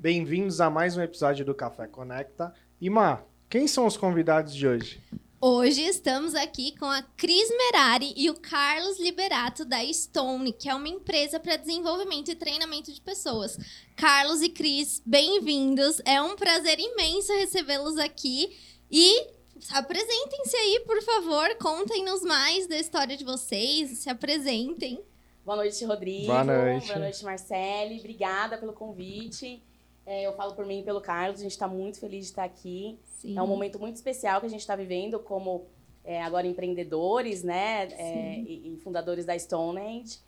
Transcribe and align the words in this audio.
Bem-vindos 0.00 0.60
a 0.60 0.70
mais 0.70 0.96
um 0.96 1.02
episódio 1.02 1.44
do 1.44 1.52
Café 1.52 1.88
Conecta. 1.88 2.54
E, 2.80 2.88
Má, 2.88 3.24
quem 3.50 3.66
são 3.66 3.84
os 3.84 3.96
convidados 3.96 4.54
de 4.54 4.64
hoje? 4.64 5.02
Hoje 5.40 5.82
estamos 5.82 6.36
aqui 6.36 6.78
com 6.78 6.84
a 6.84 7.02
Cris 7.02 7.50
Merari 7.50 8.14
e 8.16 8.30
o 8.30 8.38
Carlos 8.38 9.00
Liberato 9.00 9.64
da 9.64 9.84
Stone, 9.92 10.52
que 10.52 10.68
é 10.68 10.74
uma 10.76 10.86
empresa 10.86 11.40
para 11.40 11.56
desenvolvimento 11.56 12.30
e 12.30 12.36
treinamento 12.36 12.92
de 12.92 13.00
pessoas. 13.00 13.58
Carlos 13.96 14.40
e 14.40 14.48
Cris, 14.48 15.02
bem-vindos. 15.04 16.00
É 16.04 16.22
um 16.22 16.36
prazer 16.36 16.78
imenso 16.78 17.32
recebê-los 17.32 17.98
aqui. 17.98 18.56
E 18.88 19.26
apresentem-se 19.72 20.56
aí, 20.56 20.80
por 20.86 21.02
favor. 21.02 21.56
Contem-nos 21.56 22.22
mais 22.22 22.68
da 22.68 22.78
história 22.78 23.16
de 23.16 23.24
vocês. 23.24 23.98
Se 23.98 24.08
apresentem. 24.08 25.02
Boa 25.44 25.56
noite, 25.56 25.84
Rodrigo. 25.84 26.26
Boa 26.26 26.44
noite. 26.44 26.86
Boa 26.86 26.98
noite, 27.00 27.24
Marcele. 27.24 27.98
Obrigada 27.98 28.58
pelo 28.58 28.72
convite. 28.72 29.60
É, 30.08 30.22
eu 30.22 30.32
falo 30.32 30.54
por 30.54 30.64
mim 30.64 30.80
e 30.80 30.82
pelo 30.82 31.02
Carlos. 31.02 31.38
A 31.38 31.42
gente 31.42 31.52
está 31.52 31.68
muito 31.68 32.00
feliz 32.00 32.24
de 32.24 32.30
estar 32.30 32.44
aqui. 32.44 32.98
Sim. 33.04 33.36
É 33.36 33.42
um 33.42 33.46
momento 33.46 33.78
muito 33.78 33.96
especial 33.96 34.40
que 34.40 34.46
a 34.46 34.48
gente 34.48 34.60
está 34.60 34.74
vivendo 34.74 35.20
como 35.20 35.66
é, 36.02 36.22
agora 36.22 36.46
empreendedores, 36.46 37.42
né? 37.42 37.88
É, 37.88 38.40
e, 38.40 38.72
e 38.72 38.76
fundadores 38.78 39.26
da 39.26 39.38
Stonehenge. 39.38 40.20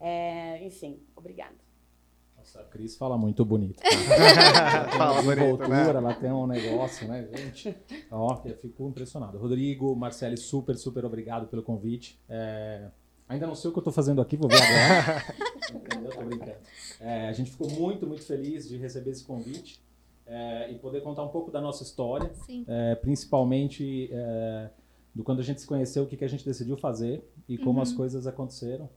É, 0.00 0.66
enfim, 0.66 0.98
obrigada. 1.14 1.54
Nossa, 2.36 2.62
a 2.62 2.64
Cris 2.64 2.96
fala 2.96 3.16
muito 3.16 3.44
bonito. 3.44 3.80
Fala 4.96 5.22
bonito, 5.22 5.36
Desenvoltura, 5.36 5.68
né? 5.68 5.98
ela 5.98 6.14
tem 6.14 6.32
um 6.32 6.46
negócio, 6.46 7.06
né, 7.06 7.28
gente? 7.32 7.76
Ó, 8.10 8.40
eu 8.44 8.56
fico 8.56 8.88
impressionado. 8.88 9.38
Rodrigo, 9.38 9.94
Marcele, 9.94 10.36
super, 10.36 10.76
super 10.76 11.04
obrigado 11.04 11.46
pelo 11.46 11.62
convite. 11.62 12.18
Ainda 13.28 13.46
não 13.46 13.54
sei 13.54 13.68
o 13.70 13.72
que 13.72 13.78
eu 13.78 13.82
tô 13.82 13.92
fazendo 13.92 14.20
aqui, 14.20 14.36
vou 14.36 14.48
ver 14.48 14.56
agora. 14.62 15.24
Entendeu? 15.74 16.10
Tô 16.12 16.22
brincando. 16.22 16.56
É, 17.00 17.28
a 17.28 17.32
gente 17.32 17.50
ficou 17.50 17.70
muito, 17.70 18.06
muito 18.06 18.24
feliz 18.24 18.66
de 18.68 18.76
receber 18.78 19.10
esse 19.10 19.22
convite 19.24 19.80
é, 20.26 20.70
e 20.70 20.78
poder 20.78 21.02
contar 21.02 21.22
um 21.24 21.28
pouco 21.28 21.50
da 21.50 21.60
nossa 21.60 21.82
história, 21.82 22.30
Sim. 22.46 22.64
é, 22.66 22.94
principalmente 22.94 24.08
é, 24.12 24.70
do 25.14 25.22
quando 25.22 25.40
a 25.40 25.42
gente 25.42 25.60
se 25.60 25.66
conheceu, 25.66 26.04
o 26.04 26.06
que, 26.06 26.16
que 26.16 26.24
a 26.24 26.28
gente 26.28 26.44
decidiu 26.44 26.76
fazer 26.76 27.22
e 27.48 27.58
como 27.58 27.76
Uhum. 27.78 27.82
as 27.82 27.92
coisas 27.92 28.26
aconteceram. 28.26 28.88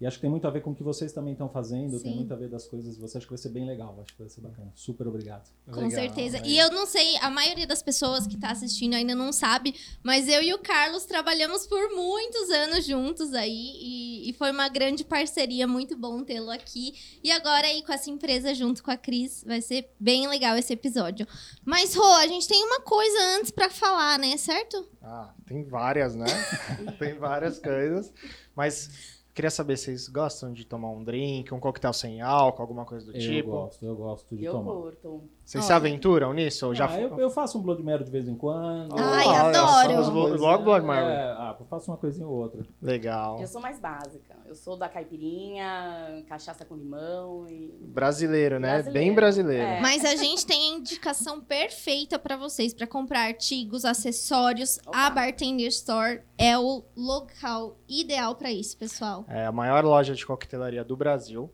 E 0.00 0.06
acho 0.06 0.16
que 0.16 0.22
tem 0.22 0.30
muito 0.30 0.46
a 0.46 0.50
ver 0.50 0.62
com 0.62 0.70
o 0.70 0.74
que 0.74 0.82
vocês 0.82 1.12
também 1.12 1.34
estão 1.34 1.48
fazendo, 1.48 2.00
tem 2.00 2.12
Sim. 2.12 2.16
muito 2.16 2.32
a 2.32 2.36
ver 2.36 2.48
das 2.48 2.66
coisas 2.66 2.94
de 2.94 3.00
vocês. 3.00 3.16
Acho 3.16 3.26
que 3.26 3.32
vai 3.32 3.38
ser 3.38 3.50
bem 3.50 3.66
legal, 3.66 3.98
acho 4.00 4.14
que 4.14 4.18
vai 4.18 4.30
ser 4.30 4.40
bacana. 4.40 4.72
Super 4.74 5.06
obrigado. 5.06 5.50
Com 5.66 5.82
Legal, 5.82 5.90
certeza. 5.90 6.40
E 6.46 6.56
eu 6.56 6.70
não 6.70 6.86
sei, 6.86 7.18
a 7.18 7.28
maioria 7.28 7.66
das 7.66 7.82
pessoas 7.82 8.26
que 8.26 8.38
tá 8.38 8.50
assistindo 8.50 8.94
ainda 8.94 9.14
não 9.14 9.30
sabe, 9.30 9.74
mas 10.02 10.26
eu 10.26 10.42
e 10.42 10.54
o 10.54 10.58
Carlos 10.58 11.04
trabalhamos 11.04 11.66
por 11.66 11.94
muitos 11.94 12.48
anos 12.48 12.86
juntos 12.86 13.34
aí 13.34 13.72
e, 13.78 14.30
e 14.30 14.32
foi 14.32 14.50
uma 14.50 14.70
grande 14.70 15.04
parceria, 15.04 15.66
muito 15.66 15.94
bom 15.98 16.24
tê-lo 16.24 16.50
aqui. 16.50 16.94
E 17.22 17.30
agora 17.30 17.66
aí 17.66 17.82
com 17.82 17.92
essa 17.92 18.08
empresa 18.08 18.54
junto 18.54 18.82
com 18.82 18.90
a 18.90 18.96
Cris, 18.96 19.44
vai 19.46 19.60
ser 19.60 19.90
bem 20.00 20.26
legal 20.26 20.56
esse 20.56 20.72
episódio. 20.72 21.26
Mas, 21.62 21.94
Rô, 21.94 22.12
a 22.14 22.26
gente 22.26 22.48
tem 22.48 22.64
uma 22.64 22.80
coisa 22.80 23.18
antes 23.36 23.50
pra 23.50 23.68
falar, 23.68 24.18
né? 24.18 24.34
Certo? 24.38 24.88
Ah, 25.02 25.34
tem 25.44 25.62
várias, 25.62 26.14
né? 26.14 26.26
tem 26.98 27.18
várias 27.18 27.58
coisas. 27.58 28.12
Mas 28.56 29.19
queria 29.40 29.50
saber, 29.50 29.78
vocês 29.78 30.06
gostam 30.06 30.52
de 30.52 30.66
tomar 30.66 30.90
um 30.90 31.02
drink, 31.02 31.52
um 31.54 31.58
coquetel 31.58 31.94
sem 31.94 32.20
álcool, 32.20 32.60
alguma 32.60 32.84
coisa 32.84 33.06
do 33.06 33.16
eu 33.16 33.20
tipo? 33.20 33.50
gosto, 33.50 33.84
eu 33.86 33.96
gosto 33.96 34.36
de 34.36 34.44
eu 34.44 34.52
tomar. 34.52 34.72
curto. 34.72 35.22
Vocês 35.50 35.64
Olha. 35.64 35.66
se 35.66 35.72
aventuram 35.72 36.32
nisso? 36.32 36.64
Ou 36.64 36.72
já 36.76 36.86
Ah, 36.88 37.00
eu, 37.00 37.18
eu 37.18 37.28
faço 37.28 37.58
um 37.58 37.60
Blood 37.60 37.82
Mary 37.82 38.04
de 38.04 38.10
vez 38.12 38.28
em 38.28 38.36
quando. 38.36 38.96
Ai, 38.96 39.26
Olha, 39.26 39.40
adoro. 39.58 40.04
somos 40.04 40.40
Logo 40.40 40.62
Blood 40.62 40.86
Mary. 40.86 41.06
É, 41.06 41.22
ah, 41.32 41.56
eu 41.58 41.66
faço 41.66 41.90
uma 41.90 41.96
coisinha 41.96 42.24
ou 42.24 42.34
outra. 42.34 42.64
Legal. 42.80 43.40
Eu 43.40 43.48
sou 43.48 43.60
mais 43.60 43.80
básica. 43.80 44.36
Eu 44.46 44.54
sou 44.54 44.76
da 44.76 44.88
caipirinha, 44.88 46.24
cachaça 46.28 46.64
com 46.64 46.76
limão 46.76 47.48
e. 47.48 47.74
Brasileiro, 47.80 48.60
né? 48.60 48.74
Brasileiro. 48.74 49.06
Bem 49.06 49.12
brasileiro. 49.12 49.64
É. 49.64 49.80
Mas 49.80 50.04
a 50.04 50.14
gente 50.14 50.46
tem 50.46 50.72
a 50.72 50.76
indicação 50.76 51.40
perfeita 51.40 52.16
pra 52.16 52.36
vocês 52.36 52.72
pra 52.72 52.86
comprar 52.86 53.22
artigos, 53.22 53.84
acessórios. 53.84 54.78
Opa. 54.86 55.06
A 55.06 55.10
Bartender 55.10 55.66
Store 55.66 56.20
é 56.38 56.56
o 56.56 56.84
local 56.96 57.76
ideal 57.88 58.36
pra 58.36 58.52
isso, 58.52 58.78
pessoal. 58.78 59.24
É 59.26 59.46
a 59.46 59.52
maior 59.52 59.84
loja 59.84 60.14
de 60.14 60.24
coquetelaria 60.24 60.84
do 60.84 60.96
Brasil. 60.96 61.50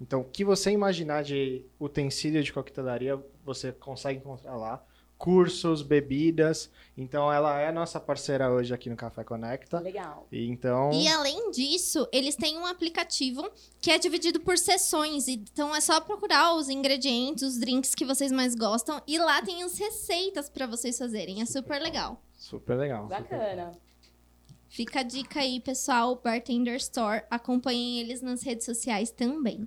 Então, 0.00 0.20
o 0.20 0.24
que 0.24 0.44
você 0.44 0.70
imaginar 0.70 1.22
de 1.22 1.64
utensílio 1.80 2.42
de 2.42 2.52
coquetelaria, 2.52 3.18
você 3.46 3.72
consegue 3.72 4.18
encontrar 4.18 4.56
lá. 4.56 4.84
Cursos, 5.16 5.80
bebidas. 5.80 6.70
Então, 6.94 7.32
ela 7.32 7.58
é 7.58 7.72
nossa 7.72 7.98
parceira 7.98 8.50
hoje 8.50 8.74
aqui 8.74 8.90
no 8.90 8.96
Café 8.96 9.24
Conecta. 9.24 9.80
Legal. 9.80 10.26
E 10.30 10.46
então, 10.46 10.90
E 10.92 11.08
além 11.08 11.50
disso, 11.50 12.06
eles 12.12 12.36
têm 12.36 12.58
um 12.58 12.66
aplicativo 12.66 13.50
que 13.80 13.90
é 13.90 13.98
dividido 13.98 14.40
por 14.40 14.58
sessões. 14.58 15.26
Então 15.26 15.74
é 15.74 15.80
só 15.80 16.02
procurar 16.02 16.54
os 16.54 16.68
ingredientes, 16.68 17.42
os 17.44 17.58
drinks 17.58 17.94
que 17.94 18.04
vocês 18.04 18.30
mais 18.30 18.54
gostam. 18.54 19.00
E 19.06 19.16
lá 19.18 19.40
tem 19.40 19.62
as 19.62 19.78
receitas 19.78 20.50
pra 20.50 20.66
vocês 20.66 20.98
fazerem. 20.98 21.40
É 21.40 21.46
super 21.46 21.80
legal. 21.80 22.20
super 22.36 22.76
legal. 22.76 23.06
Bacana. 23.06 23.72
Fica 24.68 25.00
a 25.00 25.02
dica 25.02 25.40
aí, 25.40 25.60
pessoal. 25.60 26.20
Bartender 26.22 26.76
Store. 26.76 27.22
Acompanhem 27.30 28.00
eles 28.00 28.20
nas 28.20 28.42
redes 28.42 28.66
sociais 28.66 29.10
também. 29.10 29.66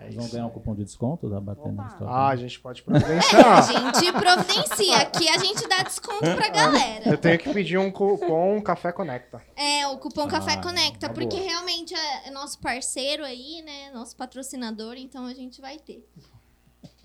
É 0.00 0.10
vão 0.10 0.28
ganhar 0.28 0.46
um 0.46 0.50
cupom 0.50 0.74
de 0.74 0.84
desconto 0.84 1.28
da 1.28 1.38
Opa. 1.38 1.52
Store? 1.92 2.04
Ah, 2.06 2.28
a 2.28 2.36
gente 2.36 2.60
pode 2.60 2.82
A 2.82 2.84
providenciar. 2.84 3.66
gente 3.66 4.12
providencia. 4.12 4.96
Aqui 4.98 5.28
a 5.28 5.38
gente 5.38 5.66
dá 5.68 5.82
desconto 5.82 6.20
pra 6.20 6.48
galera. 6.48 7.08
Eu 7.10 7.18
tenho 7.18 7.38
que 7.38 7.52
pedir 7.52 7.78
um 7.78 7.90
cupom 7.90 8.60
Café 8.62 8.92
Conecta. 8.92 9.42
É, 9.56 9.86
o 9.88 9.98
cupom 9.98 10.28
Café 10.28 10.52
Ah, 10.52 10.62
Conecta, 10.62 11.08
uma 11.08 11.14
porque 11.14 11.36
boa. 11.36 11.48
realmente 11.48 11.94
é 11.94 12.28
é 12.28 12.30
nosso 12.30 12.58
parceiro 12.60 13.24
aí, 13.24 13.60
né? 13.62 13.90
Nosso 13.92 14.14
patrocinador, 14.16 14.94
então 14.96 15.24
a 15.26 15.34
gente 15.34 15.60
vai 15.60 15.78
ter. 15.78 16.06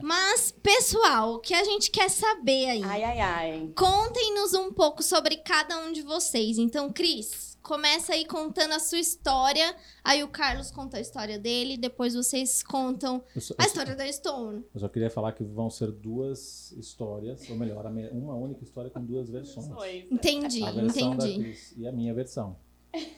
Mas, 0.02 0.52
pessoal, 0.52 1.36
o 1.36 1.40
que 1.40 1.54
a 1.54 1.64
gente 1.64 1.90
quer 1.90 2.10
saber 2.10 2.70
aí? 2.72 2.84
Ai, 2.84 3.04
ai, 3.04 3.20
ai. 3.22 3.72
Contem-nos 3.76 4.54
um 4.54 4.72
pouco 4.72 5.02
sobre 5.02 5.38
cada 5.38 5.78
um 5.80 5.92
de 5.94 6.02
vocês. 6.02 6.58
Então, 6.58 6.92
Cris, 6.92 7.53
começa 7.64 8.14
aí 8.14 8.26
contando 8.26 8.74
a 8.74 8.80
sua 8.80 9.00
história. 9.00 9.74
Aí 10.04 10.22
o 10.22 10.28
Carlos 10.28 10.70
conta 10.70 10.98
a 10.98 11.00
história 11.00 11.40
dele, 11.40 11.78
depois 11.78 12.14
vocês 12.14 12.62
contam 12.62 13.24
só, 13.40 13.56
a 13.58 13.66
história 13.66 13.96
da 13.96 14.12
Stone. 14.12 14.64
eu 14.76 14.80
só 14.82 14.90
queria 14.90 15.10
falar 15.10 15.32
que 15.32 15.44
vão 15.44 15.70
ser 15.70 15.90
duas 15.92 16.74
histórias, 16.74 17.50
ou 17.50 17.56
melhor, 17.56 17.86
uma 18.12 18.36
única 18.36 18.64
história 18.64 18.92
com 18.92 19.04
duas 19.04 19.30
versões. 19.30 19.72
Oi. 19.72 20.08
Entendi, 20.12 20.64
A 20.64 20.72
versão 20.72 21.16
da 21.16 21.26
entendi. 21.26 21.44
Cris 21.44 21.74
e 21.78 21.88
a 21.88 21.92
minha 21.92 22.14
versão. 22.14 22.56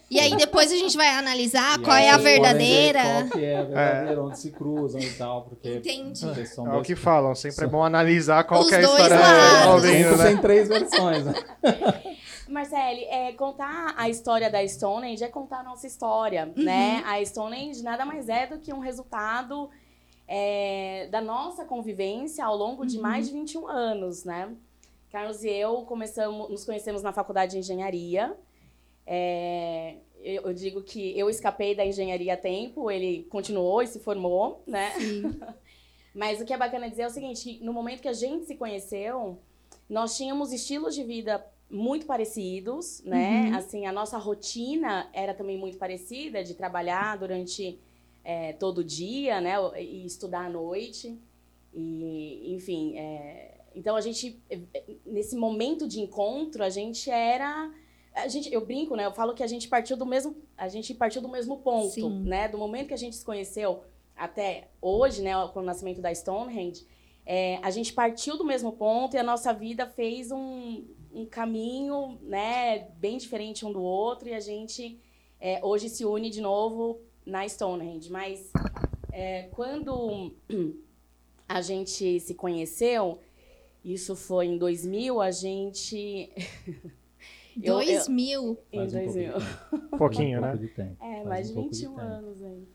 E 0.09 0.19
aí 0.21 0.37
depois 0.37 0.71
a 0.71 0.75
gente 0.75 0.95
vai 0.95 1.09
analisar 1.09 1.77
E 1.77 1.83
qual 1.83 1.97
é 1.97 2.09
a 2.09 2.17
verdadeira. 2.17 3.01
Qual 3.03 3.29
que 3.31 3.43
é 3.43 3.57
a 3.57 3.63
verdadeira, 3.63 4.23
onde 4.23 4.39
se 4.39 4.51
cruzam 4.51 5.01
e 5.01 5.11
tal, 5.15 5.43
porque 5.43 5.75
Entendi. 5.75 6.23
É 6.25 6.77
o 6.77 6.81
que 6.81 6.95
falam, 6.95 7.35
sempre 7.35 7.65
é 7.65 7.67
bom 7.67 7.83
analisar 7.83 8.45
qual 8.45 8.61
Os 8.61 8.71
é 8.71 8.77
a 8.77 8.81
história 8.81 9.19
lados. 9.19 9.81
Sempre 9.81 10.15
né? 10.17 10.27
tem 10.27 10.37
três 10.37 10.69
versões, 10.69 11.25
né? 11.25 11.33
Marcele, 12.47 13.05
é, 13.05 13.33
contar 13.33 13.93
a 13.97 14.09
história 14.09 14.49
da 14.49 14.65
Stonehenge 14.65 15.23
é 15.23 15.27
contar 15.27 15.59
a 15.59 15.63
nossa 15.63 15.87
história, 15.87 16.51
né? 16.55 17.01
A 17.05 17.23
Stonehenge 17.23 17.83
nada 17.83 18.05
mais 18.05 18.29
é 18.29 18.45
do 18.47 18.59
que 18.59 18.73
um 18.73 18.79
resultado 18.79 19.69
é, 20.27 21.07
da 21.11 21.21
nossa 21.21 21.65
convivência 21.65 22.45
ao 22.45 22.55
longo 22.55 22.85
de 22.85 22.99
mais 22.99 23.27
de 23.27 23.33
21 23.33 23.67
anos, 23.67 24.23
né? 24.23 24.55
Carlos 25.11 25.43
e 25.43 25.49
eu 25.49 25.83
começamos, 25.83 26.49
nos 26.49 26.65
conhecemos 26.65 27.01
na 27.01 27.13
faculdade 27.13 27.53
de 27.53 27.59
engenharia. 27.59 28.35
É, 29.05 29.97
eu, 30.21 30.43
eu 30.43 30.53
digo 30.53 30.81
que 30.81 31.17
eu 31.17 31.29
escapei 31.29 31.75
da 31.75 31.85
engenharia 31.85 32.33
a 32.33 32.37
tempo, 32.37 32.91
ele 32.91 33.23
continuou 33.29 33.81
e 33.81 33.87
se 33.87 33.99
formou, 33.99 34.63
né? 34.67 34.91
Sim. 34.91 35.39
Mas 36.13 36.39
o 36.39 36.45
que 36.45 36.53
é 36.53 36.57
bacana 36.57 36.89
dizer 36.89 37.03
é 37.03 37.07
o 37.07 37.11
seguinte: 37.11 37.59
no 37.61 37.73
momento 37.73 38.01
que 38.01 38.07
a 38.07 38.13
gente 38.13 38.45
se 38.45 38.55
conheceu, 38.55 39.39
nós 39.89 40.15
tínhamos 40.17 40.51
estilos 40.51 40.95
de 40.95 41.03
vida 41.03 41.45
muito 41.69 42.05
parecidos, 42.05 43.01
né? 43.03 43.49
Uhum. 43.49 43.55
Assim, 43.55 43.85
a 43.85 43.91
nossa 43.91 44.17
rotina 44.17 45.09
era 45.13 45.33
também 45.33 45.57
muito 45.57 45.77
parecida, 45.77 46.43
de 46.43 46.53
trabalhar 46.53 47.17
durante 47.17 47.79
é, 48.23 48.53
todo 48.53 48.79
o 48.79 48.83
dia, 48.83 49.41
né? 49.41 49.55
E 49.81 50.05
estudar 50.05 50.45
à 50.45 50.49
noite. 50.49 51.19
E, 51.73 52.53
enfim, 52.53 52.97
é, 52.97 53.55
então 53.75 53.95
a 53.95 54.01
gente, 54.01 54.41
nesse 55.05 55.35
momento 55.35 55.87
de 55.87 55.99
encontro, 55.99 56.63
a 56.63 56.69
gente 56.69 57.09
era. 57.09 57.71
A 58.13 58.29
gente, 58.29 58.51
eu 58.53 58.65
brinco, 58.65 58.95
né? 58.95 59.05
Eu 59.05 59.11
falo 59.11 59.33
que 59.33 59.43
a 59.43 59.47
gente 59.47 59.67
partiu 59.67 59.97
do 59.97 60.05
mesmo, 60.05 60.35
a 60.57 60.69
gente 60.69 60.93
partiu 60.93 61.21
do 61.21 61.27
mesmo 61.27 61.57
ponto, 61.57 61.89
Sim. 61.89 62.23
né? 62.23 62.47
Do 62.47 62.57
momento 62.57 62.87
que 62.87 62.93
a 62.93 62.97
gente 62.97 63.15
se 63.15 63.25
conheceu 63.25 63.83
até 64.15 64.69
hoje, 64.81 65.21
né? 65.21 65.33
Com 65.53 65.59
o 65.59 65.63
nascimento 65.63 65.99
da 65.99 66.13
Stonehenge, 66.15 66.87
é, 67.25 67.59
a 67.61 67.69
gente 67.69 67.91
partiu 67.91 68.37
do 68.37 68.45
mesmo 68.45 68.71
ponto 68.71 69.15
e 69.15 69.19
a 69.19 69.23
nossa 69.23 69.51
vida 69.51 69.85
fez 69.85 70.31
um, 70.31 70.85
um 71.15 71.25
caminho, 71.25 72.17
né? 72.21 72.87
Bem 72.97 73.17
diferente 73.17 73.65
um 73.65 73.71
do 73.71 73.81
outro 73.81 74.27
e 74.29 74.33
a 74.33 74.39
gente 74.39 74.99
é, 75.39 75.59
hoje 75.63 75.89
se 75.89 76.03
une 76.05 76.29
de 76.29 76.41
novo 76.41 76.99
na 77.25 77.47
Stonehenge. 77.47 78.11
Mas 78.11 78.51
é, 79.11 79.43
quando 79.53 80.33
a 81.47 81.61
gente 81.61 82.19
se 82.19 82.33
conheceu, 82.35 83.19
isso 83.83 84.15
foi 84.15 84.47
em 84.47 84.57
2000, 84.57 85.21
a 85.21 85.31
gente. 85.31 86.29
Eu- 87.63 87.79
eu- 87.81 87.85
2000. 87.85 88.57
Em 88.69 88.77
Faz 88.79 88.93
um 88.93 88.97
pouco 88.99 89.13
de 89.13 89.23
2000. 89.27 89.33
tempo. 89.33 89.85
Um 89.95 89.97
pouquinho, 89.97 90.37
um 90.39 90.41
né? 90.41 90.55
de. 90.57 90.65
É, 90.81 90.95
Faz 90.99 91.25
mais 91.25 91.45
um 91.45 91.47
de 91.47 91.53
pouco 91.55 91.69
de 91.71 91.77
21 91.85 91.95
tempo. 91.95 92.01
anos 92.05 92.43
aí. 92.43 92.67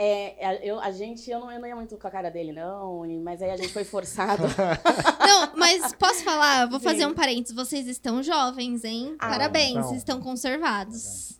É, 0.00 0.46
a- 0.46 0.54
eu, 0.64 0.78
a 0.78 0.92
gente, 0.92 1.28
eu 1.28 1.40
não, 1.40 1.50
eu 1.50 1.58
não 1.58 1.66
ia 1.66 1.74
muito 1.74 1.96
com 1.96 2.06
a 2.06 2.10
cara 2.10 2.30
dele, 2.30 2.52
não, 2.52 3.02
mas 3.20 3.42
aí 3.42 3.50
a 3.50 3.56
gente 3.56 3.72
foi 3.72 3.82
forçado. 3.82 4.44
Não, 5.28 5.52
mas 5.56 5.92
posso 5.92 6.22
falar? 6.24 6.66
Vou 6.68 6.78
fazer 6.80 7.00
Sim. 7.00 7.06
um 7.06 7.14
parênteses. 7.14 7.54
Vocês 7.54 7.86
estão 7.86 8.22
jovens, 8.22 8.82
hein? 8.84 9.14
Ah, 9.18 9.28
Parabéns, 9.28 9.76
então. 9.76 9.94
estão 9.94 10.20
conservados. 10.22 11.38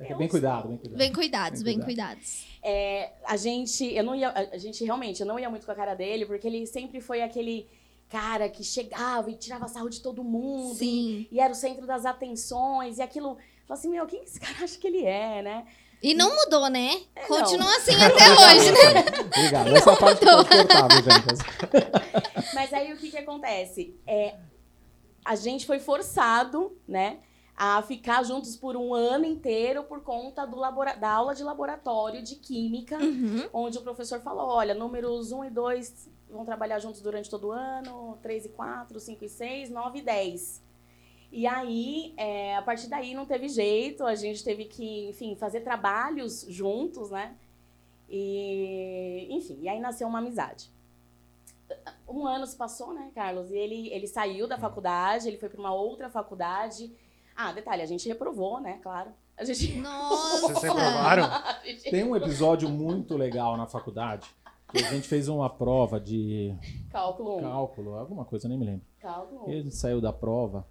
É, 0.00 0.14
bem 0.14 0.28
cuidado, 0.28 0.68
bem 0.68 0.78
cuidado. 0.78 0.96
Bem 0.98 1.12
cuidados, 1.12 1.62
Bem 1.62 1.76
bem 1.76 1.84
cuidado. 1.84 2.14
cuidados. 2.16 2.46
É, 2.62 3.12
a 3.26 3.36
gente, 3.36 3.84
eu 3.84 4.02
não 4.04 4.14
ia, 4.14 4.30
a 4.30 4.56
gente 4.56 4.82
realmente, 4.84 5.20
eu 5.20 5.26
não 5.26 5.38
ia 5.38 5.50
muito 5.50 5.66
com 5.66 5.72
a 5.72 5.74
cara 5.74 5.94
dele, 5.94 6.24
porque 6.24 6.46
ele 6.46 6.66
sempre 6.66 7.00
foi 7.00 7.20
aquele 7.20 7.66
cara 8.08 8.48
que 8.48 8.62
chegava 8.64 9.30
e 9.30 9.34
tirava 9.34 9.68
sarro 9.68 9.90
de 9.90 10.00
todo 10.00 10.22
mundo. 10.24 10.72
E, 10.74 10.76
Sim. 10.78 11.26
e 11.30 11.40
era 11.40 11.52
o 11.52 11.56
centro 11.56 11.86
das 11.86 12.06
atenções, 12.06 12.98
e 12.98 13.02
aquilo, 13.02 13.36
falava 13.66 13.74
assim, 13.80 13.90
meu, 13.90 14.06
quem 14.06 14.20
que 14.20 14.26
esse 14.26 14.40
cara 14.40 14.64
acha 14.64 14.78
que 14.78 14.86
ele 14.86 15.04
é, 15.04 15.42
né? 15.42 15.66
E 16.02 16.14
não 16.14 16.34
mudou, 16.36 16.68
né? 16.68 17.00
É, 17.16 17.26
Continua 17.26 17.76
assim 17.76 17.92
até 18.00 18.30
hoje, 18.30 18.70
né? 18.72 19.04
Obrigado. 19.26 19.76
Essa 19.76 19.96
parte 19.96 20.24
pode 20.24 20.48
cortar, 20.48 20.88
viu, 20.88 21.02
gente? 21.02 22.54
Mas 22.54 22.72
aí 22.72 22.92
o 22.92 22.96
que 22.96 23.10
que 23.10 23.18
acontece? 23.18 23.96
É, 24.06 24.36
a 25.24 25.34
gente 25.34 25.66
foi 25.66 25.78
forçado, 25.80 26.76
né, 26.86 27.18
a 27.56 27.82
ficar 27.82 28.22
juntos 28.24 28.56
por 28.56 28.76
um 28.76 28.94
ano 28.94 29.24
inteiro 29.24 29.82
por 29.82 30.00
conta 30.02 30.46
do 30.46 30.56
labora- 30.56 30.94
da 30.94 31.10
aula 31.10 31.34
de 31.34 31.42
laboratório 31.42 32.22
de 32.22 32.36
química, 32.36 32.96
Uhum. 32.96 33.48
onde 33.52 33.76
o 33.78 33.82
professor 33.82 34.20
falou, 34.20 34.46
olha, 34.48 34.74
números 34.74 35.32
1 35.32 35.44
e 35.46 35.50
2 35.50 36.08
vão 36.30 36.44
trabalhar 36.44 36.78
juntos 36.78 37.00
durante 37.00 37.28
todo 37.28 37.48
o 37.48 37.52
ano, 37.52 38.16
3 38.22 38.44
e 38.44 38.48
4, 38.50 39.00
5 39.00 39.24
e 39.24 39.28
6, 39.28 39.70
9 39.70 39.98
e 39.98 40.02
10. 40.02 40.62
E 41.30 41.46
aí, 41.46 42.14
é, 42.16 42.56
a 42.56 42.62
partir 42.62 42.88
daí 42.88 43.14
não 43.14 43.26
teve 43.26 43.48
jeito, 43.48 44.04
a 44.04 44.14
gente 44.14 44.42
teve 44.42 44.64
que, 44.64 45.08
enfim, 45.10 45.36
fazer 45.36 45.60
trabalhos 45.60 46.46
juntos, 46.48 47.10
né? 47.10 47.36
E, 48.08 49.26
enfim, 49.30 49.58
e 49.60 49.68
aí 49.68 49.78
nasceu 49.78 50.08
uma 50.08 50.18
amizade. 50.18 50.70
Um 52.08 52.26
ano 52.26 52.46
se 52.46 52.56
passou, 52.56 52.94
né, 52.94 53.10
Carlos? 53.14 53.50
E 53.50 53.56
ele, 53.56 53.88
ele 53.92 54.06
saiu 54.06 54.48
da 54.48 54.56
faculdade, 54.56 55.28
ele 55.28 55.36
foi 55.36 55.50
para 55.50 55.60
uma 55.60 55.74
outra 55.74 56.08
faculdade. 56.08 56.90
Ah, 57.36 57.52
detalhe, 57.52 57.82
a 57.82 57.86
gente 57.86 58.08
reprovou, 58.08 58.58
né, 58.60 58.78
claro. 58.82 59.10
A 59.36 59.44
gente... 59.44 59.76
Nossa. 59.78 60.48
Vocês 60.48 60.62
reprovaram? 60.62 61.28
Gente- 61.62 61.90
Tem 61.90 62.02
um 62.04 62.16
episódio 62.16 62.68
muito 62.70 63.16
legal 63.16 63.56
na 63.56 63.66
faculdade. 63.66 64.26
Que 64.72 64.78
a 64.84 64.90
gente 64.90 65.06
fez 65.08 65.28
uma 65.28 65.48
prova 65.48 65.98
de 66.00 66.54
Cálculo 66.90 67.38
1. 67.38 67.40
cálculo, 67.42 67.94
alguma 67.94 68.24
coisa, 68.24 68.48
nem 68.48 68.58
me 68.58 68.66
lembro. 68.66 68.86
Cálculo 69.00 69.46
1. 69.46 69.50
E 69.50 69.54
a 69.54 69.62
gente 69.62 69.74
saiu 69.76 70.00
da 70.00 70.12
prova 70.12 70.66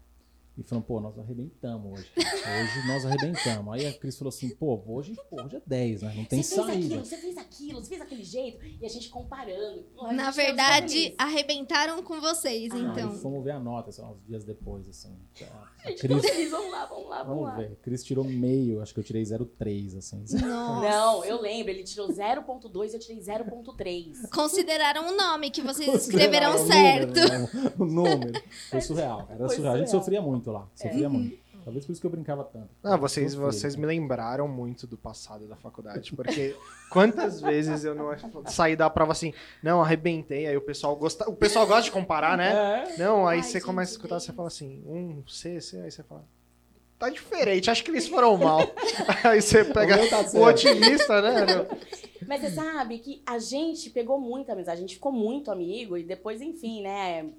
e 0.57 0.63
falou, 0.63 0.83
pô, 0.83 0.99
nós 0.99 1.17
arrebentamos 1.19 1.91
hoje. 1.99 2.11
Hoje 2.17 2.87
nós 2.87 3.05
arrebentamos. 3.05 3.73
Aí 3.73 3.85
a 3.85 3.93
Cris 3.93 4.17
falou 4.17 4.29
assim, 4.29 4.49
pô, 4.55 4.81
hoje, 4.87 5.15
pô, 5.29 5.43
hoje 5.43 5.57
é 5.57 5.61
10, 5.65 6.01
né? 6.01 6.13
Não 6.15 6.25
tem 6.25 6.41
você 6.41 6.55
fez 6.55 6.65
saída. 6.67 6.85
aquilo, 6.85 7.05
você 7.05 7.17
fez 7.17 7.37
aquilo, 7.37 7.79
você 7.81 7.89
fez 7.89 8.01
aquele 8.01 8.23
jeito. 8.23 8.65
E 8.65 8.85
a 8.85 8.89
gente 8.89 9.09
comparando. 9.09 9.85
A 9.99 10.11
Na 10.13 10.25
gente 10.31 10.35
verdade, 10.35 11.15
arrebentaram 11.17 12.01
com 12.01 12.19
vocês, 12.19 12.71
Ah, 12.73 12.77
então. 12.77 13.11
Aí 13.11 13.17
fomos 13.19 13.43
ver 13.43 13.51
a 13.51 13.59
nota, 13.59 13.91
sei 13.91 14.03
lá, 14.03 14.11
uns 14.11 14.23
dias 14.25 14.43
depois, 14.43 14.87
assim. 14.89 15.15
A 15.41 15.76
A 15.87 15.89
gente 15.91 15.99
Cris, 16.07 16.21
feliz, 16.29 16.51
vamos 16.51 16.71
lá, 16.71 16.85
vamos 16.85 17.09
lá, 17.09 17.23
vamos, 17.23 17.43
vamos 17.43 17.43
lá. 17.43 17.55
ver. 17.55 17.77
Cris 17.81 18.03
tirou 18.03 18.23
meio, 18.23 18.81
acho 18.81 18.93
que 18.93 18.99
eu 18.99 19.03
tirei 19.03 19.23
0,3, 19.23 19.97
assim. 19.97 20.17
Nossa. 20.19 20.89
Não, 20.89 21.25
eu 21.25 21.41
lembro, 21.41 21.71
ele 21.71 21.83
tirou 21.83 22.07
0.2, 22.09 22.93
eu 22.93 22.99
tirei 22.99 23.21
0.3. 23.21 24.29
Consideraram 24.33 25.07
o 25.09 25.15
nome 25.15 25.49
que 25.49 25.61
vocês 25.61 25.87
escreveram 26.07 26.51
Consideraram 26.53 26.55
o 26.55 26.67
certo. 26.67 27.15
número, 27.19 27.63
né? 27.63 27.71
O 27.79 27.85
número. 27.85 28.41
Foi 28.69 28.81
surreal. 28.81 29.27
Era 29.29 29.45
Foi 29.47 29.55
surreal. 29.55 29.73
A 29.73 29.77
gente 29.77 29.87
surreal. 29.87 30.03
sofria 30.03 30.21
muito 30.21 30.51
lá. 30.51 30.67
Sofria 30.75 31.05
É. 31.05 31.09
muito. 31.09 31.46
Talvez 31.67 31.85
por 31.85 31.91
isso 31.91 31.99
que 31.99 32.07
eu 32.07 32.11
brincava 32.11 32.45
tanto. 32.45 32.69
Ah, 32.81 32.95
vocês, 32.95 33.35
vocês 33.35 33.75
me 33.75 33.85
lembraram 33.85 34.47
muito 34.47 34.87
do 34.87 34.95
passado 34.95 35.49
da 35.49 35.57
faculdade, 35.57 36.15
porque 36.15 36.55
quantas 36.89 37.41
vezes 37.43 37.83
eu 37.83 37.93
não 37.93 38.09
saí 38.45 38.73
da 38.73 38.89
prova 38.89 39.11
assim, 39.11 39.33
não, 39.61 39.81
arrebentei, 39.81 40.47
aí 40.47 40.55
o 40.55 40.61
pessoal 40.61 40.95
gosta, 40.95 41.29
o 41.29 41.35
pessoal 41.35 41.67
gosta 41.67 41.81
de 41.81 41.91
comparar, 41.91 42.37
né? 42.37 42.85
É. 42.93 42.97
Não, 42.97 43.27
aí 43.27 43.39
Ai, 43.39 43.43
você 43.43 43.51
gente, 43.57 43.65
começa 43.65 43.91
a 43.91 43.95
escutar, 43.95 44.17
você 44.17 44.31
fala 44.31 44.47
assim, 44.47 44.81
um 44.85 45.21
C, 45.27 45.59
C, 45.59 45.81
aí 45.81 45.91
você 45.91 46.03
fala, 46.03 46.23
tá 46.97 47.09
diferente, 47.09 47.69
acho 47.69 47.83
que 47.83 47.91
eles 47.91 48.07
foram 48.07 48.37
mal. 48.37 48.61
aí 49.25 49.41
você 49.41 49.65
pega 49.65 50.01
O 50.01 50.09
tá 50.09 50.21
o 50.35 50.43
otimista, 50.43 51.21
né? 51.21 51.67
Mas 52.25 52.39
você 52.39 52.51
sabe 52.51 52.99
que 52.99 53.21
a 53.25 53.39
gente 53.39 53.89
pegou 53.89 54.17
muita 54.17 54.53
amizade, 54.53 54.77
a 54.77 54.81
gente 54.81 54.95
ficou 54.95 55.11
muito 55.11 55.51
amigo 55.51 55.97
e 55.97 56.03
depois, 56.05 56.41
enfim, 56.41 56.81
né? 56.81 57.29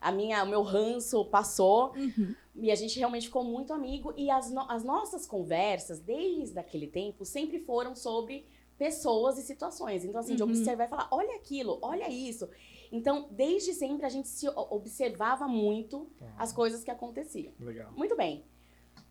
A 0.00 0.12
minha, 0.12 0.44
o 0.44 0.48
meu 0.48 0.62
ranço 0.62 1.24
passou 1.24 1.92
Uhum. 1.96 2.32
E 2.54 2.70
a 2.70 2.74
gente 2.74 2.98
realmente 2.98 3.26
ficou 3.26 3.44
muito 3.44 3.72
amigo. 3.72 4.12
E 4.16 4.30
as, 4.30 4.50
no- 4.50 4.70
as 4.70 4.84
nossas 4.84 5.26
conversas, 5.26 6.00
desde 6.00 6.58
aquele 6.58 6.86
tempo, 6.86 7.24
sempre 7.24 7.58
foram 7.60 7.94
sobre 7.94 8.46
pessoas 8.78 9.38
e 9.38 9.42
situações. 9.42 10.04
Então, 10.04 10.20
assim, 10.20 10.34
de 10.36 10.42
Uhum. 10.42 10.48
observar 10.50 10.84
e 10.84 10.88
falar: 10.88 11.08
olha 11.10 11.36
aquilo, 11.36 11.78
olha 11.82 12.08
isso. 12.10 12.48
Então, 12.90 13.28
desde 13.30 13.72
sempre, 13.72 14.04
a 14.04 14.08
gente 14.08 14.28
se 14.28 14.46
observava 14.48 15.48
muito 15.48 16.10
as 16.36 16.52
coisas 16.52 16.82
que 16.84 16.90
aconteciam. 16.90 17.52
Legal. 17.58 17.90
Muito 17.92 18.16
bem. 18.16 18.44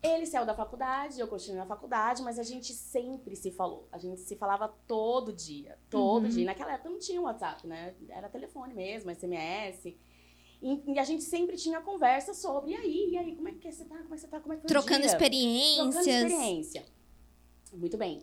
Ele 0.00 0.26
saiu 0.26 0.44
da 0.44 0.54
faculdade, 0.54 1.20
eu 1.20 1.28
continuei 1.28 1.58
na 1.58 1.66
faculdade, 1.66 2.22
mas 2.22 2.36
a 2.38 2.42
gente 2.42 2.72
sempre 2.72 3.34
se 3.36 3.50
falou. 3.52 3.88
A 3.92 3.98
gente 3.98 4.20
se 4.20 4.34
falava 4.36 4.68
todo 4.86 5.32
dia, 5.32 5.78
todo 5.88 6.24
Uhum. 6.24 6.28
dia. 6.28 6.44
Naquela 6.44 6.72
época 6.74 6.90
não 6.90 6.98
tinha 6.98 7.20
WhatsApp, 7.20 7.66
né? 7.66 7.94
Era 8.08 8.28
telefone 8.28 8.74
mesmo, 8.74 9.10
SMS. 9.10 9.96
E, 10.62 10.80
e 10.92 10.98
a 10.98 11.04
gente 11.04 11.24
sempre 11.24 11.56
tinha 11.56 11.80
conversa 11.80 12.32
sobre, 12.32 12.70
e 12.70 12.76
aí, 12.76 13.10
e 13.10 13.18
aí, 13.18 13.34
como 13.34 13.48
é 13.48 13.52
que 13.52 13.72
você 13.72 13.84
tá? 13.84 13.98
Como 13.98 14.14
é 14.14 14.16
que 14.16 14.20
você 14.20 14.28
tá? 14.28 14.38
Como 14.38 14.52
é 14.52 14.56
que 14.56 14.62
foi 14.62 14.68
Trocando 14.68 15.04
experiências. 15.04 15.92
Trocando 15.92 16.08
experiência. 16.08 16.84
Muito 17.72 17.98
bem. 17.98 18.22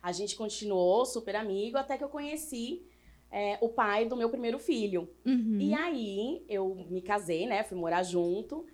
a 0.02 0.12
gente 0.12 0.36
continuou 0.36 1.06
super 1.06 1.36
amigo 1.36 1.78
até 1.78 1.96
que 1.96 2.04
eu 2.04 2.10
conheci 2.10 2.84
é, 3.30 3.56
o 3.62 3.70
pai 3.70 4.04
do 4.06 4.16
meu 4.16 4.28
primeiro 4.28 4.58
filho. 4.58 5.08
Uhum. 5.24 5.56
E 5.58 5.72
aí 5.74 6.44
eu 6.48 6.74
me 6.90 7.00
casei, 7.00 7.46
né? 7.46 7.64
Fui 7.64 7.78
morar 7.78 8.02
junto. 8.02 8.66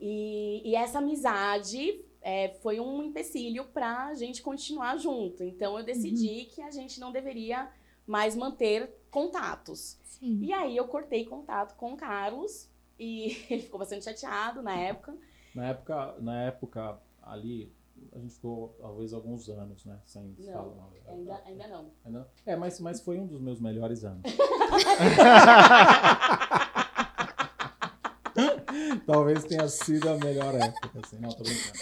E, 0.00 0.62
e 0.64 0.76
essa 0.76 0.98
amizade 0.98 2.04
é, 2.28 2.50
foi 2.60 2.78
um 2.78 3.02
empecilho 3.02 3.64
pra 3.64 4.12
gente 4.12 4.42
continuar 4.42 4.98
junto. 4.98 5.42
Então 5.42 5.78
eu 5.78 5.84
decidi 5.84 6.44
que 6.44 6.60
a 6.60 6.70
gente 6.70 7.00
não 7.00 7.10
deveria 7.10 7.72
mais 8.06 8.36
manter 8.36 8.94
contatos. 9.10 9.96
Sim. 10.02 10.38
E 10.42 10.52
aí 10.52 10.76
eu 10.76 10.86
cortei 10.86 11.24
contato 11.24 11.74
com 11.76 11.94
o 11.94 11.96
Carlos 11.96 12.68
e 12.98 13.34
ele 13.48 13.62
ficou 13.62 13.78
bastante 13.78 14.04
chateado 14.04 14.60
na 14.60 14.76
época. 14.76 15.16
Na 15.54 15.68
época, 15.68 16.16
na 16.20 16.42
época 16.42 17.00
ali, 17.22 17.72
a 18.12 18.18
gente 18.18 18.34
ficou 18.34 18.76
talvez 18.78 19.14
alguns 19.14 19.48
anos, 19.48 19.86
né? 19.86 19.98
Sem 20.04 20.34
se 20.36 20.50
Não, 20.50 20.52
falar. 20.52 20.90
Ainda, 21.08 21.42
ainda 21.46 21.66
não. 21.66 21.90
Ainda 22.04 22.18
não? 22.18 22.26
É, 22.44 22.54
mas, 22.56 22.78
mas 22.78 23.00
foi 23.00 23.18
um 23.18 23.26
dos 23.26 23.40
meus 23.40 23.58
melhores 23.58 24.04
anos. 24.04 24.20
Talvez 29.06 29.44
tenha 29.44 29.68
sido 29.68 30.10
a 30.10 30.16
melhor 30.16 30.54
época, 30.54 31.00
assim. 31.02 31.18
Não, 31.18 31.30
tô 31.30 31.42
brincando. 31.42 31.78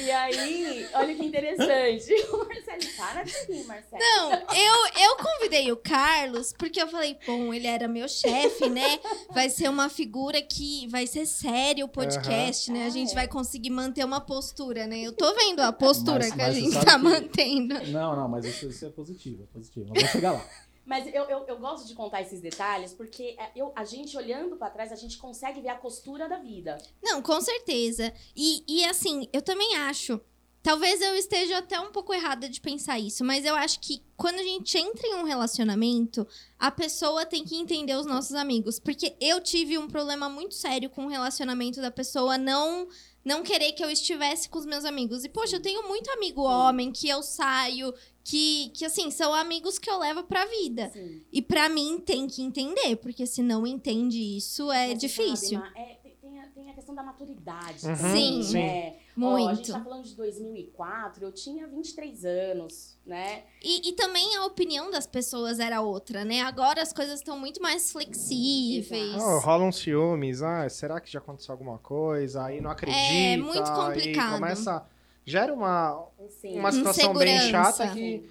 E 0.00 0.10
aí, 0.10 0.88
olha 0.94 1.14
que 1.14 1.24
interessante. 1.24 2.08
O 2.32 2.44
Marcelo, 2.46 2.94
para 2.96 3.22
de 3.22 3.32
rir, 3.52 3.64
Marcelo. 3.64 4.00
Não, 4.00 4.32
eu, 4.32 5.02
eu 5.02 5.16
convidei 5.16 5.72
o 5.72 5.76
Carlos 5.76 6.52
porque 6.56 6.80
eu 6.80 6.88
falei, 6.88 7.16
bom, 7.26 7.52
ele 7.52 7.66
era 7.66 7.88
meu 7.88 8.08
chefe, 8.08 8.68
né? 8.68 8.98
Vai 9.30 9.48
ser 9.50 9.68
uma 9.68 9.88
figura 9.88 10.40
que 10.42 10.86
vai 10.88 11.06
ser 11.06 11.26
sério 11.26 11.86
o 11.86 11.88
podcast, 11.88 12.70
né? 12.70 12.86
A 12.86 12.90
gente 12.90 13.12
é. 13.12 13.14
vai 13.14 13.28
conseguir 13.28 13.70
manter 13.70 14.04
uma 14.04 14.20
postura, 14.20 14.86
né? 14.86 15.00
Eu 15.00 15.12
tô 15.12 15.34
vendo 15.34 15.60
a 15.60 15.72
postura 15.72 16.18
Mas- 16.20 16.32
que 16.34 16.40
a 16.40 16.46
mas 16.46 16.54
você 16.54 16.60
gente 16.60 16.84
tá 16.84 16.92
que- 16.92 17.04
mantendo. 17.04 17.74
Não, 17.88 18.14
não, 18.16 18.28
mas 18.28 18.44
isso, 18.44 18.68
isso 18.68 18.84
é 18.86 18.90
positivo, 18.90 19.42
é 19.44 19.46
positivo. 19.46 19.86
Vamos 19.86 20.10
chegar 20.10 20.32
lá. 20.32 20.44
Mas 20.88 21.06
eu, 21.06 21.24
eu, 21.24 21.44
eu 21.46 21.58
gosto 21.58 21.86
de 21.86 21.94
contar 21.94 22.22
esses 22.22 22.40
detalhes 22.40 22.94
porque 22.94 23.36
é, 23.38 23.50
eu, 23.54 23.70
a 23.76 23.84
gente 23.84 24.16
olhando 24.16 24.56
pra 24.56 24.70
trás, 24.70 24.90
a 24.90 24.96
gente 24.96 25.18
consegue 25.18 25.60
ver 25.60 25.68
a 25.68 25.76
costura 25.76 26.26
da 26.26 26.38
vida. 26.38 26.78
Não, 27.02 27.20
com 27.20 27.38
certeza. 27.42 28.10
E, 28.34 28.64
e 28.66 28.84
assim, 28.86 29.28
eu 29.30 29.42
também 29.42 29.76
acho. 29.76 30.18
Talvez 30.62 31.00
eu 31.00 31.14
esteja 31.14 31.58
até 31.58 31.78
um 31.78 31.92
pouco 31.92 32.12
errada 32.12 32.48
de 32.48 32.60
pensar 32.60 32.98
isso, 32.98 33.22
mas 33.22 33.44
eu 33.44 33.54
acho 33.54 33.78
que 33.80 34.02
quando 34.16 34.38
a 34.38 34.42
gente 34.42 34.76
entra 34.76 35.06
em 35.06 35.14
um 35.14 35.24
relacionamento, 35.24 36.26
a 36.58 36.70
pessoa 36.70 37.24
tem 37.24 37.44
que 37.44 37.56
entender 37.56 37.94
os 37.94 38.06
nossos 38.06 38.34
amigos. 38.34 38.80
Porque 38.80 39.14
eu 39.20 39.42
tive 39.42 39.76
um 39.76 39.88
problema 39.88 40.28
muito 40.28 40.54
sério 40.54 40.88
com 40.88 41.04
o 41.04 41.08
relacionamento 41.08 41.82
da 41.82 41.90
pessoa 41.90 42.38
não 42.38 42.88
não 43.24 43.42
querer 43.42 43.72
que 43.72 43.84
eu 43.84 43.90
estivesse 43.90 44.48
com 44.48 44.58
os 44.58 44.64
meus 44.64 44.86
amigos. 44.86 45.22
E, 45.22 45.28
poxa, 45.28 45.56
eu 45.56 45.60
tenho 45.60 45.86
muito 45.86 46.10
amigo 46.10 46.42
homem 46.42 46.90
que 46.90 47.08
eu 47.08 47.22
saio, 47.22 47.92
que, 48.28 48.68
que 48.74 48.84
assim, 48.84 49.10
são 49.10 49.32
amigos 49.32 49.78
que 49.78 49.88
eu 49.90 49.98
levo 49.98 50.22
pra 50.24 50.44
vida. 50.44 50.84
Assim, 50.86 51.22
E 51.32 51.40
pra 51.40 51.68
mim 51.68 51.98
tem 51.98 52.26
que 52.26 52.42
entender, 52.42 52.96
porque 52.96 53.24
se 53.26 53.42
não 53.42 53.66
entende 53.66 54.18
isso, 54.36 54.70
é 54.70 54.88
Mas, 54.88 54.98
difícil. 54.98 55.58
sabe, 55.58 55.78
é, 55.78 55.98
tem- 56.20 56.38
a, 56.40 56.46
tem 56.48 56.70
a 56.70 56.74
questão 56.74 56.94
da 56.94 57.02
maturidade. 57.02 57.86
Uhum, 57.86 57.96
Sim. 57.96 58.42
sim. 58.42 58.58
É, 58.58 58.98
Ó, 59.20 59.34
a 59.34 59.54
gente 59.54 59.56
Muito. 59.56 59.72
tá 59.72 59.80
falando 59.82 60.04
de 60.04 60.14
2004, 60.14 61.24
eu 61.24 61.32
tinha 61.32 61.66
23 61.66 62.24
anos, 62.24 62.96
né? 63.04 63.42
E, 63.60 63.88
e 63.88 63.92
também 63.94 64.36
a 64.36 64.44
opinião 64.44 64.90
das 64.92 65.06
pessoas 65.08 65.58
era 65.58 65.80
outra, 65.80 66.24
né? 66.24 66.42
Agora 66.42 66.80
as 66.82 66.92
coisas 66.92 67.18
estão 67.18 67.36
muito 67.36 67.60
mais 67.60 67.90
flexíveis. 67.90 69.20
Oh, 69.20 69.38
rolam 69.40 69.72
ciúmes, 69.72 70.40
ah, 70.42 70.68
será 70.68 71.00
que 71.00 71.10
já 71.10 71.18
aconteceu 71.18 71.52
alguma 71.52 71.78
coisa? 71.78 72.44
Aí 72.44 72.60
não 72.60 72.70
acredita. 72.70 73.00
É, 73.00 73.36
muito 73.38 73.58
aí 73.60 73.86
complicado. 73.94 74.34
começa. 74.34 74.86
Gera 75.28 75.52
uma, 75.52 76.08
Assim, 76.26 76.58
uma 76.58 76.72
situação 76.72 77.14
bem 77.14 77.38
chata 77.50 77.88
que 77.92 78.28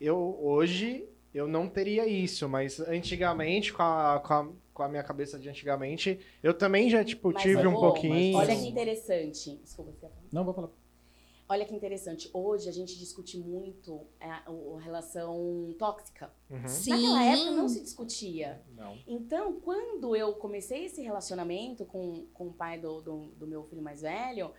eu 0.00 0.38
hoje 0.40 1.08
eu 1.34 1.48
não 1.48 1.68
teria 1.68 2.06
isso, 2.06 2.48
mas 2.48 2.78
antigamente, 2.78 3.72
com 3.72 3.82
a, 3.82 4.22
com 4.24 4.32
a, 4.32 4.48
com 4.72 4.82
a 4.84 4.88
minha 4.88 5.02
cabeça 5.02 5.36
de 5.36 5.48
antigamente, 5.48 6.20
eu 6.40 6.54
também 6.54 6.88
já, 6.88 7.04
tipo, 7.04 7.32
Mas, 7.32 7.42
tive 7.42 7.66
um 7.66 7.74
pouquinho. 7.74 8.38
Olha 8.38 8.54
que 8.54 8.68
interessante. 8.68 9.56
Desculpa, 9.56 9.90
você? 9.90 10.08
Não, 10.30 10.44
vou 10.44 10.54
falar. 10.54 10.70
Olha 11.48 11.64
que 11.66 11.74
interessante. 11.74 12.30
Hoje 12.32 12.68
a 12.68 12.72
gente 12.72 12.96
discute 12.96 13.36
muito 13.36 14.06
é, 14.20 14.30
a, 14.30 14.44
a 14.46 14.80
relação 14.80 15.74
tóxica. 15.76 16.32
Uhum. 16.48 16.68
Sim. 16.68 16.90
Naquela 16.90 17.24
época 17.24 17.50
não 17.50 17.68
se 17.68 17.82
discutia. 17.82 18.62
Não. 18.74 18.96
Então, 19.06 19.60
quando 19.60 20.14
eu 20.14 20.34
comecei 20.34 20.86
esse 20.86 21.02
relacionamento 21.02 21.84
com, 21.84 22.26
com 22.32 22.46
o 22.46 22.52
pai 22.52 22.78
do, 22.78 23.02
do, 23.02 23.26
do 23.36 23.46
meu 23.46 23.64
filho 23.64 23.82
mais 23.82 24.02
velho, 24.02 24.52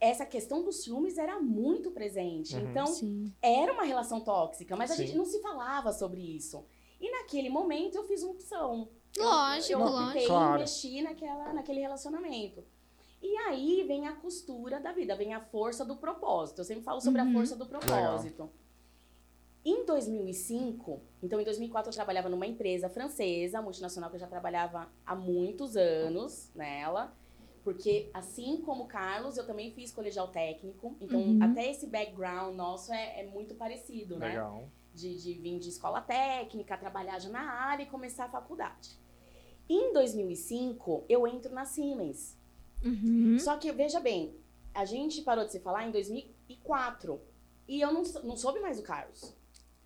essa 0.00 0.26
questão 0.26 0.62
dos 0.62 0.82
ciúmes 0.82 1.16
era 1.18 1.40
muito 1.40 1.90
presente. 1.90 2.54
Uhum. 2.54 2.70
Então, 2.70 2.86
Sim. 2.86 3.32
era 3.40 3.72
uma 3.72 3.84
relação 3.84 4.20
tóxica, 4.20 4.76
mas 4.76 4.90
a 4.90 4.94
Sim. 4.94 5.06
gente 5.06 5.16
não 5.16 5.24
se 5.24 5.40
falava 5.40 5.92
sobre 5.92 6.20
isso. 6.20 6.64
E 7.00 7.10
naquele 7.10 7.48
momento 7.48 7.96
eu 7.96 8.04
fiz 8.04 8.22
uma 8.22 8.32
opção. 8.32 8.88
Lógico, 9.18 9.72
eu 9.72 9.80
optei 9.80 9.96
lógico. 10.02 10.26
Claro. 10.26 10.52
em 10.52 10.56
investir 10.62 11.02
naquela, 11.02 11.52
naquele 11.52 11.80
relacionamento. 11.80 12.64
E 13.22 13.34
aí 13.38 13.82
vem 13.84 14.06
a 14.06 14.14
costura 14.14 14.78
da 14.78 14.92
vida, 14.92 15.16
vem 15.16 15.32
a 15.34 15.40
força 15.40 15.84
do 15.84 15.96
propósito. 15.96 16.60
Eu 16.60 16.64
sempre 16.64 16.84
falo 16.84 17.00
sobre 17.00 17.20
Uhum. 17.22 17.30
a 17.30 17.32
força 17.32 17.56
do 17.56 17.66
propósito. 17.66 18.50
Em 19.64 19.84
2005, 19.84 21.00
então 21.22 21.40
em 21.40 21.44
2004 21.44 21.90
eu 21.90 21.94
trabalhava 21.94 22.28
numa 22.28 22.46
empresa 22.46 22.88
francesa, 22.88 23.60
multinacional 23.60 24.08
que 24.10 24.14
eu 24.16 24.20
já 24.20 24.28
trabalhava 24.28 24.88
há 25.04 25.14
muitos 25.16 25.76
anos 25.76 26.50
nela. 26.54 27.12
Porque 27.66 28.08
assim 28.14 28.58
como 28.58 28.84
o 28.84 28.86
Carlos, 28.86 29.36
eu 29.36 29.44
também 29.44 29.72
fiz 29.72 29.90
colegial 29.90 30.28
técnico. 30.28 30.96
Então 31.00 31.20
Uhum. 31.20 31.42
até 31.42 31.68
esse 31.68 31.88
background 31.88 32.54
nosso 32.54 32.92
é, 32.92 33.22
é 33.22 33.26
muito 33.26 33.56
parecido, 33.56 34.16
né? 34.16 34.28
Legal. 34.28 34.70
de, 34.94 35.20
de 35.20 35.34
vir 35.34 35.58
de 35.58 35.68
escola 35.70 36.00
técnica, 36.00 36.78
trabalhar 36.78 37.18
já 37.18 37.28
na 37.28 37.40
área 37.40 37.82
e 37.82 37.86
começar 37.86 38.26
a 38.26 38.28
faculdade. 38.28 38.90
Em 39.68 39.92
2005, 39.92 41.06
eu 41.08 41.26
entro 41.26 41.52
na 41.52 41.64
Siemens. 41.64 42.38
Uhum. 42.84 43.36
Só 43.40 43.56
que, 43.56 43.72
veja 43.72 43.98
bem, 43.98 44.36
a 44.72 44.84
gente 44.84 45.22
parou 45.22 45.44
de 45.44 45.50
se 45.50 45.58
falar 45.58 45.88
em 45.88 45.90
2004. 45.90 47.20
E 47.66 47.80
eu 47.80 47.92
não, 47.92 48.04
não 48.22 48.36
soube 48.36 48.60
mais 48.60 48.78
o 48.78 48.84
Carlos. 48.84 49.35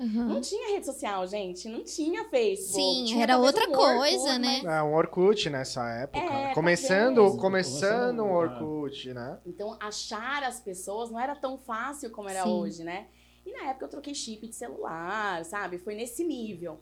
Uhum. 0.01 0.29
Não 0.29 0.41
tinha 0.41 0.73
rede 0.73 0.87
social, 0.87 1.27
gente. 1.27 1.69
Não 1.69 1.85
tinha 1.85 2.25
Facebook. 2.31 2.73
Sim, 2.83 3.05
tinha 3.05 3.23
era 3.23 3.37
outra 3.37 3.69
um 3.69 3.73
Orkut, 3.73 3.97
coisa, 3.99 4.39
né? 4.39 4.61
mas- 4.63 4.65
É, 4.65 4.83
um 4.83 4.95
Orkut 4.95 5.51
nessa 5.51 5.87
época. 5.91 6.19
É, 6.19 6.55
começando, 6.55 7.37
começando 7.37 8.25
um 8.25 8.29
Começando, 8.31 8.61
Orkut, 8.65 9.13
né? 9.13 9.39
Então, 9.45 9.77
achar 9.79 10.43
as 10.43 10.59
pessoas 10.59 11.11
não 11.11 11.21
era 11.21 11.37
tão 11.37 11.59
fácil 11.59 12.11
como 12.11 12.31
era 12.31 12.45
Sim. 12.45 12.49
hoje, 12.49 12.83
né? 12.83 13.09
E 13.45 13.53
na 13.53 13.69
época 13.71 13.85
eu 13.85 13.91
troquei 13.91 14.15
chip 14.15 14.49
de 14.49 14.55
celular, 14.57 15.45
sabe? 15.45 15.77
Foi 15.79 15.95
nesse 15.95 16.25
nível. 16.25 16.81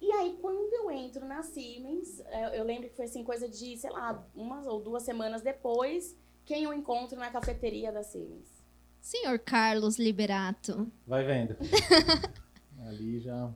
E 0.00 0.12
aí, 0.12 0.38
quando 0.40 0.72
eu 0.74 0.90
entro 0.92 1.24
na 1.26 1.42
Siemens, 1.42 2.20
é, 2.26 2.58
eu 2.60 2.62
lembro 2.64 2.88
que 2.88 2.94
foi 2.94 3.06
assim, 3.06 3.24
coisa 3.24 3.48
de, 3.48 3.76
sei 3.76 3.90
lá, 3.90 4.22
umas 4.34 4.64
ou 4.66 4.80
duas 4.80 5.02
semanas 5.02 5.42
depois, 5.42 6.16
quem 6.44 6.64
eu 6.64 6.72
encontro 6.72 7.18
na 7.18 7.30
cafeteria 7.30 7.90
da 7.90 8.02
Siemens. 8.04 8.46
Senhor 9.00 9.38
Carlos 9.38 9.98
Liberato. 9.98 10.90
Vai 11.06 11.24
vendo. 11.24 11.56
Ali 12.86 13.20
já. 13.20 13.52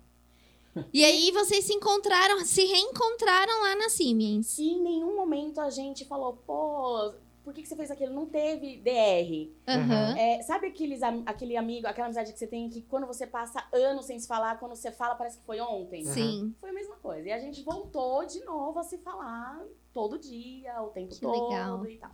E 0.93 1.05
aí 1.05 1.31
vocês 1.33 1.65
se 1.65 1.75
encontraram, 1.75 2.45
se 2.45 2.65
reencontraram 2.65 3.63
lá 3.63 3.75
na 3.77 3.89
Siemens. 3.89 4.59
E 4.59 4.71
em 4.73 4.81
nenhum 4.83 5.17
momento 5.17 5.61
a 5.61 5.71
gente 5.71 6.05
falou, 6.05 6.35
pô, 6.47 7.15
por 7.43 7.53
que, 7.53 7.63
que 7.63 7.69
você 7.69 7.75
fez 7.75 7.91
aquilo? 7.91 8.13
Não 8.15 8.27
teve 8.27 8.77
DR. 8.77 9.51
Aham. 9.67 10.17
É, 10.17 10.41
sabe 10.43 10.69
aqueles, 10.69 11.01
aquele 11.27 11.57
amigo, 11.57 11.87
aquela 11.87 12.07
amizade 12.07 12.33
que 12.33 12.39
você 12.39 12.47
tem 12.47 12.69
que 12.69 12.83
quando 12.83 13.07
você 13.07 13.27
passa 13.27 13.67
anos 13.73 14.05
sem 14.07 14.21
se 14.21 14.29
falar, 14.29 14.59
quando 14.61 14.77
você 14.77 14.93
fala 14.93 15.15
parece 15.17 15.39
que 15.39 15.45
foi 15.45 15.59
ontem? 15.61 16.05
Sim. 16.05 16.55
Foi 16.61 16.71
a 16.71 16.75
mesma 16.75 16.97
coisa. 16.97 17.27
E 17.29 17.33
a 17.33 17.39
gente 17.41 17.63
voltou 17.63 18.25
de 18.25 18.45
novo 18.45 18.79
a 18.79 18.85
se 18.85 18.99
falar 18.99 19.65
todo 19.93 20.19
dia, 20.19 20.81
o 20.83 20.89
tempo 20.91 21.15
Que 21.15 21.21
todo 21.21 21.49
legal. 21.49 21.87
e 21.87 21.97
tal. 21.97 22.13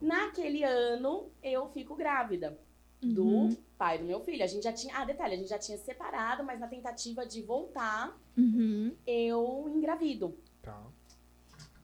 Naquele 0.00 0.62
ano, 0.62 1.30
eu 1.42 1.66
fico 1.70 1.94
grávida 1.94 2.58
do 3.02 3.24
Uhum. 3.24 3.56
Pai 3.78 3.98
do 3.98 4.04
meu 4.04 4.20
filho. 4.20 4.42
A 4.42 4.46
gente 4.46 4.62
já 4.64 4.72
tinha. 4.72 4.96
Ah, 4.96 5.04
detalhe, 5.04 5.34
a 5.34 5.36
gente 5.38 5.48
já 5.50 5.58
tinha 5.58 5.78
separado, 5.78 6.42
mas 6.44 6.58
na 6.60 6.66
tentativa 6.68 7.24
de 7.26 7.42
voltar, 7.42 8.16
Uhum. 8.36 8.92
eu 9.06 9.70
engravido. 9.74 10.36
Tá. 10.62 10.80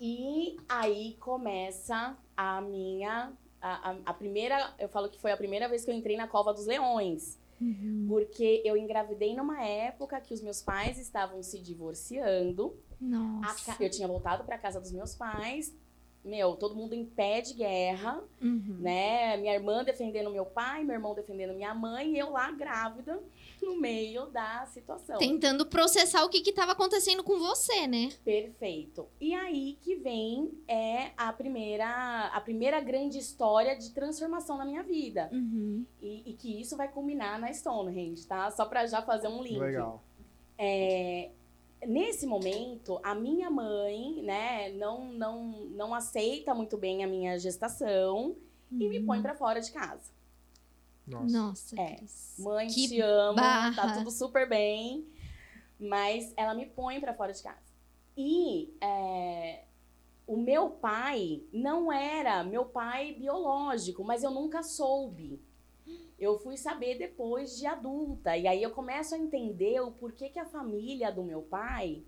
E 0.01 0.57
aí 0.69 1.17
começa 1.21 2.17
a 2.37 2.61
minha. 2.61 3.33
A, 3.61 3.91
a, 3.91 3.97
a 4.07 4.15
primeira. 4.15 4.75
Eu 4.79 4.89
falo 4.89 5.09
que 5.11 5.21
foi 5.21 5.31
a 5.33 5.37
primeira 5.37 5.69
vez 5.69 5.85
que 5.85 5.91
eu 5.91 5.95
entrei 5.95 6.17
na 6.17 6.27
cova 6.27 6.53
dos 6.55 6.67
leões. 6.67 7.39
Uhum. 7.61 8.07
Porque 8.09 8.63
eu 8.65 8.75
engravidei 8.75 9.37
numa 9.37 9.63
época 9.63 10.19
que 10.21 10.33
os 10.33 10.41
meus 10.41 10.63
pais 10.63 10.99
estavam 10.99 11.43
se 11.43 11.59
divorciando. 11.61 12.75
Nossa. 12.99 13.73
ca- 13.77 13.85
Eu 13.85 13.91
tinha 13.91 14.09
voltado 14.09 14.45
para 14.45 14.57
casa 14.57 14.81
dos 14.81 14.93
meus 14.93 15.15
pais. 15.15 15.75
Meu, 16.23 16.55
todo 16.55 16.75
mundo 16.75 16.93
em 16.95 17.05
pé 17.05 17.41
de 17.41 17.55
guerra, 17.55 18.23
Uhum. 18.43 18.77
né? 18.79 19.39
Minha 19.39 19.55
irmã 19.55 19.83
defendendo 19.83 20.31
meu 20.31 20.45
pai, 20.45 20.85
meu 20.85 20.95
irmão 20.95 21.15
defendendo 21.15 21.55
minha 21.55 21.75
mãe, 21.75 22.13
e 22.13 22.19
eu 22.19 22.31
lá 22.31 22.51
grávida 22.53 23.19
no 23.63 23.77
meio 23.77 24.27
da 24.27 24.67
situação. 24.67 25.17
Tentando 25.19 25.65
processar 25.65 26.23
o 26.25 26.29
que 26.29 26.43
que 26.43 26.53
tava 26.53 26.73
acontecendo 26.73 27.25
com 27.25 27.39
você, 27.39 27.87
né? 27.87 28.11
Perfeito. 28.23 29.07
E 29.19 29.33
aí 29.35 29.79
que 29.81 29.97
vem 29.97 30.53
é 30.69 31.11
a 31.17 31.33
primeira, 31.33 32.27
a 32.27 32.41
primeira 32.43 32.81
grande 32.81 33.17
história 33.19 33.75
de 33.75 33.91
transformação 33.91 34.59
na 34.59 34.65
minha 34.67 34.83
vida. 34.83 35.31
Uhum. 35.33 35.87
E, 36.03 36.31
e 36.31 36.33
que 36.35 36.61
isso 36.61 36.77
vai 36.77 36.89
culminar 36.89 37.41
na 37.41 37.51
Stonehenge, 37.53 38.27
tá? 38.27 38.51
Só 38.51 38.67
para 38.67 38.87
já 38.87 39.01
fazer 39.01 39.29
um 39.29 39.43
link. 39.43 39.59
Legal. 39.59 40.03
É, 40.59 41.31
nesse 41.87 42.27
momento, 42.27 43.01
a 43.03 43.15
minha 43.15 43.51
mãe, 43.51 44.23
né, 44.23 44.71
não, 44.73 45.05
não, 45.13 45.43
não 45.71 45.95
aceita 45.95 46.55
muito 46.55 46.77
bem 46.77 47.03
a 47.03 47.07
minha 47.07 47.39
gestação 47.39 48.37
e 48.71 48.89
me 48.89 49.01
põe 49.03 49.21
pra 49.23 49.35
fora 49.35 49.61
de 49.61 49.71
casa. 49.73 50.11
Nossa. 51.07 51.39
Nossa, 51.39 51.81
É. 51.81 51.97
Mãe, 52.39 52.69
Que 52.69 52.89
te 52.89 53.01
amo, 53.01 53.37
barra. 53.37 53.75
tá 53.75 53.99
tudo 53.99 54.11
super 54.11 54.49
bem, 54.49 55.07
mas 55.79 56.33
ela 56.37 56.55
me 56.55 56.67
põe 56.67 57.01
pra 57.01 57.15
fora 57.15 57.33
de 57.33 57.43
casa. 57.43 57.59
E 58.17 58.73
é, 58.81 59.65
o 60.27 60.37
meu 60.37 60.71
pai 60.71 61.43
não 61.53 61.91
era 61.93 62.45
meu 62.45 62.65
pai 62.67 63.13
biológico, 63.15 64.05
mas 64.05 64.23
eu 64.23 64.31
nunca 64.31 64.63
soube. 64.63 65.41
Eu 66.21 66.39
fui 66.39 66.57
saber 66.59 66.99
depois 66.99 67.57
de 67.59 67.67
adulta. 67.67 68.37
E 68.37 68.47
aí 68.47 68.63
eu 68.63 68.71
começo 68.71 69.15
a 69.15 69.19
entender 69.19 69.81
o 69.81 69.91
porquê 69.91 70.29
que 70.29 70.39
a 70.39 70.45
família 70.45 71.11
do 71.11 71.23
meu 71.25 71.41
pai, 71.43 72.03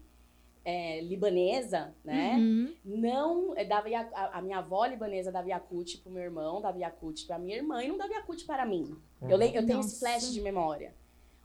é, 0.64 1.00
libanesa, 1.00 1.92
né? 2.04 2.36
Uhum. 2.36 2.74
não 2.84 3.56
eh, 3.56 3.64
dava 3.64 3.88
a, 3.88 4.38
a 4.38 4.42
minha 4.42 4.58
avó 4.58 4.84
libanesa 4.86 5.32
dava 5.32 5.48
Yakut 5.48 5.98
pro 5.98 6.12
meu 6.12 6.22
irmão, 6.22 6.60
dava 6.60 6.78
Yakut 6.78 7.26
pra 7.26 7.38
minha 7.38 7.56
irmã 7.56 7.82
e 7.82 7.88
não 7.88 7.96
dava 7.98 8.12
Yakut 8.12 8.44
para 8.44 8.64
mim. 8.66 8.94
Eu, 9.22 9.36
le- 9.36 9.46
eu 9.56 9.66
tenho 9.66 9.80
esse 9.80 9.88
Nossa. 9.94 9.98
flash 10.00 10.30
de 10.32 10.40
memória. 10.40 10.94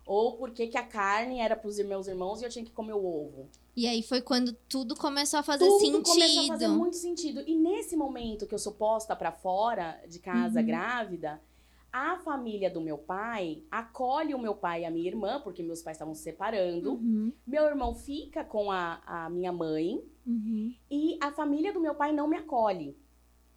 Ou 0.06 0.38
porque 0.38 0.68
que 0.68 0.78
a 0.78 0.84
carne 0.86 1.40
era 1.40 1.56
pros 1.56 1.78
meus 1.80 2.08
irmãos 2.08 2.42
e 2.42 2.46
eu 2.46 2.50
tinha 2.50 2.64
que 2.64 2.72
comer 2.72 2.94
o 2.94 3.04
ovo. 3.06 3.50
E 3.76 3.88
aí 3.88 4.02
foi 4.04 4.22
quando 4.22 4.54
tudo 4.70 4.96
começou 4.96 5.40
a 5.40 5.44
fazer 5.44 5.66
Tudo 5.66 5.80
sentido. 5.80 6.04
começou 6.04 6.44
a 6.44 6.48
fazer 6.48 6.68
muito 6.68 6.96
sentido. 6.96 7.44
E 7.46 7.56
nesse 7.56 7.96
momento 7.98 8.46
que 8.48 8.54
eu 8.54 8.60
sou 8.60 8.74
posta 8.74 9.16
pra 9.16 9.32
fora 9.32 10.00
de 10.08 10.20
casa 10.20 10.60
Uhum. 10.62 10.66
grávida, 10.66 11.42
a 11.92 12.18
família 12.18 12.70
do 12.70 12.82
meu 12.82 12.98
pai 12.98 13.64
acolhe 13.72 14.34
o 14.36 14.40
meu 14.40 14.54
pai 14.56 14.82
e 14.82 14.86
a 14.86 14.92
minha 14.92 15.08
irmã, 15.08 15.40
porque 15.42 15.64
meus 15.64 15.82
pais 15.82 15.96
estavam 15.96 16.14
se 16.14 16.24
separando. 16.24 16.94
Uhum. 16.94 17.32
Meu 17.46 17.64
irmão 17.66 17.94
fica 17.96 18.44
com 18.44 18.72
a, 18.72 19.02
a 19.06 19.30
minha 19.30 19.52
mãe 19.52 20.04
Uhum. 20.26 20.74
e 20.92 21.18
a 21.22 21.32
família 21.32 21.72
do 21.72 21.80
meu 21.80 21.96
pai 21.96 22.12
não 22.12 22.28
me 22.28 22.36
acolhe. 22.38 22.98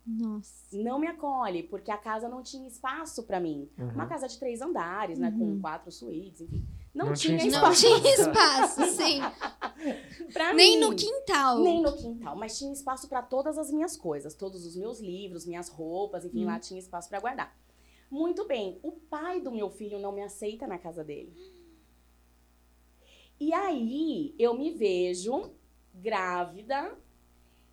Nossa. 0.07 0.67
não 0.73 0.99
me 0.99 1.07
acolhe, 1.07 1.63
porque 1.65 1.91
a 1.91 1.97
casa 1.97 2.29
não 2.29 2.43
tinha 2.43 2.67
espaço 2.67 3.25
pra 3.25 3.39
mim. 3.39 3.69
Uhum. 3.79 3.89
Uma 3.91 4.07
casa 4.07 4.27
de 4.27 4.39
três 4.39 4.61
andares, 4.63 5.19
né? 5.19 5.29
Uhum. 5.31 5.55
Com 5.57 5.61
quatro 5.61 5.93
suítes, 5.93 6.41
enfim. 6.41 6.67
Não, 6.93 7.07
Não 7.07 7.13
tinha, 7.13 7.39
tinha 7.39 7.53
Não 7.61 7.71
espaço 7.73 8.01
tinha 8.01 8.15
espaço, 8.15 8.85
sim. 8.97 9.21
pra 10.33 10.53
Nem 10.53 10.79
mim. 10.81 10.85
no 10.87 10.97
quintal. 10.97 11.61
Nem 11.61 11.83
no 11.83 11.93
quintal, 11.97 12.35
mas 12.35 12.59
tinha 12.59 12.73
espaço 12.73 13.09
pra 13.09 13.23
todas 13.23 13.59
as 13.59 13.71
minhas 13.71 13.97
coisas, 13.97 14.35
todos 14.35 14.67
os 14.67 14.75
meus 14.77 15.01
livros, 15.01 15.47
minhas 15.47 15.69
roupas, 15.69 16.25
enfim, 16.25 16.43
Hum. 16.45 16.47
lá 16.47 16.59
tinha 16.59 16.81
espaço 16.81 17.09
pra 17.09 17.21
guardar. 17.21 17.55
Muito 18.11 18.47
bem, 18.47 18.81
o 18.83 18.91
pai 18.91 19.41
do 19.41 19.53
meu 19.53 19.71
filho 19.71 20.01
não 20.01 20.11
me 20.11 20.23
aceita 20.23 20.67
na 20.67 20.79
casa 20.79 21.05
dele. 21.05 21.33
E 23.39 23.53
aí 23.55 24.35
eu 24.39 24.53
me 24.53 24.73
vejo 24.73 25.53
grávida, 25.95 26.99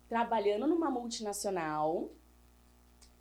trabalhando 0.08 0.66
numa 0.66 0.90
multinacional, 0.90 2.10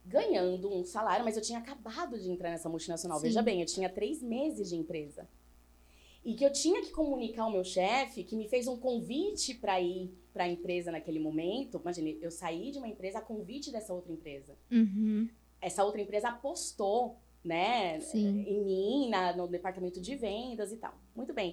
ganhando 0.06 0.74
um 0.74 0.86
salário, 0.86 1.26
mas 1.26 1.36
eu 1.36 1.42
tinha 1.42 1.60
acabado 1.60 2.18
de 2.18 2.30
entrar 2.30 2.52
nessa 2.52 2.70
multinacional. 2.70 3.18
Sim. 3.18 3.26
Veja 3.26 3.42
bem, 3.42 3.60
eu 3.60 3.66
tinha 3.66 3.90
três 3.90 4.22
meses 4.22 4.70
de 4.70 4.76
empresa. 4.76 5.28
E 6.24 6.36
que 6.36 6.46
eu 6.46 6.52
tinha 6.52 6.82
que 6.82 6.92
comunicar 6.92 7.44
ao 7.44 7.52
meu 7.52 7.64
chefe, 7.64 8.24
que 8.24 8.36
me 8.36 8.48
fez 8.48 8.68
um 8.68 8.78
convite 8.78 9.54
para 9.56 9.80
ir 9.82 10.14
para 10.34 10.44
a 10.44 10.48
empresa 10.48 10.92
naquele 10.92 11.20
momento. 11.20 11.80
Imagine, 11.80 12.18
eu 12.22 12.32
saí 12.32 12.72
de 12.72 12.78
uma 12.78 12.88
empresa 12.88 13.20
a 13.20 13.22
convite 13.22 13.72
dessa 13.72 13.94
outra 13.94 14.12
empresa. 14.12 14.56
Uhum. 14.72 15.30
Essa 15.62 15.84
outra 15.84 16.02
empresa 16.02 16.30
apostou, 16.30 17.18
né, 17.44 18.00
Sim. 18.00 18.44
em 18.48 18.64
mim, 18.64 19.10
na- 19.10 19.36
no 19.36 19.48
departamento 19.48 20.00
de 20.02 20.16
vendas 20.16 20.72
e 20.72 20.78
tal. 20.78 20.94
Muito 21.16 21.34
bem. 21.34 21.52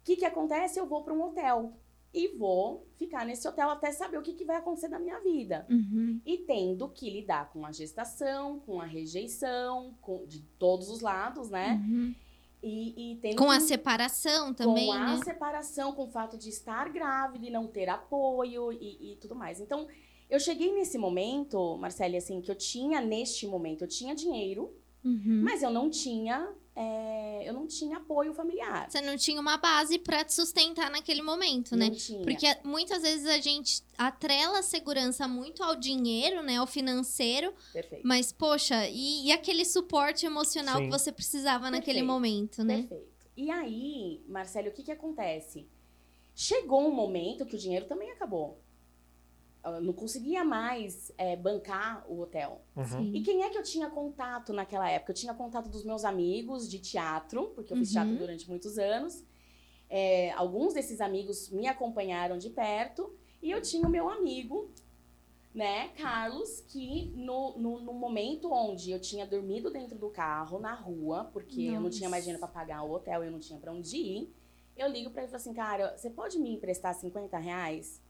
O 0.00 0.04
que, 0.04 0.16
que 0.16 0.24
acontece? 0.24 0.78
Eu 0.78 0.86
vou 0.86 1.02
para 1.02 1.12
um 1.12 1.22
hotel 1.22 1.72
e 2.12 2.28
vou 2.36 2.86
ficar 2.96 3.24
nesse 3.26 3.46
hotel 3.46 3.70
até 3.70 3.92
saber 3.92 4.18
o 4.18 4.22
que, 4.22 4.32
que 4.32 4.44
vai 4.44 4.56
acontecer 4.56 4.88
na 4.88 4.98
minha 4.98 5.18
vida. 5.20 5.66
Uhum. 5.70 6.20
E 6.24 6.38
tendo 6.38 6.88
que 6.88 7.08
lidar 7.10 7.50
com 7.52 7.64
a 7.66 7.70
gestação, 7.72 8.58
com 8.60 8.80
a 8.80 8.84
rejeição, 8.86 9.94
com, 10.00 10.24
de 10.26 10.40
todos 10.58 10.88
os 10.90 11.00
lados, 11.00 11.50
né? 11.50 11.74
Uhum. 11.86 12.14
E, 12.62 13.12
e 13.12 13.16
tendo 13.16 13.36
Com 13.36 13.50
a 13.50 13.56
que- 13.56 13.62
separação 13.64 14.52
também, 14.52 14.86
com 14.86 14.92
a 14.92 15.16
né? 15.16 15.20
separação, 15.24 15.92
com 15.92 16.04
o 16.04 16.10
fato 16.10 16.36
de 16.36 16.48
estar 16.48 16.90
grávida 16.90 17.46
e 17.46 17.50
não 17.50 17.66
ter 17.66 17.88
apoio 17.88 18.72
e, 18.72 19.12
e 19.12 19.16
tudo 19.16 19.34
mais. 19.34 19.60
Então, 19.60 19.86
eu 20.30 20.40
cheguei 20.40 20.72
nesse 20.72 20.96
momento, 20.96 21.76
Marcele, 21.78 22.16
assim, 22.16 22.40
que 22.40 22.50
eu 22.50 22.54
tinha 22.54 23.00
neste 23.00 23.46
momento, 23.46 23.82
eu 23.82 23.88
tinha 23.88 24.14
dinheiro, 24.14 24.72
Uhum. 25.04 25.40
mas 25.42 25.62
eu 25.62 25.70
não 25.70 25.88
tinha, 25.88 26.52
é, 26.76 27.48
eu 27.48 27.54
não 27.54 27.66
tinha 27.66 27.96
apoio 27.96 28.34
familiar. 28.34 28.90
Você 28.90 29.00
não 29.00 29.16
tinha 29.16 29.40
uma 29.40 29.56
base 29.56 29.98
pra 29.98 30.22
te 30.24 30.34
sustentar 30.34 30.90
naquele 30.90 31.22
momento, 31.22 31.74
né? 31.74 31.88
Não 31.88 31.94
tinha. 31.94 32.22
Porque 32.22 32.46
muitas 32.64 33.02
vezes 33.02 33.26
a 33.26 33.38
gente 33.38 33.82
atrela 33.96 34.58
a 34.58 34.62
segurança 34.62 35.26
muito 35.26 35.62
ao 35.62 35.74
dinheiro, 35.74 36.42
né? 36.42 36.56
Ao 36.58 36.66
financeiro. 36.66 37.54
Perfeito. 37.72 38.06
Mas, 38.06 38.30
poxa, 38.30 38.86
e, 38.88 39.26
e 39.26 39.32
aquele 39.32 39.64
suporte 39.64 40.26
emocional 40.26 40.76
Sim. 40.78 40.84
que 40.84 40.90
você 40.90 41.10
precisava 41.10 41.70
naquele 41.70 42.00
Perfeito. 42.00 42.06
momento, 42.06 42.62
né? 42.64 42.78
Perfeito. 42.82 43.10
E 43.36 43.50
aí, 43.50 44.22
Marcelo, 44.28 44.68
o 44.68 44.72
que 44.72 44.82
que 44.82 44.92
acontece? 44.92 45.66
Chegou 46.34 46.86
um 46.86 46.90
momento 46.94 47.46
que 47.46 47.56
o 47.56 47.58
dinheiro 47.58 47.86
também 47.86 48.10
acabou. 48.10 48.58
Eu 49.64 49.80
não 49.80 49.92
conseguia 49.92 50.44
mais 50.44 51.12
é, 51.18 51.36
bancar 51.36 52.04
o 52.10 52.20
hotel. 52.20 52.62
Uhum. 52.74 53.12
E 53.14 53.20
quem 53.22 53.42
é 53.42 53.50
que 53.50 53.58
eu 53.58 53.62
tinha 53.62 53.90
contato 53.90 54.52
naquela 54.52 54.88
época? 54.90 55.12
Eu 55.12 55.16
tinha 55.16 55.34
contato 55.34 55.68
dos 55.68 55.84
meus 55.84 56.04
amigos 56.04 56.68
de 56.70 56.78
teatro, 56.78 57.50
porque 57.54 57.72
eu 57.72 57.76
fiz 57.76 57.88
Uhum. 57.88 57.92
teatro 57.94 58.16
durante 58.16 58.48
muitos 58.48 58.78
anos. 58.78 59.24
É, 59.88 60.30
alguns 60.32 60.72
desses 60.72 61.00
amigos 61.00 61.50
me 61.50 61.66
acompanharam 61.66 62.38
de 62.38 62.48
perto. 62.50 63.12
E 63.42 63.50
eu 63.50 63.60
tinha 63.60 63.86
o 63.86 63.90
meu 63.90 64.08
amigo, 64.08 64.70
né, 65.54 65.88
Carlos, 65.96 66.60
que 66.68 67.12
no, 67.16 67.58
no, 67.58 67.80
no 67.80 67.92
momento 67.92 68.52
onde 68.52 68.90
eu 68.92 69.00
tinha 69.00 69.26
dormido 69.26 69.70
dentro 69.70 69.98
do 69.98 70.08
carro, 70.10 70.58
na 70.60 70.74
rua, 70.74 71.24
porque 71.32 71.62
eu 71.62 71.80
não 71.80 71.90
tinha 71.90 72.08
mais 72.08 72.22
dinheiro 72.24 72.38
para 72.38 72.48
pagar 72.48 72.82
o 72.84 72.92
hotel, 72.92 73.24
eu 73.24 73.30
não 73.30 73.40
tinha 73.40 73.58
para 73.58 73.72
onde 73.72 73.96
ir, 73.96 74.34
eu 74.76 74.88
ligo 74.88 75.10
para 75.10 75.22
ele 75.22 75.28
e 75.28 75.30
falo 75.32 75.40
assim, 75.42 75.52
cara, 75.52 75.96
você 75.96 76.08
pode 76.08 76.38
me 76.38 76.50
emprestar 76.54 76.94
50 76.94 77.36
reais? 77.38 78.00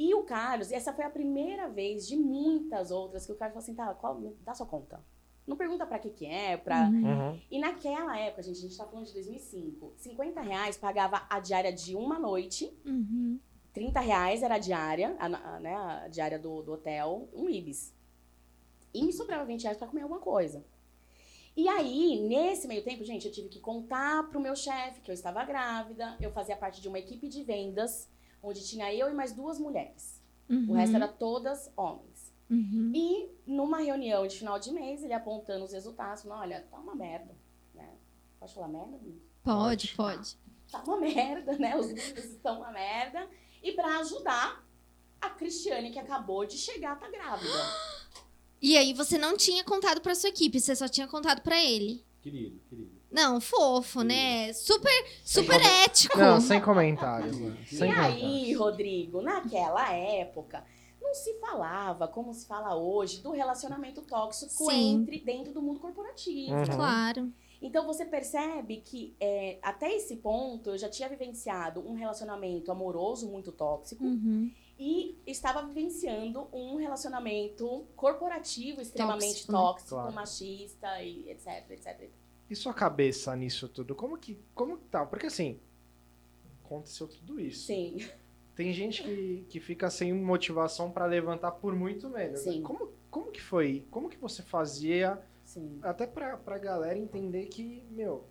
E 0.00 0.14
o 0.14 0.22
Carlos, 0.22 0.72
essa 0.72 0.94
foi 0.94 1.04
a 1.04 1.10
primeira 1.10 1.68
vez 1.68 2.08
de 2.08 2.16
muitas 2.16 2.90
outras 2.90 3.26
que 3.26 3.32
o 3.32 3.34
Carlos 3.34 3.52
falou 3.52 3.62
assim, 3.62 3.74
tá, 3.74 3.92
qual, 3.92 4.18
dá 4.40 4.54
sua 4.54 4.64
conta. 4.64 4.98
Não 5.46 5.58
pergunta 5.58 5.84
pra 5.84 5.98
que 5.98 6.08
que 6.08 6.24
é, 6.24 6.56
pra... 6.56 6.88
Uhum. 6.88 7.04
Uhum. 7.04 7.40
E 7.50 7.58
naquela 7.58 8.18
época, 8.18 8.42
gente, 8.42 8.56
a 8.56 8.60
gente 8.62 8.78
tá 8.78 8.86
falando 8.86 9.04
de 9.04 9.12
2005, 9.12 9.92
50 9.98 10.40
reais 10.40 10.78
pagava 10.78 11.26
a 11.28 11.38
diária 11.38 11.70
de 11.70 11.94
uma 11.94 12.18
noite, 12.18 12.74
Uhum. 12.82 13.38
30 13.74 14.00
reais 14.00 14.42
era 14.42 14.54
a 14.54 14.58
diária, 14.58 15.14
a, 15.18 15.26
a, 15.26 15.60
né, 15.60 15.76
a 15.76 16.08
diária 16.08 16.38
do, 16.38 16.62
do 16.62 16.72
hotel, 16.72 17.28
um 17.34 17.50
Ibis. 17.50 17.94
E 18.94 19.04
me 19.04 19.12
sobrava 19.12 19.44
20 19.44 19.64
reais 19.64 19.76
pra 19.76 19.86
comer 19.86 20.00
alguma 20.00 20.20
coisa. 20.20 20.64
E 21.54 21.68
aí, 21.68 22.26
nesse 22.26 22.66
meio 22.66 22.82
tempo, 22.82 23.04
gente, 23.04 23.26
eu 23.26 23.32
tive 23.32 23.50
que 23.50 23.60
contar 23.60 24.30
pro 24.30 24.40
meu 24.40 24.56
chefe 24.56 25.02
que 25.02 25.10
eu 25.10 25.14
estava 25.14 25.44
grávida. 25.44 26.16
Eu 26.18 26.32
fazia 26.32 26.56
parte 26.56 26.80
de 26.80 26.88
uma 26.88 26.98
equipe 26.98 27.28
de 27.28 27.44
vendas, 27.44 28.08
onde 28.42 28.66
tinha 28.66 28.92
eu 28.94 29.08
e 29.10 29.14
mais 29.14 29.32
duas 29.32 29.58
mulheres. 29.58 30.20
O 30.68 30.72
resto 30.72 30.96
era 30.96 31.06
todas 31.06 31.72
homens. 31.76 32.34
Uhum. 32.50 32.90
E 32.92 33.30
numa 33.46 33.78
reunião 33.78 34.26
de 34.26 34.36
final 34.36 34.58
de 34.58 34.72
mês, 34.72 35.04
ele 35.04 35.12
apontando 35.12 35.64
os 35.64 35.72
resultados, 35.72 36.24
falando, 36.24 36.40
olha, 36.40 36.66
tá 36.68 36.76
uma 36.78 36.96
merda, 36.96 37.36
né? 37.72 37.88
Pode 38.40 38.52
falar 38.52 38.66
merda? 38.66 38.96
Amigo? 38.96 39.20
Pode, 39.44 39.94
pode. 39.94 40.36
Tá 40.70 40.82
uma 40.82 40.98
merda, 40.98 41.56
né? 41.56 41.76
Os 41.76 41.86
números 41.86 42.24
estão 42.24 42.58
uma 42.58 42.72
merda. 42.72 43.28
E 43.62 43.72
pra 43.72 44.00
ajudar, 44.00 44.66
a 45.20 45.30
Cristiane, 45.30 45.92
que 45.92 45.98
acabou 45.98 46.44
de 46.44 46.58
chegar, 46.58 46.98
tá 46.98 47.08
grávida. 47.08 47.50
E 48.62 48.76
aí 48.76 48.92
você 48.92 49.16
não 49.16 49.38
tinha 49.38 49.64
contado 49.64 50.02
pra 50.02 50.14
sua 50.14 50.28
equipe, 50.28 50.60
você 50.60 50.76
só 50.76 50.86
tinha 50.86 51.08
contado 51.08 51.40
pra 51.40 51.64
ele. 51.64 52.04
Querido, 52.20 52.60
querido. 52.68 52.99
Não, 53.10 53.40
fofo, 53.40 54.02
né? 54.02 54.52
Super, 54.52 55.04
super 55.24 55.60
ético. 55.60 56.16
Não, 56.18 56.40
sem 56.40 56.60
comentários. 56.60 57.36
mano. 57.38 57.56
Sem 57.66 57.90
e 57.90 57.94
comentários. 57.94 58.22
aí, 58.22 58.54
Rodrigo, 58.54 59.20
naquela 59.20 59.92
época, 59.92 60.64
não 61.00 61.12
se 61.14 61.34
falava, 61.40 62.06
como 62.06 62.32
se 62.32 62.46
fala 62.46 62.76
hoje, 62.76 63.20
do 63.20 63.30
relacionamento 63.32 64.02
tóxico 64.02 64.70
Sim. 64.70 64.94
entre 64.94 65.18
dentro 65.18 65.52
do 65.52 65.60
mundo 65.60 65.80
corporativo. 65.80 66.54
Uhum. 66.54 66.64
Claro. 66.66 67.32
Então 67.62 67.84
você 67.86 68.04
percebe 68.06 68.78
que 68.78 69.14
é, 69.20 69.58
até 69.62 69.92
esse 69.94 70.16
ponto 70.16 70.70
eu 70.70 70.78
já 70.78 70.88
tinha 70.88 71.08
vivenciado 71.08 71.80
um 71.86 71.92
relacionamento 71.94 72.72
amoroso 72.72 73.28
muito 73.28 73.52
tóxico 73.52 74.02
Uhum. 74.02 74.50
e 74.78 75.18
estava 75.26 75.62
vivenciando 75.66 76.48
um 76.54 76.76
relacionamento 76.76 77.84
corporativo 77.96 78.80
extremamente 78.80 79.46
Tóxico, 79.46 79.52
né? 79.52 79.58
tóxico, 79.58 79.90
Claro. 79.90 80.12
machista 80.14 81.02
e 81.02 81.28
etc, 81.30 81.70
etc. 81.72 82.10
E 82.50 82.56
sua 82.56 82.74
cabeça 82.74 83.34
nisso 83.36 83.68
tudo? 83.68 83.94
Como 83.94 84.18
que, 84.18 84.36
como 84.54 84.76
que 84.76 84.84
tá? 84.86 85.06
Porque 85.06 85.26
assim, 85.26 85.58
aconteceu 86.64 87.06
tudo 87.08 87.40
isso. 87.40 87.66
Sim, 87.66 87.98
Tem 88.56 88.72
gente 88.72 89.02
que, 89.02 89.44
que 89.48 89.60
fica 89.60 89.88
sem 89.88 90.12
motivação 90.12 90.90
pra 90.90 91.06
levantar 91.06 91.52
por 91.52 91.74
muito 91.74 92.08
menos. 92.10 92.44
né? 92.44 92.52
Sim. 92.52 92.62
Como, 92.62 92.90
como 93.10 93.30
que 93.30 93.40
foi? 93.40 93.86
Como 93.90 94.08
que 94.08 94.18
você 94.18 94.42
fazia 94.42 95.20
sim. 95.44 95.78
até 95.82 96.06
pra, 96.06 96.36
pra 96.36 96.58
galera 96.58 96.98
entender 96.98 97.46
que, 97.46 97.82
meu... 97.90 98.24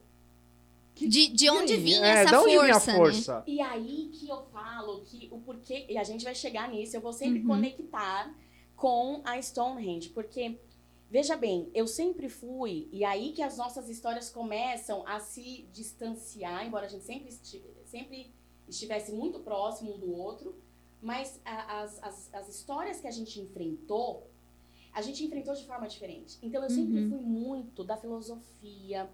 que- 0.93 1.08
De, 1.08 1.29
de 1.29 1.45
e 1.45 1.49
onde 1.49 1.73
aí? 1.73 1.79
vinha 1.79 2.05
é, 2.05 2.10
essa 2.23 2.32
da 2.32 2.41
onde 2.41 2.53
força, 2.55 2.65
vinha 2.65 2.75
a 2.75 2.86
né? 2.86 2.93
força? 2.97 3.43
E 3.47 3.62
aí 3.62 4.10
que 4.13 4.27
eu 4.29 4.43
falo 4.51 5.01
que 5.01 5.29
o 5.32 5.39
porquê, 5.39 5.86
e 5.89 5.97
a 5.97 6.03
gente 6.03 6.23
vai 6.25 6.36
chegar 6.36 6.69
nisso, 6.69 6.95
eu 6.95 7.01
vou 7.01 7.13
sempre 7.13 7.39
Uhum. 7.39 7.47
conectar 7.47 8.36
com 8.75 9.21
a 9.25 9.41
Stonehenge, 9.41 10.10
porque, 10.10 10.58
veja 11.10 11.36
bem, 11.36 11.69
eu 11.74 11.88
sempre 11.88 12.30
fui, 12.30 12.88
e 12.91 13.04
aí 13.04 13.32
que 13.34 13.41
as 13.41 13.58
nossas 13.58 13.89
histórias 13.89 14.30
começam 14.30 15.06
a 15.08 15.19
se 15.19 15.67
distanciar, 15.74 16.65
embora 16.65 16.86
a 16.86 16.89
gente 16.89 17.04
sempre, 17.04 17.32
sempre 17.86 18.34
estivesse 18.67 19.12
muito 19.12 19.39
próximo 19.39 19.95
um 19.95 20.00
do 20.00 20.12
outro, 20.13 20.56
mas 21.02 21.39
a- 21.45 21.82
as, 21.82 22.04
as, 22.04 22.34
as 22.34 22.48
histórias 22.50 23.00
que 23.02 23.08
a 23.08 23.12
gente 23.12 23.39
enfrentou, 23.39 24.30
a 24.93 25.02
gente 25.02 25.24
enfrentou 25.24 25.54
de 25.56 25.65
forma 25.65 25.88
diferente. 25.88 26.38
Então 26.41 26.62
eu 26.63 26.69
sempre 26.69 27.00
Uhum. 27.04 27.10
fui 27.10 27.19
muito 27.22 27.84
da 27.84 27.95
filosofia, 27.98 29.10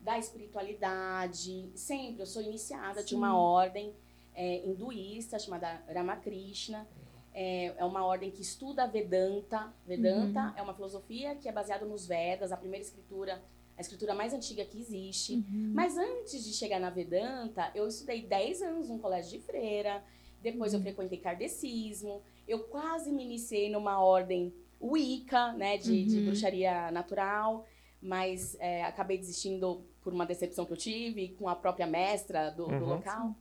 da 0.00 0.18
espiritualidade, 0.18 1.70
sempre. 1.74 2.22
Eu 2.22 2.26
sou 2.26 2.42
iniciada 2.42 3.02
de 3.02 3.10
Sim. 3.10 3.16
uma 3.16 3.36
ordem 3.36 3.94
é, 4.34 4.64
hinduísta 4.66 5.38
chamada 5.38 5.82
Ramakrishna. 5.92 6.86
É, 7.34 7.74
é 7.78 7.84
uma 7.84 8.04
ordem 8.04 8.30
que 8.30 8.42
estuda 8.42 8.86
Vedanta. 8.86 9.72
Vedanta 9.86 10.48
Uhum. 10.48 10.52
é 10.56 10.62
uma 10.62 10.74
filosofia 10.74 11.34
que 11.36 11.48
é 11.48 11.52
baseada 11.52 11.84
nos 11.86 12.06
Vedas, 12.06 12.52
a 12.52 12.56
primeira 12.56 12.84
escritura, 12.84 13.42
a 13.76 13.80
escritura 13.80 14.14
mais 14.14 14.34
antiga 14.34 14.64
que 14.64 14.78
existe. 14.78 15.34
Uhum. 15.36 15.72
Mas 15.74 15.96
antes 15.96 16.44
de 16.44 16.52
chegar 16.52 16.78
na 16.78 16.90
Vedanta, 16.90 17.70
eu 17.74 17.88
estudei 17.88 18.22
10 18.22 18.62
anos 18.62 18.88
num 18.88 18.98
colégio 18.98 19.38
de 19.38 19.44
freira, 19.46 20.02
depois 20.42 20.72
eu 20.72 20.78
Uhum. 20.78 20.84
frequentei 20.84 21.18
kardecismo, 21.18 22.20
eu 22.46 22.64
quase 22.64 23.10
me 23.12 23.24
iniciei 23.24 23.70
numa 23.70 23.98
ordem 24.02 24.52
Wicca, 24.80 25.52
né, 25.52 25.78
de, 25.78 26.04
de 26.04 26.18
Uhum. 26.18 26.24
bruxaria 26.26 26.90
natural, 26.90 27.64
mas 28.00 28.56
é, 28.58 28.82
acabei 28.84 29.16
desistindo 29.16 29.84
por 30.02 30.12
uma 30.12 30.26
decepção 30.26 30.66
que 30.66 30.72
eu 30.72 30.76
tive 30.76 31.28
com 31.38 31.48
a 31.48 31.54
própria 31.54 31.86
mestra 31.86 32.50
do, 32.50 32.66
do 32.66 32.72
Uhum. 32.74 32.84
local. 32.86 33.34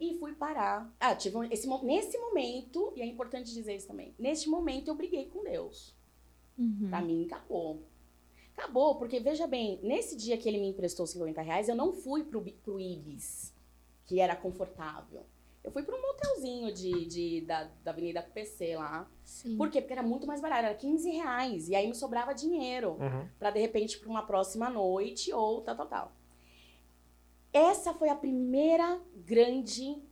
E 0.00 0.18
fui 0.18 0.32
parar. 0.34 0.90
Ah, 0.98 1.14
tive 1.14 1.36
um- 1.36 1.44
esse, 1.44 1.68
nesse 1.84 2.18
momento, 2.18 2.92
e 2.96 3.02
é 3.02 3.06
importante 3.06 3.52
dizer 3.52 3.76
isso 3.76 3.86
também, 3.86 4.14
neste 4.18 4.48
momento 4.48 4.88
eu 4.88 4.94
briguei 4.94 5.26
com 5.26 5.44
Deus. 5.44 5.94
Uhum. 6.58 6.88
Pra 6.88 7.02
mim, 7.02 7.26
acabou. 7.26 7.82
Acabou, 8.56 8.96
porque 8.96 9.20
veja 9.20 9.46
bem, 9.46 9.78
nesse 9.82 10.16
dia 10.16 10.36
que 10.36 10.48
ele 10.48 10.58
me 10.58 10.68
emprestou 10.68 11.06
50 11.06 11.40
reais, 11.42 11.68
eu 11.68 11.74
não 11.76 11.92
fui 11.92 12.24
pro, 12.24 12.42
pro 12.62 12.80
Ibis, 12.80 13.54
que 14.06 14.20
era 14.20 14.34
confortável. 14.34 15.24
Eu 15.62 15.70
fui 15.70 15.82
para 15.82 15.94
um 15.94 16.00
motelzinho 16.00 16.72
de, 16.72 17.04
de- 17.06 17.40
da, 17.42 17.64
da 17.84 17.90
Avenida 17.90 18.22
PC 18.22 18.76
lá. 18.76 19.06
Sim. 19.22 19.56
Por 19.58 19.70
quê? 19.70 19.80
Porque 19.82 19.92
era 19.92 20.02
muito 20.02 20.26
mais 20.26 20.40
barato, 20.40 20.64
era 20.64 20.74
15 20.74 21.10
reais. 21.10 21.68
E 21.68 21.74
aí 21.74 21.86
me 21.86 21.94
sobrava 21.94 22.34
dinheiro 22.34 22.92
Uhum. 22.92 23.28
para 23.38 23.50
de 23.50 23.60
repente 23.60 23.98
para 23.98 24.08
uma 24.08 24.22
próxima 24.22 24.70
noite 24.70 25.30
ou 25.34 25.60
tal, 25.60 25.76
tal, 25.76 25.86
tal. 25.86 26.12
Essa 27.52 27.92
foi 27.92 28.08
a 28.08 28.14
primeira 28.14 29.00
grande 29.16 30.02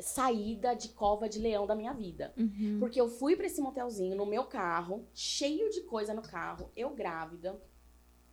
saída 0.00 0.74
de 0.74 0.90
cova 0.90 1.28
de 1.28 1.38
leão 1.38 1.66
da 1.66 1.74
minha 1.74 1.92
vida. 1.92 2.32
Uhum. 2.36 2.76
Porque 2.78 3.00
eu 3.00 3.08
fui 3.08 3.36
pra 3.36 3.46
esse 3.46 3.60
motelzinho 3.60 4.16
no 4.16 4.24
meu 4.24 4.44
carro, 4.44 5.06
cheio 5.12 5.70
de 5.70 5.82
coisa 5.82 6.14
no 6.14 6.22
carro, 6.22 6.70
eu 6.76 6.90
grávida, 6.90 7.60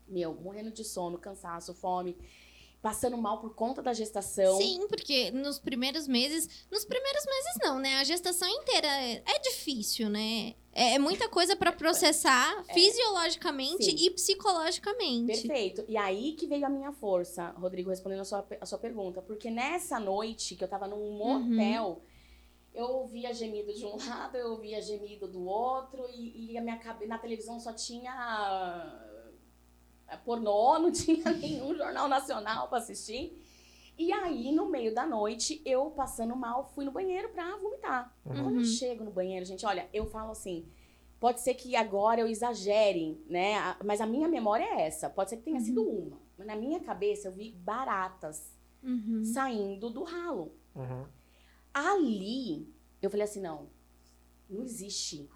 meu, 0.08 0.34
morrendo 0.36 0.72
de 0.72 0.84
sono, 0.84 1.18
cansaço, 1.18 1.74
fome, 1.74 2.16
passando 2.82 3.18
mal 3.18 3.40
por 3.42 3.56
conta 3.56 3.82
da 3.82 3.94
gestação. 3.94 4.58
Sim, 4.58 4.88
porque 4.88 5.32
nos 5.32 5.58
primeiros 5.58 6.08
meses. 6.08 6.68
Nos 6.72 6.86
primeiros 6.86 7.26
meses, 7.26 7.58
não, 7.64 7.80
né? 7.80 7.96
A 7.96 8.04
gestação 8.04 8.48
inteira 8.48 8.88
é, 8.88 9.24
é 9.26 9.40
difícil, 9.40 10.08
né? 10.10 10.54
É, 10.76 10.96
é 10.96 11.00
muita 11.00 11.30
coisa 11.30 11.56
pra 11.56 11.72
processar 11.72 12.62
fisiologicamente 12.66 13.86
Sim. 13.86 13.96
e 13.98 14.10
psicologicamente. 14.12 15.48
Perfeito. 15.48 15.86
E 15.88 15.96
aí 15.96 16.34
que 16.34 16.46
veio 16.46 16.66
a 16.66 16.70
minha 16.70 16.92
força, 16.92 17.52
Rodrigo, 17.52 17.90
respondendo 17.90 18.20
a 18.20 18.26
sua, 18.26 18.46
a 18.60 18.66
sua 18.66 18.78
pergunta. 18.78 19.22
Porque 19.22 19.50
nessa 19.50 19.98
noite 19.98 20.54
que 20.54 20.64
eu 20.64 20.68
tava 20.68 20.86
num 20.86 21.18
motel, 21.18 22.02
eu 22.74 22.88
ouvia 22.88 23.34
gemido 23.34 23.74
de 23.74 23.86
um 23.86 23.96
lado, 24.06 24.36
eu 24.36 24.52
ouvia 24.52 24.82
gemido 24.82 25.30
do 25.30 25.46
outro, 25.46 26.06
e, 26.14 26.52
e 26.52 26.58
a 26.58 26.62
minha 26.62 26.78
cabeça 26.78 27.08
na 27.08 27.18
televisão 27.18 27.58
só 27.58 27.72
tinha 27.72 29.32
eh, 30.10 30.18
pornô, 30.18 30.78
não 30.80 30.92
tinha 30.92 31.32
nenhum 31.32 31.74
jornal 31.74 32.10
nacional 32.10 32.68
pra 32.68 32.80
assistir. 32.80 33.42
E 33.98 34.12
aí, 34.12 34.52
no 34.52 34.68
meio 34.70 34.94
da 34.94 35.06
noite, 35.06 35.62
eu 35.66 35.90
passando 35.92 36.36
mal, 36.36 36.66
fui 36.66 36.84
no 36.84 36.92
banheiro 36.92 37.30
pra 37.30 37.56
vomitar. 37.58 38.14
Quando 38.24 38.40
eu 38.56 38.58
Uhum. 38.58 38.64
chego 38.64 39.04
no 39.06 39.12
banheiro, 39.12 39.46
gente, 39.46 39.66
olha, 39.66 39.90
eu 39.94 40.06
falo 40.06 40.32
assim. 40.32 40.68
Pode 41.20 41.40
ser 41.40 41.54
que 41.54 41.76
agora 41.78 42.20
eu 42.20 42.28
exagere, 42.28 43.24
né? 43.28 43.56
Mas 43.84 44.02
a 44.02 44.06
minha 44.06 44.28
memória 44.28 44.64
é 44.66 44.82
essa. 44.82 45.10
Pode 45.10 45.30
ser 45.30 45.38
que 45.38 45.44
tenha 45.44 45.60
sido 45.62 45.82
uma. 45.82 46.20
Mas 46.38 46.46
na 46.46 46.56
minha 46.58 46.80
cabeça 46.82 47.30
eu 47.30 47.32
vi 47.32 47.52
baratas 47.52 48.54
Uhum. 48.84 49.24
saindo 49.24 49.90
do 49.90 50.04
ralo. 50.04 50.52
Uhum. 50.76 51.06
Ali, 51.74 52.74
eu 53.02 53.10
falei 53.10 53.24
assim: 53.24 53.42
não, 53.42 53.70
não 54.50 54.62
existe. 54.62 55.30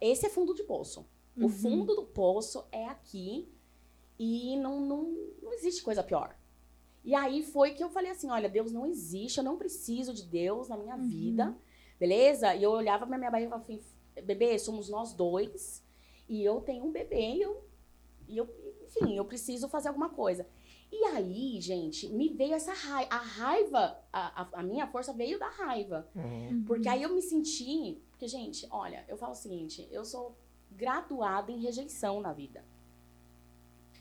Esse 0.00 0.26
é 0.26 0.28
fundo 0.28 0.54
de 0.54 0.62
poço. 0.62 1.04
O 1.36 1.42
Uhum. 1.42 1.48
fundo 1.48 1.94
do 1.96 2.04
poço 2.06 2.64
é 2.70 2.86
aqui 2.86 3.52
e 4.18 4.56
não, 4.56 4.80
não, 4.80 5.02
não 5.42 5.52
existe 5.52 5.82
coisa 5.82 6.02
pior. 6.02 6.37
E 7.04 7.14
aí 7.14 7.42
foi 7.42 7.72
que 7.74 7.82
eu 7.82 7.88
falei 7.90 8.10
assim: 8.10 8.30
olha, 8.30 8.48
Deus 8.48 8.72
não 8.72 8.84
existe, 8.86 9.38
eu 9.38 9.44
não 9.44 9.56
preciso 9.56 10.12
de 10.12 10.24
Deus 10.24 10.68
na 10.68 10.76
minha 10.76 10.96
Uhum. 10.96 11.06
vida, 11.08 11.56
beleza? 11.98 12.54
E 12.54 12.62
eu 12.62 12.70
olhava 12.70 13.06
pra 13.06 13.16
minha 13.18 13.30
barriga 13.30 13.48
e 13.48 13.50
falava 13.50 13.64
assim: 13.72 13.82
bebê, 14.22 14.58
somos 14.58 14.88
nós 14.88 15.12
dois 15.14 15.82
e 16.28 16.42
eu 16.44 16.60
tenho 16.60 16.84
um 16.84 16.92
bebê 16.92 17.34
e 17.36 17.40
eu, 17.42 17.64
e 18.28 18.36
eu 18.36 18.48
enfim, 18.84 19.16
eu 19.16 19.24
preciso 19.24 19.68
fazer 19.68 19.88
alguma 19.88 20.08
coisa. 20.10 20.46
E 20.90 21.04
aí, 21.04 21.60
gente, 21.60 22.08
me 22.08 22.30
veio 22.30 22.54
essa 22.54 22.72
raiva. 22.72 23.14
A 23.14 23.18
raiva, 23.18 23.98
a, 24.10 24.42
a, 24.42 24.48
a 24.60 24.62
minha 24.62 24.86
força 24.86 25.12
veio 25.12 25.38
da 25.38 25.48
raiva. 25.50 26.08
Uhum. 26.16 26.64
Porque 26.66 26.88
aí 26.88 27.02
eu 27.02 27.14
me 27.14 27.20
senti. 27.20 28.02
Porque, 28.10 28.26
gente, 28.26 28.66
olha, 28.70 29.04
eu 29.06 29.16
falo 29.18 29.32
o 29.32 29.36
seguinte: 29.36 29.86
eu 29.90 30.02
sou 30.04 30.34
graduada 30.70 31.52
em 31.52 31.60
rejeição 31.60 32.20
na 32.22 32.32
vida. 32.32 32.64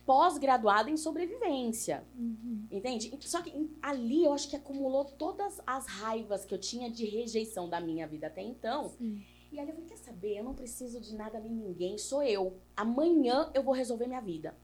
Pós-graduada 0.08 0.89
em 0.89 0.96
sobrevivência. 0.96 2.04
Uhum. 2.17 2.65
Entende? 2.72 3.13
Só 3.22 3.41
que 3.41 3.70
ali 3.82 4.24
eu 4.24 4.32
acho 4.32 4.50
que 4.50 4.56
acumulou 4.56 5.04
todas 5.04 5.62
as 5.67 5.86
raivas 5.86 6.46
que 6.46 6.54
eu 6.56 6.58
tinha 6.58 6.89
de 6.89 7.06
rejeição 7.06 7.67
da 7.70 7.82
minha 7.82 8.08
vida 8.08 8.28
até 8.28 8.41
então. 8.41 8.88
Sim. 8.98 9.22
E 9.52 9.60
aí 9.60 9.67
eu 9.67 9.74
falei: 9.76 9.89
quer 9.89 9.98
saber? 9.98 10.38
Eu 10.38 10.46
não 10.46 10.54
preciso 10.56 11.02
de 11.02 11.13
nada 11.13 11.39
nem 11.41 11.52
ninguém, 11.52 11.98
sou 11.98 12.24
eu. 12.24 12.58
Amanhã 12.76 13.52
eu 13.54 13.62
vou 13.62 13.74
resolver 13.74 14.08
minha 14.08 14.22
vida. 14.22 14.56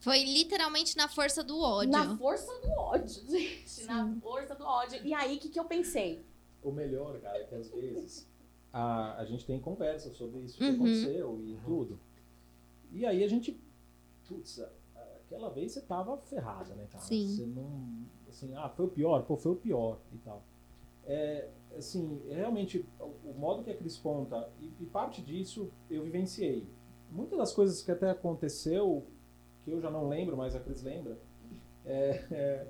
Foi 0.00 0.22
literalmente 0.22 0.96
na 0.98 1.08
força 1.08 1.42
do 1.42 1.58
ódio. 1.58 1.90
Na 1.90 2.16
força 2.18 2.52
do 2.60 2.70
ódio, 2.72 3.08
gente. 3.26 3.84
Na 3.86 4.04
Sim. 4.06 4.20
força 4.20 4.54
do 4.54 4.64
ódio. 4.64 5.00
E 5.02 5.14
aí, 5.14 5.36
o 5.36 5.40
que, 5.40 5.48
que 5.48 5.58
eu 5.58 5.64
pensei? 5.64 6.22
O 6.62 6.70
melhor, 6.70 7.18
cara, 7.20 7.38
é 7.38 7.44
que 7.44 7.54
às 7.54 7.70
vezes 7.70 8.28
a, 8.70 9.16
a 9.18 9.24
gente 9.24 9.46
tem 9.46 9.58
conversa 9.58 10.10
sobre 10.10 10.40
isso 10.42 10.58
que 10.58 10.64
Uhum. 10.64 10.74
aconteceu 10.74 11.40
e 11.42 11.56
tudo. 11.64 11.98
E 12.92 13.06
aí 13.06 13.24
a 13.24 13.28
gente. 13.28 13.58
Putz, 14.28 14.64
aquela 15.24 15.50
vez 15.50 15.72
você 15.72 15.80
tava 15.80 16.16
ferrada, 16.18 16.74
né, 16.74 16.86
cara? 16.90 17.04
Sim. 17.04 17.26
Você 17.26 17.46
não. 17.46 18.04
Assim, 18.28 18.54
ah, 18.54 18.68
foi 18.68 18.86
o 18.86 18.88
pior? 18.88 19.22
Pô, 19.22 19.36
foi 19.36 19.52
o 19.52 19.56
pior 19.56 19.98
e 20.12 20.18
tal. 20.18 20.42
É, 21.06 21.48
assim, 21.76 22.20
realmente, 22.28 22.84
o, 22.98 23.30
o 23.30 23.34
modo 23.38 23.62
que 23.62 23.70
a 23.70 23.76
Cris 23.76 23.96
conta, 23.96 24.50
e, 24.60 24.72
e 24.80 24.86
parte 24.86 25.22
disso 25.22 25.70
eu 25.90 26.02
vivenciei. 26.02 26.66
Muitas 27.10 27.38
das 27.38 27.52
coisas 27.52 27.82
que 27.82 27.92
até 27.92 28.10
aconteceu, 28.10 29.06
que 29.64 29.70
eu 29.70 29.80
já 29.80 29.90
não 29.90 30.08
lembro, 30.08 30.36
mas 30.36 30.56
a 30.56 30.60
Cris 30.60 30.82
lembra, 30.82 31.18
é, 31.84 32.24
é, 32.32 32.66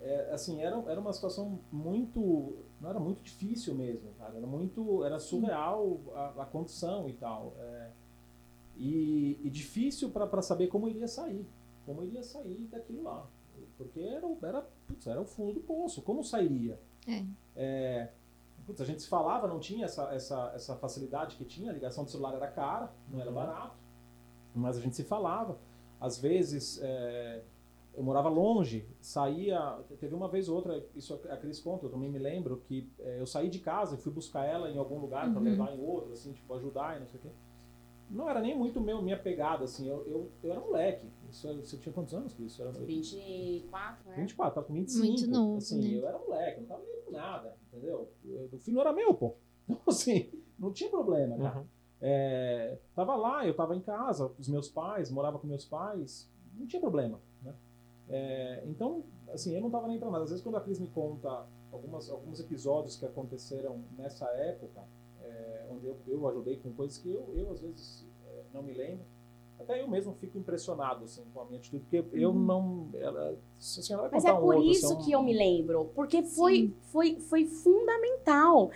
é, 0.00 0.30
assim, 0.32 0.60
era, 0.62 0.76
era 0.90 1.00
uma 1.00 1.12
situação 1.12 1.60
muito. 1.70 2.56
Não 2.80 2.88
era 2.88 2.98
muito 2.98 3.22
difícil 3.22 3.74
mesmo, 3.74 4.10
cara. 4.18 4.36
Era 4.36 4.46
muito. 4.46 5.04
Era 5.04 5.18
surreal 5.18 6.00
a, 6.14 6.42
a 6.42 6.46
condição 6.46 7.08
e 7.08 7.12
tal. 7.12 7.54
é, 7.58 7.90
e, 8.80 9.38
e 9.44 9.50
difícil 9.50 10.10
para 10.10 10.40
saber 10.42 10.68
como 10.68 10.88
iria 10.88 11.06
sair. 11.06 11.46
Como 11.86 12.02
iria 12.02 12.22
sair 12.22 12.66
daquilo 12.70 13.02
lá. 13.02 13.26
Porque 13.76 14.00
era, 14.00 14.26
o- 14.26 14.38
era, 14.42 14.62
putz, 14.86 15.06
era 15.06 15.20
o 15.20 15.24
fundo 15.24 15.54
do 15.54 15.60
poço. 15.60 16.02
Como 16.02 16.24
sairia? 16.24 16.80
É. 17.06 17.24
É, 17.56 18.08
putz, 18.66 18.80
a 18.80 18.84
gente 18.84 19.02
se 19.02 19.08
falava, 19.08 19.46
não 19.46 19.60
tinha 19.60 19.84
essa, 19.84 20.04
essa, 20.14 20.52
essa 20.54 20.76
facilidade 20.76 21.36
que 21.36 21.44
tinha. 21.44 21.70
A 21.70 21.74
ligação 21.74 22.04
do 22.04 22.10
celular 22.10 22.34
era 22.34 22.48
cara, 22.48 22.90
não 23.10 23.20
era 23.20 23.28
Uhum. 23.28 23.34
barato. 23.34 23.76
Mas 24.54 24.76
a 24.78 24.80
gente 24.80 24.96
se 24.96 25.04
falava. 25.04 25.58
Às 26.00 26.18
vezes. 26.18 26.80
é, 26.82 27.42
eu 27.92 28.04
morava 28.04 28.28
longe, 28.28 28.86
saía. 29.00 29.78
Teve 29.98 30.14
uma 30.14 30.28
vez 30.28 30.48
ou 30.48 30.56
outra, 30.56 30.82
isso 30.94 31.12
a 31.28 31.36
Cris 31.36 31.60
conta, 31.60 31.86
eu 31.86 31.90
também 31.90 32.08
me 32.08 32.18
lembro, 32.20 32.58
que 32.68 32.88
é, 33.00 33.20
eu 33.20 33.26
saí 33.26 33.48
de 33.50 33.58
casa 33.58 33.96
e 33.96 33.98
fui 33.98 34.12
buscar 34.12 34.44
ela 34.44 34.70
em 34.70 34.78
algum 34.78 34.98
lugar 34.98 35.28
para 35.28 35.38
Uhum. 35.38 35.44
levar 35.44 35.74
em 35.74 35.80
outro, 35.84 36.12
assim, 36.12 36.32
tipo, 36.32 36.54
ajudar 36.54 36.96
e 36.96 37.00
não 37.00 37.08
sei 37.08 37.18
o 37.18 37.22
quê. 37.24 37.28
Não 38.10 38.28
era 38.28 38.40
nem 38.40 38.56
muito 38.58 38.80
meu, 38.80 39.00
minha 39.00 39.16
pegada, 39.18 39.64
assim, 39.64 39.88
eu, 39.88 40.04
eu, 40.06 40.30
eu 40.42 40.50
era 40.50 40.60
moleque. 40.60 41.06
Isso, 41.30 41.46
você 41.62 41.76
tinha 41.76 41.92
quantos 41.92 42.12
anos, 42.12 42.34
Cris? 42.34 42.52
Isso 42.52 42.62
era 42.62 42.72
24, 42.72 44.10
né? 44.10 44.16
24, 44.16 44.54
tava 44.54 44.66
com 44.66 44.74
25. 44.74 45.06
Muito 45.06 45.26
novo, 45.30 45.56
assim, 45.58 45.80
né? 45.80 45.98
eu 45.98 46.08
era 46.08 46.18
moleque, 46.18 46.60
não 46.60 46.66
tava 46.66 46.82
nem 46.82 47.02
com 47.02 47.10
nada, 47.12 47.56
entendeu? 47.68 48.10
Eu- 48.24 48.48
O 48.52 48.58
filho 48.58 48.74
não 48.74 48.80
era 48.82 48.92
meu, 48.92 49.14
pô. 49.14 49.34
Então, 49.70 49.78
assim, 49.86 50.28
não 50.58 50.72
tinha 50.72 50.90
problema, 50.90 51.36
cara. 51.38 51.60
Uhum. 51.60 51.66
É, 52.02 52.78
tava 52.94 53.14
lá, 53.14 53.46
eu 53.46 53.54
tava 53.54 53.76
em 53.76 53.80
casa, 53.80 54.32
os 54.38 54.48
meus 54.48 54.68
pais, 54.68 55.10
morava 55.10 55.38
com 55.38 55.46
meus 55.46 55.64
pais, 55.64 56.28
não 56.58 56.66
tinha 56.66 56.80
problema, 56.80 57.20
né? 57.42 57.54
É, 58.08 58.64
então, 58.66 59.04
assim, 59.32 59.54
eu 59.54 59.60
não 59.60 59.70
tava 59.70 59.86
nem 59.86 59.98
pra 60.00 60.10
nada. 60.10 60.24
Às 60.24 60.30
vezes, 60.30 60.42
quando 60.42 60.56
a 60.56 60.60
Cris 60.60 60.80
me 60.80 60.88
conta 60.88 61.46
algumas, 61.70 62.10
alguns 62.10 62.40
episódios 62.40 62.96
que 62.96 63.06
aconteceram 63.06 63.84
nessa 63.96 64.26
época, 64.30 64.82
onde 65.70 65.86
eu, 65.86 65.96
eu 66.06 66.28
ajudei 66.28 66.56
com 66.56 66.72
coisas 66.72 66.98
que 66.98 67.10
eu, 67.10 67.32
eu 67.34 67.50
às 67.50 67.60
vezes, 67.60 68.06
é, 68.26 68.42
não 68.52 68.62
me 68.62 68.72
lembro, 68.72 69.04
até 69.58 69.80
eu 69.80 69.88
mesmo 69.88 70.14
fico 70.14 70.38
impressionado, 70.38 71.04
assim, 71.04 71.22
com 71.34 71.40
a 71.40 71.44
minha 71.44 71.58
atitude, 71.58 71.84
porque 71.84 72.06
eu 72.14 72.32
não... 72.32 72.88
Ela, 72.94 73.36
se 73.58 73.80
a 73.80 73.82
senhora 73.82 74.08
vai 74.08 74.12
Mas 74.14 74.24
é 74.24 74.32
um 74.32 74.40
por 74.40 74.54
outro, 74.54 74.70
isso 74.70 74.86
assim, 74.86 74.94
um- 74.96 75.04
que 75.04 75.12
eu 75.12 75.22
me 75.22 75.34
lembro. 75.34 75.90
Porque 75.94 76.22
foi, 76.22 76.72
foi, 76.84 77.16
foi 77.20 77.44
fundamental. 77.44 78.70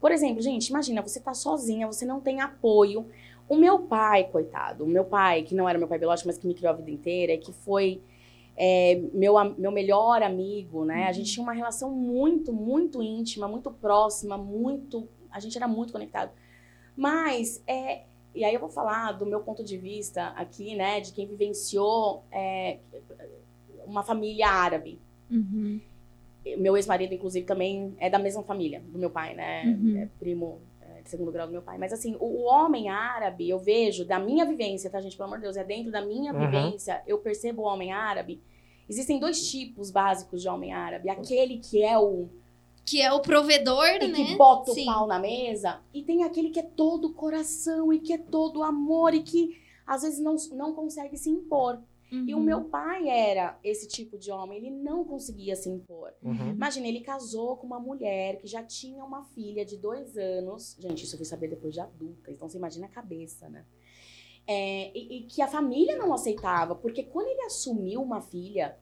Por 0.00 0.10
exemplo, 0.10 0.40
gente, 0.40 0.68
imagina, 0.68 1.02
você 1.02 1.20
tá 1.20 1.34
sozinha, 1.34 1.86
você 1.86 2.06
não 2.06 2.20
tem 2.20 2.40
apoio. 2.40 3.06
O 3.48 3.54
meu 3.54 3.80
pai, 3.80 4.24
coitado, 4.30 4.84
o 4.84 4.86
meu 4.86 5.04
pai, 5.04 5.42
que 5.42 5.54
não 5.54 5.68
era 5.68 5.78
meu 5.78 5.88
pai 5.88 5.98
biológico, 5.98 6.28
mas 6.28 6.38
que 6.38 6.46
me 6.46 6.54
criou 6.54 6.72
a 6.72 6.76
vida 6.76 6.90
inteira, 6.90 7.34
e 7.34 7.38
que 7.38 7.52
foi 7.52 8.00
é, 8.56 9.00
meu, 9.12 9.34
meu 9.58 9.70
melhor 9.70 10.22
amigo, 10.22 10.84
né? 10.84 11.06
A 11.06 11.12
gente 11.12 11.32
tinha 11.32 11.42
uma 11.42 11.52
relação 11.52 11.90
muito, 11.90 12.52
muito 12.52 13.02
íntima, 13.02 13.46
muito 13.48 13.70
próxima, 13.70 14.38
muito. 14.38 15.08
A 15.30 15.38
gente 15.40 15.56
era 15.56 15.68
muito 15.68 15.92
conectado. 15.92 16.30
Mas, 17.00 17.62
é, 17.66 18.02
e 18.34 18.44
aí 18.44 18.52
eu 18.52 18.60
vou 18.60 18.68
falar 18.68 19.12
do 19.12 19.24
meu 19.24 19.40
ponto 19.40 19.64
de 19.64 19.78
vista 19.78 20.26
aqui, 20.36 20.76
né, 20.76 21.00
de 21.00 21.12
quem 21.14 21.26
vivenciou 21.26 22.24
é, 22.30 22.76
uma 23.86 24.02
família 24.02 24.48
árabe. 24.48 25.00
Uhum. 25.30 25.80
Meu 26.58 26.76
ex-marido, 26.76 27.14
inclusive, 27.14 27.46
também 27.46 27.94
é 27.98 28.10
da 28.10 28.18
mesma 28.18 28.42
família 28.42 28.82
do 28.86 28.98
meu 28.98 29.08
pai, 29.08 29.34
né? 29.34 29.64
Uhum. 29.64 29.96
É 29.96 30.08
primo 30.18 30.60
é, 30.82 31.00
de 31.00 31.08
segundo 31.08 31.32
grau 31.32 31.46
do 31.46 31.52
meu 31.54 31.62
pai. 31.62 31.78
Mas, 31.78 31.90
assim, 31.90 32.14
o, 32.20 32.26
o 32.26 32.42
homem 32.42 32.90
árabe, 32.90 33.48
eu 33.48 33.58
vejo, 33.58 34.04
da 34.04 34.18
minha 34.18 34.44
vivência, 34.44 34.90
tá, 34.90 35.00
gente? 35.00 35.16
Pelo 35.16 35.28
amor 35.28 35.38
de 35.38 35.44
Deus, 35.44 35.56
é 35.56 35.64
dentro 35.64 35.90
da 35.90 36.04
minha 36.04 36.34
Uhum. 36.34 36.40
vivência, 36.40 37.02
eu 37.06 37.16
percebo 37.16 37.62
o 37.62 37.64
homem 37.64 37.92
árabe. 37.92 38.42
Existem 38.86 39.18
dois 39.18 39.50
tipos 39.50 39.90
básicos 39.90 40.42
de 40.42 40.48
homem 40.50 40.74
árabe. 40.74 41.08
Aquele 41.08 41.56
que 41.58 41.82
é 41.82 41.98
o 41.98 42.28
Que 42.84 43.00
é 43.00 43.12
o 43.12 43.20
provedor, 43.20 43.86
e 44.00 44.08
né? 44.08 44.14
que 44.14 44.36
bota 44.36 44.72
Sim. 44.72 44.82
o 44.82 44.86
pau 44.86 45.06
na 45.06 45.18
mesa. 45.18 45.80
E 45.94 46.02
tem 46.02 46.24
aquele 46.24 46.50
que 46.50 46.58
é 46.60 46.64
todo 46.64 47.12
coração 47.12 47.92
e 47.92 48.00
que 48.00 48.12
é 48.12 48.18
todo 48.18 48.62
amor 48.62 49.14
e 49.14 49.22
que 49.22 49.60
às 49.86 50.02
vezes 50.02 50.18
não, 50.20 50.36
não 50.52 50.72
consegue 50.72 51.16
se 51.16 51.30
impor. 51.30 51.78
E 52.12 52.34
o 52.34 52.38
Uhum. 52.38 52.42
meu 52.42 52.64
pai 52.64 53.08
era 53.08 53.56
esse 53.62 53.86
tipo 53.86 54.18
de 54.18 54.32
homem, 54.32 54.58
ele 54.58 54.70
não 54.70 55.04
conseguia 55.04 55.54
se 55.54 55.68
impor. 55.68 56.12
Uhum. 56.20 56.50
Imagina, 56.50 56.88
ele 56.88 57.02
casou 57.02 57.56
com 57.56 57.68
uma 57.68 57.78
mulher 57.78 58.38
que 58.40 58.48
já 58.48 58.64
tinha 58.64 59.04
uma 59.04 59.22
filha 59.22 59.64
de 59.64 59.76
dois 59.76 60.16
anos. 60.18 60.76
Gente, 60.80 61.04
isso 61.04 61.14
eu 61.14 61.18
fui 61.18 61.24
saber 61.24 61.46
depois 61.46 61.72
de 61.72 61.78
adulta, 61.78 62.32
então 62.32 62.48
você 62.48 62.58
imagina 62.58 62.86
a 62.86 62.88
cabeça, 62.88 63.48
né? 63.48 63.64
É, 64.44 64.90
e, 64.92 65.18
e 65.18 65.22
que 65.22 65.40
a 65.40 65.46
família 65.46 65.96
não 65.96 66.12
aceitava, 66.12 66.74
porque 66.74 67.04
quando 67.04 67.28
ele 67.28 67.42
assumiu 67.42 68.02
uma 68.02 68.20
filha, 68.20 68.76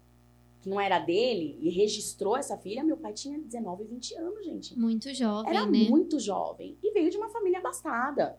que 0.61 0.69
não 0.69 0.81
era 0.81 0.99
dele 0.99 1.57
e 1.61 1.71
registrou 1.71 2.37
essa 2.37 2.57
filha, 2.59 2.83
meu 2.83 2.97
pai 2.97 3.13
tinha 3.13 3.39
19, 3.39 3.85
20 3.85 4.15
anos, 4.17 4.45
gente. 4.45 4.79
Muito 4.79 5.13
jovem, 5.15 5.51
Era 5.51 5.65
né? 5.67 5.79
muito 5.89 6.19
jovem. 6.19 6.77
E 6.83 6.91
veio 6.93 7.11
de 7.11 7.17
uma 7.17 7.29
família 7.29 7.59
abastada. 7.61 8.39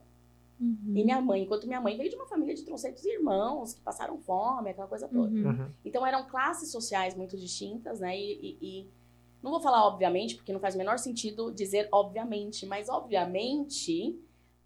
Uhum. 0.59 0.93
E 0.93 1.03
minha 1.05 1.21
mãe, 1.21 1.43
enquanto 1.43 1.65
minha 1.65 1.79
mãe 1.79 1.95
veio 1.95 2.09
de 2.09 2.15
uma 2.17 2.25
família 2.27 2.53
de 2.53 2.63
trocentos 2.63 3.05
irmãos 3.05 3.73
que 3.73 3.79
passaram 3.79 4.17
fome, 4.17 4.69
aquela 4.71 4.87
coisa 4.87 5.07
toda. 5.07 5.33
Uhum. 5.33 5.47
Uhum. 5.49 5.71
Então 5.85 6.05
eram 6.05 6.27
classes 6.27 6.69
sociais 6.71 7.15
muito 7.15 7.37
distintas, 7.37 8.01
né? 8.01 8.19
E, 8.19 8.33
e- 8.41 8.57
e 8.61 8.89
não 9.41 9.51
vou 9.51 9.61
falar 9.61 9.87
obviamente, 9.87 10.35
porque 10.35 10.51
não 10.51 10.59
faz 10.59 10.75
o 10.75 10.77
menor 10.77 10.99
sentido 10.99 11.49
dizer 11.53 11.87
obviamente, 11.93 12.65
mas 12.65 12.89
obviamente 12.89 14.19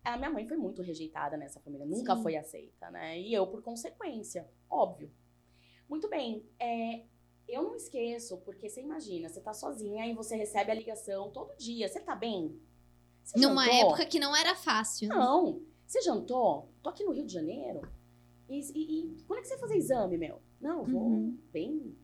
a 0.03 0.17
minha 0.17 0.31
mãe 0.31 0.47
foi 0.47 0.57
muito 0.57 0.81
rejeitada 0.81 1.37
nessa 1.37 1.59
família, 1.59 1.85
nunca 1.85 2.15
Sim. 2.15 2.23
foi 2.23 2.35
aceita, 2.35 2.89
né? 2.89 3.19
E 3.19 3.31
eu 3.31 3.45
por 3.45 3.61
consequência, 3.61 4.49
óbvio. 4.69 5.11
Muito 5.87 6.09
bem, 6.09 6.43
é, 6.59 7.03
eu 7.53 7.63
não 7.63 7.75
esqueço, 7.75 8.37
porque 8.39 8.69
você 8.69 8.81
imagina, 8.81 9.29
você 9.29 9.39
tá 9.41 9.53
sozinha 9.53 10.05
e 10.07 10.13
você 10.13 10.35
recebe 10.35 10.71
a 10.71 10.75
ligação 10.75 11.31
todo 11.31 11.55
dia, 11.57 11.87
você 11.87 11.99
tá 11.99 12.15
bem? 12.15 12.59
Você 13.23 13.39
Numa 13.39 13.63
jantou? 13.65 13.79
época 13.91 14.05
que 14.05 14.19
não 14.19 14.35
era 14.35 14.55
fácil. 14.55 15.07
né? 15.09 15.15
Não. 15.15 15.61
Você 15.85 16.01
jantou? 16.01 16.69
Tô 16.81 16.89
aqui 16.89 17.03
no 17.03 17.11
Rio 17.11 17.25
de 17.25 17.33
Janeiro. 17.33 17.81
E, 18.49 18.59
e- 18.59 19.05
e 19.17 19.23
quando 19.23 19.39
é 19.39 19.41
que 19.41 19.47
você 19.47 19.55
vai 19.55 19.61
fazer 19.69 19.77
exame, 19.77 20.17
meu? 20.17 20.41
Não, 20.59 20.83
vou 20.83 21.01
Uhum. 21.01 21.37
bem. 21.51 21.95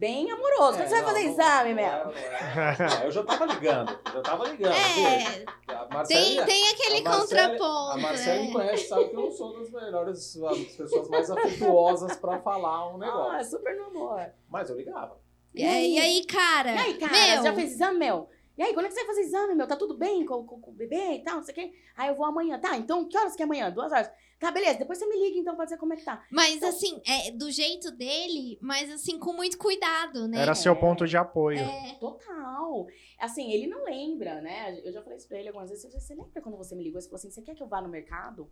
Bem 0.00 0.30
amoroso. 0.30 0.78
Quando 0.78 0.80
É, 0.80 0.86
você 0.86 0.94
vai 0.94 1.00
não, 1.02 1.08
fazer 1.08 1.24
não- 1.24 1.30
exame, 1.32 1.82
era. 1.82 2.04
Não, 2.06 3.04
eu 3.04 3.10
já 3.10 3.22
tava 3.22 3.44
ligando. 3.44 3.98
Já 4.14 4.22
tava 4.22 4.48
ligando. 4.48 4.72
É, 4.72 5.44
A 5.74 5.76
tem, 5.84 5.88
Marcele, 5.90 6.44
tem 6.46 6.68
aquele 6.70 6.98
a 7.00 7.10
Marcele- 7.10 7.42
contraponto. 7.58 7.64
a 7.92 7.96
Marcele 7.98 8.38
me 8.40 8.46
né? 8.46 8.52
conhece, 8.54 8.88
sabe 8.88 9.08
que 9.10 9.14
eu 9.16 9.20
não 9.20 9.30
sou 9.30 9.58
das 9.60 9.70
melhores, 9.70 10.36
as 10.42 10.58
pessoas 10.74 11.08
mais 11.10 11.30
afetuosas 11.30 12.16
pra 12.16 12.38
falar 12.40 12.88
um 12.92 12.94
Ah, 12.96 12.98
negócio. 12.98 13.34
é 13.36 13.44
super 13.44 13.76
no 13.76 13.84
amor. 13.84 14.26
Mas 14.48 14.70
eu 14.70 14.76
ligava. 14.76 15.20
E 15.54 15.64
aí, 15.66 15.96
e 15.96 16.00
aí, 16.00 16.24
cara? 16.24 16.70
E 16.72 16.78
aí, 16.78 16.94
cara, 16.94 17.12
meu, 17.12 17.36
você 17.36 17.42
já 17.42 17.52
fez 17.54 17.72
exame, 17.72 17.98
meu? 17.98 18.30
E 18.56 18.62
aí, 18.62 18.72
quando 18.72 18.86
é 18.86 18.88
que 18.88 18.94
você 18.94 19.00
vai 19.04 19.14
fazer 19.14 19.26
exame, 19.26 19.54
meu? 19.54 19.66
Tá 19.66 19.76
tudo 19.76 19.94
bem 19.94 20.24
com, 20.24 20.46
com- 20.46 20.60
com 20.60 20.70
o 20.70 20.74
bebê 20.74 21.14
e 21.16 21.22
tal, 21.22 21.36
não 21.36 21.42
sei 21.42 21.52
o 21.52 21.54
quê? 21.56 21.72
Aí 21.94 22.08
eu 22.08 22.14
vou 22.14 22.24
amanhã. 22.24 22.58
Tá, 22.58 22.74
então 22.76 23.06
que 23.06 23.18
horas 23.18 23.36
que 23.36 23.42
é 23.42 23.44
amanhã? 23.44 23.70
Duas 23.70 23.92
horas. 23.92 24.10
Tá, 24.40 24.50
beleza. 24.50 24.78
Depois 24.78 24.98
você 24.98 25.06
me 25.06 25.16
liga, 25.22 25.38
então, 25.38 25.54
pra 25.54 25.64
dizer 25.66 25.76
como 25.76 25.92
é 25.92 25.96
que 25.96 26.04
tá. 26.04 26.26
Mas 26.30 26.62
assim, 26.62 27.00
é 27.06 27.30
do 27.30 27.50
jeito 27.50 27.90
dele, 27.90 28.58
mas 28.62 28.90
assim, 28.90 29.18
com 29.18 29.34
muito 29.34 29.58
cuidado, 29.58 30.26
né? 30.26 30.40
Era 30.40 30.54
seu 30.54 30.74
ponto 30.74 31.06
de 31.06 31.16
apoio. 31.16 31.58
É, 31.58 31.94
Total. 32.00 32.86
Assim, 33.18 33.52
ele 33.52 33.66
não 33.66 33.84
lembra, 33.84 34.40
né? 34.40 34.80
Eu 34.82 34.92
já 34.92 35.02
falei 35.02 35.18
isso 35.18 35.28
pra 35.28 35.38
ele 35.38 35.48
algumas 35.48 35.68
vezes. 35.68 35.92
Você 35.92 36.14
lembra 36.14 36.40
quando 36.40 36.56
você 36.56 36.74
me 36.74 36.82
ligou? 36.82 36.98
Você 37.00 37.06
falou 37.08 37.18
assim, 37.18 37.30
você 37.30 37.42
quer 37.42 37.54
que 37.54 37.62
eu 37.62 37.68
vá 37.68 37.82
no 37.82 37.88
mercado? 37.88 38.50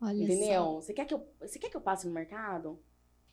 olha 0.00 0.24
Entendeu? 0.24 0.62
só. 0.64 0.74
Você 0.82 0.92
quer 0.92 1.06
que 1.06 1.14
eu, 1.14 1.26
você 1.40 1.58
quer 1.58 1.70
que 1.70 1.76
eu 1.76 1.80
passe 1.80 2.06
no 2.06 2.12
mercado? 2.12 2.78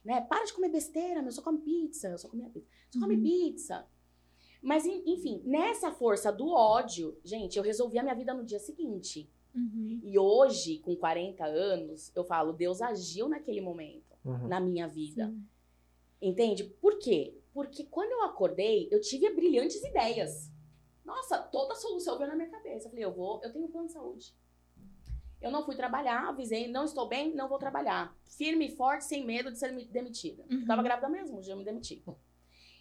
Né? 0.04 0.22
Para 0.22 0.46
de 0.46 0.54
comer 0.54 0.70
besteira, 0.70 1.22
meu, 1.22 1.32
só 1.32 1.42
come 1.42 1.60
pizza, 1.60 2.08
eu 2.10 2.18
só 2.18 2.30
comia 2.30 2.50
pizza. 2.50 2.68
Só 2.90 3.00
come 3.02 3.16
Uhum. 3.16 3.22
pizza. 3.24 3.86
Mas 4.62 4.86
en- 4.86 5.04
enfim, 5.06 5.42
nessa 5.46 5.92
força 5.92 6.32
do 6.32 6.48
ódio, 6.50 7.20
gente, 7.24 7.58
eu 7.58 7.64
resolvi 7.64 8.00
a 8.00 8.04
minha 8.04 8.16
vida 8.16 8.34
no 8.34 8.46
dia 8.46 8.60
seguinte. 8.60 9.30
Uhum. 9.54 10.00
E 10.04 10.18
hoje, 10.18 10.80
com 10.80 10.96
40 10.96 11.46
anos, 11.46 12.12
eu 12.16 12.24
falo, 12.24 12.54
Deus 12.54 12.82
agiu 12.82 13.28
naquele 13.30 13.62
momento 13.62 14.14
Uhum. 14.26 14.48
na 14.48 14.60
minha 14.60 14.88
vida. 14.88 15.28
Sim. 15.28 15.46
Entende? 16.22 16.64
Por 16.64 16.98
quê? 17.00 17.38
Porque 17.54 17.84
quando 17.84 18.12
eu 18.12 18.24
acordei, 18.24 18.88
eu 18.92 19.00
tive 19.02 19.30
brilhantes 19.34 19.84
ideias. 19.84 20.52
Nossa, 21.04 21.38
toda 21.38 21.74
a 21.74 21.76
solução 21.76 22.18
veio 22.18 22.30
na 22.30 22.36
minha 22.36 22.50
cabeça. 22.50 22.86
Eu 22.88 22.90
falei, 22.90 23.06
eu 23.06 23.14
vou, 23.14 23.42
eu 23.44 23.52
tenho 23.52 23.66
um 23.66 23.72
plano 23.72 23.88
de 23.88 23.94
saúde. 23.94 24.34
Eu 25.42 25.52
não 25.52 25.64
fui 25.66 25.76
trabalhar, 25.76 26.30
avisei, 26.30 26.68
não 26.70 26.86
estou 26.86 27.08
bem, 27.10 27.36
não 27.36 27.50
vou 27.50 27.60
trabalhar. 27.60 28.18
Firme 28.26 28.68
e 28.68 28.76
forte, 28.76 29.04
sem 29.04 29.26
medo 29.26 29.52
de 29.52 29.60
ser 29.60 29.74
demitida. 29.90 30.46
Uhum. 30.50 30.66
Tava 30.66 30.82
grávida 30.82 31.10
mesmo, 31.10 31.44
já 31.44 31.54
me 31.56 31.66
demiti. 31.66 32.02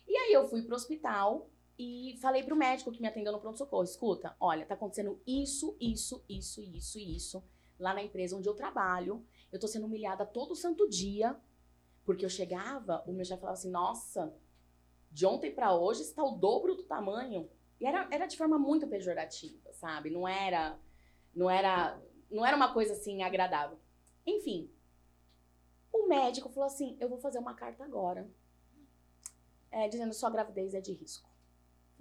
E 0.06 0.16
aí 0.16 0.32
eu 0.32 0.46
fui 0.46 0.62
pro 0.62 0.76
hospital 0.76 1.50
e 1.82 2.16
falei 2.18 2.42
pro 2.42 2.54
médico 2.54 2.92
que 2.92 3.00
me 3.00 3.08
atendeu 3.08 3.32
no 3.32 3.40
pronto-socorro: 3.40 3.82
escuta, 3.82 4.36
olha, 4.38 4.64
tá 4.64 4.74
acontecendo 4.74 5.20
isso, 5.26 5.76
isso, 5.80 6.24
isso, 6.28 6.62
isso 6.62 6.98
isso 6.98 7.44
lá 7.78 7.92
na 7.92 8.02
empresa 8.02 8.36
onde 8.36 8.48
eu 8.48 8.54
trabalho. 8.54 9.26
Eu 9.50 9.58
tô 9.58 9.66
sendo 9.66 9.86
humilhada 9.86 10.24
todo 10.24 10.54
santo 10.54 10.88
dia. 10.88 11.36
Porque 12.04 12.24
eu 12.24 12.30
chegava, 12.30 13.02
o 13.06 13.12
meu 13.12 13.24
chefe 13.24 13.40
falava 13.40 13.58
assim: 13.58 13.70
nossa, 13.70 14.34
de 15.10 15.26
ontem 15.26 15.54
pra 15.54 15.74
hoje 15.74 16.02
está 16.02 16.22
o 16.24 16.36
dobro 16.36 16.74
do 16.74 16.84
tamanho. 16.84 17.48
E 17.80 17.86
era, 17.86 18.08
era 18.10 18.26
de 18.26 18.36
forma 18.36 18.58
muito 18.58 18.86
pejorativa, 18.86 19.72
sabe? 19.72 20.10
Não 20.10 20.26
era, 20.26 20.78
não 21.34 21.50
era, 21.50 22.00
não 22.30 22.46
era 22.46 22.56
uma 22.56 22.72
coisa 22.72 22.92
assim 22.92 23.22
agradável. 23.22 23.78
Enfim, 24.26 24.70
o 25.92 26.08
médico 26.08 26.48
falou 26.48 26.66
assim: 26.66 26.96
eu 27.00 27.08
vou 27.08 27.18
fazer 27.18 27.38
uma 27.38 27.54
carta 27.54 27.84
agora, 27.84 28.28
é, 29.70 29.88
dizendo 29.88 30.12
sua 30.12 30.30
gravidez 30.30 30.74
é 30.74 30.80
de 30.80 30.92
risco. 30.92 31.31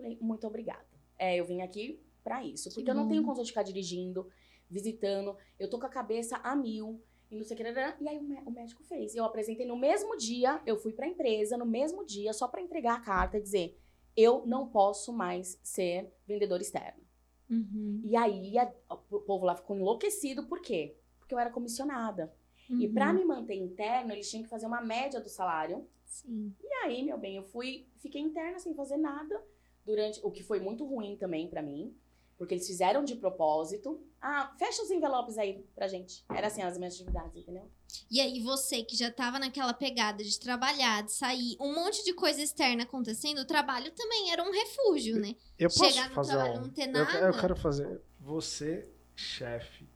Falei, 0.02 0.18
muito 0.22 0.48
obrigada. 0.48 0.86
É, 1.18 1.36
eu 1.40 1.46
vim 1.46 1.62
aqui 1.62 2.00
pra 2.24 2.44
isso, 2.44 2.70
porque 2.74 2.90
eu 2.90 2.96
não 2.96 3.04
bom. 3.04 3.10
tenho 3.10 3.24
condição 3.24 3.44
de 3.44 3.52
ficar 3.52 3.64
dirigindo, 3.64 4.28
visitando, 4.70 5.36
eu 5.60 5.70
tô 5.70 5.80
com 5.80 5.86
a 5.86 5.90
cabeça 5.90 6.38
a 6.38 6.56
mil. 6.56 7.02
E 7.30 7.36
não 7.36 7.44
sei 7.46 7.56
o 7.56 7.58
que, 7.58 7.64
e 8.04 8.08
aí 8.10 8.18
o, 8.18 8.24
mé- 8.24 8.44
o 8.46 8.52
médico 8.52 8.84
fez. 8.84 9.16
Eu 9.16 9.24
apresentei 9.24 9.66
no 9.66 9.78
mesmo 9.78 10.18
dia, 10.18 10.62
eu 10.66 10.76
fui 10.78 10.92
pra 10.92 11.08
empresa 11.08 11.58
no 11.58 11.66
mesmo 11.66 12.06
dia, 12.06 12.34
só 12.34 12.48
pra 12.48 12.62
entregar 12.62 12.96
a 12.96 13.00
carta 13.02 13.38
e 13.38 13.42
dizer: 13.42 13.80
eu 14.18 14.46
não 14.46 14.68
posso 14.68 15.14
mais 15.14 15.58
ser 15.64 16.12
vendedor 16.28 16.60
externo. 16.60 17.02
Uhum. 17.50 18.02
E 18.04 18.16
aí 18.16 18.58
a- 18.58 18.74
o 18.90 19.20
povo 19.22 19.46
lá 19.46 19.56
ficou 19.56 19.76
enlouquecido, 19.78 20.46
por 20.48 20.62
quê? 20.62 20.98
Porque 21.20 21.34
eu 21.34 21.40
era 21.40 21.50
comissionada. 21.52 22.34
E 22.70 22.88
Uhum. 22.88 22.94
pra 22.94 23.14
me 23.14 23.24
manter 23.26 23.56
interno, 23.56 24.12
eles 24.14 24.30
tinham 24.30 24.44
que 24.44 24.50
fazer 24.50 24.66
uma 24.66 24.82
média 24.82 25.20
do 25.22 25.30
salário. 25.30 25.88
Sim. 26.06 26.54
E 26.62 26.74
aí, 26.84 27.04
meu 27.04 27.18
bem, 27.18 27.36
eu 27.38 27.44
fui, 27.44 27.88
fiquei 27.98 28.22
interna 28.22 28.60
sem 28.60 28.74
fazer 28.74 28.98
nada 28.98 29.42
durante 29.86 30.20
o 30.24 30.32
que 30.32 30.44
foi 30.44 30.60
muito 30.60 30.86
ruim 30.86 31.16
também 31.18 31.48
pra 31.48 31.62
mim, 31.62 31.96
porque 32.38 32.56
eles 32.56 32.66
fizeram 32.68 33.04
de 33.04 33.16
propósito. 33.16 34.02
Ah, 34.20 34.54
fecha 34.58 34.82
os 34.84 34.90
envelopes 34.92 35.38
aí 35.38 35.64
pra 35.76 35.88
gente. 35.88 36.24
Era 36.30 36.48
assim 36.48 36.62
as 36.62 36.78
minhas 36.78 36.96
atividades, 36.96 37.36
entendeu? 37.36 37.70
E 38.10 38.20
aí, 38.20 38.40
você 38.42 38.84
que 38.84 38.96
já 38.96 39.12
tava 39.12 39.38
naquela 39.38 39.74
pegada 39.74 40.24
de 40.24 40.40
trabalhar, 40.40 41.04
de 41.04 41.12
sair, 41.12 41.56
um 41.60 41.74
monte 41.76 42.04
de 42.04 42.14
coisa 42.14 42.42
externa 42.42 42.84
acontecendo, 42.84 43.40
o 43.40 43.46
trabalho 43.46 43.92
também 43.92 44.32
era 44.32 44.44
um 44.44 44.52
refúgio, 44.52 45.20
né? 45.20 45.36
Eu 45.58 45.70
posso 45.70 45.92
Chegar 45.92 46.10
no 46.10 46.16
fazer 46.16 46.32
trabalho 46.34 46.58
um... 46.60 46.62
não 46.62 46.70
ter 46.70 46.88
Eu, 46.88 46.92
nada. 46.94 47.18
eu 47.20 47.34
quero 47.34 47.56
fazer. 47.56 48.02
Você, 48.20 48.90
chefe, 49.16 49.88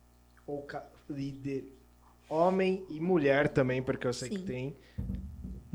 ou 0.45 0.61
ca- 0.63 0.87
líder, 1.09 1.71
homem 2.29 2.85
e 2.89 2.99
mulher 2.99 3.47
também, 3.49 3.81
porque 3.81 4.05
eu 4.07 4.13
sei 4.13 4.29
Sim. 4.29 4.37
que 4.37 4.43
tem. 4.43 4.77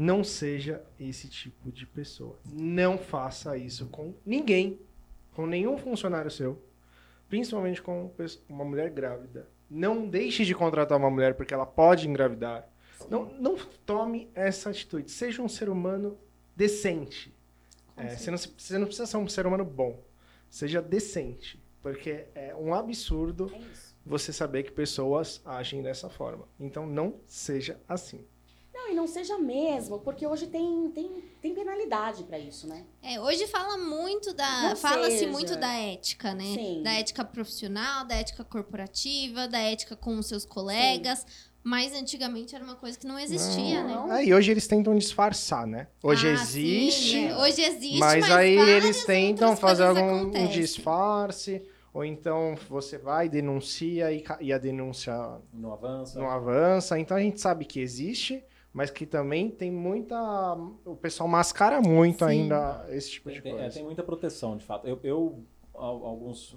Não 0.00 0.24
seja 0.24 0.82
esse 0.98 1.28
tipo 1.28 1.70
de 1.70 1.84
pessoa. 1.84 2.38
Não 2.50 2.96
faça 2.96 3.58
isso 3.58 3.84
com 3.88 4.14
ninguém. 4.24 4.80
Com 5.34 5.46
nenhum 5.46 5.76
funcionário 5.76 6.30
seu. 6.30 6.58
Principalmente 7.28 7.82
com 7.82 8.10
uma 8.48 8.64
mulher 8.64 8.88
grávida. 8.88 9.46
Não 9.68 10.08
deixe 10.08 10.42
de 10.46 10.54
contratar 10.54 10.96
uma 10.96 11.10
mulher 11.10 11.34
porque 11.34 11.52
ela 11.52 11.66
pode 11.66 12.08
engravidar. 12.08 12.66
Não, 13.10 13.26
não 13.34 13.56
tome 13.84 14.30
essa 14.34 14.70
atitude. 14.70 15.10
Seja 15.10 15.42
um 15.42 15.48
ser 15.50 15.68
humano 15.68 16.16
decente. 16.56 17.30
É, 17.94 18.16
você, 18.16 18.30
não, 18.30 18.38
você 18.38 18.78
não 18.78 18.86
precisa 18.86 19.06
ser 19.06 19.18
um 19.18 19.28
ser 19.28 19.46
humano 19.46 19.66
bom. 19.66 20.02
Seja 20.48 20.80
decente. 20.80 21.62
Porque 21.82 22.24
é 22.34 22.54
um 22.54 22.72
absurdo 22.72 23.52
É 23.54 23.60
você 24.06 24.32
saber 24.32 24.62
que 24.62 24.72
pessoas 24.72 25.42
agem 25.44 25.82
dessa 25.82 26.08
forma. 26.08 26.48
Então 26.58 26.86
não 26.86 27.20
seja 27.26 27.78
assim. 27.86 28.24
Não, 28.90 28.92
e 28.92 28.94
não 28.94 29.06
seja 29.06 29.38
mesmo, 29.38 29.98
porque 30.00 30.26
hoje 30.26 30.46
tem, 30.46 30.90
tem, 30.90 31.22
tem 31.40 31.54
penalidade 31.54 32.24
pra 32.24 32.38
isso, 32.38 32.66
né? 32.66 32.84
É, 33.02 33.20
hoje 33.20 33.46
fala 33.46 33.76
muito 33.78 34.32
da. 34.34 34.74
Fala-se 34.76 35.26
muito 35.26 35.56
da 35.56 35.72
ética, 35.72 36.34
né? 36.34 36.44
Sim. 36.44 36.82
Da 36.82 36.92
ética 36.92 37.24
profissional, 37.24 38.04
da 38.04 38.16
ética 38.16 38.44
corporativa, 38.44 39.48
da 39.48 39.58
ética 39.58 39.96
com 39.96 40.18
os 40.18 40.26
seus 40.26 40.44
colegas. 40.44 41.24
Mas 41.62 41.92
antigamente 41.92 42.54
era 42.54 42.64
uma 42.64 42.74
coisa 42.74 42.98
que 42.98 43.06
não 43.06 43.18
existia, 43.18 43.84
né? 43.84 43.94
Não. 43.94 44.12
É, 44.14 44.24
e 44.24 44.32
hoje 44.32 44.50
eles 44.50 44.66
tentam 44.66 44.96
disfarçar, 44.96 45.66
né? 45.66 45.88
Hoje 46.02 46.26
Ah, 46.26 46.32
existe, 46.32 47.10
sim, 47.10 47.26
é. 47.26 47.36
Hoje 47.36 47.60
existe, 47.60 47.98
mas, 47.98 48.26
mas, 48.26 48.32
aí 48.32 48.56
eles 48.56 49.04
tentam 49.04 49.54
fazer 49.54 49.82
algum 49.84 50.34
um 50.34 50.46
disfarce, 50.46 51.60
ou 51.92 52.02
então 52.02 52.56
você 52.66 52.96
vai, 52.96 53.28
denuncia 53.28 54.10
e, 54.10 54.24
e 54.40 54.52
a 54.54 54.58
denúncia 54.58 55.12
Não 55.52 55.74
avança. 55.74 56.18
não 56.18 56.30
avança. 56.30 56.98
Então 56.98 57.14
a 57.14 57.20
gente 57.20 57.38
sabe 57.38 57.66
que 57.66 57.78
existe, 57.78 58.42
mas 58.72 58.90
que 58.90 59.04
também 59.06 59.50
tem 59.50 59.70
muita. 59.70 60.16
O 60.84 60.96
pessoal 60.96 61.28
mascara 61.28 61.80
muito 61.80 62.18
Sim. 62.24 62.30
ainda 62.30 62.86
esse 62.90 63.10
tipo 63.12 63.28
Tem, 63.28 63.36
de 63.36 63.42
tem- 63.42 63.52
coisa. 63.52 63.66
é, 63.66 63.70
tem 63.70 63.84
muita 63.84 64.02
proteção, 64.02 64.56
de 64.56 64.64
fato. 64.64 64.86
Eu, 64.86 64.98
eu 65.02 65.44
alguns 65.74 66.56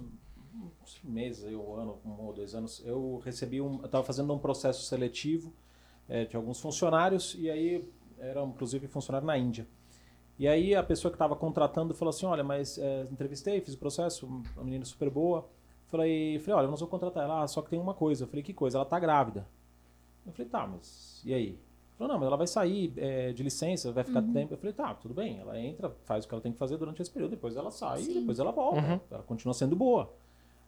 uns 0.82 1.00
meses, 1.02 1.44
um 1.52 1.74
ano, 1.74 1.98
um 2.04 2.26
ou 2.26 2.32
dois 2.32 2.54
anos, 2.54 2.80
eu 2.84 3.20
recebi 3.24 3.60
um. 3.60 3.78
Eu 3.80 3.86
estava 3.86 4.04
fazendo 4.04 4.32
um 4.32 4.38
processo 4.38 4.82
seletivo 4.84 5.52
é, 6.08 6.24
de 6.24 6.36
alguns 6.36 6.60
funcionários, 6.60 7.34
e 7.38 7.50
aí 7.50 7.88
era 8.18 8.42
inclusive 8.44 8.86
funcionário 8.86 9.26
na 9.26 9.36
Índia. 9.36 9.66
E 10.38 10.46
aí 10.48 10.74
a 10.74 10.82
pessoa 10.82 11.10
que 11.10 11.16
estava 11.16 11.34
contratando 11.34 11.94
falou 11.94 12.10
assim: 12.10 12.26
olha, 12.26 12.44
mas 12.44 12.78
é, 12.78 13.02
entrevistei, 13.10 13.60
fiz 13.60 13.74
o 13.74 13.78
processo, 13.78 14.26
uma 14.26 14.64
menina 14.64 14.84
super 14.84 15.10
boa. 15.10 15.48
Falei, 15.86 16.38
falei, 16.40 16.56
olha, 16.60 16.68
nós 16.68 16.80
vamos 16.80 16.90
contratar 16.90 17.24
ela, 17.24 17.42
ah, 17.42 17.46
só 17.48 17.60
que 17.62 17.70
tem 17.70 17.78
uma 17.78 17.94
coisa. 17.94 18.24
Eu 18.24 18.28
falei, 18.28 18.42
que 18.42 18.52
coisa? 18.54 18.78
Ela 18.78 18.84
tá 18.84 18.98
grávida. 18.98 19.46
Eu 20.26 20.32
falei, 20.32 20.48
tá, 20.50 20.66
mas 20.66 21.20
e 21.24 21.32
aí? 21.34 21.58
Falou, 21.96 22.12
não, 22.12 22.18
mas 22.18 22.26
ela 22.26 22.36
vai 22.36 22.46
sair 22.46 22.92
é, 22.96 23.32
de 23.32 23.42
licença, 23.42 23.92
vai 23.92 24.02
ficar 24.02 24.20
Uhum. 24.22 24.32
tempo. 24.32 24.54
Eu 24.54 24.58
falei, 24.58 24.72
tá, 24.72 24.94
tudo 24.94 25.14
bem. 25.14 25.38
Ela 25.38 25.58
entra, 25.60 25.94
faz 26.04 26.24
o 26.24 26.28
que 26.28 26.34
ela 26.34 26.42
tem 26.42 26.50
que 26.52 26.58
fazer 26.58 26.76
durante 26.76 27.00
esse 27.00 27.10
período, 27.10 27.30
depois 27.30 27.56
ela 27.56 27.70
sai, 27.70 28.02
Sim. 28.02 28.20
depois 28.20 28.38
ela 28.38 28.50
volta. 28.50 28.80
Uhum. 28.80 29.00
Ela 29.10 29.22
continua 29.22 29.54
sendo 29.54 29.76
boa. 29.76 30.12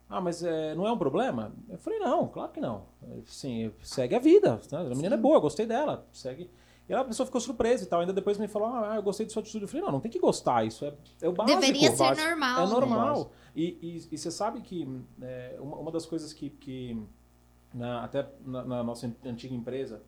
Ah, 0.09 0.21
mas 0.21 0.41
é, 0.45 0.73
não 0.77 0.87
é 0.87 0.93
um 0.93 0.97
problema? 0.99 1.53
Eu 1.69 1.79
falei, 1.79 1.99
não, 1.99 2.29
claro 2.29 2.53
que 2.53 2.61
não. 2.61 2.85
Sim, 3.27 3.73
segue 3.83 4.15
a 4.15 4.21
vida. 4.21 4.61
né? 4.71 4.79
A 4.79 4.85
menina 4.95 5.17
é 5.17 5.19
boa, 5.19 5.37
eu 5.37 5.41
gostei 5.41 5.67
dela. 5.67 6.07
Segue. 6.12 6.49
E 6.89 6.95
a 6.95 7.03
pessoa 7.05 7.27
ficou 7.27 7.41
surpresa 7.41 7.83
e 7.83 7.87
tal. 7.89 7.99
Ainda 7.99 8.12
depois 8.12 8.39
me 8.39 8.47
falou, 8.47 8.69
ah, 8.69 8.95
eu 8.95 9.03
gostei 9.03 9.27
de 9.27 9.33
sua 9.33 9.43
atitude. 9.43 9.65
Eu 9.65 9.69
falei, 9.69 9.85
não, 9.85 9.91
não 9.91 9.99
tem 10.01 10.09
que 10.09 10.21
gostar, 10.21 10.65
isso 10.65 10.85
é, 10.85 10.95
é 11.21 11.29
o 11.29 11.33
básico. 11.33 11.61
Deveria 11.61 11.91
ser 11.91 12.05
básico. 12.05 12.25
normal. 12.29 12.57
É 12.61 12.65
né? 12.67 12.71
normal. 12.73 13.33
E, 13.57 13.65
e, 13.83 14.15
e 14.15 14.17
você 14.19 14.31
sabe 14.31 14.61
que 14.61 14.89
é, 15.21 15.57
uma, 15.59 15.77
uma 15.79 15.91
das 15.91 16.07
coisas 16.07 16.33
que, 16.33 16.51
que 16.51 16.97
na- 17.75 18.05
até 18.05 18.29
na, 18.45 18.65
na 18.65 18.85
nossa 18.85 19.12
antiga 19.25 19.53
empresa 19.57 20.01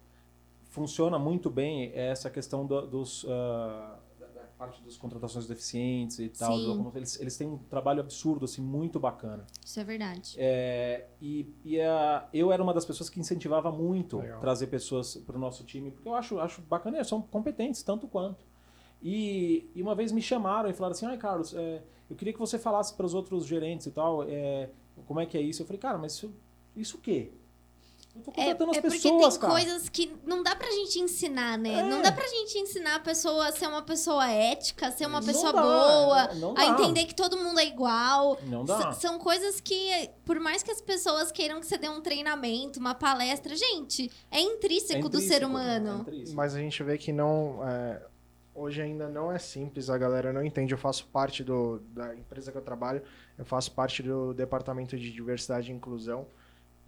funciona 0.78 1.18
muito 1.18 1.50
bem 1.50 1.90
é 1.94 2.08
essa 2.10 2.30
questão 2.30 2.64
do- 2.66 2.86
dos 2.86 3.26
ah, 3.28 3.98
da, 4.18 4.26
parte 4.58 4.82
das 4.82 4.96
contratações 4.96 5.46
deficientes 5.46 6.18
e 6.18 6.28
tal. 6.28 6.56
Do- 6.58 6.92
Eles, 6.96 7.20
eles 7.20 7.36
têm 7.36 7.46
um 7.48 7.58
trabalho 7.58 8.00
absurdo, 8.00 8.44
assim, 8.44 8.60
muito 8.62 8.98
bacana. 8.98 9.46
Isso 9.64 9.78
é 9.78 9.84
verdade. 9.84 10.34
É, 10.38 11.06
e 11.20 11.52
e 11.64 11.80
a- 11.80 12.28
eu 12.32 12.50
era 12.52 12.62
uma 12.62 12.74
das 12.74 12.84
pessoas 12.84 13.08
que 13.10 13.20
incentivava 13.20 13.70
muito 13.70 14.18
Legal. 14.18 14.40
trazer 14.40 14.66
pessoas 14.68 15.16
para 15.16 15.36
o 15.36 15.38
nosso 15.38 15.64
time, 15.64 15.90
porque 15.90 16.08
eu 16.08 16.14
acho, 16.14 16.38
acho 16.40 16.60
bacana, 16.62 16.96
eles 16.96 17.06
são 17.08 17.20
competentes 17.22 17.82
tanto 17.82 18.06
quanto. 18.08 18.44
E, 19.02 19.70
e 19.74 19.82
uma 19.82 19.94
vez 19.94 20.10
me 20.10 20.20
chamaram 20.20 20.68
e 20.68 20.72
falaram 20.72 20.92
assim: 20.92 21.06
ai, 21.06 21.16
Carlos, 21.18 21.54
é, 21.54 21.82
eu 22.10 22.16
queria 22.16 22.32
que 22.32 22.38
você 22.40 22.58
falasse 22.58 22.94
para 22.94 23.06
os 23.06 23.14
outros 23.14 23.46
gerentes 23.46 23.86
e 23.86 23.90
tal, 23.92 24.24
é, 24.24 24.70
como 25.06 25.20
é 25.20 25.26
que 25.26 25.38
é 25.38 25.40
isso. 25.40 25.62
Eu 25.62 25.66
falei, 25.66 25.78
cara, 25.80 25.98
mas 25.98 26.14
isso, 26.14 26.34
isso 26.74 26.96
o 26.96 27.00
quê? 27.00 27.30
Eu 28.16 28.22
tô 28.22 28.30
É, 28.32 28.34
contratando 28.34 28.70
é 28.72 28.76
as 28.76 28.80
porque 28.82 28.90
pessoas, 29.00 29.34
tem 29.34 29.40
cara. 29.40 29.52
coisas 29.52 29.88
que 29.88 30.16
não 30.26 30.42
dá 30.42 30.56
pra 30.56 30.68
gente 30.70 30.98
ensinar, 30.98 31.56
né? 31.56 31.74
É. 31.80 31.82
Não 31.84 32.02
dá 32.02 32.10
pra 32.10 32.26
gente 32.26 32.58
ensinar 32.58 32.96
a 32.96 33.00
pessoa 33.00 33.46
a 33.48 33.52
ser 33.52 33.66
uma 33.68 33.82
pessoa 33.82 34.28
ética, 34.28 34.88
a 34.88 34.90
ser 34.90 35.06
uma 35.06 35.20
Não 35.20 35.26
pessoa 35.26 35.52
dá, 35.52 35.62
boa, 35.62 36.34
não 36.34 36.54
a 36.56 36.66
entender 36.66 37.04
que 37.04 37.14
todo 37.14 37.36
mundo 37.36 37.60
é 37.60 37.66
igual. 37.66 38.36
Não 38.44 38.64
dá. 38.64 38.90
S- 38.90 39.00
são 39.00 39.18
coisas 39.18 39.60
que, 39.60 40.10
por 40.24 40.40
mais 40.40 40.62
que 40.64 40.70
as 40.72 40.80
pessoas 40.80 41.30
queiram 41.30 41.60
que 41.60 41.66
você 41.66 41.78
dê 41.78 41.88
um 41.88 42.00
treinamento, 42.00 42.80
uma 42.80 42.94
palestra, 42.94 43.54
gente, 43.54 44.10
é 44.32 44.40
intrínseco, 44.40 45.06
É 45.06 45.08
do 45.10 45.18
ser 45.20 45.24
intrínseco, 45.42 45.44
é 45.44 45.46
humano. 45.46 46.00
intrínseco. 46.00 46.36
Mas 46.36 46.54
a 46.56 46.58
gente 46.58 46.82
vê 46.82 46.98
que 46.98 47.12
não. 47.12 47.60
é, 47.68 48.02
hoje 48.52 48.82
ainda 48.82 49.08
não 49.08 49.30
é 49.30 49.38
simples, 49.38 49.88
a 49.88 49.96
galera 49.96 50.32
não 50.32 50.42
entende. 50.42 50.74
Eu 50.74 50.78
faço 50.78 51.06
parte 51.12 51.44
do, 51.44 51.78
da 51.92 52.16
empresa 52.16 52.50
que 52.50 52.58
eu 52.58 52.62
trabalho, 52.62 53.00
eu 53.38 53.44
faço 53.44 53.70
parte 53.70 54.02
do 54.02 54.34
departamento 54.34 54.96
de 54.98 55.12
diversidade 55.12 55.70
e 55.70 55.74
inclusão. 55.74 56.26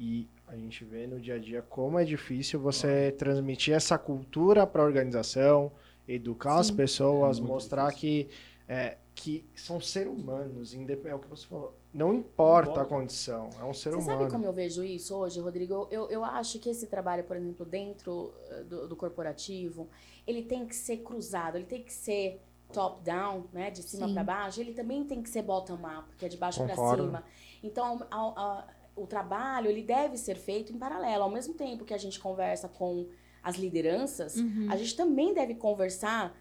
E 0.02 0.26
a 0.50 0.56
gente 0.56 0.84
vê 0.84 1.06
no 1.06 1.20
dia 1.20 1.36
a 1.36 1.38
dia 1.38 1.62
como 1.62 1.98
é 1.98 2.04
difícil 2.04 2.58
você 2.60 3.12
transmitir 3.12 3.72
essa 3.72 3.96
cultura 3.96 4.66
para 4.66 4.82
a 4.82 4.84
organização, 4.84 5.70
educar 6.08 6.58
as 6.58 6.66
Sim. 6.66 6.76
pessoas, 6.76 7.38
É 7.38 7.42
mostrar 7.42 7.92
que, 7.92 8.28
é, 8.68 8.98
que 9.14 9.44
são 9.54 9.80
seres 9.80 10.12
humanos, 10.12 10.74
é 10.74 11.14
o 11.14 11.18
que 11.20 11.28
você 11.28 11.46
falou. 11.46 11.74
Não 11.94 12.12
importa 12.12 12.82
a 12.82 12.84
condição, 12.84 13.50
é 13.60 13.64
um 13.64 13.72
ser 13.72 13.90
Você 13.90 13.96
humano. 13.96 14.18
sabe 14.18 14.30
como 14.30 14.44
eu 14.44 14.52
vejo 14.52 14.82
isso 14.82 15.14
hoje, 15.16 15.40
Rodrigo? 15.40 15.86
Eu, 15.90 16.08
eu 16.10 16.24
acho 16.24 16.58
que 16.58 16.68
esse 16.68 16.86
trabalho, 16.88 17.22
por 17.24 17.36
exemplo, 17.36 17.64
dentro 17.66 18.32
eh, 18.48 18.62
do, 18.64 18.88
do 18.88 18.96
corporativo, 18.96 19.88
ele 20.26 20.42
tem 20.42 20.66
que 20.66 20.74
ser 20.74 20.98
cruzado, 20.98 21.56
ele 21.56 21.64
tem 21.66 21.82
que 21.82 21.92
ser 21.92 22.40
top-down, 22.72 23.46
né? 23.52 23.70
De 23.70 23.82
cima 23.82 24.08
para 24.12 24.22
baixo. 24.22 24.60
Ele 24.60 24.72
também 24.72 25.04
tem 25.04 25.20
que 25.22 25.28
ser 25.28 25.42
bottom-up, 25.42 26.14
que 26.16 26.24
é 26.24 26.28
de 26.28 26.36
baixo 26.36 26.62
para 26.64 26.76
cima. 26.76 27.24
Então, 27.62 28.06
ao- 28.10 28.38
ao- 28.38 28.64
o 29.02 29.06
trabalho, 29.06 29.68
ele 29.70 29.82
deve 29.82 30.16
ser 30.16 30.36
feito 30.36 30.72
em 30.72 30.78
paralelo. 30.78 31.24
Ao 31.24 31.30
mesmo 31.30 31.54
tempo 31.54 31.84
que 31.84 31.94
a 31.94 31.98
gente 31.98 32.18
conversa 32.20 32.68
com 32.68 33.06
as 33.42 33.56
lideranças, 33.56 34.36
Uhum. 34.36 34.66
a 34.70 34.76
gente 34.76 34.94
também 34.96 35.32
deve 35.32 35.54
conversar, 35.54 36.36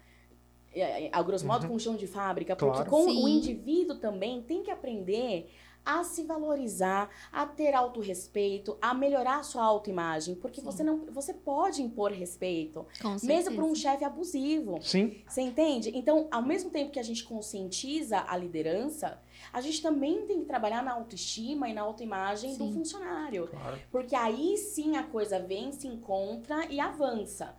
é, 0.72 1.06
é, 1.06 1.10
a 1.12 1.22
grosso 1.22 1.46
modo, 1.46 1.66
com 1.66 1.74
o 1.74 1.80
chão 1.80 1.96
de 1.96 2.06
fábrica, 2.06 2.54
porque 2.54 2.74
Claro. 2.84 2.90
com 2.90 3.04
Sim. 3.04 3.24
o 3.24 3.28
indivíduo 3.28 3.96
também 3.96 4.42
tem 4.42 4.62
que 4.62 4.70
aprender 4.70 5.50
a 5.84 6.04
se 6.04 6.22
valorizar, 6.24 7.08
a 7.32 7.46
ter 7.46 7.74
autorrespeito, 7.74 8.76
a 8.80 8.92
melhorar 8.94 9.38
a 9.38 9.42
sua 9.42 9.64
autoimagem, 9.64 10.34
porque 10.34 10.60
Sim. 10.60 10.66
você 10.66 10.82
não, 10.82 11.06
você 11.06 11.32
pode 11.34 11.82
impor 11.82 12.12
respeito, 12.12 12.86
Com 13.00 13.16
mesmo 13.22 13.54
para 13.54 13.64
um 13.64 13.74
chefe 13.74 14.04
abusivo. 14.04 14.78
Sim, 14.82 15.16
Você 15.26 15.40
entende? 15.42 15.90
Então, 15.94 16.28
ao 16.30 16.42
mesmo 16.42 16.70
tempo 16.70 16.90
que 16.90 16.98
a 17.00 17.02
gente 17.02 17.24
conscientiza 17.24 18.24
a 18.28 18.36
liderança, 18.36 19.20
a 19.52 19.60
gente 19.60 19.80
também 19.82 20.26
tem 20.26 20.40
que 20.40 20.46
trabalhar 20.46 20.82
na 20.82 20.92
autoestima 20.92 21.68
e 21.68 21.72
na 21.72 21.82
autoimagem 21.82 22.56
do 22.56 22.70
funcionário. 22.72 23.48
claro. 23.48 23.78
Porque 23.90 24.14
aí 24.14 24.56
sim 24.58 24.96
a 24.96 25.02
coisa 25.02 25.38
vem, 25.40 25.72
se 25.72 25.86
encontra 25.88 26.66
e 26.70 26.78
avança. 26.78 27.56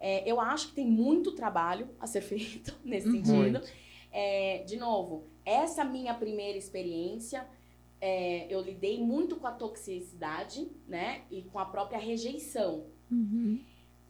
É, 0.00 0.22
eu 0.30 0.40
acho 0.40 0.68
que 0.68 0.74
tem 0.74 0.86
muito 0.86 1.32
trabalho 1.32 1.88
a 2.00 2.06
ser 2.06 2.20
feito 2.22 2.74
nesse 2.84 3.08
Uhum. 3.08 3.24
sentido. 3.24 3.60
É, 4.10 4.62
de 4.66 4.76
novo, 4.76 5.24
essa 5.44 5.84
minha 5.84 6.14
primeira 6.14 6.56
experiência, 6.56 7.46
é, 8.00 8.46
eu 8.48 8.60
lidei 8.60 9.02
muito 9.02 9.36
com 9.36 9.46
a 9.46 9.52
toxicidade, 9.52 10.68
né? 10.86 11.22
E 11.30 11.42
com 11.42 11.58
a 11.58 11.64
própria 11.64 11.98
rejeição. 11.98 12.86
Uhum. 13.10 13.60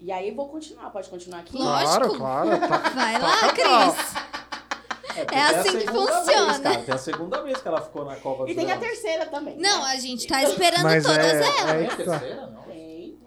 E 0.00 0.12
aí 0.12 0.28
eu 0.28 0.34
vou 0.34 0.48
continuar, 0.48 0.90
pode 0.90 1.08
continuar 1.08 1.40
aqui? 1.40 1.56
Lógico. 1.56 2.16
Claro, 2.16 2.18
claro. 2.18 2.68
Tá, 2.68 2.78
Vai 2.94 3.18
lá, 3.20 3.40
Toca 3.40 3.52
Cris. 3.54 5.26
é 5.32 5.40
a 5.40 5.48
assim 5.60 5.78
que 5.78 5.86
funciona. 5.86 6.46
Vez, 6.52 6.58
cara, 6.60 6.82
tem 6.82 6.94
a 6.94 6.98
segunda 6.98 7.42
vez 7.42 7.60
que 7.60 7.68
ela 7.68 7.80
ficou 7.80 8.04
na 8.04 8.16
Copa 8.16 8.44
E 8.44 8.54
dos 8.54 8.62
tem 8.64 8.72
a 8.72 8.78
terceira 8.78 9.26
também. 9.26 9.56
Não, 9.56 9.82
né? 9.84 9.90
a 9.90 9.96
gente 9.96 10.26
tá 10.28 10.42
esperando 10.42 10.82
Mas 10.84 11.04
todas 11.04 11.18
é- 11.26 11.30
elas. 11.36 11.46
Tem 11.48 11.64
é 11.64 11.86
a 11.86 11.88
tá. 11.88 11.96
terceira, 11.96 12.46
não? 12.46 12.62
Tem. 12.62 13.18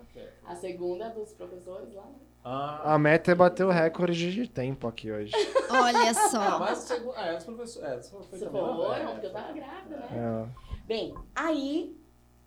A 0.46 0.56
segunda 0.56 1.10
dos 1.10 1.34
professores 1.34 1.94
lá. 1.94 2.04
né? 2.04 2.16
Ah, 2.44 2.96
A 2.96 2.98
meta 3.00 3.32
é 3.32 3.36
bater 3.36 3.64
o 3.66 3.70
recorde 3.70 4.32
de 4.34 4.48
tempo 4.48 4.88
aqui 4.88 5.12
hoje. 5.12 5.32
Olha 5.70 6.10
ah, 6.10 6.14
só. 6.30 6.60
mas 6.60 6.80
a 6.80 6.96
segunda. 6.96 7.18
É, 7.20 7.38
os 7.38 7.44
professores. 7.44 7.88
É, 7.88 8.02
foi 8.10 8.22
Você 8.40 8.46
também, 8.46 8.62
né? 8.62 8.68
foram, 8.68 8.94
É, 8.94 9.12
porque 9.12 9.26
eu 9.28 9.32
tava 9.34 9.52
grávida, 9.54 9.98
né? 9.98 10.08
É, 10.12 10.78
Bem, 10.88 11.14
aí, 11.36 11.96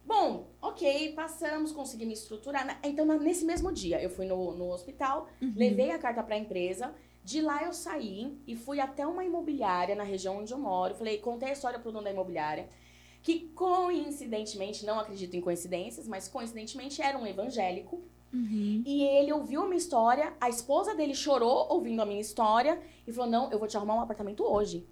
bom, 0.04 0.48
ok, 0.60 1.12
passamos, 1.14 1.70
consegui 1.72 2.04
me 2.06 2.12
estruturar. 2.12 2.78
Então, 2.82 3.06
nesse 3.18 3.44
mesmo 3.44 3.72
dia, 3.72 4.02
eu 4.02 4.10
fui 4.10 4.26
no, 4.26 4.52
no 4.56 4.70
hospital, 4.72 5.28
Uhum. 5.40 5.52
levei 5.56 5.92
a 5.92 5.98
carta 5.98 6.22
pra 6.22 6.36
empresa. 6.36 6.92
De 7.22 7.40
lá 7.40 7.62
eu 7.64 7.72
saí 7.72 8.38
e 8.46 8.54
fui 8.54 8.80
até 8.80 9.06
uma 9.06 9.24
imobiliária 9.24 9.94
na 9.94 10.04
região 10.04 10.38
onde 10.40 10.52
eu 10.52 10.58
moro. 10.58 10.94
Falei, 10.94 11.16
contei 11.18 11.48
a 11.50 11.52
história 11.52 11.78
pro 11.78 11.90
dono 11.90 12.04
da 12.04 12.10
imobiliária, 12.10 12.68
que 13.22 13.48
coincidentemente, 13.54 14.84
não 14.84 14.98
acredito 14.98 15.34
em 15.34 15.40
coincidências, 15.40 16.06
mas 16.06 16.28
coincidentemente 16.28 17.00
era 17.00 17.16
um 17.16 17.26
evangélico. 17.26 18.02
Uhum. 18.34 18.82
E 18.84 19.04
ele 19.04 19.32
ouviu 19.32 19.62
a 19.62 19.64
minha 19.64 19.78
história, 19.78 20.34
a 20.40 20.48
esposa 20.48 20.92
dele 20.92 21.14
chorou 21.14 21.68
ouvindo 21.70 22.02
a 22.02 22.06
minha 22.06 22.20
história 22.20 22.82
e 23.06 23.12
falou: 23.12 23.30
Não, 23.30 23.50
eu 23.52 23.58
vou 23.58 23.68
te 23.68 23.76
arrumar 23.76 23.94
um 23.94 24.00
apartamento 24.00 24.42
hoje. 24.42 24.84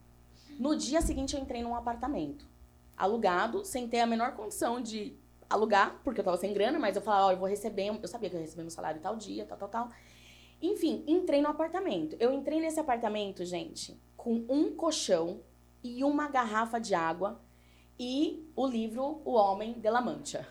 No 0.60 0.76
dia 0.76 1.00
seguinte, 1.02 1.34
eu 1.34 1.42
entrei 1.42 1.62
num 1.62 1.74
apartamento 1.74 2.46
alugado, 2.96 3.64
sem 3.64 3.88
ter 3.88 4.00
a 4.00 4.06
menor 4.06 4.36
condição 4.36 4.80
de 4.80 5.16
alugar, 5.50 6.00
porque 6.04 6.20
eu 6.20 6.24
tava 6.24 6.36
sem 6.36 6.54
grana, 6.54 6.78
mas 6.78 6.94
eu 6.94 7.02
falava: 7.02 7.26
Ó, 7.26 7.32
eu 7.32 7.36
vou 7.36 7.48
receber, 7.48 7.88
eu 7.88 8.08
sabia 8.08 8.30
que 8.30 8.36
eu 8.36 8.40
ia 8.40 8.44
receber 8.44 8.62
meu 8.62 8.70
salário 8.70 9.00
tal 9.00 9.16
dia, 9.16 9.44
tal, 9.44 9.58
tal, 9.58 9.68
tal. 9.68 9.88
Enfim, 10.62 11.02
entrei 11.08 11.42
no 11.42 11.48
apartamento. 11.48 12.16
Eu 12.20 12.32
entrei 12.32 12.60
nesse 12.60 12.78
apartamento, 12.78 13.44
gente, 13.44 14.00
com 14.16 14.44
um 14.48 14.72
colchão 14.76 15.40
e 15.82 16.04
uma 16.04 16.28
garrafa 16.28 16.78
de 16.78 16.94
água 16.94 17.40
e 17.98 18.48
o 18.54 18.64
livro 18.64 19.20
O 19.24 19.32
Homem 19.32 19.72
de 19.80 19.90
la 19.90 20.00
Mancha. 20.00 20.46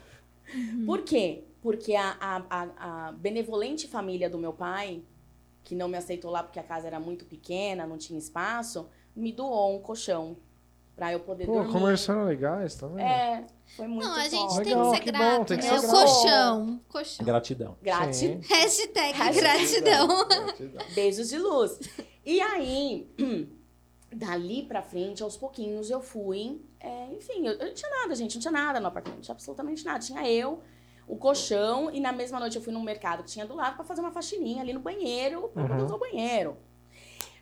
Por 0.85 1.03
quê? 1.03 1.45
Porque 1.61 1.95
a, 1.95 2.17
a, 2.19 2.43
a, 2.49 3.07
a 3.07 3.11
benevolente 3.11 3.87
família 3.87 4.29
do 4.29 4.37
meu 4.37 4.51
pai, 4.53 5.03
que 5.63 5.75
não 5.75 5.87
me 5.87 5.97
aceitou 5.97 6.31
lá 6.31 6.41
porque 6.41 6.59
a 6.59 6.63
casa 6.63 6.87
era 6.87 6.99
muito 6.99 7.23
pequena, 7.25 7.85
não 7.85 7.97
tinha 7.97 8.17
espaço, 8.17 8.89
me 9.15 9.31
doou 9.31 9.75
um 9.75 9.79
colchão 9.79 10.37
pra 10.95 11.11
eu 11.13 11.19
poder 11.19 11.45
Pô, 11.45 11.53
dormir. 11.53 11.71
conversando 11.71 12.25
legais, 12.25 12.75
vendo? 12.79 12.99
É, 12.99 13.45
foi 13.75 13.87
muito 13.87 14.05
Não, 14.07 14.15
a 14.15 14.23
gente 14.27 14.39
top. 14.49 14.63
tem 14.63 14.75
Legal, 14.75 14.91
que 14.91 14.97
ser 14.97 15.03
que 15.03 15.11
bom, 15.11 15.17
grato, 15.19 15.45
tem 15.47 15.57
que 15.59 15.63
né? 15.65 15.69
ser 15.69 15.77
O 15.77 15.81
grato. 15.81 15.93
colchão. 16.05 16.81
Colchão. 16.89 17.25
Gratidão. 17.25 17.77
Hashtag 17.83 18.47
Hashtag 18.47 19.13
gratidão. 19.39 20.07
Gratidão. 20.27 20.85
Beijos 20.95 21.29
de 21.29 21.37
luz. 21.37 21.79
E 22.25 22.41
aí, 22.41 23.07
dali 24.13 24.63
pra 24.63 24.81
frente, 24.81 25.23
aos 25.23 25.37
pouquinhos, 25.37 25.89
eu 25.89 26.01
fui. 26.01 26.61
é, 26.79 27.07
enfim, 27.13 27.47
eu, 27.47 27.53
eu 27.53 27.67
não 27.67 27.73
tinha 27.73 27.89
nada, 28.01 28.15
gente, 28.15 28.35
não 28.35 28.41
tinha 28.41 28.51
nada 28.51 28.79
no 28.79 28.87
apartamento, 28.87 29.17
não 29.19 29.23
tinha 29.23 29.33
absolutamente 29.35 29.85
nada. 29.85 29.99
Tinha 29.99 30.27
eu, 30.29 30.61
o 31.07 31.15
colchão, 31.17 31.91
e 31.91 31.99
na 31.99 32.11
mesma 32.11 32.39
noite 32.39 32.55
eu 32.55 32.61
fui 32.61 32.71
num 32.73 32.81
mercado 32.83 33.23
que 33.23 33.29
tinha 33.31 33.45
do 33.45 33.55
lado 33.55 33.75
pra 33.75 33.83
fazer 33.83 34.01
uma 34.01 34.11
faxininha 34.11 34.61
ali 34.61 34.73
no 34.73 34.79
banheiro, 34.79 35.49
poder 35.49 35.71
Uhum. 35.73 35.85
usar 35.85 35.95
o 35.95 35.99
banheiro. 35.99 36.57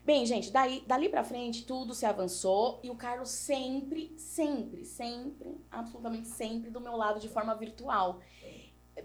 Bem, 0.04 0.26
gente, 0.26 0.50
daí, 0.52 0.84
dali 0.88 1.08
pra 1.08 1.24
frente 1.24 1.66
tudo 1.66 1.94
se 1.94 2.06
avançou 2.06 2.80
e 2.82 2.90
o 2.90 2.96
Carlos 2.96 3.30
sempre, 3.30 4.12
sempre, 4.18 4.84
sempre, 4.86 5.58
absolutamente 5.70 6.28
sempre 6.28 6.72
do 6.72 6.82
meu 6.82 6.96
lado 6.96 7.20
de 7.20 7.30
forma 7.30 7.54
virtual. 7.54 8.20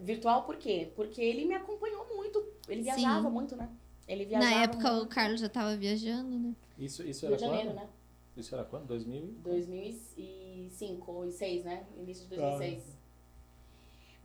Virtual 0.00 0.44
por 0.44 0.56
quê? 0.56 0.90
Porque 0.96 1.20
ele 1.20 1.44
me 1.44 1.54
acompanhou 1.54 2.06
muito. 2.16 2.38
Ele 2.68 2.78
Sim. 2.82 2.84
viajava 2.84 3.28
muito, 3.28 3.54
né? 3.54 3.68
Ele 4.08 4.24
viajava 4.24 4.54
Na 4.54 4.62
época 4.62 4.90
muito. 4.92 5.04
o 5.04 5.08
Carlos 5.08 5.40
já 5.40 5.48
tava 5.48 5.76
viajando, 5.76 6.38
né? 6.38 6.54
Isso, 6.78 7.02
isso 7.02 7.26
Rio 7.26 7.34
era 7.34 7.36
de 7.36 7.44
Janeiro, 7.44 7.70
quando? 7.70 7.76
né? 7.76 7.88
Isso 8.36 8.54
era 8.54 8.64
quando? 8.64 8.86
2000? 8.86 9.34
2005 9.42 11.12
ou 11.12 11.18
2006, 11.24 11.64
né? 11.64 11.86
Início 11.96 12.26
de 12.28 12.40
Ah. 12.40 12.56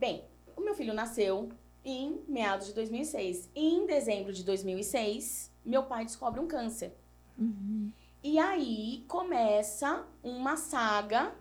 Bem, 0.00 0.24
o 0.56 0.60
meu 0.62 0.74
filho 0.74 0.94
nasceu 0.94 1.50
em 1.84 2.22
meados 2.26 2.66
de 2.68 2.72
2006. 2.74 3.50
Em 3.54 3.86
dezembro 3.86 4.32
de 4.32 4.42
2006, 4.44 5.52
meu 5.64 5.82
pai 5.84 6.04
descobre 6.04 6.40
um 6.40 6.46
câncer. 6.48 6.94
Uhum. 7.38 7.90
E 8.22 8.38
aí 8.38 9.04
começa 9.08 10.04
uma 10.22 10.56
saga 10.56 11.32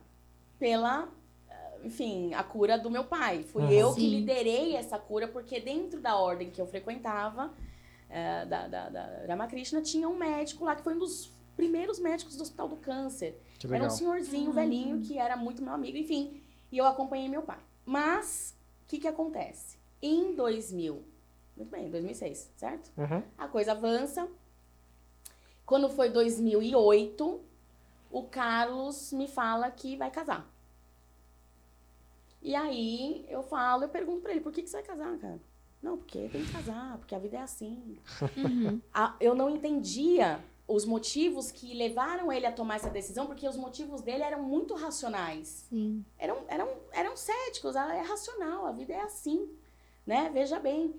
pela, 0.57 1.09
eh, 1.49 1.79
enfim, 1.85 2.33
a 2.33 2.43
cura 2.43 2.77
do 2.77 2.89
meu 2.89 3.03
pai. 3.05 3.43
Fui 3.43 3.63
Uhum. 3.63 3.71
eu 3.71 3.93
que 3.93 4.01
Sim. 4.01 4.09
liderei 4.09 4.75
essa 4.75 4.97
cura, 4.97 5.27
porque 5.27 5.59
dentro 5.59 5.99
da 5.99 6.15
ordem 6.17 6.49
que 6.49 6.61
eu 6.61 6.67
frequentava, 6.67 7.53
eh, 8.09 8.45
da, 8.45 8.67
da, 8.67 8.89
da 8.89 9.25
Ramakrishna, 9.27 9.81
tinha 9.81 10.07
um 10.07 10.15
médico 10.17 10.63
lá 10.65 10.75
que 10.75 10.83
foi 10.83 10.95
um 10.95 10.99
dos 10.99 11.31
primeiros 11.55 11.99
médicos 11.99 12.37
do 12.37 12.43
Hospital 12.43 12.69
do 12.69 12.77
Câncer. 12.77 13.37
Que 13.57 13.67
Era 13.73 13.85
um 13.85 13.89
senhorzinho 13.89 14.51
Ah. 14.51 14.53
velhinho 14.53 15.01
que 15.01 15.17
era 15.17 15.35
muito 15.35 15.61
meu 15.61 15.73
amigo, 15.73 15.97
enfim. 15.97 16.41
E 16.71 16.77
eu 16.77 16.85
acompanhei 16.85 17.27
meu 17.27 17.41
pai. 17.41 17.59
Mas, 17.89 18.55
o 18.83 18.87
que 18.87 18.99
que 18.99 19.07
acontece? 19.07 19.79
Em 19.99 20.35
2000, 20.35 21.03
muito 21.57 21.71
bem, 21.71 21.89
2006, 21.89 22.51
certo? 22.55 22.91
Uhum. 22.95 23.23
A 23.35 23.47
coisa 23.47 23.71
avança. 23.71 24.27
Quando 25.65 25.89
foi 25.89 26.11
2008, 26.11 27.41
o 28.11 28.23
Carlos 28.25 29.11
me 29.11 29.27
fala 29.27 29.71
que 29.71 29.97
vai 29.97 30.11
casar. 30.11 30.47
E 32.43 32.53
aí 32.55 33.25
eu 33.27 33.41
falo, 33.41 33.85
eu 33.85 33.89
pergunto 33.89 34.21
pra 34.21 34.31
ele, 34.33 34.41
por 34.41 34.51
que, 34.53 34.61
que 34.61 34.69
você 34.69 34.77
vai 34.77 34.85
casar, 34.85 35.17
cara? 35.17 35.39
Não, 35.81 35.97
porque 35.97 36.29
tem 36.29 36.45
que 36.45 36.51
casar, 36.51 36.95
porque 36.99 37.15
a 37.15 37.19
vida 37.19 37.37
é 37.37 37.41
assim. 37.41 37.97
Uhum. 38.37 38.79
A- 38.93 39.15
eu 39.19 39.33
não 39.33 39.49
entendia 39.49 40.39
os 40.69 40.85
motivos 40.85 41.51
que 41.51 41.73
levaram 41.73 42.31
ele 42.31 42.45
a 42.45 42.51
tomar 42.51 42.75
essa 42.75 42.89
decisão, 42.89 43.25
porque 43.25 43.47
os 43.47 43.57
motivos 43.57 44.01
dele 44.01 44.23
eram 44.23 44.43
muito 44.43 44.75
racionais 44.75 45.65
Sim. 45.69 46.05
eram, 46.17 46.37
eram, 46.47 46.69
eram 46.91 47.17
céticos, 47.17 47.75
ah, 47.75 47.93
é 47.95 48.01
racional, 48.01 48.65
a 48.67 48.71
vida 48.71 48.93
é 48.93 49.01
assim, 49.01 49.49
né? 50.05 50.29
Veja 50.31 50.59
bem. 50.59 50.93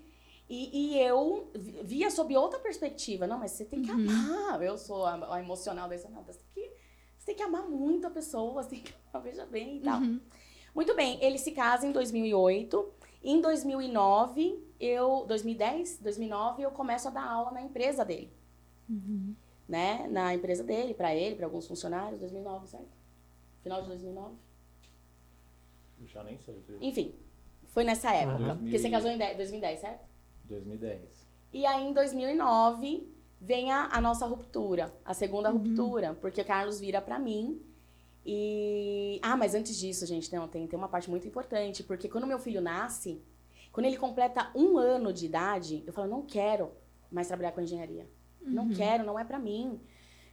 E, 0.49 0.97
e 0.97 0.99
eu 1.01 1.49
vi- 1.55 1.81
via 1.85 2.11
sob 2.11 2.37
outra 2.37 2.59
perspectiva. 2.59 3.25
Não, 3.27 3.39
mas 3.39 3.53
você 3.53 3.65
tem 3.65 3.81
que 3.83 3.91
Uhum. 3.93 4.09
amar. 4.11 4.61
Eu 4.63 4.77
sou 4.77 5.07
a, 5.07 5.37
a 5.37 5.41
emocional 5.41 5.89
dessa, 5.89 6.09
não, 6.09 6.25
você 6.25 6.41
tem, 6.53 6.65
que, 6.65 6.75
você 7.17 7.27
tem 7.27 7.35
que 7.37 7.43
amar 7.45 7.69
muito 7.69 8.07
a 8.09 8.11
pessoa, 8.11 8.61
você 8.63 8.71
tem 8.71 8.81
que 8.83 8.93
amar, 9.13 9.23
veja 9.23 9.47
bem 9.47 9.77
e 9.77 9.81
tal. 9.81 10.01
Uhum. 10.01 10.21
Muito 10.75 10.95
bem, 10.97 11.23
ele 11.23 11.39
se 11.39 11.53
casa 11.53 11.87
em 11.87 11.93
2008. 11.93 12.93
Em 13.23 13.41
2009, 13.41 14.59
eu... 14.81 15.25
2010? 15.29 15.99
2009, 15.99 16.63
eu 16.63 16.71
começo 16.73 17.07
a 17.07 17.11
dar 17.13 17.25
aula 17.25 17.53
na 17.53 17.63
empresa 17.63 18.05
dele. 18.05 18.33
Uhum. 18.89 19.37
Né? 19.71 20.09
Na 20.11 20.35
empresa 20.35 20.65
dele, 20.65 20.93
pra 20.95 21.15
ele, 21.15 21.37
pra 21.37 21.47
alguns 21.47 21.67
funcionários. 21.69 22.19
2009, 22.19 22.67
certo? 22.67 22.89
Final 23.63 23.83
de 23.83 23.89
2009. 23.89 24.35
Já 26.07 26.25
nem 26.25 26.37
sei. 26.39 26.61
Enfim, 26.81 27.15
foi 27.67 27.85
nessa 27.85 28.13
época. 28.13 28.53
Uhum. 28.55 28.59
Porque 28.59 28.79
você 28.79 28.91
casou 28.91 29.11
em 29.13 29.17
10 29.17 29.37
2010, 29.37 29.81
certo? 29.81 30.05
2010. 30.47 31.01
E 31.53 31.65
aí, 31.65 31.87
em 31.87 31.93
2009, 31.93 33.07
vem 33.41 33.71
a, 33.71 33.89
a 33.93 34.01
nossa 34.01 34.27
ruptura. 34.27 34.93
A 35.05 35.15
segunda 35.15 35.53
Uhum. 35.53 35.59
ruptura. 35.59 36.15
Porque 36.21 36.43
Carlos 36.43 36.81
vira 36.81 37.01
pra 37.01 37.17
mim 37.19 37.63
e... 38.27 39.21
Ah, 39.23 39.37
mas 39.37 39.55
antes 39.55 39.77
disso, 39.79 40.05
gente, 40.05 40.33
não, 40.35 40.49
tem, 40.49 40.67
tem 40.67 40.77
uma 40.77 40.89
parte 40.89 41.09
muito 41.09 41.29
importante. 41.29 41.85
Porque 41.85 42.09
quando 42.09 42.27
meu 42.27 42.41
filho 42.41 42.61
nasce, 42.61 43.23
quando 43.71 43.87
ele 43.87 43.97
completa 43.97 44.51
um 44.53 44.77
ano 44.79 45.13
de 45.13 45.27
idade, 45.27 45.85
eu 45.87 45.93
falo, 45.93 46.09
não 46.09 46.23
quero 46.23 46.73
mais 47.11 47.29
trabalhar 47.29 47.53
com 47.53 47.61
engenharia. 47.61 48.09
Não 48.41 48.65
Uhum. 48.65 48.75
quero, 48.75 49.05
não 49.05 49.19
é 49.19 49.25
pra 49.25 49.39
mim. 49.39 49.81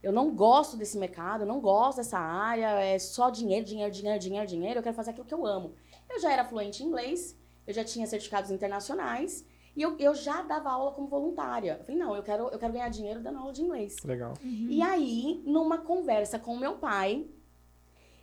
Eu 0.02 0.12
não 0.12 0.34
gosto 0.34 0.76
desse 0.76 0.96
mercado, 0.96 1.42
eu 1.42 1.46
não 1.46 1.60
gosto 1.60 1.98
dessa 1.98 2.18
área, 2.18 2.80
é 2.80 2.98
só 2.98 3.30
dinheiro, 3.30 3.64
dinheiro, 3.66 3.90
dinheiro, 3.92 4.18
dinheiro, 4.18 4.46
dinheiro. 4.46 4.78
Eu 4.78 4.82
quero 4.82 4.94
fazer 4.94 5.10
aquilo 5.10 5.26
que 5.26 5.34
eu 5.34 5.44
amo. 5.44 5.74
Eu 6.08 6.20
já 6.20 6.32
era 6.32 6.44
fluente 6.44 6.82
em 6.82 6.86
inglês, 6.86 7.36
eu 7.66 7.74
já 7.74 7.84
tinha 7.84 8.06
certificados 8.06 8.50
internacionais 8.50 9.44
e 9.76 9.82
eu, 9.82 9.96
eu 9.98 10.14
já 10.14 10.42
dava 10.42 10.70
aula 10.70 10.92
como 10.92 11.08
voluntária. 11.08 11.76
Eu 11.80 11.84
falei, 11.84 12.00
não, 12.00 12.14
eu 12.16 12.22
quero, 12.22 12.48
eu 12.48 12.58
quero 12.58 12.72
ganhar 12.72 12.88
dinheiro 12.88 13.20
dando 13.20 13.38
aula 13.38 13.52
de 13.52 13.62
inglês. 13.62 13.96
Legal. 14.04 14.34
Uhum. 14.42 14.66
E 14.70 14.80
aí, 14.80 15.42
numa 15.44 15.78
conversa 15.78 16.38
com 16.38 16.56
meu 16.56 16.76
pai, 16.76 17.26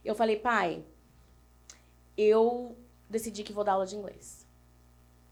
eu 0.04 0.16
falei, 0.16 0.38
pai, 0.38 0.84
eu 2.18 2.78
decidi 3.10 3.44
que 3.44 3.54
vou 3.54 3.64
dar 3.64 3.74
aula 3.74 3.86
de 3.86 3.96
inglês. 3.96 4.46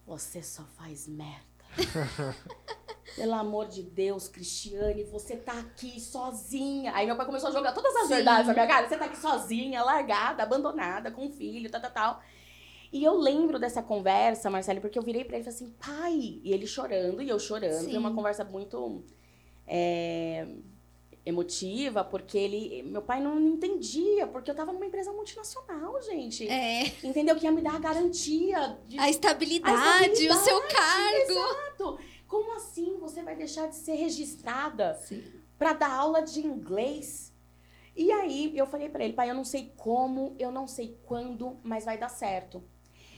Você 0.06 0.44
só 0.44 0.64
faz 0.78 1.08
merda. 1.08 1.42
Pelo 3.16 3.34
amor 3.34 3.68
de 3.68 3.84
Deus, 3.84 4.28
Cristiane, 4.28 5.04
você 5.04 5.36
tá 5.36 5.54
aqui 5.60 6.00
sozinha. 6.00 6.92
Aí 6.96 7.06
meu 7.06 7.16
pai 7.16 7.26
começou 7.26 7.50
a 7.50 7.52
jogar 7.52 7.72
todas 7.72 7.96
as 7.96 8.08
Sim. 8.08 8.16
verdades 8.16 8.48
na 8.48 8.54
minha 8.54 8.68
cara. 8.68 8.88
Você 8.88 8.98
tá 8.98 9.06
aqui 9.06 9.18
sozinha, 9.18 9.84
largada, 9.84 10.44
abandonada, 10.44 11.12
com 11.12 11.26
um 11.26 11.32
filho, 11.32 11.70
tal, 11.70 11.82
tal, 11.82 11.92
tal. 11.92 12.22
E 12.92 13.04
eu 13.04 13.16
lembro 13.16 13.58
dessa 13.58 13.82
conversa, 13.82 14.50
Marcelo, 14.50 14.80
porque 14.80 14.98
eu 14.98 15.04
virei 15.04 15.24
pra 15.24 15.38
ele 15.38 15.48
e 15.48 15.52
falei 15.52 15.58
assim, 15.58 15.76
pai. 15.80 16.40
E 16.44 16.54
ele 16.54 16.68
chorando, 16.68 17.22
e 17.22 17.30
eu 17.30 17.40
chorando. 17.40 17.86
Foi 17.86 17.98
uma 17.98 18.10
Sim. 18.10 18.16
conversa 18.16 18.44
muito 18.44 19.04
é, 19.68 20.48
emotiva, 21.26 22.04
porque 22.04 22.38
ele. 22.38 22.84
Meu 22.84 23.02
pai 23.02 23.22
não 23.22 23.40
entendia, 23.40 24.28
porque 24.28 24.52
eu 24.52 24.56
tava 24.56 24.72
numa 24.72 24.86
empresa 24.86 25.12
multinacional, 25.12 26.00
gente. 26.04 26.48
É, 26.48 26.86
Entendeu? 27.04 27.36
Que 27.36 27.46
ia 27.46 27.52
me 27.52 27.62
dar 27.62 27.76
a 27.76 27.80
garantia 27.80 28.78
de 28.88 29.00
a 29.00 29.10
estabilidade, 29.10 29.76
A 29.76 30.02
estabilidade, 30.02 30.40
o 30.40 30.44
seu 30.44 30.62
cargo. 30.62 31.32
Exato. 31.32 32.00
Como 32.34 32.56
assim 32.56 32.98
você 32.98 33.22
vai 33.22 33.36
deixar 33.36 33.68
de 33.68 33.76
ser 33.76 33.94
registrada 33.94 35.00
para 35.56 35.74
dar 35.74 35.92
aula 35.92 36.20
de 36.24 36.40
inglês? 36.40 37.32
E 37.96 38.12
aí 38.12 38.58
eu 38.58 38.66
falei 38.66 38.90
para 38.90 39.04
ele, 39.04 39.14
pai, 39.14 39.30
eu 39.30 39.36
não 39.36 39.46
sei 39.46 39.72
como, 39.78 40.36
eu 40.40 40.52
não 40.52 40.68
sei 40.68 40.98
quando, 41.06 41.58
mas 41.62 41.86
vai 41.86 41.96
dar 41.96 42.10
certo. 42.10 42.64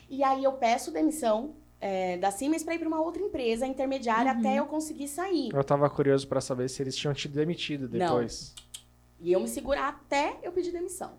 E 0.10 0.22
aí 0.22 0.44
eu 0.44 0.52
peço 0.52 0.92
demissão 0.92 1.56
é, 1.80 2.18
da 2.18 2.30
Siemens 2.30 2.62
para 2.62 2.76
ir 2.76 2.80
para 2.80 2.90
uma 2.90 3.00
outra 3.00 3.24
empresa 3.24 3.66
intermediária 3.66 4.34
Uhum. 4.34 4.40
até 4.40 4.60
eu 4.60 4.66
conseguir 4.66 5.08
sair. 5.08 5.50
Eu 5.56 5.64
tava 5.64 5.90
curioso 5.90 6.28
pra 6.28 6.42
saber 6.42 6.70
se 6.70 6.84
eles 6.84 6.94
tinham 6.94 7.14
te 7.14 7.30
demitido 7.30 7.84
Não. 7.84 7.98
depois. 7.98 8.54
E 9.22 9.32
eu 9.32 9.40
me 9.40 9.48
segurar 9.48 9.88
até 9.88 10.38
eu 10.44 10.52
pedir 10.52 10.74
demissão. 10.74 11.14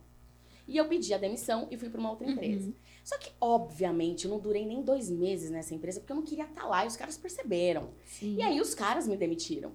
E 0.69 0.77
eu 0.77 0.87
pedi 0.87 1.15
a 1.15 1.19
demissão 1.19 1.67
e 1.71 1.79
fui 1.79 1.89
para 1.89 1.99
uma 1.99 2.11
outra 2.11 2.27
empresa. 2.31 2.67
Uhum. 2.67 2.75
Só 3.07 3.17
que, 3.19 3.31
obviamente, 3.41 4.25
eu 4.25 4.31
não 4.33 4.41
durei 4.41 4.67
nem 4.67 4.83
dois 4.83 5.09
meses 5.09 5.49
nessa 5.49 5.73
empresa 5.73 6.01
porque 6.01 6.11
eu 6.13 6.17
não 6.17 6.25
queria 6.25 6.43
estar 6.45 6.67
lá 6.67 6.85
e 6.85 6.89
os 6.89 6.97
caras 6.97 7.17
perceberam. 7.17 7.91
Sim. 8.05 8.35
E 8.35 8.43
aí 8.43 8.61
os 8.61 8.75
caras 8.75 9.07
me 9.07 9.17
demitiram. 9.17 9.71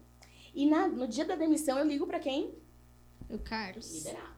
E 0.53 0.65
na- 0.69 0.89
no 0.89 1.07
dia 1.07 1.23
da 1.23 1.33
demissão 1.35 1.79
eu 1.79 1.87
ligo 1.87 2.05
pra 2.05 2.19
quem? 2.19 2.53
O 3.29 3.39
Carlos. 3.39 3.89
Liderado. 3.93 4.35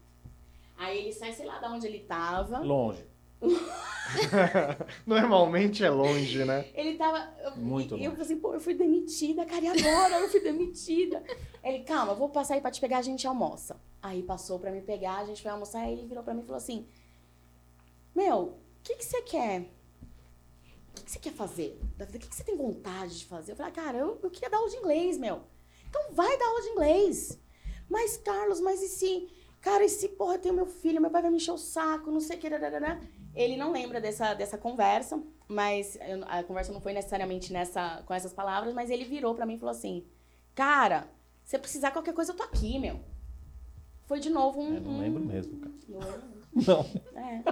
Aí 0.78 1.00
ele 1.00 1.12
sai, 1.12 1.34
sei 1.34 1.48
lá 1.48 1.58
de 1.58 1.66
onde 1.66 1.88
ele 1.88 2.02
tava. 2.02 2.60
Longe. 2.60 3.04
Normalmente 5.08 5.84
é 5.84 5.89
longe, 5.89 6.46
né? 6.46 6.68
Ele 6.76 6.96
tava. 6.96 7.34
Eu, 7.41 7.56
Muito 7.58 7.96
e 7.98 8.04
eu 8.04 8.12
longe. 8.12 8.22
falei 8.22 8.22
assim, 8.22 8.38
pô, 8.39 8.54
eu 8.54 8.60
fui 8.62 8.76
demitida, 8.76 9.44
cara, 9.44 9.66
e 9.66 9.68
agora? 9.70 10.20
Eu 10.20 10.30
fui 10.30 10.39
demitida. 10.39 11.24
Ele, 11.64 11.80
calma, 11.84 12.12
eu 12.12 12.16
vou 12.16 12.30
passar 12.30 12.54
aí 12.54 12.62
pra 12.62 12.70
te 12.70 12.80
pegar, 12.80 13.00
a 13.00 13.02
gente 13.02 13.26
almoça. 13.26 13.76
Aí 14.04 14.22
passou 14.22 14.60
pra 14.60 14.70
me 14.72 14.82
pegar, 14.82 15.18
a 15.18 15.26
gente 15.26 15.41
foi 15.41 15.50
almoçar, 15.50 15.80
aí 15.80 15.94
ele 15.94 16.06
virou 16.06 16.24
pra 16.24 16.34
mim 16.34 16.41
e 16.41 16.46
falou 16.46 16.58
assim: 16.58 16.86
Meu, 18.16 18.60
que, 18.84 18.95
que 18.95 19.05
você 19.05 19.21
quer? 19.21 19.61
O 19.61 20.95
que, 20.95 21.03
que 21.05 21.11
você 21.11 21.19
quer 21.19 21.34
fazer? 21.34 21.79
da 21.97 22.05
vida? 22.05 22.17
O 22.17 22.21
que, 22.21 22.27
que 22.29 22.36
você 22.36 22.43
tem 22.43 22.55
vontade 22.57 23.19
de 23.19 23.25
fazer? 23.25 23.51
Eu 23.51 23.55
falei, 23.55 23.71
ah, 23.71 23.75
cara, 23.75 23.97
eu, 23.97 24.19
eu 24.21 24.29
queria 24.29 24.49
dar 24.49 24.57
aula 24.57 24.69
de 24.69 24.77
inglês, 24.77 25.17
meu. 25.17 25.41
Então 25.89 26.11
vai 26.13 26.38
dar 26.38 26.45
aula 26.47 26.61
de 26.61 26.69
inglês. 26.69 27.39
Mas, 27.89 28.17
Carlos, 28.17 28.59
mas 28.59 28.81
e 28.81 28.88
se. 28.88 29.29
Cara, 29.61 29.84
e 29.86 29.89
se, 29.89 30.09
porra, 30.09 30.36
eu 30.36 30.39
tenho 30.39 30.55
meu 30.55 30.65
filho, 30.65 30.99
meu 31.01 31.09
pai 31.09 31.21
vai 31.21 31.31
me 31.31 31.38
encher 31.38 31.51
o 31.51 31.57
saco, 31.57 32.11
não 32.11 32.19
sei 32.19 32.38
o 32.38 32.39
que. 32.39 32.49
dadadana. 32.49 32.99
Ele 33.34 33.55
não 33.57 33.71
lembra 33.71 33.99
dessa, 34.01 34.34
dessa 34.34 34.57
conversa, 34.57 35.21
mas 35.47 35.95
eu- 35.95 36.23
a 36.27 36.43
conversa 36.43 36.71
não 36.73 36.81
foi 36.81 36.93
necessariamente 36.93 37.51
nessa, 37.53 38.03
com 38.05 38.13
essas 38.13 38.34
palavras, 38.34 38.73
mas 38.73 38.89
ele 38.89 39.05
virou 39.05 39.34
pra 39.34 39.45
mim 39.45 39.55
e 39.55 39.59
falou 39.59 39.71
assim: 39.71 40.05
Cara, 40.53 41.07
se 41.43 41.57
precisar 41.57 41.88
de 41.89 41.93
qualquer 41.93 42.13
coisa, 42.13 42.31
eu 42.31 42.36
tô 42.38 42.43
aqui, 42.43 42.77
meu. 42.77 42.99
Foi 44.05 44.19
de 44.19 44.29
novo 44.29 44.59
um. 44.59 44.75
Eu 44.75 44.81
não 44.81 44.91
um- 44.91 44.99
lembro 44.99 45.23
mesmo, 45.23 45.57
cara. 45.59 45.73
Lembro. 45.88 46.32
Não. 46.56 46.86
É. 47.16 47.43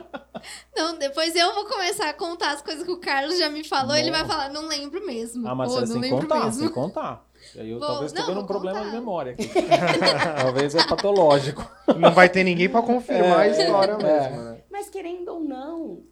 Não, 0.75 0.97
depois 0.97 1.35
eu 1.35 1.53
vou 1.53 1.65
começar 1.65 2.09
a 2.09 2.13
contar 2.13 2.51
as 2.51 2.61
coisas 2.61 2.83
que 2.83 2.91
o 2.91 2.99
Carlos 2.99 3.37
já 3.37 3.49
me 3.49 3.63
falou. 3.63 3.95
Ele 3.95 4.11
vai 4.11 4.25
falar, 4.25 4.49
não 4.49 4.67
lembro 4.67 5.05
mesmo. 5.05 5.47
Ah, 5.47 5.51
Ou, 5.51 5.55
Marcela, 5.57 5.85
não 5.87 5.99
lembro 5.99 6.21
contar, 6.21 6.45
mesmo. 6.45 6.59
sem 6.63 6.69
contar. 6.69 7.29
E 7.55 7.59
aí 7.59 7.69
eu 7.71 7.79
Vou- 7.79 7.87
talvez 7.87 8.13
vou 8.13 8.37
um 8.39 8.45
problema 8.45 8.77
contar. 8.79 8.89
de 8.91 8.95
memória 8.95 9.31
aqui. 9.33 9.47
talvez 10.41 10.75
é 10.75 10.87
patológico. 10.87 11.67
Não 11.97 12.11
vai 12.11 12.29
ter 12.29 12.43
ninguém 12.43 12.69
pra 12.69 12.81
confirmar 12.81 13.39
a 13.39 13.47
É, 13.47 13.51
história 13.51 13.93
é. 13.93 13.97
mesmo, 13.97 14.41
né? 14.43 14.61
Mas 14.71 14.89
querendo 14.89 15.29
ou 15.29 15.39
não. 15.39 16.03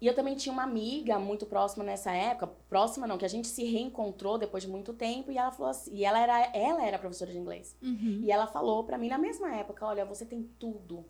E 0.00 0.06
eu 0.08 0.14
também 0.14 0.34
tinha 0.34 0.52
uma 0.52 0.64
amiga 0.64 1.16
muito 1.18 1.46
próxima 1.46 1.84
nessa 1.84 2.10
época, 2.10 2.48
próxima 2.68 3.06
não, 3.06 3.16
que 3.16 3.24
a 3.24 3.28
gente 3.28 3.46
se 3.46 3.62
reencontrou 3.64 4.36
depois 4.36 4.64
de 4.64 4.68
muito 4.68 4.92
tempo 4.92 5.30
e 5.30 5.38
ela 5.38 5.52
falou 5.52 5.70
assim, 5.70 5.94
e 5.94 6.04
ela 6.04 6.18
era, 6.18 6.50
ela 6.52 6.84
era 6.84 6.98
professora 6.98 7.30
de 7.30 7.38
inglês. 7.38 7.76
Uhum. 7.80 8.18
E 8.24 8.32
ela 8.32 8.48
falou 8.48 8.82
pra 8.82 8.98
mim 8.98 9.08
na 9.08 9.16
mesma 9.18 9.54
época, 9.54 9.86
olha, 9.86 10.04
você 10.04 10.26
tem 10.26 10.42
tudo 10.58 11.04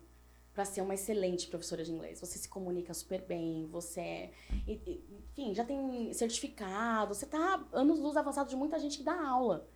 pra 0.53 0.65
ser 0.65 0.81
uma 0.81 0.93
excelente 0.93 1.47
professora 1.47 1.83
de 1.83 1.91
inglês. 1.91 2.19
Você 2.19 2.37
se 2.37 2.47
comunica 2.47 2.93
super 2.93 3.21
bem, 3.21 3.65
você 3.71 3.99
é, 4.01 4.31
enfim, 4.67 5.53
já 5.53 5.63
tem 5.65 6.13
certificado, 6.13 7.13
você 7.13 7.25
tá 7.25 7.63
anos 7.71 7.99
luz 7.99 8.15
avançado 8.15 8.49
de 8.49 8.55
muita 8.55 8.77
gente 8.79 8.97
que 8.99 9.03
dá 9.03 9.19
aula. 9.27 9.67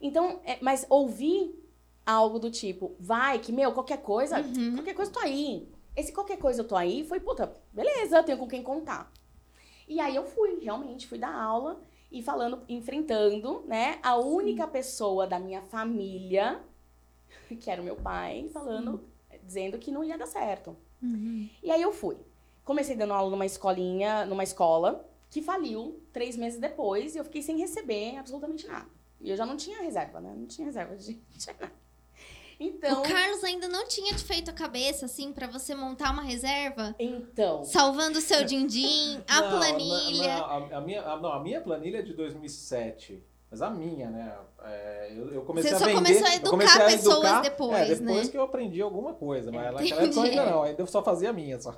Então, 0.00 0.40
é, 0.44 0.58
mas 0.60 0.86
ouvir 0.88 1.54
algo 2.04 2.38
do 2.38 2.50
tipo, 2.50 2.94
vai 3.00 3.38
que 3.40 3.50
meu, 3.50 3.72
qualquer 3.72 4.00
coisa, 4.00 4.40
Uhum. 4.40 4.74
qualquer 4.74 4.94
coisa 4.94 5.10
eu 5.10 5.14
tô 5.14 5.20
aí. 5.20 5.68
Esse 5.96 6.12
qualquer 6.12 6.36
coisa 6.38 6.60
eu 6.60 6.68
tô 6.68 6.76
aí 6.76 7.04
foi, 7.04 7.18
puta, 7.18 7.56
beleza, 7.72 8.18
eu 8.18 8.22
tenho 8.24 8.38
com 8.38 8.46
quem 8.46 8.62
contar. 8.62 9.10
E 9.88 9.98
aí 9.98 10.14
eu 10.14 10.24
fui, 10.24 10.60
realmente, 10.60 11.06
fui 11.06 11.18
dar 11.18 11.34
aula 11.34 11.80
e 12.12 12.22
falando, 12.22 12.62
enfrentando, 12.68 13.62
né, 13.66 13.98
a 14.02 14.16
única 14.16 14.66
pessoa 14.68 15.26
da 15.26 15.38
minha 15.38 15.62
família, 15.62 16.60
que 17.60 17.70
era 17.70 17.80
o 17.80 17.84
meu 17.84 17.96
pai, 17.96 18.48
falando, 18.52 19.02
dizendo 19.46 19.78
que 19.78 19.90
não 19.90 20.02
ia 20.04 20.18
dar 20.18 20.26
certo. 20.26 20.76
Uhum. 21.02 21.48
E 21.62 21.70
aí 21.70 21.80
eu 21.80 21.92
fui. 21.92 22.16
Comecei 22.64 22.96
dando 22.96 23.12
aula 23.12 23.30
numa 23.30 23.46
escolinha, 23.46 24.26
numa 24.26 24.42
escola, 24.42 25.08
que 25.30 25.40
faliu 25.40 26.02
três 26.12 26.36
meses 26.36 26.58
depois 26.60 27.14
e 27.14 27.18
eu 27.18 27.24
fiquei 27.24 27.42
sem 27.42 27.58
receber 27.58 28.16
absolutamente 28.16 28.66
nada. 28.66 28.86
E 29.20 29.30
eu 29.30 29.36
já 29.36 29.46
não 29.46 29.56
tinha 29.56 29.80
reserva, 29.80 30.20
né? 30.20 30.34
Não 30.36 30.46
tinha 30.46 30.66
reserva 30.66 30.96
de 30.96 31.12
não 31.14 31.38
tinha 31.38 31.56
nada. 31.60 31.72
Então, 32.58 33.02
O 33.02 33.04
Carlos 33.06 33.44
ainda 33.44 33.68
não 33.68 33.86
tinha 33.86 34.14
te 34.14 34.24
feito 34.24 34.50
a 34.50 34.54
cabeça, 34.54 35.04
assim, 35.04 35.30
pra 35.30 35.46
você 35.46 35.74
montar 35.74 36.10
uma 36.10 36.22
reserva? 36.22 36.94
então, 36.98 37.62
Salvando 37.64 38.18
o 38.18 38.22
seu 38.22 38.44
din-din, 38.44 39.22
a 39.28 39.42
Não, 39.42 39.58
planilha. 39.58 40.38
não, 40.38 40.44
a, 40.46 40.76
a 40.78 40.80
minha, 40.80 41.02
a, 41.02 41.20
não, 41.20 41.32
a 41.32 41.40
minha 41.42 41.60
planilha 41.60 41.98
é 41.98 42.02
de 42.02 42.14
2007. 42.14 43.22
Mas 43.56 43.62
a 43.62 43.70
minha, 43.70 44.10
né? 44.10 44.36
é, 44.64 45.12
eu, 45.16 45.32
eu 45.32 45.42
comecei 45.42 45.70
Você 45.70 45.76
a 45.76 45.78
só 45.78 45.84
vender. 45.86 45.96
começou 45.98 46.26
a 46.26 46.30
eu 46.30 46.36
educar 46.36 46.82
a 46.82 46.86
pessoas 46.86 47.16
educar- 47.16 47.40
depois, 47.40 47.74
é, 47.90 47.94
depois 47.94 48.26
né? 48.26 48.30
que 48.30 48.36
eu 48.36 48.42
aprendi 48.42 48.82
alguma 48.82 49.14
coisa. 49.14 49.50
Mas 49.50 49.64
naquela 49.72 49.82
Entendi. 49.82 50.18
época 50.18 50.22
ainda 50.28 50.50
não. 50.50 50.62
Ainda 50.62 50.82
eu 50.82 50.86
só 50.86 51.02
fazia 51.02 51.30
a 51.30 51.32
minha 51.32 51.58
só. 51.58 51.74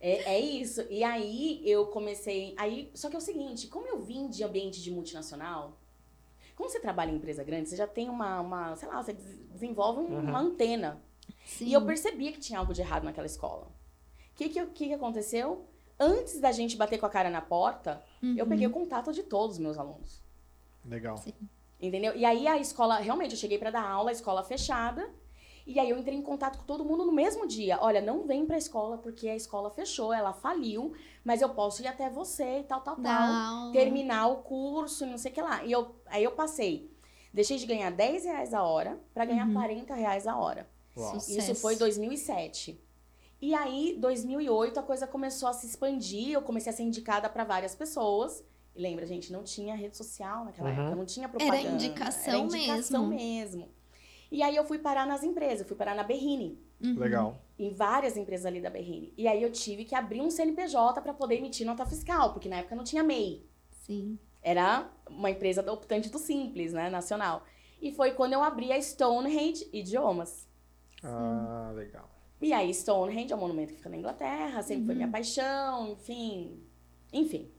é, 0.00 0.34
é 0.34 0.40
isso. 0.40 0.82
E 0.88 1.04
aí 1.04 1.60
eu 1.68 1.86
comecei. 1.88 2.54
Aí, 2.56 2.90
só 2.94 3.10
que 3.10 3.14
é 3.16 3.18
o 3.18 3.22
seguinte, 3.22 3.66
como 3.66 3.86
eu 3.86 4.00
vim 4.00 4.28
de 4.28 4.42
ambiente 4.42 4.80
de 4.82 4.90
multinacional, 4.90 5.76
como 6.56 6.70
você 6.70 6.80
trabalha 6.80 7.10
em 7.10 7.16
empresa 7.16 7.44
grande, 7.44 7.68
você 7.68 7.76
já 7.76 7.86
tem 7.86 8.08
uma, 8.08 8.40
uma 8.40 8.76
sei 8.76 8.88
lá, 8.88 9.02
você 9.02 9.12
des- 9.12 9.38
desenvolve 9.50 10.00
um- 10.00 10.14
Uhum. 10.14 10.20
uma 10.30 10.38
antena. 10.40 10.98
Sim. 11.44 11.66
E 11.66 11.72
eu 11.74 11.84
percebia 11.84 12.32
que 12.32 12.40
tinha 12.40 12.58
algo 12.58 12.72
de 12.72 12.80
errado 12.80 13.04
naquela 13.04 13.26
escola. 13.26 13.66
O 13.66 14.34
que, 14.34 14.48
que, 14.48 14.58
eu- 14.60 14.68
que, 14.68 14.86
que 14.88 14.94
aconteceu? 14.94 15.66
Antes 16.00 16.40
da 16.40 16.50
gente 16.52 16.76
bater 16.76 16.98
com 16.98 17.06
a 17.06 17.10
cara 17.10 17.28
na 17.30 17.40
porta, 17.42 18.02
eu 18.22 18.44
Uhum. 18.44 18.48
peguei 18.48 18.66
o 18.66 18.70
contato 18.70 19.12
de 19.12 19.22
todos 19.22 19.56
os 19.56 19.62
meus 19.62 19.76
alunos. 19.78 20.22
Legal. 20.84 21.22
Entendeu? 21.80 22.14
E 22.16 22.24
aí 22.24 22.46
a 22.46 22.58
escola, 22.58 22.98
realmente, 22.98 23.32
eu 23.32 23.38
cheguei 23.38 23.58
pra 23.58 23.70
dar 23.70 23.82
aula, 23.88 24.10
a 24.10 24.12
escola 24.12 24.42
fechada. 24.42 25.08
E 25.66 25.78
aí 25.78 25.88
eu 25.90 25.98
entrei 25.98 26.16
em 26.16 26.22
contato 26.22 26.58
com 26.58 26.64
todo 26.64 26.84
mundo 26.84 27.04
no 27.04 27.12
mesmo 27.12 27.46
dia. 27.46 27.78
Olha, 27.80 28.00
não 28.00 28.26
vem 28.26 28.44
pra 28.44 28.58
escola 28.58 28.98
porque 28.98 29.28
a 29.28 29.36
escola 29.36 29.70
fechou, 29.70 30.12
ela 30.12 30.32
faliu, 30.32 30.92
mas 31.24 31.40
eu 31.40 31.48
posso 31.50 31.82
ir 31.82 31.86
até 31.86 32.10
você 32.10 32.60
e 32.60 32.64
tal, 32.64 32.80
tal, 32.80 32.96
Dá 32.96 33.16
tal. 33.16 33.72
Terminar 33.72 34.26
o 34.28 34.36
curso, 34.38 35.06
não 35.06 35.16
sei 35.18 35.30
o 35.30 35.34
que 35.34 35.40
lá. 35.42 35.64
E 35.64 35.70
eu, 35.70 35.94
aí 36.06 36.24
eu 36.24 36.32
passei. 36.32 36.90
Deixei 37.32 37.56
de 37.58 37.66
ganhar 37.66 37.90
10 37.90 38.24
reais 38.24 38.52
a 38.52 38.62
hora 38.62 38.98
pra 39.14 39.24
ganhar 39.24 39.46
Uhum. 39.46 39.54
40 39.54 39.94
reais 39.94 40.26
a 40.26 40.36
hora. 40.36 40.68
Uau. 40.96 41.14
Sucesso. 41.14 41.38
Isso 41.38 41.54
foi 41.54 41.74
em 41.74 41.78
2007. 41.78 42.78
E 43.40 43.54
aí, 43.54 43.96
2008, 43.98 44.78
a 44.78 44.82
coisa 44.82 45.06
começou 45.06 45.48
a 45.48 45.52
se 45.52 45.66
expandir. 45.66 46.32
Eu 46.32 46.42
comecei 46.42 46.72
a 46.72 46.76
ser 46.76 46.82
indicada 46.82 47.28
para 47.28 47.44
várias 47.44 47.74
pessoas. 47.74 48.44
E 48.74 48.80
lembra, 48.80 49.04
gente, 49.06 49.32
não 49.32 49.42
tinha 49.42 49.74
rede 49.74 49.96
social 49.96 50.44
naquela 50.44 50.70
Uhum. 50.70 50.80
época, 50.80 50.96
não 50.96 51.04
tinha 51.06 51.28
propaganda. 51.28 51.60
indicação 51.70 52.34
Era 52.34 52.38
indicação 52.42 53.06
mesmo. 53.06 53.58
mesmo. 53.60 53.68
E 54.30 54.42
aí 54.42 54.56
eu 54.56 54.64
fui 54.64 54.78
parar 54.78 55.06
nas 55.06 55.22
empresas, 55.22 55.60
eu 55.60 55.66
fui 55.66 55.76
parar 55.76 55.94
na 55.94 56.02
Berrine, 56.02 56.58
Uhum. 56.82 56.98
Legal. 56.98 57.42
em 57.58 57.70
várias 57.74 58.16
empresas 58.16 58.46
ali 58.46 58.60
da 58.62 58.70
Berrine. 58.70 59.12
E 59.16 59.28
aí 59.28 59.42
eu 59.42 59.52
tive 59.52 59.84
que 59.84 59.94
abrir 59.94 60.22
um 60.22 60.30
CNPJ 60.30 61.00
para 61.02 61.12
poder 61.12 61.36
emitir 61.36 61.66
nota 61.66 61.84
fiscal, 61.84 62.32
porque 62.32 62.48
na 62.48 62.56
época 62.56 62.74
não 62.74 62.82
tinha 62.84 63.02
MEI. 63.02 63.46
Sim. 63.70 64.18
Era 64.40 64.90
uma 65.08 65.30
empresa 65.30 65.70
optante 65.70 66.08
do 66.08 66.18
Simples, 66.18 66.72
né, 66.72 66.88
nacional. 66.88 67.44
E 67.80 67.92
foi 67.92 68.12
quando 68.12 68.32
eu 68.32 68.42
abri 68.42 68.72
a 68.72 68.80
Stonehenge 68.80 69.68
Idiomas. 69.72 70.48
Ah, 71.02 71.72
legal. 71.74 72.08
E 72.40 72.52
aí, 72.52 72.72
Stonehenge 72.74 73.32
é 73.32 73.36
um 73.36 73.40
monumento 73.40 73.70
que 73.72 73.76
fica 73.78 73.88
na 73.90 73.96
Inglaterra, 73.96 74.62
sempre 74.62 74.86
foi 74.86 74.94
Uhum. 74.94 74.98
minha 74.98 75.10
paixão, 75.10 75.88
enfim. 75.92 76.60
Enfim. 77.12 77.50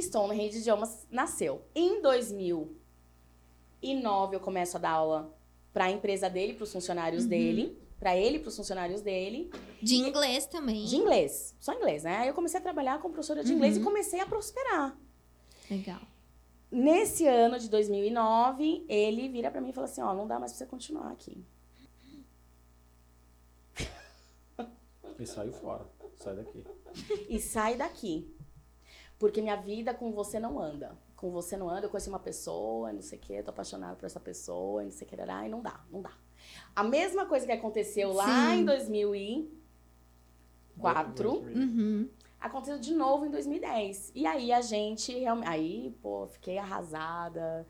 Stonehenge 0.00 0.58
Idiomas 0.58 1.06
nasceu. 1.10 1.62
Em 1.74 2.00
2009, 2.00 4.36
eu 4.36 4.40
começo 4.40 4.76
a 4.76 4.80
dar 4.80 4.90
aula 4.92 5.34
para 5.72 5.86
a 5.86 5.90
empresa 5.90 6.30
dele, 6.30 6.54
para 6.54 6.64
os 6.64 6.72
funcionários 6.72 7.24
Uhum. 7.24 7.28
dele, 7.30 7.76
para 7.98 8.16
ele, 8.16 8.38
para 8.38 8.48
os 8.48 8.56
funcionários 8.56 9.00
dele, 9.00 9.50
De 9.82 9.96
inglês 9.96 10.46
também. 10.46 10.84
de 10.86 10.96
inglês, 10.96 11.54
só 11.60 11.72
inglês, 11.72 12.02
né? 12.04 12.16
Aí 12.18 12.28
eu 12.28 12.34
comecei 12.34 12.58
a 12.58 12.62
trabalhar 12.62 13.00
como 13.00 13.14
professora 13.14 13.44
de 13.44 13.52
inglês 13.52 13.76
Uhum. 13.76 13.82
e 13.82 13.84
comecei 13.84 14.20
a 14.20 14.26
prosperar. 14.26 14.96
Legal. 15.70 16.00
Nesse 16.70 17.26
ano 17.26 17.58
de 17.58 17.68
2009, 17.68 18.84
ele 18.88 19.28
vira 19.28 19.50
para 19.50 19.60
mim 19.60 19.70
e 19.70 19.72
fala 19.72 19.86
assim: 19.86 20.00
Ó, 20.00 20.14
não 20.14 20.26
dá 20.26 20.38
mais 20.38 20.52
para 20.52 20.58
você 20.58 20.66
continuar 20.66 21.10
aqui. 21.12 21.44
E 25.18 25.26
saiu 25.26 25.52
fora. 25.52 25.86
Sai 26.16 26.34
daqui. 26.36 26.64
e 27.28 27.38
sai 27.38 27.76
daqui. 27.76 28.34
Porque 29.22 29.40
minha 29.40 29.54
vida 29.54 29.94
com 29.94 30.10
você 30.10 30.40
não 30.40 30.60
anda. 30.60 30.98
Com 31.14 31.30
você 31.30 31.56
não 31.56 31.70
anda. 31.70 31.86
Eu 31.86 31.90
conheci 31.90 32.08
uma 32.08 32.18
pessoa, 32.18 32.92
não 32.92 33.02
sei 33.02 33.20
o 33.20 33.22
quê, 33.22 33.40
tô 33.40 33.50
apaixonada 33.50 33.94
por 33.94 34.04
essa 34.04 34.18
pessoa, 34.18 34.82
não 34.82 34.90
sei 34.90 35.06
o 35.06 35.10
que, 35.10 35.14
e 35.14 35.48
não 35.48 35.62
dá, 35.62 35.78
não 35.92 36.02
dá. 36.02 36.10
A 36.74 36.82
mesma 36.82 37.24
coisa 37.24 37.46
que 37.46 37.52
aconteceu 37.52 38.12
lá 38.12 38.50
Sim. 38.50 38.62
em 38.62 38.64
2004, 38.64 41.30
Uhum. 41.30 42.08
aconteceu 42.40 42.80
de 42.80 42.92
novo 42.92 43.24
em 43.24 43.30
2010. 43.30 44.10
E 44.12 44.26
aí 44.26 44.52
a 44.52 44.60
gente 44.60 45.16
realmente. 45.16 45.48
Aí, 45.48 45.96
pô, 46.02 46.26
fiquei 46.26 46.58
arrasada, 46.58 47.64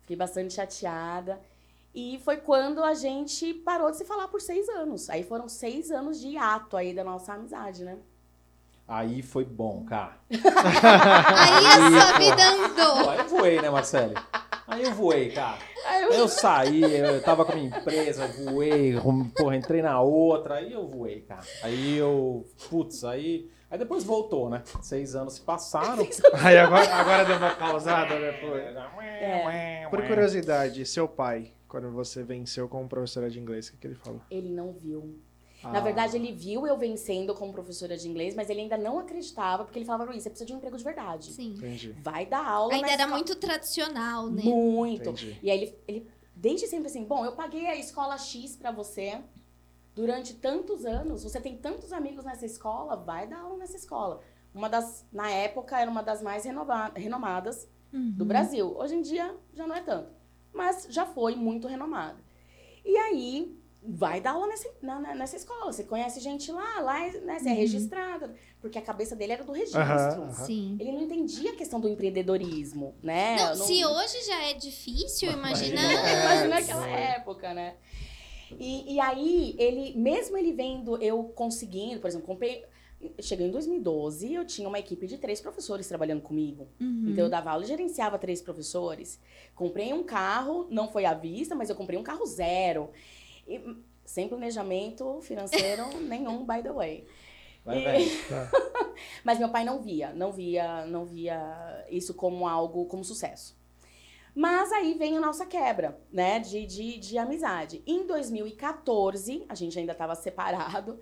fiquei 0.00 0.16
bastante 0.16 0.54
chateada. 0.54 1.40
E 1.94 2.18
foi 2.24 2.38
quando 2.38 2.82
a 2.82 2.94
gente 2.94 3.54
parou 3.54 3.92
de 3.92 3.98
se 3.98 4.04
falar 4.04 4.26
por 4.26 4.40
seis 4.40 4.68
anos. 4.70 5.08
Aí 5.08 5.22
foram 5.22 5.48
seis 5.48 5.92
anos 5.92 6.20
de 6.20 6.30
hiato 6.30 6.76
aí 6.76 6.92
da 6.92 7.04
nossa 7.04 7.34
amizade, 7.34 7.84
né? 7.84 7.96
Aí 8.88 9.20
foi 9.22 9.44
bom, 9.44 9.84
cara. 9.84 10.16
Aí 10.30 11.66
a 11.66 11.90
sua 11.90 12.18
vida 12.18 12.42
andou. 12.42 13.10
aí 13.10 13.18
eu 13.18 13.28
voei, 13.28 13.60
né, 13.60 13.68
Marcele? 13.68 14.14
Aí 14.66 14.82
eu 14.84 14.92
voei, 14.92 15.30
cara. 15.30 15.58
Eu 16.12 16.28
saí, 16.28 16.82
eu 16.82 17.22
tava 17.22 17.44
com 17.44 17.52
a 17.52 17.54
minha 17.54 17.68
empresa, 17.68 18.26
voei, 18.26 18.94
porra, 19.36 19.56
entrei 19.56 19.82
na 19.82 20.00
outra, 20.00 20.56
aí 20.56 20.72
eu 20.72 20.86
voei, 20.86 21.20
cara. 21.20 21.44
Aí 21.62 21.96
eu, 21.96 22.44
putz, 22.68 23.04
aí. 23.04 23.50
Aí 23.68 23.78
depois 23.78 24.04
voltou, 24.04 24.48
né? 24.48 24.62
Seis 24.80 25.16
anos 25.16 25.34
se 25.34 25.40
passaram. 25.40 26.06
Aí 26.44 26.56
agora, 26.56 26.94
agora 26.94 27.24
deu 27.24 27.36
uma 27.36 27.54
pausada, 27.54 28.18
né? 28.18 28.32
É. 29.52 29.86
Por 29.88 30.06
curiosidade, 30.06 30.84
seu 30.86 31.08
pai, 31.08 31.52
quando 31.68 31.90
você 31.90 32.22
venceu 32.22 32.68
como 32.68 32.88
professora 32.88 33.28
de 33.28 33.40
inglês, 33.40 33.68
o 33.68 33.72
que, 33.72 33.78
que 33.78 33.86
ele 33.88 33.94
falou? 33.96 34.20
Ele 34.30 34.50
não 34.50 34.72
viu. 34.72 35.18
Ah, 35.68 35.72
Na 35.72 35.80
verdade, 35.80 36.16
ele 36.16 36.32
viu 36.32 36.66
eu 36.66 36.76
vencendo 36.76 37.34
como 37.34 37.52
professora 37.52 37.96
de 37.96 38.08
inglês, 38.08 38.34
mas 38.34 38.48
ele 38.50 38.60
ainda 38.60 38.76
não 38.76 38.98
acreditava, 38.98 39.64
porque 39.64 39.78
ele 39.78 39.86
falava, 39.86 40.04
Luiz, 40.10 40.22
você 40.22 40.30
precisa 40.30 40.46
de 40.46 40.52
um 40.54 40.56
emprego 40.56 40.76
de 40.76 40.84
verdade. 40.84 41.32
Sim. 41.32 41.50
Entendi. 41.56 41.92
Vai 42.02 42.26
dar 42.26 42.46
aula 42.46 42.72
Ainda 42.74 42.86
era 42.88 43.02
escola." 43.02 43.16
muito 43.16 43.34
tradicional, 43.36 44.28
né? 44.30 44.42
Muito. 44.42 45.02
Entendi. 45.10 45.38
E 45.42 45.50
aí 45.50 45.62
ele, 45.62 45.78
ele, 45.88 46.10
desde 46.34 46.66
sempre 46.66 46.86
assim, 46.88 47.04
bom, 47.04 47.24
eu 47.24 47.32
paguei 47.32 47.66
a 47.66 47.76
escola 47.76 48.16
X 48.18 48.56
pra 48.56 48.70
você 48.70 49.20
durante 49.94 50.34
tantos 50.34 50.84
anos, 50.84 51.22
você 51.24 51.40
tem 51.40 51.56
tantos 51.56 51.92
amigos 51.92 52.24
nessa 52.24 52.44
escola, 52.44 52.96
vai 52.96 53.26
dar 53.26 53.40
aula 53.40 53.56
nessa 53.58 53.76
escola. 53.76 54.20
Uma 54.54 54.68
das, 54.68 55.06
na 55.12 55.30
época, 55.30 55.78
era 55.78 55.90
uma 55.90 56.02
das 56.02 56.22
mais 56.22 56.44
renova- 56.44 56.92
renomadas 56.94 57.68
do 57.92 58.22
Uhum. 58.22 58.28
Brasil. 58.28 58.76
Hoje 58.76 58.94
em 58.94 59.02
dia 59.02 59.34
já 59.54 59.66
não 59.66 59.74
é 59.74 59.80
tanto, 59.80 60.10
mas 60.52 60.86
já 60.90 61.06
foi 61.06 61.34
muito 61.34 61.66
renomada. 61.68 62.18
E 62.84 62.96
aí 62.96 63.58
vai 63.88 64.20
dar 64.20 64.32
aula 64.32 64.46
nessa, 64.46 64.68
na- 64.82 65.14
nessa 65.14 65.36
escola. 65.36 65.72
Você 65.72 65.84
conhece 65.84 66.20
gente 66.20 66.50
lá, 66.52 66.80
lá 66.80 67.06
é, 67.06 67.12
né, 67.20 67.38
você 67.38 67.48
é 67.48 67.52
Uhum. 67.52 67.58
registrada, 67.58 68.34
porque 68.60 68.78
a 68.78 68.82
cabeça 68.82 69.14
dele 69.16 69.32
era 69.32 69.44
do 69.44 69.52
registro. 69.52 69.80
Aham. 69.80 70.32
Sim. 70.32 70.76
Ele 70.80 70.92
não 70.92 71.02
entendia 71.02 71.52
a 71.52 71.56
questão 71.56 71.80
do 71.80 71.88
empreendedorismo, 71.88 72.94
né? 73.02 73.36
Não, 73.36 73.48
Eu 73.50 73.56
se 73.56 73.84
hoje 73.84 74.26
já 74.26 74.42
é 74.44 74.54
difícil, 74.54 75.30
imagina. 75.32 75.80
É, 75.80 76.24
Imagina 76.24 76.42
sim. 76.42 76.48
naquela 76.48 76.88
época, 76.88 77.54
né? 77.54 77.74
E, 78.58 78.94
e 78.94 79.00
aí, 79.00 79.54
ele, 79.58 79.98
mesmo 79.98 80.36
ele 80.36 80.52
vendo 80.52 80.96
eu 81.02 81.24
conseguindo, 81.24 82.00
por 82.00 82.08
exemplo, 82.08 82.26
comprei. 82.26 82.64
Cheguei 83.20 83.46
em 83.46 83.50
2012, 83.50 84.32
eu 84.32 84.46
tinha 84.46 84.66
uma 84.66 84.78
equipe 84.78 85.06
de 85.06 85.18
três 85.18 85.38
professores 85.40 85.86
trabalhando 85.86 86.22
comigo. 86.22 86.66
Uhum. 86.80 87.04
Então 87.08 87.24
eu 87.24 87.30
dava 87.30 87.50
aula 87.50 87.62
e 87.62 87.66
gerenciava 87.68 88.18
três 88.18 88.40
professores. 88.40 89.20
Comprei 89.54 89.92
um 89.92 90.02
carro, 90.02 90.66
não 90.70 90.88
foi 90.88 91.04
à 91.04 91.12
vista, 91.12 91.54
mas 91.54 91.68
eu 91.68 91.76
comprei 91.76 91.98
um 91.98 92.02
carro 92.02 92.24
zero. 92.24 92.90
E, 93.46 93.60
sem 94.04 94.28
planejamento 94.28 95.20
financeiro 95.22 95.84
nenhum, 96.08 96.44
by 96.46 96.62
the 96.62 96.72
way. 96.72 97.06
Vai, 97.64 97.78
E- 97.80 97.84
velho. 97.84 98.10
Mas 99.24 99.38
meu 99.38 99.48
pai 99.50 99.64
não 99.64 99.80
via, 99.82 100.12
não 100.14 100.32
via, 100.32 100.86
não 100.86 101.04
via 101.04 101.84
isso 101.90 102.14
como 102.14 102.46
algo, 102.48 102.86
como 102.86 103.04
sucesso. 103.04 103.56
Mas 104.34 104.70
aí 104.72 104.94
vem 104.94 105.16
a 105.16 105.20
nossa 105.20 105.46
quebra, 105.46 105.98
né, 106.12 106.38
de, 106.38 106.66
de, 106.66 106.98
de 106.98 107.18
amizade. 107.18 107.82
Em 107.86 108.06
2014, 108.06 109.44
a 109.48 109.54
gente 109.54 109.78
ainda 109.78 109.92
estava 109.92 110.14
separado, 110.14 111.00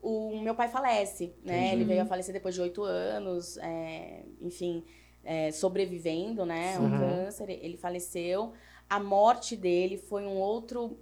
o 0.00 0.38
meu 0.40 0.54
pai 0.54 0.68
falece, 0.68 1.34
né? 1.44 1.58
Entendi. 1.66 1.74
Ele 1.74 1.84
veio 1.84 2.02
a 2.02 2.06
falecer 2.06 2.32
depois 2.32 2.54
de 2.54 2.60
oito 2.60 2.82
anos, 2.84 3.56
é, 3.58 4.22
enfim, 4.40 4.84
é, 5.24 5.50
sobrevivendo, 5.50 6.46
né, 6.46 6.78
um 6.78 6.84
Uhum. 6.84 6.98
câncer. 6.98 7.50
Ele 7.50 7.76
faleceu. 7.76 8.52
A 8.88 9.00
morte 9.00 9.56
dele 9.56 9.98
foi 9.98 10.24
um 10.24 10.36
outro, 10.36 10.96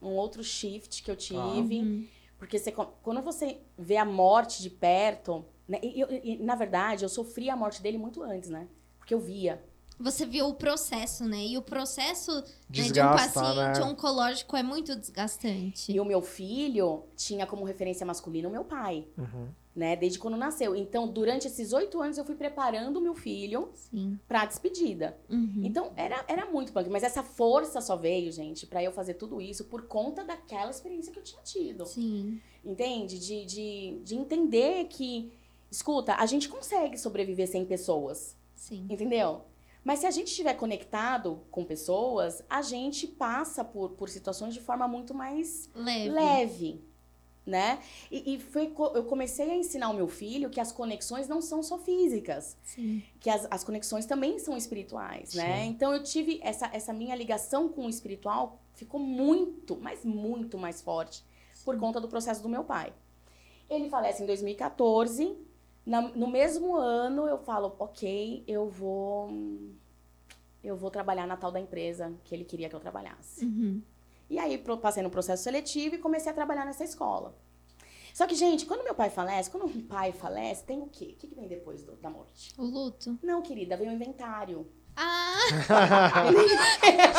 um 0.00 0.10
outro 0.10 0.42
shift 0.42 1.02
que 1.02 1.10
eu 1.10 1.16
tive. 1.16 1.80
Uhum. 1.80 2.06
Porque 2.38 2.58
você, 2.58 2.70
quando 2.72 3.22
você 3.22 3.60
vê 3.78 3.96
a 3.96 4.04
morte 4.04 4.62
de 4.62 4.70
perto, 4.70 5.44
Né? 5.68 5.80
E, 5.82 6.32
e, 6.32 6.38
na 6.38 6.54
verdade, 6.54 7.04
eu 7.04 7.08
sofri 7.08 7.50
a 7.50 7.56
morte 7.56 7.82
dele 7.82 7.98
muito 7.98 8.22
antes, 8.22 8.48
né? 8.48 8.68
Porque 8.98 9.12
eu 9.12 9.20
via. 9.20 9.64
Você 9.98 10.26
viu 10.26 10.48
o 10.48 10.54
processo, 10.54 11.24
né? 11.24 11.44
E 11.46 11.56
o 11.56 11.62
processo 11.62 12.34
né, 12.34 12.42
de 12.68 12.80
um 12.80 12.84
Desgasta, 12.84 13.40
paciente 13.40 13.80
né? 13.80 13.84
oncológico 13.86 14.56
é 14.56 14.62
muito 14.62 14.94
desgastante. 14.94 15.90
E 15.90 15.98
o 15.98 16.04
meu 16.04 16.20
filho 16.20 17.04
tinha 17.16 17.46
como 17.46 17.64
referência 17.64 18.04
masculina 18.04 18.46
o 18.48 18.52
meu 18.52 18.64
pai, 18.64 19.06
Uhum. 19.16 19.48
né? 19.74 19.96
Desde 19.96 20.18
quando 20.18 20.36
nasceu. 20.36 20.76
Então, 20.76 21.08
durante 21.08 21.46
esses 21.46 21.72
oito 21.72 22.00
anos, 22.02 22.18
eu 22.18 22.26
fui 22.26 22.34
preparando 22.34 22.98
o 22.98 23.00
meu 23.00 23.14
filho 23.14 23.70
Sim. 23.74 24.18
pra 24.28 24.44
despedida. 24.44 25.16
Uhum. 25.30 25.62
Então, 25.64 25.90
era, 25.96 26.22
era 26.28 26.44
muito 26.44 26.72
punk. 26.74 26.90
Mas 26.90 27.02
essa 27.02 27.22
força 27.22 27.80
só 27.80 27.96
veio, 27.96 28.30
gente, 28.30 28.66
pra 28.66 28.82
eu 28.82 28.92
fazer 28.92 29.14
tudo 29.14 29.40
isso 29.40 29.64
por 29.64 29.82
conta 29.86 30.22
daquela 30.22 30.70
experiência 30.70 31.10
que 31.10 31.18
eu 31.18 31.24
tinha 31.24 31.40
tido. 31.42 31.86
Sim. 31.86 32.38
Entende? 32.62 33.18
De, 33.18 33.46
de, 33.46 34.00
de 34.04 34.14
entender 34.14 34.84
que, 34.88 35.32
escuta, 35.70 36.14
a 36.16 36.26
gente 36.26 36.48
consegue 36.50 36.98
sobreviver 36.98 37.48
sem 37.48 37.64
pessoas. 37.64 38.36
Sim. 38.54 38.86
Entendeu? 38.90 39.42
Mas 39.86 40.00
se 40.00 40.06
a 40.06 40.10
gente 40.10 40.26
estiver 40.26 40.54
conectado 40.54 41.46
com 41.48 41.64
pessoas, 41.64 42.42
a 42.50 42.60
gente 42.60 43.06
passa 43.06 43.62
por, 43.62 43.90
por 43.90 44.08
situações 44.08 44.52
de 44.52 44.58
forma 44.58 44.88
muito 44.88 45.14
mais 45.14 45.70
Leve. 45.76 46.10
leve, 46.10 46.84
né? 47.46 47.78
E, 48.10 48.34
e 48.34 48.40
foi, 48.40 48.74
eu 48.96 49.04
comecei 49.04 49.48
a 49.48 49.54
ensinar 49.54 49.90
o 49.90 49.94
meu 49.94 50.08
filho 50.08 50.50
que 50.50 50.58
as 50.58 50.72
conexões 50.72 51.28
não 51.28 51.40
são 51.40 51.62
só 51.62 51.78
físicas, 51.78 52.56
Sim. 52.64 53.00
que 53.20 53.30
as, 53.30 53.46
as 53.48 53.62
conexões 53.62 54.06
também 54.06 54.40
são 54.40 54.56
espirituais, 54.56 55.34
né? 55.34 55.62
Sim. 55.62 55.68
Então 55.68 55.94
eu 55.94 56.02
tive 56.02 56.40
essa, 56.42 56.68
essa 56.72 56.92
minha 56.92 57.14
ligação 57.14 57.68
com 57.68 57.86
o 57.86 57.88
espiritual 57.88 58.60
ficou 58.74 58.98
muito, 58.98 59.78
mas 59.80 60.04
muito 60.04 60.58
mais 60.58 60.82
forte 60.82 61.24
por 61.64 61.78
conta 61.78 62.00
do 62.00 62.08
processo 62.08 62.42
do 62.42 62.48
meu 62.48 62.64
pai. 62.64 62.92
Ele 63.70 63.88
falece 63.88 64.20
em 64.20 64.26
2014. 64.26 65.45
Na- 65.86 66.02
no 66.08 66.26
mesmo 66.26 66.76
ano 66.76 67.26
eu 67.28 67.38
falo, 67.38 67.74
ok, 67.78 68.42
eu 68.46 68.68
vou 68.68 69.30
eu 70.62 70.76
vou 70.76 70.90
trabalhar 70.90 71.26
na 71.28 71.36
tal 71.36 71.52
da 71.52 71.60
empresa 71.60 72.12
que 72.24 72.34
ele 72.34 72.44
queria 72.44 72.68
que 72.68 72.74
eu 72.74 72.80
trabalhasse. 72.80 73.44
Uhum. 73.44 73.80
E 74.28 74.36
aí 74.38 74.58
passei 74.58 75.00
no 75.02 75.10
processo 75.10 75.44
seletivo 75.44 75.94
e 75.94 75.98
comecei 75.98 76.30
a 76.30 76.34
trabalhar 76.34 76.64
nessa 76.64 76.82
escola. 76.82 77.36
Só 78.12 78.26
que, 78.26 78.34
gente, 78.34 78.66
quando 78.66 78.82
meu 78.82 78.94
pai 78.94 79.08
falece, 79.10 79.48
quando 79.50 79.66
um 79.66 79.80
pai 79.86 80.10
falece, 80.10 80.64
tem 80.64 80.80
o 80.82 80.86
quê? 80.88 81.12
O 81.14 81.16
que, 81.20 81.28
que 81.28 81.34
vem 81.36 81.46
depois 81.46 81.82
do- 81.82 81.94
da 81.96 82.10
morte? 82.10 82.52
O 82.58 82.64
luto. 82.64 83.16
Não, 83.22 83.40
querida, 83.42 83.76
vem 83.76 83.88
o 83.88 83.92
inventário. 83.92 84.66
Ah, 84.98 85.36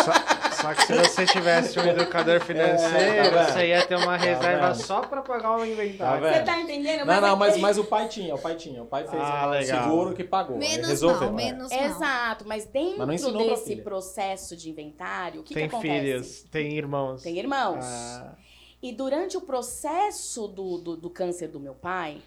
só, 0.04 0.62
só 0.62 0.74
que 0.74 0.82
se 0.88 0.94
você 0.96 1.26
tivesse 1.28 1.80
um 1.80 1.86
educador 1.86 2.40
financeiro, 2.42 2.98
É, 2.98 3.30
tá 3.30 3.44
você 3.52 3.68
ia 3.68 3.86
ter 3.86 3.96
uma 3.96 4.18
reserva 4.18 4.72
vendo? 4.74 4.84
só 4.84 5.02
pra 5.02 5.22
pagar 5.22 5.56
o 5.56 5.60
Tá 5.60 5.68
inventário. 5.68 6.22
vendo? 6.24 6.34
Você 6.34 6.42
tá 6.44 6.60
entendendo? 6.60 7.06
Não, 7.06 7.22
não, 7.22 7.34
é 7.34 7.36
mas, 7.36 7.58
mas 7.58 7.78
o 7.78 7.84
pai 7.86 8.08
tinha, 8.08 8.34
o 8.34 8.40
pai 8.40 8.56
tinha. 8.56 8.82
O 8.82 8.86
pai 8.86 9.08
fez 9.08 9.22
Ah, 9.22 9.48
um 9.48 9.50
legal. 9.52 9.84
seguro 9.84 10.16
que 10.16 10.24
pagou. 10.24 10.58
menos 10.58 10.88
resolveu. 10.88 11.32
mal, 11.32 11.40
é. 11.40 11.44
menos 11.46 11.72
mal. 11.72 11.80
Exato, 11.84 12.48
mas 12.48 12.66
dentro 12.66 13.06
Mas 13.06 13.22
não 13.22 13.38
desse 13.38 13.76
processo 13.78 14.56
de 14.58 14.70
inventário, 14.70 15.42
o 15.42 15.44
que, 15.44 15.54
tem 15.54 15.70
que 15.70 15.76
acontece? 15.76 16.00
filhos, 16.02 16.44
tem 16.52 16.74
irmãos. 16.76 17.22
Tem 17.22 17.38
irmãos. 17.38 17.86
Ah, 17.86 18.34
E 18.82 18.92
durante 18.92 19.38
o 19.38 19.42
processo 19.42 20.48
do, 20.48 20.78
do, 20.80 20.98
do 20.98 21.10
câncer 21.10 21.48
do 21.48 21.60
meu 21.60 21.74
pai, 21.76 22.22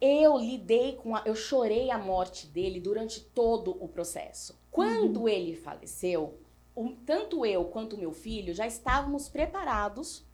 eu 0.00 0.36
lidei 0.38 0.92
com 0.96 1.14
a. 1.16 1.22
Eu 1.24 1.34
chorei 1.34 1.90
a 1.90 1.98
morte 1.98 2.46
dele 2.46 2.80
durante 2.80 3.20
todo 3.20 3.76
o 3.82 3.88
processo. 3.88 4.58
Quando 4.70 5.28
ele 5.28 5.54
faleceu, 5.56 6.38
o- 6.74 6.90
tanto 7.06 7.44
eu 7.46 7.64
quanto 7.66 7.96
o 7.96 7.98
meu 7.98 8.12
filho 8.12 8.52
já 8.54 8.66
estávamos 8.66 9.28
preparados 9.28 10.24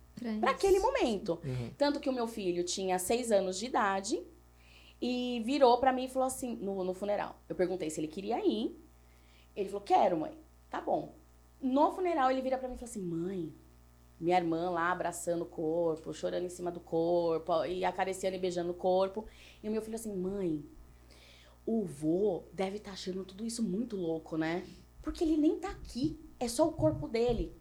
para 0.41 0.51
aquele 0.51 0.79
momento. 0.81 1.39
uhum. 1.45 1.71
Tanto 1.79 2.01
que 2.01 2.09
o 2.09 2.13
meu 2.13 2.27
filho 2.27 2.65
tinha 2.65 2.99
seis 2.99 3.31
anos 3.33 3.59
de 3.59 3.67
idade 3.67 4.23
e 5.01 5.41
virou 5.45 5.79
pra 5.79 5.93
mim 5.93 6.05
e 6.05 6.09
falou 6.09 6.27
assim, 6.27 6.57
no, 6.57 6.85
no 6.85 6.95
funeral. 6.95 7.37
Eu 7.49 7.57
perguntei 7.57 7.91
se 7.91 8.01
ele 8.01 8.09
queria 8.09 8.45
ir. 8.45 8.77
Ele 9.55 9.69
falou, 9.69 9.83
quero, 9.83 10.17
mãe. 10.17 10.33
Tá 10.71 10.81
bom. 10.81 11.15
No 11.61 11.93
funeral, 11.93 12.31
ele 12.31 12.43
vira 12.43 12.57
pra 12.59 12.69
mim 12.69 12.75
e 12.75 12.79
falou 12.79 12.91
assim, 12.91 13.03
mãe, 13.03 13.53
minha 14.21 14.37
irmã 14.37 14.71
lá 14.71 14.91
abraçando 14.93 15.43
o 15.43 15.47
corpo, 15.47 16.13
chorando 16.15 16.45
em 16.45 16.49
cima 16.49 16.71
do 16.71 16.81
corpo, 16.81 17.65
e 17.65 17.85
acariciando 17.85 18.37
e 18.37 18.41
beijando 18.41 18.71
o 18.71 18.75
corpo. 18.75 19.27
E 19.63 19.69
o 19.69 19.73
meu 19.73 19.83
filho 19.83 19.95
assim, 19.95 20.15
mãe, 20.15 20.65
o 21.65 21.83
vô 21.83 22.45
deve 22.53 22.77
estar 22.77 22.93
achando 22.93 23.25
tudo 23.25 23.45
isso 23.45 23.63
muito 23.63 23.97
louco, 23.97 24.37
né? 24.37 24.65
Porque 25.03 25.23
ele 25.25 25.37
nem 25.37 25.59
tá 25.59 25.71
aqui, 25.71 26.19
é 26.39 26.49
só 26.49 26.67
o 26.69 26.73
corpo 26.73 27.09
dele. 27.09 27.53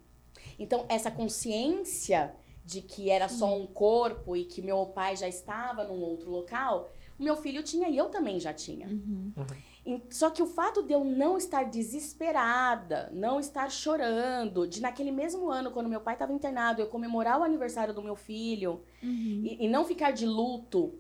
Então, 0.58 0.86
essa 0.90 1.12
consciência 1.12 2.34
de 2.64 2.82
que 2.82 3.10
era 3.10 3.28
só 3.28 3.58
um 3.58 3.66
corpo 3.66 4.36
e 4.36 4.46
que 4.46 4.62
meu 4.62 4.86
pai 4.88 5.16
já 5.16 5.28
estava 5.28 5.84
num 5.84 6.00
outro 6.00 6.30
local, 6.30 6.90
o 7.20 7.24
meu 7.24 7.36
filho 7.36 7.64
tinha 7.64 7.90
e 7.90 7.98
eu 7.98 8.10
também 8.10 8.40
já 8.40 8.54
tinha. 8.54 8.88
Uhum. 8.88 9.32
Só 10.12 10.30
que 10.30 10.44
o 10.44 10.46
fato 10.46 10.84
de 10.84 10.94
eu 10.94 11.04
não 11.04 11.38
estar 11.38 11.64
desesperada, 11.64 13.10
não 13.14 13.40
estar 13.40 13.70
chorando, 13.72 14.68
de 14.68 14.80
naquele 14.80 15.12
mesmo 15.12 15.50
ano, 15.50 15.72
quando 15.72 15.90
meu 15.90 16.02
pai 16.02 16.14
estava 16.14 16.32
internado, 16.32 16.82
eu 16.82 16.88
comemorar 16.88 17.40
o 17.40 17.44
aniversário 17.44 17.94
do 17.94 18.02
meu 18.02 18.16
filho 18.16 18.82
Uhum. 19.02 19.42
e, 19.44 19.66
e 19.66 19.68
não 19.68 19.84
ficar 19.84 20.12
de 20.12 20.26
luto 20.28 20.94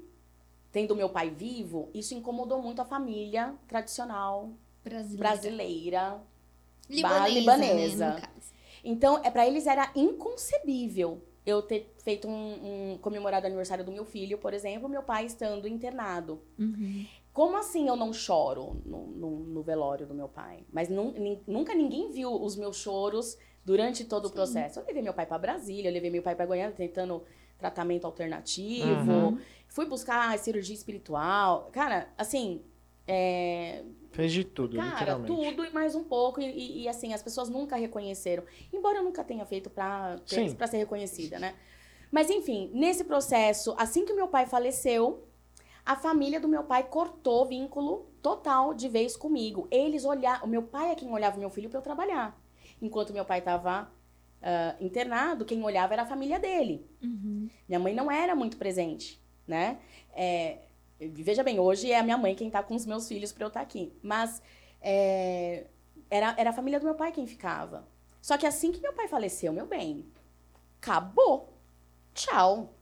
tendo 0.72 0.95
meu 0.95 1.09
pai 1.09 1.30
vivo, 1.30 1.89
isso 1.93 2.13
incomodou 2.13 2.61
muito 2.61 2.82
a 2.82 2.86
família 2.86 3.53
tradicional 3.67 4.49
Brasileira. 4.84 5.17
brasileira. 5.30 6.22
Libanesa, 6.89 7.30
libanesa. 7.39 8.09
Né, 8.15 8.22
caso. 8.22 8.51
Então, 8.84 9.19
é 9.24 9.30
para 9.30 9.45
eles 9.47 9.67
era 9.67 9.91
inconcebível 9.95 11.22
eu 11.45 11.61
ter 11.61 11.93
feito 12.03 12.28
um, 12.28 12.93
um 12.93 12.97
comemorado 12.99 13.45
o 13.45 13.47
aniversário 13.47 13.84
do 13.84 13.91
meu 13.91 14.05
filho, 14.05 14.38
por 14.38 14.53
exemplo, 14.53 14.88
meu 14.89 15.01
pai 15.03 15.26
estando 15.26 15.67
internado. 15.67 16.41
Uhum. 16.57 17.05
Como 17.34 17.57
assim 17.57 17.88
eu 17.88 17.95
não 17.95 18.11
choro 18.13 18.82
no, 18.86 19.07
no, 19.07 19.39
no 19.39 19.61
velório 19.63 20.05
do 20.05 20.13
meu 20.13 20.28
pai? 20.28 20.65
Mas 20.72 20.89
nun- 20.89 21.13
nin- 21.13 21.41
nunca 21.47 21.74
ninguém 21.74 22.11
viu 22.11 22.32
os 22.34 22.55
meus 22.55 22.78
choros 22.78 23.38
durante 23.63 24.03
todo 24.05 24.26
o 24.26 24.28
Sim. 24.30 24.34
processo. 24.36 24.80
Eu 24.80 24.86
levei 24.86 25.01
meu 25.01 25.13
pai 25.13 25.26
para 25.26 25.38
Brasília, 25.38 25.89
eu 25.89 25.93
levei 25.93 26.09
meu 26.11 26.22
pai 26.22 26.36
para 26.36 26.45
Goiânia 26.45 26.76
tentando 26.76 27.24
tratamento 27.57 28.05
alternativo, 28.05 29.11
Uhum. 29.11 29.39
Fui 29.72 29.86
buscar 29.88 30.38
cirurgia 30.38 30.76
espiritual. 30.76 31.69
Cara, 31.72 32.07
assim, 32.17 32.61
é, 33.07 33.84
Fez 34.11 34.32
de 34.34 34.43
tudo, 34.43 34.76
Cara, 34.76 34.89
literalmente. 34.89 35.34
tudo 35.34 35.65
e 35.65 35.69
mais 35.72 35.95
um 35.95 36.03
pouco. 36.03 36.41
E, 36.41 36.45
e- 36.45 36.82
e, 36.84 36.88
assim, 36.89 37.13
as 37.13 37.24
pessoas 37.24 37.47
nunca 37.47 37.78
reconheceram. 37.78 38.43
Embora 38.74 38.97
eu 38.97 39.03
nunca 39.03 39.24
tenha 39.24 39.45
feito 39.45 39.69
pra, 39.69 40.19
ter- 40.28 40.49
Sim. 40.49 40.55
pra 40.55 40.67
ser 40.67 40.78
reconhecida, 40.78 41.39
né? 41.39 41.55
Mas 42.11 42.30
enfim, 42.30 42.69
nesse 42.74 43.05
processo, 43.05 43.74
assim 43.78 44.03
que 44.05 44.13
meu 44.13 44.28
pai 44.28 44.45
faleceu, 44.45 45.26
a 45.86 45.95
família 45.95 46.41
do 46.41 46.47
meu 46.49 46.63
pai 46.65 46.84
cortou 46.84 47.45
vínculo 47.45 48.11
total 48.22 48.74
de 48.74 48.89
vez 48.89 49.15
comigo. 49.15 49.65
Eles 49.72 50.03
olhavam. 50.03 50.45
O 50.45 50.49
meu 50.49 50.63
pai 50.63 50.91
é 50.91 50.95
quem 50.95 51.09
olhava 51.09 51.38
o 51.38 51.39
meu 51.39 51.49
filho 51.49 51.69
pra 51.69 51.80
eu 51.80 51.84
trabalhar. 51.84 52.38
Enquanto 52.82 53.13
meu 53.13 53.24
pai 53.24 53.39
estava 53.39 53.89
internado, 54.80 55.45
quem 55.45 55.63
olhava 55.63 55.93
era 55.93 56.01
a 56.01 56.05
família 56.05 56.39
dele. 56.39 56.86
Uhum. 57.01 57.47
Minha 57.69 57.80
mãe 57.80 57.93
não 57.93 58.09
era 58.11 58.36
muito 58.36 58.57
presente, 58.57 59.20
né? 59.51 59.77
É, 60.15 60.57
veja 60.99 61.43
bem, 61.43 61.59
hoje 61.59 61.91
é 61.91 61.99
a 61.99 62.03
minha 62.03 62.17
mãe 62.17 62.33
quem 62.35 62.49
tá 62.49 62.63
com 62.63 62.73
os 62.75 62.85
meus 62.85 63.07
filhos 63.07 63.31
pra 63.31 63.43
eu 63.43 63.47
estar 63.49 63.61
aqui. 63.61 63.91
Mas 64.01 64.41
é, 64.81 65.65
era, 66.09 66.33
era 66.37 66.49
a 66.49 66.53
família 66.53 66.79
do 66.79 66.85
meu 66.85 66.95
pai 66.95 67.11
quem 67.11 67.27
ficava. 67.27 67.85
Só 68.21 68.37
que 68.37 68.45
assim 68.47 68.71
que 68.71 68.81
meu 68.81 68.93
pai 68.93 69.07
faleceu, 69.07 69.51
meu 69.53 69.65
bem, 69.65 70.05
acabou. 70.81 71.53
Tchau. 72.13 72.73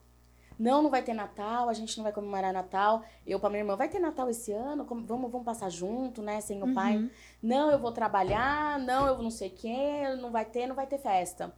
Não, 0.58 0.82
não 0.82 0.90
vai 0.90 1.02
ter 1.02 1.14
Natal, 1.14 1.70
a 1.70 1.74
gente 1.74 1.96
não 1.98 2.04
vai 2.04 2.12
comemorar 2.12 2.52
Natal. 2.52 3.02
Eu 3.26 3.40
pra 3.40 3.50
minha 3.50 3.62
irmã, 3.62 3.78
vai 3.78 3.88
ter 3.88 4.00
Natal 4.00 4.30
esse 4.30 4.52
ano? 4.52 4.84
Como- 4.86 5.06
Vamos, 5.06 5.32
vamos 5.32 5.46
passar 5.46 5.70
junto, 5.70 6.22
né? 6.22 6.42
Sem 6.42 6.62
o 6.62 6.74
pai. 6.74 6.98
Uhum. 6.98 7.10
Não, 7.42 7.72
eu 7.72 7.80
vou 7.80 7.94
trabalhar, 7.94 8.78
não, 8.80 9.08
eu 9.08 9.18
não 9.24 9.32
sei 9.32 9.48
o 9.48 9.52
quê, 9.54 10.16
não 10.22 10.32
vai 10.32 10.44
ter, 10.44 10.68
não 10.68 10.76
vai 10.76 10.86
ter 10.86 10.98
festa. 10.98 11.54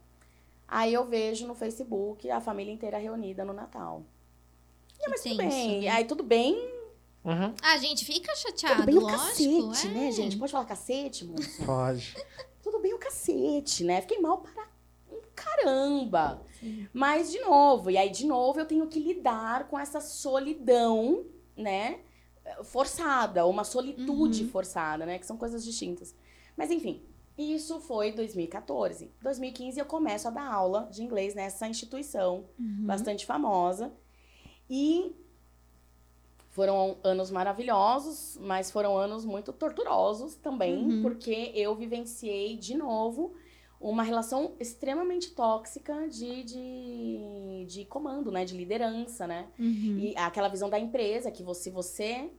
Aí 0.68 0.94
eu 0.94 1.04
vejo 1.04 1.46
no 1.48 1.54
Facebook 1.54 2.30
a 2.30 2.40
família 2.40 2.72
inteira 2.72 2.96
reunida 2.96 3.44
no 3.44 3.52
Natal. 3.52 4.04
Que 5.02 5.10
Mas 5.10 5.22
tudo 5.22 5.36
bem. 5.36 5.80
né? 5.82 5.88
Aí 5.88 6.04
tudo 6.04 6.22
bem, 6.22 6.72
Uhum. 7.24 7.54
A 7.62 7.76
gente 7.78 8.04
fica 8.04 8.34
chateado, 8.34 8.76
tudo 8.82 8.86
bem 8.86 8.96
o 8.96 9.00
lógico. 9.02 9.18
cacete, 9.70 9.86
é. 9.86 9.90
né, 9.90 10.10
gente? 10.10 10.36
Pode 10.36 10.50
falar 10.50 10.64
cacete, 10.64 11.24
moça? 11.24 11.64
Pode. 11.64 12.16
tudo 12.60 12.80
bem 12.80 12.92
o 12.94 12.98
cacete, 12.98 13.84
né? 13.84 14.00
Fiquei 14.00 14.18
mal 14.18 14.38
para 14.38 14.68
um 15.08 15.20
caramba. 15.32 16.42
Sim. 16.58 16.88
Mas, 16.92 17.30
de 17.30 17.38
novo, 17.38 17.92
e 17.92 17.96
aí, 17.96 18.10
de 18.10 18.26
novo, 18.26 18.58
eu 18.58 18.66
tenho 18.66 18.88
que 18.88 18.98
lidar 18.98 19.68
com 19.68 19.78
essa 19.78 20.00
solidão, 20.00 21.24
né? 21.56 22.00
Forçada, 22.64 23.46
uma 23.46 23.62
solitude 23.64 24.42
Uhum. 24.42 24.48
forçada, 24.50 25.06
né? 25.06 25.16
Que 25.18 25.26
são 25.26 25.36
coisas 25.36 25.64
distintas. 25.64 26.14
Mas, 26.56 26.72
enfim, 26.72 27.04
isso 27.38 27.78
foi 27.80 28.10
2014. 28.12 29.12
2015 29.22 29.78
eu 29.78 29.86
começo 29.86 30.26
a 30.26 30.30
dar 30.32 30.52
aula 30.52 30.88
de 30.90 31.02
inglês 31.02 31.34
nessa 31.36 31.68
instituição 31.68 32.46
Uhum. 32.58 32.84
bastante 32.86 33.24
famosa. 33.24 33.92
E 34.68 35.14
foram 36.50 36.98
anos 37.02 37.30
maravilhosos, 37.30 38.36
mas 38.40 38.70
foram 38.70 38.96
anos 38.96 39.24
muito 39.24 39.52
torturosos 39.52 40.34
também, 40.34 40.84
Uhum. 40.84 41.02
porque 41.02 41.50
eu 41.54 41.74
vivenciei 41.74 42.56
de 42.56 42.76
novo 42.76 43.32
uma 43.80 44.02
relação 44.02 44.52
extremamente 44.60 45.30
tóxica 45.32 46.08
de, 46.08 46.44
de, 46.44 47.64
de 47.66 47.84
comando, 47.86 48.30
né? 48.30 48.44
De 48.44 48.56
liderança, 48.56 49.26
né? 49.26 49.48
Uhum. 49.58 49.98
E 49.98 50.16
aquela 50.16 50.48
visão 50.48 50.68
da 50.70 50.78
empresa 50.78 51.30
que 51.30 51.42
você, 51.42 51.70
você 51.70 52.30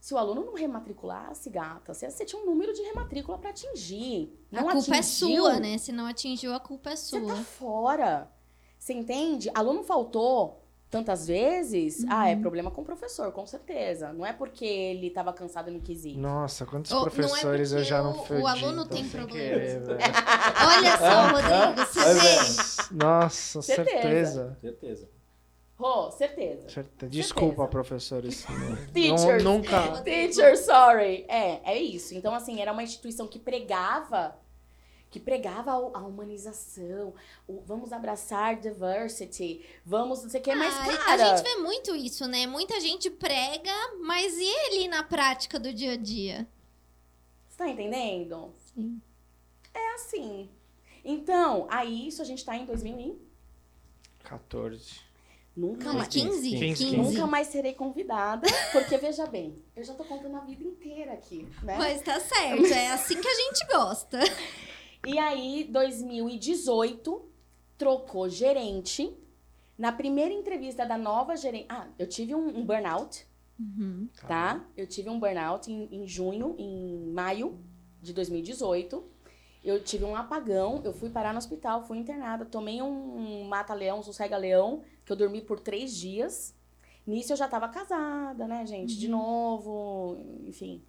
se 0.00 0.12
o 0.12 0.18
aluno 0.18 0.44
não 0.44 0.54
rematriculasse, 0.54 1.48
gata, 1.48 1.94
você, 1.94 2.10
você 2.10 2.24
tinha 2.24 2.40
um 2.42 2.44
número 2.46 2.72
de 2.72 2.82
rematrícula 2.82 3.38
para 3.38 3.50
atingir. 3.50 4.32
Não 4.50 4.68
a 4.68 4.72
culpa 4.72 4.96
atingiu, 4.96 4.96
é 5.46 5.52
sua, 5.52 5.60
né? 5.60 5.78
Se 5.78 5.92
não 5.92 6.06
atingiu, 6.06 6.52
a 6.54 6.60
culpa 6.60 6.90
é 6.90 6.96
Você 6.96 7.20
sua. 7.20 7.34
tá 7.34 7.42
fora. 7.42 8.30
Você 8.78 8.92
entende? 8.94 9.50
Aluno 9.54 9.82
faltou 9.84 10.63
tantas 10.94 11.26
vezes, 11.26 12.04
ah, 12.08 12.20
Uhum. 12.20 12.24
é 12.28 12.36
problema 12.36 12.70
com 12.70 12.82
o 12.82 12.84
professor, 12.84 13.32
com 13.32 13.44
certeza. 13.46 14.12
Não 14.12 14.24
é 14.24 14.32
porque 14.32 14.64
ele 14.64 15.10
tava 15.10 15.32
cansado 15.32 15.68
e 15.68 15.72
não 15.72 15.80
quis 15.80 16.04
ir. 16.04 16.16
Nossa, 16.16 16.64
quantos 16.64 16.92
Ou 16.92 17.00
é 17.00 17.10
professores 17.10 17.72
eu 17.72 17.78
porque 17.78 17.88
já 17.90 18.00
não 18.00 18.12
o- 18.12 18.40
o 18.42 18.46
aluno 18.46 18.86
tem 18.86 19.02
sem 19.02 19.10
problemas. 19.10 19.32
querer, 19.32 19.80
velho. 19.80 19.98
Olha 20.70 20.98
só, 20.98 21.32
Rodrigo, 21.32 21.86
você 21.86 22.14
vê? 22.14 22.94
Nossa, 22.94 23.62
Certeza. 23.62 23.90
certeza. 24.00 24.58
Certeza. 24.60 25.08
Rô, 25.76 26.10
certeza. 26.12 26.68
Certeza. 26.68 27.10
Desculpa, 27.10 27.66
professores. 27.66 28.46
Teachers. 28.94 29.42
Não, 29.42 29.54
nunca. 29.58 30.00
Teacher, 30.02 30.56
sorry. 30.56 31.24
É, 31.28 31.60
é 31.72 31.76
isso. 31.76 32.14
Então, 32.14 32.32
assim, 32.32 32.60
era 32.60 32.72
uma 32.72 32.84
instituição 32.84 33.26
que 33.26 33.40
pregava 33.40 34.36
que 35.14 35.20
pregava 35.20 35.70
a 35.70 36.00
humanização, 36.00 37.14
o 37.46 37.60
vamos 37.60 37.92
abraçar 37.92 38.58
diversity, 38.58 39.64
vamos 39.86 40.24
não 40.24 40.28
sei 40.28 40.40
o 40.40 40.42
que, 40.42 40.52
mas, 40.56 40.74
Ah, 40.74 40.98
cara... 40.98 41.32
A 41.32 41.36
gente 41.36 41.48
vê 41.48 41.54
muito 41.62 41.94
isso, 41.94 42.26
né? 42.26 42.48
Muita 42.48 42.80
gente 42.80 43.08
prega, 43.08 43.70
mas 44.02 44.36
e 44.36 44.44
ele 44.44 44.88
na 44.88 45.04
prática 45.04 45.56
do 45.56 45.72
dia 45.72 45.92
a 45.92 45.96
dia? 45.96 46.48
Você 47.48 47.58
tá 47.58 47.68
entendendo? 47.68 48.52
Sim. 48.74 49.00
É 49.72 49.94
assim. 49.94 50.50
Então, 51.04 51.68
aí 51.70 52.08
isso 52.08 52.20
a 52.20 52.24
gente 52.24 52.44
tá 52.44 52.56
em 52.56 52.66
2000 52.66 52.98
e... 52.98 53.16
14. 54.24 54.98
Nunca 55.56 55.84
Não, 55.84 55.94
mais... 55.94 56.08
15, 56.08 56.50
15, 56.50 56.84
15. 56.86 56.96
Nunca 56.96 57.24
mais 57.28 57.46
serei 57.46 57.74
convidada, 57.74 58.48
porque 58.72 58.96
veja 58.96 59.26
bem, 59.26 59.62
eu 59.76 59.84
já 59.84 59.94
tô 59.94 60.02
contando 60.02 60.36
a 60.36 60.40
vida 60.40 60.64
inteira 60.64 61.12
aqui, 61.12 61.46
né? 61.62 61.76
Mas 61.78 62.02
tá 62.02 62.18
certo, 62.18 62.66
é 62.66 62.88
assim 62.90 63.20
que 63.20 63.28
a 63.28 63.34
gente 63.34 63.64
gosta. 63.68 64.18
E 65.06 65.18
aí, 65.18 65.64
2018, 65.70 67.22
trocou 67.76 68.28
gerente. 68.28 69.12
Na 69.76 69.90
primeira 69.90 70.32
entrevista 70.32 70.86
da 70.86 70.96
nova 70.96 71.36
gerente. 71.36 71.66
Ah, 71.68 71.88
eu 71.98 72.06
tive 72.08 72.34
um, 72.34 72.58
um 72.58 72.64
burnout, 72.64 73.26
Uhum. 73.58 74.08
tá? 74.26 74.64
Eu 74.76 74.86
tive 74.86 75.08
um 75.08 75.18
burnout 75.18 75.70
em, 75.70 75.88
em 75.92 76.06
junho, 76.06 76.54
em 76.58 77.06
maio 77.12 77.58
de 78.00 78.12
2018. 78.12 79.04
Eu 79.64 79.82
tive 79.82 80.04
um 80.04 80.14
apagão, 80.14 80.80
eu 80.84 80.92
fui 80.92 81.08
parar 81.10 81.32
no 81.32 81.38
hospital, 81.38 81.82
fui 81.84 81.98
internada, 81.98 82.44
tomei 82.44 82.82
um 82.82 83.44
mata-leão, 83.44 84.00
um 84.00 84.02
sossega-leão, 84.02 84.82
que 85.04 85.10
eu 85.12 85.16
dormi 85.16 85.40
por 85.40 85.58
três 85.58 85.94
dias. 85.96 86.54
Nisso 87.06 87.32
eu 87.32 87.36
já 87.36 87.48
tava 87.48 87.68
casada, 87.68 88.46
né, 88.46 88.66
gente? 88.66 88.96
De 88.98 89.08
novo, 89.08 90.18
enfim. 90.46 90.82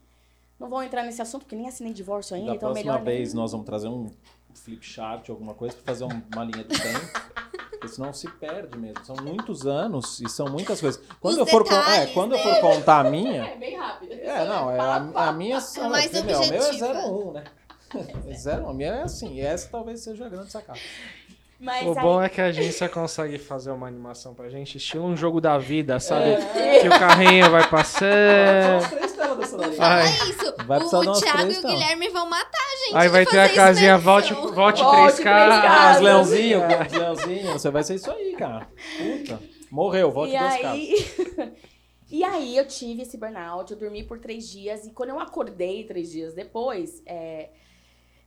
Não 0.60 0.70
vou 0.70 0.82
entrar 0.84 1.04
nesse 1.04 1.22
assunto, 1.22 1.42
porque 1.44 1.56
nem 1.56 1.68
assinei 1.68 1.94
divórcio 1.94 2.36
ainda, 2.36 2.52
Da 2.52 2.56
então 2.56 2.70
próxima 2.72 2.92
melhor 2.94 3.06
nem- 3.06 3.18
vez 3.18 3.34
nós 3.34 3.52
vamos 3.52 3.66
trazer 3.66 3.88
um 3.88 4.10
flip 4.54 4.86
chart, 4.86 5.30
alguma 5.30 5.54
coisa, 5.54 5.76
pra 5.76 5.84
fazer 5.94 6.06
um- 6.06 6.22
uma 6.34 6.44
linha 6.46 6.64
do 6.64 6.70
tempo. 6.80 7.36
Porque 7.72 7.88
senão 7.90 8.14
se 8.14 8.28
perde 8.32 8.78
mesmo. 8.78 9.04
São 9.04 9.16
muitos 9.22 9.68
anos 9.68 10.20
e 10.22 10.30
são 10.30 10.48
muitas 10.48 10.80
coisas. 10.80 11.02
Quando, 11.20 11.34
Os 11.34 11.40
eu 11.40 11.46
for, 11.46 11.66
é, 11.92 12.06
quando 12.08 12.32
eu 12.32 12.38
né? 12.38 12.44
for 12.44 12.62
contar 12.62 13.06
a 13.06 13.10
minha. 13.10 13.44
É, 13.52 13.58
bem 13.58 13.76
rápido. 13.78 14.14
É, 14.14 14.46
não, 14.46 14.72
é 14.72 14.80
a, 14.80 14.96
a 15.28 15.32
minha 15.34 15.60
são. 15.60 15.90
mais 15.90 16.08
porque, 16.10 16.24
meu, 16.26 16.40
o 16.40 16.48
meu 16.50 16.54
é 16.64 16.66
objetiva. 16.68 16.94
01, 16.94 17.32
né? 17.34 17.44
É 18.28 18.34
0, 18.34 18.70
a 18.70 18.74
minha 18.74 18.90
é 18.94 19.02
assim. 19.04 19.36
E 19.36 19.42
essa 19.42 19.68
talvez 19.70 20.00
seja 20.02 20.26
a 20.26 20.30
grande 20.30 20.52
sacada. 20.52 20.80
Mas 21.60 21.86
O 21.86 21.90
aí- 21.92 22.02
bom 22.02 22.22
é 22.22 22.28
que 22.30 22.42
a 22.42 22.46
agência 22.46 22.90
consegue 22.90 23.38
fazer 23.38 23.72
uma 23.72 23.88
animação 23.88 24.34
pra 24.34 24.50
gente, 24.50 24.78
estilo 24.78 25.06
um 25.06 25.16
jogo 25.16 25.40
da 25.40 25.58
vida, 25.58 26.00
sabe? 26.00 26.30
É. 26.32 26.80
Que 26.80 26.88
o 26.88 26.92
carrinho 26.92 27.50
vai 27.52 27.62
São 27.62 27.70
passando. 27.72 29.15
As. 29.64 29.78
Vai. 29.78 30.04
Olha 30.04 30.30
isso. 30.30 30.56
Vai 30.66 30.80
o 30.80 31.20
Thiago 31.20 31.38
três, 31.38 31.54
e 31.54 31.58
o 31.58 31.60
então. 31.60 31.72
Guilherme 31.72 32.10
vão 32.10 32.30
matar 32.30 32.58
a 32.58 32.86
gente. 32.86 32.96
Aí 32.96 33.08
de 33.08 33.10
vai 33.10 33.26
ter 33.26 33.40
a 33.40 33.42
fazer 33.42 33.46
isso 33.46 33.56
casinha, 33.56 33.98
volte, 33.98 34.34
volte 34.34 34.82
Volte 34.82 34.82
3K. 34.84 35.16
três 35.16 35.20
casas. 35.20 35.96
As 35.96 36.02
os 36.88 36.94
leãozinhos. 36.94 37.54
Você 37.54 37.70
vai 37.70 37.84
ser 37.84 37.96
isso 37.96 38.12
aí, 38.12 38.36
cara. 38.36 38.68
Puta. 38.98 39.42
Morreu, 39.72 40.12
volte 40.12 40.36
e 40.36 40.40
duas 40.40 40.54
aí... 40.54 40.62
casas. 40.62 41.54
e 42.10 42.24
aí 42.24 42.58
eu 42.58 42.68
tive 42.68 43.02
esse 43.02 43.18
burnout, 43.18 43.72
eu 43.72 43.78
dormi 43.78 44.04
por 44.04 44.20
três 44.20 44.48
dias, 44.48 44.86
e 44.86 44.92
quando 44.92 45.10
eu 45.10 45.20
acordei 45.20 45.84
três 45.84 46.12
dias 46.12 46.34
depois, 46.34 47.02
é, 47.06 47.50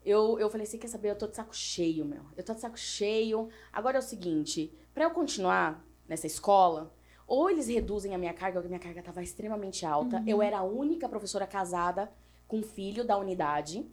eu, 0.04 0.38
eu 0.38 0.48
falei 0.48 0.66
assim, 0.66 0.78
quer 0.78 0.88
saber, 0.88 1.10
eu 1.10 1.16
tô 1.16 1.26
de 1.26 1.36
saco 1.36 1.54
cheio, 1.54 2.04
meu. 2.04 2.22
Eu 2.36 2.44
tô 2.44 2.54
de 2.54 2.60
saco 2.60 2.78
cheio. 2.78 3.48
Agora 3.72 3.96
é 3.96 4.00
o 4.00 4.02
seguinte, 4.02 4.72
pra 4.94 5.04
eu 5.04 5.10
continuar 5.10 5.84
nessa 6.08 6.26
escola, 6.26 6.92
ou 7.28 7.50
eles 7.50 7.68
reduzem 7.68 8.14
a 8.14 8.18
minha 8.18 8.32
carga, 8.32 8.54
porque 8.54 8.68
a 8.68 8.70
minha 8.70 8.80
carga 8.80 9.02
tava 9.02 9.22
extremamente 9.22 9.84
alta. 9.84 10.24
Eu 10.26 10.40
era 10.40 10.58
a 10.58 10.62
única 10.62 11.06
professora 11.06 11.46
casada 11.46 12.10
com 12.48 12.62
filho 12.62 13.04
da 13.04 13.18
unidade. 13.18 13.86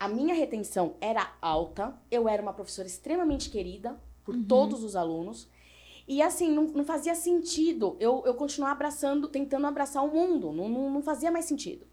A 0.00 0.08
minha 0.08 0.34
retenção 0.34 0.96
era 1.00 1.32
alta. 1.40 1.96
Eu 2.10 2.28
era 2.28 2.42
uma 2.42 2.52
professora 2.52 2.88
extremamente 2.88 3.50
querida 3.50 3.96
por 4.24 4.36
todos 4.48 4.82
os 4.82 4.96
alunos. 4.96 5.48
E 6.08 6.20
assim, 6.20 6.50
não, 6.50 6.64
não 6.64 6.84
fazia 6.84 7.14
sentido 7.14 7.96
eu, 8.00 8.24
eu 8.26 8.34
continuar 8.34 8.72
abraçando, 8.72 9.28
tentando 9.28 9.66
abraçar 9.68 10.04
o 10.04 10.12
mundo. 10.12 10.50
Não, 10.52 10.68
não, 10.68 10.90
não 10.90 11.02
fazia 11.02 11.30
mais 11.30 11.44
sentido. 11.44 11.86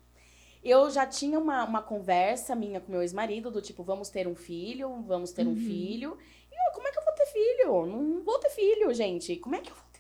Eu 0.63 0.89
já 0.89 1.05
tinha 1.05 1.37
uma, 1.37 1.65
uma 1.65 1.81
conversa 1.83 2.55
minha 2.55 2.79
com 2.79 2.91
meu 2.91 3.01
ex-marido, 3.01 3.51
do 3.51 3.61
tipo, 3.61 3.83
vamos 3.83 4.09
ter 4.09 4.27
um 4.27 4.35
filho, 4.35 5.03
vamos 5.05 5.31
ter 5.31 5.45
um 5.45 5.55
filho. 5.55 6.17
E 6.51 6.55
eu, 6.55 6.73
como 6.73 6.87
é 6.87 6.91
que 6.91 6.97
eu 6.97 7.03
vou 7.03 7.13
ter 7.13 7.25
filho? 7.27 7.85
Não 7.85 8.23
vou 8.23 8.39
ter 8.39 8.49
filho, 8.49 8.91
gente. 8.93 9.35
Como 9.35 9.55
é 9.55 9.59
que 9.59 9.69
eu 9.69 9.75
vou 9.75 9.92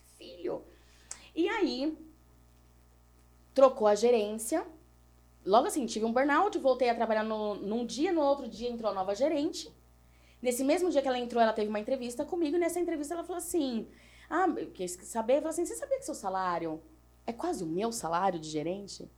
filho? 0.43 0.61
E 1.33 1.47
aí, 1.47 1.97
trocou 3.53 3.87
a 3.87 3.95
gerência. 3.95 4.65
Logo 5.45 5.67
assim, 5.67 5.85
tive 5.85 6.05
um 6.05 6.13
burnout, 6.13 6.57
voltei 6.59 6.89
a 6.89 6.95
trabalhar 6.95 7.23
no, 7.23 7.55
num 7.55 7.85
dia, 7.85 8.11
no 8.11 8.21
outro 8.21 8.47
dia 8.47 8.69
entrou 8.69 8.91
a 8.91 8.93
nova 8.93 9.15
gerente. 9.15 9.71
Nesse 10.41 10.63
mesmo 10.63 10.89
dia 10.89 11.01
que 11.01 11.07
ela 11.07 11.17
entrou, 11.17 11.41
ela 11.41 11.53
teve 11.53 11.69
uma 11.69 11.79
entrevista 11.79 12.25
comigo, 12.25 12.55
e 12.55 12.59
nessa 12.59 12.79
entrevista 12.79 13.13
ela 13.13 13.23
falou 13.23 13.37
assim: 13.37 13.87
Ah, 14.29 14.47
eu 14.57 14.71
quis 14.71 14.91
saber, 15.03 15.35
falou 15.35 15.49
assim: 15.49 15.65
você 15.65 15.75
sabia 15.75 15.97
que 15.97 16.05
seu 16.05 16.15
salário 16.15 16.81
é 17.25 17.33
quase 17.33 17.63
o 17.63 17.67
meu 17.67 17.91
salário 17.91 18.39
de 18.39 18.49
gerente? 18.49 19.09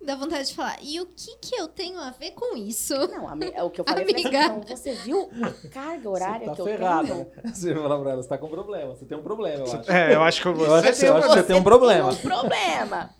Dá 0.00 0.14
vontade 0.14 0.48
de 0.48 0.54
falar. 0.54 0.78
E 0.80 1.00
o 1.00 1.06
que 1.06 1.36
que 1.38 1.56
eu 1.56 1.66
tenho 1.66 1.98
a 1.98 2.10
ver 2.10 2.30
com 2.30 2.56
isso? 2.56 2.94
Não, 3.08 3.28
é 3.52 3.62
o 3.62 3.68
que 3.70 3.80
eu 3.80 3.84
falei. 3.84 4.04
Amiga. 4.04 4.44
então, 4.44 4.60
você 4.62 4.92
viu 4.94 5.28
a 5.42 5.68
carga 5.68 6.08
horária 6.08 6.46
tá 6.46 6.54
que 6.54 6.60
eu 6.60 6.64
ferrada. 6.64 7.08
tenho? 7.08 7.26
Você 7.54 7.74
vai 7.74 7.82
falar 7.82 7.98
pra 8.00 8.10
ela, 8.12 8.22
você 8.22 8.28
tá 8.28 8.38
com 8.38 8.48
problema. 8.48 8.94
Você 8.94 9.04
tem 9.04 9.18
um 9.18 9.22
problema, 9.22 9.64
eu 9.66 9.72
acho. 9.80 9.90
É, 9.90 10.14
eu 10.14 10.22
acho 10.22 10.42
que 10.42 10.48
Eu 10.48 10.54
você 10.54 10.72
acho 10.88 10.92
que 10.92 11.00
tem 11.00 11.08
eu 11.08 11.14
um 11.14 11.16
acho 11.16 11.28
que 11.28 11.34
você 11.34 11.42
tem 11.42 11.56
um 11.56 11.62
problema. 11.64 12.08
Tem 12.14 12.18
um 12.18 12.22
problema. 12.22 13.10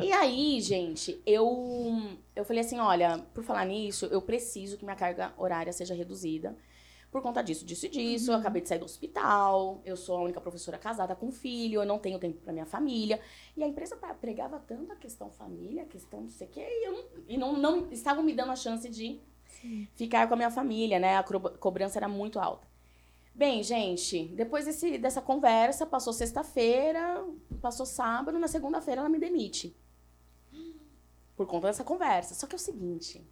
E 0.00 0.12
aí, 0.12 0.60
gente, 0.60 1.20
eu, 1.26 2.00
eu 2.36 2.44
falei 2.44 2.60
assim: 2.62 2.78
olha, 2.78 3.18
por 3.34 3.42
falar 3.42 3.64
nisso, 3.66 4.06
eu 4.06 4.22
preciso 4.22 4.76
que 4.78 4.84
minha 4.84 4.96
carga 4.96 5.32
horária 5.36 5.72
seja 5.72 5.94
reduzida. 5.94 6.56
Por 7.10 7.20
conta 7.20 7.42
disso, 7.42 7.64
disso 7.64 7.86
e 7.86 7.88
disso. 7.88 8.30
Eu 8.30 8.36
acabei 8.36 8.62
de 8.62 8.68
sair 8.68 8.78
do 8.78 8.84
hospital. 8.84 9.80
Eu 9.84 9.96
sou 9.96 10.16
a 10.16 10.22
única 10.22 10.40
professora 10.40 10.78
casada 10.78 11.16
com 11.16 11.32
filho. 11.32 11.82
Eu 11.82 11.86
não 11.86 11.98
tenho 11.98 12.18
tempo 12.18 12.40
pra 12.40 12.52
minha 12.52 12.66
família. 12.66 13.20
E 13.56 13.64
a 13.64 13.66
empresa 13.66 13.96
pregava 14.20 14.60
tanto 14.60 14.92
a 14.92 14.96
questão 14.96 15.30
família, 15.30 15.82
a 15.82 15.86
questão 15.86 16.20
não 16.22 16.30
sei 16.30 16.46
o 16.46 16.50
quê. 16.50 16.60
E, 16.60 16.86
eu 16.86 16.92
não, 16.92 17.04
e 17.28 17.36
não, 17.36 17.52
não 17.54 17.90
estavam 17.90 18.22
me 18.22 18.32
dando 18.32 18.52
a 18.52 18.56
chance 18.56 18.88
de 18.88 19.20
ficar 19.94 20.28
com 20.28 20.34
a 20.34 20.36
minha 20.36 20.50
família, 20.50 20.98
né? 20.98 21.16
A 21.16 21.24
cobrança 21.24 21.98
era 21.98 22.08
muito 22.08 22.38
alta. 22.38 22.68
Bem, 23.34 23.62
gente, 23.62 24.28
depois 24.34 24.66
desse, 24.66 24.98
dessa 24.98 25.20
conversa, 25.20 25.86
passou 25.86 26.12
sexta-feira, 26.12 27.24
passou 27.60 27.86
sábado, 27.86 28.38
na 28.38 28.48
segunda-feira 28.48 29.00
ela 29.00 29.08
me 29.08 29.18
demite. 29.18 29.76
Por 31.36 31.46
conta 31.46 31.68
dessa 31.68 31.82
conversa. 31.82 32.34
Só 32.34 32.46
que 32.46 32.54
é 32.54 32.56
o 32.56 32.58
seguinte. 32.58 33.26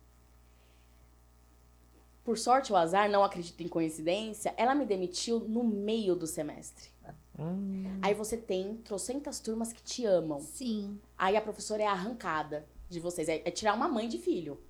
Por 2.28 2.36
sorte 2.36 2.74
ou 2.74 2.76
azar, 2.76 3.08
não 3.08 3.24
acredito 3.24 3.62
em 3.62 3.68
coincidência, 3.68 4.52
ela 4.58 4.74
me 4.74 4.84
demitiu 4.84 5.40
no 5.48 5.64
meio 5.64 6.14
do 6.14 6.26
semestre. 6.26 6.90
Hum, 7.38 7.98
Aí 8.02 8.12
você 8.12 8.36
tem 8.36 8.76
trocentas 8.84 9.40
turmas 9.40 9.72
que 9.72 9.82
te 9.82 10.04
amam. 10.04 10.38
Sim. 10.38 11.00
Aí 11.16 11.38
a 11.38 11.40
professora 11.40 11.84
é 11.84 11.86
arrancada 11.86 12.66
de 12.86 13.00
vocês. 13.00 13.30
É, 13.30 13.40
é 13.46 13.50
tirar 13.50 13.72
uma 13.72 13.88
mãe 13.88 14.06
de 14.06 14.18
filho. 14.18 14.60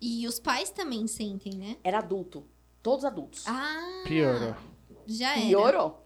E 0.00 0.24
os 0.28 0.38
pais 0.38 0.70
também 0.70 1.08
sentem, 1.08 1.54
né? 1.54 1.78
Era 1.82 1.98
adulto. 1.98 2.46
Todos 2.80 3.04
adultos. 3.04 3.42
Ah, 3.48 4.04
piorou. 4.06 4.54
já 5.04 5.32
era. 5.36 5.46
Piorou. 5.48 6.04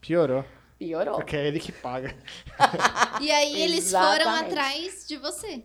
Piorou. 0.00 0.44
Piorou. 0.76 1.14
Porque 1.14 1.36
é 1.36 1.46
ele 1.46 1.60
que 1.60 1.70
paga. 1.70 2.12
E 3.22 3.30
aí 3.30 3.62
eles 3.62 3.92
foram 3.92 4.30
atrás 4.30 5.06
de 5.06 5.16
você. 5.16 5.64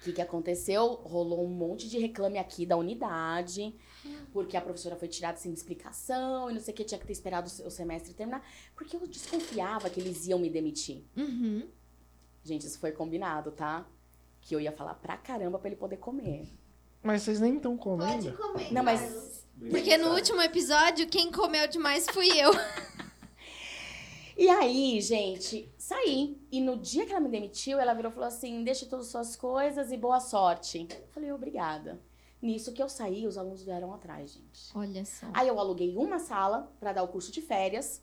O 0.00 0.04
que, 0.04 0.12
que 0.12 0.22
aconteceu? 0.22 1.00
Rolou 1.02 1.44
um 1.44 1.48
monte 1.50 1.88
de 1.88 1.98
reclame 1.98 2.38
aqui 2.38 2.64
da 2.64 2.76
unidade, 2.76 3.74
porque 4.32 4.56
a 4.56 4.60
professora 4.60 4.96
foi 4.96 5.08
tirada 5.08 5.36
sem 5.38 5.52
explicação 5.52 6.50
e 6.50 6.54
não 6.54 6.60
sei 6.60 6.72
o 6.72 6.76
que, 6.76 6.84
tinha 6.84 6.98
que 6.98 7.06
ter 7.06 7.12
esperado 7.12 7.46
o 7.46 7.50
se- 7.50 7.62
o 7.62 7.70
semestre 7.70 8.12
terminar, 8.14 8.44
porque 8.74 8.96
eu 8.96 9.06
desconfiava 9.06 9.88
que 9.90 10.00
eles 10.00 10.26
iam 10.26 10.38
me 10.38 10.50
demitir. 10.50 11.02
Uhum. 11.16 11.68
Gente, 12.44 12.66
isso 12.66 12.78
foi 12.78 12.92
combinado, 12.92 13.50
tá? 13.50 13.86
Que 14.40 14.54
eu 14.54 14.60
ia 14.60 14.72
falar 14.72 14.94
pra 14.94 15.16
caramba 15.16 15.58
pra 15.58 15.68
ele 15.68 15.76
poder 15.76 15.96
comer. 15.96 16.46
Mas 17.02 17.22
vocês 17.22 17.40
nem 17.40 17.56
estão 17.56 17.76
comendo. 17.76 18.32
comer. 18.36 18.72
Não, 18.72 18.82
mas 18.82 19.44
Porque 19.70 19.96
no 19.96 20.12
último 20.14 20.40
episódio, 20.42 21.06
quem 21.06 21.30
comeu 21.30 21.66
demais 21.68 22.06
fui 22.10 22.28
eu. 22.38 22.50
E 24.36 24.48
aí, 24.48 25.00
gente, 25.00 25.72
saí. 25.78 26.36
E 26.50 26.60
no 26.60 26.76
dia 26.76 27.06
que 27.06 27.12
ela 27.12 27.20
me 27.20 27.28
demitiu, 27.28 27.78
ela 27.78 27.94
virou 27.94 28.10
e 28.10 28.14
falou 28.14 28.26
assim: 28.26 28.64
deixe 28.64 28.86
todas 28.86 29.06
as 29.06 29.12
suas 29.12 29.36
coisas 29.36 29.92
e 29.92 29.96
boa 29.96 30.18
sorte. 30.18 30.88
Eu 30.90 31.06
falei, 31.12 31.30
obrigada. 31.32 32.00
Nisso 32.44 32.74
que 32.74 32.82
eu 32.82 32.90
saí, 32.90 33.26
os 33.26 33.38
alunos 33.38 33.62
vieram 33.62 33.94
atrás, 33.94 34.34
gente. 34.34 34.70
Olha 34.74 35.02
só. 35.06 35.26
Aí 35.32 35.48
eu 35.48 35.58
aluguei 35.58 35.96
uma 35.96 36.18
sala 36.18 36.70
para 36.78 36.92
dar 36.92 37.02
o 37.02 37.08
curso 37.08 37.32
de 37.32 37.40
férias. 37.40 38.02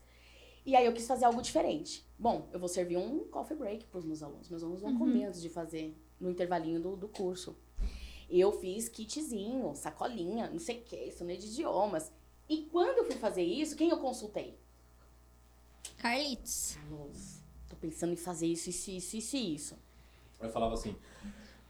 E 0.65 0.75
aí 0.75 0.83
eu 0.83 0.93
quis 0.93 1.05
fazer 1.05 1.25
algo 1.25 1.43
diferente. 1.43 2.03
Bom, 2.17 2.49
eu 2.51 2.59
vou 2.59 2.67
servir 2.67 2.97
um 2.97 3.19
coffee 3.25 3.55
break 3.55 3.85
para 3.85 3.99
os 3.99 4.03
meus 4.03 4.23
alunos. 4.23 4.49
Meus 4.49 4.63
alunos 4.63 4.81
vão 4.81 4.97
comer 4.97 5.25
antes 5.25 5.43
de 5.43 5.47
fazer 5.47 5.95
no 6.19 6.27
intervalinho 6.27 6.81
do, 6.81 6.95
do 6.95 7.07
curso. 7.07 7.55
Eu 8.27 8.51
fiz 8.51 8.89
kitzinho, 8.89 9.75
sacolinha, 9.75 10.49
não 10.49 10.57
sei 10.57 10.79
o 10.79 10.81
que, 10.85 11.11
sonho 11.11 11.37
de 11.37 11.45
idiomas. 11.45 12.11
E 12.49 12.63
quando 12.63 12.97
eu 12.97 13.05
fui 13.05 13.17
fazer 13.17 13.43
isso, 13.43 13.75
quem 13.75 13.89
eu 13.89 13.97
consultei? 13.97 14.57
Carlitos. 15.99 16.77
Carlos, 16.77 17.43
tô 17.69 17.75
pensando 17.75 18.13
em 18.13 18.17
fazer 18.17 18.47
isso, 18.47 18.71
isso, 18.71 18.89
isso, 18.89 19.17
isso, 19.17 19.35
e 19.35 19.53
isso. 19.53 19.75
Eu 20.41 20.49
falava 20.49 20.73
assim, 20.73 20.95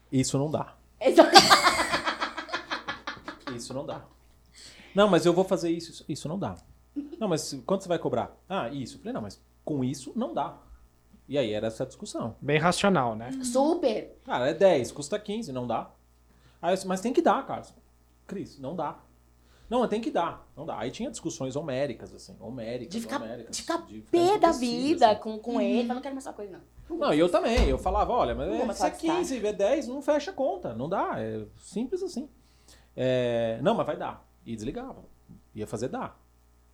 isso 0.10 0.38
não 0.38 0.50
dá. 0.50 0.78
Isso 3.64 3.74
não 3.74 3.86
dá. 3.86 4.04
Não, 4.94 5.08
mas 5.08 5.26
eu 5.26 5.34
vou 5.34 5.44
fazer 5.44 5.70
isso, 5.70 5.92
isso, 5.92 6.06
isso 6.08 6.28
não 6.28 6.38
dá. 6.38 6.58
Não, 7.18 7.28
mas 7.28 7.54
quanto 7.66 7.84
você 7.84 7.88
vai 7.88 8.00
cobrar? 8.00 8.36
Ah, 8.50 8.70
isso. 8.70 8.96
Eu 8.96 9.00
falei, 9.00 9.14
não, 9.14 9.22
mas 9.22 9.42
com 9.64 9.84
isso 9.84 10.12
não 10.16 10.34
dá. 10.34 10.58
E 11.28 11.38
aí 11.38 11.54
era 11.54 11.68
essa 11.68 11.86
discussão. 11.86 12.36
Bem 12.42 12.58
racional, 12.58 13.16
né? 13.16 13.32
Super. 13.44 14.20
Cara, 14.26 14.50
é 14.50 14.54
10, 14.54 14.92
custa 14.92 15.18
15, 15.18 15.52
não 15.54 15.66
dá. 15.66 15.90
Aí 16.62 16.72
eu 16.72 16.76
disse, 16.76 16.88
mas 16.88 17.00
tem 17.00 17.14
que 17.14 17.22
dar, 17.22 17.46
Carlos. 17.46 17.74
Cris, 18.28 18.60
não 18.60 18.76
dá. 18.76 19.00
Não, 19.70 19.88
tem 19.88 20.02
que 20.02 20.12
dar, 20.12 20.46
não 20.58 20.66
dá. 20.66 20.78
Aí 20.78 20.92
tinha 20.92 21.10
discussões 21.10 21.56
homéricas, 21.56 22.14
assim, 22.14 22.36
homéricas, 22.42 22.94
De 22.94 23.00
ficar, 23.00 23.22
homéricas. 23.22 23.56
de 23.56 23.62
ficar 23.62 23.78
de 23.88 24.02
ficar 24.02 24.12
pé 24.12 24.38
da 24.38 24.52
vida 24.52 25.10
assim. 25.12 25.22
com, 25.22 25.40
com 25.40 25.62
ele. 25.62 25.88
Mas 25.88 25.96
não 25.96 26.02
quero 26.02 26.14
mais 26.14 26.26
essa 26.28 26.36
coisa, 26.36 26.52
não. 26.52 26.98
Não, 26.98 27.14
e 27.14 27.20
eu 27.20 27.30
também. 27.30 27.70
Eu 27.70 27.78
falava, 27.78 28.12
olha, 28.12 28.36
mas 28.36 28.50
é, 28.50 28.56
se 28.58 28.62
é 28.62 28.66
mais 28.66 28.80
gastar. 28.82 28.98
15, 28.98 29.48
é 29.48 29.54
10, 29.54 29.88
não 29.88 30.02
fecha 30.02 30.32
a 30.32 30.34
conta. 30.34 30.74
Não 30.74 30.90
dá. 30.90 31.14
É 31.18 31.46
simples 31.58 32.04
assim. 32.04 32.28
É, 32.96 33.60
não, 33.62 33.74
mas 33.74 33.86
vai 33.86 33.98
dar. 33.98 34.26
E 34.46 34.56
desligava. 34.56 35.04
Ia 35.56 35.68
fazer 35.68 35.88
dar. 35.90 36.20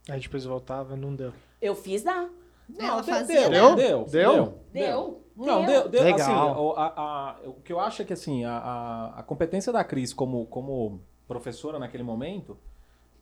Aí 0.10 0.20
depois 0.20 0.46
voltava, 0.46 0.96
não 0.96 1.16
deu. 1.16 1.34
Eu 1.62 1.76
fiz 1.76 2.04
dar. 2.04 2.30
Ela 2.78 3.02
deu, 3.02 3.14
fazia 3.16 3.50
deu, 3.50 3.76
deu, 3.76 4.04
Deu? 4.06 4.60
Deu. 4.72 5.24
Não, 5.36 5.64
Deu. 5.64 5.82
deu, 5.84 5.90
deu 5.90 6.04
Legal. 6.04 6.20
assim, 6.20 6.60
o, 6.60 6.72
a- 6.76 6.94
a- 6.98 7.36
o 7.46 7.54
que 7.62 7.72
eu 7.72 7.80
acho 7.80 8.02
é 8.02 8.06
que 8.06 8.12
assim, 8.14 8.44
a, 8.44 8.58
a, 8.58 9.20
a 9.20 9.24
competência 9.24 9.72
da 9.72 9.84
Cris 9.84 10.12
como, 10.14 10.46
como 10.48 11.00
professora 11.28 11.78
naquele 11.78 12.04
momento 12.04 12.58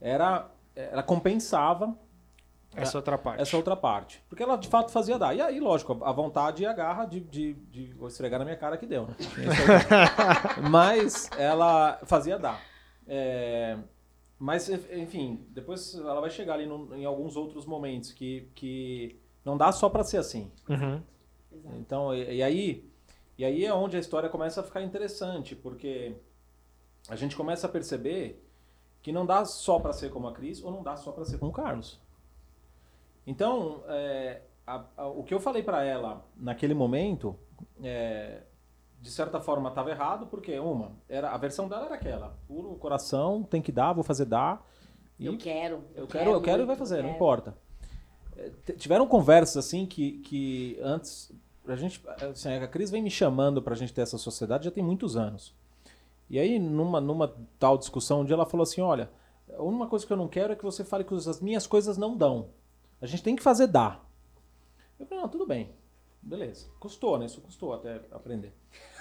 era 0.00 0.48
ela 0.74 1.02
compensava 1.02 1.94
Essa 2.74 2.98
outra 2.98 3.16
parte. 3.18 3.40
essa 3.42 3.56
outra 3.56 3.76
parte. 3.76 4.22
Porque 4.28 4.42
ela 4.42 4.56
de 4.56 4.66
fato 4.68 4.90
fazia 4.90 5.18
dar. 5.18 5.34
E 5.34 5.40
aí, 5.42 5.60
lógico, 5.60 6.02
a 6.04 6.10
vontade 6.12 6.62
e 6.62 6.66
a 6.66 6.72
garra 6.72 7.04
de, 7.04 7.20
de, 7.20 7.52
de 7.70 7.92
vou 7.94 8.08
esfregar 8.08 8.38
na 8.38 8.44
minha 8.44 8.56
cara 8.56 8.76
que 8.76 8.86
deu, 8.86 9.06
né? 9.06 9.14
Mas 10.70 11.30
ela 11.38 11.98
fazia 12.04 12.38
dar. 12.38 12.60
É, 13.06 13.78
mas, 14.38 14.68
enfim, 14.68 15.46
depois 15.50 15.94
ela 15.94 16.20
vai 16.20 16.30
chegar 16.30 16.54
ali 16.54 16.66
no- 16.66 16.94
em 16.94 17.04
alguns 17.04 17.36
outros 17.36 17.64
momentos 17.66 18.12
que, 18.12 18.48
que 18.54 19.16
não 19.44 19.56
dá 19.56 19.72
só 19.72 19.88
pra 19.88 20.04
ser 20.04 20.18
assim. 20.18 20.50
Uhum. 20.68 21.00
Então, 21.78 22.14
e, 22.14 22.36
e 22.36 22.42
aí, 22.42 22.84
e 23.38 23.44
aí 23.44 23.64
é 23.64 23.72
onde 23.72 23.96
a 23.96 24.00
história 24.00 24.28
começa 24.28 24.60
a 24.60 24.64
ficar 24.64 24.82
interessante, 24.82 25.54
porque 25.56 26.14
a 27.08 27.16
gente 27.16 27.36
começa 27.36 27.66
a 27.66 27.70
perceber 27.70 28.42
que 29.02 29.12
não 29.12 29.24
dá 29.24 29.44
só 29.44 29.78
para 29.78 29.92
ser 29.92 30.10
como 30.10 30.26
a 30.28 30.32
Cris 30.32 30.62
ou 30.62 30.70
não 30.72 30.82
dá 30.82 30.96
só 30.96 31.12
para 31.12 31.24
ser 31.24 31.38
como 31.38 31.50
o 31.50 31.54
Carlos. 31.54 32.00
Então, 33.26 33.82
é, 33.88 34.42
a- 34.66 34.84
a- 34.96 35.06
o 35.08 35.22
que 35.22 35.32
eu 35.32 35.40
falei 35.40 35.62
para 35.62 35.82
ela 35.84 36.24
naquele 36.36 36.74
momento, 36.74 37.36
é, 37.82 38.42
de 39.06 39.12
certa 39.12 39.40
forma 39.40 39.68
estava 39.68 39.88
errado, 39.90 40.26
porque 40.26 40.58
uma, 40.58 40.90
era 41.08 41.30
a 41.30 41.36
versão 41.36 41.68
dela 41.68 41.86
era 41.86 41.94
aquela, 41.94 42.36
puro 42.48 42.74
coração, 42.74 43.42
tem 43.44 43.62
que 43.62 43.70
dar, 43.70 43.92
vou 43.92 44.02
fazer 44.02 44.24
dar. 44.24 44.66
E 45.18 45.26
Eu 45.26 45.38
quero. 45.38 45.84
eu 45.94 46.06
quero, 46.06 46.30
eu 46.32 46.40
quero 46.42 46.62
e 46.62 46.66
vai 46.66 46.74
fazer, 46.76 46.96
eu 46.98 47.02
não 47.02 47.10
quero. 47.10 47.16
importa. 47.16 47.56
T- 48.64 48.72
Tiveram 48.74 49.06
conversas 49.06 49.56
assim 49.64 49.86
que, 49.86 50.18
que 50.18 50.78
antes. 50.82 51.30
A 51.66 51.74
gente, 51.76 52.00
assim, 52.30 52.52
a 52.52 52.68
Cris 52.68 52.90
vem 52.90 53.02
me 53.02 53.10
chamando 53.10 53.60
pra 53.62 53.74
gente 53.74 53.92
ter 53.92 54.02
essa 54.02 54.18
sociedade 54.18 54.64
já 54.66 54.70
tem 54.70 54.82
muitos 54.84 55.16
anos. 55.16 55.54
E 56.28 56.38
aí, 56.38 56.58
numa, 56.58 57.00
numa 57.00 57.34
tal 57.58 57.78
discussão, 57.78 58.20
um 58.20 58.24
dia 58.24 58.34
ela 58.34 58.44
falou 58.46 58.62
assim: 58.64 58.80
olha, 58.80 59.08
a 59.56 59.62
única 59.62 59.86
coisa 59.86 60.06
que 60.06 60.12
eu 60.12 60.16
não 60.16 60.28
quero 60.28 60.52
é 60.52 60.56
que 60.56 60.62
você 60.64 60.84
fale 60.84 61.02
que 61.04 61.14
as 61.14 61.40
minhas 61.40 61.66
coisas 61.66 61.96
não 61.96 62.16
dão. 62.16 62.48
A 63.00 63.06
gente 63.06 63.22
tem 63.22 63.34
que 63.36 63.42
fazer 63.42 63.66
dar. 63.68 64.04
Eu 64.98 65.06
falei, 65.06 65.22
não, 65.22 65.28
tudo 65.30 65.46
bem. 65.46 65.70
Beleza. 66.22 66.66
Custou, 66.80 67.18
né? 67.18 67.26
Isso 67.26 67.40
custou 67.40 67.72
até 67.74 68.00
aprender. 68.10 68.52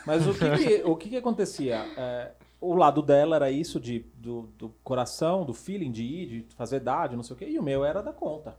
Mas 0.05 0.25
o 0.27 0.33
que, 0.33 0.57
que- 0.57 0.83
o 0.85 0.95
que, 0.95 1.09
que 1.09 1.17
acontecia? 1.17 1.77
É, 1.97 2.31
o 2.61 2.73
lado 2.73 3.01
dela 3.01 3.35
era 3.35 3.51
isso 3.51 3.79
de, 3.79 4.05
do, 4.15 4.43
do 4.57 4.69
coração, 4.83 5.45
do 5.45 5.53
feeling 5.53 5.91
de 5.91 6.03
ir, 6.03 6.25
de 6.27 6.55
fazer 6.55 6.79
dar, 6.79 7.07
de 7.09 7.15
não 7.15 7.23
sei 7.23 7.35
o 7.35 7.39
quê. 7.39 7.45
E 7.49 7.59
o 7.59 7.63
meu 7.63 7.83
era 7.85 8.01
da 8.01 8.13
conta. 8.13 8.55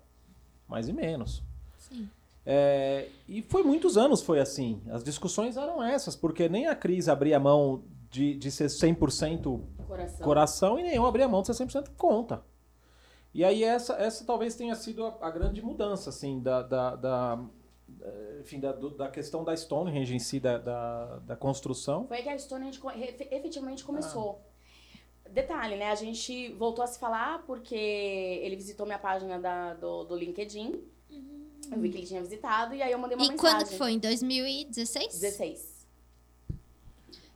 Mais 0.68 0.88
e 0.88 0.92
menos. 0.92 1.42
Sim. 1.78 2.08
É, 2.44 3.08
e 3.28 3.42
foi 3.42 3.62
muitos 3.62 3.96
anos 3.96 4.22
foi 4.22 4.38
assim. 4.40 4.80
As 4.90 5.02
discussões 5.02 5.56
eram 5.56 5.82
essas, 5.82 6.14
porque 6.14 6.48
nem 6.48 6.66
a 6.68 6.74
Cris 6.76 7.08
abria 7.08 7.38
mão 7.40 7.82
de, 8.10 8.34
de 8.34 8.50
ser 8.50 8.66
100% 8.66 9.60
Coração. 9.86 10.24
coração 10.24 10.78
e 10.78 10.82
nem 10.82 10.94
eu 10.94 11.06
abria 11.06 11.28
mão 11.28 11.42
de 11.42 11.48
ser 11.54 11.64
100% 11.64 11.90
conta. 11.96 12.42
E 13.34 13.44
aí 13.44 13.62
essa, 13.64 13.94
essa 13.94 14.24
talvez 14.24 14.54
tenha 14.54 14.74
sido 14.74 15.04
a, 15.04 15.14
a 15.20 15.30
grande 15.30 15.60
mudança, 15.60 16.08
assim, 16.10 16.40
da, 16.40 16.62
da, 16.62 16.96
da, 16.96 17.38
enfim, 18.40 18.60
da, 18.60 18.72
do- 18.72 18.90
da 18.90 19.08
questão 19.08 19.42
da 19.44 19.56
Stonehenge 19.56 20.14
em 20.14 20.18
si, 20.18 20.38
da, 20.40 20.58
da, 20.58 21.16
da 21.20 21.36
construção. 21.36 22.06
Foi 22.06 22.22
que 22.22 22.28
a 22.28 22.34
efe- 22.34 23.28
efetivamente 23.30 23.84
começou. 23.84 24.40
Detalhe, 25.30 25.76
né? 25.76 25.90
A 25.90 25.94
gente 25.94 26.52
voltou 26.52 26.84
a 26.84 26.86
se 26.86 26.98
falar 26.98 27.42
porque 27.46 27.74
ele 27.74 28.56
visitou 28.56 28.86
minha 28.86 28.98
página 28.98 29.38
da- 29.38 29.74
do, 29.74 30.04
do 30.04 30.16
LinkedIn. 30.16 30.80
Eu 31.70 31.78
vi 31.80 31.90
que 31.90 31.98
ele 31.98 32.06
tinha 32.06 32.20
visitado 32.22 32.74
e 32.74 32.82
aí 32.82 32.92
eu 32.92 32.98
mandei 32.98 33.16
uma 33.16 33.24
E 33.24 33.30
mensagem. 33.30 33.56
quando 33.58 33.68
que 33.68 33.76
foi? 33.76 33.92
Em 33.92 33.98
2016? 33.98 35.08
16. 35.20 35.86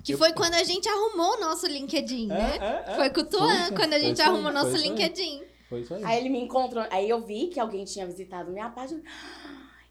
Que 0.05 0.15
Eu- 0.15 0.19
foi 0.19 0.33
quando 0.33 0.55
a 0.55 0.63
gente 0.63 0.89
arrumou 0.89 1.35
o 1.37 1.41
nosso 1.41 1.67
LinkedIn, 1.67 2.29
né? 2.29 2.57
É, 2.57 2.91
é, 2.91 2.93
é. 2.93 2.95
Foi 2.97 3.11
com 3.11 3.21
o 3.21 3.25
Tuan, 3.25 3.67
Foi 3.69 3.77
quando 3.77 3.93
a 3.95 3.99
gente 3.99 4.23
arrumou 4.23 4.51
o 4.51 4.55
nosso 4.55 4.71
foi. 4.71 4.81
LinkedIn. 4.81 5.43
Foi 5.69 5.81
isso 5.83 5.95
aí. 5.95 6.05
Aí 6.05 6.19
ele 6.21 6.29
me 6.31 6.41
encontrou, 6.41 6.85
aí 6.91 7.09
eu 7.09 7.21
vi 7.21 7.49
que 7.49 7.59
alguém 7.61 7.85
tinha 7.85 8.07
visitado 8.07 8.51
minha 8.51 8.71
página. 8.71 9.03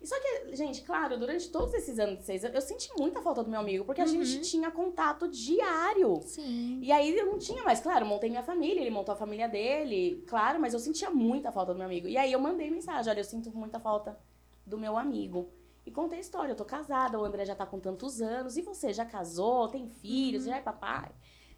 E 0.01 0.07
só 0.07 0.15
que, 0.19 0.55
gente, 0.55 0.81
claro, 0.83 1.17
durante 1.19 1.49
todos 1.49 1.73
esses 1.73 1.99
anos 1.99 2.19
de 2.19 2.23
seis 2.23 2.45
anos, 2.45 2.55
eu 2.55 2.61
senti 2.61 2.89
muita 2.97 3.21
falta 3.21 3.43
do 3.43 3.49
meu 3.49 3.59
amigo, 3.59 3.83
porque 3.83 3.99
a 3.99 4.05
Uhum. 4.05 4.23
gente 4.23 4.49
tinha 4.49 4.71
contato 4.71 5.27
diário. 5.27 6.21
Sim. 6.21 6.79
E 6.81 6.89
aí 6.91 7.17
eu 7.17 7.25
não 7.25 7.37
tinha 7.37 7.63
mais, 7.63 7.81
claro, 7.81 8.05
eu 8.05 8.09
montei 8.09 8.29
minha 8.29 8.41
família, 8.43 8.79
ele 8.79 8.89
montou 8.89 9.13
a 9.13 9.17
família 9.17 9.49
dele, 9.49 10.23
claro, 10.25 10.59
mas 10.59 10.73
eu 10.73 10.79
sentia 10.79 11.09
muita 11.09 11.51
falta 11.51 11.73
do 11.73 11.77
meu 11.77 11.85
amigo. 11.85 12.07
E 12.07 12.17
aí 12.17 12.31
eu 12.31 12.39
mandei 12.39 12.71
mensagem, 12.71 13.11
olha, 13.11 13.19
eu 13.19 13.23
sinto 13.25 13.51
muita 13.51 13.77
falta 13.79 14.17
do 14.65 14.77
meu 14.77 14.97
amigo. 14.97 15.49
E 15.85 15.91
contei 15.91 16.19
a 16.19 16.21
história, 16.21 16.51
eu 16.51 16.55
tô 16.55 16.63
casada, 16.65 17.19
o 17.19 17.25
André 17.25 17.43
já 17.45 17.55
tá 17.55 17.65
com 17.65 17.79
tantos 17.79 18.21
anos, 18.21 18.55
e 18.57 18.61
você 18.61 18.93
já 18.93 19.03
casou, 19.05 19.67
tem 19.67 19.89
filhos, 19.89 20.45
já 20.45 20.57
é 20.57 20.61
papai, 20.61 21.09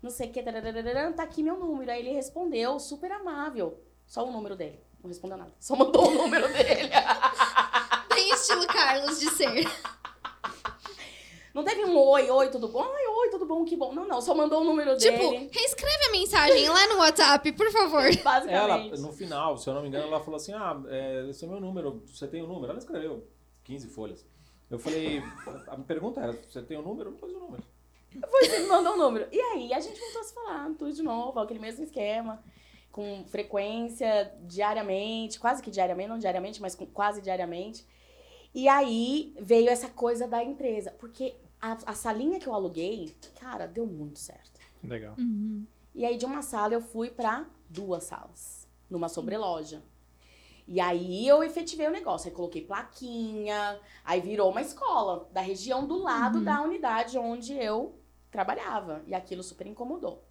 não 0.02 0.10
sei 0.10 0.30
o 0.30 0.32
que, 0.32 0.42
tá 0.42 1.24
aqui 1.24 1.44
meu 1.44 1.60
número. 1.60 1.92
Aí 1.92 2.00
ele 2.00 2.12
respondeu, 2.14 2.80
super 2.80 3.12
amável, 3.12 3.80
só 4.08 4.26
o 4.28 4.32
número 4.32 4.56
dele, 4.56 4.80
não 5.04 5.10
respondeu 5.10 5.38
nada, 5.38 5.52
só 5.60 5.76
mandou 5.76 6.08
o 6.08 6.14
número 6.14 6.48
dele. 6.54 6.90
Estilo 8.42 8.68
Carlos 8.68 9.20
de 9.20 9.30
ser. 9.32 9.68
Não 11.54 11.64
teve 11.64 11.84
um 11.84 11.98
oi, 11.98 12.30
oi, 12.30 12.50
tudo 12.50 12.70
bom? 12.70 12.82
Ai, 12.82 13.08
oi, 13.08 13.30
tudo 13.30 13.46
bom, 13.46 13.66
que 13.66 13.76
bom. 13.76 13.94
Não, 13.94 14.08
não, 14.08 14.22
só 14.22 14.34
mandou 14.34 14.62
o 14.62 14.64
número 14.64 14.98
Tipo, 14.98 15.18
dele, 15.18 15.50
reescreve 15.52 16.06
a 16.08 16.12
mensagem 16.12 16.70
lá 16.70 16.88
no 16.88 16.98
WhatsApp, 17.00 17.52
por 17.52 17.70
favor. 17.72 18.04
Ela, 18.48 18.78
basicamente. 18.78 19.02
no 19.02 19.12
final, 19.12 19.58
se 19.58 19.70
eu 19.70 19.74
não 19.74 19.82
me 19.82 19.90
engano, 19.90 20.08
ela 20.08 20.22
falou 20.22 20.38
assim: 20.38 20.54
Ah, 20.54 20.82
é, 20.88 21.28
esse 21.30 21.44
é 21.44 21.48
meu 21.48 21.60
número, 21.60 22.02
você 22.08 22.26
tem 22.26 22.42
o 22.42 22.48
número? 22.48 22.72
Ela 22.72 22.80
escreveu 22.80 23.28
15 23.66 23.90
folhas. 23.90 24.26
Eu 24.70 24.80
falei: 24.80 25.22
A 25.68 25.76
pergunta 25.78 26.22
era: 26.22 26.32
Você 26.32 26.62
tem 26.62 26.78
o 26.78 26.82
número? 26.82 27.18
Pois 27.20 27.34
o 27.34 27.40
número. 27.40 27.64
Ele 28.42 28.68
mandou 28.68 28.94
o 28.94 28.98
número. 28.98 29.28
E 29.32 29.40
aí 29.40 29.74
a 29.74 29.80
gente 29.80 30.00
voltou 30.00 30.22
a 30.22 30.24
se 30.24 30.34
falar, 30.34 30.70
tudo 30.80 30.92
de 30.94 31.04
novo, 31.04 31.40
aquele 31.40 31.60
mesmo 31.60 31.84
esquema, 31.84 32.42
com 32.92 33.24
frequência 33.28 34.34
diariamente, 34.42 35.40
quase 35.40 35.62
que 35.62 35.70
diariamente, 35.70 36.10
não 36.10 36.18
diariamente, 36.18 36.62
mas 36.62 36.76
com, 36.76 36.86
quase 36.86 37.22
diariamente. 37.22 37.86
E 38.54 38.68
aí 38.68 39.34
veio 39.40 39.70
essa 39.70 39.88
coisa 39.90 40.28
da 40.28 40.44
empresa, 40.44 40.92
porque 41.00 41.36
a, 41.62 41.78
a 41.86 41.94
salinha 41.94 42.40
que 42.40 42.48
eu 42.48 42.54
aluguei, 42.54 43.16
cara, 43.40 43.66
deu 43.66 43.86
muito 43.86 44.20
certo. 44.20 44.60
Legal. 44.84 45.16
Uhum. 45.18 45.66
E 45.96 46.06
aí 46.06 46.18
de 46.18 46.26
uma 46.26 46.42
sala 46.42 46.74
eu 46.74 46.82
fui 46.82 47.10
pra 47.10 47.46
duas 47.70 48.04
salas, 48.06 48.68
numa 48.90 49.08
sobreloja. 49.08 49.82
E 50.68 50.80
aí 50.80 51.28
eu 51.28 51.44
efetivei 51.44 51.88
o 51.88 51.92
negócio, 51.92 52.30
aí 52.30 52.36
coloquei 52.36 52.62
plaquinha, 52.62 53.80
aí 54.06 54.22
virou 54.22 54.50
uma 54.52 54.62
escola 54.62 55.28
da 55.34 55.42
região 55.42 55.86
do 55.86 55.98
lado 55.98 56.38
Uhum. 56.40 56.44
da 56.44 56.62
unidade 56.62 57.18
onde 57.18 57.54
eu 57.54 57.96
trabalhava. 58.30 59.02
E 59.08 59.14
aquilo 59.14 59.44
super 59.44 59.68
incomodou. 59.68 60.24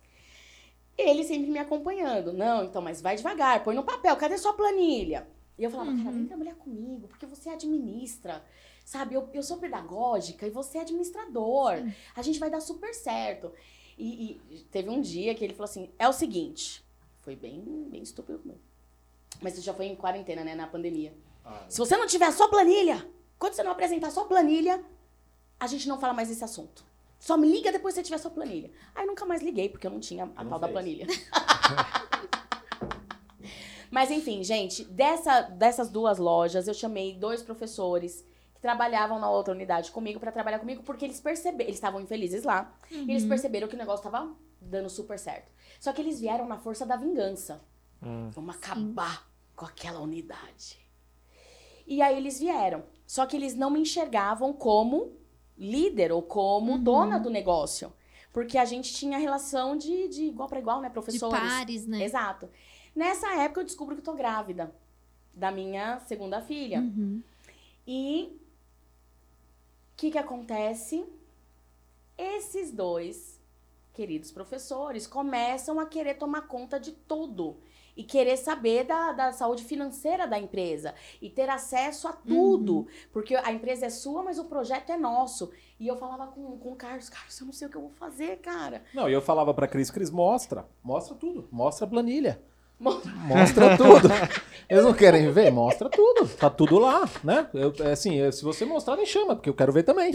Ele 0.96 1.24
sempre 1.24 1.50
me 1.50 1.58
acompanhando. 1.58 2.32
Não, 2.32 2.64
então, 2.64 2.80
mas 2.82 3.00
vai 3.00 3.16
devagar, 3.16 3.62
põe 3.64 3.74
no 3.74 3.82
papel, 3.84 4.16
cadê 4.16 4.36
sua 4.38 4.52
planilha? 4.52 5.26
E 5.60 5.64
eu 5.64 5.70
falava, 5.70 5.94
cara, 5.94 6.10
vem 6.10 6.24
trabalhar 6.24 6.54
comigo, 6.54 7.06
porque 7.06 7.26
você 7.26 7.50
administra. 7.50 8.42
Sabe, 8.82 9.14
eu, 9.14 9.28
eu 9.34 9.42
sou 9.42 9.58
pedagógica 9.58 10.46
e 10.46 10.50
você 10.50 10.78
é 10.78 10.80
administrador. 10.80 11.76
Sim. 11.76 11.92
A 12.16 12.22
gente 12.22 12.38
vai 12.40 12.48
dar 12.50 12.62
super 12.62 12.94
certo. 12.94 13.52
E, 13.98 14.40
e 14.50 14.60
teve 14.70 14.88
um 14.88 15.02
dia 15.02 15.34
que 15.34 15.44
ele 15.44 15.52
falou 15.52 15.66
assim: 15.68 15.90
é 15.98 16.08
o 16.08 16.14
seguinte. 16.14 16.82
Foi 17.20 17.36
bem, 17.36 17.60
bem 17.90 18.00
estúpido 18.02 18.38
comigo. 18.38 18.58
Mas 19.42 19.52
isso 19.52 19.62
já 19.66 19.74
foi 19.74 19.84
em 19.84 19.94
quarentena, 19.94 20.42
né? 20.42 20.54
Na 20.54 20.66
pandemia. 20.66 21.14
Se 21.68 21.76
você 21.78 21.94
não 21.94 22.06
tiver 22.06 22.24
a 22.26 22.32
sua 22.32 22.48
planilha, 22.48 23.06
quando 23.38 23.52
você 23.52 23.62
não 23.62 23.72
apresentar 23.72 24.08
a 24.08 24.10
sua 24.10 24.24
planilha, 24.24 24.82
a 25.58 25.66
gente 25.66 25.86
não 25.86 26.00
fala 26.00 26.14
mais 26.14 26.28
desse 26.30 26.42
assunto. 26.42 26.82
Só 27.18 27.36
me 27.36 27.52
liga 27.52 27.70
depois 27.70 27.94
que 27.94 28.00
você 28.00 28.04
tiver 28.04 28.16
a 28.16 28.18
sua 28.18 28.30
planilha. 28.30 28.70
Aí 28.94 29.04
nunca 29.04 29.26
mais 29.26 29.42
liguei, 29.42 29.68
porque 29.68 29.86
eu 29.86 29.90
não 29.90 30.00
tinha 30.00 30.24
a 30.34 30.42
Não 30.42 30.50
tal 30.52 30.58
da 30.58 30.68
fez. 30.68 30.72
planilha. 30.72 31.06
Mas 33.90 34.10
enfim, 34.10 34.42
gente, 34.44 34.84
dessa, 34.84 35.40
dessas 35.42 35.90
duas 35.90 36.18
lojas, 36.18 36.68
eu 36.68 36.74
chamei 36.74 37.14
dois 37.14 37.42
professores 37.42 38.24
que 38.54 38.60
trabalhavam 38.60 39.18
na 39.18 39.28
outra 39.28 39.52
unidade 39.52 39.90
comigo 39.90 40.20
pra 40.20 40.30
trabalhar 40.30 40.58
comigo, 40.58 40.82
porque 40.82 41.04
eles 41.04 41.20
perceberam, 41.20 41.64
eles 41.64 41.76
estavam 41.76 42.00
infelizes 42.00 42.44
lá, 42.44 42.72
e 42.90 43.10
eles 43.10 43.24
perceberam 43.24 43.66
que 43.66 43.74
o 43.74 43.78
negócio 43.78 44.02
tava 44.02 44.32
dando 44.60 44.88
super 44.88 45.18
certo. 45.18 45.50
Só 45.80 45.92
que 45.92 46.00
eles 46.00 46.20
vieram 46.20 46.46
na 46.46 46.58
força 46.58 46.86
da 46.86 46.96
vingança. 46.96 47.60
Vamos 48.32 48.56
acabar 48.56 49.28
com 49.56 49.64
aquela 49.64 50.00
unidade. 50.00 50.78
E 51.86 52.00
aí 52.00 52.16
eles 52.16 52.38
vieram. 52.38 52.84
Só 53.06 53.26
que 53.26 53.36
eles 53.36 53.54
não 53.54 53.70
me 53.70 53.80
enxergavam 53.80 54.52
como 54.52 55.12
líder 55.58 56.12
ou 56.12 56.22
como 56.22 56.78
dona 56.78 57.18
do 57.18 57.28
negócio. 57.28 57.92
Porque 58.32 58.56
a 58.56 58.64
gente 58.64 58.94
tinha 58.94 59.18
relação 59.18 59.76
de, 59.76 60.08
de 60.08 60.24
igual 60.24 60.48
para 60.48 60.60
igual, 60.60 60.80
né? 60.80 60.88
De 60.88 60.94
Professores. 60.94 61.38
pares, 61.38 61.86
né? 61.86 62.04
Exato. 62.04 62.48
Nessa 63.00 63.34
época 63.34 63.62
eu 63.62 63.64
descubro 63.64 63.94
que 63.94 64.02
eu 64.02 64.04
tô 64.04 64.12
grávida 64.12 64.70
da 65.32 65.50
minha 65.50 66.00
segunda 66.00 66.42
filha. 66.42 66.80
Uhum. 66.80 67.22
E 67.86 68.38
o 69.94 69.96
que 69.96 70.10
que 70.10 70.18
acontece? 70.18 71.06
Esses 72.18 72.70
dois 72.70 73.40
queridos 73.94 74.30
professores 74.30 75.06
começam 75.06 75.80
a 75.80 75.86
querer 75.86 76.18
tomar 76.18 76.42
conta 76.42 76.78
de 76.78 76.92
tudo 76.92 77.56
e 77.96 78.04
querer 78.04 78.36
saber 78.36 78.84
da, 78.84 79.12
da 79.12 79.32
saúde 79.32 79.64
financeira 79.64 80.26
da 80.26 80.38
empresa 80.38 80.94
e 81.22 81.30
ter 81.30 81.48
acesso 81.48 82.06
a 82.06 82.12
tudo, 82.12 82.86
porque 83.14 83.34
a 83.34 83.50
empresa 83.50 83.86
é 83.86 83.90
sua, 83.90 84.22
mas 84.22 84.38
o 84.38 84.44
projeto 84.44 84.92
é 84.92 84.98
nosso. 84.98 85.50
E 85.78 85.88
eu 85.88 85.96
falava 85.96 86.26
com, 86.26 86.58
com 86.58 86.72
o 86.72 86.76
Carlos, 86.76 87.08
Carlos, 87.08 87.40
eu 87.40 87.46
não 87.46 87.52
sei 87.54 87.66
o 87.66 87.70
que 87.70 87.78
eu 87.78 87.82
vou 87.82 87.92
fazer, 87.92 88.40
cara. 88.40 88.84
Não, 88.92 89.08
e 89.08 89.12
eu 89.14 89.22
falava 89.22 89.54
pra 89.54 89.66
Cris, 89.66 89.90
Cris, 89.90 90.10
mostra. 90.10 90.68
Mostra 90.84 91.14
tudo. 91.14 91.48
Mostra 91.50 91.86
a 91.86 91.88
planilha. 91.88 92.50
Mostra. 92.80 93.12
Mostra 93.12 93.76
tudo. 93.76 94.08
Eles 94.68 94.84
não 94.84 94.94
querem 94.94 95.30
ver? 95.32 95.50
Mostra 95.50 95.88
tudo. 95.90 96.26
Tá 96.28 96.48
tudo 96.48 96.78
lá, 96.78 97.06
né? 97.24 97.48
Eu, 97.52 97.74
é 97.80 97.92
assim, 97.92 98.14
eu- 98.14 98.30
se 98.32 98.42
você 98.44 98.64
mostrar, 98.64 98.96
me 98.96 99.04
chama, 99.04 99.34
porque 99.36 99.50
eu 99.50 99.54
quero 99.54 99.72
ver 99.72 99.82
também. 99.82 100.12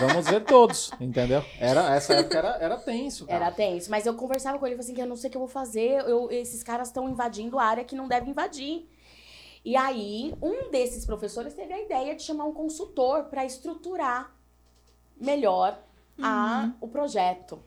Vamos 0.00 0.26
ver 0.26 0.42
todos, 0.44 0.90
entendeu? 0.98 1.44
Era, 1.60 1.94
essa 1.94 2.14
época 2.14 2.38
era, 2.38 2.56
era 2.58 2.76
tenso, 2.78 3.26
cara. 3.26 3.44
Era 3.46 3.54
tenso. 3.54 3.90
Mas 3.90 4.04
eu 4.06 4.14
conversava 4.14 4.58
com 4.58 4.66
ele, 4.66 4.74
falei 4.76 4.86
assim, 4.86 4.94
que 4.94 5.02
eu 5.02 5.06
não 5.06 5.14
sei 5.16 5.28
o 5.28 5.30
que 5.30 5.36
eu 5.36 5.40
vou 5.42 5.48
fazer. 5.48 6.00
Eu, 6.08 6.30
esses 6.30 6.62
caras 6.62 6.88
estão 6.88 7.08
invadindo 7.08 7.58
a 7.58 7.64
área 7.64 7.84
que 7.84 7.94
não 7.94 8.08
devem 8.08 8.30
invadir. 8.30 8.88
E 9.64 9.76
aí, 9.76 10.34
um 10.42 10.70
desses 10.70 11.04
professores 11.06 11.54
teve 11.54 11.72
a 11.72 11.80
ideia 11.80 12.16
de 12.16 12.22
chamar 12.22 12.44
um 12.46 12.52
consultor 12.52 13.24
para 13.24 13.44
estruturar 13.44 14.32
melhor 15.20 15.78
a, 16.20 16.70
o 16.80 16.88
projeto. 16.88 17.62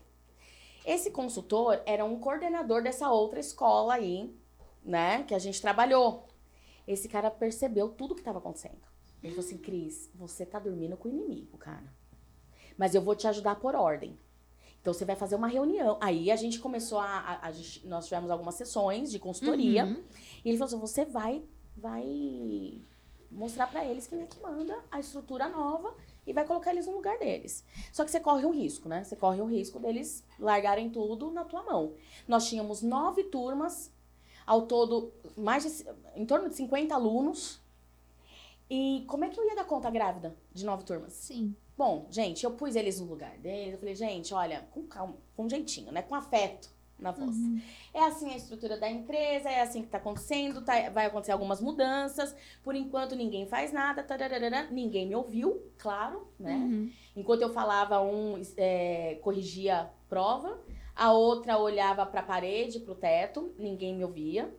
Esse 0.86 1.10
consultor 1.10 1.82
era 1.84 2.04
um 2.04 2.18
coordenador 2.20 2.82
dessa 2.82 3.10
outra 3.10 3.40
escola 3.40 3.94
aí, 3.94 4.32
né, 4.84 5.24
que 5.24 5.34
a 5.34 5.38
gente 5.38 5.60
trabalhou. 5.60 6.28
Esse 6.86 7.08
cara 7.08 7.28
percebeu 7.30 7.88
tudo 7.88 8.14
que 8.14 8.20
estava 8.20 8.38
acontecendo. 8.38 8.80
Ele 9.22 9.34
falou 9.34 9.44
assim, 9.46 9.58
Cris, 9.58 10.08
você 10.14 10.46
tá 10.46 10.58
dormindo 10.60 10.96
com 10.96 11.08
o 11.08 11.10
inimigo, 11.10 11.58
cara. 11.58 11.92
Mas 12.78 12.94
eu 12.94 13.02
vou 13.02 13.16
te 13.16 13.26
ajudar 13.26 13.56
por 13.56 13.74
ordem. 13.74 14.16
Então 14.80 14.94
você 14.94 15.04
vai 15.04 15.16
fazer 15.16 15.34
uma 15.34 15.48
reunião. 15.48 15.98
Aí 16.00 16.30
a 16.30 16.36
gente 16.36 16.60
começou 16.60 17.00
a. 17.00 17.06
a- 17.06 17.46
a 17.48 17.50
gente- 17.50 17.84
nós 17.88 18.04
tivemos 18.04 18.30
algumas 18.30 18.54
sessões 18.54 19.10
de 19.10 19.18
consultoria. 19.18 19.84
Uhum. 19.84 20.04
E 20.44 20.48
ele 20.48 20.56
falou 20.58 20.68
assim: 20.68 20.78
você 20.78 21.04
vai, 21.04 21.42
vai 21.76 22.80
mostrar 23.30 23.66
pra 23.66 23.84
eles 23.84 24.06
quem 24.06 24.22
é 24.22 24.26
que 24.26 24.38
manda 24.40 24.78
a 24.90 25.00
estrutura 25.00 25.48
nova 25.48 25.92
e 26.26 26.32
vai 26.32 26.44
colocar 26.44 26.72
eles 26.72 26.86
no 26.86 26.94
lugar 26.94 27.18
deles. 27.18 27.64
Só 27.92 28.04
que 28.04 28.10
você 28.10 28.20
corre 28.20 28.44
um 28.44 28.50
risco, 28.50 28.88
né? 28.88 29.04
Você 29.04 29.14
corre 29.14 29.40
o 29.40 29.46
risco 29.46 29.78
deles 29.78 30.24
largarem 30.38 30.90
tudo 30.90 31.30
na 31.30 31.44
tua 31.44 31.62
mão. 31.62 31.94
Nós 32.26 32.48
tínhamos 32.48 32.82
nove 32.82 33.24
turmas, 33.24 33.92
ao 34.46 34.62
todo, 34.62 35.12
mais 35.36 35.64
de, 35.64 35.86
em 36.14 36.26
torno 36.26 36.48
de 36.48 36.56
50 36.56 36.94
alunos. 36.94 37.60
E 38.68 39.04
como 39.06 39.24
é 39.24 39.28
que 39.28 39.38
eu 39.38 39.46
ia 39.46 39.54
dar 39.54 39.64
conta 39.64 39.90
grávida 39.90 40.36
de 40.52 40.64
nove 40.64 40.84
turmas? 40.84 41.12
Sim. 41.12 41.54
Bom, 41.78 42.06
gente, 42.10 42.44
eu 42.44 42.50
pus 42.52 42.74
eles 42.74 43.00
no 43.00 43.06
lugar 43.06 43.36
deles. 43.38 43.74
Eu 43.74 43.78
falei, 43.78 43.94
gente, 43.94 44.34
olha, 44.34 44.66
com 44.72 44.86
calma, 44.86 45.16
com 45.36 45.48
jeitinho, 45.48 45.92
né? 45.92 46.02
Com 46.02 46.14
afeto 46.14 46.75
na 46.98 47.10
voz. 47.10 47.36
É 47.92 48.00
assim 48.00 48.32
a 48.32 48.36
estrutura 48.36 48.76
da 48.78 48.88
empresa, 48.88 49.48
é 49.50 49.60
assim 49.60 49.82
que 49.82 49.88
tá 49.88 49.98
acontecendo, 49.98 50.62
tá- 50.62 50.90
vai 50.90 51.06
acontecer 51.06 51.32
algumas 51.32 51.60
mudanças. 51.60 52.34
Por 52.62 52.74
enquanto, 52.74 53.14
ninguém 53.14 53.46
faz 53.46 53.72
nada, 53.72 54.02
tararara, 54.02 54.68
ninguém 54.70 55.06
me 55.06 55.14
ouviu, 55.14 55.62
claro, 55.78 56.28
né? 56.38 56.54
Uhum. 56.54 56.90
Enquanto 57.14 57.42
eu 57.42 57.52
falava, 57.52 58.00
um 58.00 58.40
é, 58.56 59.18
corrigia 59.22 59.90
prova, 60.08 60.60
a 60.94 61.12
outra 61.12 61.58
olhava 61.58 62.06
pra 62.06 62.22
parede, 62.22 62.80
pro 62.80 62.94
teto, 62.94 63.54
ninguém 63.58 63.94
me 63.94 64.04
ouvia. 64.04 64.54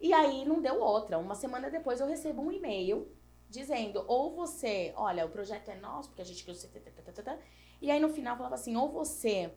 E 0.00 0.12
aí 0.12 0.44
não 0.44 0.60
deu 0.60 0.80
outra. 0.80 1.18
Uma 1.18 1.34
semana 1.34 1.70
depois 1.70 2.00
eu 2.00 2.06
recebo 2.06 2.42
um 2.42 2.50
e-mail 2.52 3.08
dizendo, 3.48 4.04
ou 4.08 4.34
você, 4.34 4.92
olha, 4.96 5.26
o 5.26 5.28
projeto 5.28 5.68
é 5.68 5.76
nosso, 5.76 6.08
porque 6.08 6.22
a 6.22 6.24
gente 6.24 6.44
tá, 6.44 6.52
tá, 6.80 7.02
tá, 7.02 7.12
tá, 7.12 7.22
tá. 7.22 7.38
E 7.80 7.90
aí 7.90 8.00
no 8.00 8.08
final 8.08 8.36
falava 8.36 8.54
assim, 8.54 8.74
ou 8.76 8.90
você 8.90 9.52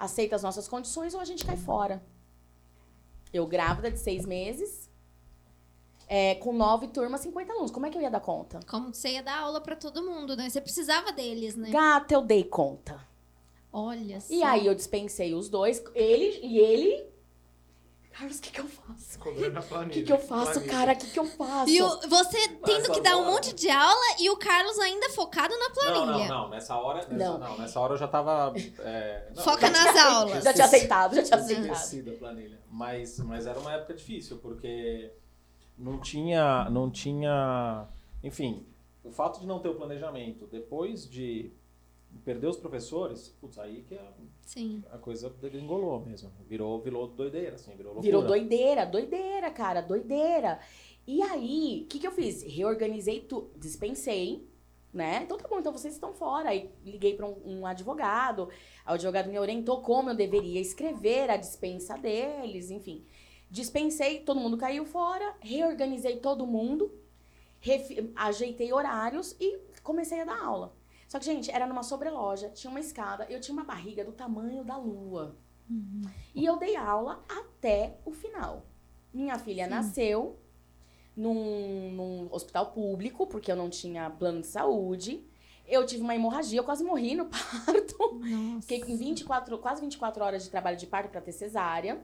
aceita 0.00 0.34
as 0.34 0.42
nossas 0.42 0.66
condições 0.66 1.14
ou 1.14 1.20
a 1.20 1.24
gente 1.24 1.44
cai 1.44 1.56
fora. 1.56 2.02
Eu 3.32 3.46
grávida 3.46 3.90
de 3.90 3.98
seis 3.98 4.26
meses, 4.26 4.90
é, 6.08 6.34
com 6.36 6.52
nove 6.52 6.88
turmas, 6.88 7.20
50 7.20 7.52
alunos. 7.52 7.70
Como 7.70 7.86
é 7.86 7.90
que 7.90 7.96
eu 7.96 8.02
ia 8.02 8.10
dar 8.10 8.18
conta? 8.20 8.58
Como 8.66 8.92
você 8.92 9.10
ia 9.10 9.22
dar 9.22 9.38
aula 9.38 9.60
pra 9.60 9.76
todo 9.76 10.02
mundo, 10.02 10.36
né? 10.36 10.48
Você 10.48 10.60
precisava 10.60 11.12
deles, 11.12 11.54
né? 11.54 11.70
Gata, 11.70 12.14
eu 12.14 12.22
dei 12.22 12.42
conta. 12.42 12.98
Olha 13.72 14.20
só. 14.20 14.32
E 14.32 14.42
aí 14.42 14.66
eu 14.66 14.74
dispensei 14.74 15.32
os 15.34 15.48
dois, 15.48 15.80
ele 15.94 16.40
e 16.42 16.58
ele. 16.58 17.09
Carlos, 18.12 18.38
o 18.38 18.42
que, 18.42 18.50
que 18.50 18.60
eu 18.60 18.66
faço? 18.68 19.18
O 19.18 19.62
planilha. 19.68 19.90
que, 19.94 20.02
que 20.02 20.12
eu 20.12 20.18
faço, 20.18 20.60
cara? 20.66 20.92
O 20.92 20.96
que, 20.96 21.06
que 21.10 21.18
eu 21.18 21.24
faço? 21.26 21.70
E 21.70 21.80
o- 21.80 22.00
você 22.08 22.48
tendo 22.64 22.92
que 22.92 23.00
dar 23.00 23.16
um 23.16 23.24
monte 23.26 23.54
de 23.54 23.70
aula 23.70 24.16
e 24.18 24.28
o 24.28 24.36
Carlos 24.36 24.78
ainda 24.78 25.08
focado 25.10 25.54
na 25.56 25.68
Não, 25.68 25.72
planilha. 25.74 26.28
não, 26.28 26.42
não. 26.42 26.48
Nessa 26.50 26.76
hora, 26.76 26.98
nessa, 27.06 27.14
Não. 27.14 27.38
não. 27.38 27.58
nessa 27.58 27.80
hora 27.80 27.94
eu 27.94 27.98
já 27.98 28.08
tava. 28.08 28.52
é, 28.80 29.30
não, 29.34 29.42
Foca 29.44 29.66
eu 29.68 29.72
nas 29.72 29.96
aulas. 29.96 30.44
Já 30.44 30.52
tinha 30.52 30.64
aceitado, 30.66 31.14
já 31.14 31.22
tinha 31.22 31.44
tinha 31.44 31.72
aceitado. 31.72 32.14
a 32.14 32.18
planilha. 32.18 32.58
Mas, 32.70 33.18
mas 33.20 33.46
era 33.46 33.58
uma 33.58 33.72
época 33.72 33.94
difícil, 33.94 34.38
porque 34.38 35.12
não 35.78 35.98
tinha, 36.00 36.68
não 36.68 36.90
tinha. 36.90 37.86
Enfim, 38.22 38.66
o 39.02 39.10
fato 39.10 39.40
de 39.40 39.46
não 39.46 39.60
ter 39.60 39.68
o 39.68 39.74
planejamento 39.76 40.46
depois 40.46 41.08
de 41.08 41.52
perder 42.24 42.46
os 42.46 42.56
professores, 42.56 43.28
putz, 43.40 43.58
aí 43.58 43.82
que 43.82 43.94
a, 43.94 44.12
Sim. 44.42 44.82
a 44.90 44.98
coisa 44.98 45.30
degringolou 45.30 46.00
mesmo. 46.00 46.30
Virou, 46.48 46.80
virou 46.80 47.08
doideira, 47.08 47.54
assim, 47.54 47.74
virou 47.76 47.94
loucura. 47.94 48.02
Virou 48.02 48.22
doideira, 48.22 48.84
doideira, 48.84 49.50
cara, 49.50 49.80
doideira. 49.80 50.60
E 51.06 51.22
aí, 51.22 51.82
o 51.84 51.88
que, 51.88 51.98
que 51.98 52.06
eu 52.06 52.12
fiz? 52.12 52.42
Reorganizei 52.42 53.20
tudo, 53.20 53.50
dispensei, 53.56 54.48
né? 54.92 55.22
Então 55.24 55.38
tá 55.38 55.48
bom, 55.48 55.58
então 55.58 55.72
vocês 55.72 55.94
estão 55.94 56.12
fora. 56.12 56.50
Aí 56.50 56.70
liguei 56.84 57.14
para 57.14 57.26
um, 57.26 57.60
um 57.60 57.66
advogado, 57.66 58.48
o 58.86 58.90
advogado 58.90 59.30
me 59.30 59.38
orientou 59.38 59.80
como 59.82 60.10
eu 60.10 60.14
deveria 60.14 60.60
escrever 60.60 61.30
a 61.30 61.36
dispensa 61.36 61.96
deles, 61.96 62.70
enfim. 62.70 63.04
Dispensei, 63.50 64.20
todo 64.20 64.38
mundo 64.38 64.56
caiu 64.56 64.84
fora, 64.84 65.34
reorganizei 65.40 66.18
todo 66.18 66.46
mundo, 66.46 66.92
ajeitei 68.14 68.72
horários 68.72 69.34
e 69.40 69.58
comecei 69.82 70.20
a 70.20 70.24
dar 70.24 70.40
aula. 70.40 70.79
Só 71.10 71.18
que, 71.18 71.24
gente, 71.24 71.50
era 71.50 71.66
numa 71.66 71.82
sobreloja, 71.82 72.50
tinha 72.50 72.70
uma 72.70 72.78
escada, 72.78 73.26
eu 73.28 73.40
tinha 73.40 73.52
uma 73.52 73.64
barriga 73.64 74.04
do 74.04 74.12
tamanho 74.12 74.62
da 74.62 74.76
lua. 74.76 75.34
E 76.32 76.44
eu 76.44 76.56
dei 76.56 76.76
aula 76.76 77.24
até 77.28 77.98
o 78.04 78.12
final. 78.12 78.64
Minha 79.12 79.36
filha 79.36 79.64
Sim. 79.64 79.70
nasceu 79.70 80.38
num, 81.16 81.90
num 81.90 82.28
hospital 82.30 82.66
público, 82.70 83.26
porque 83.26 83.50
eu 83.50 83.56
não 83.56 83.68
tinha 83.68 84.08
plano 84.08 84.40
de 84.40 84.46
saúde. 84.46 85.24
Eu 85.66 85.84
tive 85.84 86.02
uma 86.02 86.14
hemorragia, 86.14 86.60
eu 86.60 86.64
quase 86.64 86.84
morri 86.84 87.16
no 87.16 87.26
parto. 87.30 87.96
Nossa. 88.20 88.62
Fiquei 88.68 88.80
com 88.80 88.96
24, 88.96 89.58
quase 89.58 89.80
24 89.80 90.22
horas 90.22 90.44
de 90.44 90.50
trabalho 90.50 90.76
de 90.76 90.86
parto 90.86 91.10
para 91.10 91.20
ter 91.20 91.32
cesárea. 91.32 92.00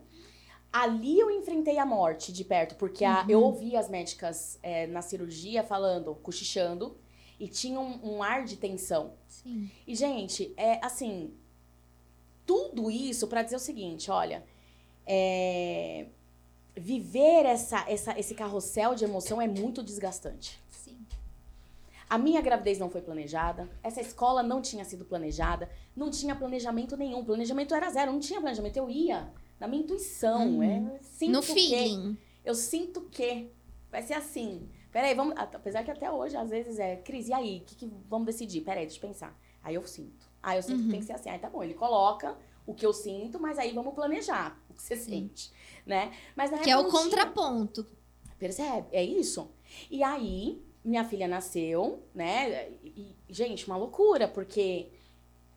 Ali 0.73 1.19
eu 1.21 1.31
enfrentei 1.31 1.79
a 1.79 1.87
morte 1.87 2.33
de 2.33 2.45
perto, 2.45 2.75
porque 2.75 3.05
a- 3.05 3.25
eu 3.29 3.41
ouvi 3.41 3.77
as 3.77 3.89
médicas 3.89 4.59
é, 4.65 4.89
na 4.89 5.01
cirurgia 5.01 5.63
falando, 5.63 6.13
cochichando, 6.17 6.97
e 7.39 7.49
tinha 7.49 7.79
um, 7.81 8.17
um 8.17 8.23
ar 8.23 8.45
de 8.45 8.57
tensão. 8.57 9.13
Sim. 9.29 9.71
E, 9.87 9.95
gente, 9.95 10.53
é 10.57 10.85
assim. 10.85 11.33
Tudo 12.47 12.91
isso 12.91 13.27
pra 13.27 13.43
dizer 13.43 13.57
o 13.57 13.61
seguinte: 13.61 14.11
olha, 14.11 14.45
é, 15.07 16.07
viver 16.77 17.45
essa, 17.47 17.85
essa, 17.89 18.19
esse 18.19 18.35
carrossel 18.35 18.95
de 18.95 19.05
emoção 19.05 19.41
é 19.41 19.49
muito 19.49 19.83
desgastante. 19.83 20.61
Sim. 20.71 20.97
A 22.09 22.17
minha 22.19 22.41
gravidez 22.41 22.79
não 22.79 22.89
foi 22.89 23.01
planejada, 23.03 23.69
essa 23.83 24.01
escola 24.01 24.43
não 24.43 24.63
tinha 24.63 24.85
sido 24.85 25.05
planejada, 25.05 25.69
não 25.97 26.11
tinha 26.11 26.35
planejamento 26.37 26.97
nenhum. 26.97 27.25
Planejamento 27.25 27.75
era 27.75 27.91
zero, 27.91 28.13
não 28.13 28.21
tinha 28.21 28.41
planejamento. 28.41 28.77
Eu 28.77 28.89
ia 28.89 29.29
na 29.59 29.67
minha 29.67 29.83
intuição. 29.83 30.47
Uhum. 30.59 30.63
É, 30.63 30.99
sinto 31.03 31.33
No 31.33 31.41
que- 31.43 31.53
feeling. 31.55 32.17
eu 32.45 32.55
sinto 32.55 33.01
que 33.11 33.49
vai 33.91 34.03
ser 34.03 34.15
assim. 34.15 34.69
Peraí, 34.97 35.13
vamos. 35.15 35.35
Apesar 35.37 35.85
que 35.85 35.91
até 35.91 36.11
hoje, 36.11 36.39
às 36.39 36.49
vezes, 36.49 36.79
é, 36.79 36.97
Cris, 36.97 37.29
e 37.29 37.33
aí? 37.35 37.59
O 37.59 37.65
que, 37.67 37.75
que 37.75 37.93
vamos 38.09 38.25
decidir? 38.25 38.63
Peraí, 38.63 38.87
deixa 38.87 38.97
eu 38.97 39.07
pensar. 39.07 39.39
Aí 39.63 39.75
eu 39.75 39.87
sinto. 39.87 40.27
Aí 40.43 40.57
eu 40.57 40.63
sinto 40.63 40.85
que 40.85 40.89
tem 40.89 41.01
que 41.01 41.05
ser 41.05 41.13
assim. 41.13 41.29
Aí 41.29 41.39
tá 41.39 41.51
bom, 41.51 41.63
ele 41.63 41.75
coloca 41.75 42.35
o 42.67 42.73
que 42.73 42.87
eu 42.87 42.95
sinto, 42.95 43.39
mas 43.39 43.59
aí 43.59 43.75
vamos 43.75 43.93
planejar 43.93 44.59
o 44.71 44.73
que 44.73 44.83
você 44.83 44.97
sente, 44.97 45.53
né? 45.85 46.13
Mas 46.35 46.51
na 46.51 46.61
Que 46.61 46.71
é 46.71 46.79
o 46.79 46.83
não 46.85 46.89
tinha. 46.91 47.03
contraponto. 47.03 47.87
Percebe? 48.39 48.87
É 48.91 49.05
isso. 49.05 49.51
E 49.91 50.03
aí, 50.03 50.63
minha 50.83 51.05
filha 51.05 51.29
nasceu, 51.29 52.03
né? 52.15 52.71
E, 52.83 53.15
gente, 53.29 53.67
uma 53.67 53.77
loucura, 53.77 54.27
porque 54.27 54.89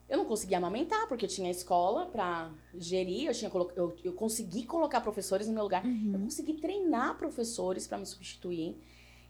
eu 0.06 0.18
não 0.18 0.26
conseguia 0.26 0.58
amamentar, 0.58 1.08
porque 1.08 1.24
eu 1.24 1.30
tinha 1.30 1.50
escola 1.50 2.04
pra 2.04 2.52
gerir, 2.74 3.28
eu, 3.28 3.32
tinha 3.32 3.50
colo- 3.50 3.72
eu, 3.74 3.96
eu 4.04 4.12
consegui 4.12 4.66
colocar 4.66 5.00
professores 5.00 5.48
no 5.48 5.54
meu 5.54 5.62
lugar, 5.62 5.82
eu 6.12 6.20
consegui 6.20 6.52
treinar 6.60 7.16
professores 7.16 7.86
pra 7.86 7.96
me 7.96 8.04
substituir. 8.04 8.76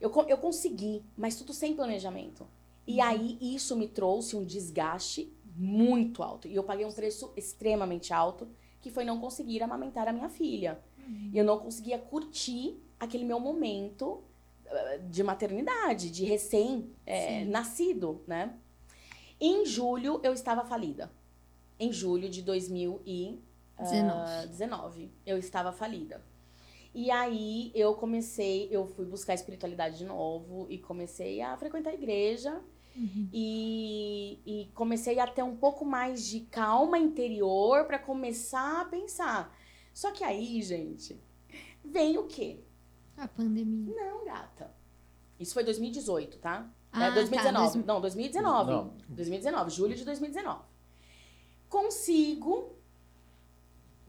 Eu, 0.01 0.13
eu 0.29 0.39
consegui, 0.39 1.03
mas 1.17 1.37
tudo 1.37 1.53
sem 1.53 1.75
planejamento. 1.75 2.47
E 2.87 3.01
aí, 3.01 3.39
isso 3.41 3.77
me 3.77 3.87
trouxe 3.87 4.37
um 4.37 4.45
desgaste 4.45 5.33
muito 5.57 6.23
alto. 6.23 6.49
E 6.49 6.55
eu 6.55 6.65
paguei 6.65 6.87
um 6.87 6.93
preço 6.93 7.33
extremamente 7.37 8.13
alto, 8.13 8.49
que 8.81 8.91
foi 8.91 9.05
não 9.05 9.21
conseguir 9.21 9.63
amamentar 9.63 10.09
a 10.09 10.13
minha 10.13 10.29
filha. 10.29 10.81
E 11.33 11.39
eu 11.39 11.45
não 11.45 11.59
conseguia 11.59 11.99
curtir 11.99 12.81
aquele 12.99 13.25
meu 13.25 13.41
momento 13.41 14.23
eh, 14.67 14.99
de 14.99 15.23
maternidade, 15.23 16.11
de 16.11 16.25
recém-nascido, 16.25 18.23
né? 18.27 18.55
Em 19.41 19.65
julho, 19.65 20.21
eu 20.23 20.33
estava 20.33 20.65
falida. 20.65 21.11
Em 21.79 21.93
julho 21.93 22.29
de 22.29 22.43
2019, 22.43 24.49
19. 24.49 25.11
eu 25.27 25.39
estava 25.39 25.73
falida. 25.73 26.23
E 26.95 27.11
aí, 27.11 27.71
eu 27.75 27.95
comecei, 27.95 28.69
eu 28.71 28.87
fui 28.87 29.07
buscar 29.07 29.35
espiritualidade 29.35 29.99
de 29.99 30.05
novo 30.05 30.67
e 30.69 30.79
comecei 30.79 31.41
a 31.41 31.57
frequentar 31.57 31.91
a 31.91 31.95
igreja. 31.95 32.61
E, 33.33 34.41
e 34.45 34.71
comecei 34.75 35.19
a 35.21 35.27
ter 35.27 35.43
um 35.43 35.57
pouco 35.57 35.85
mais 35.85 36.27
de 36.27 36.41
calma 36.41 36.99
interior 36.99 37.85
para 37.85 37.99
começar 37.99 38.83
a 38.83 38.85
pensar. 38.85 39.57
Só 39.95 40.11
que 40.11 40.25
aí, 40.25 40.61
gente, 40.61 41.19
vem 41.85 42.19
o 42.19 42.27
quê? 42.27 42.61
A 43.17 43.29
pandemia. 43.29 43.95
Não, 43.95 44.25
gata. 44.25 44.75
Isso 45.39 45.55
foi 45.55 45.65
2018, 45.65 46.39
tá? 46.39 46.71
Ah, 46.93 47.07
é 47.07 47.13
2019. 47.13 47.79
tá, 47.81 47.87
Não, 47.87 48.01
2019. 48.01 48.71
Não. 48.73 48.95
2019, 49.09 49.71
julho 49.71 49.95
de 49.95 50.05
2019. 50.05 50.61
Consigo 51.69 52.77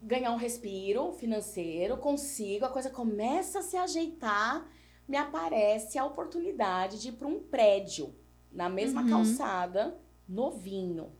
ganhar 0.02 0.32
um 0.32 0.36
respiro 0.36 1.12
financeiro, 1.12 1.96
consigo, 1.96 2.64
a 2.64 2.68
coisa 2.68 2.90
começa 2.90 3.60
a 3.60 3.62
se 3.62 3.76
ajeitar, 3.76 4.66
me 5.08 5.16
aparece 5.16 5.98
a 5.98 6.04
oportunidade 6.04 7.00
de 7.00 7.08
ir 7.08 7.12
para 7.12 7.26
um 7.28 7.38
prédio 7.40 8.14
na 8.50 8.68
mesma 8.68 9.02
Uhum. 9.02 9.08
calçada, 9.08 9.96
novinho. 10.28 11.12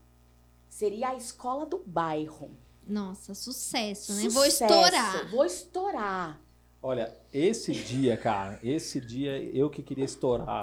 Seria 0.69 1.09
a 1.09 1.15
escola 1.15 1.65
do 1.65 1.77
bairro. 1.85 2.51
Nossa, 2.87 3.33
sucesso, 3.33 4.13
né? 4.13 4.23
Vou 4.29 4.43
Sucesso. 4.43 4.63
estourar. 4.65 5.29
Vou 5.31 5.45
estourar. 5.45 6.41
Olha, 6.81 7.15
esse 7.31 7.71
dia, 7.71 8.17
cara, 8.17 8.59
esse 8.61 8.99
dia 8.99 9.41
eu 9.41 9.69
que 9.69 9.81
queria 9.81 10.03
estourar 10.03 10.61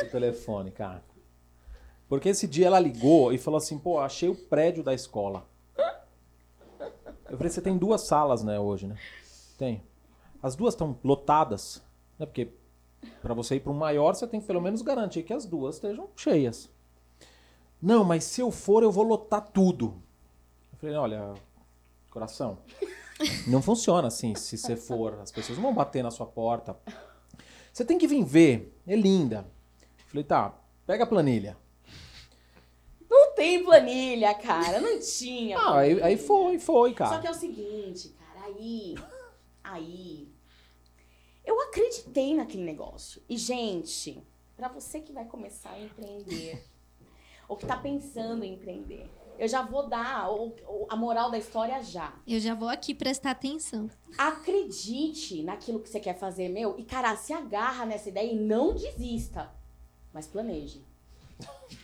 o 0.00 0.06
telefone, 0.10 0.70
cara. 0.70 1.04
Porque 2.08 2.30
esse 2.30 2.46
dia 2.46 2.66
ela 2.66 2.80
ligou 2.80 3.32
e 3.32 3.38
falou 3.38 3.58
assim, 3.58 3.78
pô, 3.78 3.98
achei 3.98 4.28
o 4.28 4.34
prédio 4.34 4.82
da 4.82 4.94
escola. 4.94 5.46
Eu 7.32 7.38
falei, 7.38 7.50
você 7.50 7.62
tem 7.62 7.78
duas 7.78 8.02
salas, 8.02 8.44
né, 8.44 8.60
hoje, 8.60 8.86
né? 8.86 8.94
Tem. 9.56 9.82
As 10.42 10.54
duas 10.54 10.74
estão 10.74 10.98
lotadas, 11.02 11.82
né? 12.18 12.26
Porque 12.26 12.52
pra 13.22 13.32
você 13.32 13.54
ir 13.54 13.60
para 13.60 13.72
um 13.72 13.74
maior, 13.74 14.14
você 14.14 14.26
tem 14.26 14.38
que 14.38 14.46
pelo 14.46 14.60
menos 14.60 14.82
garantir 14.82 15.22
que 15.22 15.32
as 15.32 15.46
duas 15.46 15.76
estejam 15.76 16.10
cheias. 16.14 16.68
Não, 17.80 18.04
mas 18.04 18.24
se 18.24 18.42
eu 18.42 18.50
for, 18.50 18.82
eu 18.82 18.92
vou 18.92 19.02
lotar 19.02 19.48
tudo. 19.48 19.94
Eu 20.74 20.78
falei, 20.78 20.94
olha, 20.94 21.32
coração, 22.10 22.58
não 23.46 23.62
funciona 23.62 24.08
assim, 24.08 24.34
se 24.34 24.58
você 24.58 24.76
for. 24.76 25.18
As 25.22 25.32
pessoas 25.32 25.58
vão 25.58 25.72
bater 25.72 26.02
na 26.02 26.10
sua 26.10 26.26
porta. 26.26 26.76
Você 27.72 27.82
tem 27.82 27.96
que 27.96 28.06
vir 28.06 28.22
ver. 28.22 28.78
É 28.86 28.94
linda. 28.94 29.46
Falei, 30.08 30.22
tá, 30.22 30.54
pega 30.86 31.04
a 31.04 31.06
planilha. 31.06 31.56
Tem 33.42 33.64
planilha, 33.64 34.34
cara. 34.34 34.80
Não 34.80 35.00
tinha. 35.00 35.58
Ah, 35.58 35.78
aí, 35.80 36.00
aí 36.00 36.16
foi, 36.16 36.58
foi, 36.60 36.90
Só 36.90 36.94
cara. 36.96 37.18
que 37.20 37.26
é 37.26 37.30
o 37.30 37.34
seguinte, 37.34 38.10
cara, 38.10 38.46
aí. 38.46 38.94
Aí. 39.64 40.28
Eu 41.44 41.60
acreditei 41.62 42.34
naquele 42.36 42.62
negócio. 42.62 43.20
E, 43.28 43.36
gente, 43.36 44.22
pra 44.56 44.68
você 44.68 45.00
que 45.00 45.12
vai 45.12 45.24
começar 45.24 45.70
a 45.70 45.80
empreender, 45.80 46.64
ou 47.48 47.56
que 47.56 47.66
tá 47.66 47.76
pensando 47.76 48.44
em 48.44 48.54
empreender, 48.54 49.10
eu 49.36 49.48
já 49.48 49.62
vou 49.62 49.88
dar 49.88 50.30
o- 50.30 50.54
o- 50.68 50.86
a 50.88 50.94
moral 50.94 51.28
da 51.28 51.36
história 51.38 51.82
já. 51.82 52.14
Eu 52.28 52.38
já 52.38 52.54
vou 52.54 52.68
aqui 52.68 52.94
prestar 52.94 53.32
atenção. 53.32 53.90
Acredite 54.16 55.42
naquilo 55.42 55.80
que 55.80 55.88
você 55.88 55.98
quer 55.98 56.16
fazer, 56.16 56.48
meu, 56.48 56.78
e, 56.78 56.84
cara, 56.84 57.16
se 57.16 57.32
agarra 57.32 57.84
nessa 57.84 58.08
ideia 58.08 58.30
e 58.32 58.36
não 58.36 58.72
desista. 58.72 59.50
Mas 60.12 60.28
planeje. 60.28 60.84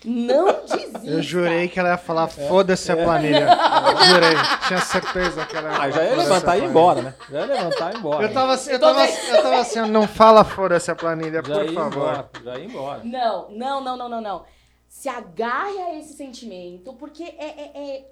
Não 0.04 0.46
desista. 0.66 0.98
Eu 1.06 1.22
jurei 1.22 1.68
que 1.68 1.78
ela 1.78 1.90
ia 1.90 1.98
falar 1.98 2.28
foda-se 2.28 2.90
a 2.92 2.96
planilha. 2.96 3.48
Jurei. 4.08 4.36
Tinha 4.66 4.80
certeza 4.80 5.46
que 5.46 5.56
ela 5.56 5.68
ia 5.68 5.74
Ah, 5.74 5.76
falar 5.76 5.90
já 5.90 6.02
ia 6.04 6.10
foda-se 6.10 6.30
a 6.30 6.34
levantar 6.34 6.56
e 6.56 6.58
ir 6.58 6.60
planilha. 6.60 6.70
embora, 6.70 7.02
né? 7.02 7.14
Já 7.30 7.38
ia 7.40 7.46
levantar 7.46 7.90
e 7.92 7.94
ir 7.94 7.98
embora. 7.98 8.22
Eu 8.26 8.32
tava, 8.32 8.52
assim- 8.54 8.70
eu, 8.70 8.80
tava, 8.80 9.04
eu 9.06 9.42
tava 9.42 9.56
assim, 9.60 9.80
não 9.90 10.06
fala 10.08 10.44
foda-se 10.44 10.90
a 10.90 10.94
planilha, 10.96 11.42
já 11.44 11.54
por 11.54 11.64
ia 11.66 11.72
favor. 11.72 11.92
embora. 11.96 12.30
Já 12.44 12.58
ia 12.58 12.64
embora. 12.64 13.04
Não, 13.04 13.50
não, 13.50 13.80
não, 13.82 13.96
não, 13.96 14.08
não, 14.08 14.20
não. 14.20 14.44
Se 14.88 15.08
agarre 15.08 15.78
a 15.78 15.98
esse 15.98 16.14
sentimento, 16.14 16.92
porque 16.94 17.22
é, 17.22 17.44
é, 17.46 17.72
é 17.98 18.04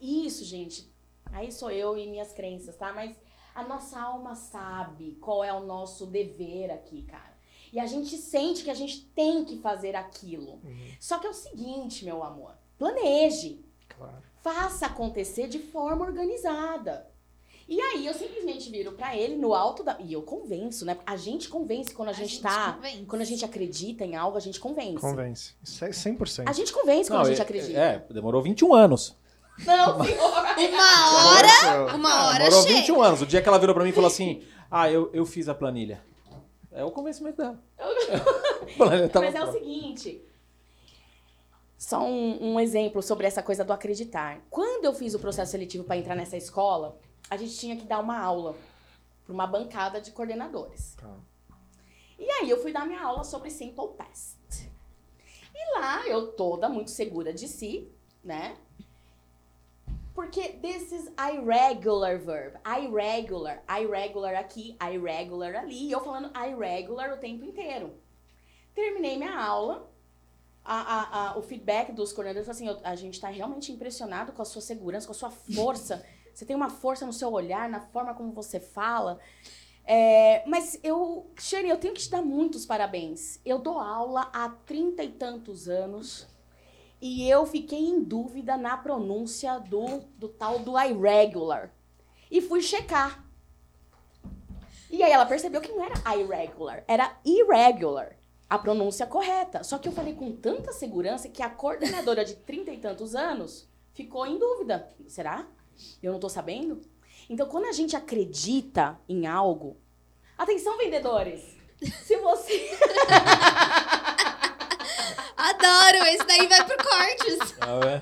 isso, 0.00 0.44
gente. 0.44 0.92
Aí 1.32 1.52
sou 1.52 1.70
eu 1.70 1.96
e 1.96 2.06
minhas 2.08 2.32
crenças, 2.32 2.74
tá? 2.76 2.92
Mas 2.92 3.16
a 3.54 3.62
nossa 3.62 4.00
alma 4.00 4.34
sabe 4.34 5.16
qual 5.20 5.44
é 5.44 5.52
o 5.52 5.60
nosso 5.60 6.06
dever 6.06 6.70
aqui, 6.70 7.02
cara. 7.02 7.37
E 7.72 7.78
a 7.80 7.86
gente 7.86 8.16
sente 8.16 8.64
que 8.64 8.70
a 8.70 8.74
gente 8.74 9.04
tem 9.14 9.44
que 9.44 9.58
fazer 9.58 9.94
aquilo. 9.94 10.60
Só 11.00 11.18
que 11.18 11.26
é 11.26 11.30
o 11.30 11.34
seguinte, 11.34 12.04
meu 12.04 12.22
amor. 12.22 12.52
Planeje. 12.78 13.64
Claro. 13.96 14.22
Faça 14.42 14.86
acontecer 14.86 15.48
de 15.48 15.58
forma 15.58 16.04
organizada. 16.04 17.06
E 17.68 17.78
aí 17.80 18.06
eu 18.06 18.14
simplesmente 18.14 18.70
viro 18.70 18.92
pra 18.92 19.14
ele 19.14 19.36
no 19.36 19.52
alto 19.52 19.82
da. 19.84 19.98
E 20.00 20.10
eu 20.12 20.22
convenço, 20.22 20.86
né? 20.86 20.96
A 21.04 21.16
gente 21.16 21.50
convence 21.50 21.92
quando 21.92 22.08
a, 22.08 22.12
gente, 22.14 22.40
tá. 22.40 22.72
convence. 22.72 23.04
Quando 23.04 23.22
a 23.22 23.24
gente 23.26 23.44
acredita 23.44 24.04
em 24.06 24.16
algo, 24.16 24.38
a 24.38 24.40
gente 24.40 24.58
convence. 24.58 24.96
Convence. 24.98 25.52
Isso 25.62 25.84
é 25.84 25.90
100%. 25.90 26.44
A 26.48 26.52
gente 26.52 26.72
convence 26.72 27.10
quando 27.10 27.18
Não, 27.18 27.26
a 27.26 27.28
gente 27.28 27.40
é- 27.40 27.42
acredita. 27.42 27.78
É, 27.78 27.98
demorou 28.10 28.40
21 28.40 28.74
anos. 28.74 29.14
Não, 29.66 30.02
senhor. 30.02 30.18
Uma 30.58 31.28
hora, 31.34 31.94
uma 31.94 32.10
Ah, 32.10 32.26
hora 32.28 32.44
demorou 32.44 32.62
chega. 32.62 32.78
21 32.80 33.02
anos. 33.02 33.22
O 33.22 33.26
dia 33.26 33.42
que 33.42 33.48
ela 33.48 33.58
virou 33.58 33.74
pra 33.74 33.84
mim 33.84 33.90
e 33.90 33.92
falou 33.92 34.08
assim: 34.08 34.42
Ah, 34.70 34.90
eu, 34.90 35.10
eu 35.12 35.26
fiz 35.26 35.48
a 35.48 35.54
planilha. 35.54 36.00
É 36.78 36.84
o 36.84 36.92
convencimento 36.92 37.38
dela. 37.38 37.60
Tava 39.10 39.26
Mas 39.26 39.34
é 39.34 39.42
o 39.42 39.50
seguinte. 39.50 40.24
Só 41.76 42.06
um, 42.06 42.52
um 42.52 42.60
exemplo 42.60 43.02
sobre 43.02 43.26
essa 43.26 43.42
coisa 43.42 43.64
do 43.64 43.72
acreditar. 43.72 44.40
Quando 44.48 44.84
eu 44.84 44.94
fiz 44.94 45.12
o 45.12 45.18
processo 45.18 45.50
seletivo 45.50 45.82
para 45.82 45.96
entrar 45.96 46.14
nessa 46.14 46.36
escola, 46.36 46.96
a 47.28 47.36
gente 47.36 47.58
tinha 47.58 47.76
que 47.76 47.84
dar 47.84 47.98
uma 47.98 48.16
aula 48.16 48.54
para 49.24 49.34
uma 49.34 49.44
bancada 49.44 50.00
de 50.00 50.12
coordenadores. 50.12 50.94
Tá. 50.94 51.16
E 52.16 52.30
aí 52.30 52.48
eu 52.48 52.62
fui 52.62 52.72
dar 52.72 52.86
minha 52.86 53.02
aula 53.02 53.24
sobre 53.24 53.50
Simple 53.50 53.88
Past. 53.96 54.70
E 55.52 55.80
lá 55.80 56.06
eu 56.06 56.28
toda 56.28 56.68
muito 56.68 56.92
segura 56.92 57.32
de 57.32 57.48
si, 57.48 57.90
né? 58.22 58.56
Porque 60.18 60.48
this 60.60 60.90
is 60.90 61.08
irregular 61.16 62.18
verb. 62.18 62.58
Irregular. 62.66 63.62
Irregular 63.70 64.34
aqui, 64.34 64.76
irregular 64.82 65.54
ali. 65.54 65.86
E 65.86 65.92
eu 65.92 66.00
falando 66.00 66.32
irregular 66.36 67.12
o 67.14 67.18
tempo 67.18 67.44
inteiro. 67.44 67.94
Terminei 68.74 69.16
minha 69.16 69.38
aula. 69.40 69.88
A, 70.64 70.74
a, 70.74 71.30
a- 71.30 71.38
o 71.38 71.42
feedback 71.42 71.92
dos 71.92 72.12
coordenadores 72.12 72.46
foi 72.46 72.52
assim: 72.52 72.66
"Eu- 72.66 72.80
a 72.82 72.96
gente 72.96 73.20
tá 73.20 73.28
realmente 73.28 73.70
impressionado 73.70 74.32
com 74.32 74.42
a 74.42 74.44
sua 74.44 74.60
segurança, 74.60 75.06
com 75.06 75.12
a 75.12 75.14
sua 75.14 75.30
força. 75.30 76.04
Você 76.34 76.44
tem 76.44 76.56
uma 76.56 76.68
força 76.68 77.06
no 77.06 77.12
seu 77.12 77.32
olhar, 77.32 77.68
na 77.68 77.80
forma 77.80 78.12
como 78.12 78.32
você 78.32 78.58
fala. 78.58 79.20
É, 79.84 80.42
mas 80.48 80.78
eu, 80.82 81.30
Shane, 81.38 81.68
eu 81.68 81.78
tenho 81.78 81.94
que 81.94 82.00
te 82.00 82.10
dar 82.10 82.22
muitos 82.22 82.66
parabéns. 82.66 83.40
Eu 83.44 83.60
dou 83.60 83.78
aula 83.78 84.28
há 84.32 84.48
trinta 84.48 85.02
e 85.04 85.10
tantos 85.12 85.68
anos 85.68 86.26
e 87.00 87.28
eu 87.28 87.46
fiquei 87.46 87.78
em 87.78 88.02
dúvida 88.02 88.56
na 88.56 88.76
pronúncia 88.76 89.58
do, 89.60 90.00
do 90.16 90.28
tal 90.28 90.58
do 90.58 90.78
irregular. 90.78 91.72
E 92.30 92.40
fui 92.40 92.60
checar. 92.60 93.24
E 94.90 95.02
aí 95.02 95.12
ela 95.12 95.26
percebeu 95.26 95.60
que 95.60 95.72
não 95.72 95.84
era 95.84 96.16
irregular, 96.16 96.82
era 96.88 97.16
irregular. 97.24 98.16
A 98.48 98.58
pronúncia 98.58 99.06
correta. 99.06 99.62
Só 99.62 99.76
que 99.78 99.86
eu 99.86 99.92
falei 99.92 100.14
com 100.14 100.34
tanta 100.34 100.72
segurança 100.72 101.28
que 101.28 101.42
a 101.42 101.50
coordenadora 101.50 102.24
de 102.24 102.34
trinta 102.34 102.70
e 102.70 102.78
tantos 102.78 103.14
anos 103.14 103.68
ficou 103.92 104.26
em 104.26 104.38
dúvida. 104.38 104.88
Será? 105.06 105.46
Eu 106.02 106.12
não 106.12 106.18
tô 106.18 106.28
sabendo? 106.28 106.80
Então, 107.28 107.46
quando 107.46 107.66
a 107.66 107.72
gente 107.72 107.94
acredita 107.94 108.98
em 109.06 109.26
algo. 109.26 109.76
Atenção, 110.36 110.78
vendedores! 110.78 111.58
Se 112.02 112.16
você. 112.16 112.70
Adoro, 115.50 116.04
esse 116.08 116.24
daí 116.26 116.46
vai 116.46 116.64
pro 116.66 116.76
cortes. 116.76 117.54
Ah, 117.60 117.80
é? 117.86 118.00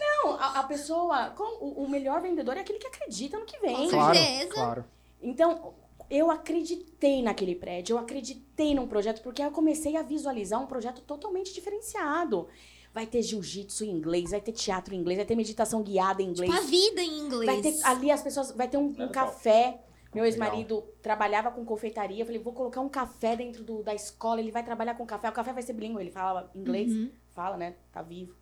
Não, 0.00 0.34
a, 0.34 0.60
a 0.60 0.62
pessoa. 0.64 1.30
com- 1.30 1.64
o, 1.64 1.84
o 1.84 1.88
melhor 1.88 2.20
vendedor 2.20 2.56
é 2.56 2.60
aquele 2.60 2.78
que 2.78 2.86
acredita 2.86 3.38
no 3.38 3.44
que 3.44 3.58
vem. 3.60 3.76
Com 3.76 3.88
Claro, 3.90 4.14
certeza. 4.14 4.50
claro. 4.54 4.84
Então, 5.22 5.74
eu 6.10 6.30
acreditei 6.30 7.22
naquele 7.22 7.54
prédio, 7.54 7.94
eu 7.94 7.98
acreditei 7.98 8.74
num 8.74 8.86
projeto, 8.86 9.22
porque 9.22 9.42
eu 9.42 9.50
comecei 9.50 9.96
a 9.96 10.02
visualizar 10.02 10.60
um 10.62 10.66
projeto 10.66 11.00
totalmente 11.02 11.52
diferenciado. 11.52 12.48
Vai 12.94 13.06
ter 13.06 13.20
jiu-jitsu 13.22 13.84
em 13.84 13.90
inglês, 13.90 14.30
vai 14.30 14.40
ter 14.40 14.52
teatro 14.52 14.94
em 14.94 14.98
inglês, 14.98 15.18
vai 15.18 15.26
ter 15.26 15.36
meditação 15.36 15.82
guiada 15.82 16.22
em 16.22 16.30
inglês. 16.30 16.50
Tipo, 16.50 16.64
a 16.64 16.66
vida 16.68 17.02
em 17.02 17.18
inglês. 17.18 17.46
Vai 17.52 17.60
ter 17.60 17.78
ali 17.84 18.10
as 18.10 18.22
pessoas, 18.22 18.50
vai 18.52 18.66
ter 18.66 18.78
um, 18.78 18.94
um 18.98 19.08
café. 19.08 19.78
Meu 20.18 20.24
ex-marido 20.26 20.82
trabalhava 21.00 21.48
com 21.52 21.64
confeitaria. 21.64 22.20
Eu 22.22 22.26
falei, 22.26 22.40
vou 22.40 22.52
colocar 22.52 22.80
um 22.80 22.88
café 22.88 23.36
dentro 23.36 23.62
do- 23.62 23.84
da 23.84 23.94
escola. 23.94 24.40
Ele 24.40 24.50
vai 24.50 24.64
trabalhar 24.64 24.96
com 24.96 25.06
café. 25.06 25.28
O 25.28 25.32
café 25.32 25.52
vai 25.52 25.62
ser 25.62 25.74
bilíngue. 25.74 26.00
Ele 26.02 26.10
fala 26.10 26.50
inglês. 26.56 26.90
Uhum. 26.92 27.12
Fala, 27.28 27.56
né? 27.56 27.76
Tá 27.92 28.02
vivo. 28.02 28.34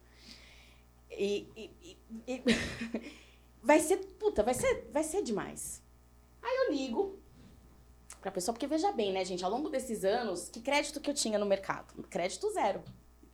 E, 1.11 1.47
e- 1.55 1.71
e- 1.83 1.99
e- 2.27 2.43
vai 3.63 3.79
ser, 3.79 3.99
puta, 4.19 4.43
vai 4.43 4.55
ser, 4.55 4.89
vai 4.91 5.05
ser 5.05 5.23
demais. 5.23 5.83
Aí 6.43 6.57
eu 6.67 6.73
ligo 6.73 7.19
pra 8.23 8.31
pessoa, 8.31 8.55
porque 8.55 8.67
veja 8.67 8.91
bem, 8.93 9.13
né, 9.13 9.23
gente? 9.23 9.45
Ao 9.45 9.51
longo 9.51 9.69
desses 9.69 10.03
anos, 10.03 10.49
que 10.49 10.61
crédito 10.63 10.99
que 10.99 11.11
eu 11.11 11.15
tinha 11.15 11.39
no 11.39 11.45
mercado? 11.45 11.93
Crédito 12.05 12.51
zero. 12.55 12.83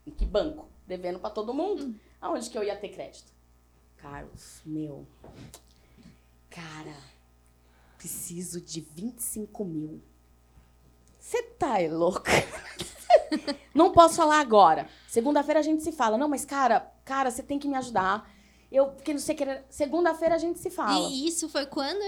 Em 0.05 0.11
que 0.11 0.27
banco? 0.27 0.69
Devendo 0.85 1.21
pra 1.21 1.31
todo 1.31 1.55
mundo. 1.55 1.95
Aonde 2.21 2.51
que 2.51 2.59
eu 2.59 2.65
ia 2.65 2.75
ter 2.75 2.89
crédito? 2.89 3.33
Carlos, 3.99 4.61
meu. 4.67 5.07
Cara, 6.51 6.95
preciso 8.03 8.61
de 8.61 8.81
25 8.81 9.65
mil. 9.65 10.03
Você 11.21 11.41
tá 11.41 11.81
é 11.81 11.89
louca? 11.89 12.33
Não 13.73 13.93
posso 13.93 14.17
falar 14.17 14.41
agora. 14.41 14.89
Segunda-feira 15.07 15.61
a 15.61 15.63
gente 15.63 15.85
se 15.85 15.93
fala. 15.93 16.19
Não, 16.19 16.29
mas 16.29 16.45
cara, 16.45 16.81
cara, 17.05 17.31
você 17.31 17.45
tem 17.45 17.61
que 17.61 17.69
me 17.69 17.77
ajudar. 17.77 18.29
Eu, 18.73 18.89
porque 18.89 19.13
não 19.13 19.21
sei 19.21 19.35
que. 19.35 19.45
Segunda-feira 19.69 20.35
a 20.35 20.39
gente 20.39 20.59
se 20.59 20.69
fala. 20.69 21.09
E 21.09 21.29
isso 21.29 21.49
foi 21.49 21.67
quando? 21.67 22.03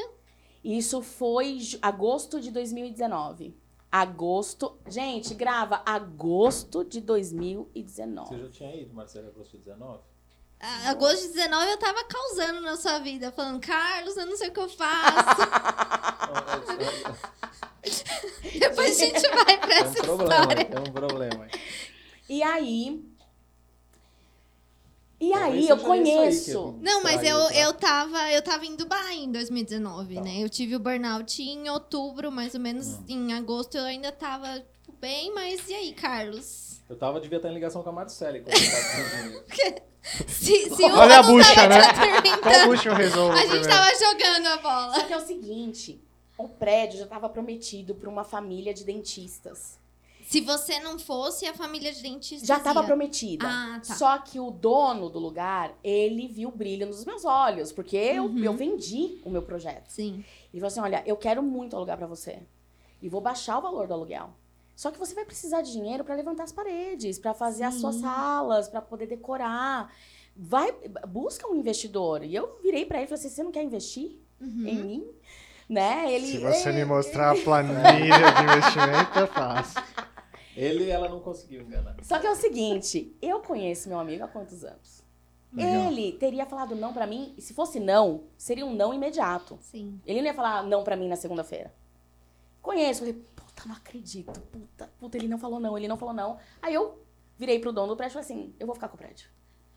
Isso 0.64 1.00
foi 1.00 1.58
agosto 1.80 2.40
de 2.40 2.50
2019. 2.50 3.56
Agosto. 3.92 4.76
Gente, 4.88 5.34
grava 5.34 5.82
agosto 5.86 6.84
de 6.84 7.00
2019. 7.00 8.28
Você 8.28 8.38
já 8.38 8.48
tinha 8.48 8.74
ido, 8.74 8.94
Marcelo, 8.94 9.28
agosto 9.28 9.56
19? 9.58 10.02
A- 10.64 10.90
Agosto 10.90 11.22
de 11.28 11.34
19 11.34 11.70
eu 11.70 11.76
tava 11.78 12.02
causando 12.04 12.60
na 12.62 12.76
sua 12.76 12.98
vida, 12.98 13.30
falando, 13.32 13.60
Carlos, 13.60 14.16
eu 14.16 14.26
não 14.26 14.36
sei 14.36 14.48
o 14.48 14.52
que 14.52 14.60
eu 14.60 14.68
faço. 14.68 15.40
Depois 18.58 18.90
a 19.00 19.04
gente 19.04 19.20
vai 19.28 19.58
pra 19.58 19.68
um 19.68 19.72
essa 19.84 20.02
problema, 20.02 20.40
história. 20.40 20.64
tem 20.64 20.78
um 20.80 20.92
problema. 20.92 21.48
E 22.28 22.42
aí. 22.42 23.04
E 25.20 25.30
Talvez 25.30 25.54
aí, 25.64 25.68
eu 25.68 25.78
conheço. 25.78 26.78
Não, 26.80 27.02
mas 27.02 27.22
eu, 27.22 27.38
tá? 27.46 27.54
eu, 27.54 27.72
tava, 27.74 28.30
eu 28.32 28.42
tava 28.42 28.66
em 28.66 28.74
Dubai 28.76 29.14
em 29.16 29.30
2019, 29.32 30.14
Tá. 30.16 30.20
né? 30.22 30.42
Eu 30.42 30.48
tive 30.48 30.76
o 30.76 30.78
burnout 30.78 31.40
em 31.42 31.68
outubro, 31.70 32.30
mais 32.32 32.54
ou 32.54 32.60
menos 32.60 32.86
Hum. 32.88 33.04
em 33.08 33.32
agosto 33.34 33.76
eu 33.76 33.84
ainda 33.84 34.10
tava 34.12 34.58
tipo, 34.82 34.92
bem, 35.00 35.32
mas 35.34 35.68
e 35.68 35.74
aí, 35.74 35.92
Carlos? 35.92 36.73
Eu 36.88 36.96
tava, 36.96 37.20
devia 37.20 37.38
estar 37.38 37.48
em 37.50 37.54
ligação 37.54 37.82
com 37.82 37.88
a 37.88 37.92
Marcele 37.92 38.40
quando 38.40 38.54
eu 38.56 39.44
tava. 39.44 39.84
Se, 40.28 40.68
se 40.74 40.82
Olha 40.84 41.18
a 41.18 41.22
não 41.22 41.32
bucha, 41.32 41.54
tava 41.54 41.68
né? 41.68 41.82
Qual 42.42 42.66
bucha 42.66 42.88
eu 42.90 42.94
resolvo 42.94 43.32
a 43.32 43.36
gente 43.38 43.48
primeiro? 43.50 43.68
tava 43.70 43.90
jogando 43.98 44.46
a 44.48 44.56
bola. 44.58 44.94
Só 44.94 45.04
que 45.06 45.12
é 45.14 45.16
o 45.16 45.26
seguinte: 45.26 45.98
o 46.36 46.46
prédio 46.48 46.98
já 46.98 47.04
estava 47.04 47.26
prometido 47.28 47.94
para 47.94 48.08
uma 48.10 48.22
família 48.22 48.74
de 48.74 48.84
dentistas. 48.84 49.78
Se 50.26 50.40
você 50.40 50.78
não 50.80 50.98
fosse, 50.98 51.46
a 51.46 51.54
família 51.54 51.92
de 51.92 52.02
dentistas 52.02 52.46
Já 52.46 52.56
estava 52.58 52.80
ia. 52.80 52.86
prometida. 52.86 53.46
Ah, 53.48 53.80
tá. 53.86 53.94
Só 53.94 54.18
que 54.18 54.40
o 54.40 54.50
dono 54.50 55.08
do 55.10 55.18
lugar, 55.18 55.72
ele 55.84 56.26
viu 56.28 56.50
brilho 56.50 56.86
nos 56.86 57.04
meus 57.04 57.24
olhos, 57.24 57.70
porque 57.72 57.96
eu, 57.96 58.24
Uhum. 58.24 58.38
eu 58.44 58.52
vendi 58.54 59.20
o 59.24 59.30
meu 59.30 59.42
projeto. 59.42 59.88
Sim. 59.88 60.24
Ele 60.52 60.60
falou 60.60 60.66
assim: 60.66 60.80
olha, 60.80 61.02
eu 61.06 61.16
quero 61.16 61.42
muito 61.42 61.76
alugar 61.76 61.96
pra 61.96 62.06
você. 62.06 62.40
E 63.00 63.08
vou 63.08 63.20
baixar 63.22 63.58
o 63.58 63.62
valor 63.62 63.86
do 63.86 63.94
aluguel. 63.94 64.30
Só 64.76 64.90
que 64.90 64.98
você 64.98 65.14
vai 65.14 65.24
precisar 65.24 65.62
de 65.62 65.72
dinheiro 65.72 66.02
pra 66.04 66.14
levantar 66.14 66.44
as 66.44 66.52
paredes, 66.52 67.18
pra 67.18 67.32
fazer 67.32 67.64
as 67.64 67.74
suas 67.74 67.96
Sim. 67.96 68.00
salas, 68.02 68.68
pra 68.68 68.82
poder 68.82 69.06
decorar. 69.06 69.92
Vai, 70.36 70.72
busca 71.08 71.46
um 71.48 71.54
investidor. 71.54 72.24
E 72.24 72.34
eu 72.34 72.58
virei 72.62 72.84
pra 72.84 72.98
ele 72.98 73.04
e 73.04 73.08
falei 73.08 73.20
assim: 73.20 73.28
você 73.34 73.42
não 73.42 73.52
quer 73.52 73.62
investir 73.62 74.18
Uhum. 74.40 74.66
em 74.66 74.84
mim? 74.84 75.10
Né? 75.68 76.12
Ele, 76.12 76.26
Se 76.26 76.38
você 76.38 76.72
me 76.72 76.80
"É, 76.80 76.84
mostrar 76.84 77.30
a 77.30 77.36
planilha 77.42 78.32
de 78.32 78.42
investimento, 78.42 79.18
eu 79.18 79.26
faço. 79.28 79.76
Ele 80.56 80.90
ela 80.90 81.08
não 81.08 81.20
conseguiu 81.20 81.62
enganar. 81.62 81.96
Só 82.02 82.18
que 82.18 82.26
é 82.26 82.30
o 82.30 82.34
seguinte, 82.36 83.16
eu 83.22 83.40
conheço 83.40 83.88
meu 83.88 83.98
amigo 83.98 84.24
há 84.24 84.28
quantos 84.28 84.64
anos? 84.64 85.02
Legal. 85.52 85.86
Ele 85.86 86.12
teria 86.12 86.44
falado 86.46 86.74
não 86.74 86.92
pra 86.92 87.06
mim, 87.06 87.32
e 87.38 87.40
se 87.42 87.54
fosse 87.54 87.78
não, 87.80 88.24
seria 88.36 88.66
um 88.66 88.74
não 88.74 88.92
imediato. 88.92 89.56
Sim. 89.62 90.00
Ele 90.04 90.20
não 90.20 90.26
ia 90.26 90.34
falar 90.34 90.62
não 90.64 90.82
pra 90.84 90.96
mim 90.96 91.08
na 91.08 91.16
segunda-feira. 91.16 91.72
Conheço, 92.60 93.00
falei, 93.00 93.22
puta, 93.54 93.68
não 93.68 93.76
acredito, 93.76 94.40
puta, 94.40 94.90
puta, 94.98 95.16
ele 95.16 95.28
não 95.28 95.38
falou 95.38 95.60
não, 95.60 95.76
ele 95.78 95.88
não 95.88 95.96
falou 95.96 96.14
não. 96.14 96.38
Aí 96.60 96.74
eu 96.74 96.98
virei 97.38 97.58
pro 97.58 97.72
dono 97.72 97.88
do 97.88 97.96
prédio 97.96 98.18
e 98.18 98.22
falei 98.22 98.40
assim, 98.42 98.54
eu 98.58 98.66
vou 98.66 98.74
ficar 98.74 98.88
com 98.88 98.96
o 98.96 98.98
prédio. 98.98 99.28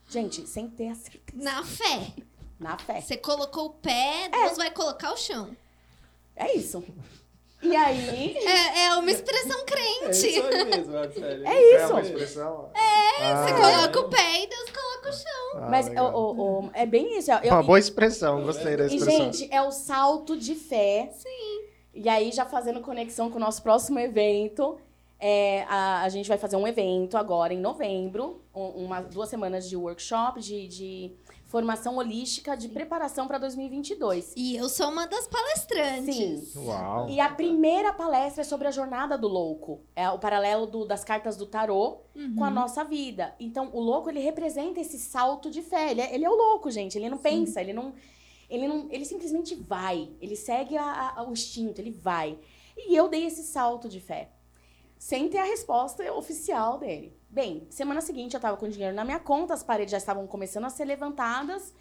Gente, 0.08 0.46
sem 0.46 0.68
ter 0.68 0.88
a 0.88 0.94
certeza, 0.94 1.42
Na 1.42 1.62
fé. 1.64 2.12
na 2.58 2.78
fé. 2.78 3.00
Você 3.00 3.16
colocou 3.16 3.66
o 3.66 3.70
pé, 3.70 4.28
Deus 4.30 4.56
vai 4.56 4.70
colocar 4.70 5.12
o 5.12 5.16
chão. 5.16 5.54
É 6.34 6.54
isso. 6.56 6.82
E 7.60 7.74
aí, 7.74 8.36
É, 8.38 8.84
é 8.86 8.94
uma 8.94 9.10
expressão 9.10 9.60
É 9.60 9.64
crente. 9.64 10.28
isso 10.28 10.42
aí 10.46 10.64
mesmo, 10.64 10.92
Marcelo. 10.94 11.46
É 11.46 11.54
É 11.54 11.76
isso. 11.84 11.92
uma 11.92 12.00
expressão? 12.00 12.70
É, 12.72 13.34
Você 13.44 13.52
coloca 13.54 14.00
o 14.00 14.08
pé 14.08 14.44
e 14.44 14.46
Deus 14.46 14.70
coloca 14.70 15.08
o 15.08 15.12
chão. 15.12 15.50
Ah, 15.64 15.68
mas 15.68 15.88
o- 15.88 16.16
o- 16.16 16.60
o- 16.66 16.70
é 16.72 16.86
bem 16.86 17.18
isso. 17.18 17.32
Eu, 17.32 17.52
Uma 17.54 17.62
boa 17.64 17.78
expressão, 17.78 18.44
gostei 18.44 18.76
da 18.76 18.84
E, 18.84 18.94
expressão. 18.96 19.32
gente, 19.32 19.52
é 19.52 19.60
o 19.60 19.72
salto 19.72 20.36
de 20.38 20.54
fé. 20.54 21.10
Sim. 21.12 21.47
E 22.02 22.08
aí, 22.08 22.30
já 22.32 22.44
fazendo 22.44 22.80
conexão 22.80 23.30
com 23.30 23.36
o 23.36 23.40
nosso 23.40 23.62
próximo 23.62 23.98
evento, 23.98 24.78
é, 25.20 25.64
a, 25.68 26.02
a 26.02 26.08
gente 26.08 26.28
vai 26.28 26.38
fazer 26.38 26.56
um 26.56 26.66
evento 26.66 27.16
agora 27.16 27.52
em 27.52 27.58
novembro, 27.60 28.42
um- 28.54 28.84
uma, 28.84 29.00
duas 29.00 29.28
semanas 29.28 29.68
de 29.68 29.76
workshop, 29.76 30.40
de, 30.40 30.68
de 30.68 31.12
formação 31.46 31.96
holística, 31.96 32.54
de 32.56 32.68
preparação 32.68 33.26
para 33.26 33.38
2022. 33.38 34.34
E 34.36 34.54
eu 34.56 34.68
sou 34.68 34.90
uma 34.90 35.06
das 35.06 35.26
palestrantes. 35.26 36.14
Sim. 36.52 36.58
Uau. 36.66 37.08
E 37.08 37.18
a 37.20 37.28
primeira 37.30 37.92
palestra 37.92 38.42
é 38.42 38.44
sobre 38.44 38.68
a 38.68 38.70
jornada 38.70 39.16
do 39.18 39.26
louco. 39.26 39.80
É 39.96 40.08
o 40.10 40.18
paralelo 40.18 40.66
do- 40.66 40.84
das 40.84 41.02
cartas 41.04 41.36
do 41.36 41.46
tarô 41.46 42.02
Uhum. 42.14 42.36
com 42.36 42.44
a 42.44 42.50
nossa 42.50 42.84
vida. 42.84 43.34
Então, 43.40 43.70
o 43.72 43.80
louco, 43.80 44.10
ele 44.10 44.20
representa 44.20 44.78
esse 44.80 44.98
salto 44.98 45.50
de 45.50 45.62
fé. 45.62 45.90
Ele 45.90 46.00
é, 46.00 46.14
ele 46.14 46.24
é 46.24 46.30
o 46.30 46.34
louco, 46.34 46.70
gente. 46.70 46.96
Ele 46.98 47.08
não 47.08 47.18
pensa, 47.18 47.60
ele 47.60 47.72
não, 47.72 47.92
ele 48.48 48.66
não. 48.68 48.88
Ele 48.90 49.04
simplesmente 49.04 49.54
vai. 49.54 50.10
Ele 50.20 50.36
segue 50.36 50.76
a- 50.76 51.14
a- 51.16 51.22
o 51.28 51.32
instinto, 51.32 51.80
ele 51.80 51.90
vai. 51.90 52.38
E 52.76 52.94
eu 52.94 53.08
dei 53.08 53.24
esse 53.26 53.42
salto 53.42 53.88
de 53.88 54.00
fé. 54.00 54.32
Sem 54.98 55.28
ter 55.28 55.38
a 55.38 55.44
resposta 55.44 56.12
oficial 56.12 56.78
dele. 56.78 57.16
Bem, 57.30 57.66
semana 57.70 58.00
seguinte 58.00 58.34
eu 58.34 58.40
tava 58.40 58.56
com 58.56 58.68
dinheiro 58.68 58.94
na 58.96 59.04
minha 59.04 59.20
conta, 59.20 59.54
as 59.54 59.62
paredes 59.62 59.92
já 59.92 59.98
estavam 59.98 60.26
começando 60.26 60.64
a 60.64 60.70
ser 60.70 60.84
levantadas. 60.84 61.72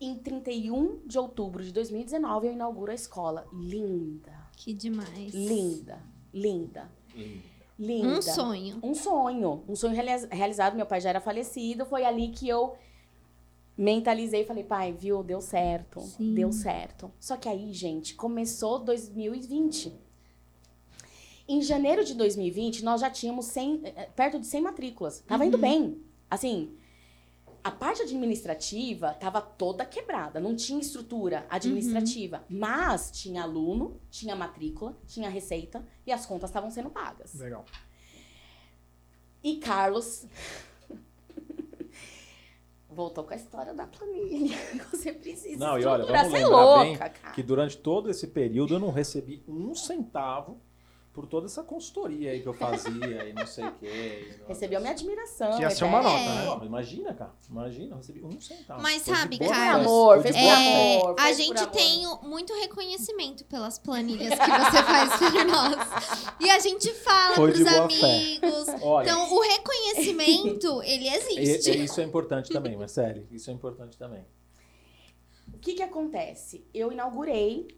Em 0.00 0.16
31 0.18 1.02
de 1.06 1.18
outubro 1.18 1.62
de 1.62 1.72
2019, 1.72 2.48
eu 2.48 2.52
inauguro 2.52 2.90
a 2.90 2.94
escola. 2.94 3.46
Linda, 3.52 4.32
Que 4.56 4.72
demais. 4.72 5.32
linda, 5.32 6.02
linda, 6.32 6.90
Lindo. 7.14 7.42
linda. 7.78 8.08
Um 8.18 8.22
sonho. 8.22 8.78
Um 8.82 8.94
sonho. 8.94 9.64
Um 9.68 9.76
sonho 9.76 9.94
realiza- 9.94 10.28
realizado. 10.32 10.74
Meu 10.74 10.84
pai 10.86 11.00
já 11.00 11.10
era 11.10 11.20
falecido. 11.20 11.86
Foi 11.86 12.04
ali 12.04 12.28
que 12.30 12.48
eu 12.48 12.74
mentalizei 13.76 14.42
e 14.42 14.46
falei, 14.46 14.64
pai, 14.64 14.92
viu? 14.92 15.22
Deu 15.22 15.40
certo. 15.40 16.00
Sim. 16.00 16.34
Deu 16.34 16.52
certo. 16.52 17.10
Só 17.18 17.36
que 17.36 17.48
aí, 17.48 17.72
gente, 17.72 18.14
começou 18.14 18.78
2020. 18.78 19.92
Em 21.46 21.60
janeiro 21.60 22.04
de 22.04 22.14
2020, 22.14 22.82
nós 22.84 23.00
já 23.00 23.10
tínhamos 23.10 23.46
100, 23.46 23.80
eh, 23.84 24.08
perto 24.16 24.38
de 24.40 24.46
100 24.46 24.62
matrículas. 24.62 25.20
Tava 25.20 25.44
indo 25.44 25.56
Uhum. 25.56 25.60
bem. 25.60 26.02
Assim, 26.30 26.74
a 27.62 27.70
parte 27.70 28.00
administrativa 28.02 29.12
tava 29.14 29.42
toda 29.42 29.84
quebrada. 29.84 30.40
Não 30.40 30.56
tinha 30.56 30.80
estrutura 30.80 31.46
administrativa. 31.50 32.44
Mas 32.48 33.10
tinha 33.10 33.42
aluno, 33.42 34.00
tinha 34.10 34.34
matrícula, 34.34 34.96
tinha 35.06 35.28
receita 35.28 35.86
e 36.06 36.12
as 36.12 36.24
contas 36.24 36.48
estavam 36.48 36.70
sendo 36.70 36.88
pagas. 36.90 37.34
Legal. 37.34 37.64
E 39.42 39.56
Carlos. 39.56 40.26
Voltou 42.94 43.24
com 43.24 43.32
a 43.32 43.36
história 43.36 43.74
da 43.74 43.86
planilha. 43.86 44.56
Você 44.90 45.12
precisa 45.12 45.58
Não, 45.58 45.78
e 45.78 45.84
olha, 45.84 46.04
vamos 46.04 46.32
é 46.32 46.38
lembrar 46.38 46.64
louca, 46.64 46.82
bem 46.82 46.96
cara. 46.96 47.34
que 47.34 47.42
durante 47.42 47.76
todo 47.76 48.08
esse 48.10 48.28
período 48.28 48.74
eu 48.74 48.78
não 48.78 48.90
recebi 48.90 49.42
um 49.48 49.74
centavo 49.74 50.60
por 51.14 51.26
toda 51.26 51.46
essa 51.46 51.62
consultoria 51.62 52.32
aí 52.32 52.42
que 52.42 52.48
eu 52.48 52.52
fazia 52.52 53.24
e 53.28 53.32
não 53.32 53.46
sei 53.46 53.64
o 53.64 53.72
quê. 53.76 53.86
e- 54.44 54.48
Recebeu 54.48 54.80
minha 54.80 54.90
admiração. 54.92 55.52
Que 55.56 55.62
ia 55.62 55.70
ser 55.70 55.84
uma 55.84 56.02
nota, 56.02 56.18
né? 56.18 56.44
Não, 56.44 56.64
imagina, 56.64 57.14
cara. 57.14 57.32
Imagina, 57.48 57.92
eu 57.92 57.96
recebi 57.98 58.24
um 58.24 58.40
centavo. 58.40 58.82
Mas 58.82 59.04
Foi 59.04 59.14
sabe, 59.14 59.38
boa 59.38 59.50
Carlos, 59.50 59.84
fé. 59.86 59.90
amor, 59.92 60.22
fez 60.22 60.34
por. 60.36 60.42
É, 60.42 60.96
amor, 60.96 61.14
a 61.20 61.32
gente 61.32 61.58
amor. 61.58 61.70
tem 61.70 62.06
muito 62.28 62.52
reconhecimento 62.54 63.44
pelas 63.44 63.78
planilhas 63.78 64.30
que 64.36 64.44
você 64.50 64.82
faz 64.82 65.16
por 65.16 65.32
nós. 65.46 66.36
E 66.40 66.50
a 66.50 66.58
gente 66.58 66.92
fala 66.94 67.36
Foi 67.36 67.52
pros 67.52 67.66
amigos. 67.66 68.82
Olha, 68.82 69.04
Então, 69.08 69.32
o 69.32 69.40
reconhecimento, 69.40 70.82
ele 70.84 71.04
e- 71.08 71.14
existe. 71.14 71.70
e 71.70 71.84
isso 71.84 72.00
é 72.00 72.04
importante 72.04 72.50
também, 72.50 72.76
Marcele. 72.76 73.26
Isso 73.30 73.50
é 73.50 73.52
importante 73.54 73.96
também. 73.96 74.26
O 75.52 75.58
que 75.58 75.74
que 75.74 75.82
acontece? 75.82 76.66
Eu 76.74 76.90
inaugurei, 76.90 77.68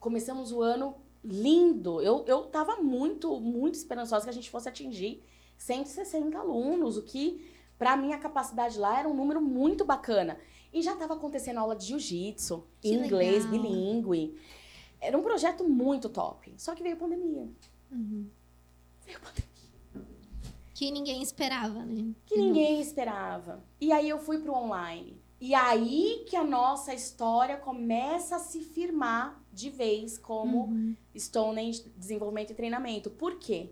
começamos 0.00 0.50
o 0.50 0.62
ano 0.62 0.96
lindo. 1.28 2.00
Eu, 2.00 2.24
eu 2.26 2.42
tava 2.44 2.76
muito, 2.76 3.38
muito 3.40 3.74
esperançosa 3.74 4.24
que 4.24 4.30
a 4.30 4.32
gente 4.32 4.50
fosse 4.50 4.68
atingir 4.68 5.22
160 5.58 6.38
alunos, 6.38 6.96
o 6.96 7.02
que, 7.02 7.44
pra 7.78 7.96
minha 7.96 8.18
capacidade 8.18 8.78
lá, 8.78 8.98
era 9.00 9.08
um 9.08 9.14
número 9.14 9.40
muito 9.40 9.84
bacana. 9.84 10.38
E 10.72 10.82
já 10.82 10.92
estava 10.92 11.14
acontecendo 11.14 11.58
aula 11.58 11.74
de 11.74 11.86
jiu-jitsu, 11.86 12.64
inglês, 12.82 13.44
legal. 13.44 13.62
bilíngue. 13.62 14.38
Era 15.00 15.16
um 15.16 15.22
projeto 15.22 15.64
muito 15.64 16.08
top. 16.08 16.52
Só 16.56 16.74
que 16.74 16.82
veio 16.82 16.96
a 16.96 16.98
pandemia. 16.98 17.48
Uhum. 17.90 18.28
Veio 19.04 19.18
a 19.18 19.20
pandemia. 19.20 19.46
Que 20.74 20.90
ninguém 20.90 21.22
esperava, 21.22 21.84
né? 21.86 22.12
que 22.26 22.36
ninguém 22.36 22.80
esperava. 22.80 23.64
E 23.80 23.92
aí 23.92 24.08
eu 24.08 24.18
fui 24.18 24.38
pro 24.38 24.52
online. 24.52 25.18
E 25.40 25.54
aí 25.54 26.24
que 26.28 26.36
a 26.36 26.44
nossa 26.44 26.92
história 26.94 27.56
começa 27.56 28.36
a 28.36 28.38
se 28.38 28.60
firmar 28.60 29.42
de 29.56 29.70
vez 29.70 30.18
como 30.18 30.64
Uhum. 30.66 30.94
Stonehenge 31.16 31.82
Desenvolvimento 31.96 32.50
e 32.52 32.54
Treinamento. 32.54 33.10
Por 33.10 33.38
quê? 33.38 33.70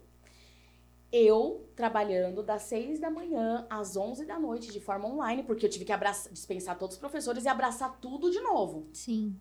Eu 1.12 1.68
trabalhando 1.76 2.42
das 2.42 2.62
6 2.62 2.98
da 2.98 3.10
manhã 3.10 3.66
às 3.70 3.96
11 3.96 4.24
da 4.24 4.40
noite 4.40 4.72
de 4.72 4.80
forma 4.80 5.06
online, 5.06 5.42
porque 5.44 5.66
eu 5.66 5.70
tive 5.70 5.84
que 5.84 5.92
abraçar, 5.92 6.32
dispensar 6.32 6.76
todos 6.78 6.96
os 6.96 7.00
professores 7.00 7.44
e 7.44 7.48
abraçar 7.48 8.00
tudo 8.00 8.30
de 8.30 8.40
novo. 8.40 8.88
Sim. 8.92 9.38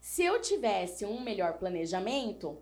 Se 0.00 0.22
eu 0.22 0.40
tivesse 0.40 1.04
um 1.04 1.20
melhor 1.20 1.58
planejamento, 1.58 2.58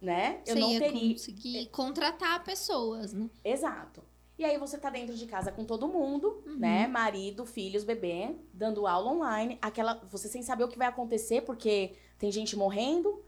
né? 0.00 0.42
Eu 0.46 0.54
Você 0.54 0.60
não 0.60 0.72
ia 0.72 0.78
teria. 0.80 1.12
conseguir 1.12 1.66
contratar 1.70 2.42
pessoas, 2.44 3.12
né? 3.12 3.30
Exato. 3.44 4.02
E 4.38 4.44
aí 4.44 4.58
você 4.58 4.76
tá 4.76 4.90
dentro 4.90 5.14
de 5.16 5.26
casa 5.26 5.50
com 5.50 5.64
todo 5.64 5.88
mundo, 5.88 6.42
Uhum. 6.46 6.58
né? 6.58 6.86
Marido, 6.86 7.46
filhos, 7.46 7.84
bebê, 7.84 8.36
dando 8.52 8.86
aula 8.86 9.10
online. 9.10 9.58
Aquela, 9.62 9.94
você 10.10 10.28
sem 10.28 10.42
saber 10.42 10.64
o 10.64 10.68
que 10.68 10.76
vai 10.78 10.86
acontecer, 10.88 11.40
porque 11.42 11.94
tem 12.18 12.30
gente 12.30 12.54
morrendo. 12.56 13.22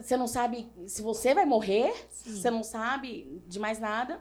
Você 0.00 0.16
não 0.16 0.28
sabe 0.28 0.70
se 0.86 1.02
você 1.02 1.34
vai 1.34 1.44
morrer, 1.44 1.92
Sim. 2.10 2.36
você 2.36 2.50
não 2.50 2.62
sabe 2.62 3.42
de 3.48 3.58
mais 3.58 3.80
nada. 3.80 4.20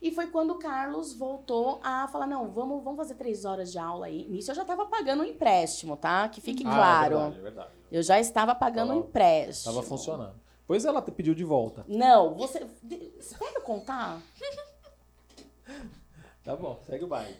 E 0.00 0.12
foi 0.12 0.28
quando 0.28 0.50
o 0.52 0.58
Carlos 0.58 1.14
voltou 1.14 1.80
a 1.82 2.06
falar: 2.08 2.26
não, 2.28 2.48
vamos, 2.52 2.84
vamos 2.84 2.98
fazer 2.98 3.14
três 3.14 3.44
horas 3.44 3.72
de 3.72 3.78
aula 3.78 4.06
aí. 4.06 4.28
Nisso 4.28 4.52
eu 4.52 4.54
já 4.54 4.64
tava 4.64 4.86
pagando 4.86 5.22
um 5.22 5.26
empréstimo, 5.26 5.96
tá? 5.96 6.28
Que 6.28 6.40
fique 6.40 6.62
Ah, 6.64 6.70
claro. 6.70 7.14
É 7.14 7.18
verdade, 7.18 7.38
é 7.38 7.42
verdade. 7.42 7.70
Eu 7.90 8.02
já 8.02 8.20
estava 8.20 8.54
pagando 8.54 8.92
um 8.92 8.98
empréstimo. 9.00 9.74
Tava 9.74 9.84
funcionando. 9.84 10.34
Pois 10.66 10.84
ela 10.84 11.02
te 11.02 11.10
pediu 11.10 11.34
de 11.34 11.42
volta. 11.44 11.84
Não, 11.88 12.34
você. 12.34 12.64
de- 12.82 13.12
Espera 13.18 13.52
eu 13.56 13.62
contar. 13.62 14.20
Tá 16.42 16.56
bom, 16.56 16.80
segue 16.86 17.04
o 17.04 17.08
baile. 17.08 17.36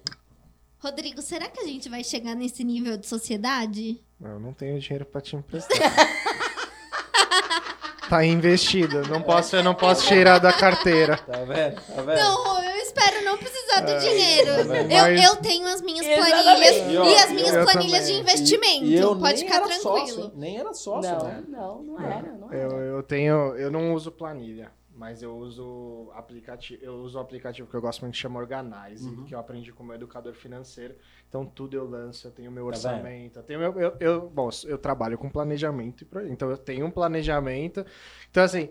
Rodrigo, 0.78 1.22
será 1.22 1.48
que 1.48 1.60
a 1.60 1.64
gente 1.66 1.88
vai 1.88 2.04
chegar 2.04 2.34
nesse 2.34 2.62
nível 2.64 2.96
de 2.96 3.06
sociedade? 3.06 4.02
Eu 4.20 4.38
não 4.38 4.52
tenho 4.52 4.78
dinheiro 4.78 5.04
pra 5.06 5.20
te 5.20 5.34
emprestar. 5.36 5.76
tá 8.08 8.24
investido. 8.24 9.02
Não 9.08 9.22
posso, 9.22 9.56
eu 9.56 9.62
não 9.62 9.74
posso 9.74 10.06
tirar 10.06 10.38
da 10.38 10.52
carteira. 10.52 11.16
Tá 11.18 11.38
vendo? 11.44 11.80
Tá 11.80 12.02
vendo? 12.02 12.18
Não, 12.18 12.62
eu 12.64 12.76
espero 12.82 13.24
não 13.24 13.36
precisar 13.38 13.80
do 13.80 13.98
dinheiro. 13.98 14.50
mas- 14.68 14.90
Eu, 14.90 15.16
eu 15.30 15.36
tenho 15.36 15.66
as 15.66 15.80
minhas 15.80 16.06
Exatamente. 16.06 16.42
planilhas 16.42 16.92
E, 16.92 16.96
ó, 16.98 17.04
e 17.06 17.16
as 17.16 17.30
minhas 17.30 17.70
planilhas 17.72 18.00
também. 18.00 18.14
de 18.14 18.20
investimento. 18.20 18.84
E 18.84 18.94
eu 18.94 19.16
Pode 19.18 19.38
ficar 19.38 19.60
tranquilo. 19.60 20.06
Sócio, 20.08 20.32
nem 20.36 20.58
era 20.58 20.72
sócio, 20.74 21.10
não, 21.10 21.24
né? 21.24 21.44
não, 21.48 21.82
não 21.82 22.00
era, 22.00 22.32
não 22.32 22.52
era. 22.52 22.62
Eu, 22.62 22.70
eu 22.96 23.02
tenho. 23.02 23.56
Eu 23.56 23.70
não 23.70 23.94
uso 23.94 24.12
planilha, 24.12 24.70
mas 24.96 25.22
eu 25.22 25.36
uso 25.36 26.10
aplicativo. 26.14 26.82
Eu 26.84 26.94
uso 26.96 27.18
o 27.18 27.20
aplicativo 27.20 27.68
que 27.68 27.74
eu 27.74 27.80
gosto 27.80 28.02
muito 28.02 28.14
que 28.14 28.20
chama 28.20 28.38
Organize, 28.40 29.08
Uhum. 29.08 29.24
que 29.24 29.34
eu 29.34 29.38
aprendi 29.38 29.72
como 29.72 29.92
educador 29.92 30.34
financeiro. 30.34 30.94
Então 31.28 31.44
tudo 31.44 31.76
eu 31.76 31.84
lanço, 31.88 32.26
eu 32.28 32.30
tenho 32.30 32.50
meu 32.52 32.64
Tá 32.64 32.68
orçamento. 32.68 33.38
Eu 33.38 33.42
tenho 33.42 33.58
meu, 33.60 33.78
eu, 33.80 33.96
eu, 34.00 34.30
bom, 34.30 34.48
eu 34.64 34.78
trabalho 34.78 35.18
com 35.18 35.28
planejamento. 35.28 36.06
Então 36.30 36.50
eu 36.50 36.56
tenho 36.56 36.86
um 36.86 36.90
planejamento. 36.90 37.84
Então, 38.30 38.42
assim, 38.42 38.68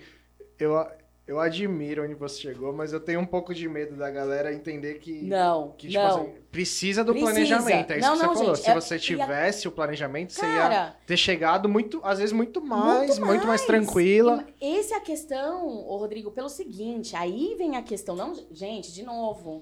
eu, 0.58 0.74
eu 1.26 1.40
admiro 1.40 2.04
onde 2.04 2.14
você 2.16 2.42
chegou, 2.42 2.74
mas 2.74 2.92
eu 2.92 3.00
tenho 3.00 3.20
um 3.20 3.26
pouco 3.26 3.54
de 3.54 3.68
medo 3.70 3.96
da 3.96 4.10
galera 4.12 4.54
entender 4.54 4.96
que. 5.00 5.22
Não, 5.24 5.72
Que, 5.78 5.88
tipo 5.88 6.00
não. 6.04 6.22
assim, 6.24 6.34
precisa 6.52 7.04
do 7.04 7.12
Precisa. 7.14 7.32
planejamento. 7.32 7.92
É 7.92 8.00
isso 8.00 8.08
Não, 8.08 8.14
que 8.14 8.20
você 8.20 8.26
não, 8.28 8.34
falou. 8.36 8.56
gente, 8.56 8.64
Se 8.66 8.70
é- 8.70 8.74
você 8.76 9.00
tivesse 9.00 9.68
o 9.68 9.72
planejamento, 9.72 10.34
você 10.34 10.46
ia 10.46 10.54
Cara, 10.58 10.96
ter 11.08 11.18
chegado 11.18 11.70
muito, 11.70 12.00
às 12.04 12.20
vezes, 12.20 12.34
muito 12.34 12.62
mais, 12.62 13.18
muito 13.20 13.30
mais, 13.30 13.46
mais. 13.48 13.66
tranquila. 13.66 14.46
Essa 14.62 14.96
é 14.96 14.98
a 14.98 15.02
questão, 15.02 15.68
Rodrigo, 15.88 16.30
pelo 16.32 16.50
seguinte, 16.50 17.16
aí 17.16 17.56
vem 17.58 17.78
a 17.78 17.82
questão, 17.82 18.16
não, 18.16 18.34
gente, 18.52 18.92
de 18.94 19.04
novo, 19.04 19.62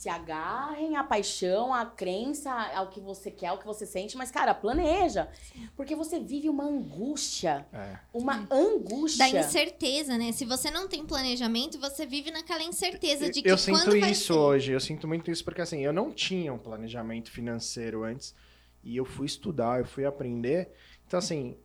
se 0.00 0.08
agarrem 0.08 0.96
à 0.96 1.04
paixão, 1.04 1.74
à 1.74 1.84
crença, 1.84 2.50
ao 2.74 2.88
que 2.88 2.98
você 2.98 3.30
quer, 3.30 3.48
ao 3.48 3.58
que 3.58 3.66
você 3.66 3.84
sente, 3.84 4.16
mas, 4.16 4.30
cara, 4.30 4.54
planeja. 4.54 5.28
Porque 5.76 5.94
você 5.94 6.18
vive 6.18 6.48
uma 6.48 6.64
angústia, 6.64 7.66
É. 7.70 7.98
uma 8.10 8.46
angústia. 8.50 9.30
Da 9.30 9.40
incerteza, 9.40 10.16
né? 10.16 10.32
Se 10.32 10.46
você 10.46 10.70
não 10.70 10.88
tem 10.88 11.04
planejamento, 11.04 11.78
você 11.78 12.06
vive 12.06 12.30
naquela 12.30 12.62
incerteza 12.62 13.28
de 13.30 13.42
que 13.42 13.50
eu 13.50 13.58
quando 13.58 13.92
sinto 13.92 14.06
isso 14.06 14.32
ser. 14.32 14.38
hoje, 14.38 14.72
eu 14.72 14.80
sinto 14.80 15.06
muito 15.06 15.30
isso 15.30 15.44
porque 15.44 15.60
assim, 15.60 15.80
eu 15.84 15.92
não 15.92 16.10
tinha 16.10 16.50
um 16.50 16.58
planejamento 16.58 17.30
financeiro 17.30 18.02
antes 18.02 18.34
e 18.82 18.96
eu 18.96 19.04
fui 19.04 19.26
estudar, 19.26 19.80
eu 19.80 19.84
fui 19.84 20.06
aprender. 20.06 20.72
Então 21.06 21.18
assim, 21.18 21.58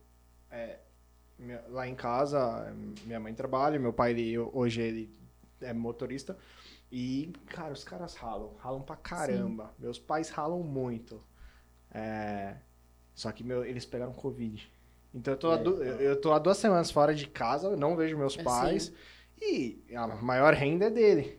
é, 0.50 0.76
lá 1.70 1.88
em 1.88 1.94
casa, 1.94 2.70
minha 3.06 3.18
mãe 3.18 3.32
trabalha, 3.32 3.78
meu 3.78 3.94
pai 3.94 4.10
ele, 4.10 4.38
hoje 4.38 4.82
ele 4.82 5.10
é 5.62 5.72
motorista 5.72 6.36
e 6.90 7.32
cara, 7.46 7.72
os 7.72 7.84
caras 7.84 8.14
ralam, 8.14 8.54
ralam 8.58 8.82
pra 8.82 8.96
caramba. 8.96 9.72
Meus 9.78 9.98
pais 9.98 10.28
ralam 10.30 10.62
muito. 10.62 11.20
É, 11.92 12.56
só 13.14 13.30
que 13.32 13.42
meu, 13.44 13.64
eles 13.64 13.84
pegaram 13.84 14.12
covid. 14.12 14.70
Então 15.14 15.34
eu 15.34 15.38
tô, 15.38 15.50
há 15.50 15.54
É, 15.54 15.58
du- 15.58 15.74
então. 15.82 16.00
eu 16.00 16.20
tô 16.20 16.32
há 16.32 16.38
duas 16.38 16.58
semanas 16.58 16.90
fora 16.90 17.14
de 17.14 17.26
casa, 17.26 17.68
eu 17.68 17.76
não 17.76 17.96
vejo 17.96 18.16
meus 18.18 18.34
Assim. 18.34 18.44
pais. 18.44 18.92
E 19.40 19.82
a 19.94 20.06
maior 20.08 20.52
renda 20.54 20.86
é 20.86 20.90
dele. 20.90 21.38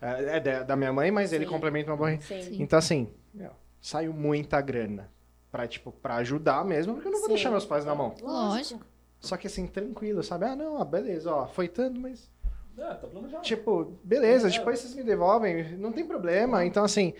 É, 0.00 0.36
é 0.36 0.64
da, 0.64 0.76
minha 0.76 0.92
mãe, 0.92 1.10
mas 1.10 1.32
ele 1.32 1.44
Sim. 1.44 1.50
complementa 1.50 1.90
uma 1.90 1.96
boa 1.96 2.10
renda. 2.10 2.22
Sim. 2.22 2.42
Sim. 2.42 2.62
Então, 2.62 2.78
assim, 2.78 3.10
meu, 3.32 3.50
saiu 3.80 4.12
muita 4.12 4.60
grana. 4.60 5.10
Pra, 5.50 5.66
tipo, 5.66 5.90
pra 5.90 6.16
ajudar 6.16 6.64
mesmo, 6.64 6.94
porque 6.94 7.08
eu 7.08 7.12
não 7.12 7.20
vou 7.20 7.28
Sim. 7.28 7.34
deixar 7.34 7.50
meus 7.50 7.64
pais 7.64 7.84
na 7.84 7.94
mão. 7.94 8.14
Lógico. 8.20 8.84
Só 9.20 9.36
que 9.38 9.46
assim, 9.46 9.66
tranquilo, 9.66 10.22
sabe? 10.22 10.44
Ah, 10.44 10.54
não, 10.54 10.78
ah, 10.80 10.84
beleza, 10.84 11.32
ó, 11.32 11.46
foi 11.46 11.66
tanto, 11.68 11.98
mas. 11.98 12.30
Ah, 12.78 12.94
tá 12.94 13.06
planejado. 13.06 13.42
Tipo, 13.42 13.98
beleza, 14.04 14.48
É. 14.48 14.50
depois 14.50 14.78
vocês 14.78 14.94
me 14.94 15.02
devolvem, 15.02 15.76
não 15.78 15.92
tem 15.92 16.04
problema. 16.06 16.64
Então, 16.64 16.84
assim, 16.84 17.14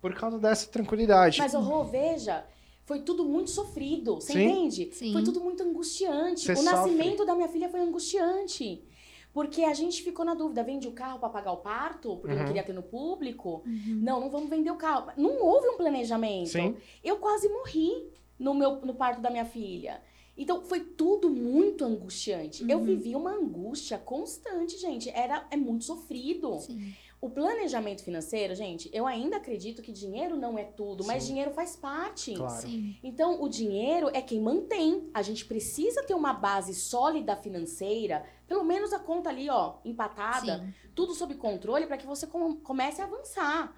por 0.00 0.14
causa 0.14 0.38
dessa 0.38 0.68
tranquilidade. 0.68 1.38
Mas, 1.38 1.54
Rô, 1.54 1.84
veja, 1.84 2.44
foi 2.84 3.00
tudo 3.02 3.24
muito 3.24 3.50
sofrido, 3.50 4.16
você 4.16 4.32
Sim. 4.32 4.44
entende? 4.44 4.90
Sim. 4.92 5.12
Foi 5.12 5.22
tudo 5.22 5.40
muito 5.40 5.62
angustiante. 5.62 6.40
Você 6.46 6.52
o 6.52 6.56
sofre. 6.56 6.70
nascimento 6.72 7.24
da 7.24 7.34
minha 7.34 7.48
filha 7.48 7.68
foi 7.68 7.80
angustiante. 7.80 8.84
Porque 9.32 9.62
a 9.62 9.74
gente 9.74 10.02
ficou 10.02 10.24
na 10.24 10.34
dúvida, 10.34 10.64
vende 10.64 10.88
o 10.88 10.92
carro 10.92 11.18
pra 11.20 11.28
pagar 11.28 11.52
o 11.52 11.58
parto, 11.58 12.16
porque 12.16 12.34
não 12.34 12.40
Uhum. 12.42 12.46
queria 12.48 12.62
ter 12.62 12.72
no 12.72 12.82
público. 12.82 13.62
Uhum. 13.66 14.00
Não, 14.02 14.20
não 14.20 14.30
vamos 14.30 14.48
vender 14.48 14.70
o 14.70 14.76
carro. 14.76 15.12
Não 15.16 15.40
houve 15.40 15.68
um 15.68 15.76
planejamento. 15.76 16.48
Sim. 16.48 16.74
Eu 17.04 17.18
quase 17.18 17.48
morri 17.48 18.08
no, 18.38 18.54
meu, 18.54 18.76
no 18.80 18.94
parto 18.94 19.20
da 19.20 19.30
minha 19.30 19.44
filha. 19.44 20.00
Então, 20.38 20.62
foi 20.62 20.80
tudo 20.80 21.28
muito 21.28 21.84
angustiante. 21.84 22.64
Eu 22.70 22.78
Uhum. 22.78 22.84
vivi 22.84 23.16
uma 23.16 23.32
angústia 23.32 23.98
constante, 23.98 24.78
gente. 24.78 25.10
Era, 25.10 25.44
é 25.50 25.56
muito 25.56 25.84
sofrido. 25.84 26.60
Sim. 26.60 26.94
O 27.20 27.28
planejamento 27.28 28.04
financeiro, 28.04 28.54
gente, 28.54 28.88
eu 28.92 29.04
ainda 29.04 29.38
acredito 29.38 29.82
que 29.82 29.90
dinheiro 29.90 30.36
não 30.36 30.56
é 30.56 30.62
tudo, 30.62 31.04
mas 31.04 31.24
Sim. 31.24 31.30
dinheiro 31.30 31.50
faz 31.50 31.74
parte. 31.74 32.32
Claro. 32.34 32.62
Sim. 32.62 32.96
Então, 33.02 33.42
o 33.42 33.48
dinheiro 33.48 34.08
é 34.14 34.22
quem 34.22 34.40
mantém. 34.40 35.10
A 35.12 35.20
gente 35.20 35.44
precisa 35.44 36.04
ter 36.04 36.14
uma 36.14 36.32
base 36.32 36.72
sólida 36.72 37.34
financeira, 37.34 38.24
pelo 38.46 38.62
menos 38.62 38.92
a 38.92 39.00
conta 39.00 39.30
ali, 39.30 39.50
ó, 39.50 39.78
empatada, 39.84 40.60
Sim. 40.60 40.72
tudo 40.94 41.12
sob 41.12 41.34
controle 41.34 41.88
para 41.88 41.96
que 41.98 42.06
você 42.06 42.24
com- 42.24 42.54
comece 42.60 43.02
a 43.02 43.06
avançar. 43.06 43.74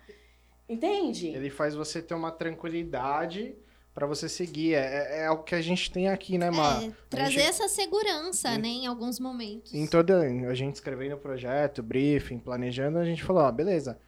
Entende? 0.69 1.29
Ele 1.29 1.49
faz 1.49 1.75
você 1.75 2.03
ter 2.03 2.13
uma 2.15 2.31
tranquilidade 2.31 3.57
pra 3.95 4.07
você 4.07 4.29
seguir. 4.29 4.75
É, 4.75 5.19
é, 5.21 5.25
é 5.25 5.31
o 5.31 5.39
que 5.39 5.55
a 5.55 5.61
gente 5.61 5.91
tem 5.91 6.09
aqui, 6.09 6.39
né, 6.39 6.51
Mar? 6.51 6.83
É, 6.83 6.91
trazer 7.09 7.31
gente- 7.33 7.43
essa 7.49 7.69
segurança, 7.69 8.51
Sim. 8.53 8.59
né, 8.59 8.69
em 8.69 8.87
alguns 8.87 9.19
momentos. 9.21 9.73
Em 9.75 9.87
toda. 9.87 10.21
A 10.21 10.55
gente 10.55 10.75
escrevendo 10.77 11.15
o 11.15 11.19
projeto, 11.19 11.83
briefing, 11.83 12.39
planejando, 12.39 12.99
a 12.99 13.05
gente 13.05 13.23
falou, 13.23 13.43
ó, 13.43 13.51
beleza. 13.53 13.99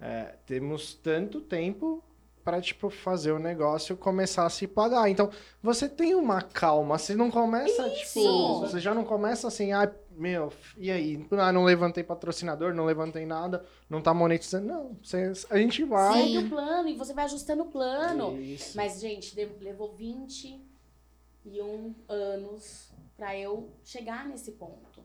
é, 0.00 0.34
temos 0.46 0.94
tanto 0.94 1.40
tempo 1.40 2.02
para 2.42 2.60
tipo 2.60 2.90
fazer 2.90 3.30
o 3.30 3.38
negócio 3.38 3.96
começar 3.96 4.44
a 4.44 4.50
se 4.50 4.66
pagar. 4.66 5.08
Então, 5.08 5.30
você 5.62 5.88
tem 5.88 6.12
uma 6.16 6.42
calma, 6.42 6.98
você 6.98 7.14
não 7.14 7.30
começa 7.30 7.86
Isso! 7.86 8.18
tipo, 8.18 8.60
você 8.62 8.80
já 8.80 8.92
não 8.92 9.04
começa 9.04 9.46
assim, 9.46 9.70
ah, 9.72 9.88
meu, 10.16 10.52
e 10.76 10.90
aí? 10.90 11.26
Ah, 11.32 11.52
não 11.52 11.64
levantei 11.64 12.02
patrocinador, 12.04 12.74
não 12.74 12.84
levantei 12.84 13.26
nada, 13.26 13.64
não 13.88 14.00
tá 14.02 14.12
monetizando. 14.14 14.66
Não, 14.66 14.96
você, 15.02 15.32
a 15.50 15.58
gente 15.58 15.84
vai. 15.84 16.22
Segue 16.22 16.38
o 16.38 16.48
plano 16.48 16.88
e 16.88 16.96
você 16.96 17.12
vai 17.12 17.24
ajustando 17.24 17.62
o 17.64 17.70
plano. 17.70 18.38
Isso. 18.40 18.76
Mas, 18.76 19.00
gente, 19.00 19.34
levou 19.60 19.92
21 19.94 21.94
anos 22.08 22.90
pra 23.16 23.36
eu 23.38 23.70
chegar 23.84 24.26
nesse 24.26 24.52
ponto. 24.52 25.02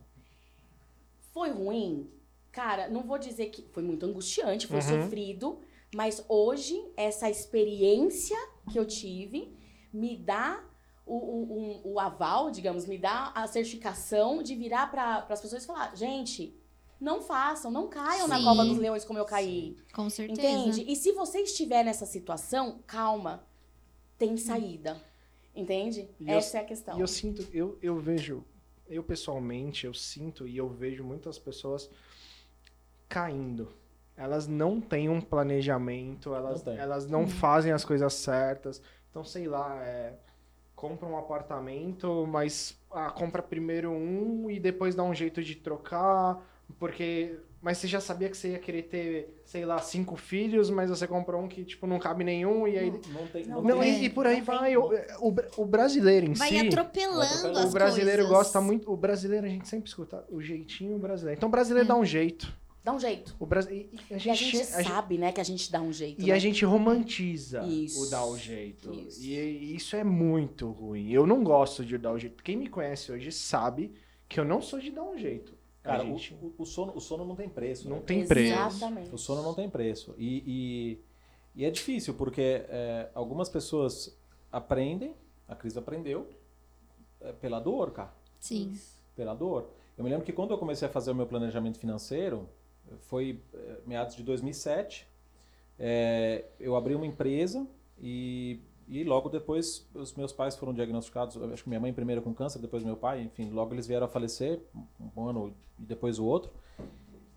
Foi 1.34 1.50
ruim? 1.52 2.10
Cara, 2.52 2.88
não 2.90 3.04
vou 3.04 3.20
dizer 3.20 3.48
que 3.48 3.68
foi 3.72 3.84
muito 3.84 4.06
angustiante, 4.06 4.66
foi 4.68 4.80
Uhum. 4.80 5.04
sofrido, 5.04 5.60
mas 5.96 6.24
hoje 6.28 6.76
essa 6.98 7.30
experiência 7.30 8.36
que 8.72 8.80
eu 8.80 8.86
tive 8.86 9.56
me 9.94 10.18
dá 10.18 10.64
o, 11.08 11.82
o, 11.86 11.94
o 11.94 12.00
aval, 12.00 12.52
digamos, 12.52 12.86
me 12.86 12.98
dá 12.98 13.32
a 13.34 13.48
certificação 13.48 14.44
de 14.44 14.54
virar 14.56 14.92
para 14.92 15.26
as 15.30 15.42
pessoas 15.42 15.64
e 15.64 15.68
falar: 15.68 15.96
gente, 15.96 16.54
não 17.00 17.22
façam, 17.22 17.72
não 17.72 17.88
caiam 17.88 18.28
na 18.28 18.38
Sim. 18.38 18.44
cova 18.44 18.66
dos 18.66 18.78
leões 18.78 19.06
como 19.06 19.18
eu 19.18 19.26
caí. 19.26 19.78
Com 19.94 20.10
certeza. 20.10 20.42
Entende? 20.42 20.86
E 20.92 20.96
se 20.96 21.12
você 21.14 21.40
estiver 21.42 21.84
nessa 21.84 22.06
situação, 22.06 22.80
calma. 22.86 23.44
Tem 24.18 24.36
saída. 24.36 25.02
Entende? 25.56 26.10
E 26.20 26.30
eu- 26.30 26.38
Essa 26.38 26.58
é 26.58 26.62
a 26.62 26.66
questão. 26.66 26.98
E 26.98 27.02
eu 27.02 27.08
sinto, 27.08 27.48
eu, 27.54 27.78
eu 27.82 28.00
vejo, 28.00 28.44
eu 28.88 29.04
pessoalmente, 29.04 29.86
eu 29.86 29.94
sinto 29.94 30.48
e 30.48 30.58
eu 30.58 30.68
vejo 30.70 31.04
muitas 31.04 31.38
pessoas 31.40 31.90
caindo. 33.08 33.72
Elas 34.16 34.48
não 34.48 34.82
têm 34.82 35.08
um 35.10 35.22
planejamento, 35.22 36.34
elas 36.34 36.64
Não 36.64 36.74
elas 36.74 37.08
não 37.08 37.28
fazem 37.28 37.72
as 37.72 37.86
coisas 37.86 38.14
certas. 38.14 38.82
Então, 39.10 39.24
sei 39.24 39.48
lá, 39.48 39.80
é, 39.84 40.18
compra 40.78 41.08
um 41.10 41.18
apartamento, 41.18 42.26
mas 42.30 42.78
ah, 42.91 43.10
compra 43.10 43.41
primeiro 43.41 43.91
um 43.91 44.49
e 44.49 44.60
depois 44.60 44.94
dá 44.94 45.04
um 45.04 45.14
jeito 45.14 45.44
de 45.44 45.56
trocar, 45.56 46.40
porque... 46.80 47.40
Mas 47.60 47.80
você 47.80 47.88
já 47.88 47.99
sabia 47.99 48.30
que 48.30 48.38
você 48.38 48.49
ia 48.52 48.60
querer 48.60 48.84
ter, 48.84 49.41
sei 49.44 49.66
lá, 49.66 49.80
cinco 49.80 50.16
filhos, 50.16 50.70
mas 50.70 50.91
você 50.91 51.08
comprou 51.08 51.41
um 51.41 51.48
que, 51.48 51.66
tipo, 51.66 51.88
não 51.88 51.98
cabe 51.98 52.24
nenhum, 52.24 52.68
e 52.68 52.78
aí... 52.78 52.91
Não, 52.91 53.22
não 53.22 53.28
tem. 53.28 53.45
Não 53.48 53.62
Não, 53.64 53.80
tem. 53.80 54.04
e, 54.04 54.06
e 54.06 54.10
por 54.12 54.28
aí 54.28 54.40
vai. 54.41 54.78
O, 54.78 54.91
o, 55.20 55.36
o 55.58 55.66
brasileiro 55.66 56.28
em 56.28 56.34
Vai 56.34 56.49
si... 56.49 56.68
atropelando 56.68 57.41
Vai 57.54 57.64
as 57.64 57.70
O 57.70 57.74
brasileiro 57.74 58.22
coisas. 58.22 58.38
gosta 58.38 58.62
muito. 58.62 58.90
O 58.94 58.95
brasileiro, 58.95 59.48
a 59.48 59.49
gente 59.49 59.68
sempre 59.68 59.90
escuta 59.90 60.24
o 60.30 60.40
jeitinho 60.40 60.99
brasileiro. 60.99 61.40
Então 61.40 61.49
o 61.49 61.52
brasileiro 61.52 61.88
dá 61.88 61.95
um 61.95 62.06
jeito. 62.06 62.54
Dá 62.88 62.93
um 62.93 62.99
jeito. 63.01 63.35
O 63.38 63.45
Brasi... 63.45 63.73
e- 63.91 63.99
e 64.09 64.14
a 64.14 64.14
E 64.14 64.15
a 64.15 64.18
gente, 64.18 64.35
gente 64.45 64.61
a 64.73 64.77
gente- 64.81 64.88
sabe, 64.88 65.18
né, 65.18 65.34
que 65.34 65.41
a 65.41 65.43
gente 65.43 65.69
dá 65.69 65.81
um 65.81 65.91
jeito. 65.91 66.22
e 66.22 66.27
né? 66.27 66.31
a 66.34 66.39
gente 66.39 66.64
romantiza 66.64 67.65
Isso. 67.68 68.01
o 68.01 68.09
dar 68.09 68.23
o 68.26 68.38
jeito. 68.38 68.93
Isso. 68.93 69.22
E 69.22 69.76
isso 69.76 69.93
é 69.97 70.05
muito 70.05 70.72
ruim. 70.72 71.11
Eu 71.11 71.27
não 71.27 71.43
gosto 71.43 71.84
de 71.84 71.97
dar 71.97 72.14
o 72.14 72.18
jeito. 72.18 72.41
Quem 72.41 72.55
me 72.55 72.69
conhece 72.69 73.11
hoje 73.11 73.30
sabe 73.30 73.93
que 74.30 74.39
eu 74.39 74.45
não 74.45 74.61
sou 74.61 74.80
de 74.80 74.89
dar 74.89 75.03
um 75.03 75.18
jeito. 75.18 75.53
Cara, 75.84 76.05
gente 76.05 76.34
o, 76.41 76.45
o- 76.45 76.53
o 76.59 76.65
sono, 76.65 76.93
o 76.95 77.01
sono 77.01 77.26
não 77.26 77.35
tem 77.35 77.49
preço. 77.49 77.89
não 77.89 77.97
né? 77.97 78.03
tem 78.05 78.26
preço. 78.26 78.53
Exatamente. 78.57 79.14
O 79.14 79.18
sono 79.18 79.43
não 79.43 79.53
tem 79.53 79.69
preço. 79.69 80.15
E, 80.18 80.43
e, 80.47 81.61
e 81.61 81.65
é 81.65 81.69
difícil, 81.69 82.14
porque 82.14 82.64
é, 82.69 83.09
algumas 83.14 83.49
pessoas 83.49 84.18
aprendem, 84.49 85.14
a 85.45 85.55
Cris 85.57 85.76
aprendeu, 85.76 86.26
é, 87.19 87.34
pela 87.34 87.59
dor, 87.59 87.91
cara. 87.91 88.14
Sim. 88.39 88.80
Pela 89.14 89.34
dor. 89.34 89.72
Eu 89.97 90.05
me 90.05 90.09
lembro 90.09 90.26
que 90.26 90.31
quando 90.31 90.51
eu 90.51 90.57
comecei 90.57 90.88
a 90.88 90.91
fazer 90.91 91.11
o 91.11 91.15
meu 91.15 91.26
planejamento 91.27 91.77
financeiro, 91.80 92.47
foi 93.01 93.41
é, 93.53 93.77
meados 93.85 94.15
de 94.15 94.23
2007, 94.23 95.07
é, 95.80 96.45
eu 96.59 96.76
abri 96.76 96.95
uma 96.95 97.05
empresa 97.05 97.68
e, 97.99 98.59
e 98.88 99.03
logo 99.03 99.30
depois 99.30 99.88
os 99.93 100.14
meus 100.14 100.31
pais 100.31 100.55
foram 100.55 100.73
diagnosticados, 100.73 101.38
acho 101.51 101.64
que 101.64 101.69
minha 101.69 101.80
mãe 101.80 101.93
primeiro 101.93 102.22
com 102.22 102.34
câncer, 102.34 102.59
depois 102.59 102.84
meu 102.84 102.97
pai, 102.97 103.22
enfim, 103.22 103.49
logo 103.49 103.73
eles 103.73 103.85
vieram 103.88 104.05
a 104.05 104.09
falecer, 104.09 104.61
um 105.15 105.27
ano 105.27 105.53
e 105.80 105.84
depois 105.84 106.19
o 106.19 106.26
outro. 106.26 106.51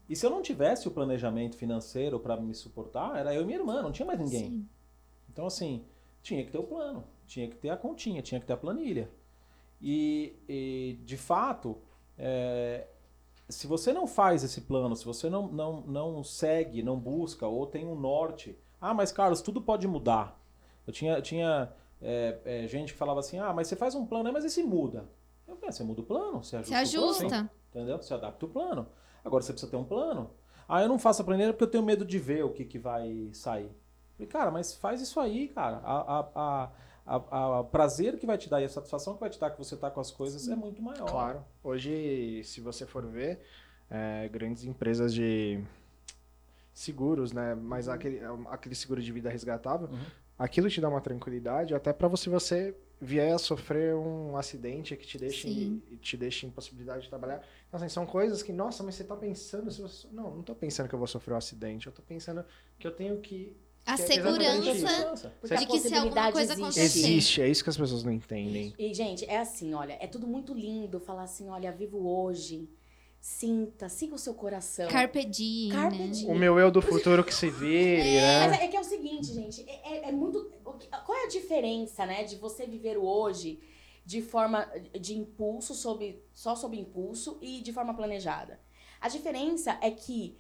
E 0.09 0.17
se 0.17 0.27
eu 0.27 0.31
não 0.31 0.43
tivesse 0.43 0.89
o 0.89 0.91
planejamento 0.91 1.57
financeiro 1.57 2.19
para 2.19 2.37
me 2.37 2.55
suportar, 2.55 3.17
era 3.17 3.33
eu 3.33 3.43
e 3.43 3.45
minha 3.45 3.59
irmã, 3.59 3.81
não 3.81 3.93
tinha 3.93 4.07
mais 4.07 4.19
ninguém. 4.19 4.51
Sim. 4.51 4.69
Então, 5.33 5.47
assim, 5.47 5.85
tinha 6.21 6.45
que 6.45 6.51
ter 6.51 6.59
o 6.59 6.65
plano, 6.65 7.05
tinha 7.27 7.47
que 7.47 7.57
ter 7.57 7.71
a 7.71 7.77
continha, 7.77 8.21
tinha 8.21 8.41
que 8.41 8.47
ter 8.47 8.53
a 8.53 8.57
planilha. 8.57 9.09
E, 9.81 10.35
e, 10.49 10.99
de 11.05 11.17
fato, 11.17 11.79
é, 12.19 12.89
se 13.51 13.67
você 13.67 13.93
não 13.93 14.07
faz 14.07 14.45
esse 14.45 14.61
plano, 14.63 14.97
se 14.97 15.05
você 15.05 15.29
não, 15.29 15.49
não, 15.49 15.81
não 15.83 16.25
segue, 16.25 16.83
não 16.83 16.99
busca, 16.99 17.47
ou 17.47 17.67
tem 17.67 17.87
um 17.87 17.95
norte. 17.95 18.59
Ah, 18.81 18.95
mas 18.95 19.13
Carlos, 19.13 19.43
tudo 19.43 19.61
pode 19.61 19.87
mudar. 19.87 20.41
Eu 20.87 20.93
tinha, 20.93 21.15
eu 21.15 21.23
tinha 21.23 21.73
é, 22.01 22.39
é, 22.45 22.67
gente 22.67 22.93
que 22.93 22.99
falava 22.99 23.21
assim: 23.21 23.39
ah, 23.39 23.53
mas 23.53 23.69
você 23.69 23.77
faz 23.77 23.95
um 23.95 24.07
plano 24.07 24.29
aí, 24.29 24.33
mas 24.33 24.45
esse 24.45 24.63
muda. 24.63 25.09
Eu 25.47 25.57
falei, 25.57 25.69
"Ah, 25.69 25.73
você 25.73 25.85
muda 25.85 26.01
o 26.01 26.05
plano, 26.05 26.43
você 26.43 26.57
ajusta. 26.57 26.87
Se 26.87 26.97
o 26.97 27.01
plano." 27.01 27.17
ajusta. 27.17 27.51
Entendeu? 27.71 27.97
Você 28.03 28.15
adapta 28.15 28.47
o 28.47 28.49
plano. 28.49 28.87
Agora 29.25 29.43
você 29.43 29.53
precisa 29.53 29.71
ter 29.71 29.77
um 29.77 29.85
plano. 29.85 30.31
Ah, 30.69 30.83
eu 30.83 30.89
não 30.89 30.99
faço 30.99 31.23
a 31.23 31.25
planilha 31.25 31.53
porque 31.53 31.65
eu 31.65 31.71
tenho 31.71 31.85
medo 31.85 32.05
de 32.05 32.19
ver 32.19 32.45
o 32.45 32.51
que, 32.51 32.65
que 32.65 32.79
vai 32.79 33.31
sair. 33.33 33.71
Falei, 34.17 34.29
cara, 34.29 34.51
mas 34.51 34.75
faz 34.75 35.01
isso 35.01 35.19
aí, 35.19 35.49
cara. 35.49 35.79
A, 35.79 36.19
a, 36.19 36.29
a, 36.35 36.71
a, 37.07 37.59
a 37.61 37.65
prazer 37.65 38.19
que 38.19 38.27
vai 38.27 38.39
te 38.39 38.49
dar 38.49 38.61
e 38.61 38.65
a 38.65 38.69
satisfação 38.69 39.15
que 39.15 39.21
vai 39.21 39.31
te 39.31 39.39
dar 39.39 39.51
que 39.51 39.59
você 39.59 39.77
tá 39.77 39.91
com 39.91 40.01
as 40.01 40.11
coisas 40.11 40.49
é 40.49 40.55
muito 40.57 40.81
maior. 40.83 41.11
Claro. 41.11 41.45
Hoje, 41.63 42.43
se 42.45 42.61
você 42.61 42.87
for 42.87 43.05
ver, 43.07 43.41
é, 43.91 44.29
grandes 44.29 44.65
empresas 44.65 45.13
de 45.13 45.63
seguros, 46.73 47.33
né? 47.33 47.55
Mas 47.55 47.89
aquele, 47.89 48.21
aquele 48.49 48.75
seguro 48.75 49.03
de 49.03 49.13
vida 49.13 49.29
resgatável, 49.29 49.89
Uhum. 49.89 49.99
aquilo 50.39 50.69
te 50.71 50.81
dá 50.81 50.89
uma 50.89 51.01
tranquilidade 51.01 51.75
até 51.75 51.93
para 51.93 52.09
você 52.09 52.31
você 52.31 52.75
vier 53.03 53.35
a 53.35 53.39
sofrer 53.39 53.95
um 53.95 54.37
acidente 54.37 54.95
que 54.95 55.07
te 55.07 55.17
deixe 55.19 55.49
Sim. 55.49 55.83
te 56.03 56.17
deixe 56.19 56.47
impossibilidade 56.47 57.05
de 57.05 57.09
trabalhar. 57.09 57.43
Então, 57.67 57.79
assim, 57.79 57.89
são 57.89 58.05
coisas 58.05 58.43
que, 58.43 58.53
nossa, 58.53 58.83
mas 58.83 58.95
você 58.95 59.05
tá 59.05 59.17
pensando 59.17 59.71
se 59.71 59.81
você 59.81 60.07
não, 60.13 60.37
não 60.37 60.43
tô 60.43 60.55
pensando 60.55 60.87
que 60.89 60.95
eu 60.95 60.99
vou 60.99 61.09
sofrer 61.09 61.33
um 61.33 61.39
acidente, 61.39 61.87
eu 61.87 61.93
tô 61.93 62.03
pensando 62.03 62.45
que 62.79 62.87
eu 62.87 62.93
tenho 62.95 63.19
que 63.21 63.57
A 63.91 63.95
é 63.95 63.97
segurança 63.97 65.33
Porque 65.41 65.57
de 65.57 65.65
a 65.65 65.67
que 65.67 65.79
se 65.81 65.95
alguma 65.95 66.33
coisa 66.33 66.53
existe. 66.53 66.63
acontecer. 66.63 66.83
existe, 67.01 67.43
é 67.43 67.49
isso 67.49 67.65
que 67.65 67.71
as 67.71 67.77
pessoas 67.77 68.05
não 68.05 68.13
entendem. 68.13 68.75
E, 68.79 68.95
gente, 68.95 69.25
é 69.25 69.39
assim, 69.39 69.75
olha, 69.75 69.97
é 70.01 70.07
tudo 70.07 70.27
muito 70.27 70.53
lindo 70.55 71.01
falar 71.01 71.25
assim, 71.25 71.49
olha, 71.49 71.73
vivo 71.73 71.99
hoje, 72.07 72.69
sinta, 73.21 73.89
siga 73.89 74.15
o 74.15 74.19
seu 74.19 74.35
coração. 74.35 74.89
Carpe 74.89 75.25
diem, 75.25 75.71
Carpe 75.71 75.99
né? 75.99 76.07
diem. 76.09 76.31
O 76.31 76.35
meu 76.35 76.59
eu 76.59 76.71
do 76.71 76.81
futuro 76.81 77.23
que 77.25 77.35
se 77.35 77.51
vire, 77.51 78.21
Mas 78.21 78.51
né? 78.53 78.59
é, 78.61 78.65
é 78.65 78.69
que 78.69 78.77
é 78.77 78.81
o 78.81 78.85
seguinte, 78.85 79.33
gente, 79.33 79.63
é, 79.69 79.97
é- 80.07 80.09
é 80.09 80.13
muito. 80.13 80.51
Qual 81.05 81.19
é 81.19 81.25
a 81.25 81.29
diferença, 81.29 82.07
né, 82.07 82.25
de 82.25 82.37
você 82.37 82.67
viver 82.67 82.97
o 82.97 83.05
hoje 83.05 83.61
de 84.07 84.23
forma 84.23 84.67
de 84.99 85.15
impulso, 85.17 85.75
sob, 85.75 86.23
só 86.33 86.57
sob 86.57 86.77
impulso 86.79 87.39
e 87.43 87.61
de 87.61 87.73
forma 87.73 87.93
planejada? 87.95 88.59
A 89.01 89.09
diferença 89.09 89.79
é 89.83 89.91
que 89.91 90.37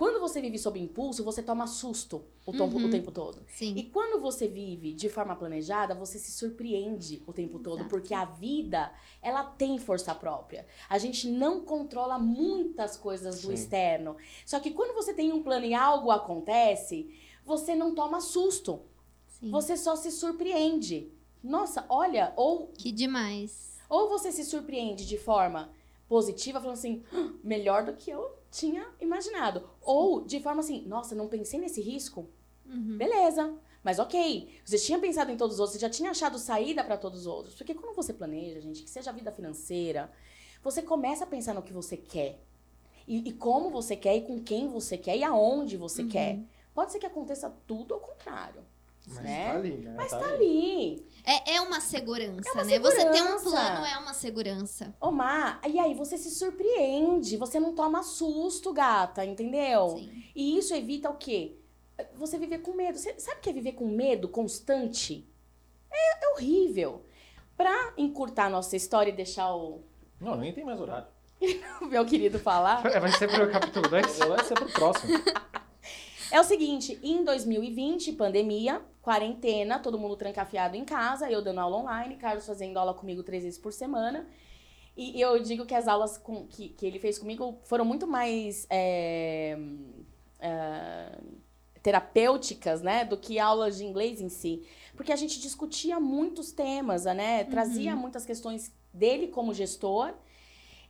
quando 0.00 0.18
você 0.18 0.40
vive 0.40 0.58
sob 0.58 0.80
impulso, 0.80 1.22
você 1.22 1.42
toma 1.42 1.66
susto 1.66 2.24
o, 2.46 2.52
tempo- 2.52 2.76
Uhum. 2.78 2.86
o 2.86 2.90
tempo 2.90 3.12
todo. 3.12 3.42
Sim. 3.48 3.74
E 3.76 3.82
quando 3.84 4.18
você 4.18 4.48
vive 4.48 4.94
de 4.94 5.10
forma 5.10 5.36
planejada, 5.36 5.94
você 5.94 6.18
se 6.18 6.32
surpreende 6.32 7.22
o 7.26 7.32
tempo 7.34 7.58
todo, 7.58 7.80
Exato. 7.80 7.90
porque 7.90 8.14
a 8.14 8.24
vida, 8.24 8.90
ela 9.20 9.44
tem 9.44 9.78
força 9.78 10.14
própria. 10.14 10.66
A 10.88 10.96
gente 10.96 11.28
não 11.28 11.60
controla 11.66 12.18
muitas 12.18 12.96
coisas 12.96 13.42
do 13.42 13.48
Sim. 13.48 13.52
externo. 13.54 14.16
Só 14.46 14.58
que 14.58 14.70
quando 14.70 14.94
você 14.94 15.12
tem 15.12 15.32
um 15.34 15.42
plano 15.42 15.66
e 15.66 15.74
algo 15.74 16.10
acontece, 16.10 17.14
você 17.44 17.74
não 17.74 17.94
toma 17.94 18.22
susto. 18.22 18.80
Sim. 19.26 19.50
Você 19.50 19.76
só 19.76 19.96
se 19.96 20.10
surpreende. 20.10 21.12
Nossa, 21.44 21.84
olha, 21.90 22.32
ou 22.36 22.68
Que 22.68 22.90
demais. 22.90 23.78
ou 23.88 24.08
você 24.08 24.32
se 24.32 24.44
surpreende 24.44 25.06
de 25.06 25.18
forma 25.18 25.70
positiva, 26.08 26.58
falando 26.58 26.78
assim, 26.78 27.02
"Ah, 27.12 27.32
melhor 27.44 27.84
do 27.84 27.92
que 27.92 28.10
eu 28.10 28.39
tinha 28.50 28.86
imaginado. 29.00 29.68
Ou 29.82 30.22
de 30.24 30.40
forma 30.40 30.60
assim, 30.60 30.82
nossa, 30.86 31.14
não 31.14 31.28
pensei 31.28 31.60
nesse 31.60 31.80
risco. 31.80 32.28
Uhum. 32.66 32.96
Beleza. 32.98 33.54
Mas 33.82 33.98
ok, 33.98 34.50
você 34.64 34.78
tinha 34.78 34.98
pensado 34.98 35.30
em 35.32 35.36
todos 35.36 35.54
os 35.54 35.60
outros, 35.60 35.74
você 35.74 35.80
já 35.80 35.88
tinha 35.90 36.10
achado 36.10 36.38
saída 36.38 36.84
para 36.84 36.96
todos 36.98 37.20
os 37.20 37.26
outros. 37.26 37.54
Porque 37.54 37.74
quando 37.74 37.94
você 37.96 38.12
planeja, 38.12 38.60
gente, 38.60 38.82
que 38.82 38.90
seja 38.90 39.10
a 39.10 39.12
vida 39.14 39.32
financeira, 39.32 40.10
você 40.62 40.82
começa 40.82 41.24
a 41.24 41.26
pensar 41.26 41.54
no 41.54 41.62
que 41.62 41.72
você 41.72 41.96
quer. 41.96 42.38
E, 43.08 43.28
e 43.28 43.32
como 43.32 43.70
você 43.70 43.96
quer, 43.96 44.16
e 44.16 44.20
com 44.22 44.38
quem 44.42 44.68
você 44.68 44.98
quer, 44.98 45.16
e 45.16 45.24
aonde 45.24 45.76
você 45.76 46.02
Uhum. 46.02 46.08
quer. 46.08 46.40
Pode 46.74 46.92
ser 46.92 46.98
que 46.98 47.06
aconteça 47.06 47.48
tudo 47.66 47.94
ao 47.94 48.00
contrário. 48.00 48.62
Mas 49.14 49.24
né? 49.24 49.48
tá 49.50 49.58
ali, 49.58 49.70
né? 49.78 49.94
Mas 49.96 50.10
tá 50.10 50.18
tá 50.18 50.26
aí. 50.26 50.34
ali. 50.34 51.06
É, 51.24 51.54
é 51.56 51.60
uma 51.60 51.80
segurança, 51.80 52.48
É 52.48 52.52
uma 52.52 52.64
né? 52.64 52.78
Você 52.78 52.96
ter 53.04 53.22
um 53.22 53.38
segurança. 53.38 53.50
plano 53.50 53.86
é 53.86 53.98
uma 53.98 54.14
segurança. 54.14 54.94
Omar, 55.00 55.60
e 55.68 55.78
aí 55.78 55.94
você 55.94 56.16
se 56.16 56.30
surpreende, 56.30 57.36
você 57.36 57.60
não 57.60 57.74
toma 57.74 58.02
susto, 58.02 58.72
gata, 58.72 59.24
entendeu? 59.24 59.96
Sim. 59.98 60.24
E 60.34 60.58
isso 60.58 60.74
evita 60.74 61.10
o 61.10 61.16
quê? 61.16 61.56
Você 62.14 62.38
viver 62.38 62.58
com 62.60 62.72
medo. 62.72 62.98
Você 62.98 63.18
sabe 63.18 63.38
o 63.38 63.40
que 63.42 63.50
é 63.50 63.52
viver 63.52 63.72
com 63.72 63.86
medo 63.86 64.28
constante? 64.28 65.28
É, 65.92 66.24
é 66.24 66.28
horrível. 66.34 67.04
Pra 67.56 67.92
encurtar 67.98 68.46
a 68.46 68.50
nossa 68.50 68.74
história 68.76 69.10
e 69.10 69.14
deixar 69.14 69.54
o 69.54 69.82
Não, 70.18 70.36
nem 70.36 70.52
tem 70.52 70.64
mais 70.64 70.80
horário. 70.80 71.06
meu 71.82 72.04
querido 72.06 72.38
falar, 72.38 72.84
É, 72.86 72.98
Vai 73.00 73.12
ser 73.12 73.28
pro 73.28 73.50
capítulo 73.50 73.88
2? 73.88 74.18
Vai 74.28 74.44
ser 74.44 74.54
pro 74.54 74.70
próximo. 74.72 75.12
É 76.30 76.40
o 76.40 76.44
seguinte, 76.44 76.98
em 77.02 77.24
2020, 77.24 78.12
pandemia, 78.12 78.80
quarentena, 79.02 79.78
todo 79.78 79.98
mundo 79.98 80.16
trancafiado 80.16 80.76
em 80.76 80.84
casa, 80.84 81.30
eu 81.30 81.42
dando 81.42 81.58
aula 81.60 81.78
online, 81.78 82.16
Carlos 82.16 82.46
fazendo 82.46 82.76
aula 82.78 82.94
comigo 82.94 83.22
três 83.22 83.42
vezes 83.42 83.58
por 83.58 83.72
semana. 83.72 84.28
E 84.96 85.20
eu 85.20 85.40
digo 85.42 85.64
que 85.66 85.74
as 85.74 85.88
aulas 85.88 86.18
com, 86.18 86.46
que, 86.46 86.68
que 86.68 86.84
ele 86.86 86.98
fez 86.98 87.18
comigo 87.18 87.58
foram 87.64 87.84
muito 87.84 88.06
mais 88.06 88.66
é, 88.68 89.56
é, 90.38 91.18
terapêuticas, 91.82 92.82
né, 92.82 93.04
do 93.04 93.16
que 93.16 93.38
aulas 93.38 93.78
de 93.78 93.84
inglês 93.84 94.20
em 94.20 94.28
si. 94.28 94.62
Porque 94.96 95.12
a 95.12 95.16
gente 95.16 95.40
discutia 95.40 95.98
muitos 95.98 96.52
temas, 96.52 97.04
né, 97.06 97.44
trazia 97.44 97.96
muitas 97.96 98.24
questões 98.26 98.72
dele 98.92 99.28
como 99.28 99.54
gestor. 99.54 100.12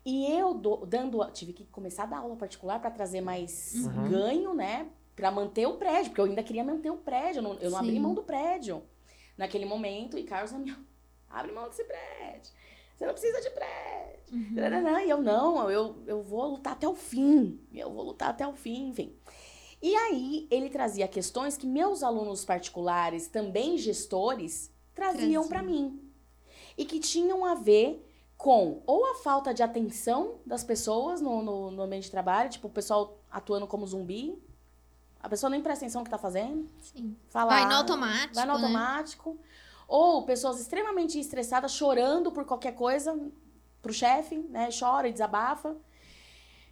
E 0.04 0.26
eu 0.32 0.54
do- 0.54 0.84
dando, 0.86 1.24
tive 1.30 1.52
que 1.52 1.64
começar 1.66 2.02
a 2.04 2.06
dar 2.06 2.18
aula 2.18 2.34
particular 2.36 2.80
para 2.80 2.90
trazer 2.90 3.20
mais 3.20 3.74
Uhum. 3.84 4.08
ganho, 4.08 4.54
né, 4.54 4.88
para 5.20 5.30
manter 5.30 5.66
o 5.66 5.74
prédio, 5.74 6.06
porque 6.06 6.20
eu 6.22 6.24
ainda 6.24 6.42
queria 6.42 6.64
manter 6.64 6.90
o 6.90 6.96
prédio, 6.96 7.40
eu 7.40 7.42
não, 7.42 7.54
eu 7.54 7.70
não 7.70 7.78
abri 7.78 8.00
mão 8.00 8.14
do 8.14 8.22
prédio 8.22 8.82
naquele 9.36 9.66
momento. 9.66 10.18
E 10.18 10.24
Carlos, 10.24 10.50
minha, 10.52 10.78
abre 11.28 11.52
mão 11.52 11.68
desse 11.68 11.84
prédio. 11.84 12.52
Você 12.96 13.06
não 13.06 13.12
precisa 13.12 13.40
de 13.42 13.50
prédio. 13.50 14.20
Uhum. 14.32 14.98
E 15.00 15.10
eu, 15.10 15.20
não, 15.20 15.70
eu, 15.70 16.02
eu 16.06 16.22
vou 16.22 16.52
lutar 16.52 16.72
até 16.72 16.88
o 16.88 16.94
fim. 16.94 17.60
Eu 17.72 17.92
vou 17.92 18.02
lutar 18.02 18.30
até 18.30 18.46
o 18.46 18.54
fim, 18.54 18.88
enfim. 18.88 19.14
E 19.82 19.94
aí, 19.94 20.48
ele 20.50 20.70
trazia 20.70 21.06
questões 21.06 21.56
que 21.56 21.66
meus 21.66 22.02
alunos 22.02 22.44
particulares, 22.44 23.28
também 23.28 23.76
gestores, 23.76 24.72
traziam 24.94 25.42
Traziam. 25.42 25.48
para 25.48 25.62
mim. 25.62 26.00
E 26.78 26.86
que 26.86 26.98
tinham 26.98 27.44
a 27.44 27.54
ver 27.54 28.06
com 28.38 28.82
ou 28.86 29.04
a 29.04 29.16
falta 29.16 29.52
de 29.52 29.62
atenção 29.62 30.40
das 30.46 30.64
pessoas 30.64 31.20
no, 31.20 31.42
no, 31.42 31.70
no 31.70 31.82
ambiente 31.82 32.04
de 32.04 32.10
trabalho, 32.10 32.48
tipo, 32.48 32.68
o 32.68 32.70
pessoal 32.70 33.18
atuando 33.30 33.66
como 33.66 33.86
zumbi. 33.86 34.42
A 35.22 35.28
pessoa 35.28 35.50
nem 35.50 35.60
presta 35.60 35.84
atenção 35.84 36.00
no 36.00 36.04
que 36.04 36.10
tá 36.10 36.18
fazendo. 36.18 36.68
Sim. 36.80 37.16
Fala, 37.28 37.50
Vai 37.50 37.66
no 37.66 37.74
automático. 37.74 38.34
Vai 38.34 38.46
no 38.46 38.52
né? 38.54 38.58
automático. 38.58 39.38
Ou 39.86 40.24
pessoas 40.24 40.60
extremamente 40.60 41.18
estressadas, 41.18 41.72
chorando 41.72 42.30
por 42.32 42.44
qualquer 42.44 42.72
coisa 42.74 43.18
pro 43.82 43.92
chefe, 43.92 44.38
né? 44.48 44.68
Chora 44.78 45.08
e 45.08 45.12
desabafa. 45.12 45.76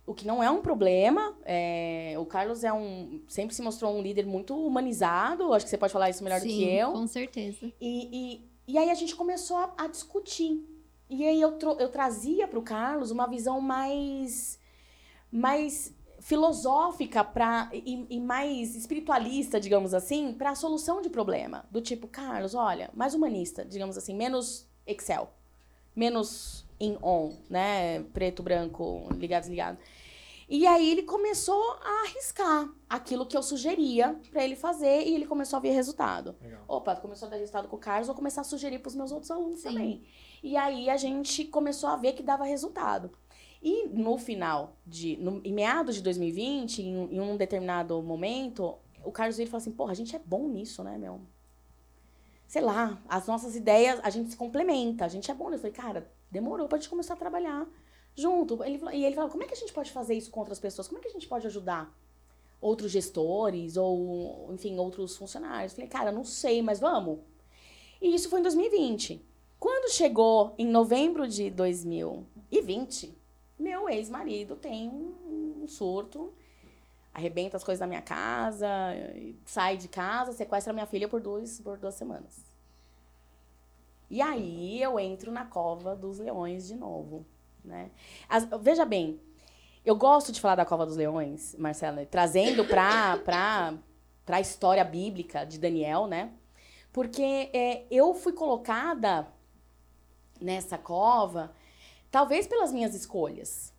O 0.06 0.14
que 0.14 0.26
não 0.26 0.42
é 0.42 0.50
um 0.50 0.62
problema. 0.62 1.36
é, 1.44 2.14
O 2.18 2.24
Carlos 2.24 2.64
é 2.64 2.72
um. 2.72 3.20
Sempre 3.28 3.54
se 3.54 3.60
mostrou 3.60 3.94
um 3.94 4.00
líder 4.00 4.24
muito 4.24 4.56
humanizado. 4.56 5.52
Acho 5.52 5.66
que 5.66 5.70
você 5.70 5.76
pode 5.76 5.92
falar 5.92 6.08
isso 6.08 6.24
melhor 6.24 6.40
do 6.40 6.44
Sim, 6.44 6.56
que 6.56 6.64
eu. 6.64 6.92
Com 6.92 7.06
certeza. 7.06 7.70
E, 7.78 8.08
e, 8.40 8.50
e 8.66 8.78
aí 8.78 8.88
a 8.90 8.94
gente 8.94 9.14
começou 9.14 9.58
a, 9.58 9.74
a 9.76 9.86
discutir. 9.86 10.64
E 11.10 11.26
aí 11.26 11.40
eu, 11.40 11.58
eu 11.78 11.88
trazia 11.90 12.46
para 12.48 12.58
o 12.58 12.62
Carlos 12.62 13.10
uma 13.10 13.26
visão 13.26 13.60
mais, 13.60 14.58
mais 15.30 15.94
filosófica 16.20 17.22
pra, 17.22 17.68
e, 17.72 18.06
e 18.10 18.20
mais 18.20 18.74
espiritualista, 18.74 19.60
digamos 19.60 19.94
assim, 19.94 20.32
para 20.32 20.50
a 20.50 20.54
solução 20.54 21.00
de 21.00 21.08
problema. 21.08 21.64
Do 21.70 21.80
tipo, 21.80 22.08
Carlos, 22.08 22.54
olha, 22.54 22.90
mais 22.94 23.14
humanista, 23.14 23.64
digamos 23.64 23.96
assim, 23.96 24.14
menos 24.14 24.68
Excel, 24.86 25.30
menos 25.94 26.66
in-on, 26.80 27.34
né? 27.48 28.00
Preto, 28.12 28.42
branco, 28.42 29.08
ligado, 29.16 29.42
desligado. 29.42 29.78
E 30.48 30.66
aí 30.66 30.90
ele 30.90 31.02
começou 31.02 31.62
a 31.82 32.04
arriscar 32.06 32.72
aquilo 32.88 33.26
que 33.26 33.36
eu 33.36 33.42
sugeria 33.42 34.18
para 34.30 34.42
ele 34.42 34.56
fazer 34.56 35.02
e 35.06 35.14
ele 35.14 35.26
começou 35.26 35.58
a 35.58 35.60
ver 35.60 35.72
resultado. 35.72 36.34
Legal. 36.40 36.62
Opa, 36.66 36.96
começou 36.96 37.28
a 37.28 37.30
dar 37.30 37.36
resultado 37.36 37.68
com 37.68 37.76
o 37.76 37.78
Carlos, 37.78 38.06
vou 38.06 38.16
começar 38.16 38.40
a 38.40 38.44
sugerir 38.44 38.78
para 38.78 38.88
os 38.88 38.94
meus 38.94 39.12
outros 39.12 39.30
alunos 39.30 39.60
Sim. 39.60 39.68
também. 39.68 40.02
E 40.42 40.56
aí 40.56 40.88
a 40.88 40.96
gente 40.96 41.44
começou 41.44 41.90
a 41.90 41.96
ver 41.96 42.14
que 42.14 42.22
dava 42.22 42.44
resultado. 42.44 43.10
E 43.62 43.88
no 43.88 44.16
final 44.18 44.76
de. 44.86 45.16
No, 45.16 45.40
em 45.44 45.52
meados 45.52 45.96
de 45.96 46.02
2020, 46.02 46.82
em, 46.82 47.14
em 47.14 47.20
um 47.20 47.36
determinado 47.36 48.00
momento, 48.02 48.76
o 49.04 49.10
Carlos 49.10 49.36
veio 49.36 49.46
e 49.46 49.50
falou 49.50 49.62
assim: 49.62 49.72
porra, 49.72 49.92
a 49.92 49.94
gente 49.94 50.14
é 50.14 50.18
bom 50.18 50.48
nisso, 50.48 50.82
né, 50.84 50.96
meu? 50.96 51.20
Sei 52.46 52.62
lá, 52.62 53.02
as 53.08 53.26
nossas 53.26 53.56
ideias, 53.56 54.00
a 54.02 54.10
gente 54.10 54.30
se 54.30 54.36
complementa, 54.36 55.04
a 55.04 55.08
gente 55.08 55.30
é 55.30 55.34
bom. 55.34 55.50
Eu 55.50 55.58
falei, 55.58 55.72
cara, 55.72 56.10
demorou 56.30 56.68
pra 56.68 56.78
gente 56.78 56.88
começar 56.88 57.14
a 57.14 57.16
trabalhar 57.16 57.66
junto. 58.14 58.62
Ele, 58.62 58.80
e 58.92 59.04
ele 59.04 59.14
falou: 59.14 59.30
como 59.30 59.42
é 59.42 59.46
que 59.46 59.54
a 59.54 59.56
gente 59.56 59.72
pode 59.72 59.90
fazer 59.90 60.14
isso 60.14 60.30
com 60.30 60.40
outras 60.40 60.60
pessoas? 60.60 60.86
Como 60.86 60.98
é 60.98 61.02
que 61.02 61.08
a 61.08 61.12
gente 61.12 61.28
pode 61.28 61.46
ajudar? 61.46 61.92
Outros 62.60 62.90
gestores 62.90 63.76
ou, 63.76 64.52
enfim, 64.52 64.78
outros 64.78 65.16
funcionários. 65.16 65.72
Eu 65.72 65.76
falei, 65.76 65.90
cara, 65.90 66.12
não 66.12 66.24
sei, 66.24 66.62
mas 66.62 66.80
vamos. 66.80 67.20
E 68.00 68.14
isso 68.14 68.28
foi 68.28 68.40
em 68.40 68.42
2020. 68.42 69.24
Quando 69.58 69.92
chegou 69.92 70.54
em 70.56 70.66
novembro 70.66 71.26
de 71.26 71.50
2020, 71.50 73.17
meu 73.58 73.88
ex-marido 73.88 74.56
tem 74.56 74.88
um, 74.88 75.66
surto, 75.66 76.32
arrebenta 77.12 77.56
as 77.56 77.64
coisas 77.64 77.80
da 77.80 77.86
minha 77.86 78.02
casa, 78.02 78.68
sai 79.44 79.76
de 79.76 79.88
casa, 79.88 80.32
sequestra 80.32 80.72
minha 80.72 80.86
filha 80.86 81.08
por, 81.08 81.20
dois, 81.20 81.60
por 81.60 81.76
duas 81.78 81.94
semanas. 81.94 82.46
E 84.10 84.22
aí 84.22 84.80
eu 84.82 84.98
entro 84.98 85.30
na 85.30 85.44
cova 85.44 85.94
dos 85.94 86.18
leões 86.18 86.66
de 86.66 86.74
novo, 86.74 87.26
né? 87.64 87.90
As- 88.28 88.48
veja 88.60 88.84
bem, 88.84 89.20
eu 89.84 89.96
gosto 89.96 90.32
de 90.32 90.40
falar 90.40 90.54
da 90.54 90.64
cova 90.64 90.86
dos 90.86 90.96
leões, 90.96 91.54
Marcela, 91.58 92.06
trazendo 92.06 92.64
para 92.64 93.18
pra, 93.18 93.74
pra 94.24 94.40
história 94.40 94.84
bíblica 94.84 95.44
de 95.44 95.58
Daniel, 95.58 96.06
né? 96.06 96.32
Porque 96.92 97.50
é, 97.52 97.84
eu 97.90 98.14
fui 98.14 98.32
colocada 98.32 99.26
nessa 100.40 100.78
cova, 100.78 101.52
talvez 102.10 102.46
pelas 102.46 102.72
minhas 102.72 102.94
escolhas. 102.94 103.72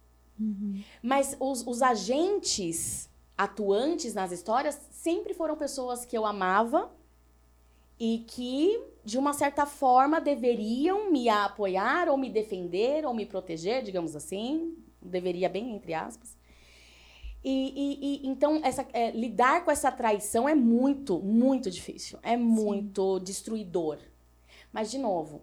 Mas 1.01 1.35
os, 1.39 1.65
os 1.65 1.81
agentes 1.81 3.09
atuantes 3.37 4.13
nas 4.13 4.31
histórias 4.31 4.79
sempre 4.91 5.33
foram 5.33 5.55
pessoas 5.55 6.05
que 6.05 6.17
eu 6.17 6.25
amava 6.25 6.91
e 7.99 8.19
que, 8.27 8.79
de 9.03 9.17
uma 9.17 9.33
certa 9.33 9.65
forma, 9.65 10.21
deveriam 10.21 11.11
me 11.11 11.27
apoiar 11.27 12.07
ou 12.09 12.17
me 12.17 12.29
defender 12.29 13.05
ou 13.05 13.13
me 13.13 13.25
proteger, 13.25 13.83
digamos 13.83 14.15
assim. 14.15 14.77
Deveria 15.01 15.49
bem, 15.49 15.75
entre 15.75 15.93
aspas. 15.93 16.37
E, 17.43 17.51
e- 17.51 18.25
e, 18.25 18.27
então, 18.27 18.59
essa, 18.63 18.85
é, 18.91 19.11
lidar 19.11 19.63
com 19.63 19.71
essa 19.71 19.91
traição 19.91 20.47
é 20.47 20.53
muito, 20.55 21.19
muito 21.19 21.71
difícil. 21.71 22.19
É 22.21 22.35
muito 22.35 23.19
destruidor. 23.19 23.97
Mas, 24.73 24.91
de 24.91 24.97
novo, 24.97 25.41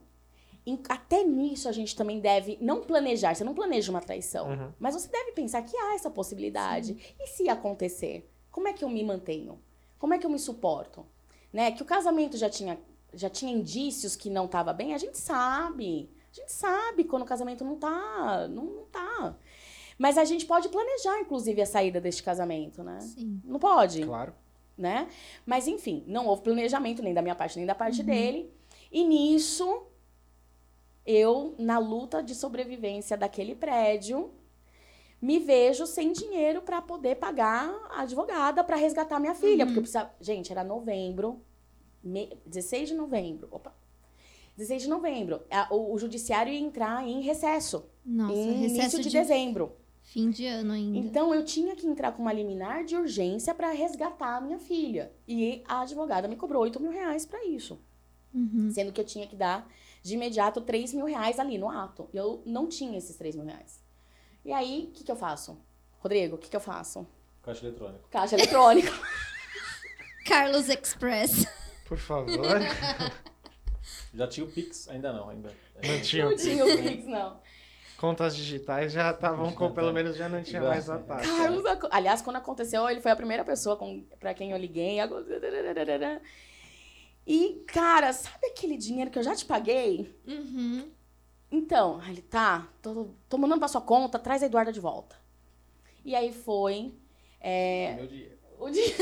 até 0.89 1.23
nisso 1.23 1.69
a 1.69 1.73
gente 1.73 1.95
também 1.95 2.19
deve 2.21 2.59
não 2.61 2.81
planejar. 2.83 3.35
Você 3.35 3.45
não 3.45 3.55
planeja 3.55 3.91
uma 3.91 4.01
traição. 4.01 4.49
Uhum. 4.49 4.73
Mas 4.79 4.95
você 4.95 5.09
deve 5.09 5.33
pensar 5.33 5.63
que 5.63 5.77
há 5.77 5.95
essa 5.95 6.11
possibilidade. 6.11 7.15
E 7.21 7.27
se 7.29 7.49
acontecer? 7.49 8.29
Como 8.51 8.67
é 8.67 8.73
que 8.73 8.83
eu 8.85 8.89
me 8.89 9.05
mantenho? 9.05 9.61
Como 9.99 10.13
é 10.15 10.19
que 10.19 10.27
eu 10.27 10.31
me 10.31 10.39
suporto? 10.39 11.07
Né? 11.53 11.71
Que 11.73 11.83
o 11.83 11.87
casamento 11.87 12.37
já 12.37 12.51
tinha, 12.51 12.79
já 13.15 13.31
tinha 13.31 13.53
indícios 13.53 14.17
que 14.17 14.29
não 14.29 14.47
estava 14.47 14.73
bem, 14.73 14.93
a 14.95 14.99
gente 14.99 15.19
sabe. 15.19 16.11
A 16.33 16.35
gente 16.35 16.53
sabe 16.53 17.05
quando 17.05 17.23
o 17.23 17.27
casamento 17.27 17.65
não 17.65 17.77
tá, 17.77 18.47
não, 18.49 18.65
não 18.65 18.85
tá. 18.87 19.37
Mas 19.99 20.19
a 20.19 20.25
gente 20.25 20.45
pode 20.45 20.69
planejar, 20.69 21.21
inclusive, 21.21 21.63
a 21.63 21.67
saída 21.67 22.01
deste 22.01 22.23
casamento, 22.23 22.83
né? 22.83 23.01
Sim. 23.01 23.41
Não 23.45 23.59
pode 23.59 24.05
Claro. 24.05 24.35
né? 24.77 25.09
Mas 25.47 25.67
enfim, 25.67 26.05
não 26.07 26.27
houve 26.27 26.43
planejamento 26.43 27.03
nem 27.03 27.15
da 27.15 27.23
minha 27.23 27.35
parte 27.35 27.57
nem 27.57 27.65
da 27.67 27.75
parte 27.75 28.03
dele. 28.03 28.53
E 28.93 29.05
nisso, 29.05 29.85
eu, 31.07 31.55
na 31.59 31.79
luta 31.79 32.23
de 32.23 32.35
sobrevivência 32.35 33.17
daquele 33.17 33.55
prédio, 33.55 34.31
me 35.21 35.39
vejo 35.39 35.87
sem 35.87 36.13
dinheiro 36.13 36.61
para 36.63 36.83
poder 36.83 37.17
pagar 37.17 37.69
a 37.91 38.03
advogada 38.03 38.63
para 38.65 38.77
resgatar 38.77 39.19
minha 39.19 39.35
filha. 39.35 39.65
Porque 39.65 39.79
eu 39.79 39.83
precisava. 39.83 40.15
Gente, 40.21 40.53
era 40.53 40.63
novembro, 40.65 41.41
me- 42.03 42.37
16 42.45 42.89
de 42.91 42.95
novembro. 42.95 43.49
Opa! 43.51 43.75
16 44.57 44.83
de 44.83 44.89
novembro. 44.89 45.43
A- 45.51 45.69
o, 45.75 45.95
o 45.95 45.99
judiciário 45.99 46.53
ia 46.53 46.59
entrar 46.61 47.07
em 47.07 47.21
recesso. 47.23 47.85
Nossa, 48.05 48.35
em 48.35 48.53
recesso 48.61 48.81
início 48.81 48.99
de, 49.03 49.09
de 49.11 49.19
dezembro. 49.19 49.73
fim 50.03 50.31
de 50.31 50.47
ano 50.47 50.73
ainda. 50.73 50.99
Então 50.99 51.35
eu 51.35 51.45
tinha 51.45 51.75
que 51.77 51.87
entrar 51.87 52.13
com 52.13 52.23
uma 52.23 52.33
liminar 52.33 52.85
de 52.85 52.97
urgência 52.97 53.55
para 53.55 53.71
resgatar 53.71 54.37
a 54.37 54.41
minha 54.41 54.59
filha. 54.59 55.13
E 55.27 55.63
a 55.67 55.81
advogada 55.81 56.29
me 56.29 56.37
cobrou 56.37 56.63
8 56.63 56.81
mil 56.81 56.91
reais 56.91 57.25
para 57.27 57.45
isso. 57.45 57.79
Uhum. 58.35 58.71
Sendo 58.71 58.93
que 58.93 59.01
eu 59.01 59.05
tinha 59.05 59.27
que 59.27 59.35
dar 59.37 59.67
de 60.07 60.15
imediato 60.15 60.61
3 60.61 60.95
mil 60.95 61.07
reais 61.07 61.39
ali 61.39 61.59
no 61.59 61.69
ato. 61.69 62.09
E 62.13 62.17
eu 62.17 62.41
não 62.47 62.69
tinha 62.69 62.97
esses 62.97 63.17
3 63.17 63.35
mil 63.35 63.45
reais. 63.45 63.83
E 64.45 64.53
aí, 64.53 64.89
o 64.89 64.93
que, 64.93 65.03
que 65.03 65.11
eu 65.11 65.17
faço? 65.17 65.59
Rodrigo, 65.99 66.37
o 66.37 66.39
que, 66.39 66.49
que 66.49 66.55
eu 66.55 66.61
faço? 66.61 67.05
Caixa 67.43 67.67
eletrônico. 67.67 68.09
Caixa 68.09 68.37
eletrônica. 68.37 68.93
Carlos 70.25 70.69
Express. 70.69 71.45
Por 71.89 71.99
favor. 71.99 72.61
Já 74.15 74.29
tinha 74.29 74.47
o 74.47 74.51
Pix? 74.51 74.89
Ainda 74.89 75.13
não, 75.13 75.29
ainda. 75.29 75.53
Não 75.85 76.01
tinha. 76.01 76.25
não 76.25 76.37
tinha 76.37 76.65
o 76.65 76.69
Pix, 76.69 77.05
não. 77.07 77.41
Contas 77.99 78.37
digitais 78.37 78.93
já 78.93 79.11
estavam 79.11 79.53
com, 79.53 79.73
pelo 79.73 79.93
menos 79.93 80.17
já 80.17 80.29
não 80.29 80.43
tinha 80.43 80.61
mais 80.61 80.89
a 80.89 80.99
taxa. 80.99 81.27
Carlos, 81.27 81.65
aliás, 81.91 82.23
quando 82.23 82.37
aconteceu, 82.37 82.89
ele 82.89 83.01
foi 83.01 83.11
a 83.11 83.17
primeira 83.17 83.45
pessoa 83.45 83.77
com, 83.77 84.05
pra 84.21 84.35
quem 84.35 84.53
eu 84.53 84.59
liguei. 84.59 84.99
E, 87.27 87.65
cara, 87.67 88.13
sabe 88.13 88.47
aquele 88.47 88.77
dinheiro 88.77 89.11
que 89.11 89.19
eu 89.19 89.23
já 89.23 89.35
te 89.35 89.45
paguei? 89.45 90.15
Uhum. 90.27 90.89
Então, 91.51 92.01
ele 92.09 92.23
tá, 92.23 92.69
tô, 92.83 93.09
tô 93.29 93.39
mandando 93.39 93.59
pra 93.61 93.69
sua 93.69 93.81
conta, 93.81 94.19
traz 94.19 94.43
a 94.43 94.47
Eduarda 94.47 94.73
de 94.73 94.81
volta. 94.81 95.17
E 96.05 96.15
aí 96.15 96.33
foi. 96.33 96.95
é, 97.41 97.95
Meu 97.97 98.07
dinheiro. 98.07 98.37
O 98.59 98.71
dia... 98.71 98.85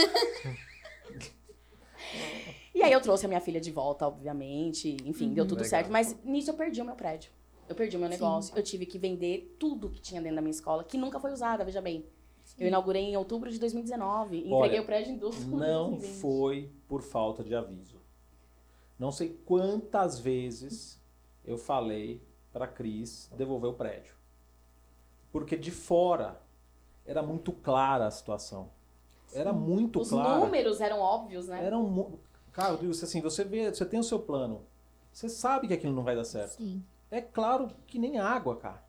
e 2.75 2.83
aí 2.83 2.93
eu 2.93 3.01
trouxe 3.01 3.25
a 3.25 3.29
minha 3.29 3.41
filha 3.41 3.61
de 3.61 3.71
volta, 3.71 4.07
obviamente. 4.07 4.97
Enfim, 5.05 5.33
deu 5.33 5.45
tudo 5.45 5.59
Legal. 5.63 5.71
certo. 5.71 5.91
Mas 5.93 6.17
nisso 6.25 6.51
eu 6.51 6.55
perdi 6.55 6.81
o 6.81 6.85
meu 6.85 6.95
prédio. 6.95 7.31
Eu 7.69 7.75
perdi 7.75 7.97
o 7.97 8.01
meu 8.01 8.09
Sim. 8.09 8.15
negócio. 8.15 8.57
Eu 8.57 8.63
tive 8.63 8.85
que 8.87 8.99
vender 8.99 9.57
tudo 9.59 9.89
que 9.91 10.01
tinha 10.01 10.21
dentro 10.21 10.37
da 10.37 10.43
minha 10.43 10.51
escola, 10.51 10.83
que 10.85 10.99
nunca 10.99 11.19
foi 11.21 11.33
usada, 11.33 11.65
veja 11.65 11.81
bem. 11.81 12.05
Eu 12.59 12.69
inaugurei 12.69 13.03
em 13.03 13.17
outubro 13.17 13.51
de 13.51 13.59
2019. 13.59 14.37
Entreguei 14.39 14.55
Olha, 14.55 14.83
o 14.83 14.85
prédio 14.85 15.13
em 15.13 15.17
do- 15.17 15.31
Não 15.47 15.91
2020. 15.93 16.21
foi 16.21 16.71
por 16.87 17.01
falta 17.03 17.43
de 17.43 17.55
aviso. 17.55 18.04
Não 18.99 19.11
sei 19.11 19.31
quantas 19.45 20.19
vezes 20.19 21.01
eu 21.45 21.59
falei 21.59 22.23
para 22.53 22.67
Cris 22.67 23.31
devolver 23.37 23.71
o 23.71 23.75
prédio. 23.75 24.15
Porque 25.33 25.57
de 25.57 25.71
fora 25.71 26.41
era 27.05 27.23
muito 27.23 27.53
clara 27.53 28.07
a 28.07 28.11
situação. 28.11 28.71
Era 29.33 29.53
muito 29.53 30.01
Os 30.01 30.11
clara. 30.11 30.39
números 30.39 30.81
eram 30.81 31.01
óbvios, 31.01 31.49
né? 31.49 31.65
Era 31.65 31.77
mu- 31.77 32.21
cara, 32.53 32.75
eu 32.75 32.79
digo 32.79 32.93
assim, 32.93 33.21
você 33.21 33.43
vê, 33.43 33.73
você 33.75 33.85
tem 33.85 33.99
o 33.99 34.05
seu 34.05 34.21
plano. 34.21 34.63
Você 35.13 35.29
sabe 35.29 35.67
que 35.67 35.75
aquilo 35.75 35.93
não 35.93 36.05
vai 36.05 36.15
dar 36.15 36.25
certo. 36.25 36.53
Sim. 36.53 36.85
É 37.11 37.21
claro 37.21 37.69
que 37.87 37.99
nem 37.99 38.19
água, 38.19 38.57
cara. 38.57 38.83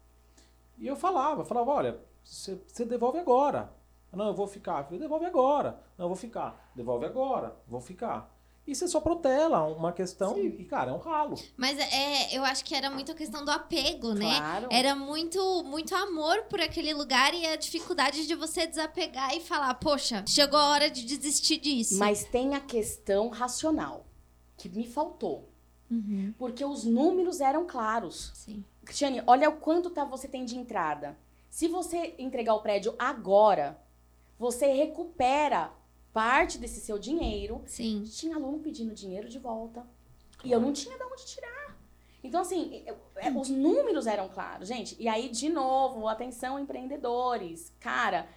E 0.77 0.86
eu 0.88 0.95
falava, 0.95 1.44
falava, 1.45 1.72
olha, 1.72 1.99
você 2.23 2.60
você 2.68 2.86
devolve 2.86 3.18
agora. 3.18 3.72
Não, 4.11 4.27
eu 4.27 4.34
vou 4.34 4.48
ficar. 4.48 4.80
Eu 4.80 4.84
falei, 4.86 4.99
devolve 4.99 5.26
agora. 5.26 5.80
Não, 5.98 6.06
eu 6.06 6.10
vou 6.10 6.15
ficar. 6.15 6.72
Devolve 6.76 7.06
agora. 7.06 7.56
Vou 7.68 7.82
ficar. 7.82 8.34
E 8.67 8.73
você 8.73 8.87
só 8.87 8.99
protela 8.99 9.63
uma 9.67 9.93
questão 9.93 10.37
e, 10.39 10.47
e, 10.47 10.65
cara, 10.65 10.89
é 10.89 10.93
um 10.93 10.97
ralo. 10.97 11.35
Mas 11.55 11.77
é, 11.77 12.35
eu 12.35 12.43
acho 12.43 12.65
que 12.65 12.73
era 12.73 12.89
muito 12.89 13.11
a 13.11 13.15
questão 13.15 13.45
do 13.45 13.51
apego, 13.51 14.13
né? 14.13 14.37
Claro. 14.37 14.67
Era 14.71 14.95
muito, 14.95 15.63
muito 15.63 15.93
amor 15.93 16.43
por 16.43 16.59
aquele 16.59 16.91
lugar 16.93 17.33
e 17.35 17.45
a 17.45 17.55
dificuldade 17.55 18.25
de 18.25 18.33
você 18.33 18.65
desapegar 18.65 19.35
e 19.35 19.39
falar, 19.39 19.75
poxa, 19.75 20.25
chegou 20.27 20.57
a 20.57 20.69
hora 20.69 20.89
de 20.89 21.05
desistir 21.05 21.57
disso. 21.57 21.99
Mas 21.99 22.23
tem 22.23 22.55
a 22.55 22.59
questão 22.59 23.29
racional, 23.29 24.05
que 24.57 24.67
me 24.67 24.87
faltou. 24.87 25.47
Uhum, 25.91 26.33
Porque 26.39 26.65
os 26.65 26.83
números 26.83 27.41
eram 27.41 27.65
claros. 27.67 28.31
sim. 28.33 28.63
Cristiane, 28.83 29.21
olha 29.25 29.49
o 29.49 29.57
quanto 29.57 29.89
tá, 29.89 30.03
você 30.03 30.27
tem 30.27 30.45
de 30.45 30.57
entrada. 30.57 31.17
Se 31.49 31.67
você 31.67 32.15
entregar 32.19 32.53
o 32.53 32.61
prédio 32.61 32.93
agora, 32.99 33.79
você 34.37 34.67
recupera 34.73 35.71
parte 36.15 36.57
desse 36.57 36.79
seu 36.79 36.97
dinheiro. 36.97 37.61
Sim. 37.65 38.03
Tinha 38.19 38.37
aluno 38.37 38.59
pedindo 38.59 38.93
dinheiro 38.93 39.27
de 39.27 39.37
volta. 39.37 39.85
E 40.45 40.49
eu 40.49 40.61
não 40.61 40.71
tinha 40.71 40.97
de 40.97 41.03
onde 41.03 41.25
tirar. 41.25 41.77
Então, 42.23 42.39
assim, 42.41 42.83
eu- 42.85 42.97
é, 43.17 43.29
os 43.29 43.49
números 43.49 44.07
eram 44.07 44.29
claros, 44.29 44.69
gente. 44.69 44.95
E 44.97 45.09
aí, 45.09 45.27
de 45.27 45.49
novo, 45.49 46.07
atenção, 46.07 46.57
empreendedores. 46.57 47.73
Cara, 47.81 48.29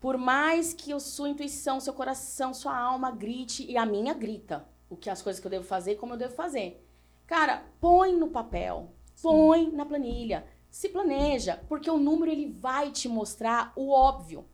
por 0.00 0.16
mais 0.16 0.72
que 0.72 0.90
a 0.90 0.98
sua 0.98 1.28
intuição, 1.28 1.78
seu 1.80 1.92
coração, 1.92 2.54
sua 2.54 2.76
alma 2.76 3.10
grite, 3.10 3.70
e 3.70 3.76
a 3.76 3.84
minha 3.84 4.14
grita, 4.14 4.66
o 4.88 4.96
que 4.96 5.10
as 5.10 5.20
coisas 5.20 5.38
que 5.38 5.46
eu 5.46 5.50
devo 5.50 5.64
fazer, 5.66 5.96
como 5.96 6.14
eu 6.14 6.18
devo 6.18 6.34
fazer. 6.34 6.82
Cara, 7.26 7.62
põe 7.78 8.16
no 8.16 8.28
papel, 8.28 8.90
põe 9.20 9.70
na 9.70 9.84
planilha, 9.84 10.46
se 10.70 10.88
planeja, 10.88 11.62
porque 11.68 11.90
o 11.90 11.98
número 11.98 12.32
ele 12.32 12.50
vai 12.50 12.90
te 12.90 13.06
mostrar 13.08 13.72
o 13.76 13.90
óbvio. 13.90 14.46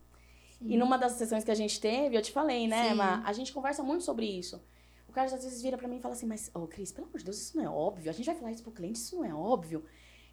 E 0.61 0.77
numa 0.77 0.97
das 0.97 1.13
sessões 1.13 1.43
que 1.43 1.51
a 1.51 1.55
gente 1.55 1.79
teve, 1.79 2.17
eu 2.17 2.21
te 2.21 2.31
falei, 2.31 2.67
né, 2.67 2.89
Sim. 2.89 2.95
Ma? 2.95 3.23
A 3.25 3.31
gente 3.33 3.53
conversa 3.53 3.81
muito 3.81 4.03
sobre 4.03 4.25
isso. 4.25 4.61
O 5.07 5.11
cara 5.11 5.25
às 5.27 5.31
vezes 5.43 5.61
vira 5.61 5.77
pra 5.77 5.87
mim 5.87 5.97
e 5.97 5.99
fala 6.01 6.13
assim, 6.13 6.25
mas, 6.27 6.51
ô 6.53 6.67
Cris, 6.67 6.91
pelo 6.91 7.07
amor 7.07 7.17
de 7.17 7.23
Deus, 7.25 7.37
isso 7.39 7.57
não 7.57 7.63
é 7.63 7.69
óbvio. 7.69 8.09
A 8.09 8.13
gente 8.13 8.25
vai 8.25 8.35
falar 8.35 8.51
isso 8.51 8.61
pro 8.63 8.71
cliente, 8.71 8.99
isso 8.99 9.15
não 9.15 9.25
é 9.25 9.33
óbvio. 9.33 9.83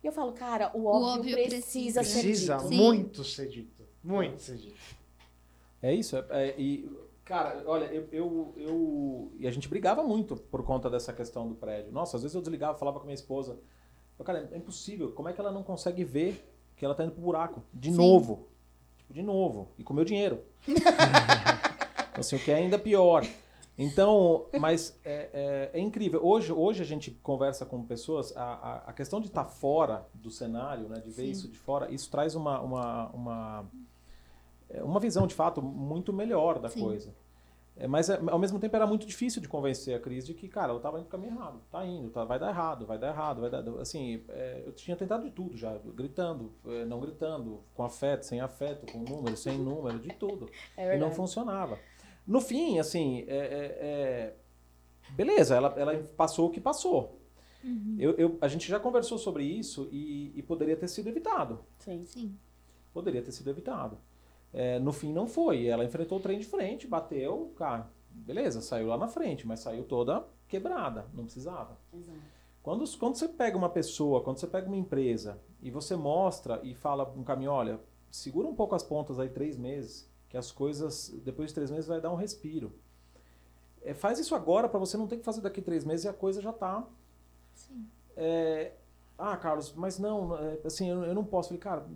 E 0.03 0.07
eu 0.07 0.12
falo, 0.12 0.32
cara, 0.32 0.70
o 0.74 0.85
óbvio, 0.86 1.20
óbvio 1.20 1.32
precisa, 1.35 2.01
precisa. 2.01 2.03
ser 2.05 2.20
Precisa 2.23 2.57
dito. 2.57 2.69
Sim. 2.69 2.77
muito 2.77 3.24
ser 3.24 3.48
dito. 3.48 3.82
Muito 4.03 4.43
ser 4.43 4.57
dito. 4.57 4.77
É 5.81 5.94
isso. 5.94 6.16
é- 6.16 6.27
é- 6.31 6.55
e, 6.61 6.90
cara, 7.24 7.62
olha, 7.66 7.85
eu, 7.86 8.09
eu, 8.12 8.55
eu- 8.57 9.32
E 9.39 9.47
a 9.47 9.51
gente 9.51 9.69
brigava 9.69 10.03
muito 10.03 10.36
por 10.36 10.62
conta 10.65 10.90
dessa 10.90 11.12
questão 11.12 11.48
do 11.48 11.55
prédio. 11.55 11.93
Nossa, 11.93 12.16
às 12.16 12.23
vezes 12.23 12.35
eu 12.35 12.40
desligava, 12.43 12.77
falava 12.78 12.98
com 12.98 13.05
a 13.05 13.07
minha 13.07 13.15
esposa. 13.15 13.59
Eu, 14.19 14.24
cara, 14.24 14.48
é 14.53 14.57
impossível. 14.57 15.12
Como 15.12 15.28
é 15.28 15.32
que 15.32 15.40
ela 15.40 15.53
não 15.53 15.62
consegue 15.62 16.05
ver 16.05 16.44
que 16.77 16.85
ela 16.85 16.94
tá 16.94 17.05
indo 17.05 17.12
pro 17.12 17.23
buraco? 17.23 17.62
De 17.73 17.90
Sim. 17.90 17.97
novo. 17.97 18.48
De 19.11 19.23
novo. 19.23 19.69
E 19.78 19.85
com 19.85 19.93
o 19.93 19.97
meu 19.97 20.05
dinheiro. 20.05 20.41
assim, 22.15 22.37
o 22.37 22.39
que 22.39 22.51
é 22.51 22.55
ainda 22.57 22.78
pior. 22.78 23.27
Então, 23.78 24.47
mas 24.59 24.99
é, 25.05 25.70
é- 25.73 25.78
é 25.78 25.81
incrível. 25.81 26.20
Hoje, 26.24 26.53
hoje 26.53 26.83
a 26.83 26.87
gente 26.87 27.11
conversa 27.23 27.66
com 27.66 27.83
pessoas, 27.85 28.35
a, 28.37 28.43
a, 28.43 28.77
a 28.87 28.93
questão 28.93 29.20
de 29.20 29.27
estar 29.27 29.45
fora 29.45 30.07
do 30.15 30.31
cenário, 30.31 30.89
né, 30.89 30.97
de 31.01 31.11
ver 31.11 31.24
Sim. 31.24 31.31
isso 31.31 31.49
de 31.49 31.59
fora, 31.59 31.91
isso 31.93 32.11
traz 32.11 32.35
uma, 32.35 32.59
uma, 32.61 33.09
uma, 33.11 33.70
é, 34.70 34.83
uma 34.83 34.99
visão, 34.99 35.27
de 35.27 35.35
fato, 35.35 35.61
muito 35.61 36.11
melhor 36.12 36.59
da 36.59 36.70
Sim. 36.70 36.81
coisa. 36.81 37.15
É, 37.78 37.86
mas, 37.86 38.09
é, 38.09 38.19
ao 38.31 38.39
mesmo 38.39 38.59
tempo, 38.59 38.74
era 38.74 38.86
muito 38.86 39.07
difícil 39.07 39.43
de 39.43 39.48
convencer 39.48 39.94
a 39.94 40.01
Cris 40.01 40.27
de 40.27 40.32
que, 40.32 40.48
cara, 40.48 40.73
eu 40.73 40.81
tava 40.81 40.98
indo 40.98 41.07
pro 41.09 41.19
caminho 41.19 41.35
errado. 41.39 41.61
Tá 41.70 41.85
indo, 41.85 42.09
tá, 42.11 42.24
vai 42.24 42.39
dar 42.39 42.48
errado, 42.48 42.86
vai 42.86 42.98
dar 42.98 43.09
errado, 43.09 43.40
vai 43.43 43.51
dar... 43.51 43.62
Assim, 43.81 44.24
é, 44.31 44.62
eu 44.65 44.73
tinha 44.73 44.97
tentado 44.97 45.24
de 45.24 45.31
tudo 45.31 45.57
já, 45.57 45.77
gritando, 45.94 46.53
é, 46.66 46.86
não 46.86 46.98
gritando, 47.01 47.61
com 47.74 47.82
afeto, 47.85 48.24
sem 48.24 48.40
afeto, 48.40 48.90
com 48.90 48.98
número, 49.01 49.36
sem 49.36 49.59
número, 49.59 49.98
de 49.98 50.09
tudo. 50.15 50.48
É 50.77 50.97
E 50.97 50.98
não 50.98 51.11
funcionava. 51.11 51.78
No 52.27 52.40
fim, 52.40 52.78
assim, 52.78 53.24
é, 53.28 53.36
é- 53.36 53.78
é- 53.81 54.36
beleza, 55.11 55.55
ela, 55.55 55.74
ela 55.77 55.97
passou 56.16 56.48
o 56.48 56.51
que 56.51 56.61
passou. 56.61 57.20
Uhum. 57.62 57.97
Eu, 57.98 58.12
eu- 58.12 58.39
a 58.40 58.48
gente 58.48 58.66
já 58.69 58.81
conversou 58.81 59.19
sobre 59.19 59.44
isso 59.44 59.89
e, 59.93 60.32
e 60.35 60.43
poderia 60.43 60.77
ter 60.77 60.89
sido 60.89 61.09
evitado. 61.09 61.61
Sim. 61.78 62.05
Sim. 62.07 62.39
Poderia 62.93 63.23
ter 63.23 63.32
sido 63.32 63.51
evitado. 63.51 63.98
É, 64.52 64.78
no 64.78 64.93
fim, 64.93 65.12
não 65.12 65.27
foi. 65.27 65.66
Ela 65.66 65.85
enfrentou 65.85 66.18
o 66.18 66.20
trem 66.20 66.39
de 66.39 66.47
frente, 66.47 66.86
bateu, 66.86 67.52
cara, 67.56 67.90
beleza, 68.10 68.60
saiu 68.60 68.89
lá 68.89 68.97
na 68.97 69.09
frente, 69.09 69.47
mas 69.47 69.60
saiu 69.60 69.85
toda 69.85 70.27
quebrada, 70.48 71.06
não 71.12 71.24
precisava. 71.24 71.78
Exato. 71.93 72.18
Quando, 72.62 72.98
quando 72.98 73.16
você 73.16 73.28
pega 73.28 73.56
uma 73.56 73.68
pessoa, 73.68 74.23
quando 74.23 74.39
você 74.39 74.47
pega 74.47 74.66
uma 74.66 74.77
empresa 74.77 75.40
e 75.62 75.70
você 75.70 75.94
mostra 75.94 76.60
e 76.64 76.74
fala 76.74 77.12
um 77.16 77.23
caminho, 77.23 77.52
olha, 77.52 77.81
segura 78.10 78.48
um 78.48 78.55
pouco 78.55 78.74
as 78.74 78.82
pontas 78.82 79.20
aí 79.20 79.28
três 79.28 79.56
meses, 79.56 80.10
que 80.28 80.36
as 80.36 80.51
coisas, 80.51 81.10
depois 81.24 81.51
de 81.51 81.55
três 81.55 81.70
meses, 81.70 81.86
vai 81.86 82.01
dar 82.01 82.10
um 82.10 82.16
respiro. 82.16 82.73
É, 83.82 83.94
faz 83.94 84.18
isso 84.18 84.35
agora 84.35 84.68
para 84.68 84.81
você 84.81 84.97
não 84.97 85.06
ter 85.06 85.16
que 85.16 85.24
fazer 85.24 85.43
daqui 85.43 85.62
três 85.62 85.85
meses 85.85 86.06
e 86.06 86.09
a 86.09 86.12
coisa 86.12 86.43
já 86.43 86.52
tá. 86.52 86.85
Sim. 87.55 87.86
É, 88.16 88.73
ah, 89.16 89.36
Carlos, 89.36 89.73
mas 89.73 89.98
não, 89.98 90.36
é, 90.36 90.59
assim, 90.64 90.90
eu, 90.90 91.05
eu 91.05 91.14
não 91.14 91.24
posso. 91.24 91.51
Falei, 91.51 91.60
cara, 91.60 91.86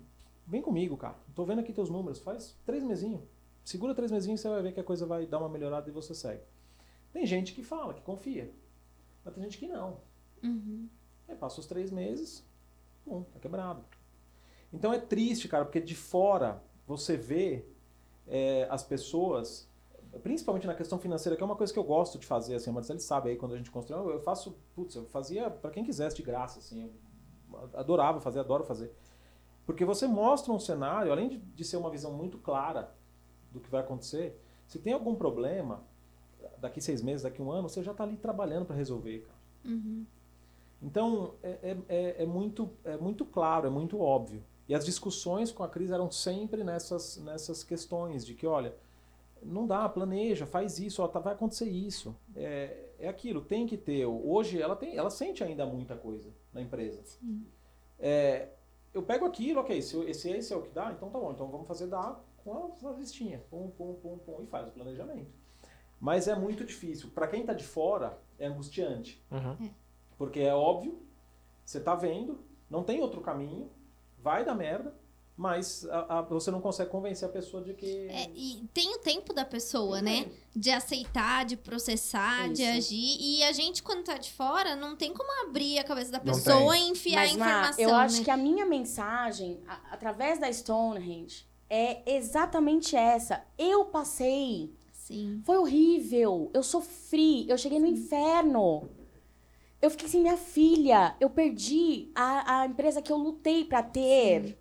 vem 0.51 0.61
comigo, 0.61 0.97
cara. 0.97 1.17
Tô 1.35 1.45
vendo 1.45 1.61
aqui 1.61 1.73
teus 1.73 1.89
números, 1.89 2.19
faz 2.19 2.57
três 2.67 2.83
mesinhos. 2.83 3.23
Segura 3.65 3.95
três 3.95 4.11
mesinhos 4.11 4.41
e 4.41 4.43
você 4.43 4.49
vai 4.49 4.63
ver 4.63 4.73
que 4.73 4.81
a 4.81 4.85
coisa 4.85 5.07
vai 5.07 5.25
dar 5.25 5.39
uma 5.39 5.49
melhorada 5.49 5.89
e 5.89 5.93
você 5.93 6.13
segue. 6.13 6.43
Tem 7.13 7.25
gente 7.25 7.55
que 7.55 7.63
fala, 7.63 7.95
que 7.95 8.03
confia. 8.03 8.53
Mas 9.25 9.35
tem 9.35 9.45
gente 9.45 9.59
que 9.59 9.69
não. 9.69 9.99
Uhum. 10.43 10.89
Aí 11.29 11.37
passa 11.37 11.61
os 11.61 11.67
três 11.67 11.91
meses, 11.93 12.45
pum, 13.05 13.23
tá 13.23 13.39
quebrado. 13.39 13.85
Então 14.73 14.93
é 14.93 14.99
triste, 14.99 15.47
cara, 15.49 15.65
porque 15.65 15.81
de 15.81 15.95
fora 15.95 16.63
você 16.87 17.17
vê 17.17 17.65
é, 18.27 18.67
as 18.71 18.83
pessoas, 18.83 19.69
principalmente 20.23 20.67
na 20.67 20.75
questão 20.75 20.99
financeira, 20.99 21.37
que 21.37 21.43
é 21.43 21.47
uma 21.47 21.57
coisa 21.57 21.73
que 21.73 21.79
eu 21.79 21.85
gosto 21.85 22.19
de 22.19 22.27
fazer, 22.27 22.57
assim, 22.57 22.71
a 22.71 22.73
Marcelo 22.73 22.99
sabe 22.99 23.31
aí 23.31 23.37
quando 23.37 23.55
a 23.55 23.57
gente 23.57 23.71
construiu, 23.71 24.11
eu 24.11 24.21
faço, 24.21 24.57
putz, 24.75 24.97
eu 24.97 25.05
fazia 25.07 25.49
para 25.49 25.71
quem 25.71 25.85
quisesse 25.85 26.17
de 26.17 26.23
graça, 26.23 26.59
assim, 26.59 26.83
eu 26.83 27.71
adorava 27.75 28.21
fazer, 28.21 28.41
adoro 28.41 28.65
fazer. 28.65 28.93
Porque 29.71 29.85
você 29.85 30.09
mostra 30.09 30.53
um 30.53 30.59
cenário, 30.59 31.13
além 31.13 31.29
de, 31.29 31.39
de 31.39 31.65
ser 31.65 31.77
uma 31.77 31.89
visão 31.91 32.13
muito 32.13 32.39
clara 32.39 32.93
do 33.53 33.61
que 33.61 33.71
vai 33.71 33.81
acontecer, 33.81 34.37
se 34.67 34.81
tem 34.81 34.93
algum 34.93 35.15
problema, 35.15 35.85
daqui 36.59 36.81
seis 36.81 37.01
meses, 37.01 37.23
daqui 37.23 37.41
um 37.41 37.53
ano, 37.53 37.69
você 37.69 37.81
já 37.81 37.93
está 37.93 38.03
ali 38.03 38.17
trabalhando 38.17 38.67
para 38.67 38.75
resolver, 38.75 39.21
cara. 39.21 39.39
Uhum. 39.65 40.05
Então, 40.83 41.35
é, 41.41 41.51
é- 41.63 41.77
é, 41.89 42.23
é 42.25 42.27
muito, 42.27 42.69
é 42.83 42.97
muito 42.97 43.25
claro, 43.25 43.69
é 43.69 43.71
muito 43.71 44.01
óbvio. 44.01 44.43
E 44.69 44.75
as 44.75 44.85
discussões 44.85 45.53
com 45.53 45.63
a 45.63 45.69
Cris 45.69 45.93
eram 45.93 46.11
sempre 46.11 46.65
nessas, 46.65 47.19
nessas 47.19 47.63
questões 47.63 48.27
de 48.27 48.35
que, 48.35 48.49
olha, 48.49 48.75
não 49.41 49.69
dá, 49.69 49.89
planeja, 49.89 50.47
faz 50.47 50.81
isso, 50.81 51.01
ó, 51.01 51.07
tá, 51.07 51.21
vai 51.21 51.35
acontecer 51.35 51.69
isso. 51.69 52.13
É, 52.35 52.87
é 52.99 53.09
aquilo, 53.09 53.41
tem 53.41 53.69
que 53.69 53.77
ter. 53.77 54.05
Hoje 54.05 54.61
ela, 54.61 54.75
tem, 54.75 54.97
ela 54.97 55.11
sente 55.11 55.45
ainda 55.45 55.65
muita 55.65 55.95
coisa 55.95 56.29
na 56.53 56.61
empresa. 56.61 57.01
Sim. 57.05 57.47
É, 58.01 58.49
eu 58.93 59.03
pego 59.03 59.25
aquilo, 59.25 59.61
ok, 59.61 59.81
se, 59.81 59.97
esse, 60.05 60.31
esse 60.31 60.53
é 60.53 60.57
o 60.57 60.63
que 60.63 60.71
dá, 60.71 60.91
então 60.93 61.11
tá 61.11 61.19
bom, 61.19 61.33
então 61.33 61.49
vamos 61.49 61.67
fazer 61.67 61.87
dar 61.87 62.21
com 62.39 62.75
a, 62.85 62.89
a 62.89 62.93
listinha, 62.93 63.43
pum, 63.51 63.71
pum, 63.71 63.95
pum, 63.95 64.19
pum, 64.19 64.43
e 64.43 64.47
faz 64.47 64.69
o 64.69 64.73
planejamento. 64.73 65.31
Mas 66.01 66.27
é 66.27 66.35
muito 66.35 66.65
difícil. 66.65 67.11
Para 67.11 67.29
quem 67.29 67.45
tá 67.45 67.53
de 67.53 67.65
fora, 67.65 68.19
é 68.39 68.47
angustiante. 68.47 69.23
Uhum. 69.31 69.71
Porque 70.17 70.41
é 70.41 70.55
óbvio, 70.55 71.03
você 71.65 71.79
tá 71.79 71.95
vendo, 71.95 72.41
não 72.71 72.83
tem 72.83 73.01
outro 73.01 73.21
caminho, 73.21 73.71
vai 74.19 74.45
dar 74.45 74.55
merda, 74.55 74.95
mas 75.41 75.87
a- 75.89 76.19
a- 76.19 76.23
você 76.23 76.51
não 76.51 76.61
consegue 76.61 76.91
convencer 76.91 77.27
a 77.27 77.33
pessoa 77.33 77.63
de 77.63 77.73
que. 77.73 77.87
É, 78.11 78.29
e 78.35 78.69
tem 78.75 78.95
o 78.95 78.99
tempo 78.99 79.33
da 79.33 79.43
pessoa, 79.43 79.97
Não 80.03 80.11
né? 80.13 80.27
De 80.55 80.71
aceitar, 80.71 81.47
de 81.47 81.57
processar, 81.57 82.53
de 82.53 82.63
Isso. 82.63 82.77
agir. 82.77 83.17
E 83.19 83.43
a 83.45 83.53
gente, 83.53 83.83
quando 83.83 84.05
tá 84.05 84.19
de 84.19 84.31
fora, 84.31 84.77
não 84.77 84.95
tem 84.95 85.15
como 85.15 85.31
abrir 85.49 85.79
a 85.79 85.85
cabeça 85.85 86.13
da 86.13 86.21
pessoa 86.21 86.77
e 86.77 86.91
enfiar 86.91 87.23
Mas, 87.23 87.35
a 87.35 87.39
Ma, 87.39 87.47
informação. 87.47 87.85
eu 87.85 87.95
acho 87.95 88.19
né? 88.19 88.25
que 88.25 88.31
a 88.31 88.37
minha 88.37 88.67
mensagem, 88.67 89.61
a- 89.67 89.81
através 89.93 90.39
da 90.39 90.53
Stonehenge, 90.53 91.47
é 91.71 92.03
exatamente 92.17 92.95
essa. 92.95 93.43
Eu 93.57 93.87
passei. 93.87 94.75
Sim. 94.93 95.41
Foi 95.47 95.57
horrível. 95.57 96.51
Eu 96.53 96.63
sofri. 96.63 97.49
Eu 97.49 97.57
cheguei 97.57 97.79
no 97.79 97.87
inferno. 97.87 98.91
Eu 99.81 99.91
fiquei 99.91 100.07
sem 100.09 100.21
minha 100.21 100.37
filha. 100.37 101.17
Eu 101.19 101.31
perdi 101.31 102.11
a, 102.15 102.61
a 102.61 102.67
empresa 102.67 103.01
que 103.01 103.11
eu 103.11 103.17
lutei 103.17 103.65
pra 103.65 103.83
ter. 103.83 104.59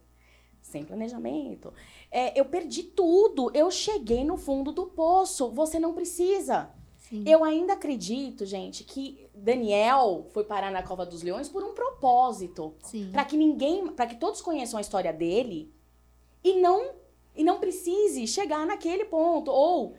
Sem 0.69 0.85
planejamento. 0.85 1.73
É, 2.11 2.39
eu 2.39 2.45
perdi 2.45 2.83
tudo. 2.83 3.51
Eu 3.55 3.71
cheguei 3.71 4.23
no 4.23 4.37
fundo 4.37 4.71
do 4.71 4.85
poço. 4.85 5.49
Você 5.49 5.79
não 5.79 5.93
precisa. 5.93 6.69
Sim. 6.97 7.23
Eu 7.25 7.43
ainda 7.43 7.73
acredito, 7.73 8.45
gente, 8.45 8.83
que 8.83 9.27
Daniel 9.33 10.27
foi 10.29 10.43
parar 10.43 10.71
na 10.71 10.83
Cova 10.83 11.05
dos 11.07 11.23
Leões 11.23 11.49
por 11.49 11.63
um 11.63 11.73
propósito. 11.73 12.75
Pra 13.11 13.25
que 13.25 13.35
ninguém, 13.35 13.87
para 13.87 14.05
que 14.05 14.15
todos 14.15 14.41
conheçam 14.41 14.77
a 14.77 14.81
história 14.81 15.11
dele 15.11 15.73
e 16.43 16.61
não 16.61 16.91
e 17.35 17.43
não 17.43 17.59
precise 17.59 18.27
chegar 18.27 18.65
naquele 18.65 19.05
ponto 19.05 19.49
ou 19.49 19.95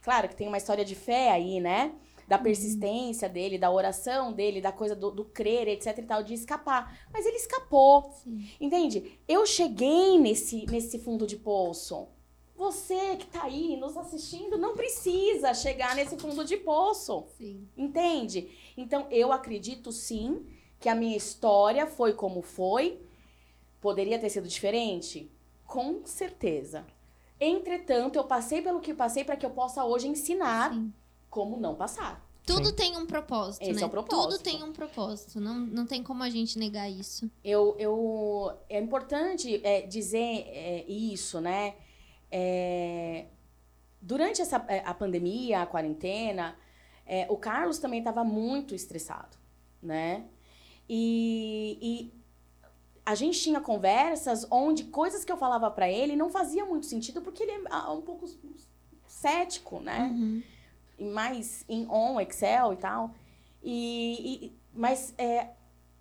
claro 0.00 0.28
que 0.28 0.36
tem 0.36 0.46
uma 0.46 0.58
história 0.58 0.84
de 0.84 0.94
fé 0.94 1.32
aí, 1.32 1.60
né? 1.60 1.92
Da 2.26 2.38
persistência 2.38 3.28
dele, 3.28 3.58
da 3.58 3.70
oração 3.70 4.32
dele, 4.32 4.60
da 4.60 4.72
coisa 4.72 4.94
do, 4.94 5.10
do 5.10 5.24
crer, 5.24 5.68
etc 5.68 5.98
e 5.98 6.02
tal, 6.02 6.22
de 6.22 6.34
escapar. 6.34 7.06
Mas 7.12 7.26
ele 7.26 7.36
escapou. 7.36 8.12
Sim. 8.22 8.48
Entende? 8.60 9.18
Eu 9.28 9.44
cheguei 9.46 10.18
nesse, 10.18 10.66
nesse 10.66 10.98
fundo 10.98 11.26
de 11.26 11.36
poço. 11.36 12.08
Você 12.56 13.16
que 13.16 13.26
tá 13.26 13.44
aí 13.44 13.76
nos 13.76 13.96
assistindo 13.96 14.56
não 14.56 14.74
precisa 14.76 15.52
chegar 15.52 15.94
nesse 15.96 16.16
fundo 16.16 16.44
de 16.44 16.56
poço. 16.56 17.26
Sim. 17.36 17.68
Entende? 17.76 18.48
Então, 18.76 19.06
eu 19.10 19.32
acredito 19.32 19.90
sim 19.90 20.46
que 20.78 20.88
a 20.88 20.94
minha 20.94 21.16
história 21.16 21.86
foi 21.86 22.12
como 22.12 22.42
foi. 22.42 23.00
Poderia 23.80 24.18
ter 24.18 24.30
sido 24.30 24.46
diferente? 24.46 25.30
Com 25.66 26.06
certeza. 26.06 26.86
Entretanto, 27.40 28.16
eu 28.16 28.24
passei 28.24 28.62
pelo 28.62 28.80
que 28.80 28.94
passei 28.94 29.24
para 29.24 29.36
que 29.36 29.44
eu 29.44 29.50
possa 29.50 29.84
hoje 29.84 30.06
ensinar 30.06 30.72
Sim. 30.72 30.92
Como 31.34 31.56
não 31.56 31.74
passar. 31.74 32.24
Tudo 32.46 32.68
Sim. 32.68 32.74
tem 32.74 32.96
um 32.96 33.06
propósito, 33.06 33.62
Esse 33.62 33.72
né? 33.72 33.82
é 33.82 33.86
o 33.86 33.90
propósito. 33.90 34.30
Tudo 34.30 34.42
tem 34.42 34.62
um 34.62 34.72
propósito. 34.72 35.40
Não, 35.40 35.58
não 35.58 35.84
tem 35.84 36.00
como 36.00 36.22
a 36.22 36.30
gente 36.30 36.58
negar 36.58 36.88
isso. 36.88 37.28
Eu, 37.42 37.74
eu, 37.76 38.52
é 38.68 38.78
importante 38.78 39.60
é, 39.64 39.80
dizer 39.82 40.44
é, 40.46 40.84
isso, 40.86 41.40
né? 41.40 41.74
É, 42.30 43.26
durante 44.00 44.40
essa, 44.42 44.64
é, 44.68 44.84
a 44.86 44.94
pandemia, 44.94 45.62
a 45.62 45.66
quarentena, 45.66 46.54
é, 47.04 47.26
o 47.28 47.36
Carlos 47.36 47.78
também 47.78 47.98
estava 47.98 48.22
muito 48.22 48.76
estressado, 48.76 49.36
né? 49.82 50.24
E, 50.88 51.78
e 51.82 52.12
a 53.04 53.16
gente 53.16 53.40
tinha 53.40 53.60
conversas 53.60 54.46
onde 54.50 54.84
coisas 54.84 55.24
que 55.24 55.32
eu 55.32 55.36
falava 55.36 55.68
para 55.68 55.90
ele 55.90 56.14
não 56.14 56.30
fazia 56.30 56.64
muito 56.64 56.86
sentido 56.86 57.20
porque 57.22 57.42
ele 57.42 57.52
é 57.52 57.60
ah, 57.70 57.92
um 57.92 58.02
pouco 58.02 58.28
cético, 59.06 59.80
né? 59.80 60.10
Uhum. 60.12 60.42
Mais 60.98 61.64
em 61.68 61.86
on, 61.90 62.20
Excel 62.20 62.72
e 62.72 62.76
tal. 62.76 63.10
E, 63.62 64.46
e- 64.46 64.52
mas 64.72 65.14
é, 65.16 65.48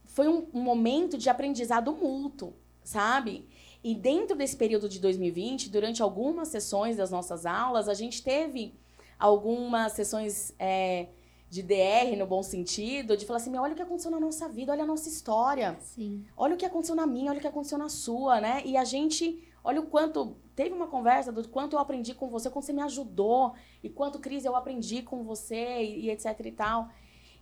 foi 0.05 0.27
um, 0.27 0.47
momento 0.53 1.17
de 1.17 1.29
aprendizado 1.29 1.91
mútuo, 1.93 2.53
sabe? 2.83 3.47
E 3.83 3.93
dentro 3.95 4.35
desse 4.35 4.55
período 4.55 4.87
de 4.87 4.99
2020, 4.99 5.69
durante 5.69 6.01
algumas 6.01 6.47
sessões 6.49 6.97
das 6.97 7.11
nossas 7.11 7.45
aulas, 7.45 7.89
a 7.89 7.93
gente 7.93 8.23
teve 8.23 8.73
algumas 9.19 9.93
sessões 9.93 10.53
é, 10.59 11.07
de 11.49 11.61
DR, 11.61 12.15
no 12.17 12.25
bom 12.25 12.41
sentido, 12.41 13.15
de 13.15 13.25
falar 13.25 13.37
assim, 13.37 13.51
"Meu, 13.51 13.61
olha 13.61 13.73
o 13.73 13.75
que 13.75 13.81
aconteceu 13.81 14.09
na 14.11 14.19
nossa 14.19 14.47
vida, 14.49 14.71
olha 14.71 14.83
a 14.83 14.87
nossa 14.87 15.07
história. 15.09 15.77
Sim. 15.81 16.25
Olha 16.35 16.55
o 16.55 16.57
que 16.57 16.65
aconteceu 16.65 16.95
na 16.95 17.05
minha, 17.05 17.29
olha 17.29 17.37
o 17.37 17.41
que 17.41 17.47
aconteceu 17.47 17.77
na 17.77 17.89
sua, 17.89 18.41
né? 18.41 18.61
E 18.65 18.75
a 18.75 18.83
gente, 18.83 19.43
olha 19.63 19.81
o 19.81 19.87
quanto. 19.87 20.35
Teve 20.55 20.73
uma 20.75 20.87
conversa 20.87 21.31
do 21.31 21.47
quanto 21.47 21.73
eu 21.73 21.79
aprendi 21.79 22.13
com 22.13 22.29
você, 22.29 22.49
quanto 22.49 22.65
você 22.65 22.73
me 22.73 22.81
ajudou, 22.81 23.53
e 23.81 23.89
quanto, 23.89 24.19
Cris, 24.19 24.45
eu 24.45 24.55
aprendi 24.55 25.01
com 25.01 25.23
você, 25.23 25.81
e, 25.81 26.05
e 26.05 26.09
etc 26.11 26.39
e 26.45 26.51
tal. 26.51 26.89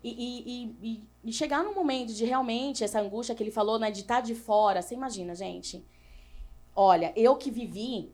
E, 0.03 0.73
e, 0.81 1.05
e, 1.23 1.31
chegar 1.33 1.63
num 1.63 1.75
momento 1.75 2.13
de 2.13 2.25
realmente 2.25 2.83
essa 2.83 2.99
angústia 2.99 3.35
que 3.35 3.43
ele 3.43 3.51
falou, 3.51 3.77
né, 3.77 3.91
de 3.91 4.01
estar 4.01 4.21
de 4.21 4.33
fora, 4.33 4.81
você 4.81 4.95
imagina, 4.95 5.35
gente. 5.35 5.85
Olha, 6.75 7.13
eu 7.15 7.35
que 7.35 7.51
vivi, 7.51 8.11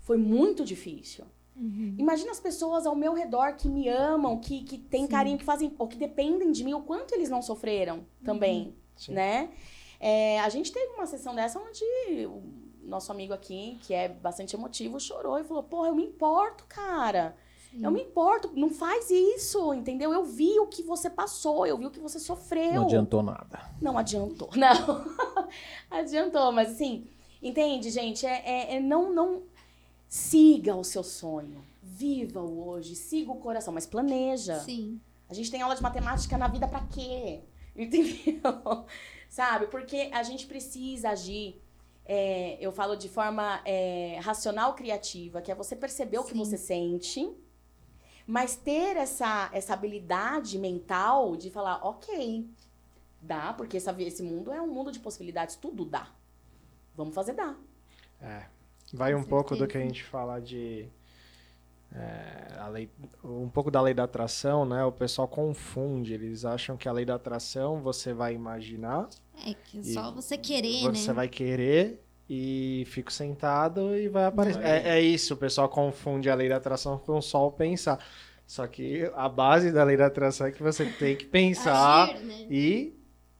foi 0.00 0.18
muito 0.18 0.64
difícil. 0.64 1.24
Uhum. 1.56 1.94
Imagina 1.98 2.30
as 2.30 2.40
pessoas 2.40 2.86
ao 2.86 2.94
meu 2.94 3.14
redor 3.14 3.54
que 3.54 3.68
me 3.68 3.88
amam, 3.88 4.38
que, 4.38 4.64
que 4.64 4.78
têm 4.78 5.02
Sim. 5.02 5.08
carinho, 5.08 5.38
que 5.38 5.44
fazem, 5.44 5.72
ou 5.78 5.86
que 5.86 5.96
dependem 5.96 6.50
de 6.50 6.64
mim, 6.64 6.74
o 6.74 6.82
quanto 6.82 7.14
eles 7.14 7.30
não 7.30 7.40
sofreram 7.40 8.04
também 8.24 8.74
Sim. 8.96 9.12
né? 9.12 9.50
É, 9.98 10.40
a 10.40 10.48
gente 10.48 10.72
teve 10.72 10.92
uma 10.94 11.06
sessão 11.06 11.34
dessa 11.34 11.58
onde 11.58 11.84
nosso 12.90 13.10
amigo 13.12 13.32
aqui, 13.32 13.78
que 13.82 13.94
é 13.94 14.08
bastante 14.08 14.54
emotivo, 14.54 14.98
chorou 15.00 15.38
e 15.38 15.44
falou: 15.44 15.62
Porra, 15.62 15.88
eu 15.88 15.94
me 15.94 16.04
importo, 16.04 16.64
cara. 16.68 17.36
Sim. 17.70 17.84
Eu 17.84 17.90
me 17.92 18.02
importo, 18.02 18.50
não 18.56 18.68
faz 18.68 19.10
isso, 19.10 19.72
entendeu? 19.72 20.12
Eu 20.12 20.24
vi 20.24 20.58
o 20.58 20.66
que 20.66 20.82
você 20.82 21.08
passou, 21.08 21.64
eu 21.66 21.78
vi 21.78 21.86
o 21.86 21.90
que 21.90 22.00
você 22.00 22.18
sofreu. 22.18 22.74
Não 22.74 22.82
adiantou 22.84 23.22
nada. 23.22 23.60
Não 23.80 23.96
adiantou, 23.96 24.50
não. 24.56 25.06
adiantou, 25.90 26.50
mas 26.50 26.72
assim, 26.72 27.06
entende, 27.40 27.90
gente? 27.90 28.26
É, 28.26 28.42
é- 28.44 28.74
é 28.76 28.80
não, 28.80 29.12
não 29.12 29.42
siga 30.08 30.74
o 30.74 30.82
seu 30.84 31.04
sonho. 31.04 31.64
Viva 31.82 32.40
o 32.40 32.68
hoje, 32.68 32.96
siga 32.96 33.30
o 33.30 33.36
coração, 33.36 33.72
mas 33.72 33.86
planeja. 33.86 34.58
Sim. 34.60 35.00
A 35.28 35.34
gente 35.34 35.50
tem 35.50 35.62
aula 35.62 35.76
de 35.76 35.82
matemática 35.82 36.36
na 36.36 36.48
vida 36.48 36.66
pra 36.66 36.80
quê? 36.80 37.40
Entendeu? 37.76 38.40
Sabe? 39.30 39.66
Porque 39.68 40.10
a 40.12 40.22
gente 40.24 40.46
precisa 40.46 41.10
agir. 41.10 41.60
É, 42.12 42.58
eu 42.60 42.72
falo 42.72 42.96
de 42.96 43.08
forma 43.08 43.62
é, 43.64 44.18
racional 44.20 44.74
criativa, 44.74 45.40
que 45.40 45.52
é 45.52 45.54
você 45.54 45.76
perceber 45.76 46.18
o 46.18 46.24
que 46.24 46.34
você 46.34 46.58
sente, 46.58 47.32
mas 48.26 48.56
ter 48.56 48.96
essa, 48.96 49.48
essa 49.52 49.74
habilidade 49.74 50.58
mental 50.58 51.36
de 51.36 51.50
falar, 51.50 51.86
ok, 51.86 52.50
dá, 53.22 53.52
porque 53.52 53.76
essa, 53.76 53.94
esse 54.02 54.24
mundo 54.24 54.52
é 54.52 54.60
um 54.60 54.66
mundo 54.66 54.90
de 54.90 54.98
possibilidades, 54.98 55.54
tudo 55.54 55.84
dá. 55.84 56.08
Vamos 56.96 57.14
fazer 57.14 57.34
dar. 57.34 57.56
É. 58.20 58.44
Vai 58.92 59.12
Com 59.14 59.20
um 59.20 59.22
pouco 59.22 59.54
do 59.54 59.68
que 59.68 59.78
a 59.78 59.80
gente 59.80 60.02
fala 60.02 60.40
de. 60.40 60.88
É, 61.94 62.58
a 62.58 62.68
lei, 62.68 62.88
um 63.24 63.48
pouco 63.48 63.70
da 63.70 63.80
lei 63.80 63.92
da 63.94 64.04
atração, 64.04 64.64
né? 64.64 64.84
O 64.84 64.92
pessoal 64.92 65.26
confunde. 65.26 66.14
Eles 66.14 66.44
acham 66.44 66.76
que 66.76 66.88
a 66.88 66.92
lei 66.92 67.04
da 67.04 67.16
atração 67.16 67.80
você 67.80 68.12
vai 68.12 68.34
imaginar, 68.34 69.08
É 69.46 69.54
que 69.54 69.82
só 69.82 70.12
você 70.12 70.36
querer, 70.38 70.82
você 70.82 71.08
né? 71.08 71.14
vai 71.14 71.28
querer 71.28 72.02
e 72.28 72.84
fico 72.86 73.12
sentado 73.12 73.96
e 73.96 74.08
vai 74.08 74.26
aparecer. 74.26 74.62
É, 74.64 74.98
é 74.98 75.00
isso, 75.00 75.34
o 75.34 75.36
pessoal 75.36 75.68
confunde 75.68 76.30
a 76.30 76.34
lei 76.34 76.48
da 76.48 76.56
atração 76.56 76.96
com 76.98 77.20
só 77.20 77.46
o 77.46 77.50
pensar. 77.52 77.98
Só 78.46 78.66
que 78.66 79.10
a 79.14 79.28
base 79.28 79.70
da 79.72 79.82
lei 79.84 79.96
da 79.96 80.06
atração 80.06 80.46
é 80.46 80.52
que 80.52 80.62
você 80.62 80.84
tem 80.84 81.16
que 81.16 81.24
pensar 81.24 82.04
Agir, 82.10 82.20
né? 82.24 82.46
e 82.50 82.94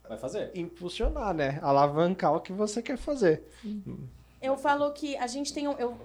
Vai 0.08 0.16
fazer. 0.18 0.50
impulsionar, 0.54 1.34
né? 1.34 1.58
Alavancar 1.62 2.34
o 2.34 2.40
que 2.40 2.52
você 2.52 2.80
quer 2.82 2.96
fazer. 2.96 3.44
Eu 4.40 4.56
falo 4.56 4.90
que 4.92 5.16
a 5.16 5.26
gente 5.26 5.52
tem 5.52 5.68
um. 5.68 5.72
Eu... 5.72 5.96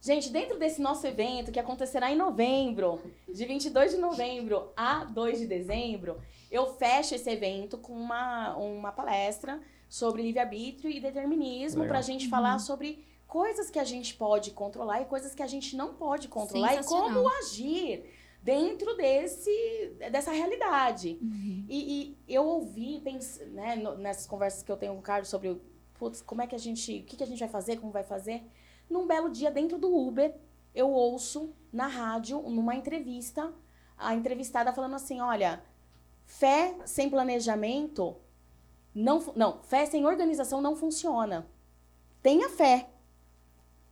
Gente, 0.00 0.30
dentro 0.30 0.58
desse 0.58 0.80
nosso 0.80 1.06
evento, 1.06 1.50
que 1.50 1.58
acontecerá 1.58 2.12
em 2.12 2.16
novembro, 2.16 3.00
de 3.28 3.44
22 3.44 3.92
de 3.92 3.96
novembro 3.98 4.70
a 4.76 5.04
2 5.04 5.40
de 5.40 5.46
dezembro, 5.46 6.18
eu 6.50 6.74
fecho 6.74 7.14
esse 7.14 7.28
evento 7.28 7.76
com 7.78 7.92
uma, 7.92 8.56
uma 8.56 8.92
palestra 8.92 9.60
sobre 9.88 10.22
livre-arbítrio 10.22 10.90
e 10.90 11.00
determinismo, 11.00 11.82
para 11.88 11.98
a 11.98 12.02
gente 12.02 12.28
falar 12.28 12.58
sobre 12.58 13.04
coisas 13.26 13.68
que 13.70 13.78
a 13.78 13.84
gente 13.84 14.14
pode 14.14 14.52
controlar 14.52 15.00
e 15.02 15.06
coisas 15.06 15.34
que 15.34 15.42
a 15.42 15.46
gente 15.46 15.74
não 15.76 15.94
pode 15.94 16.28
controlar 16.28 16.74
e 16.74 16.78
como 16.84 17.28
agir 17.28 18.04
dentro 18.42 18.96
desse, 18.96 19.96
dessa 20.12 20.30
realidade. 20.30 21.18
Uhum. 21.20 21.64
E, 21.68 22.16
e 22.28 22.32
eu 22.32 22.44
ouvi, 22.46 23.00
pens- 23.00 23.40
né, 23.48 23.74
no- 23.74 23.96
nessas 23.96 24.26
conversas 24.26 24.62
que 24.62 24.70
eu 24.70 24.76
tenho 24.76 24.92
com 24.92 25.00
o 25.00 25.02
Carlos 25.02 25.28
sobre 25.28 25.60
putz, 25.98 26.22
como 26.22 26.42
é 26.42 26.46
que 26.46 26.54
a 26.54 26.58
gente. 26.58 26.98
O 27.00 27.02
que, 27.04 27.16
que 27.16 27.24
a 27.24 27.26
gente 27.26 27.40
vai 27.40 27.48
fazer, 27.48 27.78
como 27.78 27.90
vai 27.90 28.04
fazer. 28.04 28.42
Num 28.88 29.06
belo 29.06 29.30
dia, 29.30 29.50
dentro 29.50 29.78
do 29.78 29.94
Uber, 29.94 30.34
eu 30.74 30.90
ouço 30.90 31.54
na 31.72 31.86
rádio, 31.86 32.40
numa 32.42 32.74
entrevista, 32.74 33.52
a 33.96 34.14
entrevistada 34.14 34.72
falando 34.72 34.94
assim: 34.94 35.20
olha, 35.20 35.62
fé 36.24 36.76
sem 36.84 37.10
planejamento 37.10 38.16
não. 38.94 39.20
Não, 39.34 39.62
fé 39.62 39.86
sem 39.86 40.06
organização 40.06 40.60
não 40.60 40.76
funciona. 40.76 41.46
Tenha 42.22 42.48
fé, 42.48 42.88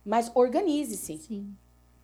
mas 0.03 0.31
organize-se. 0.35 1.17
Sim. 1.17 1.55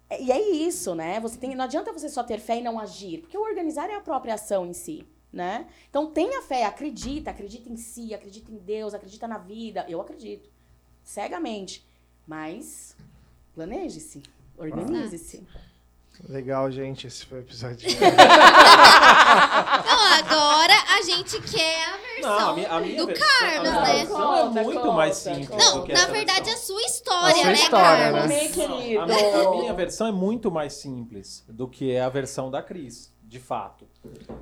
É- 0.09 0.21
E 0.21 0.31
é 0.31 0.39
isso, 0.51 0.93
né? 0.95 1.19
Você 1.19 1.37
tem, 1.37 1.55
não 1.55 1.65
adianta 1.65 1.93
você 1.93 2.09
só 2.09 2.23
ter 2.23 2.39
fé 2.39 2.59
e 2.59 2.63
não 2.63 2.79
agir, 2.79 3.19
porque 3.21 3.37
o 3.37 3.41
organizar 3.41 3.89
é 3.89 3.95
a 3.95 4.01
própria 4.01 4.33
ação 4.35 4.65
em 4.65 4.73
si, 4.73 5.07
né? 5.31 5.67
Então 5.89 6.11
tenha 6.11 6.41
fé, 6.41 6.65
acredita, 6.65 7.31
acredita 7.31 7.69
em 7.69 7.77
si, 7.77 8.13
acredita 8.13 8.51
em 8.51 8.57
Deus, 8.57 8.93
acredita 8.93 9.27
na 9.27 9.37
vida. 9.37 9.85
Eu 9.89 10.01
acredito, 10.01 10.49
cegamente. 11.03 11.85
Mas 12.31 12.95
planeje-se, 13.53 14.23
organize-se. 14.57 15.45
Legal, 16.29 16.71
gente, 16.71 17.05
esse 17.05 17.25
foi 17.25 17.39
o 17.39 17.41
episódio. 17.41 17.89
Não, 19.85 20.13
agora 20.17 20.73
a 20.97 21.01
gente 21.01 21.41
quer 21.41 21.83
a 21.89 21.97
versão 21.97 22.21
Não, 22.39 22.49
a 22.49 22.53
minha, 22.53 22.69
a 22.69 22.79
minha 22.79 22.97
do 23.01 23.07
versão, 23.07 23.27
Carlos, 23.27 23.67
a 23.67 23.71
minha 23.71 23.81
né? 23.81 23.93
versão 23.95 24.33
é 24.33 24.41
Conta, 24.43 24.63
muito 24.63 24.79
conta, 24.81 24.93
mais 24.93 25.15
simples. 25.17 25.47
conta. 25.49 25.65
Não, 25.65 25.79
do 25.79 25.83
que 25.85 25.91
na 25.93 25.99
essa 25.99 26.11
verdade 26.13 26.39
é 26.39 26.41
a 26.41 26.55
versão. 26.55 26.65
sua 26.77 26.81
história, 26.83 27.27
A 27.27 27.35
sua 27.35 27.45
né, 27.47 27.53
história, 27.53 28.11
Carlos? 28.13 28.29
né? 28.29 28.47
Querido. 28.47 29.01
A 29.01 29.05
minha, 29.07 29.37
a 29.47 29.51
minha 29.51 29.73
versão 29.73 30.07
é 30.07 30.11
muito 30.13 30.49
mais 30.49 30.71
simples 30.71 31.43
do 31.49 31.67
que 31.67 31.97
a 31.97 32.07
versão 32.07 32.49
da 32.49 32.61
Cris, 32.63 33.13
de 33.23 33.39
fato. 33.41 33.85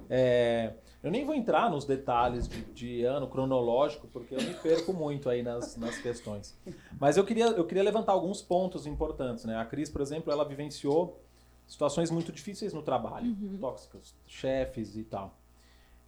É, 0.07 0.73
eu 1.01 1.09
nem 1.09 1.25
vou 1.25 1.33
entrar 1.33 1.69
nos 1.69 1.85
detalhes 1.85 2.47
de, 2.47 2.61
de 2.73 3.03
ano 3.05 3.27
cronológico, 3.27 4.07
porque 4.07 4.35
eu 4.35 4.41
me 4.41 4.53
perco 4.55 4.91
muito 4.91 5.29
aí 5.29 5.41
nas, 5.41 5.77
nas 5.77 5.97
questões. 5.97 6.57
Mas 6.99 7.15
eu 7.15 7.23
queria, 7.23 7.47
eu 7.47 7.65
queria 7.65 7.83
levantar 7.83 8.11
alguns 8.11 8.41
pontos 8.41 8.85
importantes. 8.85 9.45
Né? 9.45 9.55
A 9.55 9.65
Cris, 9.65 9.89
por 9.89 10.01
exemplo, 10.01 10.31
ela 10.31 10.43
vivenciou 10.43 11.21
situações 11.65 12.11
muito 12.11 12.31
difíceis 12.31 12.73
no 12.73 12.81
trabalho, 12.81 13.35
tóxicas, 13.59 14.13
chefes 14.27 14.97
e 14.97 15.03
tal. 15.03 15.37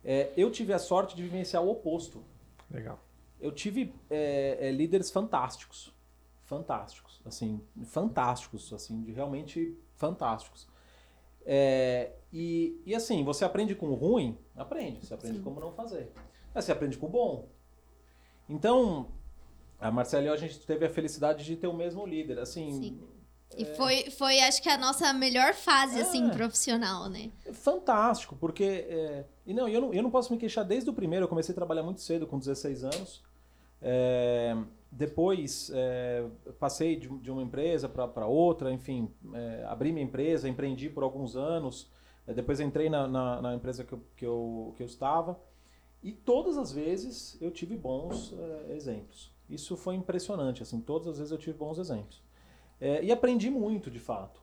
É, 0.03 0.31
eu 0.35 0.51
tive 0.51 0.73
a 0.73 0.79
sorte 0.79 1.15
de 1.15 1.21
vivenciar 1.21 1.63
o 1.63 1.69
oposto 1.69 2.23
Legal. 2.69 2.99
eu 3.39 3.51
tive 3.51 3.93
é, 4.09 4.57
é, 4.59 4.71
líderes 4.71 5.11
fantásticos, 5.11 5.93
fantásticos, 6.43 7.21
assim, 7.23 7.61
fantásticos, 7.85 8.73
assim, 8.73 9.03
de 9.03 9.11
realmente 9.11 9.77
fantásticos. 9.95 10.67
É, 11.45 12.11
e, 12.31 12.81
e 12.85 12.95
assim, 12.95 13.23
você 13.23 13.43
aprende 13.43 13.75
com 13.75 13.87
o 13.87 13.95
ruim, 13.95 14.37
aprende, 14.55 15.05
você 15.05 15.13
aprende 15.13 15.39
como 15.39 15.59
não 15.59 15.71
fazer. 15.73 16.11
Mas 16.53 16.65
você 16.65 16.71
aprende 16.71 16.97
com 16.97 17.07
o 17.07 17.09
bom. 17.09 17.47
Então, 18.49 19.07
a 19.79 19.89
Marcela 19.91 20.23
e 20.23 20.27
eu, 20.27 20.33
a 20.33 20.37
gente 20.37 20.59
teve 20.59 20.85
a 20.85 20.89
felicidade 20.89 21.43
de 21.43 21.55
ter 21.55 21.67
o 21.67 21.73
mesmo 21.73 22.05
líder, 22.05 22.39
assim, 22.39 22.71
Sim. 22.73 23.01
E 23.57 23.65
foi, 23.65 24.09
foi, 24.11 24.39
acho 24.39 24.61
que 24.61 24.69
a 24.69 24.77
nossa 24.77 25.11
melhor 25.11 25.53
fase, 25.53 25.99
assim, 25.99 26.29
É. 26.29 26.31
profissional, 26.31 27.09
né? 27.09 27.29
fantástico, 27.51 28.33
porque. 28.39 28.63
é, 28.63 29.25
e 29.45 29.53
não, 29.53 29.67
eu 29.67 29.81
não, 29.81 29.93
eu 29.93 30.01
não 30.01 30.09
posso 30.09 30.31
me 30.31 30.39
queixar 30.39 30.63
desde 30.63 30.89
o 30.89 30.93
primeiro, 30.93 31.25
eu 31.25 31.27
comecei 31.27 31.51
a 31.51 31.55
trabalhar 31.55 31.83
muito 31.83 31.99
cedo, 31.99 32.25
com 32.25 32.39
16 32.39 32.85
anos. 32.85 33.21
Depois 34.91 35.71
é, 35.73 36.27
passei 36.59 36.97
de, 36.97 37.07
de 37.07 37.31
uma 37.31 37.41
empresa 37.41 37.87
para 37.87 38.27
outra, 38.27 38.71
enfim, 38.73 39.09
é, 39.33 39.65
abri 39.67 39.91
minha 39.91 40.05
empresa, 40.05 40.49
empreendi 40.49 40.89
por 40.89 41.01
alguns 41.01 41.35
anos. 41.35 41.89
É, 42.27 42.33
depois 42.33 42.59
entrei 42.59 42.89
na, 42.89 43.07
na, 43.07 43.41
na 43.41 43.55
empresa 43.55 43.85
que 43.85 43.93
eu, 43.93 44.01
que, 44.17 44.25
eu, 44.25 44.73
que 44.75 44.83
eu 44.83 44.87
estava. 44.87 45.39
E 46.03 46.11
todas 46.11 46.57
as 46.57 46.71
vezes 46.71 47.37
eu 47.41 47.51
tive 47.51 47.77
bons 47.77 48.33
é, 48.33 48.75
exemplos. 48.75 49.31
Isso 49.49 49.77
foi 49.77 49.95
impressionante, 49.95 50.61
assim, 50.63 50.81
todas 50.81 51.07
as 51.07 51.17
vezes 51.17 51.31
eu 51.31 51.37
tive 51.37 51.57
bons 51.57 51.77
exemplos. 51.77 52.21
É, 52.79 53.03
e 53.03 53.11
aprendi 53.11 53.49
muito, 53.49 53.89
de 53.91 53.99
fato. 53.99 54.41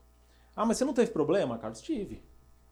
Ah, 0.55 0.65
mas 0.65 0.79
você 0.79 0.85
não 0.85 0.95
teve 0.95 1.11
problema, 1.11 1.59
Carlos? 1.59 1.81
Tive. 1.81 2.23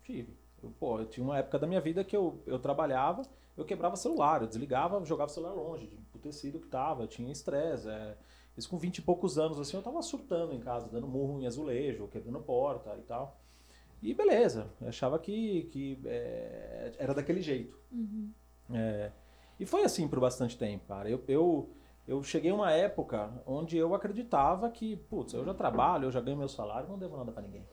Tive. 0.03 0.37
Eu, 0.63 0.71
pô, 0.79 1.01
eu 1.01 1.07
tinha 1.07 1.25
uma 1.25 1.39
época 1.39 1.59
da 1.59 1.67
minha 1.67 1.81
vida 1.81 2.05
que 2.05 2.17
eu, 2.17 2.41
eu 2.47 2.59
trabalhava, 2.59 3.23
eu 3.57 3.65
quebrava 3.65 3.97
celular, 3.97 4.43
eu 4.43 4.49
desligava, 4.49 5.03
jogava 5.05 5.31
o 5.31 5.35
celular 5.35 5.55
longe, 5.55 5.91
do 6.13 6.19
tecido 6.19 6.61
que 6.61 6.69
tava, 6.69 7.05
eu 7.05 7.09
tinha 7.09 7.33
estresse. 7.33 7.89
É, 7.89 8.17
isso 8.57 8.69
com 8.69 8.79
20 8.79 8.99
e 8.99 9.03
poucos 9.03 9.39
anos, 9.39 9.61
assim, 9.61 9.77
eu 9.77 9.83
tava 9.83 10.01
surtando 10.03 10.55
em 10.55 10.61
casa, 10.61 10.89
dando 10.89 11.07
murro 11.07 11.41
em 11.41 11.47
azulejo, 11.47 12.09
quebrando 12.09 12.41
porta 12.41 12.97
e 12.99 13.03
tal. 13.03 13.39
E 14.03 14.15
beleza, 14.15 14.71
achava 14.83 15.19
que, 15.19 15.65
que 15.73 15.99
é, 16.05 16.93
era 16.99 17.15
daquele 17.15 17.41
jeito. 17.41 17.79
É, 18.73 19.11
e 19.59 19.67
foi 19.67 19.83
assim 19.85 20.07
por 20.07 20.21
bastante 20.21 20.57
tempo, 20.57 20.87
cara. 20.87 21.09
Eu, 21.09 21.23
eu, 21.29 21.71
eu 22.07 22.23
cheguei 22.23 22.51
a 22.51 22.55
uma 22.55 22.71
época 22.71 23.31
onde 23.47 23.77
eu 23.77 23.95
acreditava 23.95 24.71
que, 24.71 24.97
putz, 24.97 25.33
eu 25.33 25.45
já 25.45 25.55
trabalho, 25.55 26.07
eu 26.07 26.11
já 26.11 26.21
ganho 26.21 26.37
meu 26.37 26.49
salário, 26.49 26.89
não 26.89 26.99
devo 26.99 27.17
nada 27.17 27.33
pra 27.33 27.43
ninguém. 27.43 27.67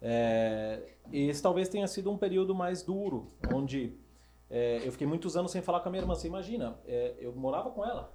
É, 0.00 0.82
e 1.12 1.28
esse 1.28 1.42
talvez 1.42 1.68
tenha 1.68 1.86
sido 1.86 2.10
um 2.10 2.18
período 2.18 2.54
mais 2.54 2.82
duro, 2.82 3.30
onde 3.54 3.96
é, 4.52 4.86
eu 4.86 4.92
fiquei 4.92 5.06
muitos 5.06 5.34
anos 5.34 5.50
sem 5.50 5.62
falar 5.62 5.80
com 5.80 5.88
a 5.88 5.90
minha 5.90 6.02
irmã. 6.02 6.14
Você 6.14 6.26
imagina, 6.26 6.78
é, 6.84 7.16
eu 7.18 7.34
morava 7.34 7.70
com 7.70 7.82
ela. 7.82 8.14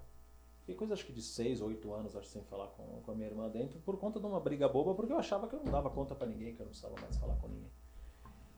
Fiquei 0.60 0.76
coisa 0.76 0.94
acho 0.94 1.04
que 1.04 1.12
de 1.12 1.22
seis, 1.22 1.62
oito 1.62 1.92
anos 1.92 2.16
acho, 2.16 2.28
sem 2.28 2.44
falar 2.44 2.68
com, 2.68 3.02
com 3.02 3.12
a 3.12 3.16
minha 3.16 3.28
irmã 3.28 3.50
dentro, 3.50 3.80
por 3.80 3.98
conta 3.98 4.20
de 4.20 4.26
uma 4.28 4.40
briga 4.40 4.70
boba, 4.70 4.94
porque 4.94 5.12
eu 5.12 5.18
achava 5.18 5.48
que 5.48 5.56
eu 5.56 5.64
não 5.64 5.72
dava 5.72 5.90
conta 5.90 6.14
pra 6.14 6.28
ninguém, 6.28 6.54
que 6.54 6.62
eu 6.62 6.66
não 6.66 6.70
precisava 6.70 6.94
mais 7.02 7.18
falar 7.18 7.36
com 7.38 7.48
ninguém. 7.48 7.72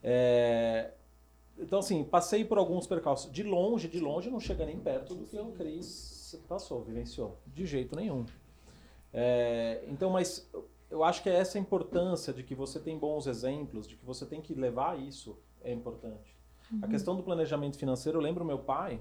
É, 0.03 0.91
então, 1.57 1.79
assim, 1.79 2.03
passei 2.03 2.43
por 2.43 2.57
alguns 2.57 2.85
percalços. 2.85 3.31
De 3.31 3.43
longe, 3.43 3.87
de 3.87 3.99
longe, 4.01 4.29
não 4.29 4.41
chega 4.41 4.65
nem 4.65 4.77
perto 4.77 5.15
do 5.15 5.25
que 5.25 5.39
o 5.39 5.53
Cris 5.53 6.37
passou, 6.49 6.83
vivenciou. 6.83 7.37
De 7.47 7.65
jeito 7.65 7.95
nenhum. 7.95 8.25
É, 9.13 9.85
então, 9.87 10.09
mas 10.09 10.51
eu 10.89 11.01
acho 11.01 11.23
que 11.23 11.29
é 11.29 11.35
essa 11.35 11.57
importância 11.57 12.33
de 12.33 12.43
que 12.43 12.53
você 12.53 12.77
tem 12.77 12.97
bons 12.97 13.25
exemplos, 13.25 13.87
de 13.87 13.95
que 13.95 14.05
você 14.05 14.25
tem 14.25 14.41
que 14.41 14.53
levar 14.53 14.99
isso, 14.99 15.37
é 15.61 15.71
importante. 15.71 16.38
A 16.81 16.87
questão 16.87 17.15
do 17.15 17.23
planejamento 17.23 17.77
financeiro, 17.77 18.17
eu 18.17 18.21
lembro 18.21 18.45
meu 18.45 18.59
pai, 18.59 18.99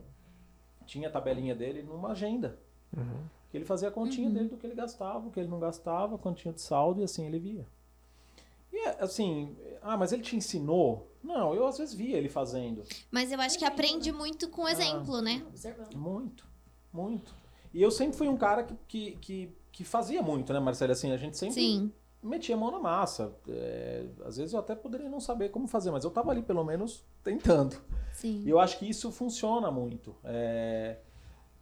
tinha 0.86 1.09
a 1.09 1.11
tabelinha 1.11 1.55
dele 1.55 1.82
numa 1.82 2.12
agenda. 2.12 2.59
Que 3.51 3.57
ele 3.57 3.65
fazia 3.65 3.89
a 3.89 3.90
continha 3.90 4.28
dele 4.31 4.49
do 4.49 4.57
que 4.57 4.66
ele 4.66 4.74
gastava, 4.74 5.28
o 5.28 5.31
que 5.31 5.40
ele 5.40 5.49
não 5.49 5.59
gastava, 5.59 6.16
a 6.16 6.19
continha 6.19 6.53
de 6.53 6.61
saldo, 6.61 7.01
e 7.01 7.05
assim 7.05 7.27
ele 7.27 7.39
via. 7.39 7.66
E 8.73 8.77
é, 8.77 9.03
assim, 9.03 9.57
ah, 9.82 9.97
mas 9.97 10.12
ele 10.12 10.23
te 10.23 10.36
ensinou? 10.36 11.11
Não, 11.23 11.55
eu 11.55 11.66
às 11.66 11.78
vezes 11.78 11.95
via 11.95 12.16
ele 12.16 12.28
fazendo. 12.28 12.85
Mas 13.11 13.32
eu 13.32 13.40
acho 13.40 13.59
que 13.59 13.65
aprende 13.65 14.12
muito 14.12 14.49
com 14.49 14.69
exemplo, 14.69 15.20
né? 15.20 15.43
Observando. 15.49 15.95
Muito, 15.95 16.47
muito. 16.93 17.35
E 17.73 17.82
eu 17.82 17.90
sempre 17.90 18.16
fui 18.16 18.28
um 18.28 18.36
cara 18.36 18.62
que, 18.62 18.77
que, 18.86 19.16
que, 19.20 19.57
que 19.73 19.85
fazia 19.85 20.23
muito, 20.23 20.53
né, 20.53 20.61
Marcelo? 20.61 20.93
Assim, 20.93 21.11
a 21.12 21.16
gente 21.16 21.36
sempre 21.36 21.55
Sim. 21.55 21.93
Metia 22.23 22.55
a 22.55 22.59
mão 22.59 22.70
na 22.70 22.78
massa. 22.78 23.35
É, 23.49 24.07
às 24.24 24.36
vezes 24.36 24.53
eu 24.53 24.61
até 24.61 24.74
poderia 24.74 25.09
não 25.09 25.20
saber 25.20 25.51
como 25.51 25.66
fazer, 25.66 25.90
mas 25.90 26.05
eu 26.05 26.11
tava 26.11 26.31
ali 26.31 26.43
pelo 26.43 26.65
menos 26.65 27.05
tentando. 27.23 27.77
Sim. 28.12 28.43
E 28.45 28.51
eu 28.51 28.59
acho 28.59 28.78
que 28.78 28.89
isso 28.89 29.11
funciona 29.12 29.70
muito. 29.70 30.15
É, 30.24 30.99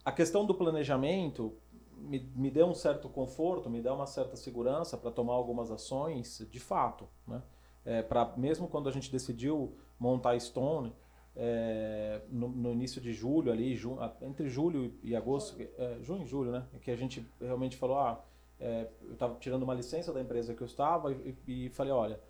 a 0.05 0.13
questão 0.13 0.47
do 0.47 0.55
planejamento 0.55 1.53
me, 1.97 2.21
me 2.35 2.51
deu 2.51 2.67
um 2.67 2.75
certo 2.75 3.09
conforto, 3.09 3.69
me 3.69 3.81
dá 3.81 3.95
uma 3.95 4.07
certa 4.07 4.37
segurança 4.37 4.97
para 4.97 5.11
tomar 5.11 5.35
algumas 5.35 5.71
ações 5.71 6.47
de 6.51 6.61
fato. 6.61 7.09
Né? 7.27 7.43
É, 7.85 8.03
pra, 8.03 8.33
mesmo 8.37 8.69
quando 8.69 8.89
a 8.89 8.93
gente 8.93 9.11
decidiu 9.11 9.77
montar 9.99 10.31
a 10.31 10.41
Stone, 10.41 10.93
é, 11.37 12.23
no, 12.31 12.49
no 12.49 12.73
início 12.73 13.01
de 13.01 13.13
julho, 13.13 13.53
ali, 13.53 13.77
ju, 13.77 13.99
entre 14.23 14.49
julho 14.49 14.95
e 15.03 15.15
agosto, 15.15 15.61
é, 15.61 15.99
junho 16.01 16.23
e 16.23 16.27
julho, 16.27 16.51
né? 16.51 16.65
Que 16.81 16.91
a 16.91 16.97
gente 16.97 17.27
realmente 17.39 17.77
falou, 17.77 17.99
ah, 17.99 18.25
é, 18.59 18.89
eu 19.03 19.13
estava 19.13 19.35
tirando 19.39 19.63
uma 19.63 19.75
licença 19.75 20.13
da 20.13 20.21
empresa 20.21 20.55
que 20.55 20.63
eu 20.63 20.67
estava 20.67 21.13
e, 21.13 21.37
e 21.47 21.69
falei, 21.71 21.93
olha, 21.93 22.21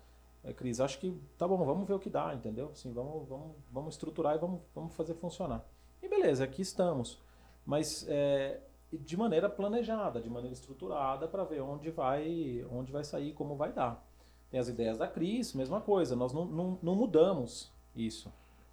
é, 0.43 0.53
Cris, 0.53 0.79
acho 0.79 0.99
que 0.99 1.11
tá 1.37 1.47
bom, 1.47 1.57
vamos 1.57 1.87
ver 1.87 1.93
o 1.93 1.99
que 1.99 2.09
dá, 2.09 2.33
entendeu? 2.33 2.69
Assim, 2.71 2.91
vamos, 2.91 3.27
vamos, 3.27 3.55
vamos 3.71 3.95
estruturar 3.95 4.35
e 4.35 4.39
vamos, 4.39 4.61
vamos 4.73 4.93
fazer 4.95 5.13
funcionar. 5.15 5.65
E 6.01 6.07
beleza, 6.07 6.43
aqui 6.43 6.61
estamos. 6.61 7.21
Mas 7.65 8.05
é, 8.07 8.61
de 8.91 9.17
maneira 9.17 9.49
planejada, 9.49 10.21
de 10.21 10.29
maneira 10.29 10.53
estruturada, 10.53 11.27
para 11.27 11.43
ver 11.43 11.61
onde 11.61 11.89
vai, 11.91 12.65
onde 12.71 12.91
vai 12.91 13.03
sair, 13.03 13.33
como 13.33 13.55
vai 13.55 13.73
dar. 13.73 14.05
Tem 14.49 14.59
as 14.59 14.69
ideias 14.69 14.97
da 14.97 15.07
Cris, 15.07 15.53
mesma 15.53 15.81
coisa, 15.81 16.15
nós 16.15 16.31
não, 16.31 16.45
não, 16.45 16.79
não 16.81 16.95
mudamos 16.95 17.73
isso. 17.95 18.31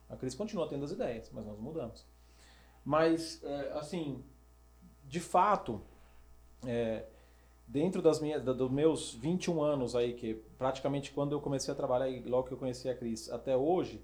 A 0.08 0.16
Cris 0.16 0.34
continua 0.34 0.68
tendo 0.68 0.84
as 0.84 0.92
ideias, 0.92 1.30
mas 1.32 1.44
nós 1.44 1.58
mudamos. 1.58 2.06
Mas, 2.84 3.42
é, 3.42 3.72
assim, 3.72 4.22
de 5.04 5.18
fato, 5.18 5.80
é, 6.66 7.06
dentro 7.66 8.00
das 8.02 8.20
minhas, 8.20 8.42
dos 8.42 8.70
meus 8.70 9.14
21 9.14 9.62
anos 9.62 9.96
aí, 9.96 10.14
que 10.14 10.34
praticamente 10.58 11.10
quando 11.12 11.32
eu 11.32 11.40
comecei 11.40 11.72
a 11.72 11.76
trabalhar, 11.76 12.08
e 12.08 12.20
logo 12.22 12.46
que 12.48 12.52
eu 12.54 12.58
conheci 12.58 12.88
a 12.88 12.94
Cris, 12.94 13.30
até 13.30 13.56
hoje, 13.56 14.00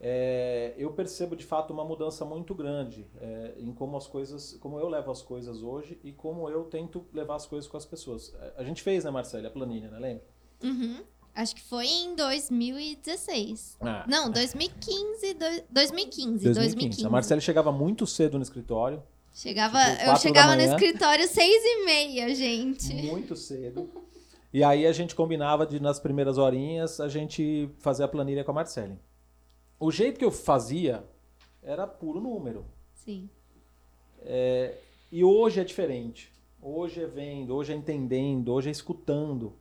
é, 0.00 0.74
eu 0.76 0.92
percebo 0.92 1.34
de 1.36 1.44
fato 1.44 1.72
uma 1.72 1.84
mudança 1.84 2.24
muito 2.24 2.54
grande 2.54 3.06
é, 3.20 3.54
em 3.58 3.72
como 3.72 3.96
as 3.96 4.06
coisas, 4.06 4.56
como 4.60 4.78
eu 4.78 4.88
levo 4.88 5.10
as 5.10 5.22
coisas 5.22 5.62
hoje 5.62 5.98
e 6.04 6.12
como 6.12 6.48
eu 6.50 6.64
tento 6.64 7.04
levar 7.12 7.36
as 7.36 7.46
coisas 7.46 7.68
com 7.70 7.76
as 7.76 7.86
pessoas. 7.86 8.34
A- 8.56 8.60
A 8.60 8.64
gente 8.64 8.82
fez, 8.82 9.04
né, 9.04 9.10
Marcela, 9.10 9.48
a 9.48 9.50
planilha, 9.50 9.88
né? 9.90 9.98
Lembra? 9.98 10.24
Uhum. 10.62 11.02
Acho 11.34 11.54
que 11.56 11.62
foi 11.62 11.86
em 11.86 12.14
2016. 12.14 13.76
Ah, 13.80 14.04
Não, 14.08 14.30
2015, 14.30 15.34
dois- 15.34 15.64
2015, 15.70 16.44
2015. 16.44 16.54
2015. 16.54 17.06
A 17.06 17.10
Marcela 17.10 17.40
chegava 17.40 17.72
muito 17.72 18.06
cedo 18.06 18.36
no 18.36 18.42
escritório, 18.42 19.02
Chegava, 19.34 19.78
Tipo, 19.80 20.10
eu 20.10 20.16
chegava 20.16 20.54
no 20.54 20.62
escritório 20.62 21.26
seis 21.26 21.62
e 21.64 21.84
meia, 21.84 22.32
gente. 22.34 22.94
muito 22.94 23.34
cedo. 23.34 23.90
E 24.52 24.62
aí 24.62 24.86
a 24.86 24.92
gente 24.92 25.14
combinava 25.16 25.66
de 25.66 25.80
nas 25.80 25.98
primeiras 25.98 26.38
horinhas 26.38 27.00
a 27.00 27.08
gente 27.08 27.68
fazer 27.80 28.04
a 28.04 28.08
planilha 28.08 28.44
com 28.44 28.52
a 28.52 28.54
Marcele. 28.54 28.96
O 29.80 29.90
jeito 29.90 30.18
que 30.20 30.24
eu 30.24 30.30
fazia 30.30 31.04
era 31.60 31.84
puro 31.86 32.20
número. 32.20 32.64
Sim. 32.94 33.28
E 35.10 35.24
hoje 35.24 35.60
é 35.60 35.64
diferente. 35.64 36.32
Hoje 36.62 37.02
é 37.02 37.06
vendo, 37.06 37.54
hoje 37.54 37.72
é 37.72 37.76
entendendo, 37.76 38.52
hoje 38.52 38.68
é 38.68 38.72
escutando. 38.72 39.52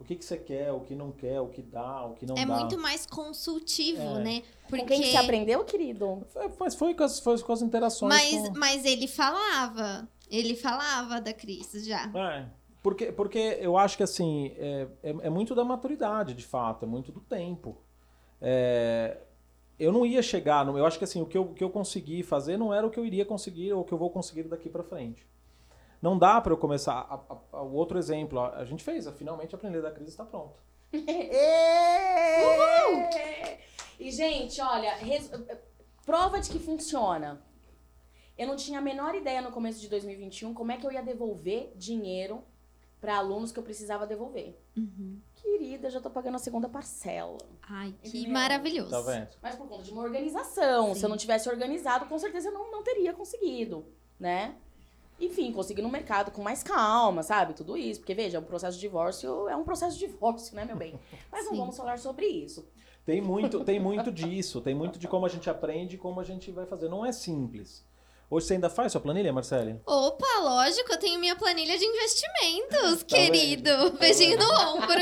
O 0.00 0.04
que, 0.04 0.16
que 0.16 0.24
você 0.24 0.38
quer, 0.38 0.72
o 0.72 0.80
que 0.80 0.94
não 0.94 1.12
quer, 1.12 1.40
o 1.40 1.48
que 1.48 1.60
dá, 1.62 2.06
o 2.06 2.14
que 2.14 2.24
não 2.26 2.34
é 2.36 2.44
dá. 2.46 2.56
muito 2.58 2.78
mais 2.78 3.04
consultivo, 3.06 4.00
É. 4.00 4.18
né? 4.22 4.40
Com 4.64 4.70
Porque 4.70 4.84
quem 4.86 5.02
que 5.02 5.10
você 5.12 5.16
aprendeu, 5.18 5.62
querido? 5.64 6.26
Foi- 6.30 6.50
Mas 6.58 6.74
foi 6.74 6.94
com 6.94 7.04
as, 7.04 7.20
foi 7.20 7.38
com 7.38 7.52
as 7.52 7.60
interações. 7.62 8.12
mas, 8.12 8.48
com... 8.48 8.58
mas 8.58 8.84
ele 8.86 9.06
falava, 9.06 10.08
ele 10.30 10.56
falava 10.56 11.20
da 11.20 11.32
Cris 11.34 11.70
já. 11.86 12.10
É, 12.14 12.46
Porque, 12.82 13.12
porque 13.12 13.58
eu 13.60 13.76
acho 13.76 13.96
que 13.98 14.02
assim, 14.02 14.54
é, 14.56 14.88
é, 15.02 15.10
é 15.22 15.30
muito 15.30 15.54
da 15.54 15.64
maturidade, 15.64 16.32
de 16.34 16.46
fato, 16.46 16.86
é 16.86 16.88
muito 16.88 17.12
do 17.12 17.20
tempo. 17.20 17.76
É, 18.40 19.18
eu 19.78 19.92
não 19.92 20.04
ia 20.06 20.22
chegar, 20.22 20.64
no, 20.64 20.78
eu 20.78 20.86
acho 20.86 20.98
que 20.98 21.04
assim, 21.04 21.20
o 21.20 21.26
que 21.26 21.36
eu, 21.36 21.42
o 21.42 21.54
que 21.54 21.62
eu 21.62 21.68
consegui 21.70 22.22
fazer 22.22 22.56
não 22.56 22.72
era 22.72 22.86
o 22.86 22.90
que 22.90 22.98
eu 22.98 23.04
iria 23.04 23.24
conseguir 23.24 23.72
ou 23.74 23.82
o 23.82 23.84
que 23.84 23.92
eu 23.92 23.98
vou 23.98 24.10
conseguir 24.10 24.44
daqui 24.44 24.68
para 24.70 24.82
frente. 24.82 25.26
Não 26.00 26.18
dá 26.18 26.40
para 26.40 26.52
eu 26.52 26.56
começar. 26.56 26.94
A, 26.94 27.14
a, 27.14 27.38
a, 27.58 27.62
o 27.62 27.72
outro 27.74 27.98
exemplo, 27.98 28.38
a, 28.40 28.56
a 28.58 28.64
gente 28.64 28.82
fez, 28.82 29.06
a, 29.06 29.12
finalmente 29.12 29.54
a 29.54 29.58
Aprender 29.58 29.82
da 29.82 29.90
Crise 29.90 30.10
está 30.10 30.24
pronta. 30.24 30.58
e, 33.98 34.10
gente, 34.10 34.60
olha, 34.60 34.94
res- 34.96 35.30
prova 36.04 36.40
de 36.40 36.50
que 36.50 36.58
funciona. 36.58 37.42
Eu 38.36 38.46
não 38.48 38.56
tinha 38.56 38.78
a 38.78 38.82
menor 38.82 39.14
ideia 39.14 39.42
no 39.42 39.50
começo 39.52 39.80
de 39.80 39.88
2021 39.88 40.54
como 40.54 40.72
é 40.72 40.76
que 40.78 40.86
eu 40.86 40.90
ia 40.92 41.02
devolver 41.02 41.72
dinheiro 41.76 42.42
para 42.98 43.16
alunos 43.16 43.52
que 43.52 43.58
eu 43.58 43.62
precisava 43.62 44.06
devolver. 44.06 44.58
Querida, 45.34 45.90
já 45.90 46.00
tô 46.00 46.08
pagando 46.10 46.36
a 46.36 46.38
segunda 46.38 46.68
parcela. 46.68 47.38
Ai, 47.62 47.94
que 48.02 48.08
Entendeu? 48.08 48.32
maravilhoso. 48.32 48.90
Tá 48.90 49.00
vendo? 49.02 49.28
Mas 49.42 49.54
por 49.56 49.68
conta 49.68 49.82
de 49.82 49.90
uma 49.92 50.02
organização. 50.02 50.88
Sim. 50.88 51.00
Se 51.00 51.04
eu 51.04 51.08
não 51.10 51.16
tivesse 51.16 51.48
organizado, 51.48 52.06
com 52.06 52.18
certeza 52.18 52.48
eu 52.48 52.52
não, 52.54 52.70
não 52.70 52.82
teria 52.82 53.12
conseguido, 53.12 53.84
né? 54.18 54.56
Enfim, 55.20 55.52
consegui 55.52 55.82
no 55.82 55.90
mercado 55.90 56.30
com 56.30 56.42
mais 56.42 56.62
calma, 56.62 57.22
sabe? 57.22 57.52
Tudo 57.54 57.76
isso. 57.76 58.00
Porque, 58.00 58.14
veja, 58.14 58.40
um 58.40 58.44
processo 58.44 58.76
de 58.76 58.80
divórcio 58.80 59.48
é 59.48 59.54
um 59.56 59.64
processo 59.64 59.98
de 59.98 60.06
divórcio, 60.08 60.56
né, 60.56 60.64
meu 60.64 60.76
bem? 60.76 60.98
Mas 61.30 61.44
não 61.44 61.52
Sim. 61.52 61.58
vamos 61.58 61.76
falar 61.76 61.98
sobre 61.98 62.26
isso. 62.26 62.66
Tem 63.04 63.20
muito, 63.20 63.64
tem 63.64 63.78
muito 63.80 64.10
disso, 64.12 64.60
tem 64.60 64.74
muito 64.74 64.98
de 64.98 65.08
como 65.08 65.26
a 65.26 65.28
gente 65.28 65.48
aprende 65.50 65.96
e 65.96 65.98
como 65.98 66.20
a 66.20 66.24
gente 66.24 66.50
vai 66.50 66.66
fazer. 66.66 66.88
Não 66.88 67.04
é 67.04 67.12
simples. 67.12 67.84
Hoje 68.28 68.46
você 68.46 68.54
ainda 68.54 68.70
faz 68.70 68.92
sua 68.92 69.00
planilha, 69.00 69.32
Marcele? 69.32 69.80
Opa, 69.84 70.38
lógico, 70.40 70.92
eu 70.92 70.98
tenho 70.98 71.18
minha 71.18 71.34
planilha 71.34 71.76
de 71.76 71.84
investimentos, 71.84 73.02
Tá 73.02 73.16
querido. 73.16 73.70
vendo? 73.76 73.90
Tá 73.90 73.98
Beijinho 73.98 74.38
no 74.38 74.44
ombro. 74.76 75.00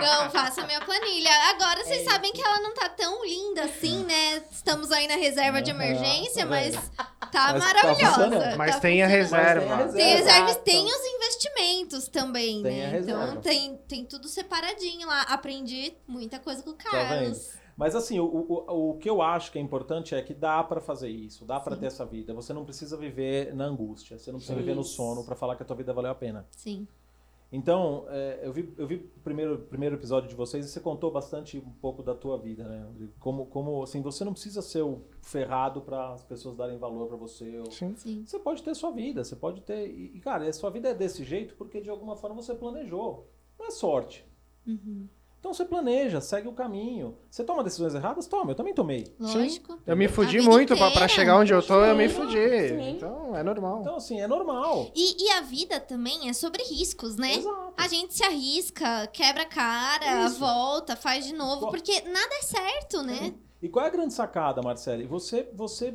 não, 0.00 0.30
faça 0.30 0.66
minha 0.66 0.80
planilha. 0.84 1.30
Agora 1.50 1.80
É 1.80 1.84
vocês 1.84 2.02
sabem 2.04 2.30
que 2.32 2.42
ela 2.42 2.60
não 2.60 2.74
tá 2.74 2.88
tão 2.90 3.24
linda 3.24 3.64
assim, 3.64 4.04
né? 4.04 4.44
Estamos 4.50 4.90
aí 4.92 5.08
na 5.08 5.16
reserva 5.16 5.62
de 5.62 5.70
Aham, 5.70 5.82
emergência, 5.82 6.42
tá 6.44 6.50
mas 6.50 6.74
vendo? 6.74 6.90
Tá 7.32 7.52
Mas 7.52 7.64
tá 7.64 7.74
maravilhosa. 7.74 8.14
funcionando. 8.24 8.56
Mas 8.56 8.74
Tá 8.76 8.80
tem 8.80 9.02
a 9.02 9.06
reserva. 9.06 9.76
Tem 9.92 10.06
reservas, 10.16 10.50
Exato. 10.50 10.64
tem 10.64 10.84
os 10.86 11.04
investimentos 11.06 12.08
também, 12.08 12.62
Tem 12.62 12.72
né? 12.80 12.98
Então 13.00 13.40
tem, 13.40 13.76
tem 13.88 14.04
tudo 14.04 14.28
separadinho 14.28 15.06
lá. 15.08 15.22
Aprendi 15.22 15.94
muita 16.06 16.38
coisa 16.38 16.62
com 16.62 16.70
o 16.70 16.74
Tá? 16.74 16.90
Carlos. 16.90 17.50
Mas 17.76 17.96
assim, 17.96 18.20
o, 18.20 18.26
o, 18.26 18.90
o 18.90 18.98
que 18.98 19.08
eu 19.08 19.22
acho 19.22 19.50
que 19.50 19.58
é 19.58 19.62
importante 19.62 20.14
é 20.14 20.20
que 20.22 20.34
dá 20.34 20.62
pra 20.62 20.80
fazer 20.80 21.08
isso, 21.08 21.44
dá 21.46 21.58
pra 21.58 21.74
ter 21.74 21.86
essa 21.86 22.04
vida. 22.04 22.34
Você 22.34 22.52
não 22.52 22.64
precisa 22.64 22.96
viver 22.98 23.54
na 23.54 23.64
angústia, 23.64 24.18
você 24.18 24.30
não 24.30 24.38
precisa 24.38 24.56
viver 24.58 24.74
no 24.76 24.84
sono 24.84 25.24
pra 25.24 25.34
falar 25.34 25.56
que 25.56 25.62
a 25.62 25.66
tua 25.66 25.74
vida 25.76 25.92
valeu 25.92 26.10
a 26.10 26.14
pena. 26.14 26.46
Sim. 26.50 26.86
Então, 27.54 28.06
é, 28.08 28.40
eu 28.42 28.50
vi, 28.52 28.72
eu 28.78 28.86
vi 28.86 28.94
o 29.14 29.20
primeiro, 29.20 29.58
primeiro 29.58 29.96
episódio 29.96 30.26
de 30.28 30.34
vocês 30.34 30.64
e 30.64 30.68
você 30.70 30.80
contou 30.80 31.10
bastante 31.10 31.58
um 31.58 31.70
pouco 31.70 32.02
da 32.02 32.14
tua 32.14 32.38
vida, 32.38 32.64
né? 32.66 32.88
De 32.96 33.08
Como, 33.20 33.44
como 33.44 33.82
assim, 33.82 34.00
você 34.00 34.24
não 34.24 34.32
precisa 34.32 34.62
ser 34.62 34.80
o 34.80 35.02
ferrado 35.20 35.82
para 35.82 36.14
as 36.14 36.24
pessoas 36.24 36.56
darem 36.56 36.78
valor 36.78 37.08
pra 37.08 37.16
você. 37.18 37.58
ou- 37.58 37.70
Sim. 37.70 37.94
Sim. 37.94 38.24
Você 38.24 38.38
pode 38.38 38.62
ter 38.62 38.74
sua 38.74 38.90
vida, 38.90 39.22
você 39.22 39.36
pode 39.36 39.60
ter. 39.60 39.86
E, 39.90 40.16
e, 40.16 40.20
cara, 40.20 40.48
a 40.48 40.52
sua 40.52 40.70
vida 40.70 40.88
é 40.88 40.94
desse 40.94 41.24
jeito 41.24 41.54
porque 41.56 41.80
de 41.82 41.90
alguma 41.90 42.16
forma 42.16 42.40
você 42.40 42.54
planejou. 42.54 43.28
Não 43.58 43.66
é 43.66 43.70
sorte. 43.70 44.24
Uhum. 44.66 45.06
Então 45.42 45.52
você 45.52 45.64
planeja, 45.64 46.20
segue 46.20 46.46
o 46.46 46.52
caminho. 46.52 47.18
Você 47.28 47.42
toma 47.42 47.64
decisões 47.64 47.96
erradas? 47.96 48.28
Toma, 48.28 48.52
eu 48.52 48.54
também 48.54 48.72
tomei. 48.72 49.12
Lógico. 49.18 49.76
Eu 49.84 49.96
me 49.96 50.06
fudi 50.06 50.40
muito 50.40 50.72
inteira. 50.72 51.08
chegar 51.08 51.36
onde 51.36 51.52
eu 51.52 51.60
tô, 51.60 51.84
eu 51.84 51.96
me 51.96 52.08
Sim, 52.08 52.14
fudi. 52.14 52.68
sim. 52.68 52.90
Então 52.90 53.36
é 53.36 53.42
normal. 53.42 53.80
Então, 53.80 53.96
assim, 53.96 54.20
é 54.20 54.28
normal. 54.28 54.92
E, 54.94 55.24
e 55.26 55.30
a 55.32 55.40
vida 55.40 55.80
também 55.80 56.28
é 56.28 56.32
sobre 56.32 56.62
riscos, 56.62 57.16
né? 57.16 57.38
Exato. 57.38 57.74
A 57.76 57.88
gente 57.88 58.14
se 58.14 58.22
arrisca, 58.22 59.08
quebra 59.08 59.42
a 59.42 59.46
cara, 59.46 60.26
Isso. 60.26 60.38
volta, 60.38 60.94
faz 60.94 61.26
de 61.26 61.34
novo, 61.34 61.62
Qual- 61.62 61.72
porque 61.72 62.02
nada 62.02 62.34
é 62.36 62.42
certo, 62.42 63.02
né? 63.02 63.34
E 63.60 63.68
qual 63.68 63.84
é 63.84 63.88
a 63.88 63.92
grande 63.92 64.14
sacada, 64.14 64.62
Marcele? 64.62 65.08
Você, 65.08 65.50
você 65.52 65.92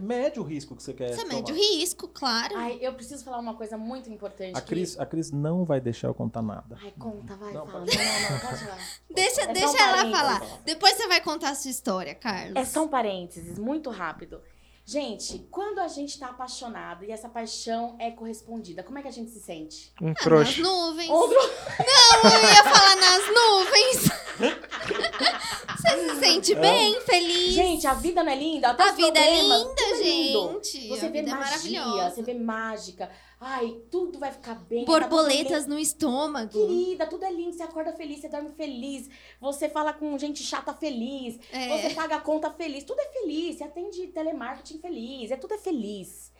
mede 0.00 0.38
o 0.38 0.42
risco 0.42 0.76
que 0.76 0.82
você 0.82 0.92
quer 0.92 1.10
Você 1.14 1.22
tomar. 1.22 1.34
mede 1.34 1.52
o 1.52 1.54
risco, 1.54 2.08
claro. 2.08 2.54
Ai, 2.56 2.78
eu 2.80 2.92
preciso 2.94 3.24
falar 3.24 3.38
uma 3.38 3.54
coisa 3.54 3.76
muito 3.78 4.10
importante. 4.10 4.56
A 4.56 4.60
que- 4.60 4.66
Cris, 4.68 4.98
a 4.98 5.06
Cris 5.06 5.30
não 5.30 5.64
vai 5.64 5.80
deixar 5.80 6.08
eu 6.08 6.14
contar 6.14 6.42
nada. 6.42 6.76
Ai, 6.82 6.92
conta, 6.98 7.34
vai, 7.36 7.52
Não, 7.52 7.66
fala. 7.66 7.84
pode- 7.86 7.96
Não, 7.96 8.04
não, 8.04 8.30
não, 8.30 8.38
pode 8.40 8.58
falar. 8.64 8.78
deixa 9.14 9.42
É 9.42 9.52
deixa 9.52 9.78
ela 9.82 9.96
parênteses. 9.96 10.18
falar. 10.20 10.60
Depois 10.64 10.94
você 10.94 11.08
vai 11.08 11.20
contar 11.22 11.50
a 11.50 11.54
sua 11.54 11.70
história, 11.70 12.14
Carlos. 12.14 12.56
É 12.56 12.64
só 12.64 12.84
um 12.84 12.88
parênteses, 12.88 13.58
muito 13.58 13.88
rápido. 13.90 14.40
Gente, 14.84 15.46
quando 15.50 15.80
a 15.80 15.88
gente 15.88 16.18
tá 16.18 16.28
apaixonado 16.28 17.04
e 17.04 17.10
essa 17.10 17.28
paixão 17.28 17.94
é 17.98 18.10
correspondida, 18.10 18.82
como 18.82 18.98
é 18.98 19.02
que 19.02 19.08
a 19.08 19.10
gente 19.12 19.30
se 19.30 19.38
sente? 19.40 19.92
Um 20.00 20.06
Ah, 20.06 20.10
nas 20.12 20.18
trouxa. 20.22 20.62
nuvens. 20.62 21.10
Outro... 21.10 21.36
Eu 21.38 22.50
ia 22.54 22.64
falar 22.64 22.96
nas 22.96 23.22
nuvens. 23.28 24.08
Você 25.80 26.10
se 26.10 26.16
sente 26.20 26.54
bem, 26.56 27.00
feliz? 27.02 27.52
Gente, 27.54 27.86
a 27.86 27.94
vida 27.94 28.22
não 28.24 28.32
é 28.32 28.36
linda? 28.36 28.68
Até 28.70 28.82
A 28.82 28.92
vida 28.92 29.18
é 29.18 29.40
linda, 29.40 29.74
é 29.80 30.02
lindo. 30.02 30.60
gente. 30.64 30.88
Você 30.88 31.06
a 31.06 31.08
vê 31.08 31.18
é 31.18 31.22
magia, 31.22 31.36
maravilhosa. 31.84 32.14
você 32.14 32.22
vê 32.22 32.34
mágica. 32.34 33.10
Ai, 33.40 33.76
tudo 33.90 34.18
vai 34.18 34.32
ficar 34.32 34.56
bem. 34.56 34.84
tá 34.84 34.90
Borboletas 34.92 35.62
lindo. 35.62 35.74
no 35.74 35.78
estômago. 35.80 36.50
Querida, 36.50 37.06
tudo 37.06 37.24
é 37.24 37.30
lindo. 37.32 37.52
Você 37.52 37.62
acorda 37.62 37.92
feliz, 37.92 38.20
você 38.20 38.28
dorme 38.28 38.50
feliz. 38.50 39.08
Você 39.40 39.68
fala 39.68 39.92
com 39.92 40.18
gente 40.18 40.42
chata 40.42 40.74
feliz. 40.74 41.38
É. 41.52 41.88
Você 41.88 41.94
paga 41.94 42.16
a 42.16 42.20
conta 42.20 42.50
feliz. 42.50 42.82
Tudo 42.82 43.00
é 43.00 43.06
feliz. 43.12 43.56
Você 43.58 43.64
atende 43.64 44.08
telemarketing 44.08 44.80
feliz. 44.80 45.30
É 45.30 45.36
tudo 45.36 45.54
é 45.54 45.58
feliz. 45.58 46.32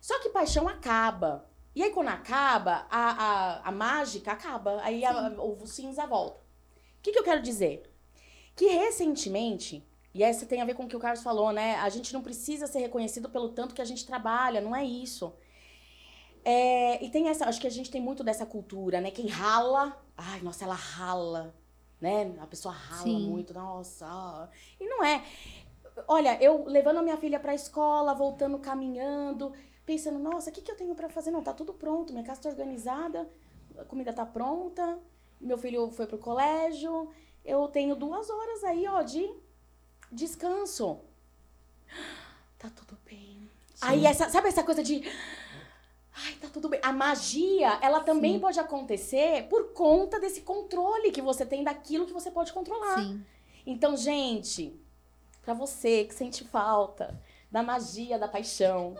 Só 0.00 0.20
que 0.20 0.28
paixão 0.28 0.68
acaba. 0.68 1.44
E 1.74 1.82
aí, 1.82 1.90
quando 1.90 2.06
acaba, 2.08 2.86
a, 2.88 3.10
a, 3.10 3.68
a 3.68 3.72
mágica 3.72 4.30
acaba. 4.30 4.80
Aí 4.84 5.04
a- 5.04 5.34
o 5.38 5.66
cinza 5.66 6.06
volta. 6.06 6.38
O 6.38 7.02
que, 7.02 7.10
que 7.10 7.18
eu 7.18 7.24
quero 7.24 7.42
dizer? 7.42 7.82
Que 8.56 8.66
recentemente, 8.66 9.84
e 10.14 10.22
essa 10.22 10.46
tem 10.46 10.62
a 10.62 10.64
ver 10.64 10.74
com 10.74 10.84
o 10.84 10.88
que 10.88 10.96
o 10.96 11.00
Carlos 11.00 11.22
falou, 11.22 11.52
né? 11.52 11.74
A 11.76 11.88
gente 11.88 12.12
não 12.12 12.22
precisa 12.22 12.66
ser 12.66 12.78
reconhecido 12.78 13.28
pelo 13.28 13.48
tanto 13.48 13.74
que 13.74 13.82
a 13.82 13.84
gente 13.84 14.06
trabalha, 14.06 14.60
não 14.60 14.74
é 14.74 14.84
isso. 14.84 15.34
É, 16.44 17.02
e 17.04 17.10
tem 17.10 17.28
essa, 17.28 17.46
acho 17.48 17.60
que 17.60 17.66
a 17.66 17.70
gente 17.70 17.90
tem 17.90 18.00
muito 18.00 18.22
dessa 18.22 18.46
cultura, 18.46 19.00
né? 19.00 19.10
Quem 19.10 19.26
rala, 19.26 19.98
ai, 20.16 20.40
nossa, 20.42 20.64
ela 20.64 20.74
rala, 20.74 21.54
né? 22.00 22.32
A 22.40 22.46
pessoa 22.46 22.72
rala 22.72 23.02
Sim. 23.02 23.28
muito, 23.28 23.52
nossa. 23.54 24.48
E 24.78 24.86
não 24.86 25.02
é. 25.02 25.24
Olha, 26.06 26.40
eu 26.42 26.64
levando 26.66 26.98
a 26.98 27.02
minha 27.02 27.16
filha 27.16 27.40
pra 27.40 27.54
escola, 27.54 28.14
voltando 28.14 28.58
caminhando, 28.58 29.52
pensando, 29.86 30.18
nossa, 30.18 30.50
o 30.50 30.52
que, 30.52 30.60
que 30.60 30.70
eu 30.70 30.76
tenho 30.76 30.94
pra 30.94 31.08
fazer? 31.08 31.30
Não, 31.30 31.42
tá 31.42 31.52
tudo 31.52 31.72
pronto, 31.72 32.12
minha 32.12 32.24
casa 32.24 32.42
tá 32.42 32.48
organizada, 32.50 33.28
a 33.78 33.84
comida 33.84 34.12
tá 34.12 34.26
pronta, 34.26 34.98
meu 35.40 35.56
filho 35.58 35.90
foi 35.90 36.06
pro 36.06 36.18
colégio, 36.18 37.10
eu 37.44 37.68
tenho 37.68 37.94
duas 37.94 38.30
horas 38.30 38.64
aí, 38.64 38.86
ó, 38.86 39.02
de 39.02 39.30
descanso. 40.10 41.00
Tá 42.56 42.70
tudo 42.70 42.96
bem. 43.04 43.50
Aí, 43.82 44.06
essa, 44.06 44.30
sabe 44.30 44.48
essa 44.48 44.62
coisa 44.64 44.82
de. 44.82 45.06
Ai, 46.14 46.32
tá 46.40 46.48
tudo 46.48 46.70
bem. 46.70 46.80
A 46.82 46.94
magia, 46.94 47.78
ela 47.82 48.00
também 48.00 48.34
Sim. 48.34 48.40
pode 48.40 48.58
acontecer 48.58 49.46
por 49.50 49.74
conta 49.74 50.18
desse 50.18 50.40
controle 50.40 51.12
que 51.12 51.20
você 51.20 51.44
tem 51.44 51.62
daquilo 51.62 52.06
que 52.06 52.12
você 52.14 52.30
pode 52.30 52.54
controlar. 52.54 53.00
Sim. 53.00 53.22
Então, 53.66 53.98
gente, 53.98 54.74
pra 55.42 55.52
você 55.52 56.04
que 56.04 56.14
sente 56.14 56.42
falta 56.44 57.20
da 57.50 57.62
magia 57.62 58.18
da 58.18 58.28
paixão, 58.28 58.96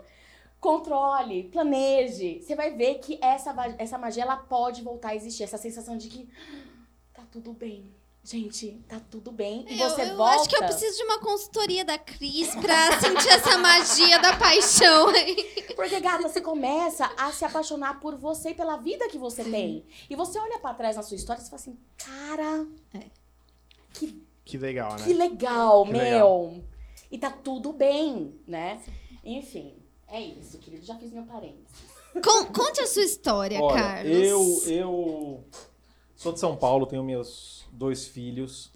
controle, 0.61 1.45
planeje. 1.45 2.43
Você 2.43 2.55
vai 2.55 2.71
ver 2.71 2.97
que 2.99 3.19
essa, 3.23 3.55
essa 3.79 3.97
magia 3.97 4.25
ela 4.25 4.37
pode 4.37 4.83
voltar 4.83 5.11
a 5.11 5.16
existir. 5.16 5.45
Essa 5.45 5.57
sensação 5.59 5.97
de 5.97 6.09
que 6.09 6.29
tá 7.15 7.23
tudo 7.33 7.53
bem. 7.53 7.95
Gente, 8.24 8.82
tá 8.88 8.98
tudo 9.10 9.30
bem. 9.30 9.66
E 9.68 9.78
Eu, 9.78 9.90
você 9.90 10.02
eu 10.10 10.16
volta. 10.16 10.36
acho 10.36 10.48
que 10.48 10.56
eu 10.56 10.60
preciso 10.64 10.96
de 10.96 11.02
uma 11.05 11.18
consultoria 11.18 11.84
da 11.84 11.98
Cris 11.98 12.55
pra 12.55 12.92
sentir 12.98 13.28
essa 13.28 13.59
magia 13.59 14.18
da 14.18 14.34
paixão 14.36 15.09
aí. 15.09 15.36
Porque, 15.76 16.01
gata, 16.01 16.26
você 16.26 16.40
começa 16.40 17.05
a 17.18 17.30
se 17.32 17.44
apaixonar 17.44 18.01
por 18.01 18.16
você 18.16 18.51
e 18.51 18.55
pela 18.55 18.78
vida 18.78 19.09
que 19.09 19.18
você 19.18 19.44
tem. 19.44 19.84
E 20.09 20.16
você 20.16 20.38
olha 20.38 20.59
pra 20.59 20.72
trás 20.72 20.96
na 20.96 21.02
sua 21.02 21.16
história 21.16 21.42
e 21.42 21.44
fala 21.44 21.56
assim, 21.56 21.78
cara, 21.98 22.66
É. 22.94 23.10
que, 23.92 24.22
Que 24.42 24.56
legal, 24.56 24.96
que 24.96 25.12
né? 25.12 25.24
legal, 25.28 25.84
Que 25.84 25.92
meu. 25.92 26.01
legal. 26.02 26.55
E 27.10 27.18
tá 27.18 27.30
tudo 27.30 27.74
bem, 27.74 28.34
né? 28.46 28.80
Enfim, 29.22 29.74
é 30.09 30.18
isso, 30.20 30.59
querido. 30.59 30.84
Já 30.86 30.96
fiz 30.96 31.12
meu 31.12 31.24
parênteses. 31.24 31.92
Con- 32.24 32.46
conte 32.46 32.80
a 32.80 32.86
sua 32.86 33.02
história, 33.02 33.60
Olha, 33.60 33.74
Carlos. 33.82 34.16
eu, 34.16 34.62
eu 34.72 35.44
sou 36.16 36.32
de 36.32 36.41
São 36.41 36.57
Paulo, 36.57 36.86
tenho 36.86 37.03
meus 37.05 37.65
dois 37.73 38.07
filhos. 38.07 38.70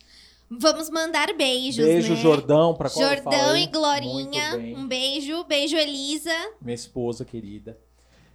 Vamos 0.51 0.89
mandar 0.89 1.35
beijos, 1.35 1.85
Beijo, 1.85 2.15
né? 2.15 2.20
Jordão, 2.20 2.74
pra 2.74 2.89
qual 2.89 3.06
Jordão 3.06 3.55
e 3.56 3.66
Glorinha, 3.66 4.56
um 4.77 4.89
beijo. 4.89 5.44
Beijo, 5.44 5.77
Elisa. 5.77 6.32
minha 6.60 6.74
esposa 6.74 7.23
querida. 7.24 7.78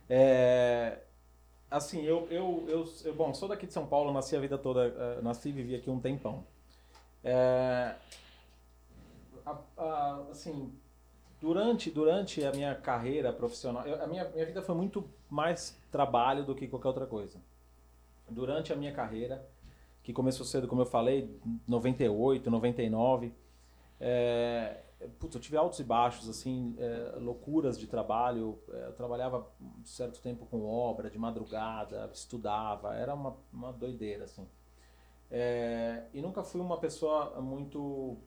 É, 0.08 1.00
assim, 1.72 2.04
eu, 2.04 2.28
eu, 2.30 2.66
eu, 2.68 2.94
eu- 3.06 3.16
bom, 3.16 3.34
sou 3.34 3.48
daqui 3.50 3.66
de 3.66 3.74
São 3.74 3.88
Paulo, 3.88 4.14
nasci 4.14 4.36
a 4.36 4.40
vida 4.40 4.60
toda, 4.60 4.86
eh, 4.86 5.22
nasci 5.24 5.50
e 5.50 5.52
vivi 5.52 5.76
aqui 5.76 5.90
um 5.90 6.00
tempão. 6.00 6.46
É, 7.24 7.96
a- 9.44 9.58
a- 9.78 10.22
assim, 10.30 10.72
durante, 11.42 11.90
durante 11.90 12.44
a 12.46 12.52
minha 12.52 12.76
carreira 12.76 13.34
profissional, 13.34 13.88
eu- 13.88 14.04
a 14.04 14.06
minha, 14.06 14.30
minha 14.30 14.46
vida 14.46 14.62
foi 14.62 14.76
muito 14.76 15.04
mais 15.30 15.76
trabalho 15.92 16.46
do 16.46 16.54
que 16.54 16.68
qualquer 16.68 16.90
outra 16.90 17.08
coisa. 17.08 17.40
Durante 18.34 18.74
a 18.74 18.76
minha 18.76 18.92
carreira, 18.92 19.48
que 20.02 20.12
começou 20.12 20.46
cedo, 20.46 20.68
como 20.68 20.82
eu 20.82 20.86
falei, 20.86 21.40
98, 21.68 22.50
99, 22.52 23.34
é, 24.00 24.82
putz, 25.20 25.36
eu 25.36 25.42
tive 25.42 25.56
altos 25.58 25.80
e 25.80 25.84
baixos, 25.84 26.28
assim, 26.28 26.76
é, 26.78 27.18
loucuras 27.20 27.78
de 27.78 27.88
trabalho. 27.88 28.60
É, 28.70 28.88
eu 28.88 28.94
trabalhava 28.94 29.48
um 29.62 29.86
certo 29.86 30.22
tempo 30.22 30.46
com 30.46 30.66
obra, 30.66 31.10
de 31.10 31.18
madrugada, 31.18 32.10
estudava, 32.14 32.96
era 32.96 33.14
uma, 33.14 33.38
uma 33.52 33.72
doideira, 33.72 34.26
assim. 34.26 34.48
É, 35.32 36.04
e 36.14 36.22
nunca 36.22 36.44
fui 36.44 36.62
uma 36.62 36.78
pessoa 36.78 37.42
muito 37.42 38.18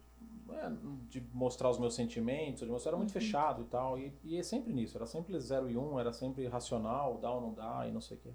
de 1.09 1.21
mostrar 1.33 1.69
os 1.71 1.79
meus 1.79 1.95
sentimentos, 1.95 2.61
de 2.61 2.71
mostrar, 2.71 2.91
era 2.91 2.97
muito 2.97 3.13
fechado 3.13 3.63
e 3.63 3.65
tal. 3.67 3.99
E, 3.99 4.13
e 4.25 4.39
é 4.39 4.43
sempre 4.43 4.73
nisso, 4.73 4.97
era 4.97 5.07
sempre 5.07 5.39
0 5.39 5.69
e 5.71 5.77
1, 5.77 5.95
um, 5.95 6.01
era 6.01 6.13
sempre 6.13 6.47
racional, 6.47 7.19
dá 7.19 7.31
ou 7.31 7.41
não 7.41 7.53
dá 7.53 7.87
e 7.87 7.93
não 7.93 8.01
sei 8.01 8.17
o 8.17 8.21
quê. 8.21 8.31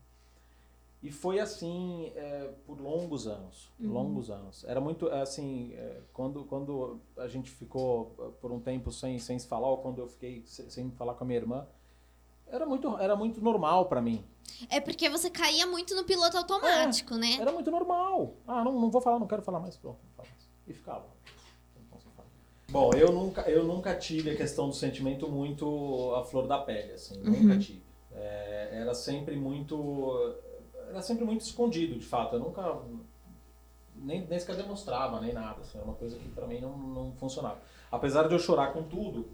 E 1.03 1.09
foi 1.11 1.39
assim 1.39 2.11
é, 2.15 2.51
por 2.65 2.79
longos 2.79 3.25
anos, 3.27 3.71
longos 3.79 4.29
anos. 4.29 4.63
Era 4.65 4.79
muito 4.79 5.09
é, 5.09 5.21
assim, 5.21 5.73
é, 5.73 6.01
quando, 6.13 6.45
quando 6.45 6.99
a 7.17 7.27
gente 7.27 7.49
ficou 7.49 8.13
é, 8.19 8.29
por 8.39 8.51
um 8.51 8.59
tempo 8.59 8.91
sem, 8.91 9.17
sem 9.17 9.39
se 9.39 9.47
falar, 9.47 9.67
ou 9.67 9.77
quando 9.79 9.99
eu 9.99 10.07
fiquei 10.07 10.43
se- 10.45 10.69
sem 10.69 10.91
falar 10.91 11.15
com 11.15 11.23
a 11.23 11.27
minha 11.27 11.39
irmã, 11.39 11.67
era 12.47 12.65
muito, 12.67 12.95
era 12.99 13.15
muito 13.15 13.41
normal 13.41 13.85
para 13.87 13.99
mim. 14.01 14.23
É 14.69 14.79
porque 14.79 15.09
você 15.09 15.29
caía 15.31 15.65
muito 15.65 15.95
no 15.95 16.03
piloto 16.03 16.37
automático, 16.37 17.15
né? 17.15 17.37
Era 17.39 17.51
muito 17.51 17.71
normal. 17.71 18.35
Ah, 18.45 18.63
não, 18.63 18.79
não 18.79 18.91
vou 18.91 19.01
falar, 19.01 19.17
não 19.17 19.25
quero 19.27 19.41
falar 19.41 19.59
mais, 19.59 19.75
pronto. 19.77 19.97
não 20.03 20.11
falo 20.15 20.27
mais. 20.29 20.49
E 20.67 20.73
ficava. 20.73 21.05
Bom, 22.69 22.91
eu 22.93 23.11
nunca, 23.11 23.41
eu 23.49 23.65
nunca 23.65 23.93
tive 23.95 24.29
a 24.29 24.35
questão 24.35 24.69
do 24.69 24.75
sentimento 24.75 25.27
muito 25.27 26.13
à 26.15 26.23
flor 26.23 26.47
da 26.47 26.57
pele, 26.59 26.93
assim, 26.93 27.17
nunca 27.21 27.57
tive. 27.59 27.81
É, 28.13 28.69
era 28.81 28.93
sempre 28.93 29.35
muito, 29.35 30.35
era 30.91 31.01
sempre 31.01 31.26
muito 31.26 31.41
escondido, 31.41 31.97
de 31.97 32.05
fato. 32.05 32.35
Eu 32.35 32.39
nunca 32.39 32.80
nem, 33.95 34.26
nem 34.27 34.39
sequer 34.39 34.55
demonstrava, 34.55 35.19
nem 35.22 35.34
nada. 35.34 35.61
Assim, 35.61 35.77
era 35.77 35.85
uma 35.85 35.95
coisa 35.95 36.18
que 36.18 36.27
pra 36.30 36.45
mim 36.47 36.59
não, 36.59 36.77
não 36.77 37.11
funcionava. 37.13 37.57
Apesar 37.91 38.27
de 38.27 38.34
eu 38.34 38.39
chorar 38.39 38.73
com 38.73 38.84
tudo, 38.84 39.27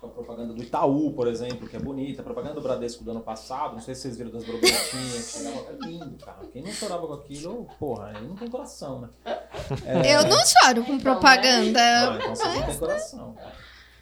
com 0.00 0.06
a 0.06 0.10
propaganda 0.10 0.54
do 0.54 0.62
Itaú, 0.62 1.12
por 1.12 1.26
exemplo, 1.26 1.68
que 1.68 1.76
é 1.76 1.80
bonita, 1.80 2.20
a 2.20 2.24
propaganda 2.24 2.54
do 2.54 2.60
Bradesco 2.60 3.02
do 3.02 3.10
ano 3.10 3.20
passado, 3.20 3.74
não 3.74 3.80
sei 3.80 3.94
se 3.94 4.02
vocês 4.02 4.16
viram 4.16 4.30
das 4.30 4.44
borboletinhas, 4.44 5.32
que 5.32 5.38
chegava, 5.38 5.72
é 5.72 5.86
lindo, 5.86 6.24
cara. 6.24 6.46
Quem 6.52 6.62
não 6.62 6.70
chorava 6.70 7.06
com 7.06 7.14
aquilo, 7.14 7.68
porra, 7.78 8.12
aí 8.14 8.26
não 8.26 8.36
tem 8.36 8.48
coração, 8.48 9.00
né? 9.00 9.08
Eu 10.08 10.28
não 10.28 10.38
choro 10.46 10.84
com 10.84 10.94
Então, 10.94 11.00
propaganda. 11.00 11.80
Ah, 11.80 12.16
então 12.16 12.34
vocês 12.34 12.54
não 12.54 12.66
têm 12.66 12.78
coração. 12.78 13.36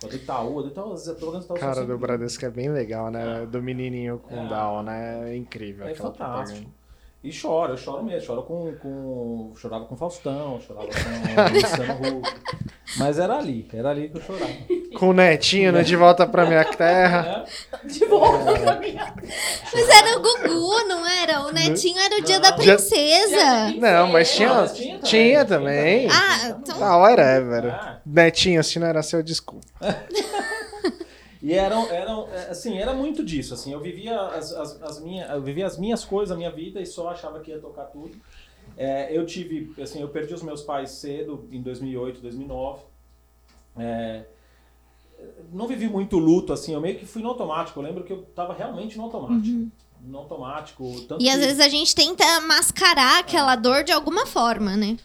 A 0.06 0.08
do 0.08 0.16
Itaú, 0.16 0.62
do 0.62 0.68
Itaú, 0.68 0.94
propagandas 0.94 1.46
do 1.46 1.54
Itaú 1.54 1.58
são 1.58 1.74
Cara, 1.74 1.84
do 1.84 1.98
Bradesco 1.98 2.44
é 2.44 2.50
bem 2.50 2.70
legal, 2.70 3.10
né? 3.10 3.46
Do 3.46 3.62
menininho 3.62 4.18
com 4.18 4.34
É. 4.34 4.48
Down, 4.48 4.82
né? 4.84 5.30
É 5.32 5.36
incrível 5.36 5.86
É 5.86 5.94
fantástico. 5.94 6.60
propaganda. 6.60 6.85
E 7.26 7.32
choro, 7.32 7.72
eu 7.72 7.76
choro 7.76 8.04
mesmo. 8.04 8.24
Choro 8.26 8.42
com. 8.44 8.72
com 8.76 9.52
chorava 9.56 9.84
com 9.86 9.96
Faustão, 9.96 10.60
chorava 10.60 10.86
com 10.86 10.92
Luciano 11.54 12.18
Huck. 12.18 12.34
Mas 12.98 13.18
era 13.18 13.36
ali, 13.36 13.68
era 13.74 13.90
ali 13.90 14.08
que 14.08 14.18
eu 14.18 14.22
chorava. 14.22 14.52
Com 14.96 15.08
o 15.08 15.12
netinho 15.12 15.72
no 15.72 15.82
De 15.82 15.96
Volta 15.96 16.24
Pra 16.26 16.46
Minha 16.46 16.64
Terra. 16.72 17.44
É, 17.72 17.86
De 17.86 18.04
volta 18.04 18.52
pra 18.60 18.76
minha. 18.78 19.12
Mas 19.74 19.88
era 19.88 20.18
o 20.18 20.22
Gugu, 20.22 20.84
não 20.88 21.04
era? 21.04 21.40
O 21.42 21.52
netinho 21.52 21.98
era 21.98 22.16
o 22.16 22.22
dia 22.22 22.38
da 22.38 22.50
Não. 22.50 22.56
princesa. 22.58 23.74
Não, 23.76 24.06
mas 24.06 24.32
tinha, 24.34 24.48
Não, 24.48 24.54
mas 24.62 24.72
tinha 24.74 24.94
também, 24.94 25.00
tinha 25.02 25.20
tinha 25.32 25.44
também. 25.44 26.08
também. 26.08 26.08
Ah, 26.10 26.48
então. 26.48 26.84
Ah, 26.84 26.96
whatever. 26.98 27.66
Ah. 27.74 27.98
Netinho, 28.06 28.62
se 28.62 28.78
não 28.78 28.86
era 28.86 29.02
seu, 29.02 29.20
desculpa. 29.22 29.66
E 31.46 31.52
eram, 31.54 31.86
eram, 31.90 32.28
é, 32.32 32.50
assim, 32.50 32.76
era 32.76 32.92
muito 32.92 33.24
disso, 33.24 33.54
assim, 33.54 33.72
eu 33.72 33.78
vivia 33.80 34.20
as, 34.20 34.52
as, 34.52 34.82
as 34.82 35.00
minhas, 35.00 35.30
eu 35.30 35.40
vivia 35.40 35.64
as 35.66 35.78
minhas 35.78 36.04
coisas, 36.04 36.32
a 36.32 36.36
minha 36.36 36.50
vida 36.50 36.80
e 36.80 36.86
só 36.86 37.08
achava 37.08 37.38
que 37.38 37.52
ia 37.52 37.58
tocar 37.60 37.84
tudo. 37.84 38.16
É, 38.76 39.16
eu 39.16 39.24
tive, 39.24 39.72
assim, 39.80 40.00
eu 40.00 40.08
perdi 40.08 40.34
os 40.34 40.42
meus 40.42 40.62
pais 40.62 40.90
cedo, 40.90 41.48
em 41.52 41.62
2008, 41.62 42.20
2009. 42.20 42.80
É, 43.78 44.24
não 45.52 45.66
vivi 45.68 45.88
muito 45.88 46.18
luto, 46.18 46.52
assim, 46.52 46.74
eu 46.74 46.80
meio 46.80 46.98
que 46.98 47.06
fui 47.06 47.22
no 47.22 47.28
automático, 47.28 47.78
eu 47.78 47.84
lembro 47.84 48.02
que 48.02 48.12
eu 48.12 48.22
tava 48.34 48.52
realmente 48.52 48.96
no 48.96 49.04
automático. 49.04 49.70
No 50.02 50.18
automático, 50.18 50.84
E 51.18 51.28
às 51.30 51.36
que- 51.36 51.40
vezes 51.46 51.60
a 51.60 51.68
gente 51.68 51.94
tenta 51.94 52.40
mascarar 52.40 53.20
aquela 53.20 53.54
dor 53.56 53.82
de 53.84 53.92
alguma 53.92 54.26
forma, 54.26 54.76
né? 54.76 54.96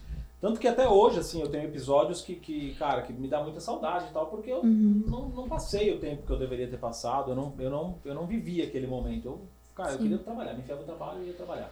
Tanto 0.41 0.59
que 0.59 0.67
até 0.67 0.89
hoje, 0.89 1.19
assim, 1.19 1.39
eu 1.39 1.47
tenho 1.47 1.65
episódios 1.65 2.21
que, 2.21 2.33
que 2.35 2.73
cara, 2.73 3.03
que 3.03 3.13
me 3.13 3.27
dá 3.27 3.43
muita 3.43 3.59
saudade 3.59 4.07
e 4.09 4.11
tal, 4.11 4.25
porque 4.25 4.51
eu 4.51 4.63
não, 4.63 5.29
não 5.29 5.47
passei 5.47 5.93
o 5.93 5.99
tempo 5.99 6.25
que 6.25 6.31
eu 6.33 6.39
deveria 6.39 6.67
ter 6.67 6.77
passado, 6.77 7.29
eu 7.31 7.35
não, 7.35 7.53
eu 7.59 7.69
não, 7.69 7.95
eu 8.03 8.15
não 8.15 8.25
vivi 8.25 8.59
aquele 8.59 8.87
momento. 8.87 9.25
Eu, 9.27 9.41
cara, 9.75 9.91
eu 9.91 9.99
queria 9.99 10.17
trabalhar, 10.17 10.53
me 10.53 10.61
enfiava 10.61 10.81
no 10.81 10.87
trabalho 10.87 11.21
e 11.23 11.27
ia 11.27 11.33
trabalhar. 11.33 11.71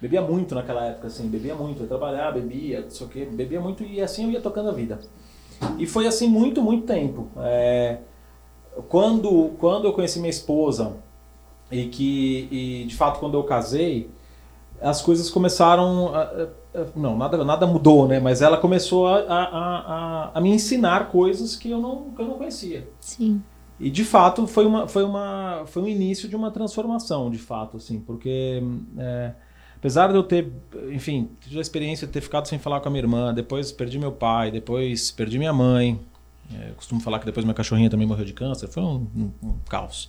Bebia 0.00 0.22
muito 0.22 0.54
naquela 0.54 0.86
época, 0.86 1.08
assim, 1.08 1.28
bebia 1.28 1.54
muito, 1.54 1.82
ia 1.82 1.86
trabalhar, 1.86 2.32
bebia, 2.32 2.80
não 2.80 2.90
sei 2.90 3.06
o 3.06 3.10
quê, 3.10 3.24
bebia 3.26 3.60
muito 3.60 3.84
e 3.84 4.00
assim 4.00 4.24
eu 4.24 4.30
ia 4.30 4.40
tocando 4.40 4.70
a 4.70 4.72
vida. 4.72 4.98
E 5.78 5.86
foi 5.86 6.06
assim 6.06 6.26
muito, 6.26 6.62
muito 6.62 6.86
tempo. 6.86 7.28
É, 7.36 7.98
quando, 8.88 9.50
quando 9.58 9.84
eu 9.86 9.92
conheci 9.92 10.18
minha 10.18 10.30
esposa 10.30 10.96
e 11.70 11.86
que, 11.86 12.48
e 12.50 12.84
de 12.86 12.96
fato, 12.96 13.20
quando 13.20 13.34
eu 13.34 13.44
casei, 13.44 14.10
as 14.80 15.02
coisas 15.02 15.28
começaram. 15.28 16.14
A- 16.14 16.61
não, 16.96 17.16
nada, 17.16 17.44
nada 17.44 17.66
mudou, 17.66 18.08
né? 18.08 18.18
Mas 18.20 18.40
ela 18.42 18.56
começou 18.56 19.06
a, 19.06 19.18
a, 19.20 19.44
a, 19.44 20.30
a- 20.34 20.40
me 20.40 20.50
ensinar 20.50 21.08
coisas 21.10 21.56
que 21.56 21.70
eu 21.70 21.80
não, 21.80 22.10
que 22.10 22.22
eu 22.22 22.26
não 22.26 22.34
conhecia. 22.34 22.88
Sim. 23.00 23.42
E 23.80 23.90
de 23.90 24.04
fato 24.04 24.46
foi 24.46 24.64
uma 24.64 24.86
foi 24.86 25.02
uma 25.02 25.64
foi 25.66 25.82
um 25.82 25.88
início 25.88 26.28
de 26.28 26.36
uma 26.36 26.50
transformação, 26.50 27.30
de 27.30 27.38
fato, 27.38 27.76
assim, 27.78 27.98
porque 28.00 28.62
é, 28.96 29.32
apesar 29.76 30.08
de 30.08 30.14
eu 30.14 30.22
ter, 30.22 30.52
enfim, 30.92 31.28
tive 31.40 31.58
a 31.58 31.60
experiência 31.62 32.06
de 32.06 32.12
ter 32.12 32.20
ficado 32.20 32.46
sem 32.46 32.58
falar 32.58 32.80
com 32.80 32.88
a 32.88 32.90
minha 32.92 33.02
irmã, 33.02 33.34
depois 33.34 33.72
perdi 33.72 33.98
meu 33.98 34.12
pai, 34.12 34.50
depois 34.50 35.10
perdi 35.10 35.38
minha 35.38 35.52
mãe. 35.52 35.98
é, 36.54 36.70
eu 36.70 36.74
costumo 36.74 37.00
falar 37.00 37.18
que 37.18 37.26
depois 37.26 37.44
minha 37.44 37.54
cachorrinha 37.54 37.90
também 37.90 38.06
morreu 38.06 38.24
de 38.24 38.32
câncer, 38.32 38.68
foi 38.68 38.82
um, 38.82 39.06
um- 39.16 39.30
um 39.42 39.54
caos. 39.68 40.08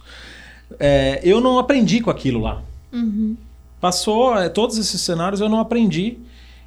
É, 0.80 1.20
eu 1.24 1.42
não 1.42 1.58
aprendi 1.60 2.00
com 2.02 2.10
aquilo 2.12 2.42
lá. 2.42 2.62
Uhum. 2.92 3.36
Passou 3.82 4.38
é, 4.38 4.50
todos 4.50 4.78
esses 4.78 5.02
cenários, 5.02 5.42
eu 5.42 5.50
não 5.50 5.60
aprendi. 5.60 6.18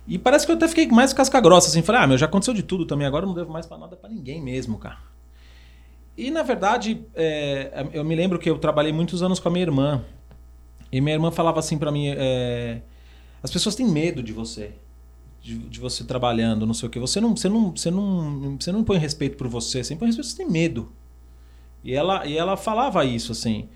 E 0.07 0.19
parece 0.19 0.47
que 0.47 0.53
eu 0.53 0.57
até 0.57 0.69
fiquei 0.69 0.87
mais 0.89 1.13
casca 1.13 1.41
grossa, 1.41 1.69
assim. 1.69 1.83
Falei, 1.83 2.03
ah, 2.03 2.07
meu, 2.07 2.19
já 2.19 2.27
aconteceu 2.27 2.55
de 2.55 2.63
tudo 2.63 2.87
também, 2.87 3.07
agora 3.07 3.25
eu 3.25 3.29
não 3.29 3.35
devo 3.35 3.53
mais 3.53 3.67
pra 3.67 3.77
nada 3.77 3.97
pra 3.97 4.09
ninguém 4.09 4.41
mesmo, 4.41 4.79
cara. 4.79 4.99
E, 6.17 6.31
na 6.31 6.43
verdade, 6.43 7.05
é, 7.15 7.87
eu 7.93 8.05
me 8.05 8.15
lembro 8.15 8.39
que 8.39 8.49
eu 8.49 8.59
trabalhei 8.59 8.93
muitos 8.93 9.23
anos 9.23 9.39
com 9.41 9.49
a 9.49 9.51
minha 9.51 9.65
irmã. 9.65 10.05
E 10.91 11.01
minha 11.01 11.15
irmã 11.15 11.31
falava 11.31 11.59
assim 11.59 11.77
pra 11.77 11.91
mim, 11.91 12.09
é, 12.09 12.81
as 13.43 13.51
pessoas 13.51 13.75
têm 13.75 13.87
medo 13.87 14.23
de 14.23 14.33
você. 14.33 14.73
De, 15.43 15.59
de 15.59 15.79
você 15.79 16.03
trabalhando, 16.05 16.67
não 16.67 16.75
sei 16.75 16.89
o 16.89 16.91
que. 16.91 16.99
Você 16.99 17.21
não, 17.21 17.37
você, 17.37 17.49
não, 17.49 17.71
você, 17.71 17.91
não, 17.91 18.57
você 18.59 18.73
não 18.73 18.81
impõe 18.81 18.99
respeito 18.99 19.37
por 19.37 19.47
você, 19.49 19.85
você 19.85 19.95
impõe 19.95 20.07
respeito, 20.07 20.29
você 20.29 20.37
tem 20.37 20.49
medo. 20.49 20.93
E 21.85 21.93
ela, 21.93 22.27
e 22.27 22.37
ela 22.37 22.57
falava 22.57 23.05
isso, 23.05 23.33
assim. 23.33 23.69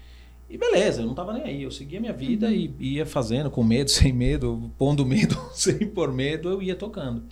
E 0.50 0.58
beleza, 0.58 1.02
eu 1.02 1.06
não 1.06 1.14
tava 1.14 1.32
nem 1.32 1.44
aí. 1.44 1.62
Eu 1.62 1.70
seguia 1.70 2.00
minha 2.00 2.12
vida 2.12 2.52
e 2.52 2.74
ia 2.80 3.06
fazendo, 3.06 3.48
com 3.48 3.62
medo, 3.62 3.88
sem 3.88 4.12
medo, 4.12 4.70
pondo 4.76 5.06
medo, 5.06 5.40
sem 5.54 5.86
pôr 5.86 6.12
medo, 6.12 6.48
eu 6.48 6.60
ia 6.60 6.74
tocando. 6.74 7.22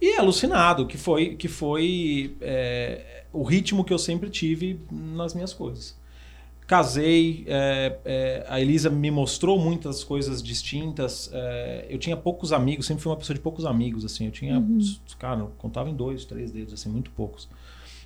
E 0.00 0.16
alucinado, 0.16 0.86
que 0.86 0.96
foi, 0.96 1.34
que 1.34 1.48
foi 1.48 2.36
é, 2.40 3.24
o 3.32 3.42
ritmo 3.42 3.84
que 3.84 3.92
eu 3.92 3.98
sempre 3.98 4.30
tive 4.30 4.80
nas 4.90 5.34
minhas 5.34 5.52
coisas. 5.52 5.98
Casei, 6.66 7.44
é, 7.48 7.98
é, 8.04 8.46
a 8.48 8.60
Elisa 8.60 8.88
me 8.88 9.10
mostrou 9.10 9.58
muitas 9.58 10.04
coisas 10.04 10.40
distintas. 10.40 11.28
é, 11.32 11.86
eu 11.90 11.98
tinha 11.98 12.16
poucos 12.16 12.52
amigos, 12.52 12.86
sempre 12.86 13.02
fui 13.02 13.10
uma 13.10 13.18
pessoa 13.18 13.34
de 13.34 13.40
poucos 13.40 13.66
amigos, 13.66 14.04
assim. 14.04 14.26
Eu 14.26 14.30
tinha, 14.30 14.64
cara, 15.18 15.40
eu 15.40 15.52
contava 15.58 15.90
em 15.90 15.96
dois, 15.96 16.24
três 16.24 16.52
dedos, 16.52 16.72
assim, 16.72 16.88
muito 16.88 17.10
poucos. 17.10 17.48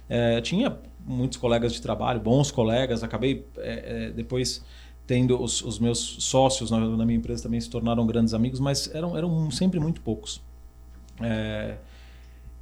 É, 0.08 0.40
tinha 0.40 0.76
muitos 1.06 1.38
colegas 1.38 1.72
de 1.72 1.82
trabalho, 1.82 2.20
bons 2.20 2.50
colegas. 2.50 3.02
Acabei 3.02 3.46
é, 3.58 4.06
é, 4.06 4.10
depois 4.10 4.64
tendo 5.06 5.40
os, 5.42 5.62
os 5.62 5.78
meus 5.78 5.98
sócios 5.98 6.70
na, 6.70 6.80
na 6.80 7.04
minha 7.04 7.18
empresa 7.18 7.42
também 7.42 7.60
se 7.60 7.68
tornaram 7.68 8.06
grandes 8.06 8.32
amigos, 8.32 8.58
mas 8.58 8.92
eram, 8.94 9.16
eram 9.16 9.50
sempre 9.50 9.78
muito 9.78 10.00
poucos. 10.00 10.40
É, 11.20 11.76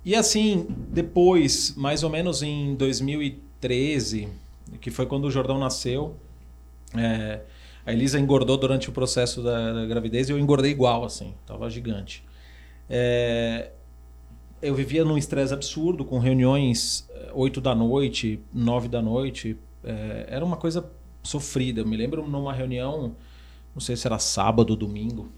e 0.04 0.14
assim, 0.14 0.66
depois, 0.88 1.74
mais 1.76 2.02
ou 2.02 2.10
menos 2.10 2.42
em 2.42 2.74
2013, 2.74 4.28
que 4.80 4.90
foi 4.90 5.06
quando 5.06 5.26
o 5.26 5.30
Jordão 5.30 5.58
nasceu, 5.58 6.16
é, 6.96 7.40
a 7.86 7.92
Elisa 7.92 8.18
engordou 8.18 8.56
durante 8.56 8.88
o 8.88 8.92
processo 8.92 9.42
da, 9.42 9.72
da 9.72 9.86
gravidez 9.86 10.28
e 10.28 10.32
eu 10.32 10.38
engordei 10.38 10.72
igual, 10.72 11.04
assim, 11.04 11.34
tava 11.46 11.70
gigante. 11.70 12.24
É, 12.90 13.70
eu 14.62 14.74
vivia 14.74 15.04
num 15.04 15.18
estresse 15.18 15.52
absurdo, 15.52 16.04
com 16.04 16.20
reuniões 16.20 17.08
eh, 17.10 17.30
8 17.34 17.60
da 17.60 17.74
noite, 17.74 18.40
9 18.54 18.88
da 18.88 19.02
noite. 19.02 19.58
É, 19.82 20.26
era 20.28 20.44
uma 20.44 20.56
coisa 20.56 20.88
sofrida. 21.22 21.80
Eu 21.80 21.86
me 21.86 21.96
lembro 21.96 22.26
numa 22.26 22.52
reunião, 22.52 23.16
não 23.74 23.80
sei 23.80 23.96
se 23.96 24.06
era 24.06 24.20
sábado 24.20 24.70
ou 24.70 24.76
domingo, 24.76 25.28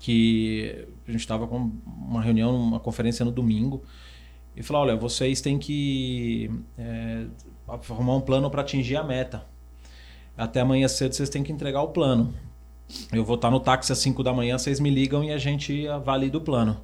que 0.00 0.86
a 1.06 1.12
gente 1.12 1.20
estava 1.20 1.46
com 1.46 1.70
uma 1.86 2.20
reunião, 2.20 2.54
uma 2.56 2.80
conferência 2.80 3.24
no 3.24 3.30
domingo, 3.30 3.82
e 4.56 4.62
falou: 4.62 4.82
olha, 4.82 4.96
vocês 4.96 5.40
têm 5.40 5.56
que 5.56 6.50
é, 6.76 7.26
arrumar 7.68 8.16
um 8.16 8.20
plano 8.20 8.50
para 8.50 8.62
atingir 8.62 8.96
a 8.96 9.04
meta. 9.04 9.46
Até 10.36 10.60
amanhã 10.60 10.88
cedo 10.88 11.14
vocês 11.14 11.28
têm 11.28 11.44
que 11.44 11.52
entregar 11.52 11.82
o 11.82 11.88
plano. 11.88 12.34
Eu 13.12 13.24
vou 13.24 13.36
estar 13.36 13.50
no 13.50 13.60
táxi 13.60 13.92
às 13.92 13.98
5 13.98 14.22
da 14.24 14.32
manhã, 14.32 14.58
vocês 14.58 14.80
me 14.80 14.90
ligam 14.90 15.22
e 15.22 15.32
a 15.32 15.38
gente 15.38 15.86
valida 16.04 16.36
o 16.36 16.40
plano. 16.40 16.80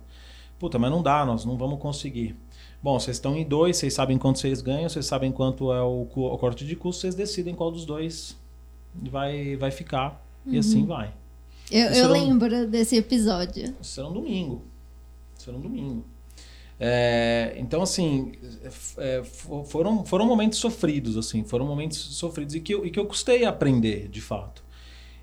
Puta, 0.61 0.79
mas 0.79 0.91
não 0.91 1.03
dá, 1.03 1.25
nós 1.25 1.47
não 1.47 1.57
vamos 1.57 1.81
conseguir. 1.81 2.37
Bom, 2.83 3.01
vocês 3.01 3.17
estão 3.17 3.35
em 3.35 3.45
dois, 3.45 3.79
vocês 3.79 3.95
sabem 3.95 4.19
quanto 4.19 4.39
vocês 4.39 4.61
ganham, 4.61 4.91
vocês 4.91 5.07
sabem 5.07 5.33
quanto 5.33 5.73
é 5.73 5.83
o, 5.83 6.03
o 6.03 6.39
corte 6.39 6.67
de 6.67 6.77
custo, 6.77 7.01
vocês 7.01 7.15
decidem 7.15 7.55
qual 7.55 7.73
dos 7.73 7.87
dois 7.87 8.37
vai, 8.95 9.57
vai 9.57 9.71
ficar. 9.71 10.23
Uhum. 10.45 10.53
E 10.53 10.59
assim 10.59 10.85
vai. 10.85 11.15
Eu, 11.71 11.87
eu 11.93 12.09
lembro 12.09 12.55
um, 12.55 12.67
desse 12.67 12.95
episódio. 12.95 13.75
Isso 13.81 14.01
era 14.01 14.09
um 14.09 14.13
domingo. 14.13 14.63
Isso 15.39 15.49
era 15.49 15.59
um 15.59 15.63
domingo. 15.63 16.05
É, 16.79 17.55
então, 17.57 17.81
assim, 17.81 18.33
é, 18.99 19.23
foram, 19.67 20.05
foram 20.05 20.27
momentos 20.27 20.59
sofridos, 20.59 21.17
assim, 21.17 21.43
foram 21.43 21.67
momentos 21.67 21.99
sofridos 21.99 22.55
e 22.55 22.61
que, 22.61 22.75
eu, 22.75 22.85
e 22.85 22.91
que 22.91 22.99
eu 22.99 23.07
custei 23.07 23.47
aprender, 23.47 24.09
de 24.09 24.21
fato. 24.21 24.63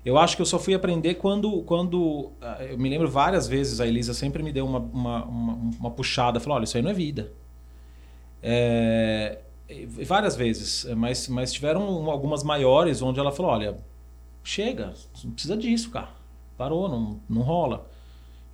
Eu 0.08 0.16
acho 0.16 0.36
que 0.36 0.40
eu 0.40 0.46
só 0.46 0.58
fui 0.58 0.72
aprender 0.72 1.16
quando, 1.16 1.60
quando 1.64 2.32
ah, 2.40 2.64
eu 2.64 2.78
me 2.78 2.88
lembro 2.88 3.10
várias 3.10 3.46
vezes, 3.46 3.78
a 3.78 3.86
Elisa 3.86 4.14
sempre 4.14 4.42
me 4.42 4.50
deu 4.50 4.64
uma, 4.64 4.78
uma, 4.78 5.24
uma, 5.26 5.52
uma 5.78 5.90
puxada, 5.90 6.40
falou, 6.40 6.56
olha, 6.56 6.64
isso 6.64 6.78
aí 6.78 6.82
não 6.82 6.90
é 6.90 6.94
vida. 6.94 7.30
É, 8.42 9.40
várias 10.06 10.34
vezes, 10.34 10.86
mas, 10.96 11.28
mas 11.28 11.52
tiveram 11.52 12.08
algumas 12.08 12.42
maiores 12.42 13.02
onde 13.02 13.20
ela 13.20 13.30
falou, 13.30 13.52
olha, 13.52 13.76
chega, 14.42 14.94
não 15.22 15.32
precisa 15.32 15.54
disso, 15.54 15.90
cara, 15.90 16.08
parou, 16.56 16.88
não, 16.88 17.20
não 17.28 17.42
rola. 17.42 17.86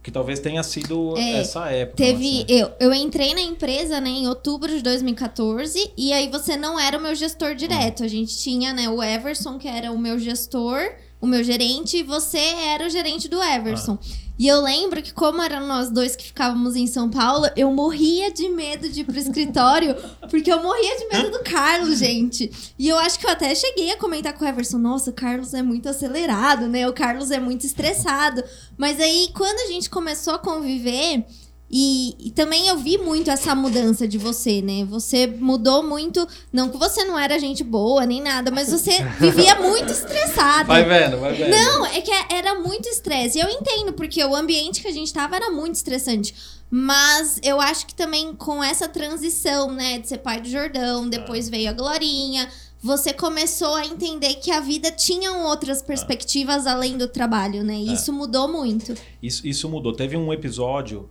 Que 0.03 0.11
talvez 0.11 0.41
tenha 0.41 0.63
sido 0.65 1.17
é, 1.17 1.39
essa 1.39 1.71
época. 1.71 1.97
Teve. 1.97 2.45
Eu, 2.47 2.71
eu 2.79 2.93
entrei 2.93 3.33
na 3.33 3.41
empresa 3.41 4.01
né, 4.03 4.11
em 4.11 4.27
outubro 4.27 4.69
de 4.69 4.83
2014, 4.83 5.93
e 5.97 6.13
aí 6.13 6.29
você 6.29 6.57
não 6.57 6.79
era 6.79 6.99
o 6.99 7.01
meu 7.01 7.15
gestor 7.15 7.55
direto. 7.55 8.03
Hum. 8.03 8.07
A 8.07 8.09
gente 8.09 8.37
tinha 8.37 8.75
né, 8.75 8.87
o 8.89 9.01
Everson, 9.03 9.57
que 9.57 9.69
era 9.69 9.93
o 9.93 9.99
meu 9.99 10.19
gestor, 10.19 10.95
o 11.25 11.27
meu 11.27 11.43
gerente, 11.43 11.97
e 11.97 12.03
você 12.03 12.39
era 12.39 12.87
o 12.87 12.91
gerente 12.91 13.29
do 13.29 13.43
Everson. 13.43 13.99
Ah. 14.01 14.25
E 14.37 14.49
eu 14.49 14.61
lembro 14.61 15.01
que, 15.01 15.15
como 15.15 15.41
eram 15.41 15.67
nós 15.67 15.91
dois 15.91 16.17
que 16.17 16.25
ficávamos 16.27 16.75
em 16.75 16.89
São 16.89 17.09
Paulo, 17.09 17.47
eu 17.57 17.71
morria 17.73 18.33
de 18.33 18.49
medo 18.49 18.89
de 18.89 19.01
ir 19.01 19.05
pro 19.05 19.17
escritório, 19.17 19.95
porque 20.29 20.53
eu 20.53 20.61
morria 20.61 20.99
de 20.99 21.07
medo 21.07 21.31
do 21.31 21.45
Carlos, 21.45 22.01
gente. 22.01 22.51
E 22.77 22.89
eu 22.89 22.99
acho 22.99 23.19
que 23.19 23.27
eu 23.27 23.31
até 23.31 23.55
cheguei 23.55 23.93
a 23.93 23.97
comentar 23.97 24.33
com 24.33 24.45
o 24.45 24.49
Everson: 24.49 24.79
nossa, 24.79 25.11
o 25.11 25.15
Carlos 25.15 25.55
é 25.55 25.63
muito 25.63 25.89
acelerado, 25.89 26.67
né? 26.67 26.87
O 26.89 26.93
Carlos 26.93 27.31
é 27.31 27.39
muito 27.39 27.65
estressado. 27.65 28.43
Mas 28.77 29.01
aí, 29.01 29.31
quando 29.35 29.61
a 29.61 29.73
gente 29.73 29.89
começou 29.89 30.35
a 30.35 30.39
conviver, 30.39 31.25
e, 31.71 32.15
e, 32.21 32.31
também 32.31 32.69
eu 32.69 32.77
vi 32.77 32.99
muito 32.99 33.31
essa 33.31 33.55
mudança 33.55 34.07
de 34.07 34.19
você, 34.19 34.61
né? 34.61 34.85
Você 34.85 35.27
mudou 35.27 35.83
muito. 35.83 36.27
Não 36.53 36.69
que 36.69 36.77
você 36.77 37.05
não 37.05 37.19
era 37.19 37.39
gente 37.39 37.65
boa 37.65 38.07
nem 38.07 38.21
nada, 38.21 38.51
mas 38.51 38.71
você 38.71 39.03
vivia 39.19 39.57
muito 39.57 39.91
estressado. 39.91 40.69
Vai 40.69 40.85
vendo, 40.85 41.19
vai 41.19 41.33
vendo. 41.33 41.51
Não, 41.51 41.87
é 41.87 42.01
que 42.01 42.13
era 42.33 42.61
muito 42.61 42.89
estresse. 42.89 43.39
E 43.39 43.41
eu 43.41 43.49
entendo, 43.49 43.93
porque 43.93 44.23
o 44.23 44.37
ambiente 44.37 44.83
que 44.83 44.89
a 44.89 44.93
gente 44.93 45.13
tava 45.13 45.37
era 45.37 45.51
muito 45.51 45.75
estressante. 45.75 46.35
Mas 46.71 47.41
eu 47.43 47.61
acho 47.61 47.87
que 47.87 47.95
também 47.95 48.35
com 48.35 48.63
essa 48.63 48.89
transição, 48.89 49.73
né, 49.73 49.99
de 49.99 50.09
ser 50.09 50.19
pai 50.19 50.41
do 50.41 50.49
Jordão, 50.49 51.09
depois 51.09 51.49
veio 51.49 51.71
a 51.71 51.73
Glorinha, 51.73 52.49
você 52.81 53.13
começou 53.13 53.75
a 53.75 53.87
entender 53.87 54.35
que 54.35 54.51
a 54.51 54.61
vida 54.61 54.91
tinha 54.93 55.33
outras 55.33 55.81
perspectivas 55.81 56.67
além 56.67 56.99
do 56.99 57.09
trabalho, 57.09 57.65
né? 57.65 57.75
E 57.75 57.89
é. 57.89 57.95
isso 57.95 58.13
mudou 58.13 58.47
muito. 58.47 58.95
Isso, 59.23 59.47
isso 59.47 59.69
mudou. 59.69 59.93
Teve 59.93 60.17
um 60.17 60.33
episódio 60.33 61.09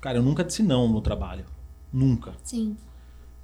Cara, 0.00 0.18
eu 0.18 0.22
nunca 0.22 0.44
disse 0.44 0.62
não 0.62 0.88
no 0.88 1.00
trabalho. 1.00 1.44
Nunca. 1.92 2.34
Sim. 2.42 2.76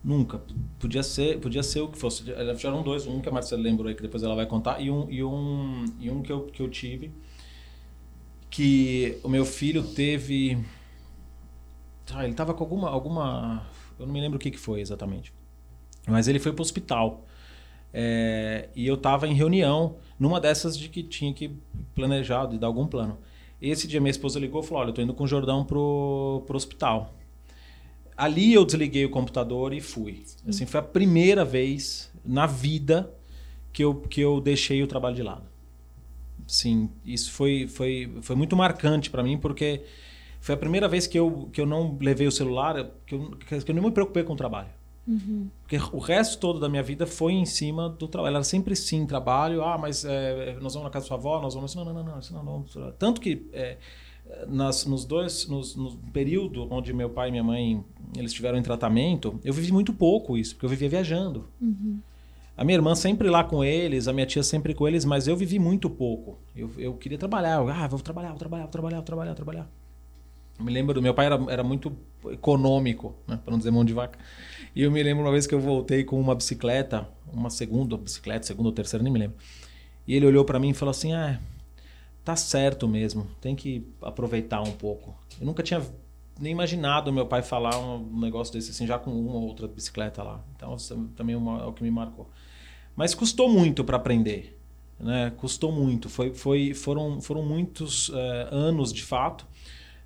Nunca. 0.02 0.40
Podia 0.78 1.02
ser, 1.02 1.40
podia 1.40 1.62
ser 1.62 1.80
o 1.80 1.88
que 1.88 1.98
fosse. 1.98 2.24
Já 2.24 2.68
eram 2.68 2.82
dois, 2.82 3.06
um 3.06 3.20
que 3.20 3.28
a 3.28 3.32
Marcela 3.32 3.62
lembrou 3.62 3.88
aí, 3.88 3.94
que 3.94 4.02
depois 4.02 4.22
ela 4.22 4.34
vai 4.34 4.46
contar, 4.46 4.80
e 4.80 4.90
um, 4.90 5.10
e 5.10 5.24
um, 5.24 5.84
e 5.98 6.10
um 6.10 6.22
que, 6.22 6.30
eu, 6.30 6.42
que 6.46 6.60
eu 6.60 6.68
tive, 6.68 7.10
que 8.50 9.18
o 9.22 9.28
meu 9.28 9.46
filho 9.46 9.82
teve. 9.82 10.62
Ah, 12.12 12.24
ele 12.24 12.34
tava 12.34 12.52
com 12.52 12.62
alguma, 12.62 12.90
alguma. 12.90 13.66
Eu 13.98 14.06
não 14.06 14.12
me 14.12 14.20
lembro 14.20 14.36
o 14.36 14.40
que, 14.40 14.50
que 14.50 14.58
foi 14.58 14.80
exatamente. 14.80 15.32
Mas 16.06 16.28
ele 16.28 16.38
foi 16.38 16.52
pro 16.52 16.62
hospital. 16.62 17.24
É, 17.96 18.68
e 18.74 18.86
eu 18.86 18.96
tava 18.96 19.26
em 19.26 19.34
reunião, 19.34 19.96
numa 20.18 20.40
dessas 20.40 20.76
de 20.76 20.88
que 20.88 21.02
tinha 21.02 21.32
que 21.32 21.56
planejar, 21.94 22.46
de 22.46 22.58
dar 22.58 22.66
algum 22.66 22.86
plano. 22.86 23.18
Esse 23.70 23.88
dia 23.88 24.00
minha 24.00 24.10
esposa 24.10 24.38
ligou 24.38 24.62
e 24.62 24.66
falou: 24.66 24.82
Olha, 24.82 24.90
eu 24.90 24.94
tô 24.94 25.02
indo 25.02 25.14
com 25.14 25.24
o 25.24 25.26
Jordão 25.26 25.64
pro, 25.64 26.42
pro 26.46 26.56
hospital. 26.56 27.14
Ali 28.16 28.52
eu 28.52 28.64
desliguei 28.64 29.04
o 29.04 29.10
computador 29.10 29.72
e 29.72 29.80
fui. 29.80 30.22
Sim. 30.24 30.48
Assim, 30.48 30.66
foi 30.66 30.80
a 30.80 30.82
primeira 30.82 31.44
vez 31.44 32.12
na 32.24 32.46
vida 32.46 33.12
que 33.72 33.82
eu, 33.82 33.94
que 33.94 34.20
eu 34.20 34.40
deixei 34.40 34.82
o 34.82 34.86
trabalho 34.86 35.16
de 35.16 35.22
lado. 35.22 35.44
Sim, 36.46 36.90
isso 37.04 37.32
foi, 37.32 37.66
foi, 37.66 38.12
foi 38.20 38.36
muito 38.36 38.54
marcante 38.54 39.10
para 39.10 39.22
mim, 39.22 39.38
porque 39.38 39.82
foi 40.40 40.54
a 40.54 40.58
primeira 40.58 40.86
vez 40.86 41.06
que 41.06 41.18
eu, 41.18 41.48
que 41.52 41.60
eu 41.60 41.66
não 41.66 41.96
levei 42.00 42.26
o 42.26 42.32
celular, 42.32 42.90
que 43.06 43.14
eu, 43.14 43.30
que 43.30 43.70
eu 43.70 43.74
não 43.74 43.82
me 43.82 43.90
preocupei 43.90 44.22
com 44.22 44.34
o 44.34 44.36
trabalho. 44.36 44.68
Uhum. 45.06 45.48
Porque 45.62 45.76
o 45.92 45.98
resto 45.98 46.38
todo 46.38 46.58
da 46.58 46.68
minha 46.68 46.82
vida 46.82 47.06
foi 47.06 47.32
em 47.32 47.44
cima 47.44 47.88
do 47.88 48.08
trabalho. 48.08 48.36
Era 48.36 48.44
sempre 48.44 48.74
sim 48.74 49.06
trabalho. 49.06 49.62
Ah, 49.62 49.76
mas 49.76 50.04
é, 50.04 50.56
nós 50.60 50.74
vamos 50.74 50.84
na 50.84 50.90
casa 50.90 51.04
da 51.04 51.08
sua 51.08 51.16
avó, 51.16 51.40
nós 51.40 51.54
vamos. 51.54 51.74
Não, 51.74 51.84
não, 51.84 51.92
não, 51.92 52.04
não. 52.04 52.20
não, 52.30 52.44
não. 52.44 52.92
Tanto 52.92 53.20
que 53.20 53.46
é, 53.52 53.76
nas, 54.48 54.86
nos 54.86 55.04
dois, 55.04 55.46
nos, 55.46 55.76
no 55.76 55.96
período 56.12 56.66
onde 56.70 56.92
meu 56.92 57.10
pai 57.10 57.28
e 57.28 57.30
minha 57.30 57.44
mãe 57.44 57.84
eles 58.16 58.30
estiveram 58.30 58.58
em 58.58 58.62
tratamento, 58.62 59.40
eu 59.44 59.52
vivi 59.52 59.72
muito 59.72 59.92
pouco 59.92 60.36
isso, 60.36 60.54
porque 60.54 60.66
eu 60.66 60.70
vivia 60.70 60.88
viajando. 60.88 61.48
Uhum. 61.60 61.98
A 62.56 62.64
minha 62.64 62.76
irmã 62.76 62.94
sempre 62.94 63.28
lá 63.28 63.42
com 63.42 63.64
eles, 63.64 64.06
a 64.06 64.12
minha 64.12 64.26
tia 64.26 64.42
sempre 64.42 64.74
com 64.74 64.86
eles, 64.86 65.04
mas 65.04 65.26
eu 65.26 65.36
vivi 65.36 65.58
muito 65.58 65.90
pouco. 65.90 66.38
Eu, 66.54 66.70
eu 66.78 66.94
queria 66.94 67.18
trabalhar. 67.18 67.56
Eu, 67.56 67.68
ah, 67.68 67.88
vou 67.88 67.98
trabalhar, 67.98 68.28
vou 68.28 68.38
trabalhar, 68.38 68.62
vou 68.64 68.70
trabalhar, 68.70 68.96
vou 68.96 69.04
trabalhar, 69.04 69.30
vou 69.30 69.36
trabalhar. 69.36 69.70
Me 70.60 70.72
lembro 70.72 70.94
do 70.94 71.02
meu 71.02 71.12
pai 71.12 71.26
era, 71.26 71.44
era 71.48 71.64
muito 71.64 71.92
econômico, 72.30 73.16
né, 73.26 73.40
para 73.44 73.50
não 73.50 73.58
dizer 73.58 73.72
mão 73.72 73.84
de 73.84 73.92
vaca. 73.92 74.16
E 74.74 74.82
eu 74.82 74.90
me 74.90 75.02
lembro 75.02 75.24
uma 75.24 75.30
vez 75.30 75.46
que 75.46 75.54
eu 75.54 75.60
voltei 75.60 76.02
com 76.02 76.20
uma 76.20 76.34
bicicleta, 76.34 77.08
uma 77.32 77.48
segunda 77.48 77.96
bicicleta, 77.96 78.46
segunda 78.46 78.68
ou 78.68 78.74
terceira, 78.74 79.02
nem 79.02 79.12
me 79.12 79.18
lembro. 79.20 79.36
E 80.06 80.14
ele 80.14 80.26
olhou 80.26 80.44
para 80.44 80.58
mim 80.58 80.70
e 80.70 80.74
falou 80.74 80.90
assim: 80.90 81.12
"Ah, 81.12 81.38
tá 82.24 82.34
certo 82.34 82.88
mesmo, 82.88 83.26
tem 83.40 83.54
que 83.54 83.86
aproveitar 84.02 84.62
um 84.62 84.72
pouco". 84.72 85.14
Eu 85.40 85.46
nunca 85.46 85.62
tinha 85.62 85.80
nem 86.40 86.50
imaginado 86.52 87.12
meu 87.12 87.26
pai 87.26 87.42
falar 87.42 87.78
um 87.78 88.18
negócio 88.18 88.52
desse 88.52 88.72
assim, 88.72 88.86
já 88.86 88.98
com 88.98 89.10
uma 89.10 89.36
ou 89.36 89.42
outra 89.42 89.68
bicicleta 89.68 90.22
lá. 90.22 90.44
Então, 90.56 90.74
isso 90.74 91.08
também 91.16 91.36
é, 91.36 91.38
é 91.38 91.66
o 91.66 91.72
que 91.72 91.82
me 91.82 91.90
marcou. 91.90 92.28
Mas 92.96 93.14
custou 93.14 93.48
muito 93.48 93.84
para 93.84 93.96
aprender, 93.96 94.58
né? 94.98 95.32
Custou 95.36 95.70
muito. 95.70 96.08
Foi, 96.08 96.34
foi, 96.34 96.74
foram, 96.74 97.20
foram 97.20 97.44
muitos 97.44 98.10
é, 98.12 98.48
anos 98.50 98.92
de 98.92 99.04
fato 99.04 99.46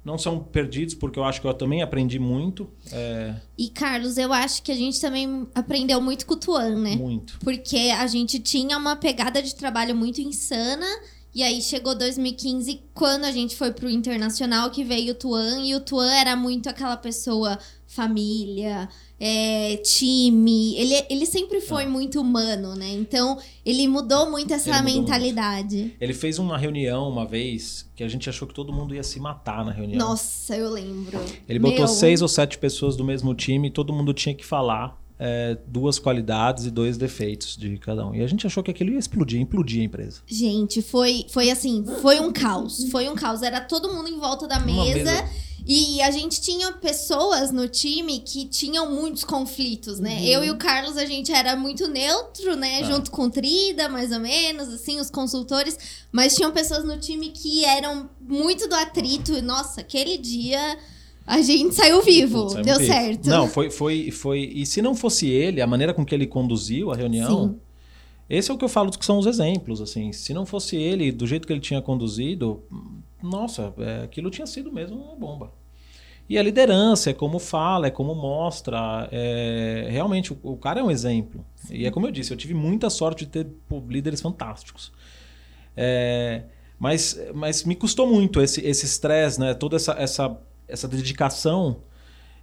não 0.04 0.16
são 0.16 0.38
perdidos, 0.40 0.94
porque 0.94 1.18
eu 1.18 1.24
acho 1.24 1.40
que 1.40 1.46
eu 1.46 1.54
também 1.54 1.82
aprendi 1.82 2.18
muito. 2.18 2.70
É... 2.90 3.34
E, 3.56 3.68
Carlos, 3.68 4.16
eu 4.16 4.32
acho 4.32 4.62
que 4.62 4.72
a 4.72 4.74
gente 4.74 5.00
também 5.00 5.46
aprendeu 5.54 6.00
muito 6.00 6.24
com 6.24 6.34
o 6.34 6.36
Tuan, 6.36 6.76
né? 6.76 6.96
Muito. 6.96 7.38
Porque 7.40 7.92
a 7.98 8.06
gente 8.06 8.38
tinha 8.38 8.76
uma 8.78 8.96
pegada 8.96 9.42
de 9.42 9.54
trabalho 9.54 9.94
muito 9.94 10.20
insana. 10.20 10.86
E 11.34 11.42
aí 11.42 11.60
chegou 11.60 11.94
2015, 11.94 12.80
quando 12.94 13.24
a 13.24 13.30
gente 13.30 13.54
foi 13.54 13.72
pro 13.72 13.90
internacional, 13.90 14.70
que 14.70 14.82
veio 14.82 15.12
o 15.12 15.14
Tuan. 15.14 15.60
E 15.60 15.74
o 15.74 15.80
Tuan 15.80 16.10
era 16.12 16.34
muito 16.34 16.68
aquela 16.68 16.96
pessoa 16.96 17.58
família, 17.86 18.88
é, 19.20 19.76
time. 19.78 20.76
Ele, 20.76 20.94
ele 21.10 21.26
sempre 21.26 21.60
foi 21.60 21.84
ah. 21.84 21.88
muito 21.88 22.20
humano, 22.20 22.74
né? 22.74 22.90
Então, 22.90 23.38
ele 23.64 23.86
mudou 23.88 24.30
muito 24.30 24.52
essa 24.52 24.78
ele 24.78 24.82
mentalidade. 24.82 25.76
Muito. 25.76 25.96
Ele 26.00 26.14
fez 26.14 26.38
uma 26.38 26.56
reunião 26.56 27.08
uma 27.08 27.26
vez 27.26 27.88
que 27.94 28.04
a 28.04 28.08
gente 28.08 28.28
achou 28.28 28.46
que 28.46 28.54
todo 28.54 28.72
mundo 28.72 28.94
ia 28.94 29.02
se 29.02 29.18
matar 29.18 29.64
na 29.64 29.72
reunião. 29.72 29.98
Nossa, 29.98 30.56
eu 30.56 30.70
lembro. 30.70 31.18
Ele 31.48 31.58
botou 31.58 31.78
Meu... 31.78 31.88
seis 31.88 32.22
ou 32.22 32.28
sete 32.28 32.58
pessoas 32.58 32.96
do 32.96 33.04
mesmo 33.04 33.34
time 33.34 33.68
e 33.68 33.70
todo 33.70 33.92
mundo 33.92 34.12
tinha 34.12 34.34
que 34.34 34.44
falar 34.44 34.98
é, 35.18 35.58
duas 35.66 35.98
qualidades 35.98 36.66
e 36.66 36.70
dois 36.70 36.96
defeitos 36.96 37.56
de 37.56 37.76
cada 37.78 38.06
um. 38.06 38.14
E 38.14 38.22
a 38.22 38.26
gente 38.26 38.46
achou 38.46 38.62
que 38.62 38.70
aquilo 38.70 38.90
ia 38.90 38.98
explodir, 38.98 39.40
implodir 39.40 39.80
a 39.80 39.84
empresa. 39.84 40.20
Gente, 40.26 40.80
foi, 40.80 41.26
foi 41.30 41.50
assim, 41.50 41.84
foi 42.00 42.20
um 42.20 42.32
caos. 42.32 42.88
Foi 42.90 43.08
um 43.08 43.14
caos. 43.14 43.42
Era 43.42 43.60
todo 43.60 43.92
mundo 43.92 44.08
em 44.08 44.18
volta 44.18 44.46
da 44.46 44.60
mesa. 44.60 45.04
mesa 45.04 45.28
e 45.66 46.00
a 46.00 46.10
gente 46.10 46.40
tinha 46.40 46.72
pessoas 46.72 47.50
no 47.50 47.68
time 47.68 48.20
que 48.20 48.46
tinham 48.46 48.90
muitos 48.90 49.22
conflitos, 49.22 50.00
né? 50.00 50.14
Uhum. 50.14 50.24
Eu 50.24 50.44
e 50.44 50.50
o 50.50 50.56
Carlos, 50.56 50.96
a 50.96 51.04
gente 51.04 51.30
era 51.30 51.54
muito 51.56 51.86
neutro, 51.88 52.56
né? 52.56 52.80
Ah. 52.80 52.84
Junto 52.84 53.10
com 53.10 53.24
o 53.24 53.30
Trida, 53.30 53.86
mais 53.86 54.10
ou 54.10 54.18
menos, 54.18 54.68
assim, 54.68 54.98
os 54.98 55.10
consultores. 55.10 55.78
Mas 56.10 56.34
tinham 56.34 56.52
pessoas 56.52 56.84
no 56.84 56.98
time 56.98 57.28
que 57.28 57.66
eram 57.66 58.08
muito 58.18 58.66
do 58.66 58.74
atrito. 58.74 59.32
E, 59.34 59.42
nossa, 59.42 59.82
aquele 59.82 60.16
dia 60.16 60.78
a 61.28 61.42
gente 61.42 61.74
saiu 61.74 62.02
vivo, 62.02 62.46
deu 62.62 62.78
vivo. 62.78 62.92
certo. 62.92 63.28
Não, 63.28 63.46
foi, 63.46 63.70
foi, 63.70 64.10
foi. 64.10 64.50
E 64.54 64.64
se 64.64 64.80
não 64.80 64.94
fosse 64.94 65.28
ele, 65.28 65.60
a 65.60 65.66
maneira 65.66 65.92
com 65.92 66.04
que 66.04 66.14
ele 66.14 66.26
conduziu 66.26 66.90
a 66.90 66.96
reunião. 66.96 67.50
Sim. 67.50 67.60
Esse 68.30 68.50
é 68.50 68.54
o 68.54 68.58
que 68.58 68.64
eu 68.64 68.68
falo 68.68 68.90
que 68.90 69.04
são 69.04 69.18
os 69.18 69.26
exemplos, 69.26 69.80
assim. 69.80 70.10
Se 70.12 70.32
não 70.32 70.46
fosse 70.46 70.76
ele, 70.76 71.12
do 71.12 71.26
jeito 71.26 71.46
que 71.46 71.52
ele 71.52 71.60
tinha 71.60 71.82
conduzido, 71.82 72.62
nossa, 73.22 73.72
é, 73.78 74.04
aquilo 74.04 74.30
tinha 74.30 74.46
sido 74.46 74.72
mesmo 74.72 74.96
uma 74.96 75.16
bomba. 75.16 75.52
E 76.28 76.38
a 76.38 76.42
liderança 76.42 77.10
é 77.10 77.14
como 77.14 77.38
fala, 77.38 77.86
é 77.86 77.90
como 77.90 78.14
mostra. 78.14 79.08
É... 79.10 79.88
Realmente, 79.90 80.32
o, 80.32 80.38
o, 80.42 80.56
cara 80.56 80.80
é 80.80 80.82
um 80.82 80.90
exemplo. 80.90 81.44
Sim. 81.56 81.74
E 81.74 81.86
é 81.86 81.90
como 81.90 82.06
eu 82.06 82.10
disse, 82.10 82.32
eu 82.32 82.36
tive 82.36 82.52
muita 82.54 82.90
sorte 82.90 83.24
de 83.24 83.30
ter 83.30 83.46
pô, 83.66 83.82
líderes 83.86 84.20
fantásticos. 84.20 84.92
É... 85.76 86.44
Mas, 86.78 87.18
mas 87.34 87.64
me 87.64 87.74
custou 87.74 88.06
muito 88.06 88.40
esse 88.40 88.62
estresse, 88.64 89.40
né? 89.40 89.52
toda 89.52 89.74
essa, 89.76 89.92
essa, 89.98 90.38
essa 90.68 90.86
dedicação 90.86 91.82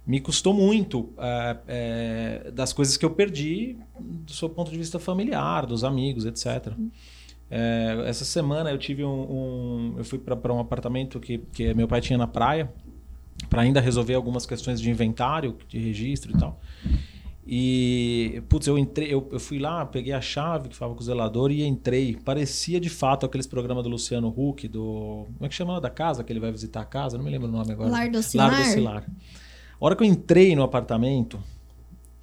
me 0.06 0.20
custou 0.20 0.54
muito 0.54 1.12
é, 1.18 1.56
é, 1.66 2.50
das 2.52 2.72
coisas 2.72 2.96
que 2.96 3.04
eu 3.04 3.10
perdi 3.10 3.76
do 3.98 4.32
seu 4.32 4.48
ponto 4.48 4.70
de 4.70 4.78
vista 4.78 4.98
familiar, 4.98 5.66
dos 5.66 5.82
amigos, 5.82 6.24
etc. 6.24 6.72
É, 7.50 8.04
essa 8.06 8.24
semana 8.24 8.70
eu 8.70 8.78
tive 8.78 9.04
um, 9.04 9.08
um 9.08 9.94
eu 9.98 10.04
fui 10.04 10.18
para 10.18 10.52
um 10.52 10.60
apartamento 10.60 11.18
que, 11.18 11.38
que 11.38 11.74
meu 11.74 11.88
pai 11.88 12.00
tinha 12.00 12.18
na 12.18 12.26
praia 12.26 12.72
para 13.50 13.62
ainda 13.62 13.80
resolver 13.80 14.14
algumas 14.14 14.46
questões 14.46 14.80
de 14.80 14.90
inventário, 14.90 15.56
de 15.68 15.78
registro 15.78 16.32
e 16.34 16.38
tal. 16.38 16.60
E, 17.48 18.42
putz, 18.48 18.66
eu 18.66 18.76
entrei, 18.76 19.06
eu, 19.14 19.28
eu 19.30 19.38
fui 19.38 19.60
lá, 19.60 19.86
peguei 19.86 20.12
a 20.12 20.20
chave 20.20 20.68
que 20.68 20.74
falava 20.74 20.96
com 20.96 21.00
o 21.00 21.04
zelador 21.04 21.52
e 21.52 21.62
entrei. 21.62 22.16
Parecia 22.24 22.80
de 22.80 22.90
fato 22.90 23.24
aqueles 23.24 23.46
programas 23.46 23.84
do 23.84 23.88
Luciano 23.88 24.34
Huck, 24.36 24.66
do. 24.66 25.26
Como 25.36 25.46
é 25.46 25.48
que 25.48 25.54
chama 25.54 25.80
da 25.80 25.88
casa 25.88 26.24
que 26.24 26.32
ele 26.32 26.40
vai 26.40 26.50
visitar 26.50 26.80
a 26.80 26.84
casa? 26.84 27.16
Não 27.16 27.24
me 27.24 27.30
lembro 27.30 27.46
o 27.46 27.50
nome 27.50 27.70
agora. 27.70 27.88
Lar 27.88 28.10
do 28.10 28.20
Cilar. 28.20 28.50
Lar 28.50 28.62
do 28.62 28.64
Cilar. 28.64 29.06
A 29.80 29.84
hora 29.84 29.94
que 29.94 30.02
eu 30.02 30.06
entrei 30.08 30.56
no 30.56 30.64
apartamento, 30.64 31.38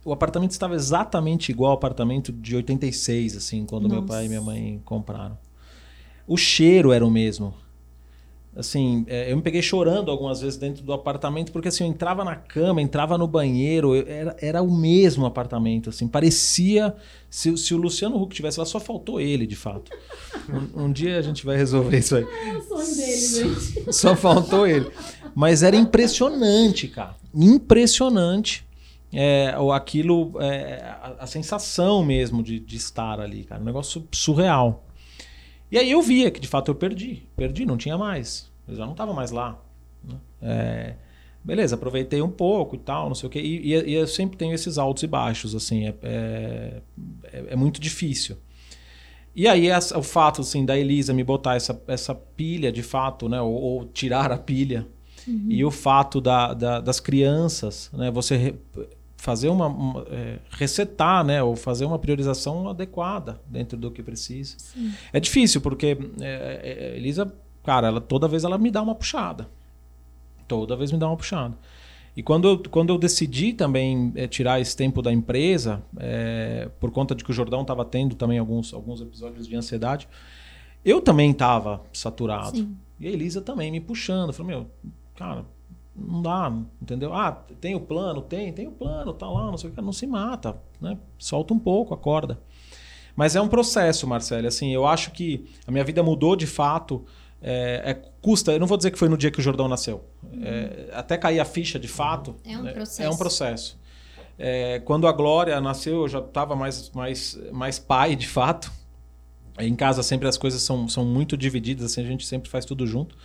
o 0.04 0.12
apartamento 0.12 0.52
estava 0.52 0.76
exatamente 0.76 1.52
igual 1.52 1.72
ao 1.72 1.78
apartamento 1.78 2.34
de 2.34 2.56
86, 2.58 3.38
assim, 3.38 3.66
quando 3.66 3.84
Nossa. 3.84 3.96
meu 3.96 4.06
pai 4.06 4.26
e 4.26 4.28
minha 4.28 4.42
mãe 4.42 4.82
compraram. 4.84 5.38
O 6.28 6.36
cheiro 6.36 6.92
era 6.92 7.06
o 7.06 7.12
mesmo. 7.12 7.54
Assim, 8.56 9.04
é, 9.08 9.32
eu 9.32 9.36
me 9.36 9.42
peguei 9.42 9.64
chorando 9.64 10.12
algumas 10.12 10.42
vezes 10.42 10.58
dentro 10.58 10.84
do 10.84 10.94
apartamento, 10.94 11.52
porque 11.52 11.70
assim, 11.70 11.84
eu 11.84 11.90
entrava 11.90 12.24
na 12.24 12.36
cama, 12.36 12.82
entrava 12.82 13.18
no 13.18 13.28
banheiro, 13.28 13.96
eu, 13.96 14.08
era, 14.08 14.38
era 14.40 14.62
o 14.62 14.72
mesmo 14.72 15.26
apartamento, 15.26 15.90
assim, 15.90 16.08
parecia. 16.08 16.96
Se, 17.32 17.58
se 17.58 17.74
o 17.74 17.78
Luciano 17.78 18.22
Huck 18.22 18.36
tivesse 18.36 18.60
lá, 18.60 18.66
só 18.66 18.80
faltou 18.80 19.20
ele, 19.20 19.48
de 19.48 19.56
fato. 19.56 19.92
Um, 20.48 20.84
um 20.86 20.92
dia 20.92 21.18
a 21.18 21.22
gente 21.24 21.44
vai 21.44 21.58
resolver 21.58 21.98
isso 21.98 22.16
aí. 22.16 22.26
É 22.46 22.58
o 22.58 22.62
sonho 22.62 22.96
dele, 22.96 23.56
gente. 23.56 23.90
Só 23.94 24.16
faltou 24.16 24.68
ele. 24.68 24.92
Mas 25.34 25.64
era 25.64 25.76
impressionante, 25.76 26.88
cara. 26.88 27.16
Impressionante. 27.34 28.66
É, 29.12 29.56
aquilo, 29.74 30.34
é, 30.40 30.84
a, 30.84 31.16
a, 31.22 31.28
sensação 31.28 32.04
mesmo 32.04 32.42
de, 32.44 32.60
de 32.60 32.76
estar 32.76 33.20
ali, 33.20 33.44
cara. 33.44 33.62
Um 33.62 33.66
negócio 33.66 34.08
surreal. 34.12 34.84
E 35.74 35.78
aí 35.78 35.92
eu 35.92 36.02
via 36.02 36.30
que 36.30 36.40
de 36.40 36.48
fato 36.48 36.70
eu 36.70 36.76
perdi. 36.76 37.24
Perdi, 37.36 37.66
não 37.66 37.76
tinha 37.76 37.98
mais. 37.98 38.52
Eu 38.68 38.76
já 38.76 38.86
não 38.86 38.92
estava 38.94 39.14
mais 39.14 39.32
lá. 39.32 39.60
Né? 40.04 40.16
É, 40.42 40.96
beleza, 41.44 41.76
aproveitei 41.76 42.22
um 42.22 42.30
pouco 42.30 42.76
e 42.76 42.80
tal, 42.80 43.08
não 43.08 43.16
sei 43.16 43.28
o 43.28 43.30
quê. 43.30 43.40
E, 43.40 43.74
e, 43.74 43.90
e 43.90 43.94
eu 43.94 44.08
sempre 44.08 44.38
tenho 44.38 44.54
esses 44.54 44.78
altos 44.78 45.04
e 45.04 45.08
baixos, 45.08 45.56
assim. 45.56 45.88
É, 45.88 45.96
é, 46.04 46.82
é, 47.24 47.46
é 47.50 47.56
muito 47.56 47.82
difícil. 47.82 48.38
E 49.36 49.48
aí 49.48 49.68
essa, 49.68 49.98
o 49.98 50.04
fato 50.04 50.42
assim, 50.42 50.64
da 50.64 50.78
Elisa 50.78 51.12
me 51.12 51.24
botar 51.24 51.56
essa, 51.56 51.82
essa 51.88 52.14
pilha 52.14 52.72
de 52.72 52.84
fato, 52.84 53.28
né? 53.28 53.42
Ou, 53.42 53.54
ou 53.54 53.86
tirar 53.86 54.32
a 54.32 54.38
pilha 54.38 54.88
Uhum. 55.28 55.48
E 55.50 55.64
o 55.64 55.72
fato 55.72 56.20
da, 56.20 56.54
da, 56.54 56.80
das 56.80 57.00
crianças, 57.00 57.90
né, 57.94 58.12
você 58.12 58.56
fazer 59.24 59.48
uma, 59.48 59.68
uma 59.68 60.06
é, 60.10 60.40
resetar, 60.50 61.24
né, 61.24 61.42
ou 61.42 61.56
fazer 61.56 61.86
uma 61.86 61.98
priorização 61.98 62.68
adequada 62.68 63.40
dentro 63.48 63.78
do 63.78 63.90
que 63.90 64.04
precisa. 64.04 64.56
Sim. 64.58 64.92
É 65.14 65.20
difícil 65.22 65.62
porque 65.62 65.98
é, 66.20 66.60
é, 66.62 66.98
Elisa, 66.98 67.34
cara, 67.64 67.88
ela 67.88 68.02
toda 68.02 68.28
vez 68.28 68.44
ela 68.44 68.58
me 68.58 68.70
dá 68.70 68.82
uma 68.82 68.94
puxada, 68.94 69.48
toda 70.46 70.76
vez 70.76 70.92
me 70.92 70.98
dá 70.98 71.08
uma 71.08 71.16
puxada. 71.16 71.58
E 72.18 72.22
quando 72.22 72.50
eu, 72.50 72.64
quando 72.70 72.90
eu 72.90 72.98
decidi 72.98 73.54
também 73.54 74.12
é, 74.16 74.28
tirar 74.28 74.60
esse 74.60 74.76
tempo 74.76 75.02
da 75.02 75.14
empresa, 75.14 75.82
é, 75.96 76.70
por 76.78 76.92
conta 76.92 77.16
de 77.16 77.24
que 77.24 77.32
o 77.32 77.34
Jordão 77.34 77.62
estava 77.62 77.86
tendo 77.86 78.16
também 78.16 78.38
alguns, 78.38 78.74
alguns 78.74 79.00
episódios 79.00 79.48
de 79.48 79.56
ansiedade, 79.56 80.06
eu 80.84 81.00
também 81.00 81.32
estava 81.32 81.82
saturado. 81.94 82.58
Sim. 82.58 82.76
E 83.00 83.08
a 83.08 83.10
Elisa 83.10 83.42
também 83.42 83.72
me 83.72 83.80
puxando. 83.80 84.32
Eu 84.32 84.34
falei, 84.34 84.58
meu, 84.58 84.68
cara, 85.16 85.46
não 85.96 86.22
dá, 86.22 86.52
entendeu? 86.82 87.14
Ah, 87.14 87.32
tem 87.62 87.76
o 87.76 87.80
plano? 87.80 88.22
Tem, 88.22 88.52
tem 88.52 88.68
o 88.68 88.72
plano, 88.72 89.14
tá 89.14 89.30
lá, 89.30 89.46
não 89.46 89.58
sei 89.58 89.70
o 89.70 89.74
que, 89.74 89.82
não 89.82 89.94
se 89.94 90.08
mata, 90.08 90.58
né? 90.82 90.98
Solta 91.18 91.54
um 91.54 91.60
pouco 91.60 91.94
a 91.94 91.98
corda. 91.98 92.40
Mas 93.16 93.36
é 93.36 93.42
um 93.42 93.48
processo, 93.48 94.08
Marcelo. 94.08 94.48
Assim, 94.48 94.74
eu 94.74 94.88
acho 94.88 95.12
que 95.12 95.46
a 95.68 95.72
minha 95.72 95.84
vida 95.84 96.02
mudou 96.02 96.36
de 96.36 96.48
fato. 96.48 97.06
É, 97.42 97.92
é, 97.92 97.94
custa, 98.22 98.54
eu 98.54 98.60
não 98.60 98.66
vou 98.66 98.78
dizer 98.78 98.90
que 98.90 98.98
foi 98.98 99.10
no 99.10 99.18
dia 99.18 99.30
que 99.30 99.40
o 99.40 99.42
Jordão 99.42 99.68
nasceu. 99.68 100.04
É, 100.42 100.90
até 100.94 101.18
cair 101.18 101.40
a 101.40 101.46
ficha 101.46 101.78
de 101.78 101.88
fato. 101.88 102.36
É 102.44 102.58
um 102.58 102.64
né? 102.64 102.72
processo. 102.72 103.04
É 103.04 103.10
um 103.10 103.18
processo. 103.18 103.80
É, 104.38 104.80
quando 104.80 105.08
a 105.08 105.12
Glória 105.12 105.60
nasceu, 105.62 106.02
eu 106.02 106.08
já 106.08 106.20
estava 106.20 106.56
mais, 106.56 106.90
mais, 106.90 107.40
mais 107.52 107.78
pai, 107.78 108.16
de 108.16 108.28
fato. 108.28 108.72
Em 109.60 109.76
casa 109.76 110.02
sempre 110.02 110.28
as 110.28 110.38
coisas 110.38 110.64
são, 110.64 110.90
são 110.90 111.06
muito 111.06 111.38
divididas, 111.38 111.92
assim, 111.92 112.02
a 112.02 112.08
gente 112.08 112.26
sempre 112.26 112.50
faz 112.50 112.66
tudo 112.66 112.88
junto. 112.88 113.16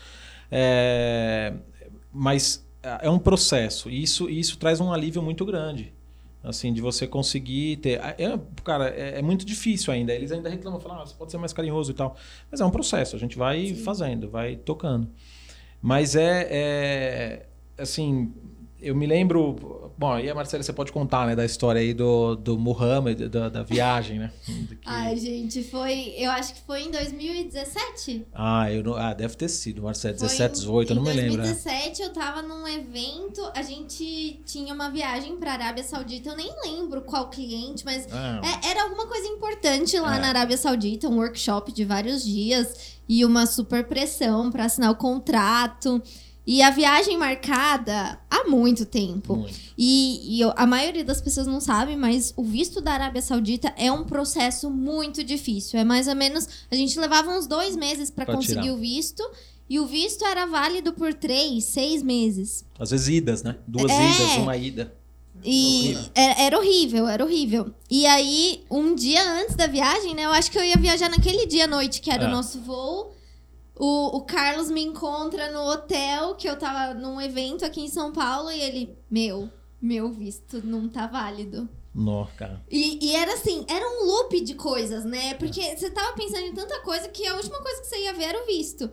É, 0.50 1.54
mas 2.12 2.66
é, 2.82 3.06
é 3.06 3.10
um 3.10 3.18
processo 3.18 3.90
e 3.90 4.02
isso, 4.02 4.28
isso 4.28 4.58
traz 4.58 4.80
um 4.80 4.92
alívio 4.92 5.22
muito 5.22 5.44
grande. 5.44 5.92
Assim, 6.40 6.72
de 6.72 6.80
você 6.80 7.04
conseguir 7.04 7.78
ter. 7.78 8.00
É, 8.16 8.38
cara, 8.62 8.88
é, 8.90 9.18
é, 9.18 9.22
muito 9.22 9.44
difícil 9.44 9.92
ainda. 9.92 10.14
Eles 10.14 10.30
ainda 10.30 10.48
reclamam, 10.48 10.78
falam, 10.78 11.02
ah, 11.02 11.04
você 11.04 11.14
pode 11.14 11.32
ser 11.32 11.36
mais 11.36 11.52
carinhoso 11.52 11.90
e 11.90 11.94
tal. 11.94 12.16
Mas 12.48 12.60
é 12.60 12.64
um 12.64 12.70
processo, 12.70 13.16
a 13.16 13.18
gente 13.18 13.36
vai 13.36 13.66
Sim. 13.66 13.74
fazendo, 13.82 14.30
vai 14.30 14.54
tocando. 14.54 15.10
Mas 15.82 16.14
é, 16.14 16.46
é 16.48 17.46
assim, 17.76 18.32
eu 18.80 18.94
me 18.94 19.06
lembro. 19.06 19.92
Bom, 19.98 20.18
e 20.18 20.30
a 20.30 20.34
Marcela, 20.34 20.62
você 20.62 20.72
pode 20.72 20.92
contar, 20.92 21.26
né, 21.26 21.34
da 21.34 21.44
história 21.44 21.80
aí 21.80 21.92
do, 21.92 22.36
do 22.36 22.56
Muhammad, 22.56 23.28
da, 23.28 23.48
da 23.48 23.62
viagem, 23.62 24.18
né? 24.18 24.32
Que... 24.44 24.78
Ai, 24.86 25.16
gente, 25.16 25.64
foi. 25.64 26.14
Eu 26.16 26.30
acho 26.30 26.54
que 26.54 26.60
foi 26.60 26.82
em 26.82 26.90
2017. 26.90 28.26
Ah, 28.32 28.70
eu 28.72 28.84
não, 28.84 28.94
ah 28.94 29.12
deve 29.12 29.36
ter 29.36 29.48
sido, 29.48 29.82
Marcela, 29.82 30.14
17, 30.14 30.60
18, 30.60 30.90
eu 30.90 30.96
não 30.96 31.02
me 31.02 31.12
lembro. 31.12 31.40
Em 31.40 31.52
2017 31.52 32.02
eu 32.02 32.12
tava 32.12 32.42
num 32.42 32.66
evento, 32.68 33.50
a 33.54 33.62
gente 33.62 34.40
tinha 34.46 34.72
uma 34.72 34.88
viagem 34.90 35.36
pra 35.36 35.52
Arábia 35.52 35.82
Saudita, 35.82 36.30
eu 36.30 36.36
nem 36.36 36.50
lembro 36.64 37.02
qual 37.02 37.28
cliente, 37.28 37.84
mas 37.84 38.06
ah. 38.12 38.40
é, 38.44 38.70
era 38.70 38.84
alguma 38.84 39.06
coisa 39.06 39.26
importante 39.26 39.98
lá 39.98 40.16
é. 40.16 40.20
na 40.20 40.28
Arábia 40.28 40.56
Saudita, 40.56 41.08
um 41.08 41.16
workshop 41.16 41.72
de 41.72 41.84
vários 41.84 42.24
dias 42.24 42.98
e 43.08 43.24
uma 43.24 43.46
super 43.46 43.84
pressão 43.84 44.50
para 44.50 44.66
assinar 44.66 44.90
o 44.90 44.96
contrato. 44.96 46.00
E 46.48 46.62
a 46.62 46.70
viagem 46.70 47.18
marcada 47.18 48.18
há 48.30 48.44
muito 48.48 48.86
tempo. 48.86 49.36
Muito. 49.36 49.54
E, 49.76 50.36
e 50.38 50.40
eu, 50.40 50.50
a 50.56 50.66
maioria 50.66 51.04
das 51.04 51.20
pessoas 51.20 51.46
não 51.46 51.60
sabe, 51.60 51.94
mas 51.94 52.32
o 52.38 52.42
visto 52.42 52.80
da 52.80 52.92
Arábia 52.92 53.20
Saudita 53.20 53.70
é 53.76 53.92
um 53.92 54.02
processo 54.02 54.70
muito 54.70 55.22
difícil. 55.22 55.78
É 55.78 55.84
mais 55.84 56.08
ou 56.08 56.16
menos. 56.16 56.48
A 56.70 56.74
gente 56.74 56.98
levava 56.98 57.30
uns 57.32 57.46
dois 57.46 57.76
meses 57.76 58.10
para 58.10 58.24
conseguir 58.24 58.62
tirar. 58.62 58.72
o 58.72 58.78
visto. 58.78 59.22
E 59.68 59.78
o 59.78 59.84
visto 59.86 60.24
era 60.24 60.46
válido 60.46 60.94
por 60.94 61.12
três, 61.12 61.64
seis 61.64 62.02
meses. 62.02 62.64
Às 62.78 62.92
vezes 62.92 63.08
idas, 63.08 63.42
né? 63.42 63.56
Duas 63.66 63.92
é. 63.92 64.10
idas, 64.10 64.36
uma 64.38 64.56
ida. 64.56 64.94
E 65.44 65.82
horrível. 65.82 66.10
Era, 66.14 66.40
era, 66.40 66.58
horrível, 66.58 67.08
era 67.08 67.24
horrível. 67.26 67.74
E 67.90 68.06
aí, 68.06 68.64
um 68.70 68.94
dia 68.94 69.22
antes 69.34 69.54
da 69.54 69.66
viagem, 69.66 70.14
né? 70.14 70.24
Eu 70.24 70.32
acho 70.32 70.50
que 70.50 70.56
eu 70.56 70.64
ia 70.64 70.78
viajar 70.78 71.10
naquele 71.10 71.44
dia 71.44 71.64
à 71.64 71.68
noite, 71.68 72.00
que 72.00 72.10
era 72.10 72.24
é. 72.24 72.26
o 72.26 72.30
nosso 72.30 72.58
voo. 72.60 73.17
O, 73.78 74.16
o 74.16 74.22
Carlos 74.22 74.70
me 74.70 74.82
encontra 74.82 75.52
no 75.52 75.60
hotel, 75.70 76.34
que 76.34 76.48
eu 76.48 76.58
tava 76.58 76.94
num 76.94 77.20
evento 77.20 77.64
aqui 77.64 77.80
em 77.80 77.88
São 77.88 78.12
Paulo, 78.12 78.50
e 78.50 78.60
ele, 78.60 78.98
meu, 79.08 79.48
meu 79.80 80.10
visto 80.10 80.60
não 80.66 80.88
tá 80.88 81.06
válido. 81.06 81.68
Nossa, 81.94 82.32
cara. 82.32 82.62
E, 82.70 82.98
e, 83.04 83.14
era 83.14 83.34
assim, 83.34 83.64
era 83.68 83.84
um 83.84 84.04
loop 84.04 84.40
de 84.40 84.54
coisas, 84.54 85.04
né? 85.04 85.34
Porque 85.34 85.60
é. 85.60 85.76
você 85.76 85.90
tava 85.90 86.12
pensando 86.14 86.46
em 86.46 86.54
tanta 86.54 86.80
coisa 86.80 87.08
que 87.08 87.26
a 87.26 87.34
última 87.36 87.60
coisa 87.60 87.80
que 87.80 87.86
você 87.86 88.02
ia 88.02 88.12
ver 88.12 88.24
era 88.24 88.42
o 88.42 88.46
visto. 88.46 88.90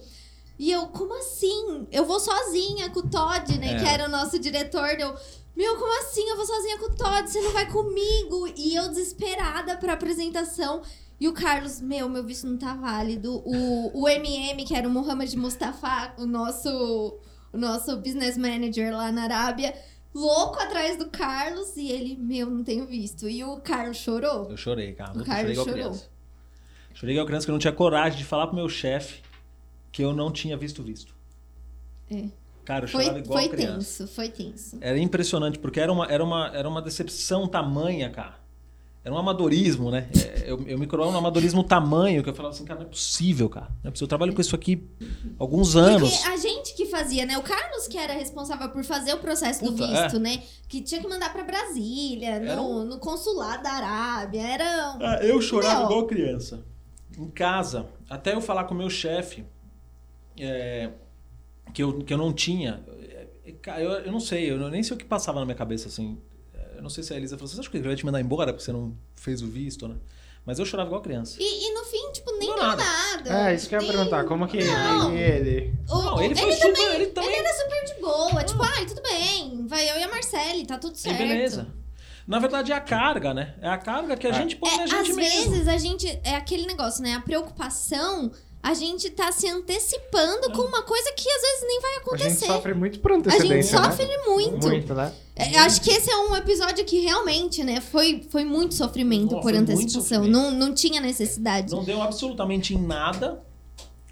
E 0.57 0.71
eu, 0.71 0.87
como 0.87 1.13
assim? 1.17 1.87
Eu 1.91 2.05
vou 2.05 2.19
sozinha 2.19 2.89
com 2.89 3.01
o 3.01 3.09
Todd, 3.09 3.57
né? 3.59 3.73
É. 3.73 3.79
Que 3.79 3.87
era 3.87 4.05
o 4.05 4.09
nosso 4.09 4.39
diretor. 4.39 4.99
Eu, 4.99 5.15
meu, 5.55 5.77
como 5.77 5.99
assim? 5.99 6.27
Eu 6.29 6.35
vou 6.35 6.45
sozinha 6.45 6.77
com 6.77 6.85
o 6.85 6.95
Todd, 6.95 7.29
você 7.29 7.41
não 7.41 7.51
vai 7.51 7.69
comigo? 7.71 8.47
E 8.55 8.75
eu 8.75 8.87
desesperada 8.89 9.77
pra 9.77 9.93
apresentação. 9.93 10.81
E 11.19 11.27
o 11.27 11.33
Carlos, 11.33 11.79
meu, 11.79 12.09
meu 12.09 12.23
visto 12.23 12.45
não 12.45 12.57
tá 12.57 12.73
válido. 12.75 13.41
O, 13.45 14.01
o 14.01 14.09
MM, 14.09 14.65
que 14.65 14.75
era 14.75 14.87
o 14.87 14.91
Mohamed 14.91 15.37
Mustafa, 15.37 16.13
o 16.17 16.25
nosso, 16.25 17.17
o 17.53 17.57
nosso 17.57 17.95
business 17.97 18.37
manager 18.37 18.95
lá 18.95 19.11
na 19.11 19.23
Arábia, 19.23 19.73
louco 20.13 20.59
atrás 20.59 20.97
do 20.97 21.09
Carlos. 21.09 21.77
E 21.77 21.89
ele, 21.89 22.17
meu, 22.17 22.49
não 22.49 22.63
tenho 22.63 22.85
visto. 22.85 23.29
E 23.29 23.43
o 23.43 23.57
Carlos 23.57 23.97
chorou. 23.97 24.49
Eu 24.49 24.57
chorei, 24.57 24.91
cara. 24.93 25.17
O 25.17 25.23
Carlos 25.23 25.55
chorei 25.55 25.83
chorou. 25.83 26.01
Chorei 26.93 27.15
igual 27.15 27.25
criança 27.25 27.45
que 27.45 27.51
eu 27.51 27.53
não 27.53 27.59
tinha 27.59 27.73
coragem 27.73 28.17
de 28.17 28.25
falar 28.25 28.47
pro 28.47 28.55
meu 28.55 28.69
chefe 28.69 29.21
que 29.91 30.03
eu 30.03 30.13
não 30.13 30.31
tinha 30.31 30.57
visto 30.57 30.83
visto. 30.83 31.15
É. 32.11 32.25
Cara, 32.65 32.85
eu 32.85 32.89
foi, 32.89 33.03
chorava 33.03 33.19
igual 33.19 33.39
foi 33.39 33.49
criança. 33.49 34.07
Foi 34.07 34.27
tenso, 34.29 34.47
foi 34.47 34.51
tenso. 34.51 34.77
Era 34.81 34.97
impressionante, 34.97 35.59
porque 35.59 35.79
era 35.79 35.91
uma, 35.91 36.05
era, 36.07 36.23
uma, 36.23 36.51
era 36.53 36.67
uma 36.67 36.81
decepção 36.81 37.47
tamanha, 37.47 38.09
cara 38.09 38.44
era 39.05 39.13
um 39.13 39.19
amadorismo, 39.19 39.91
né? 39.91 40.09
É, 40.15 40.51
eu, 40.51 40.67
eu 40.67 40.79
me 40.79 40.87
coloquei 40.87 41.13
um 41.13 41.17
amadorismo 41.17 41.63
tamanho 41.63 42.23
que 42.23 42.29
eu 42.31 42.33
falava 42.33 42.55
assim, 42.55 42.65
cara, 42.65 42.79
não 42.79 42.87
é 42.87 42.89
possível, 42.89 43.47
cara. 43.47 43.67
Não 43.83 43.89
é 43.89 43.91
possível. 43.91 44.05
Eu 44.05 44.09
trabalho 44.09 44.33
com 44.33 44.41
isso 44.41 44.55
aqui 44.55 44.83
há 44.99 45.05
alguns 45.37 45.75
anos. 45.75 46.09
Porque 46.09 46.27
a 46.27 46.37
gente 46.37 46.73
que 46.73 46.87
fazia, 46.87 47.23
né? 47.23 47.37
O 47.37 47.43
Carlos 47.43 47.87
que 47.87 47.99
era 47.99 48.13
responsável 48.13 48.67
por 48.69 48.83
fazer 48.83 49.13
o 49.13 49.19
processo 49.19 49.63
do 49.63 49.73
Puta, 49.73 49.85
visto, 49.85 50.19
né? 50.19 50.41
Que 50.67 50.81
tinha 50.81 50.99
que 50.99 51.07
mandar 51.07 51.31
pra 51.31 51.43
Brasília, 51.43 52.55
no, 52.55 52.83
no 52.83 52.97
consulado 52.97 53.61
da 53.61 53.73
Arábia. 53.73 54.41
Era. 54.41 54.97
Ah, 54.99 55.19
eu 55.21 55.39
chorava 55.39 55.81
Meu. 55.81 55.85
igual 55.85 56.07
criança. 56.07 56.65
Em 57.15 57.29
casa. 57.29 57.85
Até 58.09 58.33
eu 58.33 58.41
falar 58.41 58.63
com 58.63 58.73
o 58.73 58.77
meu 58.77 58.89
chefe, 58.89 59.45
é, 60.35 60.89
que, 61.75 61.83
eu, 61.83 61.99
que 61.99 62.11
eu 62.11 62.17
não 62.17 62.33
tinha. 62.33 62.83
é, 62.97 63.83
Eu, 63.83 63.91
eu 63.91 64.11
não 64.11 64.19
sei, 64.19 64.49
eu 64.49 64.57
nem 64.71 64.81
sei 64.81 64.95
o 64.95 64.99
que 64.99 65.05
passava 65.05 65.39
na 65.39 65.45
minha 65.45 65.55
cabeça, 65.55 65.89
assim. 65.89 66.17
Eu 66.75 66.81
não 66.83 66.89
sei 66.89 67.03
se 67.03 67.13
a 67.13 67.17
Elisa 67.17 67.37
falou, 67.37 67.47
você 67.51 67.59
acha 67.59 67.69
que 67.69 67.77
ele 67.77 67.87
vai 67.87 67.95
te 67.95 68.05
mandar 68.05 68.19
embora 68.21 68.51
porque 68.53 68.63
você 68.63 68.71
não 68.71 68.95
fez 69.15 69.41
o 69.41 69.47
visto, 69.47 69.87
né? 69.87 69.95
Mas 70.45 70.59
eu 70.59 70.65
chorava 70.65 70.89
igual 70.89 71.01
criança. 71.01 71.37
E, 71.39 71.43
e 71.69 71.73
no 71.73 71.83
fim, 71.85 72.11
tipo, 72.11 72.31
nem 72.37 72.47
deu 72.47 72.55
nada. 72.57 72.83
nada. 72.83 73.49
É, 73.49 73.55
isso 73.55 73.67
que 73.67 73.73
eu 73.75 73.81
ia 73.81 73.87
Nem- 73.87 73.95
perguntar. 73.95 74.23
Como 74.25 74.47
que 74.47 74.63
Não. 74.63 75.11
ele. 75.17 75.73
O- 75.89 76.01
Não, 76.01 76.21
ele 76.21 76.35
foi 76.35 76.49
ele 76.49 76.55
super. 76.55 76.73
também- 76.73 76.95
ele 76.95 77.05
também. 77.07 77.29
Ele 77.31 77.47
era 77.47 77.53
super 77.57 77.85
de 77.95 78.01
boa. 78.01 78.43
Tipo, 78.43 78.61
ai, 78.63 78.85
tudo 78.85 79.01
bem. 79.01 79.65
Vai 79.67 79.89
eu 79.89 79.97
e 79.97 80.03
a 80.03 80.07
Marcele, 80.07 80.65
tá 80.67 80.77
tudo 80.77 80.93
E 80.95 80.99
certo. 80.99 81.17
beleza. 81.17 81.67
Na 82.27 82.37
verdade, 82.39 82.71
é 82.71 82.75
a 82.75 82.81
carga, 82.81 83.33
né? 83.33 83.55
É 83.61 83.67
a 83.69 83.77
carga 83.77 84.15
que 84.15 84.27
a 84.27 84.29
É. 84.29 84.33
gente 84.33 84.55
põe 84.55 84.69
É, 84.71 84.77
na 84.77 84.85
gente 84.85 85.09
às 85.11 85.15
mesmo. 85.15 85.51
vezes 85.51 85.67
a 85.67 85.77
gente. 85.77 86.07
É 86.23 86.35
aquele 86.35 86.67
negócio, 86.67 87.01
né? 87.01 87.13
A 87.15 87.21
preocupação, 87.21 88.31
a 88.67 88.73
gente 88.73 89.11
tá 89.11 89.31
se 89.31 89.47
antecipando 89.47 90.51
com 90.51 90.63
uma 90.63 90.81
coisa 90.81 91.11
que 91.15 91.29
às 91.29 91.41
vezes 91.41 91.67
nem 91.67 91.79
vai 91.81 91.91
A 91.91 91.93
gente 91.93 92.01
acontecer. 92.07 92.45
sofre 92.47 92.73
muito 92.73 92.99
por 92.99 93.11
A 93.11 93.15
antecedência, 93.17 93.77
gente 93.77 93.85
sofre 93.85 94.05
né? 94.07 94.17
muito. 94.25 94.67
Muito, 94.67 94.93
né? 94.95 95.13
É, 95.35 95.59
acho 95.59 95.81
que 95.81 95.91
esse 95.91 96.09
é 96.09 96.17
um 96.17 96.35
episódio 96.35 96.83
que 96.83 96.99
realmente, 97.01 97.63
né, 97.63 97.79
foi, 97.79 98.25
foi 98.31 98.43
muito 98.43 98.73
sofrimento 98.73 99.35
por 99.35 99.43
foi 99.43 99.55
antecipação. 99.57 100.01
sofrimento. 100.01 100.31
Não, 100.31 100.49
não 100.49 100.73
tinha 100.73 100.99
necessidade. 100.99 101.71
Não 101.71 101.83
deu 101.83 102.01
absolutamente 102.01 102.73
em 102.73 102.81
nada. 102.81 103.43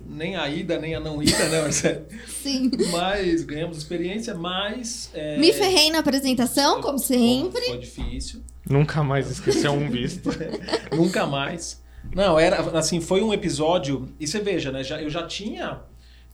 Nem 0.05 0.35
a 0.35 0.47
ida, 0.49 0.77
nem 0.77 0.93
a 0.93 0.99
não 0.99 1.23
ida, 1.23 1.47
né, 1.49 1.61
Marcelo? 1.61 2.05
Sim. 2.27 2.69
Mas 2.91 3.41
ganhamos 3.43 3.77
experiência, 3.77 4.35
mas. 4.35 5.09
é, 5.15 5.37
Me 5.39 5.51
ferrei 5.51 5.89
na 5.89 5.99
apresentação, 5.99 6.79
como 6.79 6.99
sempre. 6.99 7.61
Foi 7.65 7.77
difícil. 7.79 8.43
Nunca 8.69 9.01
mais 9.01 9.31
esqueceu 9.31 9.71
um 9.71 9.89
visto. 9.89 10.29
Nunca 10.95 11.25
mais. 11.25 11.81
Não, 12.11 12.37
era 12.39 12.59
assim, 12.77 13.01
foi 13.01 13.21
um 13.21 13.33
episódio. 13.33 14.13
E 14.19 14.27
você 14.27 14.39
veja, 14.39 14.71
né? 14.71 14.83
Já, 14.83 15.01
eu 15.01 15.09
já 15.09 15.25
tinha, 15.25 15.81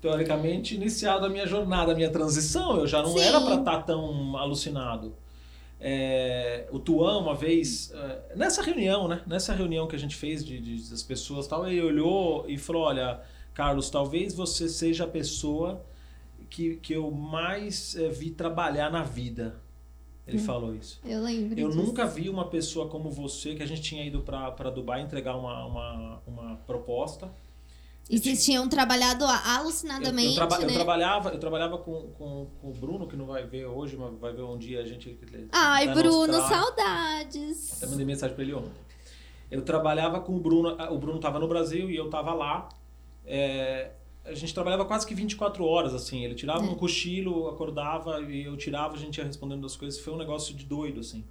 teoricamente, 0.02 0.76
iniciado 0.76 1.26
a 1.26 1.30
minha 1.30 1.48
jornada, 1.48 1.92
a 1.92 1.96
minha 1.96 2.10
transição. 2.10 2.78
Eu 2.78 2.88
já 2.88 3.02
não 3.02 3.18
Sim. 3.18 3.24
era 3.24 3.40
pra 3.42 3.56
estar 3.56 3.84
tão 3.84 4.36
alucinado. 4.38 5.16
É, 5.80 6.68
o 6.72 6.80
Tuan, 6.80 7.20
uma 7.20 7.36
vez, 7.36 7.92
é, 7.94 8.36
nessa 8.36 8.62
reunião, 8.62 9.08
né? 9.08 9.22
Nessa 9.26 9.54
reunião 9.54 9.88
que 9.88 9.96
a 9.96 10.00
gente 10.00 10.16
fez 10.16 10.44
de, 10.44 10.60
de- 10.60 10.90
das 10.90 11.04
pessoas 11.04 11.48
tal, 11.48 11.68
ele 11.68 11.82
olhou 11.82 12.46
e 12.50 12.58
falou: 12.58 12.84
Olha, 12.84 13.22
Carlos, 13.54 13.90
talvez 13.90 14.34
você 14.34 14.68
seja 14.68 15.06
a 15.06 15.08
pessoa 15.08 15.82
que, 16.50 16.76
que 16.78 16.94
eu 16.94 17.10
mais 17.12 17.96
é, 17.96 18.10
vi 18.10 18.32
trabalhar 18.32 18.92
na 18.92 19.04
vida. 19.04 19.56
Ele 20.30 20.40
falou 20.40 20.76
isso. 20.76 21.00
Eu 21.04 21.22
lembro. 21.22 21.60
Eu 21.60 21.70
disso. 21.70 21.82
nunca 21.82 22.06
vi 22.06 22.30
uma 22.30 22.46
pessoa 22.50 22.88
como 22.88 23.10
você, 23.10 23.56
que 23.56 23.64
a 23.64 23.66
gente 23.66 23.82
tinha 23.82 24.06
ido 24.06 24.22
para 24.22 24.70
Dubai 24.70 25.02
entregar 25.02 25.36
uma, 25.36 25.66
uma, 25.66 26.22
uma 26.28 26.56
proposta. 26.66 27.32
E 28.10 28.18
vocês 28.18 28.44
tinham 28.44 28.68
trabalhado 28.68 29.24
a- 29.24 29.30
Eu, 29.36 29.60
alucinadamente, 29.62 30.30
eu, 30.30 30.36
traba- 30.36 30.56
eu 30.62 30.68
né? 30.68 30.74
trabalhava, 30.74 31.30
eu 31.30 31.40
trabalhava 31.40 31.78
com, 31.78 32.08
com, 32.18 32.48
com 32.60 32.70
o 32.70 32.74
Bruno, 32.74 33.08
que 33.08 33.16
não 33.16 33.28
vai 33.28 33.46
ver 33.46 33.66
hoje, 33.68 33.96
mas 33.96 34.18
vai 34.20 34.34
ver 34.34 34.42
um 34.42 34.58
dia 34.58 34.82
a 34.82 34.86
gente. 34.86 35.16
Ai, 35.52 35.86
tá 35.86 35.94
Bruno, 35.94 36.34
saudades. 36.34 37.78
Até 37.78 37.86
mandei 37.88 38.06
mensagem 38.06 38.34
para 38.36 38.44
ele 38.44 38.54
ontem. 38.56 38.72
Eu 39.52 39.62
trabalhava 39.64 40.20
com 40.22 40.36
o 40.36 40.40
Bruno, 40.40 40.76
o 40.92 40.98
Bruno 40.98 41.18
estava 41.18 41.40
no 41.40 41.48
Brasil 41.48 41.90
e 41.90 41.96
eu 41.96 42.06
estava 42.06 42.34
lá. 42.34 42.70
É, 43.26 43.92
a 44.30 44.36
gente 44.36 44.54
trabalhava 44.54 44.86
quase 44.86 45.06
que 45.06 45.14
24 45.16 45.64
horas, 45.66 45.94
assim. 45.94 46.24
Ele 46.24 46.36
tirava 46.36 46.66
É. 46.66 46.70
um 46.70 46.76
cochilo, 46.76 47.48
acordava 47.50 48.22
e 48.22 48.46
eu 48.46 48.56
tirava, 48.58 48.96
a 48.96 49.00
gente 49.00 49.18
ia 49.18 49.24
respondendo 49.26 49.66
as 49.66 49.76
coisas. 49.76 50.00
Foi 50.00 50.14
um 50.14 50.18
negócio 50.18 50.54
de 50.56 50.66
doido, 50.66 51.00
assim. 51.02 51.24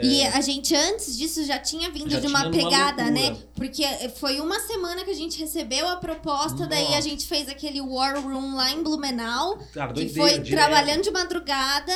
E 0.00 0.22
a 0.22 0.40
gente, 0.42 0.76
antes 0.76 1.16
disso, 1.16 1.42
já 1.44 1.58
tinha 1.58 1.90
vindo 1.90 2.10
Já 2.10 2.20
de 2.20 2.26
uma 2.26 2.50
pegada, 2.50 3.10
né? 3.10 3.34
Porque 3.54 3.82
foi 4.16 4.38
uma 4.38 4.60
semana 4.60 5.02
que 5.04 5.10
a 5.10 5.14
gente 5.14 5.38
recebeu 5.40 5.88
a 5.88 5.96
proposta, 5.96 6.66
daí 6.66 6.86
a 6.86 6.90
Nossa. 6.90 7.02
gente 7.02 7.26
fez 7.26 7.48
aquele 7.48 7.80
War 7.80 8.20
Room 8.22 8.54
lá 8.56 8.70
em 8.70 8.82
Blumenau, 8.82 9.58
Cara, 9.72 9.92
que 9.94 10.08
foi 10.10 10.38
direto. 10.38 10.50
trabalhando 10.50 11.02
de 11.02 11.10
madrugada. 11.10 11.92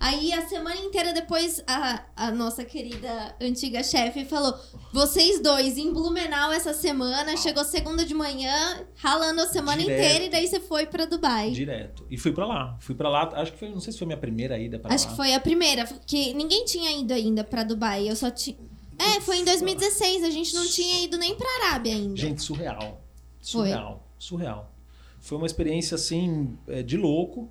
Aí 0.00 0.32
a 0.32 0.46
semana 0.46 0.76
inteira 0.76 1.12
depois 1.12 1.60
a, 1.66 2.04
a 2.14 2.30
nossa 2.30 2.64
querida 2.64 3.34
antiga 3.40 3.82
chefe 3.82 4.24
falou: 4.24 4.54
vocês 4.92 5.42
dois 5.42 5.76
em 5.76 5.92
Blumenau 5.92 6.52
essa 6.52 6.72
semana, 6.72 7.36
chegou 7.36 7.64
segunda 7.64 8.04
de 8.04 8.14
manhã, 8.14 8.86
ralando 8.94 9.40
a 9.40 9.46
semana 9.48 9.82
Direto. 9.82 9.98
inteira 10.00 10.24
e 10.24 10.30
daí 10.30 10.46
você 10.46 10.60
foi 10.60 10.86
pra 10.86 11.04
Dubai. 11.04 11.50
Direto. 11.50 12.06
E 12.08 12.16
fui 12.16 12.30
pra 12.32 12.46
lá. 12.46 12.76
Fui 12.80 12.94
pra 12.94 13.08
lá, 13.08 13.28
acho 13.40 13.52
que 13.52 13.58
foi, 13.58 13.70
não 13.70 13.80
sei 13.80 13.92
se 13.92 13.98
foi 13.98 14.06
minha 14.06 14.16
primeira 14.16 14.56
ida 14.56 14.80
Acho 14.84 15.06
lá. 15.06 15.10
que 15.10 15.16
foi 15.16 15.34
a 15.34 15.40
primeira, 15.40 15.84
que 16.06 16.32
ninguém 16.32 16.64
tinha 16.64 16.92
ido 16.92 17.12
ainda 17.12 17.42
pra 17.42 17.64
Dubai. 17.64 18.08
Eu 18.08 18.14
só 18.14 18.30
tinha. 18.30 18.56
É, 18.98 19.20
foi 19.20 19.38
em 19.38 19.44
2016, 19.44 20.22
a 20.22 20.30
gente 20.30 20.54
não 20.54 20.66
tinha 20.66 21.02
ido 21.04 21.16
nem 21.18 21.34
pra 21.34 21.46
Arábia 21.66 21.94
ainda. 21.94 22.16
Gente, 22.16 22.42
surreal. 22.42 23.00
Foi. 23.40 23.68
Surreal. 23.68 24.08
Surreal. 24.18 24.72
Foi 25.20 25.38
uma 25.38 25.46
experiência, 25.46 25.96
assim, 25.96 26.56
é, 26.68 26.82
de 26.82 26.96
louco. 26.96 27.50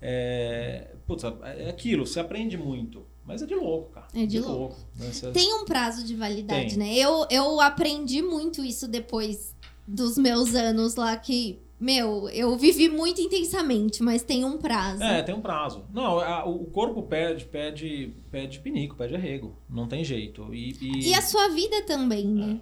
É, 0.00 0.88
putz, 1.06 1.24
é 1.24 1.68
aquilo, 1.68 2.06
você 2.06 2.20
aprende 2.20 2.56
muito. 2.56 3.04
Mas 3.24 3.42
é 3.42 3.46
de 3.46 3.54
louco, 3.54 3.90
cara. 3.90 4.06
É 4.14 4.24
de 4.24 4.38
louco. 4.38 4.76
né? 4.96 5.10
Você- 5.12 5.30
Tem 5.32 5.52
um 5.54 5.64
prazo 5.64 6.04
de 6.04 6.14
validade, 6.14 6.76
Tem. 6.76 6.78
né? 6.78 6.94
Eu, 6.94 7.26
eu 7.30 7.60
aprendi 7.60 8.22
muito 8.22 8.64
isso 8.64 8.86
depois 8.86 9.54
dos 9.86 10.16
meus 10.16 10.54
anos 10.54 10.94
lá 10.96 11.16
que. 11.16 11.58
Meu, 11.78 12.26
eu 12.30 12.56
vivi 12.56 12.88
muito 12.88 13.20
intensamente, 13.20 14.02
mas 14.02 14.22
tem 14.22 14.46
um 14.46 14.56
prazo. 14.56 15.02
É, 15.02 15.22
tem 15.22 15.34
um 15.34 15.42
prazo. 15.42 15.84
Não, 15.92 16.18
a- 16.20 16.42
o 16.46 16.64
corpo 16.64 17.02
pede, 17.02 17.44
pede, 17.44 18.14
pede 18.30 18.60
pinico, 18.60 18.96
pede 18.96 19.14
arrego. 19.14 19.54
Não 19.68 19.86
tem 19.86 20.02
jeito. 20.02 20.54
E, 20.54 20.70
e- 20.80 21.08
E 21.10 21.14
a 21.14 21.20
sua 21.20 21.48
vida 21.50 21.82
também, 21.82 22.24
né? 22.26 22.60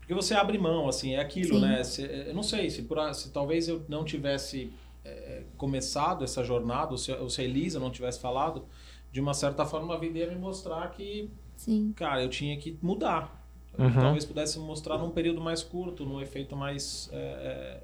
Porque 0.00 0.12
você 0.12 0.34
abre 0.34 0.58
mão, 0.58 0.88
assim, 0.88 1.14
é 1.14 1.20
aquilo, 1.20 1.54
Sim. 1.56 1.60
né? 1.60 1.84
Se- 1.84 2.02
eu 2.26 2.34
não 2.34 2.42
sei, 2.42 2.68
se, 2.68 2.82
por, 2.82 2.98
se 3.14 3.30
talvez 3.30 3.68
eu 3.68 3.84
não 3.88 4.04
tivesse 4.04 4.72
é, 5.08 5.44
começado 5.56 6.24
essa 6.24 6.44
jornada, 6.44 6.92
ou 6.92 6.98
se, 6.98 7.12
ou 7.12 7.28
se 7.30 7.40
a 7.40 7.44
Elisa 7.44 7.78
não 7.78 7.90
tivesse 7.90 8.20
falado, 8.20 8.66
de 9.10 9.20
uma 9.20 9.34
certa 9.34 9.64
forma 9.64 9.94
a 9.94 9.98
vida 9.98 10.18
ia 10.18 10.28
me 10.28 10.36
mostrar 10.36 10.88
que, 10.90 11.30
Sim. 11.56 11.92
cara, 11.96 12.22
eu 12.22 12.28
tinha 12.28 12.56
que 12.56 12.78
mudar. 12.82 13.38
Uhum. 13.78 13.92
Talvez 13.92 14.24
pudesse 14.24 14.58
mostrar 14.58 14.98
num 14.98 15.10
período 15.10 15.40
mais 15.40 15.62
curto, 15.62 16.04
num 16.04 16.20
efeito 16.20 16.56
mais 16.56 17.08
é, 17.12 17.16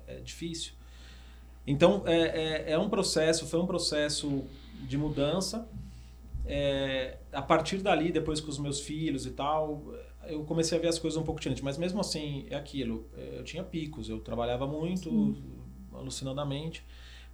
é, 0.09 0.15
é, 0.15 0.21
difícil. 0.21 0.73
Então, 1.67 2.03
é, 2.05 2.19
é, 2.19 2.73
é 2.73 2.79
um 2.79 2.91
processo, 2.91 3.47
foi 3.47 3.61
um 3.61 3.67
processo 3.67 4.45
de 4.81 4.99
mudança. 4.99 5.69
É, 6.45 7.17
a 7.33 7.41
partir 7.41 7.79
dali, 7.79 8.11
depois 8.11 8.41
com 8.41 8.51
os 8.51 8.59
meus 8.59 8.81
filhos 8.81 9.25
e 9.25 9.31
tal, 9.31 9.95
eu 10.27 10.45
comecei 10.45 10.77
a 10.77 10.81
ver 10.81 10.89
as 10.89 10.99
coisas 10.99 11.17
um 11.17 11.25
pouco 11.25 11.41
diferente. 11.41 11.63
Mas 11.63 11.79
mesmo 11.79 12.01
assim, 12.01 12.45
é 12.51 12.57
aquilo. 12.57 13.07
Eu 13.17 13.45
tinha 13.45 13.63
picos, 13.63 14.09
eu 14.09 14.19
trabalhava 14.19 14.67
muito, 14.67 15.37
alucinadamente. 15.93 16.85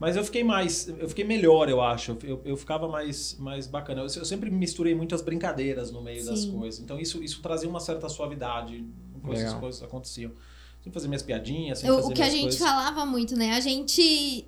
Mas 0.01 0.17
eu 0.17 0.25
fiquei 0.25 0.43
mais, 0.43 0.89
eu 0.89 1.07
fiquei 1.11 1.25
melhor, 1.25 1.69
eu 1.69 1.83
acho. 1.83 2.17
Eu, 2.25 2.41
eu 2.43 2.57
ficava 2.57 2.89
mais, 2.89 3.37
mais 3.39 3.67
bacana. 3.67 4.01
Eu, 4.01 4.07
eu 4.07 4.25
sempre 4.25 4.51
misturei 4.51 4.95
muitas 4.95 5.21
brincadeiras 5.21 5.93
no 5.93 6.01
meio 6.01 6.25
das 6.25 6.41
Sim. 6.41 6.53
coisas. 6.53 6.81
Então 6.81 6.99
isso, 6.99 7.23
isso 7.23 7.43
trazia 7.43 7.69
uma 7.69 7.81
certa 7.81 8.09
suavidade 8.09 8.83
quando 9.23 9.37
essas 9.37 9.53
coisas 9.61 9.83
aconteciam. 9.83 10.33
Sempre 10.79 10.95
fazer 10.95 11.09
minhas 11.09 11.23
piadinhas, 11.23 11.81
sempre 11.81 11.93
O, 11.93 11.97
fazer 12.01 12.13
o 12.13 12.17
que 12.17 12.23
a 12.23 12.31
gente 12.31 12.43
coisas. 12.45 12.59
falava 12.59 13.05
muito, 13.05 13.37
né? 13.37 13.53
A 13.53 13.61
gente. 13.61 14.01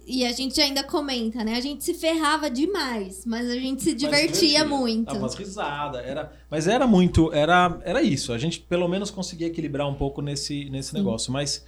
E 0.06 0.24
a 0.24 0.32
gente 0.32 0.58
ainda 0.58 0.82
comenta, 0.82 1.44
né? 1.44 1.56
A 1.56 1.60
gente 1.60 1.84
se 1.84 1.92
ferrava 1.92 2.48
demais, 2.48 3.26
mas 3.26 3.50
a 3.50 3.54
gente 3.54 3.82
se 3.82 3.90
Mas 3.90 4.00
divertia 4.00 4.64
muito. 4.64 5.04
Dava 5.04 5.18
umas 5.18 5.34
risadas. 5.34 6.02
Era, 6.02 6.32
mas 6.48 6.66
era 6.66 6.86
muito. 6.86 7.30
Era, 7.34 7.78
era 7.84 8.00
isso. 8.00 8.32
A 8.32 8.38
gente 8.38 8.58
pelo 8.60 8.88
menos 8.88 9.10
conseguia 9.10 9.48
equilibrar 9.48 9.86
um 9.86 9.94
pouco 9.94 10.22
nesse, 10.22 10.70
nesse 10.70 10.94
negócio. 10.94 11.30
Mas, 11.30 11.66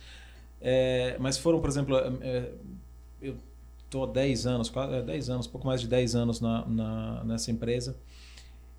é, 0.62 1.18
mas 1.20 1.36
foram, 1.36 1.60
por 1.60 1.68
exemplo, 1.68 1.98
é, 2.22 2.48
eu 3.20 3.36
estou 3.94 4.04
há 4.04 4.06
10 4.12 4.46
anos, 4.46 4.68
quase, 4.68 4.92
é, 4.94 5.02
10 5.02 5.30
anos, 5.30 5.46
pouco 5.46 5.66
mais 5.66 5.80
de 5.80 5.86
10 5.86 6.14
anos 6.16 6.40
na, 6.40 6.66
na- 6.66 7.24
nessa 7.24 7.50
empresa. 7.50 7.96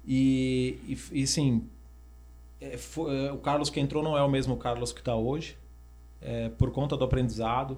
E, 0.06 0.78
e, 0.88 1.20
e 1.20 1.24
assim, 1.24 1.68
é, 2.60 2.78
fo- 2.78 3.10
é, 3.10 3.32
o 3.32 3.38
Carlos 3.38 3.70
que 3.70 3.80
entrou 3.80 4.04
não 4.04 4.18
é 4.18 4.22
o 4.22 4.30
mesmo 4.30 4.58
Carlos 4.58 4.92
que 4.92 5.00
está 5.00 5.16
hoje, 5.16 5.58
é, 6.22 6.50
por 6.50 6.72
conta 6.72 6.98
do 6.98 7.04
aprendizado, 7.06 7.78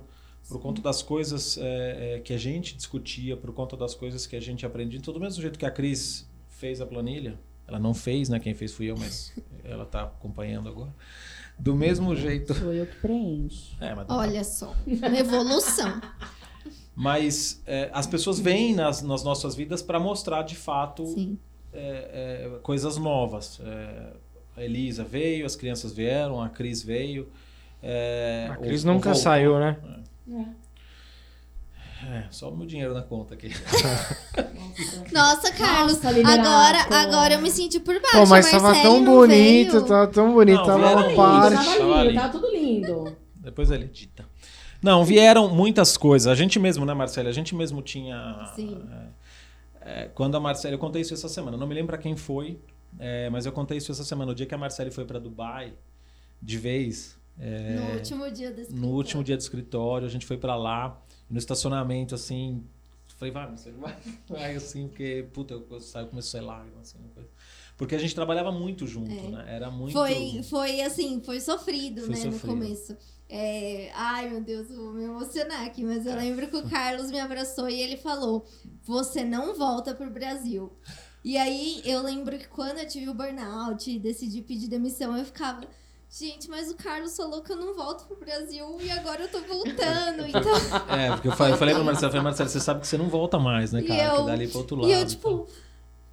por 0.49 0.59
conta 0.59 0.81
das 0.81 1.01
coisas 1.03 1.57
é, 1.57 2.15
é, 2.15 2.19
que 2.19 2.33
a 2.33 2.37
gente 2.37 2.75
discutia, 2.75 3.37
por 3.37 3.53
conta 3.53 3.77
das 3.77 3.93
coisas 3.93 4.25
que 4.25 4.35
a 4.35 4.39
gente 4.41 4.65
aprendia. 4.65 4.97
Então, 4.99 5.13
do 5.13 5.19
mesmo 5.19 5.41
jeito 5.41 5.59
que 5.59 5.65
a 5.65 5.71
Cris 5.71 6.27
fez 6.49 6.81
a 6.81 6.85
planilha, 6.85 7.37
ela 7.67 7.77
não 7.79 7.93
fez, 7.93 8.29
né? 8.29 8.39
Quem 8.39 8.53
fez 8.55 8.73
fui 8.73 8.87
eu, 8.89 8.95
mas 8.97 9.33
ela 9.63 9.83
está 9.83 10.03
acompanhando 10.03 10.69
agora. 10.69 10.93
Do 11.59 11.75
mesmo 11.75 12.15
jeito. 12.15 12.53
Sou 12.53 12.71
eu 12.73 12.85
que 12.85 12.95
preencho. 12.97 13.75
É, 13.81 13.93
mas, 13.93 14.05
Olha 14.09 14.43
só, 14.43 14.73
uma 14.85 15.17
evolução. 15.19 15.99
Mas 16.99 17.61
é, 17.67 17.91
as 17.93 18.07
pessoas 18.07 18.39
vêm 18.39 18.73
nas, 18.73 19.03
nas 19.03 19.23
nossas 19.23 19.53
vidas 19.55 19.83
para 19.83 19.99
mostrar 19.99 20.41
de 20.41 20.55
fato 20.55 21.05
Sim. 21.05 21.37
é, 21.71 22.49
é, 22.55 22.59
coisas 22.63 22.97
novas. 22.97 23.59
É, 23.63 24.13
a 24.57 24.63
Elisa 24.63 25.03
veio, 25.03 25.45
as 25.45 25.55
crianças 25.55 25.93
vieram, 25.93 26.41
a 26.41 26.49
Cris 26.49 26.81
veio. 26.81 27.29
é, 27.83 28.47
A 28.49 28.57
o- 28.59 28.61
Cris 28.63 28.83
o 28.83 28.87
nunca 28.87 29.09
vovô- 29.11 29.21
saiu, 29.21 29.59
né? 29.59 29.77
É, 32.09 32.23
só 32.31 32.49
o 32.49 32.57
meu 32.57 32.65
dinheiro 32.65 32.93
na 32.95 33.01
conta 33.03 33.35
aqui. 33.35 33.49
Nossa, 35.13 35.51
Carlos, 35.51 36.01
Nossa, 36.01 36.31
agora, 36.31 36.79
agora 36.95 37.33
eu 37.35 37.41
me 37.41 37.51
senti 37.51 37.79
por 37.79 37.93
baixo. 38.01 38.17
Pô, 38.17 38.25
mas 38.27 38.49
tava 38.49 38.73
tão 38.81 39.03
bonito, 39.05 39.71
veio. 39.71 39.85
tava 39.85 40.07
tão 40.07 40.33
bonito, 40.33 40.57
Não, 40.57 40.65
tava 40.65 41.01
lindo, 41.01 41.15
parte. 41.15 41.77
Tava 41.77 42.03
lindo. 42.03 42.15
tava 42.19 42.29
tudo 42.31 42.51
lindo. 42.51 43.17
Depois 43.35 43.69
ele 43.71 43.85
edita. 43.85 44.25
Não, 44.81 45.03
vieram 45.03 45.53
muitas 45.53 45.97
coisas. 45.97 46.27
A 46.27 46.35
gente 46.35 46.59
mesmo, 46.59 46.85
né, 46.85 46.93
Marcelo? 46.93 47.27
A 47.29 47.31
gente 47.31 47.55
mesmo 47.55 47.81
tinha. 47.81 48.51
Sim. 48.55 48.81
é, 49.81 50.03
é, 50.03 50.07
quando 50.09 50.35
a 50.35 50.39
Marcela. 50.39 50.75
Eu 50.75 50.79
contei 50.79 51.01
isso 51.01 51.13
essa 51.13 51.27
semana. 51.29 51.57
Não 51.57 51.67
me 51.67 51.73
lembro 51.73 51.87
pra 51.87 51.97
quem 51.97 52.15
foi, 52.15 52.59
é, 52.99 53.29
mas 53.29 53.45
eu 53.45 53.51
contei 53.51 53.77
isso 53.77 53.91
essa 53.91 54.03
semana. 54.03 54.31
O 54.31 54.35
dia 54.35 54.45
que 54.45 54.53
a 54.55 54.57
Marcele 54.57 54.91
foi 54.91 55.05
pra 55.05 55.19
Dubai, 55.19 55.73
de 56.41 56.57
vez. 56.57 57.17
é, 57.39 57.75
No 57.75 57.93
último 57.95 58.31
dia 58.31 58.51
desse 58.51 58.73
no 58.73 58.87
último 58.89 59.23
dia 59.23 59.35
do 59.35 59.41
escritório, 59.41 60.05
a 60.07 60.09
gente 60.09 60.25
foi 60.25 60.37
pra 60.37 60.55
lá. 60.55 61.01
No 61.29 61.37
estacionamento, 61.37 62.15
assim. 62.15 62.63
Falei, 63.17 63.33
vai, 63.33 63.47
Marcelo, 63.47 63.79
vai. 63.79 63.95
Vai, 64.29 64.55
assim, 64.55 64.87
porque, 64.87 65.25
puta, 65.33 65.55
eu, 65.55 65.65
eu 65.71 65.79
saio, 65.81 66.05
começou 66.07 66.37
a 66.37 66.41
ser 66.41 66.45
lágrima, 66.47 66.81
assim, 66.81 66.99
uma 66.99 67.09
coisa. 67.09 67.27
Porque 67.75 67.95
a 67.95 67.97
gente 67.97 68.13
trabalhava 68.13 68.51
muito 68.51 68.85
junto, 68.85 69.11
É. 69.11 69.29
né? 69.29 69.45
Era 69.47 69.71
muito. 69.71 69.93
Foi, 69.93 70.43
foi 70.43 70.81
assim, 70.81 71.19
foi 71.25 71.39
sofrido, 71.41 72.01
Foi 72.01 72.09
né, 72.15 72.25
no 72.25 72.31
sofrido. 72.33 72.47
começo. 72.53 72.95
É, 73.29 73.91
ai, 73.93 74.29
meu 74.29 74.41
Deus, 74.41 74.69
eu 74.69 74.77
vou 74.77 74.93
me 74.93 75.03
emocionar 75.03 75.65
aqui, 75.65 75.83
mas 75.83 76.05
eu 76.05 76.15
lembro 76.15 76.47
que 76.47 76.55
o 76.55 76.69
Carlos 76.69 77.11
me 77.11 77.19
abraçou 77.19 77.69
e 77.69 77.81
ele 77.81 77.97
falou: 77.97 78.45
Você 78.83 79.23
não 79.25 79.53
volta 79.53 79.93
pro 79.93 80.09
Brasil. 80.09 80.71
E 81.25 81.37
aí 81.37 81.81
eu 81.83 82.01
lembro 82.01 82.37
que 82.37 82.47
quando 82.47 82.77
eu 82.77 82.87
tive 82.87 83.09
o 83.09 83.13
burnout 83.13 83.89
e 83.91 83.99
decidi 83.99 84.41
pedir 84.41 84.67
demissão, 84.69 85.17
eu 85.17 85.25
ficava. 85.25 85.61
Gente, 86.09 86.49
mas 86.49 86.71
o 86.71 86.75
Carlos 86.75 87.17
falou 87.17 87.41
que 87.41 87.51
eu 87.51 87.57
não 87.57 87.73
volto 87.75 88.05
pro 88.07 88.15
Brasil 88.15 88.77
e 88.81 88.89
agora 88.91 89.23
eu 89.23 89.27
tô 89.27 89.41
voltando. 89.41 90.23
Então, 90.25 90.95
É, 90.97 91.11
porque 91.11 91.27
eu 91.27 91.33
falei, 91.33 91.51
eu 91.53 91.57
falei 91.57 91.75
pra 91.75 91.83
Marcelo, 91.83 92.05
eu 92.07 92.11
falei, 92.11 92.23
Marcelo, 92.23 92.49
você 92.49 92.61
sabe 92.61 92.79
que 92.79 92.87
você 92.87 92.97
não 92.97 93.09
volta 93.09 93.37
mais, 93.37 93.73
né, 93.73 93.81
E 93.81 93.87
cara? 93.87 94.03
eu- 94.03 94.15
que 94.21 94.25
dali 94.31 94.47
pro 94.47 94.59
outro 94.59 94.77
lado. 94.77 94.87
e 94.89 94.93
eu, 94.93 95.01
e 95.01 95.05
tipo, 95.05 95.47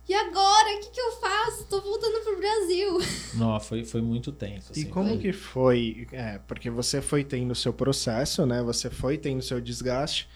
e 0.08 0.14
agora? 0.14 0.76
O 0.76 0.80
que, 0.80 0.90
que 0.90 1.00
eu 1.00 1.12
faço? 1.12 1.64
Tô 1.64 1.80
voltando 1.80 2.22
pro 2.22 2.36
Brasil. 2.38 2.98
Não, 3.34 3.58
foi, 3.60 3.84
foi 3.84 4.00
muito 4.02 4.30
tenso. 4.32 4.72
E 4.74 4.80
assim, 4.80 4.90
como 4.90 5.08
foi- 5.10 5.18
que 5.18 5.32
foi? 5.32 6.06
É, 6.12 6.38
porque 6.46 6.68
você 6.70 7.00
foi 7.00 7.24
tendo 7.24 7.50
o 7.52 7.54
seu 7.54 7.72
processo, 7.72 8.44
né? 8.46 8.62
Você 8.62 8.90
foi 8.90 9.16
tendo 9.18 9.40
o 9.40 9.42
seu 9.42 9.60
desgaste. 9.60 10.28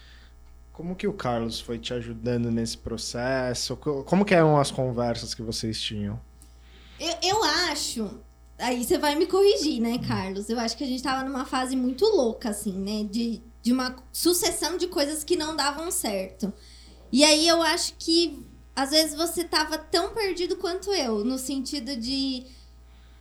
Como 0.73 0.95
que 0.95 1.07
o 1.07 1.13
Carlos 1.13 1.59
foi 1.59 1.77
te 1.77 1.93
ajudando 1.93 2.49
nesse 2.49 2.77
processo? 2.77 3.75
Co- 3.75 4.03
Como 4.03 4.23
que 4.25 4.33
eram 4.33 4.57
as 4.57 4.71
conversas 4.71 5.33
que 5.33 5.41
vocês 5.41 5.79
tinham? 5.79 6.19
Eu, 6.99 7.13
eu 7.21 7.43
acho. 7.43 8.09
Aí 8.57 8.83
você 8.83 8.97
vai 8.97 9.15
me 9.15 9.25
corrigir, 9.25 9.81
né, 9.81 9.97
Carlos? 9.99 10.49
Eu 10.49 10.59
acho 10.59 10.75
que 10.77 10.83
a 10.83 10.87
gente 10.87 11.03
tava 11.03 11.23
numa 11.27 11.45
fase 11.45 11.75
muito 11.75 12.05
louca, 12.05 12.49
assim, 12.49 12.73
né? 12.73 13.07
De, 13.09 13.41
de 13.61 13.71
uma 13.71 13.95
sucessão 14.11 14.77
de 14.77 14.87
coisas 14.87 15.23
que 15.23 15.35
não 15.35 15.55
davam 15.55 15.91
certo. 15.91 16.51
E 17.11 17.23
aí 17.23 17.47
eu 17.47 17.61
acho 17.61 17.93
que 17.97 18.45
às 18.81 18.91
vezes 18.91 19.15
você 19.15 19.43
tava 19.43 19.77
tão 19.77 20.13
perdido 20.13 20.55
quanto 20.57 20.91
eu, 20.93 21.23
no 21.25 21.37
sentido 21.37 21.95
de. 21.95 22.45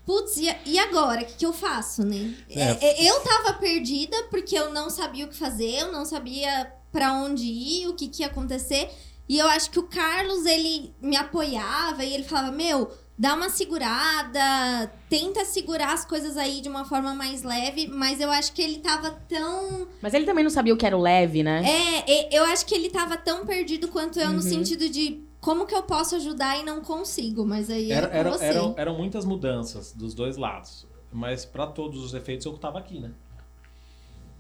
Putz, 0.07 0.37
e, 0.39 0.49
e 0.65 0.79
agora? 0.79 1.23
O 1.23 1.25
que, 1.27 1.35
que 1.35 1.47
eu 1.47 1.53
faço, 1.53 2.03
né? 2.05 2.35
É. 2.49 2.61
É, 2.63 2.79
é, 3.07 3.11
Eu 3.11 3.21
tava 3.21 3.53
perdida 3.55 4.17
porque 4.31 4.57
eu 4.59 4.73
não 4.73 4.89
sabia 4.89 5.27
o 5.27 5.29
que 5.29 5.37
fazer, 5.37 5.81
eu 5.81 5.93
não 5.93 6.05
sabia 6.07 6.73
pra 6.91 7.13
onde 7.13 7.45
ir, 7.45 7.89
o 7.89 7.95
que, 7.95 8.09
que 8.09 8.23
ia 8.23 8.29
acontecer. 8.29 8.89
E 9.29 9.39
eu 9.39 9.47
acho 9.49 9.71
que 9.71 9.79
o 9.79 9.83
Carlos, 9.83 10.47
ele 10.47 10.95
me 11.03 11.15
apoiava 11.17 12.03
e 12.05 12.15
ele 12.15 12.25
falava: 12.25 12.51
Meu, 12.53 12.91
dá 13.19 13.35
uma 13.35 13.51
segurada, 13.51 14.91
tenta 15.11 15.45
segurar 15.45 15.93
as 15.93 16.05
coisas 16.05 16.37
aí 16.39 16.61
de 16.63 16.69
uma 16.71 16.85
forma 16.87 17.15
mais 17.15 17.43
leve, 17.43 17.87
mas 17.89 18.21
eu 18.21 18.31
acho 18.31 18.53
que 18.55 18.63
ele 18.63 18.79
tava 18.79 19.11
tão. 19.29 19.87
Mas 20.01 20.15
ele 20.15 20.25
também 20.25 20.43
não 20.45 20.51
sabia 20.51 20.73
o 20.73 20.77
que 20.79 20.87
era 20.87 20.97
o 20.97 21.01
leve, 21.03 21.43
né? 21.43 21.63
É, 21.69 22.11
e- 22.11 22.29
eu 22.35 22.45
acho 22.45 22.65
que 22.65 22.75
ele 22.75 22.89
tava 22.89 23.17
tão 23.19 23.45
perdido 23.45 23.89
quanto 23.89 24.19
eu, 24.19 24.29
no 24.31 24.37
Uhum. 24.37 24.43
sentido 24.43 24.89
de 24.89 25.23
como 25.41 25.67
que 25.67 25.75
eu 25.75 25.83
posso 25.83 26.17
ajudar 26.17 26.59
e 26.59 26.63
não 26.65 26.81
consigo, 26.83 27.45
mas 27.47 27.71
aí 27.71 27.91
Era, 27.93 28.09
é 28.09 28.19
era- 28.19 28.31
você. 28.33 28.45
eram, 28.45 28.75
eram 28.77 28.97
muitas 28.97 29.25
mudanças 29.25 29.93
dos 29.93 30.15
dois 30.15 30.37
lados. 30.37 30.87
Mas 31.13 31.45
pra 31.45 31.67
todos 31.67 32.03
os 32.05 32.13
efeitos 32.13 32.45
eu 32.45 32.57
tava 32.59 32.79
aqui, 32.79 32.99
né? 33.01 33.13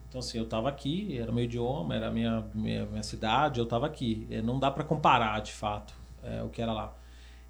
Então, 0.09 0.21
assim, 0.21 0.39
eu 0.39 0.47
tava 0.47 0.69
aqui, 0.69 1.19
era 1.19 1.31
meu 1.31 1.45
idioma, 1.45 1.95
era 1.95 2.09
a 2.09 2.11
minha, 2.11 2.47
minha, 2.55 2.87
minha 2.87 3.03
cidade, 3.03 3.61
eu 3.61 3.67
tava 3.67 3.87
aqui. 3.87 4.27
É, 4.31 4.41
Não 4.41 4.59
dá 4.59 4.71
pra 4.71 4.83
comparar, 4.85 5.41
de 5.41 5.53
fato, 5.53 5.95
é, 6.23 6.43
o 6.43 6.49
que 6.49 6.61
era 6.63 6.73
lá. 6.73 6.95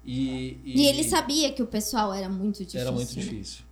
E, 0.05 0.59
E 0.63 0.85
ele 0.87 1.03
sabia 1.03 1.51
que 1.53 1.61
o 1.61 1.67
pessoal 1.67 2.13
era 2.13 2.29
muito 2.29 2.59
difícil. 2.59 2.79
Era 2.79 2.91
muito 2.91 3.13
difícil. 3.13 3.63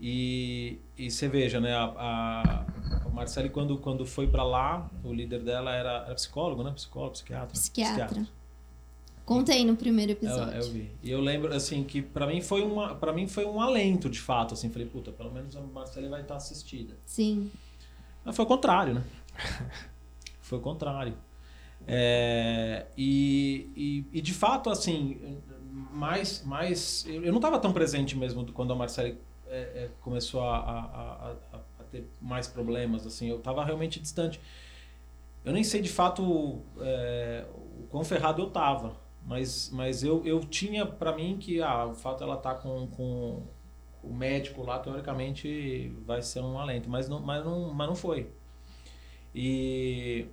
E, 0.00 0.78
e 0.98 1.10
você 1.10 1.28
veja, 1.28 1.60
né? 1.60 1.74
A, 1.76 2.64
a, 3.04 3.08
Marcele, 3.12 3.48
quando, 3.48 3.76
quando 3.78 4.04
foi 4.04 4.26
pra 4.26 4.42
lá, 4.42 4.90
o 5.04 5.12
líder 5.12 5.42
dela 5.44 5.72
era, 5.74 6.04
era 6.06 6.14
psicólogo, 6.14 6.62
né? 6.64 6.72
Psicólogo, 6.72 7.12
psiquiatra. 7.12 7.52
Psiquiatra. 7.52 8.26
Contei 9.38 9.64
no 9.64 9.76
primeiro 9.76 10.12
episódio. 10.12 10.54
Eu, 10.54 10.62
eu 10.62 10.70
vi. 10.70 10.90
E 11.02 11.10
eu 11.10 11.20
lembro, 11.20 11.54
assim, 11.54 11.82
que 11.84 12.00
pra 12.02 12.26
mim 12.26 12.40
foi 12.40 12.62
uma, 12.62 12.94
para 12.94 13.12
mim 13.12 13.26
foi 13.26 13.44
um 13.44 13.60
alento, 13.60 14.08
de 14.10 14.20
fato, 14.20 14.54
assim. 14.54 14.70
Falei, 14.70 14.86
puta, 14.88 15.10
pelo 15.12 15.30
menos 15.32 15.56
a 15.56 15.60
Marcele 15.60 16.08
vai 16.08 16.22
estar 16.22 16.36
assistida. 16.36 16.96
Sim. 17.06 17.50
Mas 18.24 18.34
foi 18.36 18.44
o 18.44 18.48
contrário, 18.48 18.94
né? 18.94 19.04
foi 20.40 20.58
o 20.58 20.60
contrário. 20.60 21.14
É, 21.86 22.86
e, 22.96 23.70
e, 23.76 24.18
e, 24.18 24.20
de 24.20 24.32
fato, 24.32 24.70
assim, 24.70 25.40
mais, 25.90 26.42
mais 26.44 27.04
eu 27.08 27.30
não 27.32 27.36
estava 27.38 27.58
tão 27.58 27.72
presente 27.72 28.16
mesmo 28.16 28.42
do- 28.44 28.52
quando 28.52 28.72
a 28.72 28.76
Marcele 28.76 29.18
é, 29.48 29.58
é, 29.58 29.90
começou 30.00 30.42
a, 30.42 30.56
a, 30.58 30.78
a- 30.80 31.36
a- 31.54 31.60
a 31.80 31.84
ter 31.90 32.08
mais 32.20 32.46
problemas, 32.46 33.06
assim, 33.06 33.28
eu 33.28 33.38
estava 33.38 33.64
realmente 33.64 33.98
distante. 34.00 34.40
Eu 35.44 35.52
nem 35.52 35.64
sei 35.64 35.82
de 35.82 35.88
fato 35.88 36.62
é, 36.80 37.44
o 37.52 37.82
quão 37.90 38.04
ferrado 38.04 38.40
eu 38.42 38.46
estava, 38.48 38.96
mas, 39.26 39.70
mas 39.72 40.02
eu, 40.02 40.24
eu 40.26 40.40
tinha 40.40 40.84
para 40.84 41.14
mim 41.14 41.36
que 41.38 41.60
ah, 41.62 41.86
o 41.86 41.94
fato 41.94 42.20
dela 42.20 42.36
estar 42.36 42.56
com, 42.56 42.86
com 42.88 43.42
o 44.02 44.12
médico 44.12 44.62
lá, 44.62 44.78
teoricamente, 44.78 45.92
vai 46.04 46.20
ser 46.22 46.40
um 46.40 46.58
alento, 46.58 46.90
mas 46.90 47.08
não, 47.08 47.20
mas 47.20 47.44
não, 47.44 47.72
mas 47.72 47.88
não 47.88 47.94
foi. 47.94 48.28
E, 49.34 50.26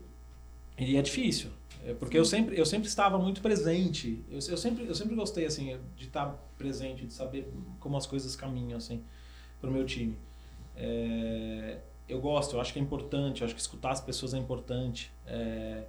e 0.77 0.97
é 0.97 1.01
difícil, 1.01 1.51
é 1.85 1.93
porque 1.93 2.17
eu 2.17 2.25
sempre, 2.25 2.59
eu 2.59 2.65
sempre 2.65 2.87
estava 2.87 3.17
muito 3.17 3.41
presente. 3.41 4.23
Eu, 4.29 4.39
eu, 4.49 4.57
sempre, 4.57 4.85
eu 4.85 4.95
sempre 4.95 5.15
gostei 5.15 5.45
assim 5.45 5.77
de 5.95 6.05
estar 6.05 6.27
presente, 6.57 7.05
de 7.05 7.13
saber 7.13 7.51
como 7.79 7.95
as 7.95 8.05
coisas 8.05 8.35
caminham 8.35 8.77
assim 8.77 9.03
para 9.61 9.69
o 9.69 9.73
meu 9.73 9.85
time. 9.85 10.17
É, 10.75 11.79
eu 12.07 12.19
gosto, 12.19 12.55
eu 12.55 12.61
acho 12.61 12.73
que 12.73 12.79
é 12.79 12.81
importante, 12.81 13.41
eu 13.41 13.45
acho 13.45 13.53
que 13.53 13.61
escutar 13.61 13.91
as 13.91 14.01
pessoas 14.01 14.33
é 14.33 14.37
importante. 14.37 15.11
É, 15.25 15.85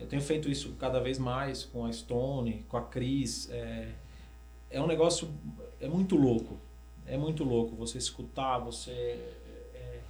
eu 0.00 0.06
tenho 0.06 0.22
feito 0.22 0.48
isso 0.48 0.74
cada 0.78 0.98
vez 0.98 1.18
mais 1.18 1.64
com 1.64 1.84
a 1.84 1.92
Stone, 1.92 2.64
com 2.68 2.76
a 2.78 2.82
Cris. 2.82 3.48
É, 3.50 3.88
é 4.70 4.80
um 4.80 4.86
negócio, 4.86 5.28
é 5.78 5.86
muito 5.86 6.16
louco. 6.16 6.58
É 7.06 7.16
muito 7.16 7.44
louco 7.44 7.76
você 7.76 7.98
escutar, 7.98 8.58
você, 8.58 8.90
é, 9.74 10.00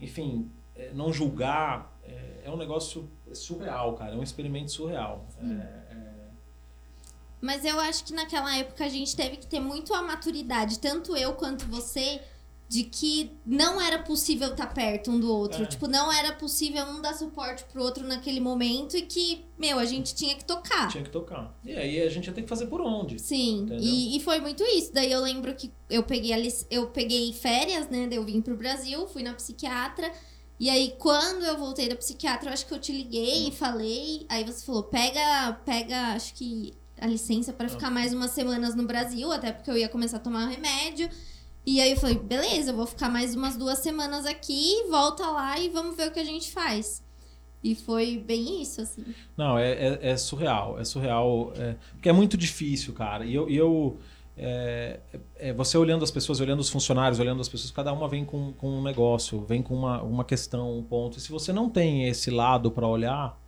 enfim, 0.00 0.50
é, 0.76 0.92
não 0.92 1.12
julgar. 1.12 1.98
É, 2.04 2.42
é 2.44 2.50
um 2.50 2.56
negócio 2.56 3.10
surreal, 3.32 3.94
cara. 3.94 4.14
É 4.14 4.16
um 4.16 4.22
experimento 4.22 4.70
surreal. 4.70 5.26
É, 5.40 5.94
é, 5.94 6.28
Mas 7.40 7.64
eu 7.64 7.80
acho 7.80 8.04
que 8.04 8.12
naquela 8.12 8.56
época 8.56 8.84
a 8.84 8.88
gente 8.88 9.16
teve 9.16 9.38
que 9.38 9.46
ter 9.46 9.60
muito 9.60 9.92
a 9.94 10.02
maturidade, 10.02 10.78
tanto 10.78 11.16
eu 11.16 11.34
quanto 11.34 11.66
você, 11.66 12.20
de 12.74 12.82
que 12.82 13.30
não 13.46 13.80
era 13.80 14.00
possível 14.00 14.48
estar 14.48 14.66
perto 14.66 15.08
um 15.08 15.20
do 15.20 15.32
outro. 15.32 15.62
É. 15.62 15.66
Tipo, 15.66 15.86
não 15.86 16.10
era 16.12 16.32
possível 16.32 16.84
um 16.86 17.00
dar 17.00 17.14
suporte 17.14 17.62
pro 17.72 17.80
outro 17.80 18.04
naquele 18.04 18.40
momento 18.40 18.96
e 18.96 19.02
que, 19.02 19.44
meu, 19.56 19.78
a 19.78 19.84
gente 19.84 20.12
tinha 20.12 20.34
que 20.34 20.44
tocar. 20.44 20.88
tinha 20.88 21.04
que 21.04 21.10
tocar. 21.10 21.56
E 21.64 21.72
aí 21.72 22.02
a 22.02 22.08
gente 22.10 22.26
ia 22.26 22.32
ter 22.32 22.42
que 22.42 22.48
fazer 22.48 22.66
por 22.66 22.80
onde. 22.80 23.20
Sim, 23.20 23.68
e, 23.80 24.16
e 24.16 24.20
foi 24.20 24.40
muito 24.40 24.64
isso. 24.64 24.92
Daí 24.92 25.12
eu 25.12 25.20
lembro 25.20 25.54
que 25.54 25.70
eu 25.88 26.02
peguei, 26.02 26.32
a 26.32 26.36
lic- 26.36 26.66
eu 26.68 26.88
peguei 26.88 27.32
férias, 27.32 27.88
né? 27.88 28.08
Daí 28.08 28.16
eu 28.18 28.24
vim 28.24 28.40
pro 28.40 28.56
Brasil, 28.56 29.06
fui 29.06 29.22
na 29.22 29.34
psiquiatra. 29.34 30.10
E 30.58 30.68
aí, 30.68 30.94
quando 30.98 31.44
eu 31.44 31.56
voltei 31.56 31.88
da 31.88 31.94
psiquiatra, 31.94 32.48
eu 32.48 32.52
acho 32.54 32.66
que 32.66 32.74
eu 32.74 32.80
te 32.80 32.90
liguei 32.90 33.48
e 33.48 33.52
falei. 33.52 34.26
Aí 34.28 34.42
você 34.42 34.64
falou: 34.66 34.82
pega, 34.82 35.52
pega, 35.64 36.08
acho 36.14 36.34
que 36.34 36.72
a 37.00 37.06
licença 37.06 37.52
pra 37.52 37.68
ficar 37.68 37.90
mais 37.90 38.12
umas 38.12 38.32
semanas 38.32 38.74
no 38.74 38.84
Brasil, 38.84 39.30
até 39.30 39.52
porque 39.52 39.70
eu 39.70 39.76
ia 39.76 39.88
começar 39.88 40.16
a 40.16 40.20
tomar 40.20 40.46
remédio. 40.48 41.08
E 41.66 41.80
aí 41.80 41.92
eu 41.92 41.96
falei: 41.96 42.18
beleza, 42.18 42.70
eu 42.70 42.76
vou 42.76 42.86
ficar 42.86 43.08
mais 43.08 43.34
umas 43.34 43.56
duas 43.56 43.78
semanas 43.78 44.26
aqui, 44.26 44.84
volta 44.90 45.26
lá 45.28 45.58
e 45.58 45.68
vamos 45.68 45.96
ver 45.96 46.08
o 46.08 46.12
que 46.12 46.20
a 46.20 46.24
gente 46.24 46.50
faz. 46.52 47.02
E 47.62 47.74
foi 47.74 48.18
bem 48.18 48.60
isso, 48.60 48.82
assim. 48.82 49.02
Não, 49.34 49.58
é, 49.58 49.72
é, 49.72 49.98
é 50.10 50.16
surreal. 50.18 50.78
É 50.78 50.84
surreal. 50.84 51.52
É, 51.56 51.76
porque 51.92 52.10
é 52.10 52.12
muito 52.12 52.36
difícil, 52.36 52.92
cara. 52.92 53.24
E 53.24 53.34
eu. 53.34 53.48
E 53.48 53.56
eu 53.56 53.98
é, 54.36 54.98
é, 55.36 55.52
você 55.52 55.78
olhando 55.78 56.02
as 56.02 56.10
pessoas, 56.10 56.40
olhando 56.40 56.60
os 56.60 56.68
funcionários, 56.68 57.20
olhando 57.20 57.40
as 57.40 57.48
pessoas, 57.48 57.70
cada 57.70 57.92
uma 57.92 58.08
vem 58.08 58.24
com, 58.24 58.52
com 58.52 58.68
um 58.68 58.82
negócio, 58.82 59.40
vem 59.44 59.62
com 59.62 59.74
uma, 59.74 60.02
uma 60.02 60.24
questão, 60.24 60.76
um 60.76 60.82
ponto. 60.82 61.16
E 61.16 61.20
se 61.20 61.30
você 61.30 61.52
não 61.52 61.70
tem 61.70 62.08
esse 62.08 62.30
lado 62.30 62.70
para 62.70 62.86
olhar, 62.86 63.40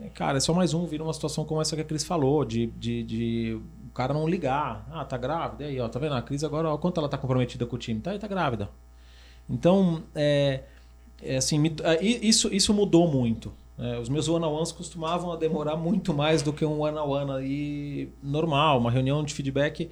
é, 0.00 0.08
cara, 0.08 0.38
é 0.38 0.40
só 0.40 0.54
mais 0.54 0.72
um, 0.72 0.86
vira 0.86 1.04
uma 1.04 1.12
situação 1.12 1.44
como 1.44 1.60
essa 1.60 1.76
que 1.76 1.82
a 1.82 1.84
Cris 1.84 2.04
falou, 2.04 2.44
de, 2.44 2.66
de, 2.68 3.02
de 3.02 3.60
cara 3.94 4.12
não 4.14 4.28
ligar. 4.28 4.86
Ah, 4.92 5.04
tá 5.04 5.16
grávida? 5.16 5.64
E 5.64 5.66
aí, 5.68 5.80
ó, 5.80 5.88
tá 5.88 5.98
vendo? 5.98 6.14
A 6.14 6.22
Cris 6.22 6.44
agora, 6.44 6.68
ó, 6.70 6.78
quanto 6.78 6.98
ela 6.98 7.08
tá 7.08 7.18
comprometida 7.18 7.66
com 7.66 7.76
o 7.76 7.78
time? 7.78 8.00
Tá, 8.00 8.12
aí 8.12 8.18
tá 8.18 8.26
grávida. 8.28 8.68
Então, 9.48 10.02
é, 10.14 10.62
é 11.22 11.36
assim, 11.36 11.58
me- 11.58 11.76
é, 11.82 12.02
isso, 12.04 12.48
isso 12.54 12.72
mudou 12.74 13.08
muito. 13.10 13.52
né? 13.76 13.98
os 13.98 14.08
meus 14.08 14.28
one-on-ones 14.28 14.72
costumavam 14.72 15.36
demorar 15.36 15.76
muito 15.76 16.14
mais 16.14 16.42
do 16.42 16.52
que 16.52 16.64
um 16.64 16.80
one-on-one 16.80 17.30
aí 17.32 18.08
normal, 18.22 18.78
uma 18.78 18.90
reunião 18.90 19.22
de 19.24 19.34
feedback 19.34 19.90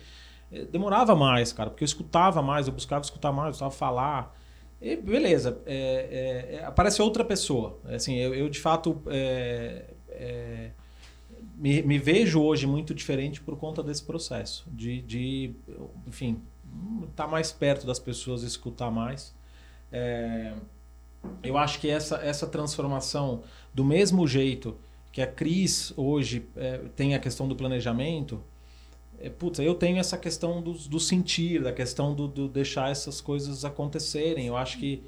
eh, 0.52 0.64
demorava 0.66 1.14
mais, 1.16 1.52
cara, 1.52 1.70
porque 1.70 1.82
eu 1.84 1.86
escutava 1.86 2.42
mais, 2.42 2.66
eu 2.68 2.72
buscava 2.72 3.02
escutar 3.04 3.32
mais, 3.32 3.46
eu 3.46 3.50
buscava 3.52 3.70
falar. 3.72 4.36
E 4.80 4.96
beleza, 4.96 5.58
é, 5.66 6.50
é, 6.50 6.56
é, 6.56 6.64
aparece 6.64 7.02
outra 7.02 7.24
pessoa. 7.24 7.78
Assim, 7.86 8.16
eu, 8.16 8.34
eu, 8.34 8.48
de 8.48 8.58
fato 8.60 9.00
é, 9.08 9.84
é, 10.08 10.70
me, 11.60 11.82
me 11.82 11.98
vejo 11.98 12.42
hoje 12.42 12.66
muito 12.66 12.94
diferente 12.94 13.38
por 13.38 13.54
conta 13.58 13.82
desse 13.82 14.02
processo 14.02 14.64
de, 14.72 15.02
de 15.02 15.54
enfim, 16.06 16.40
estar 17.10 17.26
mais 17.26 17.52
perto 17.52 17.86
das 17.86 17.98
pessoas, 17.98 18.42
escutar 18.42 18.90
mais. 18.90 19.34
É, 19.92 20.54
eu 21.42 21.58
acho 21.58 21.78
que 21.78 21.90
essa, 21.90 22.16
essa 22.16 22.46
transformação, 22.46 23.42
do 23.74 23.84
mesmo 23.84 24.26
jeito 24.26 24.74
que 25.12 25.20
a 25.20 25.26
Cris 25.26 25.92
hoje 25.98 26.48
é, 26.56 26.78
tem 26.96 27.14
a 27.14 27.18
questão 27.18 27.46
do 27.46 27.54
planejamento, 27.54 28.42
é, 29.20 29.28
putz, 29.28 29.58
eu 29.58 29.74
tenho 29.74 29.98
essa 29.98 30.16
questão 30.16 30.62
do, 30.62 30.72
do 30.72 30.98
sentir, 30.98 31.62
da 31.62 31.74
questão 31.74 32.14
do, 32.14 32.26
do 32.26 32.48
deixar 32.48 32.90
essas 32.90 33.20
coisas 33.20 33.66
acontecerem. 33.66 34.46
Eu 34.46 34.56
acho 34.56 34.78
que 34.78 35.02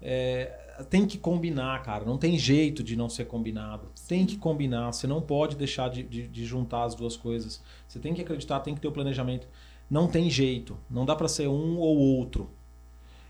é, 0.00 0.67
tem 0.84 1.06
que 1.06 1.18
combinar, 1.18 1.82
cara. 1.82 2.04
Não 2.04 2.16
tem 2.18 2.38
jeito 2.38 2.82
de 2.82 2.96
não 2.96 3.08
ser 3.08 3.26
combinado. 3.26 3.90
Tem 4.06 4.24
que 4.24 4.36
combinar. 4.36 4.92
Você 4.92 5.06
não 5.06 5.20
pode 5.20 5.56
deixar 5.56 5.88
de, 5.88 6.02
de, 6.02 6.28
de 6.28 6.44
juntar 6.44 6.84
as 6.84 6.94
duas 6.94 7.16
coisas. 7.16 7.62
Você 7.86 7.98
tem 7.98 8.14
que 8.14 8.22
acreditar, 8.22 8.60
tem 8.60 8.74
que 8.74 8.80
ter 8.80 8.88
o 8.88 8.92
planejamento. 8.92 9.48
Não 9.90 10.06
tem 10.06 10.30
jeito. 10.30 10.76
Não 10.88 11.04
dá 11.04 11.16
para 11.16 11.28
ser 11.28 11.48
um 11.48 11.78
ou 11.78 11.96
outro. 11.96 12.50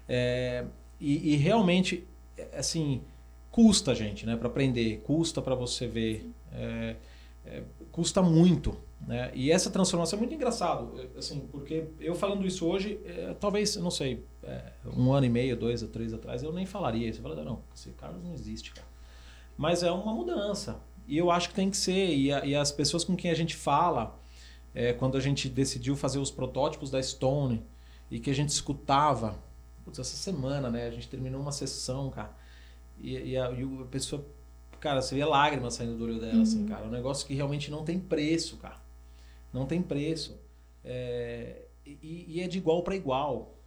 É, 0.09 0.65
e, 1.01 1.35
e 1.35 1.37
realmente, 1.37 2.07
é, 2.37 2.59
assim, 2.59 3.03
custa, 3.51 3.95
gente, 3.95 4.27
né, 4.27 4.37
para 4.37 4.49
aprender. 4.49 5.01
Custa 5.05 5.41
para 5.41 5.55
você 5.55 5.87
ver. 5.87 6.31
É, 6.53 6.97
é, 7.47 7.63
custa 7.91 8.23
muito. 8.23 8.77
Né? 9.07 9.31
E 9.35 9.51
essa 9.51 9.71
transformação 9.71 10.19
é 10.19 10.21
muito 10.21 10.35
engraçado, 10.35 10.93
assim, 11.17 11.41
porque 11.53 11.85
eu 12.01 12.15
falando 12.15 12.47
isso 12.47 12.67
hoje, 12.67 12.99
é, 13.05 13.35
talvez, 13.39 13.77
não 13.77 13.91
sei, 13.91 14.25
é, 14.49 14.73
um 14.97 15.13
ano 15.13 15.27
e 15.27 15.29
meio, 15.29 15.57
dois 15.57 15.83
ou 15.83 15.89
três 15.89 16.15
atrás, 16.15 16.43
eu 16.43 16.53
nem 16.53 16.65
falaria 16.65 17.09
isso. 17.09 17.19
Eu 17.19 17.23
falaria, 17.23 17.45
não, 17.45 17.63
esse 17.75 17.91
Carlos 17.91 18.23
não 18.23 18.33
existe, 18.33 18.73
cara. 18.73 18.87
Mas 19.57 19.83
é 19.83 19.91
uma 19.91 20.15
mudança. 20.15 20.81
E 21.07 21.17
eu 21.19 21.31
acho 21.31 21.51
que 21.51 21.55
tem 21.55 21.71
que 21.71 21.77
ser. 21.77 22.15
E, 22.17 22.33
a, 22.33 22.45
e 22.45 22.55
as 22.55 22.73
pessoas 22.73 23.05
com 23.05 23.17
quem 23.17 23.31
a 23.31 23.35
gente 23.35 23.57
fala, 23.57 24.19
é, 24.75 24.93
quando 24.93 25.17
a 25.17 25.21
gente 25.21 25.49
decidiu 25.49 25.97
fazer 25.97 26.19
os 26.19 26.31
protótipos 26.31 26.91
da 26.91 27.03
Stone 27.03 27.63
e 28.11 28.19
que 28.19 28.31
a 28.31 28.35
gente 28.35 28.51
escutava, 28.51 29.39
putz, 29.85 29.99
essa 29.99 30.17
semana, 30.17 30.71
né? 30.71 30.87
A 30.87 30.91
gente 30.91 31.09
terminou 31.09 31.41
uma 31.41 31.53
sessão, 31.53 32.11
cara, 32.11 32.35
e, 33.01 33.33
e, 33.33 33.37
a, 33.37 33.51
e 33.51 33.63
a 33.63 33.85
pessoa, 33.87 34.25
cara, 34.81 35.03
você 35.03 35.15
vê 35.15 35.25
lágrimas 35.25 35.75
saindo 35.75 35.97
do 35.97 36.05
olho 36.05 36.21
dela, 36.21 36.35
uhum. 36.35 36.43
assim, 36.43 36.67
cara. 36.67 36.85
É 36.85 36.89
um 36.89 36.91
negócio 36.91 37.27
que 37.27 37.35
realmente 37.35 37.71
não 37.71 37.85
tem 37.85 37.99
preço, 37.99 38.57
cara. 38.57 38.77
Não 39.53 39.67
tem 39.67 39.83
preço. 39.83 40.39
É, 40.85 41.67
e, 41.85 42.27
e, 42.29 42.41
é 42.41 42.49
de 42.49 42.59
igual 42.59 42.83
para 42.83 42.97
igual. 42.97 43.58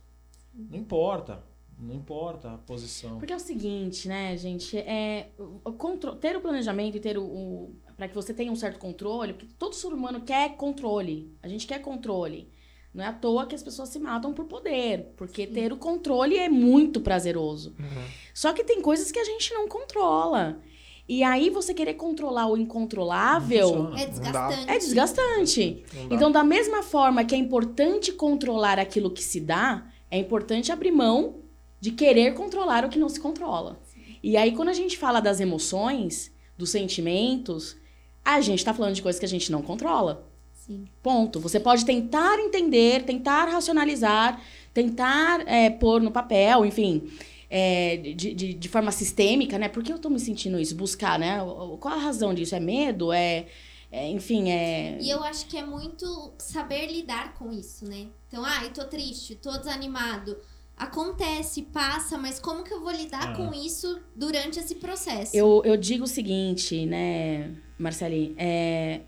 Não 0.53 0.77
importa. 0.77 1.43
Não 1.77 1.95
importa 1.95 2.53
a 2.53 2.57
posição. 2.59 3.17
Porque 3.17 3.33
é 3.33 3.35
o 3.35 3.39
seguinte, 3.39 4.07
né, 4.07 4.37
gente? 4.37 4.77
É, 4.77 5.29
o, 5.37 5.71
ter 6.19 6.37
o 6.37 6.41
planejamento 6.41 6.97
e 6.97 6.99
ter 6.99 7.17
o. 7.17 7.23
o 7.23 7.75
para 7.97 8.07
que 8.07 8.15
você 8.15 8.33
tenha 8.33 8.51
um 8.51 8.55
certo 8.55 8.79
controle, 8.79 9.33
porque 9.33 9.53
todo 9.57 9.75
ser 9.75 9.87
humano 9.87 10.21
quer 10.21 10.55
controle. 10.55 11.35
A 11.41 11.47
gente 11.47 11.65
quer 11.65 11.79
controle. 11.79 12.51
Não 12.93 13.03
é 13.03 13.07
à 13.07 13.13
toa 13.13 13.45
que 13.45 13.55
as 13.55 13.63
pessoas 13.63 13.89
se 13.89 13.99
matam 13.99 14.33
por 14.33 14.45
poder, 14.45 15.13
porque 15.15 15.47
Sim. 15.47 15.53
ter 15.53 15.73
o 15.73 15.77
controle 15.77 16.37
é 16.37 16.49
muito 16.49 16.99
prazeroso. 16.99 17.75
Uhum. 17.79 18.03
Só 18.33 18.53
que 18.53 18.63
tem 18.63 18.81
coisas 18.81 19.11
que 19.11 19.19
a 19.19 19.23
gente 19.23 19.53
não 19.53 19.67
controla. 19.67 20.59
E 21.07 21.23
aí 21.23 21.49
você 21.49 21.73
querer 21.73 21.95
controlar 21.95 22.47
o 22.47 22.57
incontrolável 22.57 23.93
é 23.95 24.05
desgastante. 24.05 24.69
É 24.69 24.77
desgastante. 24.77 25.83
Então, 26.09 26.31
da 26.31 26.43
mesma 26.43 26.83
forma 26.83 27.23
que 27.23 27.35
é 27.35 27.37
importante 27.37 28.11
controlar 28.11 28.79
aquilo 28.79 29.09
que 29.09 29.23
se 29.23 29.39
dá, 29.39 29.90
é 30.11 30.19
importante 30.19 30.71
abrir 30.71 30.91
mão 30.91 31.37
de 31.79 31.91
querer 31.91 32.35
controlar 32.35 32.85
o 32.85 32.89
que 32.89 32.99
não 32.99 33.09
se 33.09 33.19
controla. 33.19 33.81
E 34.21 34.37
aí, 34.37 34.51
quando 34.51 34.69
a 34.69 34.73
gente 34.73 34.97
fala 34.97 35.19
das 35.19 35.39
emoções, 35.39 36.31
dos 36.55 36.69
sentimentos, 36.69 37.75
a 38.23 38.39
gente 38.39 38.59
está 38.59 38.73
falando 38.73 38.93
de 38.93 39.01
coisas 39.01 39.19
que 39.19 39.25
a 39.25 39.29
gente 39.29 39.51
não 39.51 39.63
controla. 39.63 40.27
Sim. 40.53 40.85
Ponto. 41.01 41.39
Você 41.39 41.59
pode 41.59 41.85
tentar 41.85 42.37
entender, 42.37 43.03
tentar 43.03 43.45
racionalizar, 43.45 44.39
tentar 44.73 45.47
é, 45.47 45.71
pôr 45.71 46.01
no 46.01 46.11
papel, 46.11 46.63
enfim 46.65 47.09
é, 47.51 47.97
de, 47.97 48.33
de, 48.33 48.53
de, 48.53 48.69
forma 48.69 48.93
sistêmica, 48.93 49.59
né? 49.59 49.67
Por 49.67 49.83
que 49.83 49.91
eu 49.91 49.99
tô 49.99 50.09
me 50.09 50.19
sentindo 50.21 50.57
isso? 50.57 50.73
Buscar, 50.73 51.19
né? 51.19 51.37
Qual 51.81 51.93
a 51.93 51.97
razão 51.97 52.33
disso? 52.33 52.55
É 52.55 52.61
medo? 52.61 53.11
É, 53.11 53.45
é, 53.91 54.09
enfim, 54.09 54.49
é... 54.49 54.97
E 55.01 55.09
eu 55.09 55.21
acho 55.21 55.47
que 55.47 55.57
é 55.57 55.65
muito 55.65 56.33
saber 56.37 56.87
lidar 56.87 57.33
com 57.33 57.51
isso, 57.51 57.85
né? 57.85 58.07
Então, 58.27 58.45
ah, 58.45 58.63
eu 58.63 58.71
tô 58.71 58.85
triste, 58.85 59.35
tô 59.35 59.51
desanimado. 59.57 60.37
Acontece, 60.77 61.63
passa, 61.63 62.17
mas 62.17 62.39
como 62.39 62.63
que 62.63 62.73
eu 62.73 62.79
vou 62.79 62.91
lidar 62.91 63.31
ah. 63.31 63.35
com 63.35 63.53
isso 63.53 63.99
durante 64.15 64.57
esse 64.57 64.75
processo? 64.75 65.35
Eu, 65.35 65.61
eu 65.65 65.75
digo 65.75 66.05
o 66.05 66.07
seguinte, 66.07 66.85
né, 66.85 67.53
Marceli? 67.77 68.33
É, 68.37 69.01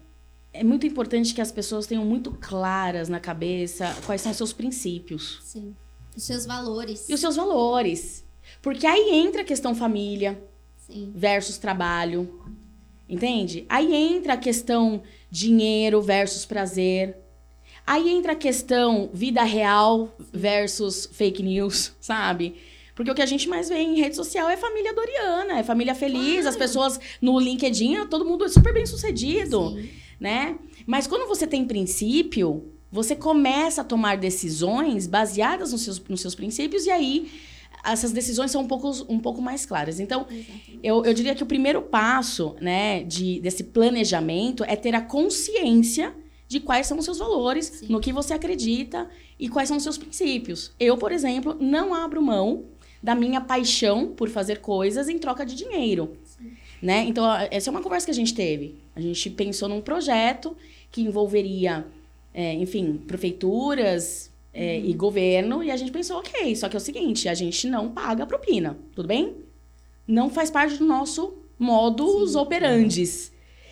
é 0.51 0.63
muito 0.65 0.85
importante 0.85 1.33
que 1.33 1.41
as 1.41 1.51
pessoas 1.51 1.87
tenham 1.87 2.03
muito 2.03 2.31
claras 2.33 3.07
na 3.07 3.21
cabeça 3.21 3.95
quais 4.05 4.19
são 4.19 4.31
os 4.31 4.37
seus 4.37 4.51
princípios. 4.51 5.39
Sim. 5.43 5.73
Os 6.15 6.23
seus 6.23 6.45
valores. 6.45 7.07
E 7.07 7.13
os 7.13 7.21
seus 7.21 7.37
valores. 7.37 8.25
Porque 8.61 8.85
aí 8.85 9.11
entra 9.11 9.41
a 9.41 9.45
questão 9.45 9.73
família 9.73 10.43
Sim. 10.75 11.11
versus 11.15 11.57
trabalho. 11.57 12.43
Entende? 13.13 13.65
Aí 13.69 13.93
entra 13.93 14.33
a 14.33 14.37
questão 14.37 15.03
dinheiro 15.29 16.01
versus 16.01 16.45
prazer. 16.45 17.15
Aí 17.85 18.09
entra 18.09 18.31
a 18.31 18.35
questão 18.35 19.09
vida 19.13 19.43
real 19.43 20.15
versus 20.31 21.07
fake 21.11 21.43
news, 21.43 21.93
sabe? 22.01 22.55
Porque 22.95 23.11
o 23.11 23.15
que 23.15 23.21
a 23.21 23.27
gente 23.27 23.47
mais 23.47 23.69
vê 23.69 23.77
em 23.77 23.99
rede 23.99 24.15
social 24.15 24.49
é 24.49 24.57
família 24.57 24.93
doriana, 24.93 25.59
é 25.59 25.63
família 25.63 25.93
feliz, 25.93 26.45
as 26.45 26.55
pessoas 26.55 26.99
no 27.21 27.39
LinkedIn, 27.39 28.05
todo 28.07 28.25
mundo 28.25 28.45
é 28.45 28.49
super 28.49 28.73
bem 28.73 28.85
sucedido, 28.85 29.71
Sim. 29.71 29.89
né? 30.19 30.57
Mas 30.85 31.07
quando 31.07 31.27
você 31.27 31.45
tem 31.45 31.65
princípio, 31.65 32.71
você 32.91 33.15
começa 33.15 33.81
a 33.81 33.83
tomar 33.83 34.17
decisões 34.17 35.07
baseadas 35.07 35.71
nos 35.71 35.81
seus, 35.81 35.99
nos 36.07 36.21
seus 36.21 36.35
princípios 36.35 36.85
e 36.85 36.91
aí 36.91 37.31
essas 37.85 38.11
decisões 38.11 38.51
são 38.51 38.61
um 38.61 38.67
pouco, 38.67 38.89
um 39.09 39.19
pouco 39.19 39.41
mais 39.41 39.65
claras. 39.65 39.99
Então, 39.99 40.25
eu, 40.81 41.03
eu 41.03 41.13
diria 41.13 41.35
que 41.35 41.43
o 41.43 41.45
primeiro 41.45 41.81
passo 41.81 42.55
né, 42.61 43.03
de, 43.03 43.39
desse 43.41 43.63
planejamento 43.65 44.63
é 44.63 44.75
ter 44.75 44.95
a 44.95 45.01
consciência 45.01 46.13
de 46.47 46.59
quais 46.59 46.87
são 46.87 46.97
os 46.97 47.05
seus 47.05 47.17
valores, 47.17 47.65
Sim. 47.65 47.87
no 47.89 47.99
que 47.99 48.13
você 48.13 48.33
acredita 48.33 49.09
e 49.39 49.49
quais 49.49 49.67
são 49.67 49.77
os 49.77 49.83
seus 49.83 49.97
princípios. 49.97 50.71
Eu, 50.79 50.97
por 50.97 51.11
exemplo, 51.11 51.57
não 51.59 51.93
abro 51.93 52.21
mão 52.21 52.65
da 53.01 53.15
minha 53.15 53.41
paixão 53.41 54.07
por 54.07 54.29
fazer 54.29 54.59
coisas 54.61 55.09
em 55.09 55.19
troca 55.19 55.45
de 55.45 55.55
dinheiro. 55.55 56.15
Né? 56.81 57.05
Então, 57.05 57.25
essa 57.51 57.69
é 57.69 57.71
uma 57.71 57.81
conversa 57.81 58.05
que 58.05 58.11
a 58.11 58.15
gente 58.15 58.33
teve. 58.33 58.77
A 58.95 59.01
gente 59.01 59.29
pensou 59.29 59.67
num 59.67 59.81
projeto 59.81 60.55
que 60.91 61.01
envolveria, 61.01 61.85
é, 62.33 62.53
enfim, 62.53 63.01
prefeituras, 63.07 64.31
é, 64.53 64.77
uhum. 64.77 64.85
e 64.85 64.93
governo, 64.93 65.63
e 65.63 65.71
a 65.71 65.77
gente 65.77 65.91
pensou, 65.91 66.19
ok, 66.19 66.55
só 66.55 66.69
que 66.69 66.75
é 66.75 66.79
o 66.79 66.81
seguinte, 66.81 67.27
a 67.27 67.33
gente 67.33 67.67
não 67.67 67.89
paga 67.89 68.25
propina, 68.25 68.77
tudo 68.95 69.07
bem? 69.07 69.35
Não 70.07 70.29
faz 70.29 70.51
parte 70.51 70.77
do 70.77 70.85
nosso 70.85 71.33
modus 71.57 72.33
Sim. 72.33 72.37
operandis. 72.37 73.31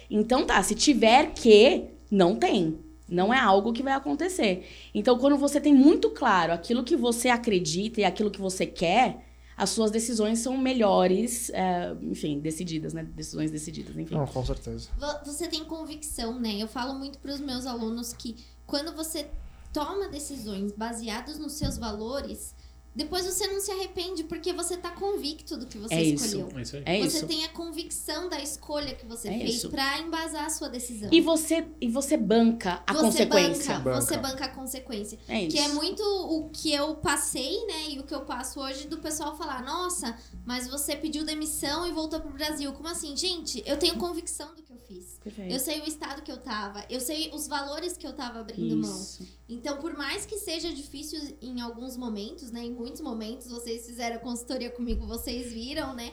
Então 0.09 0.45
tá, 0.45 0.61
se 0.63 0.75
tiver 0.75 1.33
que, 1.33 1.85
não 2.09 2.35
tem. 2.35 2.79
Não 3.07 3.33
é 3.33 3.39
algo 3.39 3.73
que 3.73 3.83
vai 3.83 3.93
acontecer. 3.93 4.65
Então, 4.95 5.17
quando 5.17 5.37
você 5.37 5.59
tem 5.59 5.73
muito 5.73 6.09
claro 6.11 6.53
aquilo 6.53 6.81
que 6.81 6.95
você 6.95 7.27
acredita 7.27 7.99
e 7.99 8.05
aquilo 8.05 8.31
que 8.31 8.39
você 8.39 8.65
quer, 8.65 9.25
as 9.57 9.69
suas 9.69 9.91
decisões 9.91 10.39
são 10.39 10.57
melhores, 10.57 11.49
é, 11.49 11.93
enfim, 12.03 12.39
decididas, 12.39 12.93
né? 12.93 13.03
Decisões 13.03 13.51
decididas, 13.51 13.97
enfim. 13.97 14.15
Não, 14.15 14.25
com 14.25 14.45
certeza. 14.45 14.89
Você 15.25 15.47
tem 15.47 15.63
convicção, 15.65 16.39
né? 16.39 16.55
Eu 16.57 16.69
falo 16.69 16.97
muito 16.97 17.19
para 17.19 17.33
os 17.33 17.41
meus 17.41 17.65
alunos 17.65 18.13
que 18.13 18.37
quando 18.65 18.95
você 18.95 19.27
toma 19.73 20.09
decisões 20.09 20.71
baseadas 20.71 21.37
nos 21.37 21.53
seus 21.53 21.77
valores, 21.77 22.53
depois 22.93 23.25
você 23.25 23.47
não 23.47 23.61
se 23.61 23.71
arrepende 23.71 24.25
porque 24.25 24.51
você 24.51 24.75
tá 24.75 24.91
convicto 24.91 25.55
do 25.55 25.65
que 25.65 25.77
você 25.77 25.93
é 25.93 26.03
escolheu. 26.03 26.47
Isso. 26.47 26.57
É 26.57 26.61
isso. 26.61 26.75
É 26.85 26.99
você 26.99 27.17
isso. 27.19 27.27
tem 27.27 27.45
a 27.45 27.49
convicção 27.49 28.27
da 28.27 28.41
escolha 28.41 28.93
que 28.93 29.05
você 29.05 29.29
É 29.29 29.39
fez 29.39 29.65
pra 29.65 29.99
embasar 29.99 30.45
a 30.45 30.49
sua 30.49 30.67
decisão. 30.67 31.07
E 31.09 31.21
você, 31.21 31.65
e 31.79 31.87
você 31.87 32.17
banca 32.17 32.83
a 32.85 32.93
você 32.93 33.25
consequência. 33.25 33.73
Banca, 33.75 33.89
Banca. 33.91 34.01
Você 34.01 34.17
banca 34.17 34.45
a 34.45 34.49
consequência. 34.49 35.17
É 35.29 35.43
isso. 35.43 35.55
Que 35.55 35.61
é 35.61 35.69
muito 35.69 36.03
o 36.03 36.49
que 36.49 36.73
eu 36.73 36.95
passei, 36.95 37.65
né? 37.65 37.91
E 37.91 37.99
o 37.99 38.03
que 38.03 38.13
eu 38.13 38.21
passo 38.21 38.59
hoje 38.59 38.85
do 38.87 38.97
pessoal 38.97 39.37
falar: 39.37 39.63
nossa, 39.63 40.17
mas 40.45 40.67
você 40.67 40.93
pediu 40.93 41.23
demissão 41.23 41.87
e 41.87 41.93
voltou 41.93 42.19
pro 42.19 42.31
Brasil. 42.33 42.73
Como 42.73 42.89
assim? 42.89 43.15
Gente, 43.15 43.63
eu 43.65 43.77
tenho 43.77 43.95
convicção 43.95 44.53
do 44.53 44.61
que 44.61 44.70
fiz. 44.91 45.19
Perfeito. 45.23 45.53
Eu 45.53 45.59
sei 45.59 45.79
o 45.81 45.85
estado 45.85 46.21
que 46.21 46.31
eu 46.31 46.37
tava, 46.37 46.85
eu 46.89 46.99
sei 46.99 47.31
os 47.33 47.47
valores 47.47 47.95
que 47.95 48.05
eu 48.05 48.13
tava 48.13 48.39
abrindo 48.39 48.75
mão. 48.75 49.01
Isso. 49.01 49.25
Então, 49.47 49.77
por 49.77 49.95
mais 49.97 50.25
que 50.25 50.37
seja 50.37 50.73
difícil 50.73 51.19
em 51.41 51.61
alguns 51.61 51.95
momentos, 51.95 52.51
né? 52.51 52.65
Em 52.65 52.71
muitos 52.71 53.01
momentos, 53.01 53.47
vocês 53.47 53.85
fizeram 53.85 54.19
consultoria 54.19 54.69
comigo, 54.69 55.05
vocês 55.05 55.53
viram, 55.53 55.93
né? 55.93 56.11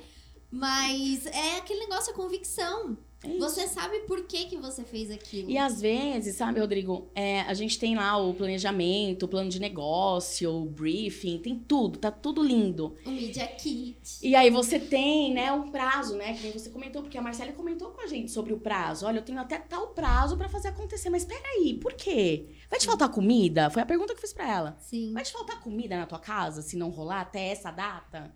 Mas 0.50 1.26
é 1.26 1.58
aquele 1.58 1.80
negócio, 1.80 2.12
a 2.12 2.16
convicção. 2.16 2.96
É. 3.24 3.36
Você 3.38 3.66
sabe 3.66 3.98
por 4.00 4.24
que, 4.26 4.44
que 4.44 4.56
você 4.56 4.84
fez 4.84 5.10
aquilo. 5.10 5.50
E 5.50 5.58
às 5.58 5.80
vezes, 5.80 6.36
sabe, 6.36 6.60
Rodrigo, 6.60 7.10
é, 7.14 7.40
a 7.40 7.54
gente 7.54 7.76
tem 7.76 7.96
lá 7.96 8.16
o 8.16 8.32
planejamento, 8.32 9.24
o 9.24 9.28
plano 9.28 9.50
de 9.50 9.58
negócio, 9.58 10.50
o 10.52 10.64
briefing, 10.64 11.38
tem 11.38 11.58
tudo, 11.58 11.98
tá 11.98 12.12
tudo 12.12 12.42
lindo. 12.42 12.94
O 13.04 13.10
Media 13.10 13.46
Kit. 13.48 14.20
E 14.22 14.36
aí 14.36 14.50
você 14.50 14.78
tem, 14.78 15.34
né, 15.34 15.50
um 15.50 15.68
prazo, 15.70 16.16
né, 16.16 16.34
que 16.34 16.44
nem 16.44 16.52
você 16.52 16.70
comentou, 16.70 17.02
porque 17.02 17.18
a 17.18 17.22
Marcela 17.22 17.50
comentou 17.52 17.90
com 17.90 18.00
a 18.02 18.06
gente 18.06 18.30
sobre 18.30 18.52
o 18.52 18.58
prazo. 18.60 19.04
Olha, 19.04 19.18
eu 19.18 19.24
tenho 19.24 19.40
até 19.40 19.58
tal 19.58 19.88
prazo 19.88 20.36
pra 20.36 20.48
fazer 20.48 20.68
acontecer, 20.68 21.10
mas 21.10 21.24
peraí, 21.24 21.74
por 21.74 21.94
quê? 21.94 22.46
Vai 22.70 22.78
te 22.78 22.86
faltar 22.86 23.08
comida? 23.08 23.68
Foi 23.68 23.82
a 23.82 23.86
pergunta 23.86 24.12
que 24.12 24.18
eu 24.18 24.22
fiz 24.22 24.32
pra 24.32 24.48
ela. 24.48 24.76
Sim. 24.80 25.12
Vai 25.12 25.24
te 25.24 25.32
faltar 25.32 25.60
comida 25.60 25.96
na 25.96 26.06
tua 26.06 26.20
casa 26.20 26.62
se 26.62 26.76
não 26.76 26.90
rolar 26.90 27.22
até 27.22 27.48
essa 27.48 27.72
data? 27.72 28.32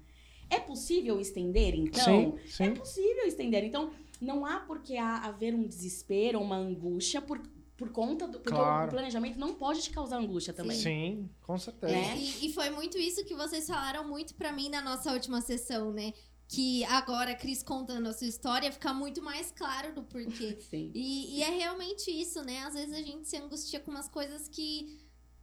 É 0.50 0.58
possível 0.60 1.18
estender, 1.18 1.74
então? 1.74 2.04
sim, 2.04 2.34
É 2.64 2.66
sim. 2.68 2.74
possível 2.74 3.24
estender. 3.26 3.64
Então, 3.64 3.90
não 4.22 4.46
há 4.46 4.60
por 4.60 4.80
que 4.82 4.96
há- 4.96 5.18
haver 5.24 5.54
um 5.54 5.66
desespero, 5.66 6.40
uma 6.40 6.56
angústia 6.56 7.20
por, 7.20 7.40
por 7.76 7.90
conta 7.90 8.26
do. 8.26 8.38
Porque 8.40 8.56
Claro. 8.58 8.86
o 8.88 8.90
planejamento 8.90 9.38
não 9.38 9.54
pode 9.54 9.82
te 9.82 9.90
causar 9.90 10.18
angústia 10.18 10.52
também. 10.52 10.76
Sim, 10.78 11.28
com 11.42 11.58
certeza. 11.58 11.92
Né? 11.92 12.16
E, 12.18 12.46
e 12.46 12.52
foi 12.52 12.70
muito 12.70 12.96
isso 12.98 13.24
que 13.24 13.34
vocês 13.34 13.66
falaram 13.66 14.06
muito 14.08 14.34
pra 14.34 14.52
mim 14.52 14.68
na 14.68 14.80
nossa 14.80 15.12
última 15.12 15.40
sessão, 15.40 15.92
né? 15.92 16.12
Que 16.48 16.84
agora, 16.84 17.34
Cris 17.34 17.62
contando 17.62 18.08
a 18.08 18.12
sua 18.12 18.26
história, 18.26 18.70
fica 18.70 18.92
muito 18.92 19.22
mais 19.22 19.50
claro 19.50 19.94
do 19.94 20.02
porquê. 20.02 20.58
Sim. 20.70 20.92
E, 20.94 21.38
e 21.38 21.42
é 21.42 21.48
realmente 21.48 22.10
isso, 22.10 22.42
né? 22.42 22.58
Às 22.64 22.74
vezes 22.74 22.92
a 22.92 23.00
gente 23.02 23.26
se 23.26 23.36
angustia 23.38 23.80
com 23.80 23.90
umas 23.90 24.06
coisas 24.08 24.48
que 24.48 24.98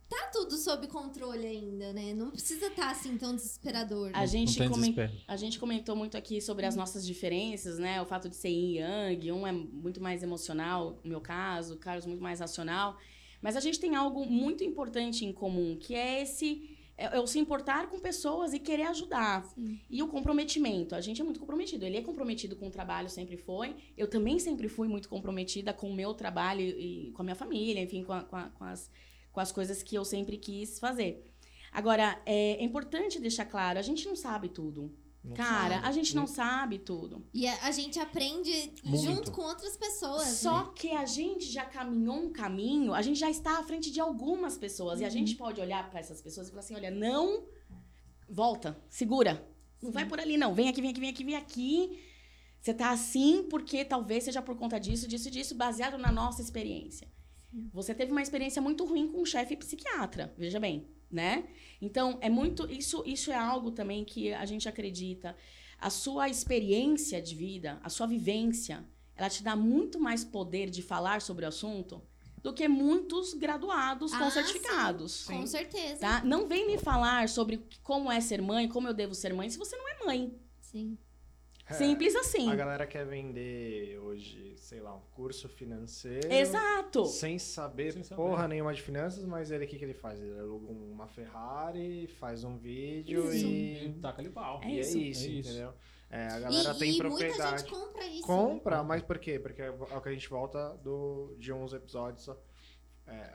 tá 0.09 0.29
tudo 0.33 0.57
sob 0.57 0.87
controle 0.87 1.45
ainda, 1.45 1.93
né? 1.93 2.13
Não 2.13 2.31
precisa 2.31 2.67
estar 2.67 2.89
assim 2.91 3.17
tão 3.17 3.35
desesperador. 3.35 4.09
A 4.13 4.25
gente, 4.25 4.49
não 4.59 4.65
tem 4.65 4.69
comen- 4.69 4.91
desespero. 4.93 5.23
a 5.27 5.37
gente 5.37 5.59
comentou 5.59 5.95
muito 5.95 6.17
aqui 6.17 6.41
sobre 6.41 6.65
as 6.65 6.75
nossas 6.75 7.05
diferenças, 7.05 7.77
né? 7.77 8.01
O 8.01 8.05
fato 8.05 8.27
de 8.27 8.35
ser 8.35 8.49
yin 8.49 8.73
e 8.73 8.77
yang, 8.79 9.31
um 9.31 9.45
é 9.47 9.51
muito 9.51 10.01
mais 10.01 10.23
emocional, 10.23 10.99
no 11.03 11.09
meu 11.09 11.21
caso, 11.21 11.75
o 11.75 11.77
Carlos 11.77 12.05
muito 12.05 12.21
mais 12.23 12.39
racional. 12.39 12.97
Mas 13.41 13.55
a 13.55 13.59
gente 13.59 13.79
tem 13.79 13.95
algo 13.95 14.25
muito 14.25 14.63
importante 14.63 15.23
em 15.23 15.31
comum, 15.31 15.77
que 15.77 15.93
é 15.95 16.21
esse 16.23 16.75
é 16.97 17.15
é 17.15 17.19
o 17.21 17.25
se 17.25 17.39
importar 17.39 17.87
com 17.89 17.97
pessoas 17.97 18.51
e 18.53 18.59
querer 18.59 18.83
ajudar. 18.87 19.45
Sim. 19.55 19.79
E 19.89 20.03
o 20.03 20.07
comprometimento. 20.09 20.93
A 20.95 20.99
gente 20.99 21.21
é 21.21 21.23
muito 21.23 21.39
comprometido. 21.39 21.85
Ele 21.85 21.95
é 21.95 22.01
comprometido 22.01 22.57
com 22.57 22.67
o 22.67 22.69
trabalho, 22.69 23.09
sempre 23.09 23.37
foi. 23.37 23.73
Eu 23.97 24.05
também 24.09 24.37
sempre 24.37 24.67
fui 24.67 24.89
muito 24.89 25.07
comprometida 25.07 25.71
com 25.71 25.89
o 25.89 25.95
meu 25.95 26.13
trabalho 26.13 26.59
e 26.61 27.11
com 27.13 27.21
a 27.21 27.23
minha 27.23 27.35
família, 27.35 27.81
enfim, 27.81 28.03
com, 28.03 28.11
a- 28.11 28.23
com 28.23 28.35
a- 28.35 28.49
com 28.49 28.65
as, 28.65 28.91
com 29.39 29.43
as 29.43 29.51
coisas 29.53 29.81
que 29.81 29.95
eu 29.95 30.03
sempre 30.03 30.37
quis 30.37 30.79
fazer. 30.79 31.25
Agora, 31.71 32.21
é, 32.25 32.61
é 32.61 32.63
importante 32.63 33.21
deixar 33.21 33.45
claro, 33.45 33.79
a 33.79 33.81
gente 33.81 34.05
não 34.05 34.15
sabe 34.15 34.49
tudo. 34.49 34.93
Não 35.23 35.33
Cara, 35.33 35.75
sabe. 35.75 35.87
a 35.87 35.91
gente 35.91 36.15
não 36.15 36.27
sabe 36.27 36.79
tudo. 36.79 37.25
E 37.33 37.47
a, 37.47 37.67
a 37.67 37.71
gente 37.71 37.99
aprende 37.99 38.73
Muito. 38.83 39.03
junto 39.03 39.31
com 39.31 39.41
outras 39.41 39.77
pessoas. 39.77 40.27
Só 40.27 40.65
né? 40.65 40.71
que 40.75 40.91
a 40.91 41.05
gente 41.05 41.45
já 41.45 41.65
caminhou 41.65 42.17
um 42.17 42.31
caminho, 42.31 42.93
a 42.93 43.01
gente 43.01 43.19
já 43.19 43.29
está 43.29 43.59
à 43.59 43.63
frente 43.63 43.91
de 43.91 43.99
algumas 43.99 44.57
pessoas. 44.57 45.01
E 45.01 45.05
a 45.05 45.09
gente 45.09 45.35
pode 45.35 45.59
olhar 45.59 45.89
para 45.89 45.99
essas 45.99 46.21
pessoas 46.21 46.47
e 46.47 46.51
falar 46.51 46.61
assim: 46.61 46.75
olha, 46.75 46.91
não. 46.91 47.45
Volta, 48.29 48.77
segura. 48.89 49.45
Não 49.81 49.91
vai 49.91 50.05
por 50.05 50.19
ali, 50.19 50.37
não. 50.37 50.53
Vem 50.53 50.69
aqui, 50.69 50.81
vem 50.81 50.91
aqui, 50.91 50.99
vem 50.99 51.09
aqui, 51.09 51.23
vem 51.23 51.35
aqui. 51.35 51.99
Você 52.61 52.73
tá 52.73 52.91
assim 52.91 53.43
porque 53.49 53.85
talvez 53.85 54.23
seja 54.25 54.41
por 54.41 54.55
conta 54.55 54.79
disso, 54.79 55.07
disso 55.07 55.27
e 55.27 55.31
disso, 55.31 55.55
baseado 55.55 55.97
na 55.97 56.11
nossa 56.11 56.41
experiência. 56.41 57.07
Você 57.73 57.93
teve 57.95 58.11
uma 58.11 58.21
experiência 58.21 58.61
muito 58.61 58.85
ruim 58.85 59.07
com 59.11 59.21
um 59.21 59.25
chefe 59.25 59.55
psiquiatra, 59.55 60.33
veja 60.37 60.59
bem, 60.59 60.87
né? 61.09 61.47
Então, 61.81 62.17
é 62.21 62.29
muito. 62.29 62.69
Isso, 62.71 63.03
isso 63.05 63.31
é 63.31 63.35
algo 63.35 63.71
também 63.71 64.05
que 64.05 64.31
a 64.33 64.45
gente 64.45 64.69
acredita. 64.69 65.35
A 65.79 65.89
sua 65.89 66.29
experiência 66.29 67.21
de 67.21 67.33
vida, 67.35 67.79
a 67.83 67.89
sua 67.89 68.05
vivência, 68.05 68.85
ela 69.15 69.29
te 69.29 69.41
dá 69.43 69.55
muito 69.55 69.99
mais 69.99 70.23
poder 70.23 70.69
de 70.69 70.81
falar 70.81 71.21
sobre 71.21 71.45
o 71.45 71.47
assunto 71.47 72.01
do 72.43 72.53
que 72.53 72.67
muitos 72.67 73.33
graduados 73.33 74.11
com 74.13 74.23
Ah, 74.23 74.29
certificados. 74.31 75.23
Com 75.25 75.45
certeza. 75.45 75.97
Tá? 75.99 76.23
Não 76.23 76.47
vem 76.47 76.67
me 76.67 76.77
falar 76.77 77.27
sobre 77.27 77.61
como 77.83 78.11
é 78.11 78.21
ser 78.21 78.41
mãe, 78.41 78.67
como 78.67 78.87
eu 78.87 78.93
devo 78.93 79.13
ser 79.13 79.33
mãe, 79.33 79.49
se 79.49 79.57
você 79.57 79.75
não 79.75 79.87
é 79.89 80.05
mãe. 80.05 80.39
Sim. 80.61 80.97
É, 81.69 81.73
Simples 81.73 82.15
assim. 82.15 82.51
A 82.51 82.55
galera 82.55 82.87
quer 82.87 83.05
vender 83.05 83.99
hoje, 83.99 84.55
sei 84.57 84.79
lá, 84.81 84.95
um 84.95 85.01
curso 85.13 85.47
financeiro. 85.47 86.31
Exato. 86.31 87.05
Sem 87.05 87.37
saber, 87.37 87.93
Sem 87.93 88.03
saber. 88.03 88.21
porra 88.21 88.47
nenhuma 88.47 88.73
de 88.73 88.81
finanças, 88.81 89.23
mas 89.25 89.51
ele 89.51 89.65
o 89.65 89.67
que, 89.67 89.77
que 89.77 89.85
ele 89.85 89.93
faz? 89.93 90.19
Ele 90.19 90.39
aluga 90.39 90.71
uma 90.71 91.07
Ferrari, 91.07 92.07
faz 92.19 92.43
um 92.43 92.57
vídeo 92.57 93.31
Isso. 93.31 93.45
e. 93.45 93.85
E 93.85 93.93
taca 94.01 94.21
ali 94.21 94.29
pau. 94.29 94.59
É 94.63 94.69
e 94.69 94.79
isso. 94.79 94.97
é 94.97 95.01
isso, 95.01 95.25
É 95.25 95.29
isso. 95.29 95.49
entendeu? 95.49 95.73
É, 96.11 96.25
a 96.27 96.39
galera 96.39 96.71
e 96.73 96.79
tem 96.79 96.91
e 96.91 96.97
propriedade. 96.97 97.39
muita 97.39 97.57
gente 97.59 97.69
compra 97.71 98.05
isso. 98.07 98.25
Compra, 98.25 98.83
mas 98.83 99.03
por 99.03 99.19
quê? 99.19 99.37
Porque 99.39 99.61
é 99.61 99.69
o 99.69 100.01
que 100.01 100.09
a 100.09 100.11
gente 100.11 100.27
volta 100.27 100.69
do, 100.83 101.35
de 101.37 101.53
uns 101.53 101.71
episódios. 101.71 102.27
é, 103.05 103.33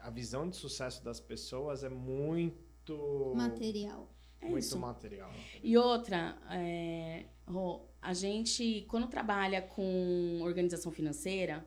a 0.00 0.10
visão 0.10 0.48
de 0.48 0.56
sucesso 0.56 1.02
das 1.04 1.18
pessoas 1.20 1.82
é 1.82 1.88
muito. 1.88 3.32
Material. 3.34 4.08
É 4.40 4.46
muito 4.46 4.58
isso. 4.64 4.78
material. 4.78 5.30
E 5.62 5.76
outra, 5.76 6.36
é, 6.50 7.26
Rô, 7.46 7.82
a 8.00 8.12
gente, 8.12 8.84
quando 8.88 9.06
trabalha 9.06 9.62
com 9.62 10.40
organização 10.42 10.90
financeira, 10.90 11.66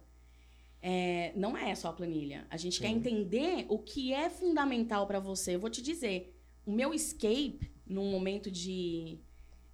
é, 0.82 1.34
não 1.36 1.58
é 1.58 1.74
só 1.76 1.90
a 1.90 1.94
planilha. 1.94 2.46
A 2.50 2.58
gente 2.58 2.80
quer 2.80 2.90
Sim. 2.90 2.96
entender 2.96 3.66
o 3.70 3.80
que 3.80 4.14
é 4.14 4.30
fundamental 4.30 5.08
para 5.08 5.20
você. 5.20 5.56
Eu 5.56 5.60
vou 5.60 5.70
te 5.70 5.82
dizer, 5.82 6.36
o 6.66 6.72
meu 6.72 6.94
escape 6.94 7.72
num 7.86 8.10
momento 8.12 8.50
de, 8.50 9.20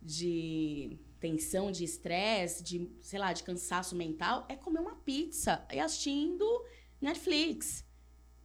de 0.01 0.97
tensão, 1.19 1.71
de 1.71 1.83
estresse, 1.83 2.63
de, 2.63 2.89
sei 3.01 3.19
lá, 3.19 3.31
de 3.31 3.43
cansaço 3.43 3.95
mental, 3.95 4.45
é 4.49 4.55
comer 4.55 4.79
uma 4.79 4.95
pizza 4.95 5.65
e 5.71 5.79
assistindo 5.79 6.45
Netflix. 6.99 7.85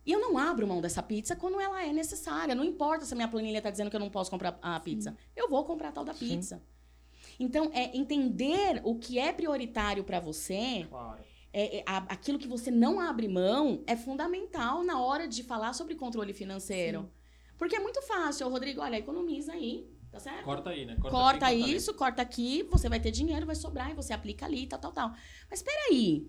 E 0.04 0.12
eu 0.12 0.20
não 0.20 0.38
abro 0.38 0.66
mão 0.68 0.80
dessa 0.80 1.02
pizza 1.02 1.34
quando 1.34 1.60
ela 1.60 1.84
é 1.84 1.92
necessária. 1.92 2.54
Não 2.54 2.62
importa 2.62 3.04
se 3.04 3.12
a 3.12 3.16
minha 3.16 3.26
planilha 3.26 3.58
está 3.58 3.70
dizendo 3.70 3.90
que 3.90 3.96
eu 3.96 4.00
não 4.00 4.10
posso 4.10 4.30
comprar 4.30 4.56
a 4.62 4.78
pizza. 4.78 5.16
Eu 5.34 5.48
vou 5.50 5.64
comprar 5.64 5.88
a 5.88 5.92
tal 5.92 6.04
da 6.04 6.14
Sim. 6.14 6.28
pizza. 6.28 6.62
Então, 7.38 7.70
é 7.74 7.96
entender 7.96 8.80
o 8.84 8.96
que 8.98 9.18
é 9.18 9.32
prioritário 9.32 10.04
para 10.04 10.18
você, 10.20 10.86
Claro. 10.88 11.22
é, 11.52 11.78
é, 11.78 11.84
aquilo 11.86 12.38
que 12.38 12.48
você 12.48 12.70
não 12.70 12.98
abre 13.00 13.28
mão, 13.28 13.82
é 13.86 13.96
fundamental 13.96 14.82
na 14.82 15.00
hora 15.00 15.26
de 15.28 15.42
falar 15.42 15.72
sobre 15.72 15.94
controle 15.94 16.32
financeiro. 16.32 17.10
Porque 17.58 17.76
é 17.76 17.80
muito 17.80 18.02
fácil, 18.02 18.48
Rodrigo, 18.48 18.80
olha, 18.80 18.96
economiza 18.96 19.52
aí, 19.52 19.88
tá 20.10 20.20
certo? 20.20 20.44
Corta 20.44 20.70
aí, 20.70 20.84
né? 20.84 20.96
corta, 21.00 21.46
aqui, 21.46 21.62
ali. 21.62 21.74
isso, 21.74 21.94
corta 21.94 22.22
aqui, 22.22 22.62
você 22.64 22.88
vai 22.88 23.00
ter 23.00 23.10
dinheiro, 23.10 23.46
vai 23.46 23.54
sobrar 23.56 23.90
e 23.90 23.94
você 23.94 24.12
aplica 24.12 24.44
ali, 24.44 24.66
tal, 24.66 24.78
tal, 24.78 24.92
tal. 24.92 25.12
Mas 25.50 25.62
peraí, 25.62 26.26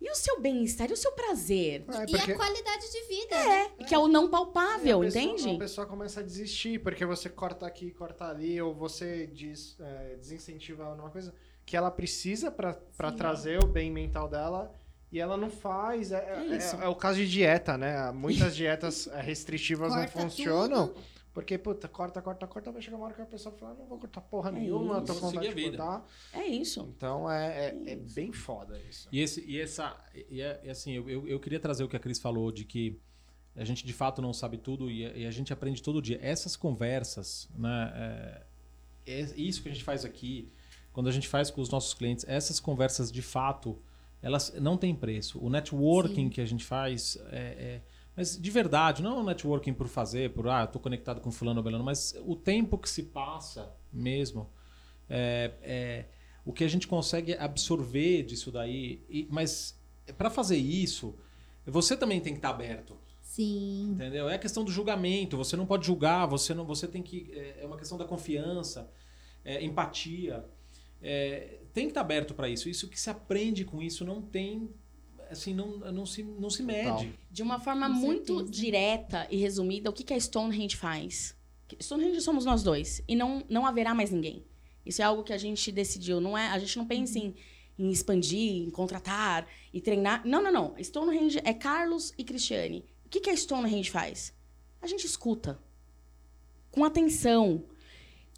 e 0.00 0.10
o 0.10 0.14
seu 0.14 0.40
bem-estar, 0.40 0.90
e 0.90 0.92
o 0.92 0.96
seu 0.96 1.12
prazer? 1.12 1.84
É, 1.88 2.02
E 2.04 2.06
porque- 2.10 2.32
a 2.32 2.36
qualidade 2.36 2.90
de 2.92 3.02
vida. 3.08 3.34
É, 3.36 3.68
que 3.84 3.94
é 3.94 3.98
o 3.98 4.06
não 4.08 4.26
É, 4.26 4.30
palpável, 4.30 5.00
a 5.00 5.04
pessoa- 5.04 5.22
entende? 5.24 5.54
A 5.56 5.58
pessoa 5.58 5.86
começa 5.86 6.20
a 6.20 6.22
desistir, 6.22 6.80
porque 6.80 7.04
você 7.04 7.28
corta 7.28 7.66
aqui, 7.66 7.90
corta 7.90 8.26
ali, 8.26 8.60
ou 8.60 8.74
você 8.74 9.26
diz, 9.26 9.76
é, 9.80 10.16
desincentiva 10.16 10.84
ela 10.84 10.94
numa 10.96 11.10
coisa 11.10 11.34
que 11.64 11.76
ela 11.76 11.90
precisa 11.90 12.50
Sim. 12.50 13.16
trazer 13.16 13.62
o 13.62 13.66
bem 13.66 13.90
mental 13.90 14.28
dela 14.28 14.72
e 15.10 15.18
ela 15.18 15.36
não 15.36 15.50
faz. 15.50 16.12
É, 16.12 16.16
É 16.18 16.52
é- 16.52 16.56
isso. 16.56 16.76
é 16.76 16.86
o 16.88 16.94
caso 16.94 17.18
de 17.18 17.28
dieta, 17.28 17.76
né? 17.76 18.10
Muitas 18.12 18.54
dietas 18.54 19.06
é, 19.08 19.20
restritivas 19.20 19.92
não 19.94 20.06
funcionam. 20.08 20.88
tudo. 20.88 21.00
Porque, 21.36 21.58
puta, 21.58 21.86
corta, 21.86 22.22
corta, 22.22 22.46
corta, 22.46 22.72
vai 22.72 22.80
chegar 22.80 22.96
uma 22.96 23.04
hora 23.04 23.12
que 23.14 23.20
a 23.20 23.26
pessoa 23.26 23.54
fala, 23.54 23.74
não 23.74 23.84
vou 23.84 23.98
cortar 23.98 24.22
porra 24.22 24.48
É 24.48 24.52
nenhuma, 24.52 25.02
tô 25.02 25.12
isso. 25.12 25.20
com 25.20 25.26
vontade 25.28 25.54
de 25.54 25.64
cortar. 25.68 26.06
É 26.32 26.46
isso. 26.46 26.80
Então 26.96 27.30
é, 27.30 27.66
é, 27.66 27.82
é 27.88 27.94
Isso. 27.94 28.14
bem 28.14 28.32
foda 28.32 28.80
isso. 28.88 29.06
E, 29.12 29.20
esse, 29.20 29.44
e 29.46 29.60
essa. 29.60 29.94
E, 30.30 30.40
é- 30.40 30.58
e 30.64 30.70
assim, 30.70 30.92
eu, 30.92 31.10
eu, 31.10 31.28
eu 31.28 31.38
queria 31.38 31.60
trazer 31.60 31.84
o 31.84 31.88
que 31.90 31.94
a 31.94 31.98
Cris 32.00 32.18
falou, 32.18 32.50
de 32.50 32.64
que 32.64 32.98
a 33.54 33.64
gente 33.66 33.84
de 33.84 33.92
fato 33.92 34.22
não 34.22 34.32
sabe 34.32 34.56
tudo 34.56 34.90
e, 34.90 35.04
a- 35.04 35.10
e 35.14 35.26
a 35.26 35.30
gente 35.30 35.52
aprende 35.52 35.82
todo 35.82 36.00
dia. 36.00 36.18
Essas 36.22 36.56
conversas, 36.56 37.50
né? 37.54 37.92
É, 39.06 39.12
é 39.12 39.20
isso 39.36 39.60
que 39.62 39.68
a 39.68 39.72
gente 39.72 39.84
faz 39.84 40.06
aqui, 40.06 40.48
quando 40.90 41.08
a 41.10 41.12
gente 41.12 41.28
faz 41.28 41.50
com 41.50 41.60
os 41.60 41.68
nossos 41.68 41.92
clientes, 41.92 42.24
essas 42.26 42.58
conversas 42.58 43.12
de 43.12 43.20
fato, 43.20 43.78
elas 44.22 44.54
não 44.58 44.78
têm 44.78 44.94
preço. 44.94 45.38
O 45.44 45.50
networking 45.50 46.14
Sim. 46.24 46.30
que 46.30 46.40
a 46.40 46.46
gente 46.46 46.64
faz 46.64 47.18
é. 47.30 47.82
Mas 48.16 48.40
de 48.40 48.50
verdade, 48.50 49.02
não 49.02 49.20
é 49.20 49.22
networking 49.24 49.74
por 49.74 49.86
fazer, 49.88 50.32
por 50.32 50.48
ah, 50.48 50.66
tô 50.66 50.78
conectado 50.80 51.20
com 51.20 51.30
fulano 51.30 51.60
ou 51.60 51.64
belano, 51.64 51.84
mas 51.84 52.14
o 52.24 52.34
tempo 52.34 52.78
que 52.78 52.88
se 52.88 53.04
passa 53.04 53.72
mesmo, 53.92 54.50
é, 55.08 55.52
é, 55.62 56.04
o 56.44 56.52
que 56.52 56.64
a 56.64 56.68
gente 56.68 56.86
consegue 56.88 57.34
absorver 57.34 58.22
disso 58.22 58.50
daí. 58.50 59.04
e- 59.08 59.28
mas 59.30 59.78
para 60.16 60.30
fazer 60.30 60.56
isso, 60.56 61.14
você 61.66 61.96
também 61.96 62.20
tem 62.20 62.32
que 62.32 62.38
estar 62.38 62.50
aberto, 62.50 62.96
Sim. 63.20 63.90
entendeu? 63.92 64.28
É 64.28 64.36
a 64.36 64.38
questão 64.38 64.64
do 64.64 64.70
julgamento. 64.70 65.36
Você 65.36 65.56
não 65.56 65.66
pode 65.66 65.84
julgar. 65.84 66.26
Você 66.26 66.54
não, 66.54 66.64
você 66.64 66.86
tem 66.86 67.02
que 67.02 67.30
é, 67.32 67.62
é 67.62 67.66
uma 67.66 67.76
questão 67.76 67.98
da 67.98 68.04
confiança, 68.04 68.88
é, 69.44 69.62
empatia. 69.64 70.44
é, 71.02 71.58
tem 71.74 71.84
que 71.86 71.90
estar 71.90 72.00
aberto 72.02 72.34
para 72.34 72.48
isso. 72.48 72.68
Isso 72.68 72.88
que 72.88 72.98
se 72.98 73.10
aprende 73.10 73.64
com 73.64 73.82
isso 73.82 74.04
não 74.04 74.22
tem. 74.22 74.70
Assim, 75.30 75.54
não, 75.54 75.78
não, 75.78 76.06
se, 76.06 76.22
não 76.22 76.50
se 76.50 76.62
mede. 76.62 77.12
De 77.30 77.42
uma 77.42 77.58
forma 77.58 77.88
Com 77.88 77.94
muito 77.94 78.36
certeza. 78.38 78.52
direta 78.52 79.26
e 79.30 79.36
resumida, 79.36 79.90
o 79.90 79.92
que, 79.92 80.04
que 80.04 80.14
a 80.14 80.20
Stonehenge 80.20 80.76
faz? 80.76 81.36
Stonehenge 81.80 82.20
somos 82.20 82.44
nós 82.44 82.62
dois. 82.62 83.02
E 83.08 83.16
não, 83.16 83.44
não 83.48 83.66
haverá 83.66 83.94
mais 83.94 84.10
ninguém. 84.10 84.44
Isso 84.84 85.02
é 85.02 85.04
algo 85.04 85.24
que 85.24 85.32
a 85.32 85.38
gente 85.38 85.72
decidiu. 85.72 86.20
Não 86.20 86.38
é, 86.38 86.48
a 86.48 86.58
gente 86.58 86.76
não 86.78 86.86
pensa 86.86 87.18
em, 87.18 87.34
em 87.76 87.90
expandir, 87.90 88.62
em 88.62 88.70
contratar 88.70 89.48
e 89.72 89.80
treinar. 89.80 90.22
Não, 90.24 90.42
não, 90.42 90.52
não. 90.52 90.74
Stonehenge 90.78 91.40
é 91.44 91.52
Carlos 91.52 92.12
e 92.16 92.22
Cristiane. 92.22 92.84
O 93.04 93.08
que, 93.08 93.20
que 93.20 93.30
a 93.30 93.36
Stonehenge 93.36 93.90
faz? 93.90 94.32
A 94.80 94.86
gente 94.86 95.04
escuta. 95.04 95.58
Com 96.70 96.84
atenção. 96.84 97.64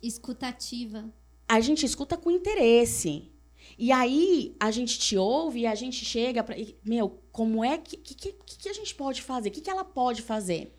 Escutativa. 0.02 1.12
A 1.47 1.60
gente 1.60 1.84
escuta 1.84 2.17
com 2.17 2.31
interesse. 2.31 3.31
E 3.78 3.92
aí 3.92 4.57
a 4.58 4.73
gente 4.73 4.98
te 4.98 5.16
ouve 5.16 5.60
e 5.60 5.66
a 5.66 5.74
gente 5.74 6.05
chega 6.05 6.42
para, 6.42 6.57
meu, 6.84 7.23
como 7.31 7.65
é 7.65 7.78
que 7.78 7.97
que, 7.97 8.32
que 8.32 8.58
que 8.58 8.68
a 8.68 8.73
gente 8.73 8.92
pode 8.94 9.23
fazer? 9.23 9.50
O 9.50 9.52
que, 9.52 9.60
que 9.60 9.70
ela 9.70 9.84
pode 9.84 10.20
fazer? 10.20 10.74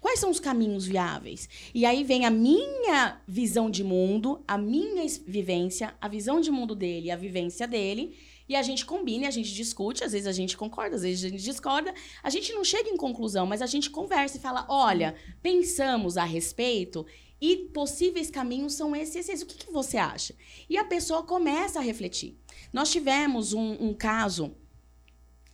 Quais 0.00 0.20
são 0.20 0.30
os 0.30 0.38
caminhos 0.38 0.86
viáveis? 0.86 1.48
E 1.74 1.84
aí 1.84 2.04
vem 2.04 2.26
a 2.26 2.30
minha 2.30 3.20
visão 3.26 3.70
de 3.70 3.82
mundo, 3.82 4.44
a 4.46 4.56
minha 4.56 5.04
vivência, 5.26 5.94
a 6.00 6.06
visão 6.06 6.40
de 6.40 6.50
mundo 6.50 6.74
dele, 6.74 7.10
a 7.10 7.16
vivência 7.16 7.66
dele, 7.66 8.14
e 8.48 8.54
a 8.54 8.62
gente 8.62 8.84
combina, 8.84 9.26
a 9.26 9.30
gente 9.30 9.52
discute, 9.52 10.04
às 10.04 10.12
vezes 10.12 10.26
a 10.26 10.32
gente 10.32 10.56
concorda, 10.56 10.96
às 10.96 11.02
vezes 11.02 11.24
a 11.24 11.28
gente 11.30 11.42
discorda. 11.42 11.94
A 12.22 12.28
gente 12.28 12.52
não 12.52 12.62
chega 12.62 12.90
em 12.90 12.96
conclusão, 12.96 13.46
mas 13.46 13.62
a 13.62 13.66
gente 13.66 13.88
conversa 13.88 14.36
e 14.36 14.40
fala: 14.40 14.66
olha, 14.68 15.14
pensamos 15.42 16.18
a 16.18 16.24
respeito 16.24 17.06
e 17.46 17.56
possíveis 17.74 18.30
caminhos 18.30 18.72
são 18.72 18.96
esses, 18.96 19.28
esses. 19.28 19.42
O 19.42 19.46
que, 19.46 19.66
que 19.66 19.70
você 19.70 19.98
acha? 19.98 20.34
E 20.66 20.78
a 20.78 20.84
pessoa 20.84 21.22
começa 21.22 21.78
a 21.78 21.82
refletir. 21.82 22.38
Nós 22.72 22.90
tivemos 22.90 23.52
um, 23.52 23.72
um 23.78 23.92
caso 23.92 24.56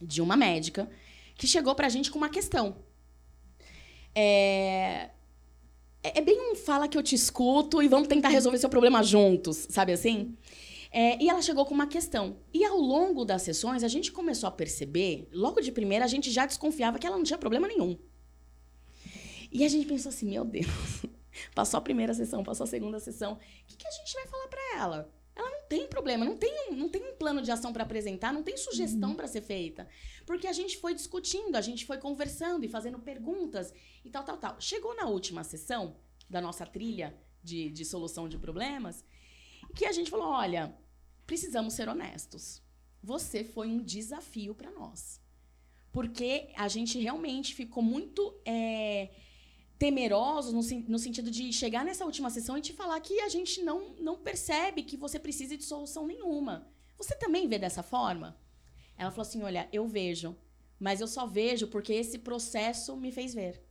de 0.00 0.22
uma 0.22 0.36
médica 0.36 0.88
que 1.34 1.48
chegou 1.48 1.74
pra 1.74 1.88
gente 1.88 2.08
com 2.08 2.16
uma 2.16 2.28
questão. 2.28 2.76
É, 4.14 5.10
é 6.00 6.18
é 6.18 6.20
bem 6.20 6.52
um 6.52 6.54
fala 6.54 6.86
que 6.86 6.96
eu 6.96 7.02
te 7.02 7.16
escuto 7.16 7.82
e 7.82 7.88
vamos 7.88 8.06
tentar 8.06 8.28
resolver 8.28 8.58
seu 8.58 8.70
problema 8.70 9.02
juntos, 9.02 9.66
sabe 9.68 9.92
assim? 9.92 10.36
É, 10.92 11.20
e 11.20 11.28
ela 11.28 11.42
chegou 11.42 11.66
com 11.66 11.74
uma 11.74 11.88
questão. 11.88 12.36
E 12.54 12.64
ao 12.64 12.78
longo 12.78 13.24
das 13.24 13.42
sessões, 13.42 13.82
a 13.82 13.88
gente 13.88 14.12
começou 14.12 14.48
a 14.48 14.52
perceber, 14.52 15.28
logo 15.32 15.60
de 15.60 15.72
primeira, 15.72 16.04
a 16.04 16.08
gente 16.08 16.30
já 16.30 16.46
desconfiava 16.46 17.00
que 17.00 17.06
ela 17.06 17.16
não 17.16 17.24
tinha 17.24 17.38
problema 17.38 17.66
nenhum. 17.66 17.98
E 19.50 19.64
a 19.64 19.68
gente 19.68 19.86
pensou 19.86 20.10
assim: 20.10 20.30
meu 20.30 20.44
Deus, 20.44 20.68
passou 21.54 21.78
a 21.78 21.80
primeira 21.80 22.14
sessão, 22.14 22.42
passou 22.42 22.64
a 22.64 22.66
segunda 22.66 22.98
sessão, 22.98 23.34
o 23.34 23.38
que, 23.66 23.76
que 23.76 23.86
a 23.86 23.90
gente 23.90 24.14
vai 24.14 24.26
falar 24.26 24.48
pra 24.48 24.78
ela? 24.78 25.12
Ela 25.34 25.50
não 25.50 25.62
tem 25.68 25.86
problema, 25.86 26.24
não 26.24 26.36
tem 26.36 26.52
um, 26.68 26.76
não 26.76 26.88
tem 26.88 27.02
um 27.02 27.14
plano 27.14 27.40
de 27.40 27.50
ação 27.50 27.72
para 27.72 27.84
apresentar, 27.84 28.32
não 28.32 28.42
tem 28.42 28.56
sugestão 28.56 29.14
para 29.14 29.28
ser 29.28 29.40
feita. 29.40 29.88
Porque 30.26 30.46
a 30.46 30.52
gente 30.52 30.76
foi 30.78 30.94
discutindo, 30.94 31.56
a 31.56 31.60
gente 31.60 31.86
foi 31.86 31.98
conversando 31.98 32.64
e 32.64 32.68
fazendo 32.68 32.98
perguntas 32.98 33.72
e 34.04 34.10
tal, 34.10 34.24
tal, 34.24 34.36
tal. 34.36 34.60
Chegou 34.60 34.94
na 34.94 35.06
última 35.06 35.44
sessão 35.44 35.96
da 36.28 36.40
nossa 36.40 36.66
trilha 36.66 37.16
de, 37.42 37.70
de 37.70 37.84
solução 37.84 38.28
de 38.28 38.38
problemas, 38.38 39.04
que 39.74 39.84
a 39.86 39.92
gente 39.92 40.10
falou: 40.10 40.28
olha, 40.28 40.74
precisamos 41.26 41.74
ser 41.74 41.88
honestos. 41.88 42.62
Você 43.02 43.42
foi 43.42 43.68
um 43.68 43.82
desafio 43.82 44.54
para 44.54 44.70
nós. 44.70 45.20
Porque 45.92 46.50
a 46.56 46.68
gente 46.68 46.98
realmente 46.98 47.54
ficou 47.54 47.82
muito 47.82 48.40
é, 48.44 49.10
temerosos 49.80 50.52
no, 50.52 50.80
no 50.92 50.98
sentido 50.98 51.30
de 51.30 51.50
chegar 51.54 51.86
nessa 51.86 52.04
última 52.04 52.28
sessão 52.28 52.58
e 52.58 52.60
te 52.60 52.74
falar 52.74 53.00
que 53.00 53.18
a 53.22 53.30
gente 53.30 53.62
não, 53.62 53.94
não 53.98 54.18
percebe 54.18 54.82
que 54.82 54.94
você 54.94 55.18
precisa 55.18 55.56
de 55.56 55.64
solução 55.64 56.06
nenhuma. 56.06 56.68
Você 56.98 57.14
também 57.16 57.48
vê 57.48 57.58
dessa 57.58 57.82
forma? 57.82 58.38
Ela 58.98 59.10
falou 59.10 59.22
assim: 59.22 59.42
olha, 59.42 59.70
eu 59.72 59.88
vejo, 59.88 60.36
mas 60.78 61.00
eu 61.00 61.08
só 61.08 61.26
vejo 61.26 61.66
porque 61.68 61.94
esse 61.94 62.18
processo 62.18 62.94
me 62.94 63.10
fez 63.10 63.32
ver. 63.32 63.66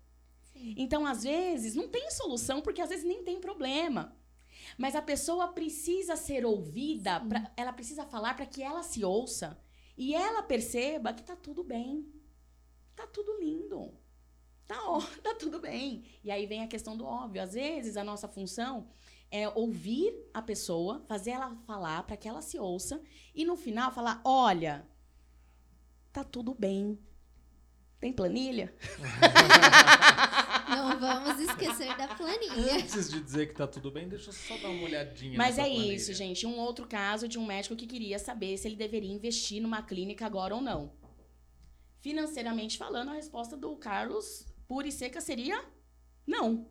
Então, 0.76 1.06
às 1.06 1.24
vezes, 1.24 1.76
não 1.76 1.88
tem 1.88 2.10
solução, 2.10 2.60
porque 2.60 2.82
às 2.82 2.90
vezes 2.90 3.06
nem 3.06 3.24
tem 3.24 3.40
problema. 3.40 4.18
Mas 4.80 4.96
a 4.96 5.02
pessoa 5.04 5.48
precisa 5.50 6.16
ser 6.16 6.44
ouvida, 6.44 7.20
pra- 7.20 7.52
ela 7.56 7.72
precisa 7.72 8.04
falar 8.04 8.34
para 8.34 8.48
que 8.48 8.64
ela 8.64 8.82
se 8.82 9.06
ouça 9.06 9.58
e 9.96 10.16
ela 10.16 10.42
perceba 10.42 11.14
que 11.14 11.24
tá 11.24 11.36
tudo 11.36 11.64
bem. 11.64 12.12
Tá 12.96 13.06
tudo 13.08 13.40
lindo. 13.40 13.94
Tá, 14.70 14.80
ó, 14.88 15.02
tá 15.24 15.34
tudo 15.34 15.60
bem. 15.60 16.04
E 16.24 16.30
aí 16.30 16.46
vem 16.46 16.62
a 16.62 16.68
questão 16.68 16.96
do 16.96 17.04
óbvio. 17.04 17.42
Às 17.42 17.54
vezes 17.54 17.98
a 17.98 18.04
nossa 18.04 18.28
função 18.28 18.88
é 19.32 19.50
ouvir 19.50 20.14
a 20.32 20.44
pessoa, 20.44 21.02
fazer 21.08 21.32
ela 21.32 21.56
falar 21.66 22.04
para 22.04 22.16
que 22.16 22.28
ela 22.28 22.42
se 22.44 22.60
ouça 22.60 23.02
e 23.34 23.44
no 23.44 23.58
final 23.58 23.92
falar: 23.92 24.22
olha, 24.24 24.88
tá 26.14 26.24
tudo 26.24 26.54
bem. 26.54 27.00
Tem 28.00 28.14
planilha? 28.14 28.72
Não 30.70 31.00
vamos 31.00 31.40
esquecer 31.40 31.98
da 31.98 32.08
planilha. 32.10 32.76
Antes 32.76 33.10
de 33.10 33.20
dizer 33.22 33.48
que 33.48 33.56
tá 33.56 33.66
tudo 33.66 33.90
bem, 33.90 34.08
deixa 34.08 34.30
eu 34.30 34.34
só 34.34 34.56
dar 34.60 34.70
uma 34.70 34.84
olhadinha. 34.84 35.36
Mas 35.36 35.58
nessa 35.58 35.68
é 35.68 35.74
planilha. 35.74 35.96
isso, 35.96 36.14
gente. 36.14 36.46
Um 36.46 36.60
outro 36.60 36.88
caso 36.88 37.28
de 37.28 37.40
um 37.40 37.46
médico 37.46 37.76
que 37.76 37.88
queria 37.88 38.20
saber 38.20 38.56
se 38.56 38.68
ele 38.68 38.76
deveria 38.76 39.12
investir 39.12 39.62
numa 39.62 39.82
clínica 39.82 40.28
agora 40.28 40.54
ou 40.56 40.62
não. 40.62 40.94
Financeiramente 42.00 42.78
falando, 42.78 43.10
a 43.10 43.16
resposta 43.16 43.58
do 43.58 43.76
Carlos, 43.76 44.46
pura 44.70 44.88
e 44.88 44.92
seca, 44.92 45.20
seria 45.20 45.62
não. 46.26 46.70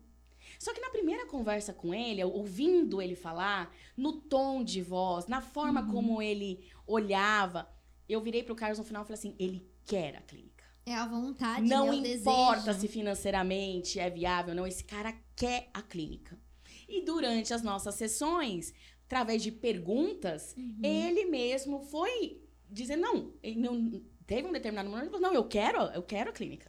Só 0.57 0.73
que 0.73 0.79
na 0.81 0.89
primeira 0.89 1.27
conversa 1.27 1.73
com 1.73 1.93
ele, 1.93 2.23
ouvindo 2.23 3.01
ele 3.01 3.15
falar, 3.15 3.73
no 3.95 4.13
tom 4.21 4.63
de 4.63 4.81
voz, 4.81 5.27
na 5.27 5.41
forma 5.41 5.85
como 5.91 6.21
ele 6.21 6.65
olhava, 6.87 7.69
eu 8.07 8.19
virei 8.21 8.41
pro 8.41 8.55
Carlos 8.55 8.79
no 8.79 8.85
final 8.85 9.03
e 9.03 9.05
falei 9.05 9.19
assim: 9.19 9.35
ele 9.37 9.69
quer 9.85 10.15
a 10.15 10.21
clínica. 10.21 10.63
É 10.85 10.95
a 10.95 11.05
vontade, 11.05 11.67
Não 11.69 11.87
é 11.87 11.91
o 11.91 11.93
importa 11.93 12.73
se 12.73 12.87
financeiramente 12.87 13.99
é 13.99 14.09
viável 14.09 14.51
ou 14.51 14.55
não, 14.55 14.65
esse 14.65 14.83
cara 14.83 15.13
quer 15.35 15.69
a 15.73 15.81
clínica. 15.83 16.39
E 16.87 17.03
durante 17.05 17.53
as 17.53 17.61
nossas 17.61 17.93
sessões, 17.95 18.73
através 19.05 19.43
de 19.43 19.51
perguntas, 19.51 20.55
Uhum. 20.57 20.79
ele 20.81 21.25
mesmo 21.25 21.79
foi 21.81 22.41
dizer 22.67 22.95
não, 22.95 23.33
ele 23.43 23.59
não 23.59 24.01
teve 24.25 24.47
um 24.47 24.51
determinado 24.51 24.89
momento, 24.89 25.03
ele 25.03 25.11
falou, 25.11 25.27
não, 25.27 25.33
eu 25.33 25.43
quero, 25.47 25.77
eu 25.93 26.01
quero 26.01 26.29
a 26.31 26.33
clínica. 26.33 26.68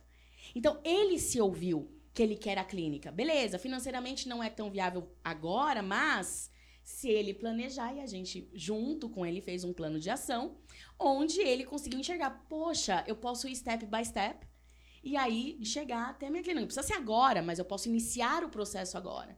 Então 0.55 0.81
ele 0.85 1.19
se 1.19 1.41
ouviu 1.41 1.91
que 2.13 2.23
ele 2.23 2.37
quer 2.37 2.59
a 2.59 2.65
clínica. 2.65 3.11
Beleza, 3.13 3.59
financeiramente 3.59 4.29
não 4.29 4.43
é 4.43 4.51
tão 4.51 4.71
viável 4.71 5.09
agora, 5.23 5.83
mas 5.83 6.51
se 6.83 7.09
ele 7.09 7.33
planejar 7.35 7.95
e 7.95 8.01
a 8.01 8.07
gente 8.07 8.49
junto 8.53 9.09
com 9.09 9.25
ele 9.25 9.41
fez 9.41 9.63
um 9.65 9.73
plano 9.73 10.01
de 10.01 10.11
ação, 10.11 10.59
onde 10.99 11.41
ele 11.41 11.65
conseguiu 11.65 12.01
enxergar, 12.01 12.47
poxa, 12.49 13.05
eu 13.07 13.15
posso 13.17 13.47
ir 13.47 13.55
step 13.55 13.87
by 13.87 14.05
step 14.05 14.47
e 15.03 15.17
aí 15.17 15.59
chegar 15.65 16.11
até 16.11 16.27
a 16.27 16.31
minha 16.31 16.43
clínica. 16.43 16.61
Não 16.61 16.67
precisa 16.67 16.87
ser 16.87 16.95
agora, 16.95 17.43
mas 17.43 17.59
eu 17.59 17.65
posso 17.65 17.89
iniciar 17.89 18.43
o 18.45 18.49
processo 18.51 18.97
agora. 18.99 19.37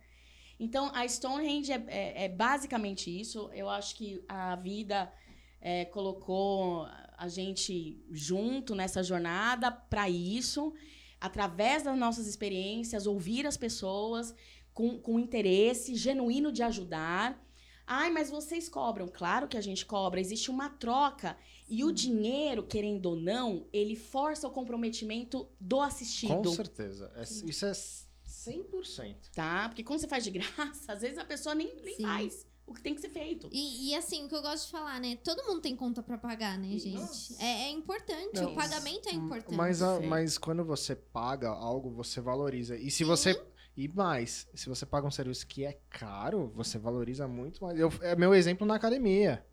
Então, 0.59 0.91
a 0.95 1.07
Stonehenge 1.07 1.73
é, 1.73 1.85
é- 1.89 2.25
é 2.25 2.29
basicamente 2.29 3.11
isso. 3.21 3.51
Eu 3.53 3.69
acho 3.69 3.97
que 3.97 4.25
a 4.29 4.57
vida 4.57 5.13
é, 5.61 5.85
colocou 5.87 6.87
a 7.17 7.29
gente 7.29 8.05
junto 8.11 8.75
nessa 8.75 9.03
jornada 9.03 9.71
para 9.71 10.09
isso, 10.09 10.73
através 11.23 11.85
das 11.85 11.97
nossas 11.97 12.27
experiências, 12.27 13.07
ouvir 13.07 13.47
as 13.47 13.57
pessoas 13.57 14.35
com, 14.75 14.99
com 14.99 15.21
interesse 15.21 15.95
genuíno 15.95 16.51
de 16.51 16.65
ajudar. 16.65 17.41
Ai, 17.87 18.11
mas 18.11 18.29
vocês 18.29 18.69
cobram. 18.69 19.07
Claro 19.07 19.47
que 19.47 19.57
a 19.57 19.61
gente 19.61 19.87
cobra. 19.87 20.21
Existe 20.21 20.51
uma 20.51 20.69
troca. 20.69 21.37
E 21.69 21.85
o 21.85 21.93
dinheiro, 21.93 22.65
querendo 22.65 23.07
ou 23.07 23.17
não, 23.17 23.69
ele 23.73 23.95
força 23.95 24.49
o 24.49 24.51
comprometimento 24.51 25.49
do 25.61 25.81
assistido. 25.81 26.43
Com 26.43 26.55
certeza. 26.55 27.13
É- 27.15 27.23
isso 27.23 27.67
é 27.67 27.73
100%. 27.73 29.31
Tá? 29.33 29.69
Porque 29.69 29.85
quando 29.85 30.01
você 30.01 30.09
faz 30.09 30.25
de 30.25 30.31
graça, 30.33 30.91
às 30.93 31.03
vezes 31.03 31.19
a 31.19 31.25
pessoa 31.25 31.55
nem, 31.55 31.73
nem 31.85 31.95
Sim. 31.95 32.03
faz 32.03 32.47
o 32.67 32.73
que 32.75 32.81
tem 32.83 32.95
que 32.95 33.01
ser 33.01 33.11
feito. 33.11 33.49
E, 33.53 33.91
e 33.91 33.95
assim, 33.95 34.25
o 34.25 34.29
que 34.29 34.35
eu 34.35 34.43
gosto 34.43 34.67
de 34.67 34.73
falar, 34.73 35.01
né? 35.01 35.17
Todo 35.23 35.43
mundo 35.47 35.61
tem 35.61 35.75
conta 35.77 36.03
pra 36.03 36.17
pagar, 36.17 36.59
né, 36.59 36.79
gente? 36.79 37.35
É, 37.39 37.65
é 37.65 37.71
importante, 37.71 38.41
Não, 38.41 38.53
o 38.53 38.55
pagamento 38.55 39.09
é 39.09 39.13
importante. 39.13 39.55
Mas, 39.57 39.83
a- 39.83 40.01
Sim. 40.01 40.07
mas 40.07 40.39
quando 40.39 40.65
você 40.65 40.95
paga 40.97 41.49
algo, 41.49 41.91
você 41.91 42.21
valoriza. 42.21 42.77
E 42.77 42.91
se 42.91 43.05
você. 43.05 43.41
E 43.75 43.89
mais, 43.89 44.47
se 44.55 44.69
você 44.69 44.85
paga 44.85 45.07
um 45.07 45.11
serviço 45.11 45.47
que 45.47 45.65
é 45.65 45.79
caro, 45.89 46.53
você 46.55 46.79
valoriza 46.79 47.27
muito 47.27 47.65
mais. 47.65 47.79
Eu, 47.79 47.91
é 48.03 48.15
meu 48.15 48.35
exemplo 48.35 48.67
na 48.67 48.75
academia. 48.75 49.45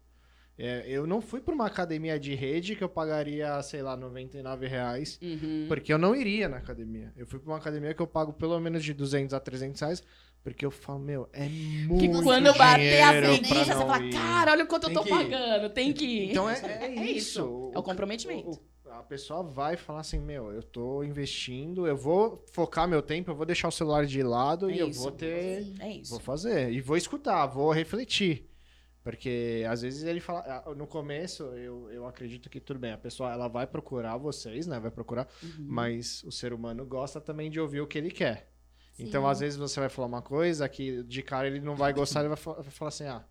É, 0.61 0.83
eu 0.89 1.07
não 1.07 1.21
fui 1.21 1.39
para 1.39 1.55
uma 1.55 1.65
academia 1.67 2.19
de 2.19 2.35
rede 2.35 2.75
que 2.75 2.83
eu 2.83 2.89
pagaria, 2.89 3.61
sei 3.63 3.81
lá, 3.81 3.95
99 3.95 4.67
reais, 4.67 5.17
Uhum. 5.21 5.65
porque 5.69 5.93
eu 5.93 5.97
não 5.97 6.13
iria 6.13 6.49
na 6.49 6.57
academia. 6.57 7.13
Eu 7.15 7.25
fui 7.25 7.39
para 7.39 7.49
uma 7.49 7.57
academia 7.57 7.93
que 7.93 8.01
eu 8.01 8.07
pago 8.07 8.33
pelo 8.33 8.59
menos 8.59 8.83
de 8.83 8.93
200 8.93 9.33
a 9.33 9.39
300 9.39 9.79
reais, 9.79 10.03
porque 10.43 10.65
eu 10.65 10.71
falo, 10.71 10.99
meu, 10.99 11.29
é 11.33 11.45
Que 11.47 11.51
muito 11.87 12.23
quando 12.23 12.53
bater 12.57 13.01
a 13.01 13.13
preguiça, 13.13 13.65
você 13.65 13.71
fala, 13.73 14.03
ir. 14.03 14.13
cara, 14.13 14.51
olha 14.53 14.63
o 14.63 14.67
quanto 14.67 14.87
Tem 14.87 14.95
eu 14.95 15.01
tô 15.01 15.03
que 15.03 15.09
pagando, 15.09 15.69
tem 15.69 15.93
que 15.93 16.05
ir. 16.05 16.29
Então 16.31 16.49
é, 16.49 16.53
é 16.63 16.95
É 16.97 17.11
isso. 17.11 17.71
É 17.73 17.77
o 17.79 17.83
comprometimento. 17.83 18.49
o- 18.49 18.69
a 18.91 19.03
pessoa 19.03 19.43
vai 19.43 19.77
falar 19.77 19.99
assim, 19.99 20.19
meu, 20.19 20.51
eu 20.51 20.63
tô 20.63 21.03
investindo, 21.03 21.85
eu 21.85 21.95
vou 21.95 22.43
focar 22.51 22.87
meu 22.87 23.03
tempo, 23.03 23.29
eu 23.29 23.35
vou 23.35 23.45
deixar 23.45 23.67
o 23.67 23.71
celular 23.71 24.03
de 24.05 24.23
lado 24.23 24.69
É 24.69 24.73
e 24.73 24.79
eu 24.79 24.89
isso. 24.89 25.01
vou 25.01 25.11
ter... 25.11 25.73
É 25.79 25.91
isso. 25.91 26.09
Vou 26.11 26.19
fazer. 26.19 26.71
E 26.71 26.81
vou 26.81 26.97
escutar, 26.97 27.45
vou 27.45 27.71
refletir. 27.71 28.49
Porque 29.03 29.63
às 29.69 29.81
vezes 29.81 30.03
ele 30.03 30.19
fala. 30.19 30.63
No 30.75 30.85
começo, 30.85 31.43
eu, 31.55 31.89
eu 31.91 32.05
acredito 32.05 32.49
que 32.49 32.59
tudo 32.59 32.79
bem, 32.79 32.91
a 32.91 32.97
pessoa 32.97 33.31
ela 33.31 33.47
vai 33.47 33.65
procurar 33.65 34.17
vocês, 34.17 34.67
né? 34.67 34.79
Vai 34.79 34.91
procurar, 34.91 35.27
Uhum. 35.41 35.65
mas 35.67 36.21
o 36.23 36.31
ser 36.31 36.51
humano 36.51 36.85
gosta 36.85 37.21
também 37.21 37.49
de 37.49 37.59
ouvir 37.59 37.79
o 37.81 37.87
que 37.87 37.97
ele 37.97 38.11
quer. 38.11 38.48
Sim. 38.99 39.07
Então, 39.07 39.27
às 39.27 39.39
vezes, 39.39 39.57
você 39.57 39.79
vai 39.79 39.89
falar 39.89 40.07
uma 40.07 40.21
coisa 40.21 40.67
que 40.67 41.03
de 41.03 41.23
cara 41.23 41.47
ele 41.47 41.59
não 41.61 41.75
vai 41.75 41.93
gostar, 41.93 42.19
ele 42.19 42.27
vai 42.29 42.37
fa- 42.37 42.53
vai 42.53 42.71
falar 42.71 42.89
assim, 42.89 43.05
ah, 43.05 43.23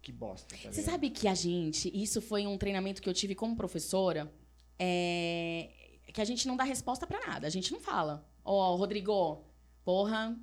que 0.00 0.10
bosta. 0.12 0.56
Tá 0.56 0.72
Você 0.72 0.82
sabe 0.82 1.10
que 1.10 1.28
a 1.28 1.34
gente, 1.34 1.90
isso 1.94 2.20
foi 2.22 2.46
um 2.46 2.56
treinamento 2.56 3.02
que 3.02 3.08
eu 3.08 3.14
tive 3.14 3.34
como 3.34 3.54
professora, 3.56 4.32
é, 4.78 5.70
que 6.12 6.20
a 6.20 6.24
gente 6.24 6.46
não 6.48 6.56
dá 6.56 6.64
resposta 6.64 7.06
pra 7.06 7.20
nada, 7.26 7.46
a 7.46 7.50
gente 7.50 7.72
não 7.72 7.80
fala. 7.80 8.26
Ó, 8.44 8.74
Rodrigo, 8.76 9.44
porra, 9.84 10.34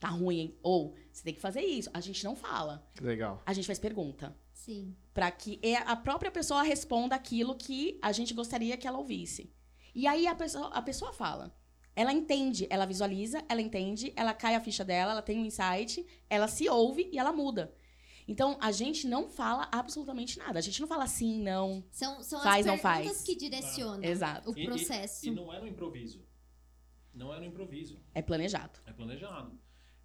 tá 0.00 0.08
ruim, 0.08 0.38
hein? 0.38 0.58
Ou, 0.62 0.94
você 1.12 1.22
tem 1.24 1.34
que 1.34 1.40
fazer 1.40 1.60
isso. 1.60 1.90
A 1.92 2.00
gente 2.00 2.24
não 2.24 2.34
fala, 2.34 2.86
Legal. 3.00 3.42
a 3.44 3.52
gente 3.52 3.66
faz 3.66 3.78
pergunta. 3.78 4.34
Sim. 4.54 4.96
Pra 5.12 5.30
que 5.30 5.58
é 5.62 5.76
a 5.76 5.94
própria 5.96 6.30
pessoa 6.30 6.62
responda 6.62 7.14
aquilo 7.14 7.54
que 7.56 7.98
a 8.00 8.12
gente 8.12 8.32
gostaria 8.32 8.76
que 8.76 8.86
ela 8.86 8.98
ouvisse. 8.98 9.52
E 9.94 10.06
aí 10.06 10.26
a 10.26 10.34
pessoa, 10.34 10.68
a 10.68 10.80
pessoa 10.80 11.12
fala. 11.12 11.54
Ela 11.98 12.12
entende, 12.12 12.64
ela 12.70 12.86
visualiza, 12.86 13.42
ela 13.48 13.60
entende, 13.60 14.12
ela 14.14 14.32
cai 14.32 14.54
a 14.54 14.60
ficha 14.60 14.84
dela, 14.84 15.10
ela 15.10 15.20
tem 15.20 15.36
um 15.36 15.44
insight, 15.44 16.06
ela 16.30 16.46
se 16.46 16.68
ouve 16.68 17.08
e 17.12 17.18
ela 17.18 17.32
muda. 17.32 17.74
Então, 18.28 18.56
a 18.60 18.70
gente 18.70 19.04
não 19.04 19.28
fala 19.28 19.68
absolutamente 19.72 20.38
nada. 20.38 20.60
A 20.60 20.62
gente 20.62 20.80
não 20.80 20.86
fala 20.86 21.08
sim, 21.08 21.42
não. 21.42 21.82
São, 21.90 22.22
são 22.22 22.40
Faz, 22.40 22.64
as 22.64 22.66
não 22.66 22.78
perguntas 22.78 23.16
faz. 23.16 23.22
que 23.24 23.34
direcionam 23.34 24.04
Exato. 24.04 24.48
o 24.48 24.56
E- 24.56 24.62
e- 24.62 24.66
processo. 24.66 25.26
E, 25.26 25.30
não 25.32 25.52
é 25.52 25.58
no 25.60 25.66
improviso. 25.66 26.24
Não 27.12 27.34
é 27.34 27.40
no 27.40 27.46
improviso. 27.46 27.98
É 28.14 28.22
planejado. 28.22 28.78
É 28.86 28.92
planejado. 28.92 29.58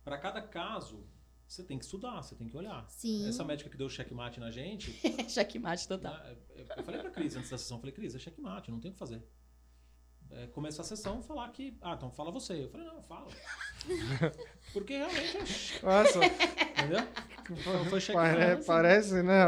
Para 0.03 0.17
cada 0.17 0.41
caso, 0.41 1.05
você 1.47 1.63
tem 1.63 1.77
que 1.77 1.85
estudar, 1.85 2.23
você 2.23 2.33
tem 2.33 2.47
que 2.47 2.57
olhar. 2.57 2.89
Sim. 2.89 3.27
Essa 3.29 3.43
médica 3.43 3.69
que 3.69 3.77
deu 3.77 3.85
o 3.85 3.89
checkmate 3.89 4.39
na 4.39 4.49
gente, 4.49 4.91
Checkmate 5.29 5.87
total. 5.87 6.11
né, 6.15 6.35
eu 6.77 6.83
falei 6.83 7.01
pra 7.01 7.11
Cris 7.11 7.35
antes 7.35 7.51
da 7.51 7.57
sessão, 7.59 7.77
eu 7.77 7.81
falei, 7.81 7.93
Cris, 7.93 8.15
é 8.15 8.19
checkmate, 8.19 8.71
não 8.71 8.79
tem 8.79 8.89
o 8.89 8.93
que 8.95 8.99
fazer. 8.99 9.21
É, 10.31 10.47
começar 10.47 10.81
a 10.81 10.85
sessão 10.85 11.21
falar 11.21 11.49
que. 11.51 11.77
Ah, 11.81 11.93
então 11.93 12.09
fala 12.11 12.31
você. 12.31 12.63
Eu 12.63 12.69
falei, 12.69 12.87
não, 12.87 13.01
fala. 13.03 13.27
Porque 14.73 14.97
realmente. 14.97 15.37
é- 15.37 15.85
Nossa, 15.85 16.19
Entendeu? 16.25 17.07
Então 17.51 17.85
foi 17.85 17.99
checkmate. 18.01 18.37
pare- 18.39 18.63
parece, 18.63 19.21
né? 19.21 19.43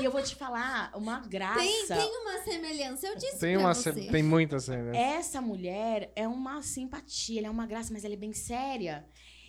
E 0.00 0.04
eu 0.04 0.10
vou 0.10 0.22
te 0.22 0.34
falar 0.34 0.90
uma 0.94 1.20
graça. 1.20 1.60
Tem, 1.60 1.86
tem 1.86 2.16
uma 2.20 2.38
semelhança, 2.42 3.06
eu 3.06 3.16
disse 3.16 3.38
Tem, 3.38 3.54
pra 3.54 3.64
uma, 3.66 3.74
você. 3.74 3.92
tem 3.92 4.22
muita 4.22 4.58
cena. 4.58 4.94
Essa 4.96 5.40
mulher 5.40 6.12
é 6.14 6.26
uma 6.28 6.60
simpatia, 6.62 7.40
ela 7.40 7.46
é 7.48 7.50
uma 7.50 7.66
graça, 7.66 7.92
mas 7.92 8.04
ela 8.04 8.14
é 8.14 8.16
bem 8.16 8.32
séria. 8.32 9.06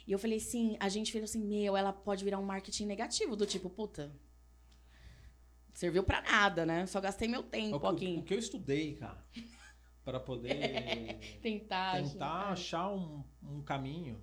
E 0.07 0.11
eu 0.11 0.17
falei 0.19 0.38
assim, 0.38 0.77
a 0.80 0.88
gente 0.88 1.11
fez 1.11 1.23
assim, 1.23 1.43
meu, 1.43 1.75
ela 1.75 1.91
pode 1.91 2.23
virar 2.23 2.39
um 2.39 2.45
marketing 2.45 2.85
negativo, 2.85 3.35
do 3.35 3.45
tipo, 3.45 3.69
puta. 3.69 4.11
Serviu 5.73 6.03
pra 6.03 6.22
nada, 6.22 6.65
né? 6.65 6.85
Só 6.85 6.99
gastei 7.01 7.27
meu 7.27 7.43
tempo 7.43 7.77
o, 7.85 7.88
aqui. 7.89 8.17
o 8.19 8.23
que 8.23 8.33
eu 8.33 8.39
estudei, 8.39 8.95
cara, 8.95 9.23
para 10.09 10.19
poder 10.19 11.19
Tentar. 11.41 12.01
tentar 12.01 12.49
achar 12.51 12.89
um, 12.91 13.23
um 13.43 13.61
caminho. 13.61 14.19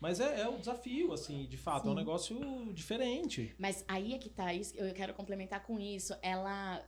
Mas 0.00 0.20
é, 0.20 0.42
é 0.42 0.48
o 0.48 0.58
desafio, 0.58 1.12
assim, 1.12 1.46
de 1.46 1.56
fato, 1.56 1.86
é 1.88 1.90
um 1.90 1.94
Sim. 1.94 1.98
negócio 1.98 2.72
diferente. 2.74 3.54
Mas 3.58 3.84
aí 3.88 4.12
é 4.14 4.18
que 4.18 4.28
tá, 4.28 4.52
isso, 4.52 4.76
eu 4.76 4.92
quero 4.92 5.14
complementar 5.14 5.62
com 5.62 5.78
isso. 5.80 6.14
Ela. 6.22 6.84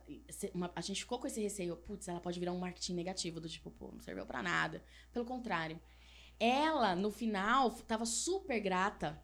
uma- 0.53 0.71
a 0.75 0.81
gente 0.81 1.01
ficou 1.01 1.17
com 1.19 1.25
esse 1.27 1.41
receio, 1.41 1.75
putz, 1.77 2.07
ela 2.07 2.19
pode 2.19 2.39
virar 2.39 2.53
um 2.53 2.59
marketing 2.59 2.93
negativo, 2.93 3.39
do 3.39 3.49
tipo, 3.49 3.71
pô, 3.71 3.89
não 3.91 3.99
serviu 4.01 4.25
pra 4.25 4.43
nada. 4.43 4.83
Pelo 5.11 5.25
contrário. 5.25 5.79
Ela, 6.39 6.95
no 6.95 7.11
final, 7.11 7.71
tava 7.71 8.05
super 8.05 8.59
grata. 8.59 9.19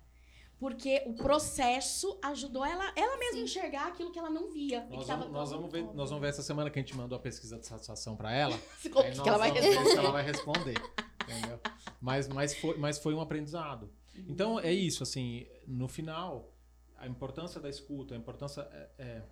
Porque 0.60 1.04
o 1.06 1.14
processo 1.14 2.18
ajudou 2.24 2.64
ela, 2.66 2.94
ela 2.96 3.18
mesma 3.18 3.40
a 3.40 3.44
enxergar 3.44 3.88
aquilo 3.88 4.12
que 4.12 4.20
ela 4.20 4.30
não 4.30 4.50
via. 4.50 4.80
e 4.86 4.90
que 4.92 4.96
Nós 4.96 5.08
tava 5.08 5.24
vamos, 5.24 5.34
nós, 5.38 5.52
vamos 5.52 5.72
ver, 5.72 5.84
nós 5.94 6.10
vamos 6.10 6.22
ver 6.22 6.30
essa 6.30 6.44
semana 6.44 6.70
que 6.70 6.80
a 6.80 6.82
gente 6.82 6.96
mandou 6.96 7.18
a 7.18 7.22
pesquisa 7.22 7.60
de 7.60 7.66
satisfação 7.68 8.16
para 8.16 8.32
ela. 8.34 8.58
Que, 8.82 8.90
que 8.90 8.98
ela 9.30 9.38
vai 9.38 9.50
vamos 9.50 9.64
ver 9.66 9.72
se 9.72 9.78
responder? 9.78 10.00
ela 10.00 10.12
vai 10.12 10.24
responder. 10.24 10.76
entendeu? 11.24 11.60
Mas, 12.00 12.28
mas, 12.28 12.56
foi, 12.56 12.78
mas 12.78 12.98
foi 13.00 13.14
um 13.14 13.20
aprendizado. 13.22 13.92
Então 14.28 14.60
é 14.60 14.72
isso, 14.72 15.04
assim, 15.04 15.48
no 15.68 15.88
final, 15.88 16.54
a 16.98 17.08
importância 17.08 17.60
da 17.60 17.70
escuta, 17.70 18.14
a 18.14 18.18
importância. 18.18 18.62
É, 18.72 18.90
é- 19.00 19.24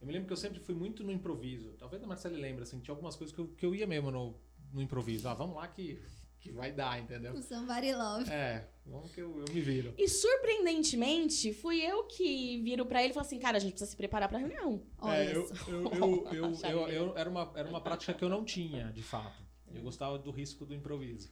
eu 0.00 0.06
me 0.06 0.12
lembro 0.12 0.26
que 0.26 0.32
eu 0.32 0.36
sempre 0.36 0.60
fui 0.60 0.74
muito 0.74 1.02
no 1.02 1.10
improviso. 1.10 1.72
Talvez 1.78 2.02
a 2.02 2.06
Marcela 2.06 2.36
lembre, 2.36 2.62
assim, 2.62 2.78
tinha 2.80 2.92
algumas 2.92 3.16
coisas 3.16 3.34
que 3.34 3.40
eu, 3.40 3.48
que 3.48 3.64
eu 3.64 3.74
ia 3.74 3.86
mesmo 3.86 4.10
no, 4.10 4.38
no 4.72 4.82
improviso. 4.82 5.26
Ah, 5.26 5.32
vamos 5.34 5.56
lá 5.56 5.66
que, 5.66 6.00
que 6.40 6.50
vai 6.52 6.72
dar, 6.72 6.98
entendeu? 7.00 7.32
O 7.34 7.42
Somebody 7.42 7.92
Love. 7.92 8.30
É, 8.30 8.68
vamos 8.84 9.10
que 9.12 9.20
eu, 9.20 9.38
eu 9.38 9.52
me 9.52 9.60
viro. 9.60 9.94
E 9.98 10.08
surpreendentemente, 10.08 11.52
fui 11.52 11.80
eu 11.80 12.04
que 12.04 12.60
viro 12.62 12.86
pra 12.86 13.02
ele 13.02 13.10
e 13.10 13.14
falei 13.14 13.26
assim, 13.26 13.38
cara, 13.38 13.56
a 13.56 13.60
gente 13.60 13.72
precisa 13.72 13.90
se 13.90 13.96
preparar 13.96 14.28
pra 14.28 14.38
reunião. 14.38 14.82
Olha 14.98 15.16
É, 15.16 15.36
eu, 15.36 15.46
só. 15.48 15.70
eu, 15.70 16.28
eu, 16.32 16.54
eu, 16.90 17.16
era, 17.18 17.28
uma, 17.28 17.52
era 17.54 17.68
uma 17.68 17.80
prática 17.80 18.14
que 18.14 18.24
eu 18.24 18.28
não 18.28 18.44
tinha, 18.44 18.92
de 18.92 19.02
fato. 19.02 19.42
Eu 19.74 19.82
gostava 19.82 20.18
do 20.18 20.30
risco 20.30 20.64
do 20.64 20.74
improviso. 20.74 21.30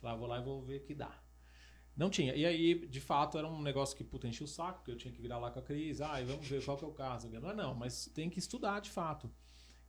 Falava, 0.00 0.18
vou 0.18 0.28
lá 0.28 0.38
e 0.38 0.42
vou 0.44 0.62
ver 0.62 0.78
o 0.80 0.84
que 0.84 0.94
dá. 0.94 1.22
Não 1.96 2.10
tinha. 2.10 2.34
E 2.34 2.44
aí, 2.44 2.86
de 2.86 3.00
fato, 3.00 3.38
era 3.38 3.48
um 3.48 3.62
negócio 3.62 3.96
que, 3.96 4.04
puta, 4.04 4.28
enchia 4.28 4.44
o 4.44 4.48
saco, 4.48 4.84
que 4.84 4.90
eu 4.90 4.96
tinha 4.96 5.14
que 5.14 5.22
virar 5.22 5.38
lá 5.38 5.50
com 5.50 5.60
a 5.60 5.62
Cris. 5.62 6.00
Ah, 6.02 6.20
e 6.20 6.24
vamos 6.26 6.46
ver 6.46 6.62
qual 6.62 6.76
que 6.76 6.84
é 6.84 6.88
o 6.88 6.92
caso. 6.92 7.30
Não 7.30 7.50
é 7.50 7.54
não, 7.54 7.74
mas 7.74 8.06
tem 8.14 8.28
que 8.28 8.38
estudar, 8.38 8.80
de 8.80 8.90
fato. 8.90 9.32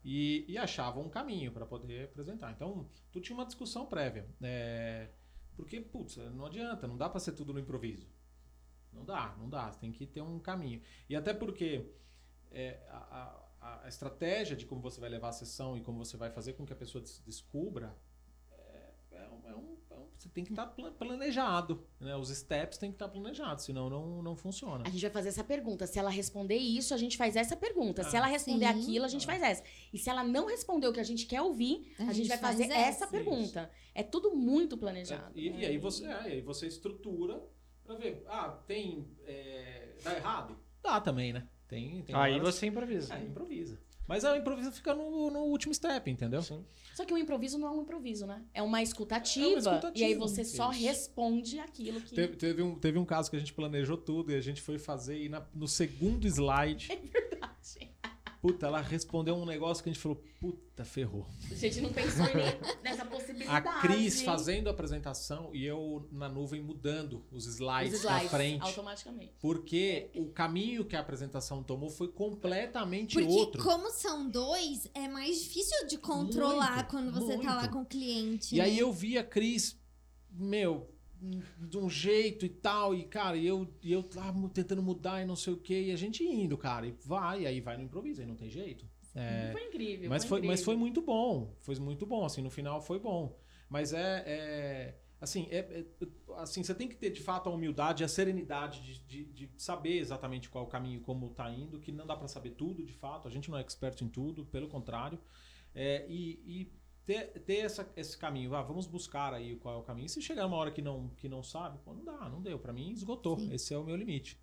E, 0.10 0.45
e 0.48 0.58
achava 0.58 1.00
um 1.02 1.10
caminho 1.10 1.52
para 1.52 1.66
poder 1.66 2.06
apresentar. 2.06 2.52
Então, 2.53 2.90
tu 3.11 3.19
tinha 3.19 3.36
uma 3.38 3.45
discussão 3.45 3.86
prévia. 3.86 4.26
É, 4.42 5.10
porque, 5.53 5.82
putz, 5.82 6.16
não 6.18 6.45
adianta, 6.45 6.88
não 6.88 6.95
dá 6.95 7.10
para 7.10 7.19
ser 7.19 7.34
tudo 7.34 7.52
no 7.53 7.60
improviso. 7.60 8.08
Não 8.94 9.03
dá, 9.03 9.36
não 9.38 9.50
dá. 9.50 9.69
Tem 9.72 9.92
que 9.92 10.06
ter 10.08 10.22
um 10.22 10.40
caminho. 10.40 10.82
E 11.10 11.16
até 11.16 11.34
porque 11.34 11.92
é, 12.52 12.80
a, 12.90 13.44
a- 13.60 13.84
a 13.84 13.88
estratégia 13.90 14.56
de 14.56 14.66
como 14.66 14.82
você 14.82 14.98
vai 15.02 15.10
levar 15.10 15.27
a 15.30 15.34
sessão 15.34 15.76
e 15.76 15.82
como 15.82 15.98
você 15.98 16.16
vai 16.16 16.32
fazer 16.32 16.53
com 16.53 16.66
que 16.66 16.72
a 16.72 16.76
pessoa 16.76 17.02
des- 17.02 17.22
descubra 17.26 17.94
é, 18.52 18.94
é 19.11 19.30
um- 19.30 19.50
é 19.50 19.56
um- 19.56 19.76
você 20.27 20.33
tem 20.33 20.43
que 20.43 20.51
estar 20.51 20.67
planejado. 20.97 21.83
Né? 21.99 22.15
Os 22.15 22.30
steps 22.30 22.77
têm 22.77 22.91
que 22.91 22.95
estar 22.95 23.07
planejados, 23.07 23.64
senão 23.65 23.89
não, 23.89 24.22
não 24.22 24.35
funciona. 24.35 24.83
A 24.85 24.89
gente 24.89 25.01
vai 25.01 25.09
fazer 25.11 25.30
essa 25.30 25.43
pergunta. 25.43 25.88
Se 25.88 25.97
ela 25.97 26.09
responder 26.09 26.57
isso, 26.57 26.93
a 26.93 26.97
gente 26.97 27.17
faz 27.17 27.35
essa 27.35 27.56
pergunta. 27.56 28.03
Se 28.03 28.15
Ah. 28.15 28.19
ela 28.19 28.27
responder 28.27 28.67
Sim. 28.73 28.81
aquilo, 28.81 29.06
a 29.06 29.07
gente 29.07 29.25
faz 29.25 29.41
essa. 29.41 29.64
E 29.93 29.97
se 29.97 30.09
ela 30.09 30.23
não 30.23 30.47
responder 30.47 30.88
o 30.88 30.93
que 30.93 30.99
a 30.99 31.03
gente 31.03 31.25
quer 31.25 31.41
ouvir, 31.41 31.93
a, 31.99 32.11
gente, 32.14 32.27
vai 32.27 32.38
faz 32.38 32.57
fazer 32.57 32.72
essa. 32.72 33.06
essa 33.06 33.07
pergunta. 33.07 33.72
É 33.93 34.03
tudo 34.03 34.35
muito 34.35 34.77
planejado. 34.77 35.38
E, 35.38 35.49
né? 35.49 35.59
e 35.61 35.65
aí 35.65 35.77
você, 35.77 36.06
é, 36.06 36.14
aí 36.14 36.41
você 36.41 36.67
estrutura 36.67 37.41
para 37.83 37.95
ver. 37.95 38.23
Ah, 38.27 38.49
tem. 38.67 39.07
É, 39.25 39.95
dá 40.03 40.15
errado? 40.15 40.57
Dá 40.83 40.99
também, 41.01 41.33
né? 41.33 41.47
Tem, 41.67 42.01
tem 42.03 42.15
Aí 42.15 42.35
horas- 42.35 42.56
você 42.56 42.67
improvisa. 42.67 43.14
É, 43.14 43.23
improvisa. 43.23 43.77
Mas 44.08 44.24
a 44.24 44.38
improviso 44.38 44.72
fica 44.72 44.94
no, 44.94 45.30
no 45.30 45.40
último 45.40 45.74
step, 45.74 46.10
entendeu? 46.10 46.42
Sim. 46.42 46.64
Só 46.95 47.03
que 47.03 47.14
o 47.14 47.18
improviso 47.18 47.58
não 47.58 47.68
é 47.68 47.72
um 47.72 47.82
improviso, 47.82 48.26
né? 48.26 48.42
É 48.53 48.61
uma 48.61 48.82
escutativa. 48.82 49.45
É 49.45 49.50
uma 49.50 49.58
escutativa, 49.60 50.00
E 50.00 50.03
aí 50.03 50.16
você 50.16 50.44
só 50.45 50.69
responde 50.69 51.60
aquilo 51.60 52.00
que. 52.00 52.16
Teve, 52.16 52.36
teve 52.38 52.61
um, 52.64 52.76
teve 52.80 52.98
um 52.98 53.06
caso 53.06 53.30
que 53.30 53.36
a 53.36 53.40
gente 53.40 53.53
planejou 53.53 53.98
tudo 53.98 54.32
e 54.32 54.36
a 54.36 54.42
gente 54.42 54.61
foi 54.61 54.80
fazer 54.80 55.22
e 55.22 55.27
na- 55.30 55.45
no 55.53 55.68
segundo 55.68 56.26
slide, 56.26 56.88
puta, 58.48 58.66
ela 58.67 58.82
respondeu 58.82 59.35
um 59.35 59.45
negócio 59.45 59.84
que 59.84 59.90
a 59.90 59.93
gente 59.93 60.01
falou, 60.01 60.24
puta, 60.40 60.85
ferrou. 60.85 61.27
A 61.51 61.56
gente 61.56 61.82
não 61.82 61.92
pensou 61.92 62.26
nem 62.34 62.45
nessa 62.82 63.03
A 63.03 63.06
possibilidade. 63.06 63.82
Cris 63.82 64.22
fazendo 64.22 64.67
a 64.67 64.72
apresentação 64.72 65.53
e 65.53 65.66
eu 65.66 66.08
na 66.11 66.30
nuvem 66.30 66.61
mudando 66.61 67.26
os 67.30 67.45
os 67.45 67.56
slides, 67.56 68.00
slides 68.00 68.24
na 68.24 68.30
frente. 68.30 68.61
automaticamente. 68.61 69.34
Porque 69.42 70.09
o 70.16 70.27
caminho 70.27 70.85
que 70.85 70.95
a 70.95 71.01
apresentação 71.01 71.61
tomou 71.61 71.90
foi 71.90 72.08
completamente 72.08 73.16
Porque 73.16 73.27
outro. 73.30 73.61
como 73.61 73.92
são 73.92 74.30
dois, 74.30 74.90
é 74.93 75.09
mais 75.09 75.40
difícil 75.40 75.85
de 75.88 75.98
controlar 75.98 76.76
Muito, 76.76 76.88
quando 76.90 77.11
você 77.11 77.38
tá 77.40 77.53
lá 77.53 77.61
muito. 77.61 77.74
com 77.74 77.82
o 77.82 77.85
cliente. 77.85 78.56
E 78.56 78.61
aí 78.61 78.76
né? 78.76 78.82
eu 78.82 78.93
vi 78.93 79.17
a 79.17 79.24
Cris, 79.26 79.77
meu, 80.32 80.90
de 81.60 81.78
um 81.78 81.90
jeito 81.90 82.46
e 82.46 82.50
tal, 82.50 82.94
e 82.94 83.04
cara, 83.04 83.36
e 83.38 83.46
eu, 83.46 83.68
e 83.82 83.92
eu 83.92 84.08
lá 84.16 84.34
tentando 84.54 84.82
mudar 84.82 85.22
e 85.22 85.26
não 85.26 85.36
sei 85.36 85.54
o 85.54 85.58
que, 85.58 85.80
e 85.88 85.92
a 85.92 85.96
gente 85.96 86.24
indo, 86.24 86.58
cara, 86.58 86.88
e 86.88 86.92
vai, 87.04 87.42
e 87.42 87.48
aí 87.48 87.62
vai 87.62 87.78
no 87.78 87.84
improviso, 87.84 88.22
aí 88.22 88.28
não 88.28 88.36
tem 88.36 88.50
jeito. 88.50 88.86
É, 89.16 89.52
Foi 89.52 89.64
incrível. 89.66 90.10
mas, 90.10 90.26
foi, 90.26 90.40
mas 90.40 90.46
incrível. 90.46 90.66
foi 90.66 90.76
muito 90.76 91.02
bom, 91.02 91.56
foi 91.62 91.76
muito 91.80 92.06
bom, 92.06 92.24
assim, 92.24 92.42
no 92.42 92.52
final 92.52 92.80
foi 92.82 93.00
bom. 93.00 93.36
Mas 93.68 93.92
é, 93.92 94.24
é, 94.28 95.00
assim, 95.20 95.48
é, 95.50 95.58
é- 95.58 95.86
assim, 96.38 96.64
você 96.64 96.74
tem 96.76 96.88
que 96.88 96.96
ter 96.96 97.10
de 97.10 97.22
fato 97.22 97.50
a 97.50 97.52
humildade 97.52 98.04
e 98.04 98.06
a 98.06 98.08
serenidade 98.08 98.82
de, 98.82 99.00
de, 99.04 99.26
de 99.26 99.50
saber 99.58 99.98
exatamente 99.98 100.50
qual 100.50 100.66
o 100.66 100.68
caminho, 100.68 101.02
como 101.02 101.30
tá 101.32 101.50
indo, 101.50 101.80
que 101.80 101.92
não 101.92 102.06
dá 102.06 102.16
para 102.16 102.28
saber 102.28 102.52
tudo, 102.52 102.86
de 102.86 102.94
fato, 102.94 103.28
a 103.28 103.32
gente 103.32 103.50
não 103.50 103.58
é 103.58 103.62
expert 103.62 104.00
em 104.04 104.08
tudo, 104.08 104.46
pelo 104.46 104.68
contrário, 104.68 105.20
é, 105.74 106.06
e, 106.08 106.40
e 106.46 106.72
ter, 107.08 107.40
ter 107.40 107.60
essa, 107.60 107.90
esse 107.95 108.18
caminho, 108.18 108.53
ah, 108.53 108.61
vamos 108.61 108.86
buscar 108.86 109.34
aí 109.34 109.56
qual 109.56 109.76
é 109.76 109.77
o 109.80 109.84
caminho. 109.84 110.06
E 110.06 110.10
se 110.10 110.22
chegar 110.22 110.45
uma 110.45 110.58
hora 110.58 110.72
que 110.72 110.82
não, 110.82 111.08
que 111.16 111.30
não 111.30 111.42
sabe, 111.42 111.80
pô, 111.80 111.94
não 111.94 112.03
dá, 112.03 112.30
não 112.30 112.42
deu, 112.42 112.60
para 112.60 112.74
mim 112.74 112.92
esgotou, 112.92 113.40
Sim. 113.40 113.53
esse 113.53 113.74
é 113.74 113.77
o 113.77 113.84
meu 113.84 113.95
limite. 113.95 114.38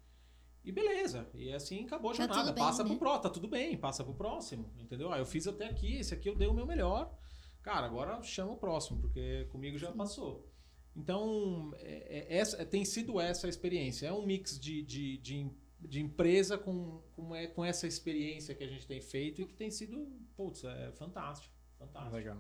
E 0.65 0.73
beleza, 0.73 1.29
e 1.35 1.53
assim 1.53 1.85
acabou 1.85 2.11
a 2.11 2.15
Tá 2.15 2.23
jornada, 2.23 2.41
tudo 2.41 2.55
bem, 2.55 2.65
passa 2.65 2.83
né? 2.83 2.89
pro 2.89 2.99
próximo, 2.99 3.23
tá 3.23 3.31
tudo 3.31 3.49
bem, 3.49 3.77
passa 3.77 4.03
pro 4.03 4.15
próximo, 4.15 4.73
entendeu? 4.79 5.13
Ah, 5.13 5.19
eu 5.19 5.27
fiz 5.27 5.47
até 5.47 5.67
aqui, 5.67 5.97
esse 5.99 6.15
aqui 6.15 6.27
eu 6.27 6.35
dei 6.35 6.49
o 6.49 6.55
meu 6.55 6.67
melhor, 6.67 7.15
cara, 7.63 7.85
agora 7.87 8.23
chama 8.23 8.53
o 8.53 8.57
próximo, 8.57 8.99
porque 8.99 9.45
comigo 9.53 9.77
já 9.79 9.93
passou. 9.93 10.51
Então, 10.97 11.71
é- 11.77 12.19
é- 12.35 12.37
essa, 12.39 12.65
tem 12.65 12.83
sido 12.83 13.21
essa 13.21 13.47
a 13.47 13.51
experiência. 13.51 14.07
É 14.07 14.13
um 14.13 14.25
mix 14.25 14.59
de, 14.59 14.83
de, 14.83 15.19
de 15.19 15.51
de 15.87 16.01
empresa 16.01 16.57
com, 16.57 17.03
com, 17.13 17.35
é, 17.35 17.47
com 17.47 17.63
essa 17.63 17.87
experiência 17.87 18.55
que 18.55 18.65
a 18.65 18.67
gente 18.67 18.87
tem 18.87 19.03
feito 19.03 19.43
e 19.43 19.47
que 19.47 19.53
tem 19.55 19.71
sido, 19.71 20.11
putz, 20.35 20.65
é 20.65 20.91
fantástico. 20.93 21.55
Fantástico. 21.79 22.17
Legal. 22.17 22.39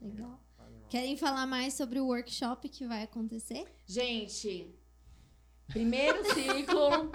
Legal. 0.00 0.40
Querem 0.88 1.16
falar 1.16 1.46
mais 1.46 1.74
sobre 1.74 1.98
o 1.98 2.06
workshop 2.06 2.68
que 2.68 2.86
vai 2.86 3.02
acontecer? 3.02 3.66
Gente, 3.86 4.72
primeiro 5.66 6.22
ciclo. 6.32 7.10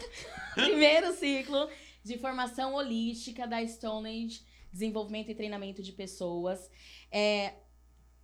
primeiro 0.54 1.12
ciclo 1.12 1.68
de 2.04 2.18
formação 2.18 2.74
holística 2.74 3.46
da 3.46 3.66
Stonehenge, 3.66 4.46
desenvolvimento 4.72 5.30
e 5.30 5.34
treinamento 5.34 5.82
de 5.82 5.92
pessoas. 5.92 6.70
É, 7.10 7.54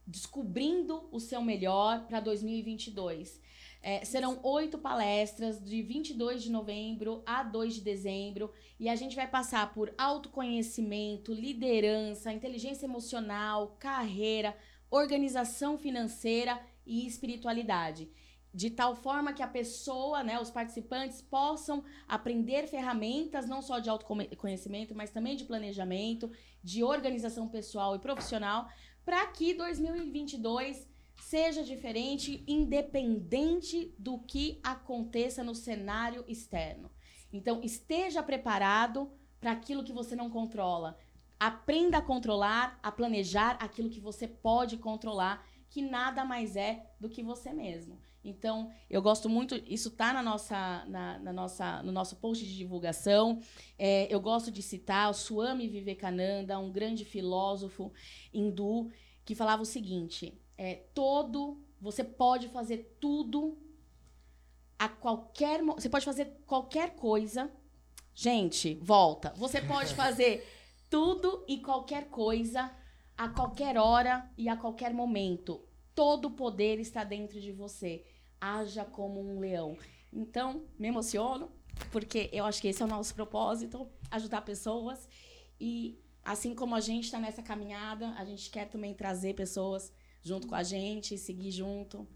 descobrindo 0.07 1.09
o 1.11 1.19
seu 1.19 1.43
melhor 1.43 2.07
para 2.07 2.21
2022. 2.21 3.41
É, 3.85 4.05
serão 4.05 4.39
oito 4.45 4.79
palestras 4.79 5.61
de 5.61 5.83
22 5.83 6.45
de 6.45 6.53
novembro 6.53 7.21
a 7.27 7.43
2 7.43 7.75
de 7.75 7.81
dezembro 7.81 8.53
e 8.79 8.89
a 8.89 8.95
gente 8.95 9.17
vai 9.17 9.27
passar 9.27 9.75
por 9.75 9.93
autoconhecimento, 9.99 11.35
liderança, 11.35 12.33
inteligência 12.33 12.87
emocional, 12.87 13.77
carreira, 13.81 14.57
organização 14.89 15.77
financeira 15.77 16.61
e 16.87 17.07
espiritualidade. 17.09 18.09
De 18.55 18.71
tal 18.71 18.95
forma 18.95 19.33
que 19.33 19.43
a 19.43 19.49
pessoa, 19.49 20.23
né, 20.23 20.39
os 20.39 20.51
participantes 20.51 21.21
possam 21.21 21.83
aprender 22.07 22.69
ferramentas 22.69 23.49
não 23.49 23.63
só 23.63 23.79
de 23.81 23.91
autoconhecimento, 23.91 24.95
mas 24.95 25.11
também 25.11 25.35
de 25.35 25.45
planejamento, 25.45 26.31
de 26.63 26.85
organização 26.85 27.49
pessoal 27.49 27.97
e 27.97 27.99
profissional, 27.99 28.69
para 29.05 29.27
que 29.29 29.55
2022 29.55 30.87
seja 31.23 31.63
diferente, 31.63 32.43
independente 32.47 33.95
do 33.99 34.19
que 34.19 34.59
aconteça 34.63 35.43
no 35.43 35.55
cenário 35.55 36.25
externo. 36.27 36.91
Então, 37.33 37.63
esteja 37.63 38.23
preparado 38.23 39.11
para 39.41 39.53
aquilo 39.53 39.85
que 39.85 39.93
você 39.93 40.15
não 40.17 40.29
controla. 40.29 40.99
Aprenda 41.39 41.99
a 41.99 42.03
controlar, 42.03 42.79
a 42.83 42.93
planejar 42.93 43.57
aquilo 43.61 43.89
que 43.89 44.01
você 44.01 44.27
pode 44.27 44.77
controlar, 44.77 45.47
que 45.71 45.81
nada 45.81 46.25
mais 46.25 46.57
é 46.57 46.91
do 47.01 47.09
que 47.09 47.23
você 47.23 47.53
mesmo. 47.53 47.99
Então, 48.25 48.71
eu 48.91 49.01
gosto 49.01 49.29
muito, 49.29 49.55
isso 49.67 49.89
está 49.89 50.13
na 50.13 50.23
nossa, 50.23 50.85
na, 50.87 51.19
na, 51.19 51.33
nossa, 51.33 51.83
no 51.83 51.93
nosso 51.93 52.17
post 52.17 52.45
de 52.45 52.57
divulgação. 52.57 53.41
É, 53.79 54.13
eu 54.13 54.21
gosto 54.21 54.51
de 54.51 54.63
citar 54.63 55.11
o 55.11 55.15
Swami 55.15 55.67
Vivekananda, 55.67 56.59
um 56.59 56.71
grande 56.71 57.05
filósofo 57.05 57.93
hindu, 58.35 58.91
que 59.25 59.35
falava 59.35 59.63
o 59.63 59.67
seguinte: 59.67 60.39
é, 60.63 60.77
todo. 60.95 61.61
Você 61.81 62.05
pode 62.05 62.49
fazer 62.49 62.97
tudo 63.01 63.59
a 64.79 64.89
qualquer. 64.89 65.61
Você 65.61 65.89
pode 65.89 66.05
fazer 66.05 66.37
qualquer 66.47 66.95
coisa. 66.95 67.51
Gente, 68.15 68.75
volta. 68.75 69.35
Você 69.37 69.61
pode 69.61 69.93
fazer 69.95 70.47
tudo 70.89 71.45
e 71.49 71.59
qualquer 71.59 72.09
coisa 72.09 72.73
a 73.17 73.29
qualquer 73.29 73.77
hora 73.77 74.31
e 74.39 74.49
a 74.49 74.57
qualquer 74.57 74.95
momento. 74.95 75.61
Todo 75.97 76.27
o 76.27 76.31
poder 76.31 76.79
está 76.79 77.03
dentro 77.03 77.41
de 77.41 77.51
você. 77.51 78.05
Haja 78.41 78.85
como 78.85 79.21
um 79.21 79.41
leão. 79.41 79.77
Então, 80.13 80.65
me 80.79 80.87
emociono, 80.87 81.51
porque 81.91 82.31
eu 82.33 82.45
acho 82.45 82.61
que 82.63 82.69
esse 82.69 82.83
é 82.83 82.85
o 82.85 82.89
nosso 82.89 83.15
propósito 83.17 83.89
ajudar 84.13 84.43
pessoas. 84.43 85.09
E 85.61 86.01
assim 86.25 86.55
como 86.55 86.77
a 86.77 86.81
gente 86.81 87.05
está 87.05 87.19
nessa 87.19 87.43
caminhada, 87.43 88.11
a 88.11 88.25
gente 88.25 88.49
quer 88.49 88.69
também 88.69 88.95
trazer 88.95 89.35
pessoas 89.35 89.93
junto 90.23 90.47
com 90.47 90.55
a 90.55 90.63
gente, 90.63 91.19
seguir 91.19 91.51
junto. 91.51 92.07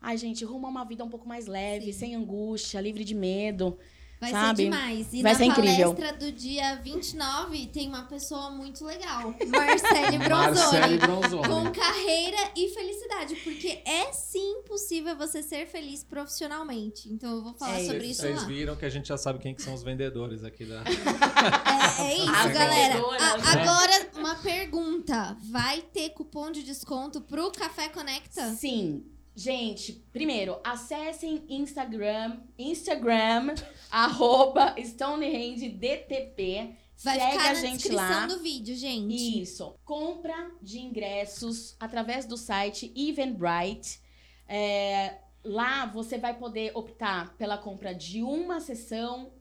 Ai, 0.00 0.16
gente, 0.16 0.44
rumo 0.44 0.66
a 0.66 0.70
uma 0.70 0.84
vida 0.84 1.04
um 1.04 1.08
pouco 1.08 1.26
mais 1.26 1.46
leve, 1.46 1.92
Sim. 1.92 1.98
sem 1.98 2.14
angústia, 2.14 2.80
livre 2.80 3.04
de 3.04 3.14
medo. 3.14 3.78
Vai 4.20 4.30
sabe? 4.30 4.56
ser 4.56 4.70
demais. 4.70 5.06
E 5.12 5.22
Vai 5.22 5.32
na 5.32 5.38
ser 5.38 5.44
incrível. 5.44 5.94
palestra 5.94 6.18
do 6.18 6.32
dia 6.32 6.76
29 6.76 7.66
tem 7.66 7.88
uma 7.88 8.04
pessoa 8.04 8.50
muito 8.50 8.84
legal. 8.84 9.34
Marcele 9.46 10.18
Marcele 10.18 10.98
Bronzoni. 10.98 10.98
Bronzoni. 10.98 11.48
Com 11.48 11.70
carreira 11.72 12.50
e 12.56 12.68
felicidade. 12.70 13.36
Porque 13.36 13.82
é 13.84 14.12
sim 14.12 14.62
possível 14.66 15.14
você 15.16 15.42
ser 15.42 15.66
feliz 15.66 16.02
profissionalmente. 16.02 17.08
Então 17.12 17.36
eu 17.36 17.42
vou 17.42 17.52
falar 17.54 17.78
É 17.80 17.84
sobre 17.84 17.98
isso. 18.06 18.12
isso 18.12 18.22
Vocês 18.22 18.40
lá. 18.42 18.46
viram 18.48 18.76
que 18.76 18.84
a 18.84 18.90
gente 18.90 19.08
já 19.08 19.18
sabe 19.18 19.38
quem 19.38 19.54
que 19.54 19.62
são 19.62 19.74
os 19.74 19.82
vendedores 19.82 20.42
aqui 20.44 20.64
da. 20.64 20.82
É, 20.82 22.02
é 22.02 22.14
isso, 22.16 22.30
As 22.30 22.52
galera. 22.52 22.94
A- 22.96 23.36
né? 23.36 23.44
agora, 23.60 24.10
uma 24.16 24.34
pergunta. 24.36 25.36
Vai 25.50 25.82
ter 25.82 26.10
cupom 26.10 26.50
de 26.50 26.62
desconto 26.62 27.20
pro 27.20 27.50
Café 27.52 27.88
Conecta? 27.88 28.50
Sim. 28.54 29.04
Gente, 29.38 29.92
primeiro, 30.14 30.58
acessem 30.64 31.44
Instagram, 31.46 32.40
Instagram, 32.58 33.54
arroba 33.92 34.74
StonehandDTP. 34.78 36.74
Vai 37.04 37.20
Segue 37.20 37.32
ficar 37.32 37.50
a 37.50 37.54
gente 37.54 37.88
lá. 37.90 38.26
do 38.26 38.38
vídeo, 38.38 38.74
gente. 38.74 39.42
Isso. 39.42 39.78
Compra 39.84 40.50
de 40.62 40.78
ingressos 40.78 41.76
através 41.78 42.24
do 42.24 42.38
site 42.38 42.90
Eventbrite. 42.96 44.00
É, 44.48 45.18
lá 45.44 45.84
você 45.84 46.16
vai 46.16 46.32
poder 46.32 46.72
optar 46.74 47.36
pela 47.36 47.58
compra 47.58 47.94
de 47.94 48.22
uma 48.22 48.58
sessão, 48.58 49.34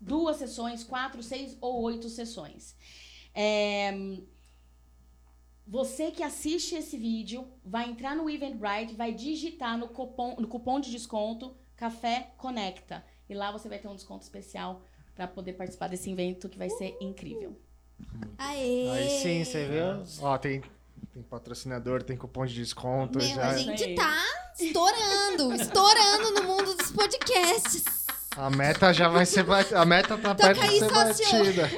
duas 0.00 0.36
sessões, 0.36 0.84
quatro, 0.84 1.24
seis 1.24 1.58
ou 1.60 1.82
oito 1.82 2.08
sessões. 2.08 2.76
É, 3.34 3.92
você 5.68 6.10
que 6.10 6.22
assiste 6.22 6.74
esse 6.74 6.96
vídeo 6.96 7.46
vai 7.62 7.90
entrar 7.90 8.16
no 8.16 8.28
Eventbrite, 8.30 8.94
vai 8.94 9.12
digitar 9.12 9.76
no 9.76 9.88
cupom, 9.88 10.34
no 10.38 10.48
cupom 10.48 10.80
de 10.80 10.90
desconto 10.90 11.54
Café 11.76 12.32
Conecta. 12.38 13.04
E 13.28 13.34
lá 13.34 13.52
você 13.52 13.68
vai 13.68 13.78
ter 13.78 13.86
um 13.86 13.94
desconto 13.94 14.22
especial 14.22 14.82
para 15.14 15.28
poder 15.28 15.52
participar 15.52 15.88
desse 15.88 16.10
evento 16.10 16.48
que 16.48 16.56
vai 16.56 16.70
ser 16.70 16.96
incrível. 17.02 17.60
Aê! 18.38 18.88
Aí 18.90 19.10
sim, 19.20 19.44
você 19.44 19.66
viu? 19.66 20.26
Ó, 20.26 20.38
tem, 20.38 20.62
tem 21.12 21.22
patrocinador, 21.22 22.02
tem 22.02 22.16
cupom 22.16 22.46
de 22.46 22.54
desconto. 22.54 23.18
Meu, 23.18 23.28
já. 23.28 23.50
a 23.50 23.58
gente 23.58 23.94
tá 23.94 24.24
estourando, 24.58 25.54
estourando 25.54 26.30
no 26.32 26.44
mundo 26.44 26.74
dos 26.76 26.90
podcasts. 26.92 28.06
A 28.34 28.48
meta 28.48 28.94
já 28.94 29.08
vai 29.08 29.26
ser 29.26 29.42
batida. 29.42 29.80
A 29.80 29.84
meta 29.84 30.16
tá 30.16 30.34
perto 30.34 30.60
de 30.60 30.66
aí, 30.66 30.78
ser 30.78 30.88
sócio. 30.88 31.38
batida. 31.38 31.70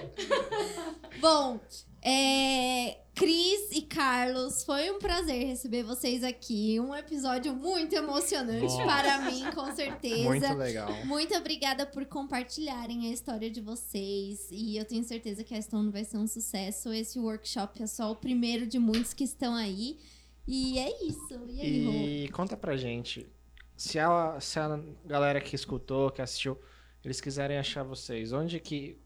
Bom, 1.21 1.59
é, 2.03 2.99
Cris 3.21 3.71
e 3.73 3.83
Carlos, 3.83 4.65
foi 4.65 4.91
um 4.91 4.99
prazer 4.99 5.47
receber 5.47 5.83
vocês 5.83 6.25
aqui. 6.25 6.81
Um 6.81 6.97
episódio 6.97 7.55
muito 7.55 7.95
emocionante 7.95 8.63
Nossa. 8.63 8.83
para 8.83 9.31
mim, 9.31 9.45
com 9.55 9.71
certeza. 9.75 10.25
Muito 10.25 10.55
legal. 10.55 10.91
Muito 11.05 11.35
obrigada 11.37 11.85
por 11.85 12.07
compartilharem 12.07 13.11
a 13.11 13.13
história 13.13 13.51
de 13.51 13.61
vocês. 13.61 14.49
E 14.51 14.75
eu 14.79 14.87
tenho 14.87 15.05
certeza 15.05 15.45
que 15.45 15.55
a 15.55 15.61
Stone 15.61 15.91
vai 15.91 16.03
ser 16.03 16.17
um 16.17 16.27
sucesso. 16.27 16.95
Esse 16.95 17.19
workshop 17.19 17.83
é 17.83 17.87
só 17.87 18.11
o 18.11 18.17
primeiro 18.17 18.67
de 18.67 18.79
muitos 18.79 19.13
que 19.13 19.25
estão 19.25 19.55
aí. 19.55 19.99
E 20.49 20.79
é 20.79 21.05
isso. 21.05 21.45
E 21.51 21.61
aí, 21.61 21.85
Rô? 21.85 21.93
E 21.93 22.29
conta 22.31 22.57
pra 22.57 22.75
gente, 22.79 23.29
se 23.77 23.99
a, 23.99 24.41
se 24.41 24.59
a 24.59 24.81
galera 25.05 25.43
que 25.43 25.55
escutou, 25.55 26.11
que 26.11 26.23
assistiu, 26.23 26.59
eles 27.05 27.21
quiserem 27.21 27.59
achar 27.59 27.83
vocês, 27.83 28.33
onde 28.33 28.59
que 28.59 28.97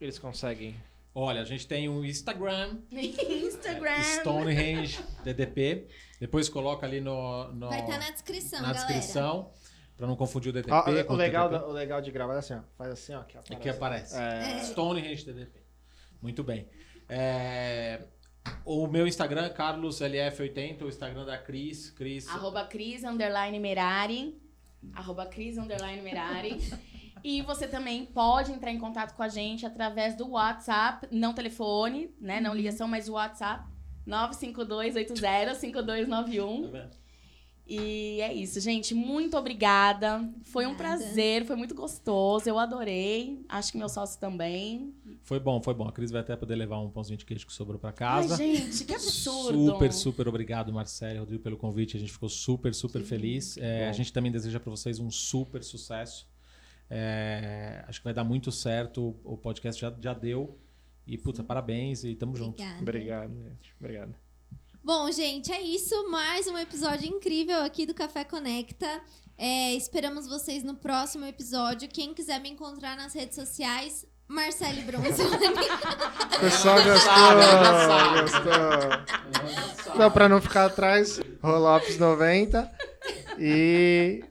eles 0.00 0.20
conseguem? 0.20 0.76
Olha, 1.18 1.40
a 1.40 1.44
gente 1.44 1.66
tem 1.66 1.88
o 1.88 2.04
Instagram, 2.04 2.76
Instagram. 2.92 4.02
Stonehenge 4.20 5.02
DDP. 5.24 5.88
Depois 6.20 6.46
coloca 6.50 6.84
ali 6.86 7.00
no, 7.00 7.48
no- 7.52 7.70
Vai 7.70 7.80
estar 7.80 7.98
na 7.98 8.10
descrição, 8.10 8.60
na 8.60 8.72
galera. 8.72 8.86
descrição, 8.86 9.50
pra 9.96 10.06
não 10.06 10.14
confundir 10.14 10.50
o 10.50 10.52
DDP 10.52 10.70
com 11.04 11.14
o, 11.14 11.16
legal, 11.16 11.48
TTP. 11.48 11.64
da- 11.64 11.68
o 11.70 11.72
legal 11.72 12.00
de 12.02 12.10
gravar 12.10 12.34
é 12.34 12.38
assim, 12.38 12.52
ó. 12.54 12.60
Faz 12.76 12.90
assim, 12.92 13.14
ó. 13.14 13.22
Que 13.22 13.36
É 13.38 13.40
aparece. 13.40 13.62
que 13.62 13.68
aparece. 13.70 14.14
É, 14.18 14.58
Stonehenge 14.64 15.24
DDP. 15.24 15.60
Muito 16.20 16.44
bem. 16.44 16.68
É, 17.08 18.02
O 18.66 18.86
meu 18.86 19.06
Instagram 19.06 19.46
é 19.46 19.50
carloslf80, 19.54 20.82
o 20.82 20.88
Instagram 20.88 21.24
da 21.24 21.38
Cris. 21.38 21.90
Cris. 21.90 22.28
Arroba 22.28 22.64
Cris, 22.66 23.04
underline 23.04 23.58
Merari. 23.58 24.38
Arroba 24.92 25.24
Cris, 25.26 25.56
underline 25.56 26.02
Merari. 26.02 26.58
E 27.26 27.42
você 27.42 27.66
também 27.66 28.06
pode 28.06 28.52
entrar 28.52 28.70
em 28.70 28.78
contato 28.78 29.16
com 29.16 29.22
a 29.24 29.28
gente 29.28 29.66
através 29.66 30.14
do 30.14 30.30
WhatsApp, 30.30 31.08
não 31.10 31.34
telefone, 31.34 32.08
né? 32.20 32.40
Não 32.40 32.54
ligação, 32.54 32.86
mas 32.86 33.08
o 33.08 33.14
WhatsApp. 33.14 33.68
952805291. 34.06 36.70
Tá? 36.70 36.88
E 37.66 38.20
é 38.20 38.32
isso, 38.32 38.60
gente. 38.60 38.94
Muito 38.94 39.36
obrigada. 39.36 40.24
Foi 40.44 40.66
um 40.66 40.68
Nada. 40.68 40.84
prazer, 40.84 41.44
foi 41.44 41.56
muito 41.56 41.74
gostoso. 41.74 42.48
Eu 42.48 42.60
adorei. 42.60 43.44
Acho 43.48 43.72
que 43.72 43.78
meu 43.78 43.88
sócio 43.88 44.20
também. 44.20 44.94
Foi 45.24 45.40
bom, 45.40 45.60
foi 45.60 45.74
bom. 45.74 45.88
A 45.88 45.92
Cris 45.92 46.12
vai 46.12 46.20
até 46.20 46.36
poder 46.36 46.54
levar 46.54 46.78
um 46.78 46.90
pãozinho 46.90 47.18
de 47.18 47.26
queijo 47.26 47.44
que 47.44 47.52
sobrou 47.52 47.76
pra 47.76 47.90
casa. 47.90 48.40
Ai, 48.40 48.54
gente, 48.54 48.84
que 48.84 48.94
absurdo. 48.94 49.72
Super, 49.72 49.92
super 49.92 50.28
obrigado, 50.28 50.72
Marcelo 50.72 51.16
e 51.16 51.18
Rodrigo, 51.18 51.42
pelo 51.42 51.56
convite. 51.56 51.96
A 51.96 52.00
gente 52.00 52.12
ficou 52.12 52.28
super, 52.28 52.72
super 52.72 53.02
feliz. 53.02 53.58
É, 53.58 53.88
a 53.88 53.92
gente 53.92 54.12
também 54.12 54.30
deseja 54.30 54.60
para 54.60 54.70
vocês 54.70 55.00
um 55.00 55.10
super 55.10 55.64
sucesso. 55.64 56.35
É, 56.88 57.84
acho 57.88 58.00
que 58.00 58.04
vai 58.04 58.14
dar 58.14 58.24
muito 58.24 58.50
certo. 58.52 59.16
O 59.24 59.36
podcast 59.36 59.80
já, 59.80 59.92
já 60.00 60.14
deu. 60.14 60.58
E, 61.06 61.16
puta, 61.16 61.42
parabéns 61.44 62.04
e 62.04 62.14
tamo 62.14 62.34
junto. 62.36 62.62
Obrigada. 62.62 62.82
Obrigado, 62.82 63.34
gente. 63.42 63.74
Obrigado. 63.78 64.14
Bom, 64.82 65.10
gente, 65.10 65.52
é 65.52 65.60
isso. 65.60 66.10
Mais 66.10 66.46
um 66.46 66.56
episódio 66.56 67.08
incrível 67.08 67.62
aqui 67.62 67.86
do 67.86 67.94
Café 67.94 68.24
Conecta. 68.24 69.02
É, 69.38 69.74
esperamos 69.74 70.26
vocês 70.26 70.62
no 70.62 70.74
próximo 70.76 71.26
episódio. 71.26 71.88
Quem 71.88 72.14
quiser 72.14 72.40
me 72.40 72.48
encontrar 72.48 72.96
nas 72.96 73.12
redes 73.12 73.34
sociais, 73.34 74.06
Marcele 74.28 74.82
Bronzoni. 74.82 75.36
O 76.36 76.38
pessoal 76.38 76.76
gostou, 76.84 77.12
gostou. 78.22 79.94
Então, 79.94 80.10
pra 80.10 80.28
não 80.28 80.40
ficar 80.40 80.66
atrás, 80.66 81.18
Rolopes 81.42 81.98
90. 81.98 82.70
E 83.38 84.22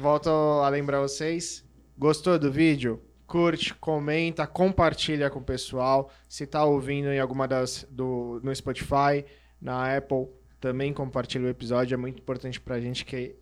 volto 0.00 0.28
a 0.28 0.68
lembrar 0.68 1.00
vocês, 1.00 1.64
gostou 2.00 2.38
do 2.38 2.50
vídeo? 2.50 2.98
Curte, 3.26 3.74
comenta, 3.74 4.46
compartilha 4.46 5.28
com 5.28 5.38
o 5.38 5.44
pessoal. 5.44 6.10
Se 6.26 6.46
tá 6.46 6.64
ouvindo 6.64 7.10
em 7.10 7.20
alguma 7.20 7.46
das 7.46 7.86
do 7.90 8.40
no 8.42 8.52
Spotify, 8.56 9.24
na 9.60 9.96
Apple, 9.96 10.26
também 10.58 10.94
compartilha 10.94 11.44
o 11.44 11.48
episódio. 11.48 11.94
É 11.94 11.98
muito 11.98 12.18
importante 12.18 12.58
pra 12.58 12.80
gente 12.80 13.04
que 13.04 13.36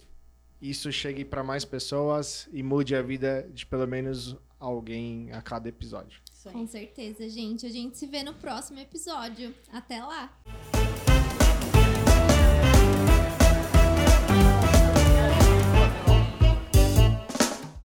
isso 0.60 0.90
chegue 0.90 1.24
para 1.24 1.44
mais 1.44 1.64
pessoas 1.64 2.48
e 2.52 2.60
mude 2.62 2.96
a 2.96 3.00
vida 3.00 3.48
de 3.54 3.64
pelo 3.64 3.86
menos 3.86 4.36
alguém 4.58 5.30
a 5.32 5.40
cada 5.40 5.68
episódio. 5.68 6.20
Com 6.42 6.66
certeza, 6.66 7.28
gente. 7.28 7.64
A 7.64 7.70
gente 7.70 7.96
se 7.96 8.06
vê 8.06 8.24
no 8.24 8.34
próximo 8.34 8.80
episódio. 8.80 9.54
Até 9.72 10.02
lá! 10.02 10.36